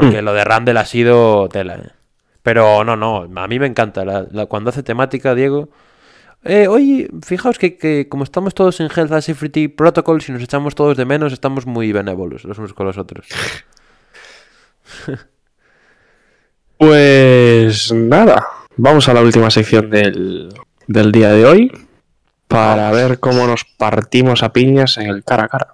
Porque 0.00 0.22
lo 0.22 0.32
de 0.32 0.44
Randall 0.44 0.76
ha 0.76 0.84
sido 0.84 1.48
tela. 1.48 1.80
Pero 2.42 2.84
no, 2.84 2.96
no. 2.96 3.28
A 3.40 3.46
mí 3.48 3.58
me 3.58 3.66
encanta. 3.66 4.04
la- 4.04 4.26
la- 4.30 4.46
cuando 4.46 4.70
hace 4.70 4.82
temática, 4.82 5.34
Diego. 5.34 5.68
Eh, 6.44 6.68
oye, 6.68 7.08
fijaos 7.26 7.58
que, 7.58 7.76
que 7.76 8.08
como 8.08 8.22
estamos 8.24 8.54
todos 8.54 8.78
en 8.80 8.86
Health 8.94 9.10
and 9.12 9.22
Safety 9.22 9.66
Protocol, 9.68 10.22
si 10.22 10.30
nos 10.32 10.42
echamos 10.42 10.74
todos 10.76 10.96
de 10.96 11.04
menos, 11.04 11.32
estamos 11.32 11.66
muy 11.66 11.90
benévolos 11.92 12.44
los 12.44 12.56
unos 12.58 12.72
con 12.74 12.86
los 12.86 12.96
otros. 12.98 13.26
Pues 16.76 17.92
nada, 17.92 18.46
vamos 18.76 19.08
a 19.08 19.14
la 19.14 19.20
última 19.20 19.50
sección 19.50 19.90
del, 19.90 20.48
del 20.86 21.10
día 21.12 21.30
de 21.32 21.44
hoy 21.44 21.72
para 22.46 22.90
ver 22.92 23.18
cómo 23.18 23.46
nos 23.48 23.64
partimos 23.64 24.42
a 24.44 24.52
piñas 24.52 24.96
en 24.98 25.08
el 25.08 25.24
cara 25.24 25.44
a 25.44 25.48
cara. 25.48 25.68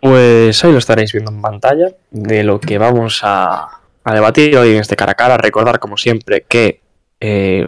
Pues 0.00 0.64
ahí 0.64 0.72
lo 0.72 0.78
estaréis 0.78 1.12
viendo 1.12 1.30
en 1.30 1.42
pantalla 1.42 1.88
de 2.10 2.42
lo 2.42 2.58
que 2.58 2.78
vamos 2.78 3.20
a, 3.22 3.80
a 4.04 4.14
debatir 4.14 4.56
hoy 4.56 4.72
en 4.72 4.78
este 4.78 4.96
cara 4.96 5.12
a 5.12 5.14
cara. 5.14 5.36
Recordar, 5.36 5.78
como 5.78 5.96
siempre, 5.96 6.44
que 6.48 6.80
eh, 7.20 7.66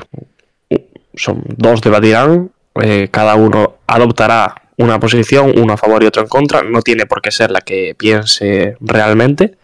son 1.15 1.43
dos 1.57 1.81
debatirán, 1.83 2.51
eh, 2.83 3.09
cada 3.11 3.35
uno 3.35 3.77
adoptará 3.87 4.55
una 4.79 4.99
posición, 4.99 5.53
uno 5.59 5.75
a 5.75 5.77
favor 5.77 6.03
y 6.03 6.07
otro 6.07 6.23
en 6.23 6.29
contra. 6.29 6.63
No 6.63 6.83
tiene 6.83 7.07
por 7.07 7.21
qué 7.21 7.31
ser 7.31 7.51
la 7.51 7.61
que 7.61 7.95
piense 7.97 8.77
realmente. 8.81 9.57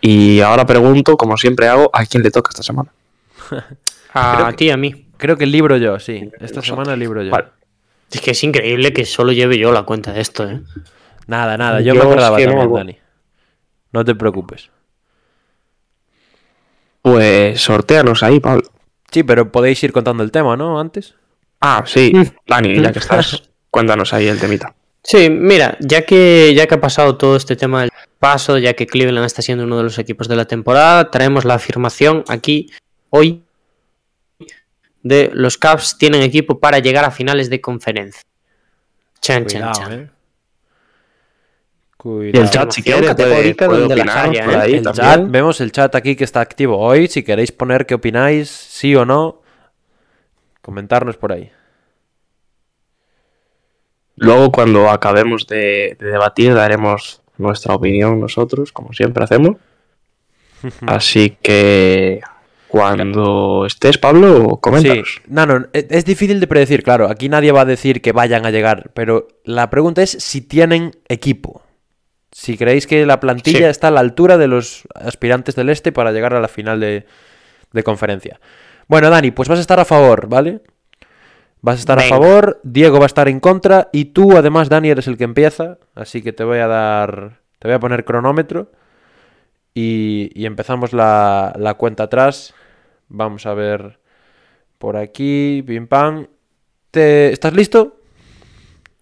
Y 0.00 0.40
ahora 0.40 0.66
pregunto, 0.66 1.16
como 1.16 1.38
siempre 1.38 1.68
hago, 1.68 1.88
¿a 1.92 2.04
quién 2.04 2.22
le 2.22 2.30
toca 2.30 2.50
esta 2.50 2.62
semana? 2.62 2.92
A 4.16 4.52
ti, 4.56 4.70
a 4.70 4.76
mí. 4.76 5.06
Creo 5.16 5.36
que 5.36 5.42
el 5.42 5.50
libro 5.50 5.76
yo, 5.76 5.98
sí. 5.98 6.30
Esta 6.38 6.62
semana 6.62 6.92
el 6.92 7.00
libro 7.00 7.20
yo. 7.24 7.32
Vale. 7.32 7.46
Es 8.12 8.20
que 8.20 8.30
es 8.30 8.44
increíble 8.44 8.92
que 8.92 9.04
solo 9.04 9.32
lleve 9.32 9.58
yo 9.58 9.72
la 9.72 9.82
cuenta 9.82 10.12
de 10.12 10.20
esto, 10.20 10.48
¿eh? 10.48 10.60
Nada, 11.26 11.56
nada. 11.56 11.80
Yo, 11.80 11.94
Yo 11.94 11.94
me 11.94 12.00
acordaba 12.06 12.36
también, 12.36 12.50
acuerdo. 12.50 12.76
Dani. 12.76 12.98
No 13.92 14.04
te 14.04 14.14
preocupes. 14.14 14.70
Pues 17.02 17.60
sorteanos 17.60 18.22
ahí, 18.22 18.40
Pablo. 18.40 18.62
Sí, 19.10 19.22
pero 19.22 19.52
podéis 19.52 19.82
ir 19.84 19.92
contando 19.92 20.22
el 20.22 20.30
tema, 20.30 20.56
¿no? 20.56 20.80
Antes. 20.80 21.14
Ah, 21.60 21.84
sí, 21.86 22.12
Mm. 22.14 22.22
Dani, 22.46 22.80
ya 22.82 22.92
que 22.92 22.98
estás, 22.98 23.42
cuéntanos 23.70 24.12
ahí 24.12 24.26
el 24.26 24.38
temita. 24.40 24.74
Sí, 25.02 25.28
mira, 25.30 25.76
ya 25.80 26.02
que, 26.06 26.52
ya 26.56 26.66
que 26.66 26.74
ha 26.74 26.80
pasado 26.80 27.16
todo 27.16 27.36
este 27.36 27.56
tema 27.56 27.82
del 27.82 27.90
paso, 28.18 28.56
ya 28.58 28.72
que 28.72 28.86
Cleveland 28.86 29.26
está 29.26 29.42
siendo 29.42 29.64
uno 29.64 29.76
de 29.76 29.82
los 29.82 29.98
equipos 29.98 30.28
de 30.28 30.36
la 30.36 30.46
temporada, 30.46 31.10
traemos 31.10 31.44
la 31.44 31.54
afirmación 31.54 32.24
aquí 32.28 32.70
hoy 33.10 33.42
de 35.02 35.30
los 35.34 35.58
Cavs 35.58 35.98
tienen 35.98 36.22
equipo 36.22 36.58
para 36.58 36.78
llegar 36.78 37.04
a 37.04 37.10
finales 37.10 37.50
de 37.50 37.60
conferencia. 37.60 38.22
Chan, 39.20 39.44
chan, 39.46 39.60
Cuidado, 39.60 39.72
chan. 39.80 39.92
eh. 39.92 40.10
Y 42.04 42.36
el 42.36 42.50
chat, 42.50 42.70
si 42.70 42.82
quiere, 42.82 43.14
puede, 43.14 43.54
puede 43.54 43.80
donde 43.80 43.94
opinar 43.94 44.28
haya, 44.28 44.44
por 44.44 44.54
¿eh? 44.54 44.56
ahí 44.58 44.74
El 44.74 44.82
también. 44.82 45.06
chat, 45.06 45.30
vemos 45.30 45.60
el 45.62 45.72
chat 45.72 45.94
aquí 45.94 46.16
que 46.16 46.24
está 46.24 46.40
activo 46.40 46.76
hoy. 46.78 47.08
Si 47.08 47.22
queréis 47.22 47.50
poner 47.50 47.86
qué 47.86 47.94
opináis, 47.94 48.50
sí 48.50 48.94
o 48.94 49.06
no, 49.06 49.40
comentarnos 50.60 51.16
por 51.16 51.32
ahí. 51.32 51.50
Luego, 54.16 54.52
cuando 54.52 54.90
acabemos 54.90 55.46
de, 55.46 55.96
de 55.98 56.06
debatir, 56.06 56.54
daremos 56.54 57.20
nuestra 57.36 57.74
opinión 57.74 58.20
nosotros, 58.20 58.70
como 58.70 58.92
siempre 58.92 59.24
hacemos. 59.24 59.56
Así 60.86 61.36
que 61.42 62.20
cuando 62.68 63.66
estés, 63.66 63.98
Pablo, 63.98 64.58
coméntanos. 64.60 65.14
Sí, 65.16 65.22
no, 65.28 65.46
no, 65.46 65.66
e- 65.72 65.86
es 65.90 66.04
difícil 66.04 66.38
de 66.38 66.46
predecir, 66.46 66.82
claro. 66.82 67.08
Aquí 67.08 67.28
nadie 67.28 67.50
va 67.50 67.62
a 67.62 67.64
decir 67.66 68.00
que 68.02 68.12
vayan 68.12 68.46
a 68.46 68.50
llegar, 68.50 68.90
pero 68.94 69.26
la 69.44 69.68
pregunta 69.70 70.02
es 70.02 70.10
si 70.10 70.42
tienen 70.42 70.92
equipo. 71.08 71.62
Si 72.36 72.58
creéis 72.58 72.88
que 72.88 73.06
la 73.06 73.20
plantilla 73.20 73.58
Sí. 73.58 73.64
está 73.66 73.88
a 73.88 73.90
la 73.92 74.00
altura 74.00 74.36
de 74.38 74.48
los 74.48 74.82
aspirantes 74.96 75.54
del 75.54 75.68
este 75.68 75.92
para 75.92 76.10
llegar 76.10 76.34
a 76.34 76.40
la 76.40 76.48
final 76.48 76.80
de, 76.80 77.06
de 77.72 77.82
conferencia. 77.84 78.40
Bueno, 78.88 79.08
Dani, 79.08 79.30
pues 79.30 79.48
vas 79.48 79.58
a 79.58 79.62
estar 79.62 79.78
a 79.78 79.84
favor, 79.84 80.26
¿vale? 80.28 80.60
Vas 81.60 81.76
a 81.76 81.78
estar 81.78 81.98
a 82.00 82.02
favor, 82.02 82.60
Diego 82.64 82.98
va 82.98 83.04
a 83.04 83.06
estar 83.06 83.28
en 83.28 83.38
contra 83.38 83.88
y 83.92 84.06
tú, 84.06 84.36
además, 84.36 84.68
Dani, 84.68 84.90
eres 84.90 85.06
el 85.06 85.16
que 85.16 85.22
empieza, 85.22 85.78
así 85.94 86.22
que 86.22 86.32
te 86.32 86.42
voy 86.42 86.58
a 86.58 86.66
dar, 86.66 87.38
te 87.60 87.68
voy 87.68 87.76
a 87.76 87.78
poner 87.78 88.04
cronómetro 88.04 88.72
y, 89.72 90.28
y 90.34 90.44
empezamos 90.46 90.92
la, 90.92 91.54
la 91.56 91.74
cuenta 91.74 92.02
atrás. 92.02 92.52
Vamos 93.06 93.46
a 93.46 93.54
ver 93.54 94.00
por 94.78 94.96
aquí, 94.96 95.62
pim 95.64 95.86
pam. 95.86 96.26
¿Te... 96.90 97.32
¿Estás 97.32 97.54
listo? 97.54 97.96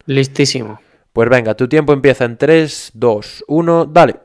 Listísimo. 0.05 0.82
Pues 1.13 1.29
venga, 1.29 1.55
tu 1.55 1.69
tiempo 1.69 1.93
empieza 1.93 2.25
en 2.25 2.39
3, 2.39 2.93
2, 2.95 3.45
1, 3.47 3.85
dale. 3.87 4.17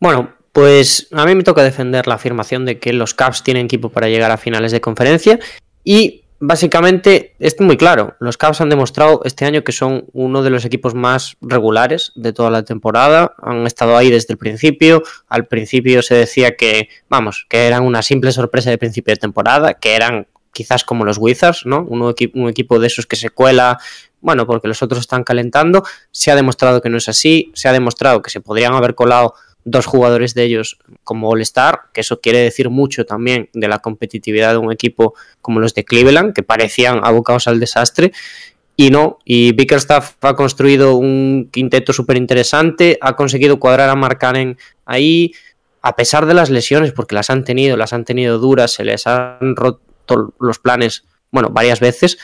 Bueno, 0.00 0.34
pues 0.52 1.08
a 1.12 1.24
mí 1.26 1.34
me 1.34 1.42
toca 1.42 1.62
defender 1.62 2.06
la 2.06 2.14
afirmación 2.14 2.64
de 2.64 2.78
que 2.78 2.92
los 2.92 3.14
Cavs 3.14 3.42
tienen 3.42 3.66
equipo 3.66 3.90
para 3.90 4.08
llegar 4.08 4.30
a 4.30 4.36
finales 4.36 4.72
de 4.72 4.80
conferencia 4.80 5.38
y 5.84 6.24
básicamente 6.44 7.36
es 7.38 7.58
muy 7.60 7.76
claro, 7.76 8.16
los 8.18 8.36
Cavs 8.36 8.60
han 8.60 8.68
demostrado 8.68 9.20
este 9.24 9.44
año 9.44 9.62
que 9.62 9.70
son 9.70 10.06
uno 10.12 10.42
de 10.42 10.50
los 10.50 10.64
equipos 10.64 10.92
más 10.92 11.36
regulares 11.40 12.10
de 12.16 12.32
toda 12.32 12.50
la 12.50 12.64
temporada, 12.64 13.34
han 13.40 13.64
estado 13.66 13.96
ahí 13.96 14.10
desde 14.10 14.32
el 14.32 14.38
principio, 14.38 15.04
al 15.28 15.46
principio 15.46 16.02
se 16.02 16.16
decía 16.16 16.56
que, 16.56 16.88
vamos, 17.08 17.46
que 17.48 17.68
eran 17.68 17.84
una 17.84 18.02
simple 18.02 18.32
sorpresa 18.32 18.70
de 18.70 18.78
principio 18.78 19.14
de 19.14 19.20
temporada, 19.20 19.74
que 19.74 19.94
eran 19.94 20.26
quizás 20.52 20.84
como 20.84 21.04
los 21.04 21.18
Wizards, 21.18 21.66
¿no? 21.66 21.82
Un, 21.82 22.02
equi- 22.02 22.30
un 22.34 22.48
equipo 22.48 22.78
de 22.78 22.86
esos 22.86 23.06
que 23.06 23.16
se 23.16 23.30
cuela, 23.30 23.78
bueno, 24.20 24.46
porque 24.46 24.68
los 24.68 24.82
otros 24.82 25.00
están 25.00 25.24
calentando, 25.24 25.82
se 26.10 26.30
ha 26.30 26.36
demostrado 26.36 26.80
que 26.80 26.88
no 26.88 26.98
es 26.98 27.08
así, 27.08 27.50
se 27.54 27.68
ha 27.68 27.72
demostrado 27.72 28.22
que 28.22 28.30
se 28.30 28.40
podrían 28.40 28.74
haber 28.74 28.94
colado 28.94 29.34
dos 29.64 29.86
jugadores 29.86 30.34
de 30.34 30.42
ellos 30.42 30.78
como 31.04 31.30
All-Star, 31.30 31.82
que 31.92 32.00
eso 32.00 32.20
quiere 32.20 32.38
decir 32.38 32.68
mucho 32.68 33.04
también 33.04 33.48
de 33.52 33.68
la 33.68 33.78
competitividad 33.78 34.52
de 34.52 34.58
un 34.58 34.72
equipo 34.72 35.14
como 35.40 35.60
los 35.60 35.72
de 35.74 35.84
Cleveland, 35.84 36.34
que 36.34 36.42
parecían 36.42 37.00
abocados 37.04 37.46
al 37.46 37.60
desastre. 37.60 38.12
Y 38.74 38.90
no, 38.90 39.18
y 39.24 39.52
Bickerstaff 39.52 40.14
ha 40.22 40.34
construido 40.34 40.96
un 40.96 41.48
quinteto 41.52 41.92
súper 41.92 42.16
interesante, 42.16 42.98
ha 43.00 43.14
conseguido 43.14 43.60
cuadrar 43.60 43.88
a 43.90 43.94
Mark 43.94 44.18
Cannon 44.18 44.56
ahí, 44.86 45.32
a 45.82 45.94
pesar 45.94 46.26
de 46.26 46.34
las 46.34 46.48
lesiones, 46.50 46.90
porque 46.92 47.14
las 47.14 47.30
han 47.30 47.44
tenido, 47.44 47.76
las 47.76 47.92
han 47.92 48.04
tenido 48.04 48.38
duras, 48.38 48.72
se 48.72 48.84
les 48.84 49.06
han 49.06 49.54
roto 49.54 49.80
los 50.40 50.58
planes, 50.58 51.04
bueno, 51.30 51.50
varias 51.50 51.80
veces. 51.80 52.18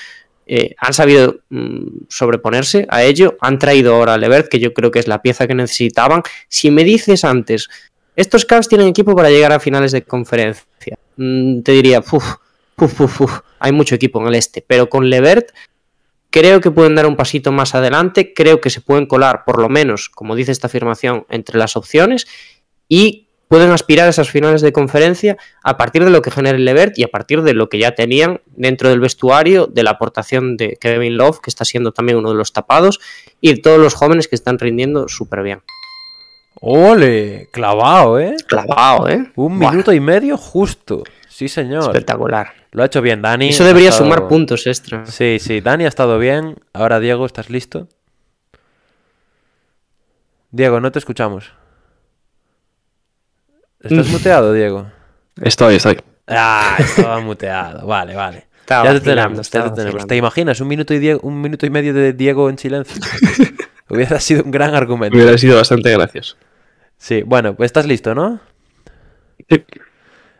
eh, 0.51 0.75
han 0.79 0.95
sabido 0.95 1.41
mm, 1.51 2.07
sobreponerse 2.09 2.87
a 2.89 3.03
ello, 3.03 3.37
han 3.43 3.59
traído 3.59 3.95
ahora 3.95 4.15
a 4.15 4.19
Levert, 4.19 4.49
que 4.49 4.59
yo 4.59 4.73
creo 4.73 4.91
que 4.91 4.99
es 4.99 5.07
la 5.07 5.21
pieza 5.21 5.47
que 5.47 5.55
necesitaban. 5.55 6.23
Si 6.49 6.71
me 6.71 6.85
dices 6.85 7.25
antes, 7.25 7.69
estos 8.17 8.47
Cavs 8.47 8.67
tienen 8.69 8.89
equipo 8.89 9.15
para 9.15 9.29
llegar 9.31 9.53
a 9.53 9.61
finales 9.61 9.93
de 9.93 10.03
conferencia, 10.03 10.97
mm, 11.17 11.61
te 11.61 11.73
diría, 11.73 11.99
"Uf, 12.01 12.37
uf, 12.79 13.01
uf, 13.01 13.21
uf, 13.21 13.41
hay 13.59 13.73
mucho 13.73 13.95
equipo 13.95 14.21
en 14.23 14.29
el 14.29 14.37
este, 14.37 14.65
pero 14.67 14.89
con 14.89 15.11
Levert 15.11 15.51
creo 16.31 16.61
que 16.61 16.71
pueden 16.71 16.95
dar 16.95 17.07
un 17.07 17.17
pasito 17.17 17.53
más 17.53 17.75
adelante, 17.75 18.33
creo 18.35 18.61
que 18.61 18.71
se 18.71 18.81
pueden 18.81 19.07
colar, 19.07 19.45
por 19.45 19.61
lo 19.61 19.69
menos, 19.69 20.09
como 20.09 20.35
dice 20.35 20.53
esta 20.53 20.67
afirmación, 20.69 21.27
entre 21.31 21.59
las 21.59 21.77
opciones 21.77 22.27
y 22.89 23.28
pueden 23.49 23.71
aspirar 23.71 24.07
a 24.07 24.11
esas 24.11 24.31
finales 24.31 24.61
de 24.61 24.73
conferencia 24.73 25.37
a 25.63 25.77
partir 25.77 26.05
de 26.05 26.11
lo 26.11 26.23
que 26.23 26.31
genere 26.31 26.59
Levert 26.59 26.99
y 26.99 27.03
a 27.03 27.09
partir 27.09 27.43
de 27.43 27.55
lo 27.55 27.69
que 27.69 27.79
ya 27.79 27.95
tenían 27.95 28.41
dentro 28.55 28.91
del 28.91 29.01
vestuario, 29.01 29.67
de 29.67 29.83
la 29.83 29.91
aportación 29.93 30.57
de 30.57 30.77
Kevin 30.81 31.17
Love, 31.17 31.41
que 31.41 31.51
está 31.51 31.65
siendo 31.65 31.93
también 31.93 32.19
uno 32.19 32.29
de 32.31 32.37
los 32.37 32.53
tapados, 32.53 33.01
y 33.41 33.55
de 33.55 33.61
todos 33.61 33.79
los 33.79 33.95
jóvenes 33.95 34.29
que 34.29 34.37
están 34.37 34.59
rindiendo 34.59 35.09
súper 35.09 35.43
bien. 35.43 35.63
¡Ole! 36.61 37.49
Clavado, 37.53 38.19
¿eh? 38.19 38.35
Clavado, 38.47 39.09
¿eh? 39.09 39.31
Un 39.37 39.59
minuto 39.59 39.93
y 39.93 40.01
medio 40.01 40.37
justo. 40.37 41.05
Sí, 41.29 41.49
señor. 41.49 41.85
Espectacular. 41.85 42.53
Lo 42.73 42.83
ha 42.83 42.87
hecho 42.87 43.01
bien, 43.01 43.23
Dani. 43.23 43.51
Eso 43.51 43.65
debería 43.65 43.91
estado- 43.91 44.07
sumar 44.11 44.29
puntos 44.29 44.67
extra. 44.67 45.07
Sí, 45.07 45.39
sí, 45.41 45.61
Dani 45.61 45.85
ha 45.85 45.89
estado 45.89 46.19
bien. 46.19 46.57
Ahora, 46.73 46.99
Diego, 46.99 47.25
¿estás 47.27 47.49
listo? 47.49 47.87
Diego, 50.51 50.81
no 50.81 50.91
te 50.91 50.99
escuchamos. 50.99 51.53
¿Estás 53.81 54.09
muteado, 54.09 54.53
Diego? 54.53 54.87
Estoy, 55.41 55.77
estoy. 55.77 55.99
Ah, 56.27 56.77
estaba 56.79 57.21
muteado. 57.21 57.87
Vale, 57.87 58.15
vale. 58.15 58.47
Estaba 58.61 58.85
ya 58.85 58.93
te 58.95 59.01
tenemos, 59.01 59.51
ya 59.51 59.65
te 59.65 59.71
tenemos. 59.71 60.07
¿Te 60.07 60.17
imaginas 60.17 60.61
un 60.61 60.69
minuto 60.69 60.93
y, 60.95 60.99
die- 60.99 61.19
un 61.23 61.41
minuto 61.41 61.65
y 61.65 61.71
medio 61.71 61.95
de 61.95 62.13
Diego 62.13 62.51
en 62.51 62.59
silencio? 62.59 63.01
Hubiera 63.89 64.21
sido 64.21 64.43
un 64.45 64.51
gran 64.51 64.75
argumento. 64.75 65.17
Hubiera 65.17 65.39
sido 65.39 65.57
bastante 65.57 65.91
gracioso. 65.93 66.37
Sí, 66.99 67.23
bueno, 67.23 67.55
pues 67.55 67.69
estás 67.69 67.87
listo, 67.87 68.15
¿no? 68.15 68.41
Sí. 69.49 69.65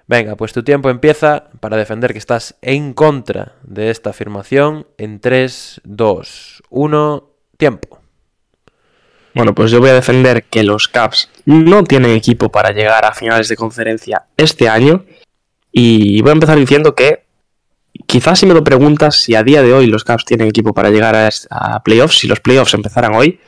Venga, 0.07 0.37
pues 0.37 0.53
tu 0.53 0.63
tiempo 0.63 0.91
empieza 0.91 1.45
para 1.61 1.77
defender 1.77 2.13
que 2.13 2.19
estás 2.19 2.57
en 2.63 2.93
contra 2.93 3.53
de 3.63 3.91
esta 3.91 4.11
afirmación 4.11 4.87
en 4.99 5.21
3, 5.21 5.81
2, 5.85 6.63
1, 6.71 7.31
tiempo. 7.57 7.98
Bueno, 9.39 9.55
pues 9.55 9.71
yo 9.71 9.79
voy 9.79 9.91
a 9.91 9.95
defender 9.95 10.43
que 10.43 10.65
los 10.65 10.89
Caps 10.89 11.31
no 11.45 11.85
tienen 11.85 12.11
equipo 12.11 12.51
para 12.51 12.73
llegar 12.73 13.05
a 13.05 13.15
finales 13.15 13.47
de 13.47 13.55
conferencia 13.55 14.25
este 14.37 14.69
año. 14.69 15.05
Y 15.71 16.21
voy 16.23 16.31
a 16.31 16.33
empezar 16.33 16.59
diciendo 16.59 16.97
que 16.97 17.23
quizás 18.09 18.41
si 18.41 18.47
me 18.47 18.55
lo 18.55 18.65
preguntas 18.65 19.23
si 19.23 19.37
a 19.37 19.45
día 19.45 19.63
de 19.63 19.73
hoy 19.73 19.87
los 19.87 20.03
Caps 20.03 20.25
tienen 20.25 20.49
equipo 20.49 20.75
para 20.75 20.91
llegar 20.91 21.15
a, 21.15 21.31
a 21.51 21.85
playoffs, 21.85 22.19
si 22.19 22.27
los 22.27 22.41
playoffs 22.41 22.75
empezaran 22.75 23.15
hoy 23.15 23.39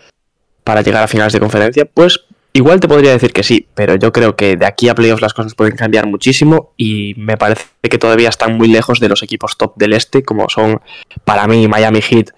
para 0.63 0.83
llegar 0.83 1.03
a 1.03 1.09
finales 1.09 1.33
de 1.33 1.41
conferencia, 1.41 1.87
pues 1.87 2.21
igual 2.53 2.79
te 2.79 2.87
podría 2.87 3.11
decir 3.11 3.33
que 3.33 3.43
sí, 3.43 3.67
pero 3.75 3.97
yo 3.97 4.13
creo 4.13 4.37
que 4.37 4.57
de 4.57 4.67
aquí 4.67 4.89
a 4.89 4.95
playoffs 4.95 5.23
las 5.23 5.35
cosas 5.35 5.57
pueden 5.57 5.75
cambiar 5.75 6.07
muchísimo 6.07 6.73
y 6.77 7.15
me 7.17 7.37
parece 7.37 7.65
que 7.83 7.99
todavía 7.99 8.29
están 8.29 8.57
muy 8.57 8.69
lejos 8.69 9.01
de 9.01 9.09
los 9.09 9.25
equipos 9.25 9.59
top 9.59 9.75
del 9.75 9.95
este, 9.95 10.23
como 10.23 10.49
son 10.51 10.81
para 11.25 11.49
mí 11.49 11.67
Miami 11.67 12.01
Heat, 12.01 12.31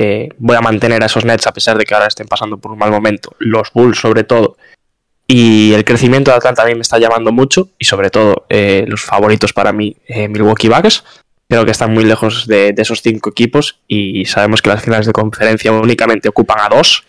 eh, 0.00 0.28
voy 0.38 0.54
a 0.54 0.60
mantener 0.60 1.02
a 1.02 1.06
esos 1.06 1.24
Nets 1.24 1.48
a 1.48 1.52
pesar 1.52 1.76
de 1.76 1.84
que 1.84 1.92
ahora 1.92 2.06
estén 2.06 2.28
pasando 2.28 2.56
por 2.56 2.70
un 2.70 2.78
mal 2.78 2.92
momento. 2.92 3.34
Los 3.40 3.72
Bulls, 3.72 3.98
sobre 3.98 4.22
todo. 4.22 4.56
Y 5.26 5.72
el 5.74 5.84
crecimiento 5.84 6.30
de 6.30 6.36
Atlanta 6.36 6.62
a 6.62 6.66
mí 6.66 6.76
me 6.76 6.82
está 6.82 7.00
llamando 7.00 7.32
mucho. 7.32 7.70
Y 7.80 7.84
sobre 7.84 8.08
todo, 8.08 8.46
eh, 8.48 8.84
los 8.86 9.02
favoritos 9.02 9.52
para 9.52 9.72
mí, 9.72 9.96
eh, 10.06 10.28
Milwaukee 10.28 10.68
Bucks. 10.68 11.02
Creo 11.48 11.64
que 11.64 11.72
están 11.72 11.92
muy 11.92 12.04
lejos 12.04 12.46
de, 12.46 12.72
esos 12.78 13.02
cinco 13.02 13.30
equipos. 13.30 13.80
Y 13.88 14.24
sabemos 14.26 14.62
que 14.62 14.68
las 14.68 14.84
finales 14.84 15.06
de 15.06 15.12
conferencia 15.12 15.72
únicamente 15.72 16.28
ocupan 16.28 16.58
a 16.60 16.68
dos. 16.68 17.04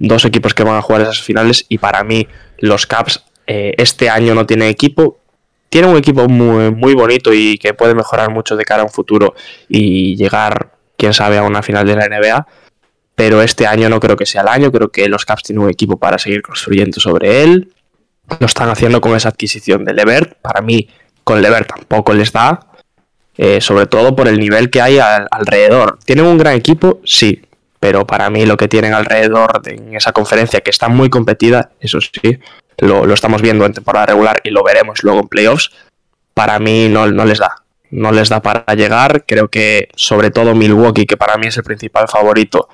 Dos 0.00 0.24
equipos 0.24 0.54
que 0.54 0.64
van 0.64 0.74
a 0.74 0.82
jugar 0.82 1.02
esas 1.02 1.22
finales. 1.22 1.66
Y 1.68 1.78
para 1.78 2.02
mí, 2.02 2.26
los 2.58 2.88
Caps 2.88 3.26
este 3.46 4.10
año 4.10 4.34
no 4.34 4.44
tienen 4.44 4.68
equipo. 4.70 5.20
Tienen 5.68 5.90
un 5.90 5.98
equipo 5.98 6.28
muy, 6.28 6.72
muy 6.72 6.94
bonito 6.94 7.32
y 7.32 7.58
que 7.58 7.74
puede 7.74 7.94
mejorar 7.94 8.32
mucho 8.32 8.56
de 8.56 8.64
cara 8.64 8.82
a 8.82 8.86
un 8.86 8.90
futuro 8.90 9.34
y 9.68 10.16
llegar, 10.16 10.72
quién 10.96 11.12
sabe, 11.14 11.38
a 11.38 11.42
una 11.42 11.62
final 11.62 11.86
de 11.86 11.96
la 11.96 12.06
NBA 12.08 12.46
pero 13.16 13.42
este 13.42 13.64
año 13.66 13.88
no 13.88 14.00
creo 14.00 14.16
que 14.16 14.26
sea 14.26 14.42
el 14.42 14.48
año, 14.48 14.72
creo 14.72 14.88
que 14.90 15.08
los 15.08 15.24
Caps 15.24 15.44
tienen 15.44 15.62
un 15.64 15.70
equipo 15.70 15.96
para 15.98 16.18
seguir 16.18 16.42
construyendo 16.42 16.98
sobre 16.98 17.44
él. 17.44 17.72
Lo 18.40 18.46
están 18.46 18.68
haciendo 18.70 19.00
con 19.00 19.14
esa 19.14 19.28
adquisición 19.28 19.84
de 19.84 19.94
Levert. 19.94 20.34
Para 20.42 20.60
mí, 20.62 20.88
con 21.22 21.40
Levert 21.40 21.68
tampoco 21.68 22.12
les 22.12 22.32
da, 22.32 22.58
eh, 23.36 23.60
sobre 23.60 23.86
todo 23.86 24.16
por 24.16 24.26
el 24.26 24.40
nivel 24.40 24.68
que 24.68 24.80
hay 24.82 24.98
al- 24.98 25.28
alrededor. 25.30 26.00
¿Tienen 26.04 26.24
un 26.26 26.38
gran 26.38 26.54
equipo? 26.54 27.00
Sí, 27.04 27.40
pero 27.78 28.04
para 28.04 28.30
mí 28.30 28.46
lo 28.46 28.56
que 28.56 28.66
tienen 28.66 28.94
alrededor 28.94 29.62
de, 29.62 29.74
en 29.74 29.94
esa 29.94 30.10
conferencia, 30.10 30.60
que 30.60 30.70
está 30.70 30.88
muy 30.88 31.08
competida, 31.08 31.70
eso 31.78 32.00
sí, 32.00 32.40
lo, 32.78 33.06
lo 33.06 33.14
estamos 33.14 33.42
viendo 33.42 33.64
en 33.64 33.74
temporada 33.74 34.06
regular 34.06 34.40
y 34.42 34.50
lo 34.50 34.64
veremos 34.64 35.04
luego 35.04 35.20
en 35.20 35.28
playoffs, 35.28 35.70
para 36.34 36.58
mí 36.58 36.88
no, 36.88 37.06
no 37.06 37.24
les 37.24 37.38
da. 37.38 37.62
No 37.94 38.10
les 38.12 38.28
da 38.28 38.40
para 38.42 38.74
llegar. 38.74 39.24
Creo 39.26 39.48
que 39.48 39.88
sobre 39.94 40.30
todo 40.30 40.54
Milwaukee, 40.54 41.06
que 41.06 41.16
para 41.16 41.36
mí 41.36 41.46
es 41.46 41.56
el 41.56 41.62
principal 41.64 42.08
favorito, 42.08 42.68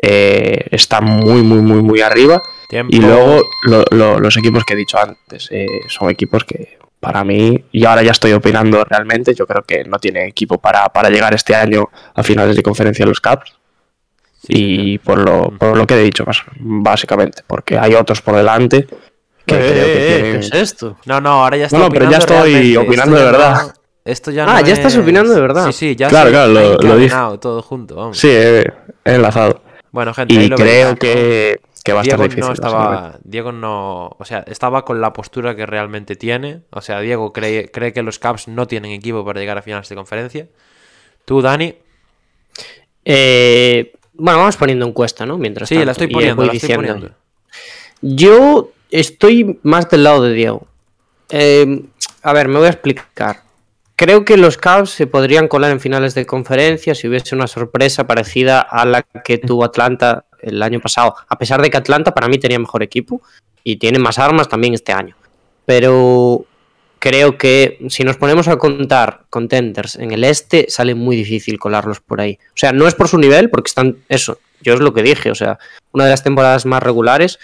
eh, 0.00 0.66
está 0.70 1.00
muy, 1.00 1.42
muy, 1.42 1.60
muy, 1.60 1.82
muy 1.82 2.00
arriba. 2.00 2.40
Tiempo. 2.68 2.94
Y 2.96 3.00
luego 3.00 3.42
lo- 3.64 3.84
lo- 3.90 4.18
los 4.18 4.36
equipos 4.36 4.64
que 4.64 4.72
he 4.72 4.76
dicho 4.76 4.98
antes 4.98 5.48
eh, 5.50 5.66
son 5.88 6.10
equipos 6.10 6.44
que 6.44 6.78
para 7.00 7.24
mí, 7.24 7.64
y 7.72 7.84
ahora 7.84 8.02
ya 8.02 8.12
estoy 8.12 8.32
opinando 8.32 8.84
realmente, 8.84 9.34
yo 9.34 9.46
creo 9.46 9.62
que 9.64 9.82
no 9.84 9.98
tiene 9.98 10.26
equipo 10.28 10.58
para, 10.58 10.88
para 10.88 11.10
llegar 11.10 11.34
este 11.34 11.54
año 11.54 11.90
a 12.14 12.22
finales 12.22 12.54
de 12.56 12.62
conferencia 12.62 13.04
los 13.04 13.20
Caps. 13.20 13.52
y 14.48 14.98
por 14.98 15.18
lo, 15.18 15.50
por 15.56 15.76
lo 15.76 15.86
que 15.86 15.94
he 15.94 16.02
dicho, 16.02 16.24
más- 16.26 16.42
básicamente, 16.58 17.42
porque 17.46 17.78
hay 17.78 17.94
otros 17.94 18.20
por 18.22 18.34
delante 18.36 18.86
que 19.46 19.54
creo 19.56 19.60
que 19.60 19.92
Eh, 19.92 20.06
tienen- 20.22 20.40
¿Qué 20.40 20.46
es 20.46 20.52
esto? 20.54 20.96
No, 21.06 21.20
no, 21.20 21.44
ahora 21.44 21.56
ya 21.58 21.66
estoy 21.66 21.78
No, 21.78 21.84
no, 21.86 21.90
pero 21.92 22.10
ya 22.10 22.18
opinando 22.18 22.34
estoy 22.36 22.52
realmente. 22.52 22.78
opinando 22.78 23.16
de 23.16 23.24
verdad. 23.24 23.74
Esto 24.04 24.30
ya 24.30 24.44
Ah, 24.44 24.60
no 24.60 24.66
ya 24.66 24.72
estás 24.74 24.94
es- 24.94 24.98
opinando 25.00 25.32
de 25.32 25.40
verdad. 25.40 25.66
Sí, 25.66 25.72
sí, 25.72 25.96
ya 25.96 26.08
Claro, 26.08 26.26
se 26.28 26.32
claro, 26.32 26.52
lo- 26.52 26.76
lo 26.78 26.96
dije. 26.96 27.14
todo 27.40 27.62
junto, 27.62 27.94
vamos. 27.96 28.18
Sí, 28.18 28.28
he, 28.28 28.60
he 29.04 29.14
enlazado. 29.14 29.62
Bueno, 29.90 30.12
gente, 30.14 30.36
ahí 30.38 30.44
Y 30.46 30.48
lo 30.48 30.56
creo 30.56 30.96
que, 30.96 31.60
que 31.84 31.92
va 31.92 32.00
a 32.00 32.02
estar 32.02 32.18
Diego 32.18 32.28
difícil. 32.28 32.44
no 32.48 32.52
estaba, 32.54 33.18
Diego 33.24 33.52
no, 33.52 34.06
o 34.18 34.24
sea, 34.24 34.38
estaba 34.46 34.84
con 34.84 35.00
la 35.00 35.12
postura 35.12 35.54
que 35.54 35.66
realmente 35.66 36.16
tiene. 36.16 36.62
O 36.70 36.80
sea, 36.80 37.00
Diego 37.00 37.32
cree, 37.32 37.70
cree 37.70 37.92
que 37.92 38.02
los 38.02 38.18
Caps 38.18 38.48
no 38.48 38.66
tienen 38.66 38.92
equipo 38.92 39.24
para 39.24 39.38
llegar 39.40 39.58
a 39.58 39.62
finales 39.62 39.88
de 39.88 39.94
conferencia. 39.96 40.48
Tú, 41.24 41.42
Dani, 41.42 41.74
Eh, 43.04 43.92
bueno, 44.14 44.38
vamos 44.40 44.56
poniendo 44.56 44.86
encuesta, 44.86 45.26
¿no? 45.26 45.36
Mientras 45.38 45.68
sí, 45.68 45.74
tanto, 45.74 45.86
la 45.86 45.92
estoy 45.92 46.06
poniendo, 46.08 46.42
la 46.44 46.52
estoy 46.52 46.68
diciendo. 46.68 46.92
poniendo. 46.94 47.14
Yo 48.00 48.70
estoy 48.90 49.58
más 49.62 49.88
del 49.90 50.04
lado 50.04 50.22
de 50.22 50.32
Diego. 50.34 50.66
Eh, 51.30 51.84
a 52.22 52.32
ver, 52.32 52.48
me 52.48 52.58
voy 52.58 52.66
a 52.66 52.70
explicar. 52.70 53.42
Creo 54.02 54.24
que 54.24 54.36
los 54.36 54.56
Cavs 54.56 54.90
se 54.90 55.06
podrían 55.06 55.46
colar 55.46 55.70
en 55.70 55.78
finales 55.78 56.16
de 56.16 56.26
conferencia 56.26 56.92
si 56.92 57.06
hubiese 57.06 57.36
una 57.36 57.46
sorpresa 57.46 58.04
parecida 58.04 58.60
a 58.60 58.84
la 58.84 59.02
que 59.02 59.38
tuvo 59.38 59.64
Atlanta 59.64 60.24
el 60.40 60.60
año 60.60 60.80
pasado. 60.80 61.14
A 61.28 61.38
pesar 61.38 61.62
de 61.62 61.70
que 61.70 61.76
Atlanta 61.76 62.12
para 62.12 62.26
mí 62.26 62.38
tenía 62.38 62.58
mejor 62.58 62.82
equipo 62.82 63.22
y 63.62 63.76
tiene 63.76 64.00
más 64.00 64.18
armas 64.18 64.48
también 64.48 64.74
este 64.74 64.90
año. 64.90 65.14
Pero 65.66 66.46
creo 66.98 67.38
que 67.38 67.78
si 67.90 68.02
nos 68.02 68.16
ponemos 68.16 68.48
a 68.48 68.56
contar 68.56 69.26
contenders 69.30 69.94
en 69.94 70.10
el 70.10 70.24
este, 70.24 70.66
sale 70.68 70.96
muy 70.96 71.14
difícil 71.14 71.60
colarlos 71.60 72.00
por 72.00 72.20
ahí. 72.20 72.40
O 72.48 72.56
sea, 72.56 72.72
no 72.72 72.88
es 72.88 72.96
por 72.96 73.06
su 73.06 73.18
nivel, 73.18 73.50
porque 73.50 73.68
están, 73.68 73.98
eso, 74.08 74.40
yo 74.62 74.74
es 74.74 74.80
lo 74.80 74.92
que 74.92 75.04
dije, 75.04 75.30
o 75.30 75.36
sea, 75.36 75.60
una 75.92 76.06
de 76.06 76.10
las 76.10 76.24
temporadas 76.24 76.66
más 76.66 76.82
regulares 76.82 77.38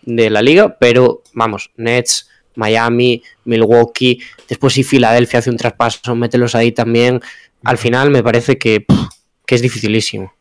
de 0.00 0.30
la 0.30 0.40
liga, 0.40 0.78
pero 0.80 1.22
vamos, 1.34 1.72
Nets, 1.76 2.29
Miami, 2.56 3.22
Milwaukee, 3.44 4.22
después 4.48 4.74
si 4.74 4.84
Filadelfia 4.84 5.38
hace 5.38 5.50
un 5.50 5.56
traspaso, 5.56 6.14
mételos 6.14 6.54
ahí 6.54 6.72
también. 6.72 7.20
Al 7.64 7.78
final 7.78 8.10
me 8.10 8.22
parece 8.22 8.58
que, 8.58 8.86
que 9.46 9.54
es 9.54 9.62
dificilísimo. 9.62 10.32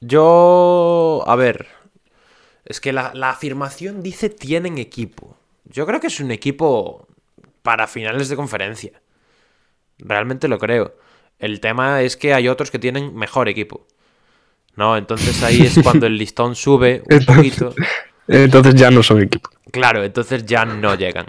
Yo, 0.00 1.24
a 1.26 1.36
ver, 1.36 1.68
es 2.64 2.80
que 2.80 2.92
la, 2.92 3.12
la 3.14 3.30
afirmación 3.30 4.02
dice 4.02 4.28
tienen 4.30 4.78
equipo. 4.78 5.36
Yo 5.64 5.86
creo 5.86 6.00
que 6.00 6.08
es 6.08 6.20
un 6.20 6.30
equipo 6.30 7.08
para 7.62 7.86
finales 7.86 8.28
de 8.28 8.36
conferencia. 8.36 9.00
Realmente 9.98 10.48
lo 10.48 10.58
creo. 10.58 10.94
El 11.38 11.60
tema 11.60 12.02
es 12.02 12.16
que 12.16 12.34
hay 12.34 12.48
otros 12.48 12.70
que 12.70 12.78
tienen 12.78 13.14
mejor 13.14 13.48
equipo. 13.48 13.86
¿No? 14.76 14.96
Entonces 14.96 15.42
ahí 15.42 15.62
es 15.62 15.78
cuando 15.82 16.06
el 16.06 16.18
listón 16.18 16.54
sube 16.56 17.02
un 17.10 17.24
poquito. 17.24 17.74
Entonces 18.28 18.74
ya 18.74 18.90
no 18.90 19.02
son 19.02 19.22
equipo. 19.22 19.50
Claro, 19.74 20.04
entonces 20.04 20.46
ya 20.46 20.64
no 20.64 20.94
llegan. 20.94 21.26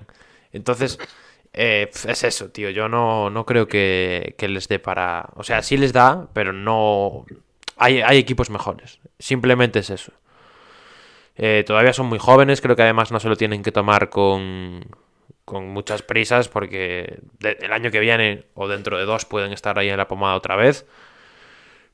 Entonces, 0.53 0.99
eh, 1.51 1.89
es 1.91 2.23
eso, 2.23 2.51
tío. 2.51 2.69
Yo 2.69 2.87
no, 2.87 3.31
no 3.31 3.43
creo 3.43 3.67
que, 3.67 4.35
que 4.37 4.47
les 4.47 4.67
dé 4.67 4.77
para. 4.77 5.29
O 5.35 5.43
sea, 5.43 5.63
sí 5.63 5.77
les 5.77 5.93
da, 5.93 6.27
pero 6.31 6.53
no. 6.53 7.25
Hay, 7.77 8.01
hay 8.01 8.19
equipos 8.19 8.51
mejores. 8.51 8.99
Simplemente 9.17 9.79
es 9.79 9.89
eso. 9.89 10.11
Eh, 11.37 11.63
todavía 11.65 11.91
son 11.91 12.05
muy 12.05 12.19
jóvenes. 12.19 12.61
Creo 12.61 12.75
que 12.75 12.83
además 12.83 13.11
no 13.11 13.19
se 13.19 13.29
lo 13.29 13.35
tienen 13.35 13.63
que 13.63 13.71
tomar 13.71 14.11
con. 14.11 14.85
con 15.43 15.67
muchas 15.69 16.03
prisas 16.03 16.47
porque 16.47 17.21
el 17.41 17.73
año 17.73 17.89
que 17.89 17.99
viene 17.99 18.45
o 18.53 18.67
dentro 18.67 18.99
de 18.99 19.05
dos 19.05 19.25
pueden 19.25 19.53
estar 19.53 19.79
ahí 19.79 19.89
en 19.89 19.97
la 19.97 20.07
pomada 20.07 20.35
otra 20.35 20.55
vez. 20.55 20.85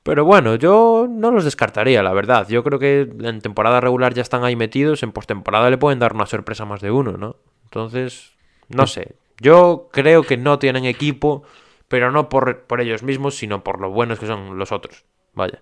Pero 0.04 0.26
bueno, 0.26 0.56
yo 0.56 1.08
no 1.10 1.32
los 1.32 1.44
descartaría, 1.44 2.02
la 2.02 2.14
verdad. 2.14 2.48
Yo 2.50 2.64
creo 2.64 2.80
que 2.80 3.02
en 3.22 3.42
temporada 3.42 3.80
regular 3.82 4.14
ya 4.14 4.24
están 4.24 4.44
ahí 4.44 4.56
metidos, 4.56 5.04
en 5.04 5.12
postemporada 5.12 5.70
le 5.70 5.78
pueden 5.78 6.00
dar 6.00 6.14
una 6.14 6.26
sorpresa 6.26 6.66
más 6.66 6.82
de 6.82 6.90
uno, 6.92 7.18
¿no? 7.18 7.36
Entonces, 7.66 8.32
no 8.70 8.88
sé. 8.88 9.16
Yo 9.40 9.90
creo 9.92 10.24
que 10.24 10.38
no 10.38 10.58
tienen 10.60 10.86
equipo, 10.86 11.44
pero 11.88 12.12
no 12.12 12.30
por, 12.30 12.62
por 12.62 12.82
ellos 12.82 13.04
mismos, 13.04 13.36
sino 13.36 13.64
por 13.64 13.80
lo 13.80 13.92
buenos 13.92 14.20
que 14.20 14.26
son 14.28 14.58
los 14.58 14.72
otros. 14.72 15.06
Vaya. 15.34 15.62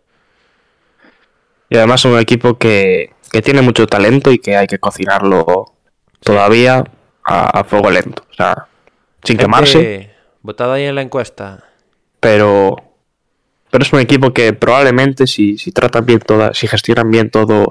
Y 1.69 1.77
además 1.77 2.03
un 2.05 2.17
equipo 2.17 2.57
que, 2.57 3.13
que 3.31 3.41
tiene 3.41 3.61
mucho 3.61 3.87
talento 3.87 4.31
y 4.31 4.39
que 4.39 4.55
hay 4.55 4.67
que 4.67 4.79
cocinarlo 4.79 5.73
todavía 6.21 6.83
a, 7.25 7.59
a 7.59 7.63
fuego 7.63 7.91
lento. 7.91 8.23
O 8.31 8.33
sea, 8.33 8.67
sin 9.23 9.37
quemarse, 9.37 9.79
Gente, 9.79 10.15
Votad 10.41 10.73
ahí 10.73 10.85
en 10.85 10.95
la 10.95 11.01
encuesta. 11.01 11.63
pero, 12.19 12.77
pero 13.71 13.83
es 13.83 13.93
un 13.93 13.99
equipo 13.99 14.33
que 14.33 14.53
probablemente 14.53 15.27
si, 15.27 15.57
si 15.57 15.71
tratan 15.71 16.05
bien 16.05 16.19
toda, 16.19 16.53
si 16.53 16.67
gestionan 16.67 17.09
bien 17.11 17.29
todo, 17.29 17.67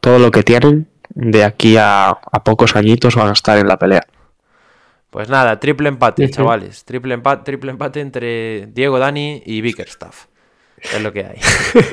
todo 0.00 0.18
lo 0.18 0.30
que 0.30 0.42
tienen, 0.42 0.88
de 1.10 1.44
aquí 1.44 1.76
a, 1.76 2.08
a 2.08 2.44
pocos 2.44 2.76
añitos 2.76 3.14
van 3.16 3.28
a 3.28 3.32
estar 3.32 3.58
en 3.58 3.68
la 3.68 3.78
pelea. 3.78 4.02
Pues 5.10 5.28
nada, 5.28 5.60
triple 5.60 5.88
empate, 5.88 6.28
chavales. 6.30 6.84
Triple 6.84 7.14
empate, 7.14 7.44
triple 7.44 7.70
empate 7.70 8.00
entre 8.00 8.66
Diego, 8.66 8.98
Dani 8.98 9.42
y 9.46 9.60
Bickerstaff. 9.60 10.24
Es 10.82 11.00
lo 11.00 11.12
que 11.12 11.24
hay. 11.24 11.38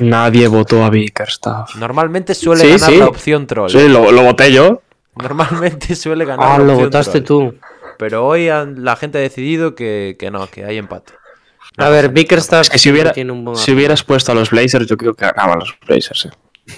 Nadie 0.00 0.48
votó 0.48 0.84
a 0.84 0.90
Bickerstaff. 0.90 1.76
Normalmente 1.76 2.34
suele 2.34 2.62
Sí, 2.62 2.70
ganar 2.72 2.90
sí. 2.90 2.96
la 2.98 3.06
opción 3.06 3.46
troll. 3.46 3.70
Sí, 3.70 3.88
lo, 3.88 4.10
lo 4.10 4.22
voté 4.22 4.52
yo. 4.52 4.82
Normalmente 5.14 5.94
suele 5.94 6.24
ganar 6.24 6.46
Ah, 6.46 6.58
la 6.58 6.64
lo 6.64 6.72
opción 6.72 6.86
votaste 6.88 7.20
troll. 7.20 7.50
tú. 7.52 7.58
Pero 7.96 8.26
hoy 8.26 8.48
han- 8.48 8.82
la 8.84 8.96
gente 8.96 9.18
ha 9.18 9.20
decidido 9.20 9.74
que, 9.76 10.16
que 10.18 10.30
no, 10.32 10.48
que 10.48 10.64
hay 10.64 10.76
empate. 10.78 11.12
A 11.78 11.88
ver, 11.88 12.10
Bickerstaff 12.10 12.62
Es 12.62 12.70
que 12.70 12.78
si, 12.78 12.90
hubiera, 12.90 13.12
tiene 13.12 13.32
un 13.32 13.44
buen 13.44 13.56
si 13.56 13.72
hubieras 13.72 14.02
puesto 14.04 14.32
a 14.32 14.34
los 14.34 14.50
Blazers, 14.50 14.86
yo 14.86 14.96
creo 14.96 15.14
que 15.14 15.24
ganaban 15.26 15.58
los 15.58 15.74
Blazers. 15.86 16.26
eh. 16.26 16.30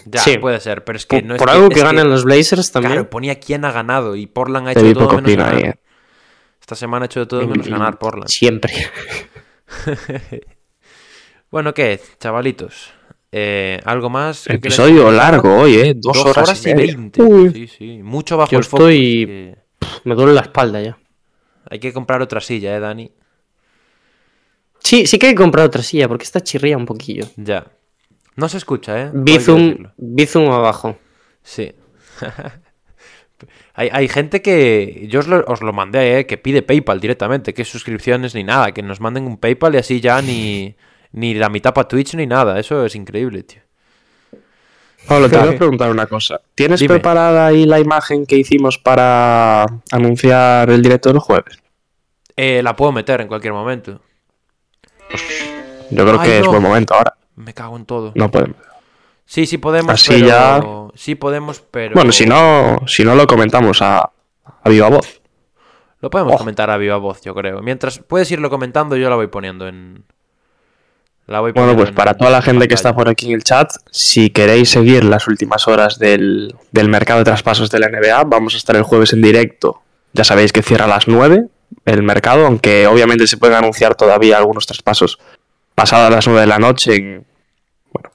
Ya, 0.07 0.21
Sí. 0.21 0.39
puede 0.39 0.61
ser, 0.61 0.83
pero 0.85 0.97
es 0.97 1.05
que 1.05 1.19
Por, 1.19 1.25
no 1.27 1.35
es 1.35 1.39
por 1.39 1.49
que- 1.49 1.55
algo 1.55 1.69
es 1.69 1.75
que 1.75 1.83
ganen 1.83 2.09
los 2.09 2.25
Blazers 2.25 2.73
también. 2.73 2.93
Claro, 2.93 3.11
ponía 3.11 3.39
quién 3.39 3.65
ha 3.65 3.73
ganado 3.73 4.17
y 4.17 4.27
Portland 4.27 4.69
ha 4.69 4.73
hecho 4.73 4.81
todo 4.95 5.09
menos 5.09 5.21
opina 5.23 5.45
ganar. 5.45 5.55
ahí. 5.57 5.63
eh. 5.71 5.75
Esta 6.61 6.75
semana 6.75 7.05
ha 7.05 7.07
hecho 7.07 7.21
de 7.21 7.27
todo 7.27 7.47
menos 7.47 7.69
ganar 7.69 7.99
Portland. 7.99 8.29
Siempre. 8.29 8.73
Bueno, 11.51 11.73
¿qué, 11.73 12.01
chavalitos? 12.19 12.91
Eh, 13.31 13.81
¿Algo 13.85 14.11
más? 14.11 14.49
Episodio 14.49 15.11
largo 15.13 15.55
hoy, 15.57 15.77
¿eh? 15.77 15.95
Dos, 15.97 16.17
Dos 16.25 16.37
horas, 16.37 16.67
y 16.67 16.75
veinte. 16.75 17.23
Sí, 17.53 17.67
sí. 17.69 18.01
Mucho 18.03 18.37
bajo 18.37 18.51
Yo 18.53 18.59
el 18.59 18.65
foco. 18.65 18.89
estoy- 18.89 19.27
que 19.27 19.57
Me 20.05 20.15
duele 20.15 20.33
la 20.33 20.41
espalda 20.43 20.81
ya. 20.81 20.99
Hay 21.71 21.79
que 21.79 21.93
comprar 21.93 22.23
otra 22.23 22.41
silla, 22.41 22.77
¿eh, 22.77 22.81
Dani? 22.81 23.13
Sí, 24.85 25.07
sí 25.07 25.19
que 25.19 25.29
hay 25.29 25.33
que 25.33 25.43
comprar 25.43 25.67
otra 25.67 25.83
silla 25.83 26.07
porque 26.09 26.25
esta 26.25 26.43
chirría 26.43 26.77
un 26.77 26.87
poquillo. 26.87 27.27
Ya. 27.37 27.67
No 28.37 28.49
se 28.49 28.59
escucha, 28.59 29.01
¿eh? 29.01 29.11
Bizum. 29.13 29.87
Bizum 29.97 30.51
abajo. 30.51 30.99
Sí. 31.43 31.73
hay, 33.75 33.89
hay 33.91 34.09
gente 34.09 34.43
que. 34.43 35.07
Yo 35.09 35.21
os 35.21 35.27
lo, 35.27 35.43
os 35.47 35.63
lo 35.63 35.73
mandé, 35.73 36.19
¿eh? 36.19 36.27
Que 36.27 36.37
pide 36.37 36.63
PayPal 36.63 37.01
directamente, 37.01 37.55
que 37.55 37.65
suscripciones 37.65 38.35
ni 38.35 38.45
nada. 38.45 38.73
Que 38.73 38.83
nos 38.83 39.01
manden 39.01 39.27
un 39.27 39.39
PayPal 39.39 39.75
y 39.75 39.79
así 39.79 40.01
ya 40.01 40.21
ni, 40.21 40.77
ni 41.13 41.33
la 41.33 41.49
mitad 41.49 41.73
para 41.73 41.89
Twitch 41.89 42.15
ni 42.15 42.27
nada. 42.27 42.61
Eso 42.61 42.85
es 42.85 42.95
increíble, 42.95 43.45
tío. 43.45 43.63
Pablo, 45.09 45.31
te 45.31 45.39
voy 45.39 45.55
a 45.55 45.57
preguntar 45.59 45.91
una 45.91 46.07
cosa. 46.07 46.41
¿Tienes 46.55 46.81
Dime. 46.81 46.95
preparada 46.95 47.47
ahí 47.47 47.65
la 47.65 47.81
imagen 47.81 48.27
que 48.27 48.37
hicimos 48.37 48.79
para 48.79 49.65
anunciar 49.91 50.69
el 50.71 50.83
directo 50.83 51.11
del 51.11 51.21
jueves? 51.21 51.59
Eh, 52.37 52.63
la 52.63 52.75
puedo 52.75 52.93
meter 52.93 53.21
en 53.21 53.29
cualquier 53.29 53.53
momento. 53.53 54.01
Yo 55.91 56.05
creo 56.05 56.21
Ay, 56.21 56.29
que 56.29 56.39
es 56.41 56.47
buen 56.47 56.63
momento 56.63 56.95
ahora. 56.95 57.15
Me 57.37 57.53
cago 57.55 57.77
en 57.77 57.85
todo. 57.87 58.13
No 58.15 58.31
podemos. 58.31 58.57
Sí, 59.27 59.47
sí 59.47 59.59
podemos, 59.59 59.93
Así 59.93 60.13
pero... 60.15 60.27
ya- 60.27 60.63
Sí 60.97 61.15
podemos, 61.17 61.61
pero... 61.71 61.95
Bueno, 61.95 62.13
si 62.13 62.25
no, 62.27 62.79
si 62.87 63.05
no 63.05 63.15
lo 63.17 63.27
comentamos 63.27 63.83
a, 63.83 63.99
a 64.63 64.69
viva 64.69 64.89
voz. 64.89 65.21
Lo 66.01 66.11
podemos 66.11 66.35
Oh. 66.35 66.39
comentar 66.39 66.71
a 66.71 66.77
viva 66.77 66.97
voz, 66.99 67.23
yo 67.23 67.35
creo. 67.35 67.61
Mientras 67.63 67.99
puedes 67.99 68.31
irlo 68.31 68.49
comentando, 68.51 68.97
yo 68.97 69.09
la 69.11 69.17
voy 69.17 69.27
poniendo 69.29 69.67
en... 69.67 70.05
La 71.27 71.41
voy 71.41 71.53
Bueno, 71.53 71.75
pues 71.75 71.89
en- 71.89 71.95
para 71.95 72.15
toda 72.15 72.31
la 72.31 72.43
gente 72.43 72.69
que 72.69 72.75
está 72.75 72.95
por 72.95 73.09
aquí 73.09 73.27
en 73.29 73.33
el 73.33 73.43
chat, 73.45 73.71
si 73.91 74.29
queréis 74.31 74.69
seguir 74.71 75.05
las 75.05 75.27
últimas 75.27 75.67
horas 75.67 75.99
del, 75.99 76.55
del 76.71 76.89
mercado 76.91 77.21
de 77.21 77.25
traspasos 77.25 77.71
de 77.71 77.79
la 77.81 77.89
NBA, 77.89 78.25
vamos 78.25 78.55
a 78.55 78.59
estar 78.59 78.77
el 78.77 78.83
jueves 78.83 79.15
en 79.15 79.23
directo. 79.23 79.81
Ya 80.13 80.23
sabéis 80.23 80.53
que 80.53 80.63
cierra 80.63 80.85
a 80.85 80.89
las 80.89 81.09
9 81.09 81.47
el 81.85 82.03
mercado, 82.03 82.47
aunque 82.47 82.87
obviamente 82.87 83.27
se 83.27 83.37
pueden 83.37 83.57
anunciar 83.57 83.95
todavía 83.95 84.39
algunos 84.39 84.67
traspasos 84.67 85.19
pasadas 85.75 86.11
las 86.11 86.27
9 86.27 86.41
de 86.43 86.47
la 86.47 86.59
noche 86.59 86.95
en 86.97 87.27
bueno, 87.93 88.11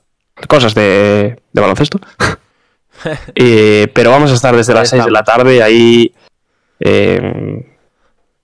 cosas 0.48 0.74
de, 0.76 1.40
de 1.52 1.62
baloncesto. 1.62 2.00
Eh, 3.34 3.88
pero 3.94 4.12
vamos 4.12 4.30
a 4.30 4.34
estar 4.34 4.54
desde 4.54 4.74
las 4.74 4.90
6 4.90 5.06
de 5.06 5.12
la 5.12 5.24
tarde 5.24 5.64
ahí 5.64 6.14
eh, 6.82 7.66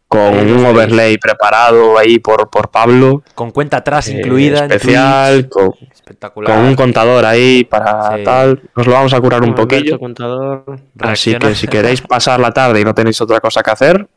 con 0.08 0.34
Ahí 0.34 0.50
un 0.50 0.66
overlay 0.66 1.17
preparado 1.17 1.98
ahí 1.98 2.19
por, 2.19 2.50
por 2.50 2.69
Pablo. 2.72 3.22
Con 3.34 3.51
cuenta 3.51 3.77
atrás 3.77 4.08
eh, 4.08 4.14
incluida 4.17 4.59
en 4.59 4.72
especial, 4.72 5.50
Twitch. 5.50 5.50
con, 5.50 5.72
Espectacular. 5.92 6.53
con 6.56 6.66
un 6.66 6.75
contador 6.75 7.25
ahí 7.25 7.66
para 7.66 8.16
Sí. 8.17 8.24
tal. 8.24 8.61
Nos 8.77 8.88
lo 8.88 8.93
vamos 8.93 9.14
a 9.14 9.19
curar 9.19 9.43
un 9.43 9.56
poquillo. 9.56 10.00
Contador. 10.00 10.64
Así 11.00 11.35
que 11.35 11.53
si 11.53 11.67
queréis 11.67 12.00
pasar 12.01 12.40
la 12.40 12.51
tarde 12.53 12.80
y 12.80 12.85
no 12.85 12.93
tenéis 12.93 13.19
otra 13.19 13.42
cosa 13.42 13.61
que 13.61 13.72
hacer 13.72 14.08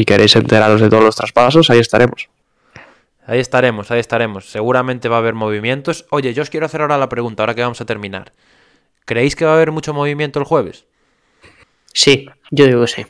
y 0.00 0.04
queréis 0.04 0.36
enteraros 0.36 0.80
de 0.80 0.88
todos 0.88 1.02
los 1.02 1.16
traspasos, 1.16 1.70
ahí 1.70 1.80
estaremos. 1.80 2.28
Ahí 3.26 3.40
estaremos, 3.40 3.90
ahí 3.90 3.98
estaremos. 3.98 4.48
Seguramente 4.48 5.08
va 5.08 5.16
a 5.16 5.18
haber 5.18 5.34
movimientos. 5.34 6.06
Oye, 6.10 6.32
yo 6.34 6.42
os 6.42 6.50
quiero 6.50 6.66
hacer 6.66 6.82
ahora 6.82 6.96
la 6.98 7.08
pregunta, 7.08 7.42
ahora 7.42 7.54
que 7.56 7.62
vamos 7.62 7.80
a 7.80 7.84
terminar. 7.84 8.32
¿Creéis 9.04 9.34
que 9.34 9.44
va 9.44 9.50
a 9.50 9.54
haber 9.54 9.72
mucho 9.72 9.92
movimiento 9.92 10.38
el 10.38 10.44
jueves? 10.44 10.86
Sí, 11.92 12.28
yo 12.52 12.66
digo 12.66 12.82
que 12.82 12.86
sí. 12.86 13.06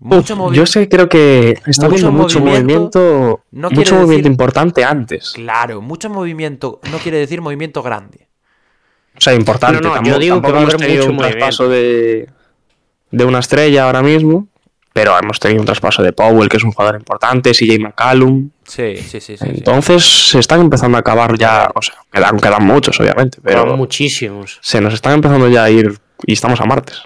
Mucho 0.00 0.34
Uf, 0.34 0.52
yo 0.54 0.66
sé, 0.66 0.86
creo 0.86 1.08
que 1.08 1.52
está 1.66 1.86
Mucho 1.88 2.08
habiendo 2.08 2.12
mucho 2.12 2.40
movimiento 2.40 3.00
movimiento, 3.00 3.44
no 3.52 3.68
quiere 3.68 3.80
mucho 3.80 3.94
movimiento 3.94 4.16
decir- 4.28 4.32
importante 4.32 4.84
antes. 4.84 5.32
Claro, 5.32 5.80
mucho 5.80 6.10
movimiento 6.10 6.80
no 6.92 6.98
quiere 6.98 7.16
decir 7.18 7.40
movimiento 7.40 7.82
grande. 7.82 8.28
O 9.16 9.20
sea, 9.20 9.32
importante. 9.32 9.80
No, 9.80 9.94
no, 9.96 10.02
yo 10.02 10.18
digo 10.18 10.42
que 10.42 10.52
va 10.52 10.58
a 10.58 10.60
hemos 10.60 10.74
haber 10.74 10.86
tenido 10.86 11.04
mucho 11.06 11.12
un 11.12 11.18
traspaso 11.18 11.68
de, 11.70 12.28
de 13.12 13.24
una 13.24 13.38
estrella 13.38 13.86
ahora 13.86 14.02
mismo, 14.02 14.48
pero 14.94 15.18
hemos 15.18 15.40
tenido 15.40 15.60
un 15.60 15.66
traspaso 15.66 16.02
de 16.04 16.12
Powell, 16.12 16.48
que 16.48 16.56
es 16.56 16.62
un 16.64 16.70
jugador 16.72 16.94
importante, 16.94 17.50
CJ 17.50 17.80
McCallum. 17.80 18.50
Sí, 18.64 18.96
sí, 18.96 19.20
sí, 19.20 19.36
sí. 19.36 19.36
sí. 19.36 19.44
Entonces 19.48 20.28
se 20.30 20.38
están 20.38 20.60
empezando 20.60 20.96
a 20.96 21.00
acabar 21.00 21.36
ya, 21.36 21.68
o 21.74 21.82
sea, 21.82 21.96
quedan, 22.12 22.38
quedan 22.38 22.64
muchos, 22.64 22.98
obviamente, 23.00 23.38
Pero 23.42 23.64
pero 23.64 23.76
muchísimos. 23.76 24.58
se 24.62 24.80
nos 24.80 24.94
están 24.94 25.14
empezando 25.14 25.48
ya 25.48 25.64
a 25.64 25.70
ir 25.70 25.98
y 26.24 26.32
estamos 26.32 26.60
a 26.60 26.64
martes. 26.64 27.02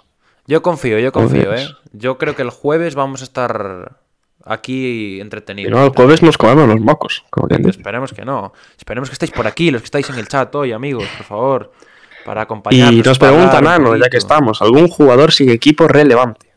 Yo 0.46 0.62
confío, 0.62 0.98
yo 0.98 1.12
confío, 1.12 1.54
¿eh? 1.54 1.66
Yo 1.92 2.18
creo 2.18 2.36
que 2.36 2.42
el 2.42 2.50
jueves 2.50 2.94
vamos 2.94 3.22
a 3.22 3.24
estar 3.24 3.96
aquí 4.44 5.16
Y 5.16 5.20
entretenidos. 5.20 5.72
no, 5.72 5.84
el 5.86 5.90
jueves 5.90 6.22
nos 6.22 6.36
comemos 6.36 6.68
los 6.68 6.80
mocos, 6.80 7.24
como 7.30 7.48
quien 7.48 7.62
dice. 7.62 7.78
Esperemos 7.78 8.12
que 8.12 8.24
no. 8.26 8.52
Esperemos 8.76 9.08
que 9.08 9.14
estéis 9.14 9.32
por 9.32 9.46
aquí, 9.46 9.70
los 9.70 9.80
que 9.80 9.86
estáis 9.86 10.10
en 10.10 10.16
el 10.18 10.28
chat 10.28 10.54
hoy, 10.54 10.72
amigos, 10.72 11.04
por 11.16 11.26
favor. 11.26 11.72
Para 12.26 12.42
acompañarnos. 12.42 12.94
Y 12.94 13.02
nos 13.02 13.18
para 13.18 13.32
pregunta 13.32 13.56
hablar 13.58 13.78
un 13.80 13.84
Nano, 13.84 13.96
ya 13.96 14.10
que 14.10 14.18
estamos, 14.18 14.60
¿algún 14.60 14.88
jugador 14.88 15.32
sin 15.32 15.48
equipo 15.48 15.88
relevante? 15.88 16.47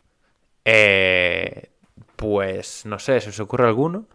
Eh, 0.64 1.70
pues 2.16 2.86
no 2.86 2.98
sé, 2.98 3.20
¿se 3.20 3.30
os 3.30 3.40
ocurre 3.40 3.66
alguno? 3.66 4.06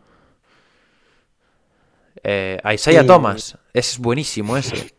Eh, 2.24 2.60
a 2.64 2.74
Isaiah 2.74 3.02
Eh, 3.02 3.06
Thomas. 3.06 3.58
Ese 3.74 3.92
es 3.94 4.00
buenísimo 4.00 4.58
ese. 4.58 4.94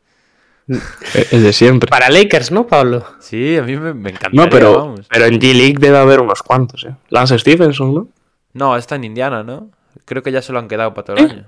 Eh, 0.69 1.27
El 1.33 1.43
de 1.43 1.53
siempre. 1.53 1.89
Para 1.91 2.11
Lakers, 2.11 2.51
¿no, 2.51 2.67
Pablo? 2.67 3.07
Sí, 3.21 3.57
a 3.57 3.63
mí 3.63 3.77
me, 3.77 3.95
me 3.95 4.11
encantaría, 4.11 4.45
No, 4.45 4.51
pero, 4.51 4.73
vamos. 4.79 5.07
pero 5.09 5.25
en 5.25 5.41
G-League 5.41 5.79
debe 5.79 5.99
haber 5.99 6.21
unos 6.21 6.43
cuantos, 6.43 6.85
¿eh? 6.85 6.95
Lance 7.09 7.39
Stevenson, 7.39 7.95
¿no? 7.95 8.09
No, 8.53 8.77
está 8.77 8.97
en 8.97 9.05
Indiana, 9.05 9.43
¿no? 9.43 9.71
Creo 10.05 10.23
que 10.23 10.31
ya 10.33 10.43
se 10.43 10.53
lo 10.53 10.59
han 10.59 10.69
quedado 10.69 10.93
para 10.95 11.05
todo 11.07 11.17
el 11.17 11.31
año. 11.31 11.47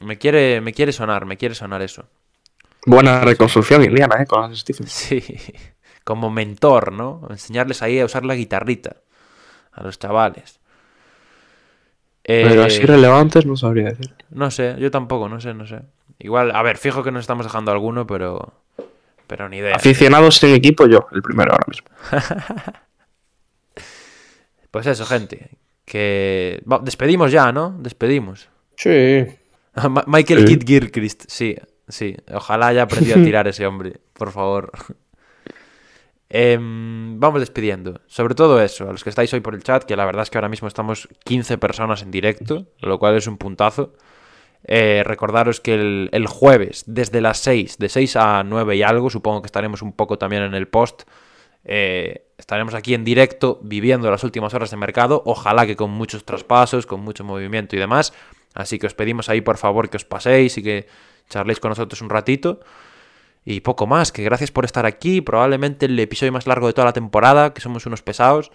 Me 0.00 0.16
quiere, 0.18 0.60
me 0.60 0.72
quiere 0.72 0.92
sonar, 0.92 1.26
me 1.26 1.36
quiere 1.36 1.54
sonar 1.54 1.82
eso. 1.82 2.04
Buena 2.86 3.20
reconstrucción 3.20 3.84
Indiana, 3.84 4.16
¿eh? 4.22 4.26
Con 4.26 4.40
Lance 4.42 4.56
Stevenson. 4.60 4.86
Sí, 4.88 5.22
como 6.04 6.30
mentor, 6.30 6.92
¿no? 6.92 7.26
Enseñarles 7.30 7.82
ahí 7.82 8.00
a 8.00 8.04
usar 8.06 8.24
la 8.24 8.34
guitarrita 8.34 8.96
a 9.78 9.84
los 9.84 9.98
chavales. 9.98 10.60
Pero 12.22 12.62
Eh, 12.62 12.66
así 12.66 12.82
relevantes 12.82 13.46
no 13.46 13.56
sabría 13.56 13.86
decir. 13.90 14.14
No 14.30 14.50
sé, 14.50 14.76
yo 14.78 14.90
tampoco, 14.90 15.28
no 15.28 15.40
sé, 15.40 15.54
no 15.54 15.66
sé. 15.66 15.80
Igual, 16.18 16.50
a 16.54 16.62
ver, 16.62 16.76
fijo 16.76 17.02
que 17.02 17.10
nos 17.12 17.20
estamos 17.22 17.46
dejando 17.46 17.70
alguno, 17.72 18.06
pero. 18.06 18.52
Pero 19.26 19.48
ni 19.48 19.58
idea. 19.58 19.76
Aficionados 19.76 20.36
sin 20.36 20.54
equipo, 20.54 20.86
yo, 20.86 21.06
el 21.12 21.22
primero 21.22 21.52
ahora 21.52 21.64
mismo. 21.68 21.88
Pues 24.70 24.86
eso, 24.86 25.06
gente. 25.06 25.50
Que. 25.84 26.62
despedimos 26.82 27.32
ya, 27.32 27.52
¿no? 27.52 27.74
Despedimos. 27.78 28.48
Sí. 28.76 29.24
Michael 30.06 30.40
Sí. 30.40 30.58
Kidd 30.58 30.66
Gilchrist, 30.66 31.24
sí, 31.28 31.56
sí. 31.88 32.16
Ojalá 32.32 32.68
haya 32.68 32.82
aprendido 32.82 33.18
a 33.18 33.22
tirar 33.24 33.48
ese 33.48 33.66
hombre, 33.66 34.00
por 34.12 34.30
favor. 34.30 34.70
Em, 36.30 37.18
vamos 37.18 37.40
despidiendo. 37.40 38.00
Sobre 38.06 38.34
todo 38.34 38.60
eso, 38.60 38.88
a 38.88 38.92
los 38.92 39.02
que 39.02 39.10
estáis 39.10 39.32
hoy 39.32 39.40
por 39.40 39.54
el 39.54 39.62
chat, 39.62 39.84
que 39.84 39.96
la 39.96 40.04
verdad 40.04 40.22
es 40.22 40.30
que 40.30 40.38
ahora 40.38 40.48
mismo 40.48 40.68
estamos 40.68 41.08
15 41.24 41.58
personas 41.58 42.02
en 42.02 42.10
directo, 42.10 42.66
lo 42.80 42.98
cual 42.98 43.16
es 43.16 43.26
un 43.26 43.38
puntazo. 43.38 43.94
Eh, 44.64 45.02
recordaros 45.04 45.60
que 45.60 45.74
el, 46.12 46.26
jueves, 46.26 46.84
desde 46.86 47.20
las 47.20 47.38
6, 47.38 47.78
de 47.78 47.88
6 47.88 48.16
a 48.16 48.42
9 48.44 48.76
y 48.76 48.82
algo, 48.82 49.08
supongo 49.08 49.40
que 49.40 49.46
estaremos 49.46 49.82
un 49.82 49.92
poco 49.92 50.18
también 50.18 50.42
en 50.42 50.54
el 50.54 50.68
post. 50.68 51.02
eh, 51.64 52.24
estaremos 52.38 52.74
aquí 52.74 52.94
en 52.94 53.04
directo 53.04 53.58
viviendo 53.62 54.10
las 54.10 54.24
últimas 54.24 54.54
horas 54.54 54.70
de 54.70 54.76
mercado. 54.76 55.22
Ojalá 55.26 55.66
que 55.66 55.76
con 55.76 55.90
muchos 55.90 56.24
traspasos, 56.24 56.86
con 56.86 57.00
mucho 57.00 57.24
movimiento 57.24 57.76
y 57.76 57.78
demás. 57.78 58.12
Así 58.54 58.78
que 58.78 58.86
os 58.86 58.94
pedimos 58.94 59.28
ahí 59.28 59.40
por 59.40 59.58
favor 59.58 59.90
que 59.90 59.96
os 59.96 60.04
paséis 60.04 60.56
y 60.58 60.62
que 60.62 60.86
charléis 61.28 61.60
con 61.60 61.70
nosotros 61.70 62.00
un 62.00 62.10
ratito. 62.10 62.60
Y 63.50 63.60
poco 63.60 63.86
más, 63.86 64.12
que 64.12 64.22
gracias 64.22 64.50
por 64.50 64.66
estar 64.66 64.84
aquí. 64.84 65.22
Probablemente 65.22 65.86
el 65.86 65.98
episodio 65.98 66.32
más 66.32 66.46
largo 66.46 66.66
de 66.66 66.74
toda 66.74 66.84
la 66.84 66.92
temporada, 66.92 67.54
que 67.54 67.62
somos 67.62 67.86
unos 67.86 68.02
pesados. 68.02 68.52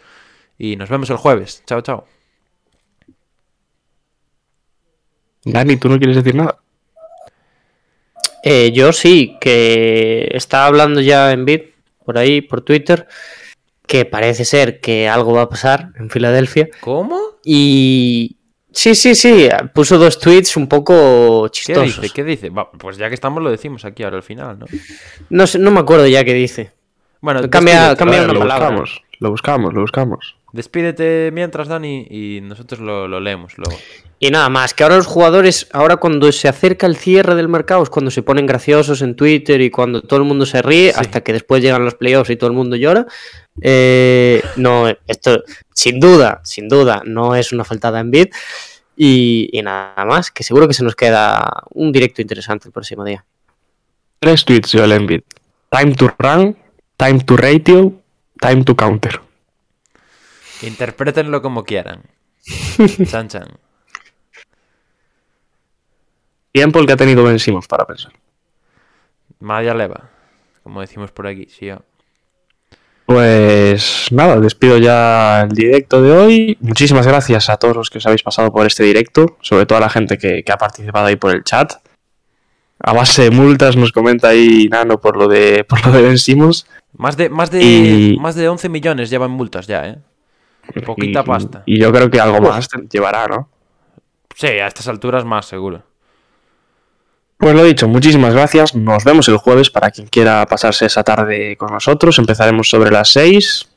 Y 0.56 0.76
nos 0.76 0.88
vemos 0.88 1.10
el 1.10 1.18
jueves. 1.18 1.64
Chao, 1.66 1.82
chao. 1.82 2.06
Dani, 5.46 5.78
¿tú 5.78 5.90
no 5.90 5.98
quieres 5.98 6.18
decir 6.18 6.36
nada? 6.36 6.60
Eh, 8.44 8.72
yo 8.72 8.94
sí, 8.94 9.36
que 9.42 10.30
está 10.32 10.68
hablando 10.68 11.02
ya 11.02 11.32
en 11.32 11.46
Bit, 11.46 11.74
por 12.06 12.20
ahí, 12.20 12.42
por 12.42 12.62
Twitter, 12.62 13.08
que 13.88 14.06
parece 14.06 14.46
ser 14.46 14.80
que 14.80 15.10
algo 15.10 15.34
va 15.34 15.42
a 15.42 15.50
pasar 15.50 15.90
en 15.96 16.12
Filadelfia. 16.12 16.70
¿Cómo? 16.82 17.20
Y 17.44 18.38
sí, 18.74 18.95
sí, 18.95 19.16
sí, 19.16 19.48
puso 19.74 19.98
dos 19.98 20.19
tweets 20.19 20.58
un 20.58 20.68
poco 20.68 21.45
¿Qué 21.45 21.52
chistosos. 21.52 22.02
dice? 22.02 22.14
¿Qué 22.14 22.24
dice? 22.24 22.50
Va, 22.50 22.69
pues 22.72 22.98
ya 22.98 23.08
que 23.08 23.16
estamos 23.16 23.42
lo 23.42 23.50
decimos 23.52 23.85
aquí 23.85 24.03
ahora 24.03 24.18
al 24.18 24.24
final, 24.24 24.60
¿no? 24.60 24.66
No, 25.30 25.48
sé, 25.48 25.60
no 25.60 25.72
me 25.72 25.80
acuerdo 25.80 26.08
ya 26.08 26.24
qué 26.24 26.34
dice. 26.34 26.72
Bueno, 27.22 27.50
Cambia- 27.50 27.95
cambia 27.95 28.24
una 28.24 28.34
lo 28.34 28.40
palabra. 28.40 28.69
buscamos, 28.69 29.02
lo 29.19 29.30
buscamos, 29.32 29.74
lo 29.74 29.82
buscamos. 29.82 30.35
despídete 30.52 31.32
mientras, 31.32 31.68
Dani, 31.69 32.06
y 32.10 32.42
nosotros 32.42 32.82
lo, 32.82 33.08
lo 33.08 33.19
leemos 33.22 33.53
luego. 33.58 33.77
Y 34.26 34.32
nada 34.32 34.48
más, 34.48 34.74
que 34.74 34.84
ahora 34.84 34.95
los 34.95 35.06
jugadores, 35.06 35.68
ahora 35.74 35.98
cuando 35.98 36.32
se 36.32 36.48
acerca 36.48 36.88
el 36.88 36.95
cierre 36.95 37.35
del 37.35 37.50
mercado 37.50 37.84
es 37.84 37.90
cuando 37.90 38.10
se 38.10 38.22
ponen 38.24 38.45
graciosos 38.45 39.02
en 39.02 39.18
Twitter 39.18 39.60
y 39.60 39.69
cuando 39.69 40.02
todo 40.02 40.19
el 40.19 40.26
mundo 40.26 40.45
se 40.45 40.61
ríe, 40.61 40.93
Sí. 40.93 40.98
hasta 40.98 41.19
que 41.22 41.34
después 41.34 41.61
llegan 41.61 41.84
los 41.84 41.95
playoffs 41.95 42.30
y 42.30 42.38
todo 42.38 42.50
el 42.50 42.56
mundo 42.56 42.77
llora. 42.77 43.06
Eh, 43.61 44.42
no, 44.56 44.88
esto 45.08 45.43
sin 45.74 46.00
duda, 46.00 46.40
sin 46.45 46.69
duda, 46.69 47.02
no 47.03 47.35
es 47.35 47.52
una 47.52 47.66
faltada 47.66 48.00
en 48.00 48.11
bid. 48.11 48.27
Y, 48.95 49.50
y 49.52 49.61
nada 49.61 50.06
más, 50.06 50.32
que 50.32 50.43
seguro 50.43 50.69
que 50.69 50.74
se 50.74 50.85
nos 50.85 50.95
queda 50.95 51.64
un 51.72 51.92
directo 51.92 52.22
interesante 52.22 52.69
el 52.69 52.72
próximo 52.72 53.03
día. 53.03 53.26
Tres 54.19 54.45
tweets, 54.45 54.72
Joel 54.72 54.93
Embiid. 54.93 55.22
Time 55.69 55.95
to 55.95 56.10
run, 56.18 56.56
time 56.95 57.19
to 57.26 57.35
ratio, 57.35 57.92
time 58.40 58.64
to 58.64 58.74
counter. 58.74 59.19
Interprétenlo 60.61 61.42
como 61.42 61.66
quieran. 61.66 62.03
Chan, 63.06 63.27
chan. 63.27 63.48
Tiempo 66.53 66.80
el 66.80 66.85
que 66.85 66.93
ha 66.93 66.98
tenido 66.98 67.23
Ben 67.23 67.40
Simmons 67.40 67.67
para 67.67 67.85
pensar. 67.85 68.14
Maya 69.40 69.73
leva, 69.73 70.09
como 70.64 70.82
decimos 70.82 71.11
por 71.11 71.25
aquí, 71.27 71.48
sí. 71.49 71.65
yo. 71.65 71.80
Pues 73.07 74.07
nada, 74.11 74.40
despido 74.40 74.77
ya 74.77 75.41
el 75.41 75.49
directo 75.49 76.01
de 76.01 76.11
hoy. 76.11 76.57
Muchísimas 76.61 77.06
gracias 77.06 77.49
a 77.49 77.57
todos 77.57 77.75
los 77.75 77.90
que 77.90 77.98
os 77.98 78.06
habéis 78.06 78.23
pasado 78.23 78.53
por 78.53 78.65
este 78.65 78.83
directo, 78.83 79.38
sobre 79.41 79.65
todo 79.65 79.80
a 79.80 79.82
la 79.82 79.90
gente 79.90 80.17
que, 80.17 80.43
que 80.43 80.51
ha 80.51 80.57
participado 80.57 81.07
ahí 81.07 81.15
por 81.17 81.35
el 81.35 81.43
chat. 81.43 81.73
A 82.80 82.93
base 82.93 83.23
de 83.23 83.32
multas 83.32 83.75
nos 83.75 83.91
comenta 83.91 84.30
ahí 84.30 84.67
Nano 84.69 84.99
por 85.01 85.17
lo 85.17 85.27
de 85.27 85.64
por 85.64 85.83
lo 85.85 85.91
de 85.91 86.01
Ben 86.03 86.17
Simmons. 86.17 86.67
Más 86.95 87.17
de, 87.17 87.30
más, 87.30 87.49
de, 87.49 87.61
Y- 87.64 88.17
más 88.19 88.35
de 88.35 88.48
11 88.48 88.69
millones 88.69 89.09
llevan 89.09 89.32
multas 89.32 89.65
ya, 89.67 89.88
¿eh? 89.88 89.98
Poquita 90.85 91.22
Y- 91.22 91.23
pasta. 91.23 91.64
Y 91.65 91.80
yo 91.80 91.91
creo 91.91 92.09
que 92.11 92.19
algo 92.19 92.40
más 92.41 92.69
llevará, 92.91 93.25
¿no? 93.27 93.49
Sí, 94.35 94.48
a 94.48 94.67
estas 94.67 94.88
alturas 94.88 95.25
más, 95.25 95.45
seguro. 95.45 95.83
Pues 97.44 97.56
lo 97.56 97.66
dicho, 97.66 97.90
muchísimas 97.90 98.34
gracias. 98.34 98.74
Nos 98.74 99.04
vemos 99.04 99.28
el 99.28 99.36
jueves 99.36 99.70
para 99.70 99.92
quien 99.92 100.08
quiera 100.08 100.46
pasarse 100.46 100.86
esa 100.86 101.04
tarde 101.04 101.58
con 101.58 101.74
nosotros. 101.74 102.18
Empezaremos 102.18 102.70
sobre 102.70 102.90
las 102.90 103.10
6. 103.10 103.68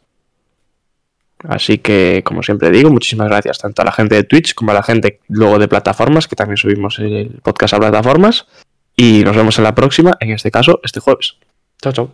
Así 1.48 1.78
que, 1.78 2.22
como 2.24 2.44
siempre 2.44 2.70
digo, 2.70 2.90
muchísimas 2.90 3.26
gracias 3.26 3.58
tanto 3.58 3.82
a 3.82 3.84
la 3.84 3.90
gente 3.90 4.14
de 4.14 4.22
Twitch 4.22 4.54
como 4.54 4.70
a 4.70 4.74
la 4.74 4.84
gente 4.84 5.18
luego 5.26 5.58
de 5.58 5.66
plataformas, 5.66 6.28
que 6.28 6.36
también 6.36 6.58
subimos 6.58 7.00
el 7.00 7.40
podcast 7.42 7.74
a 7.74 7.78
plataformas. 7.80 8.46
Y 8.94 9.24
nos 9.24 9.34
vemos 9.34 9.58
en 9.58 9.64
la 9.64 9.74
próxima, 9.74 10.16
en 10.20 10.30
este 10.30 10.52
caso, 10.52 10.78
este 10.84 11.00
jueves. 11.00 11.34
Chao, 11.82 11.92
chao. 11.92 12.10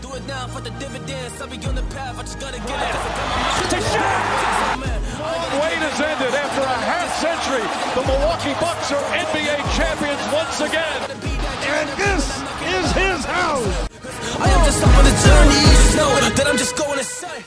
Do 0.01 0.14
it 0.15 0.25
now 0.27 0.47
for 0.47 0.61
the 0.61 0.72
dividends. 0.72 1.41
I'll 1.41 1.47
be 1.47 1.57
on 1.65 1.75
the 1.75 1.83
path. 1.95 2.19
I 2.19 2.22
just 2.23 2.39
gotta 2.39 2.59
get 2.59 2.80
it. 2.80 2.95
Wait 5.55 5.80
has 5.80 6.01
ended 6.01 6.33
after 6.35 6.61
a 6.61 6.77
half 6.91 7.09
century. 7.23 7.64
The 7.95 8.03
Milwaukee 8.05 8.55
Bucks 8.59 8.91
are 8.91 9.03
NBA 9.15 9.57
champions 9.77 10.22
once 10.33 10.59
again. 10.61 11.11
And 11.65 11.89
this 11.97 12.25
is 12.75 12.91
his 12.91 13.25
house. 13.25 13.88
I 14.39 14.49
am 14.49 14.65
just 14.65 14.83
on 14.83 15.03
the 15.03 15.15
journey. 15.23 15.61
Just 15.72 15.95
know 15.95 16.11
that 16.35 16.47
I'm 16.47 16.57
just 16.57 16.75
going 16.75 16.97
to 16.97 17.03
say. 17.03 17.45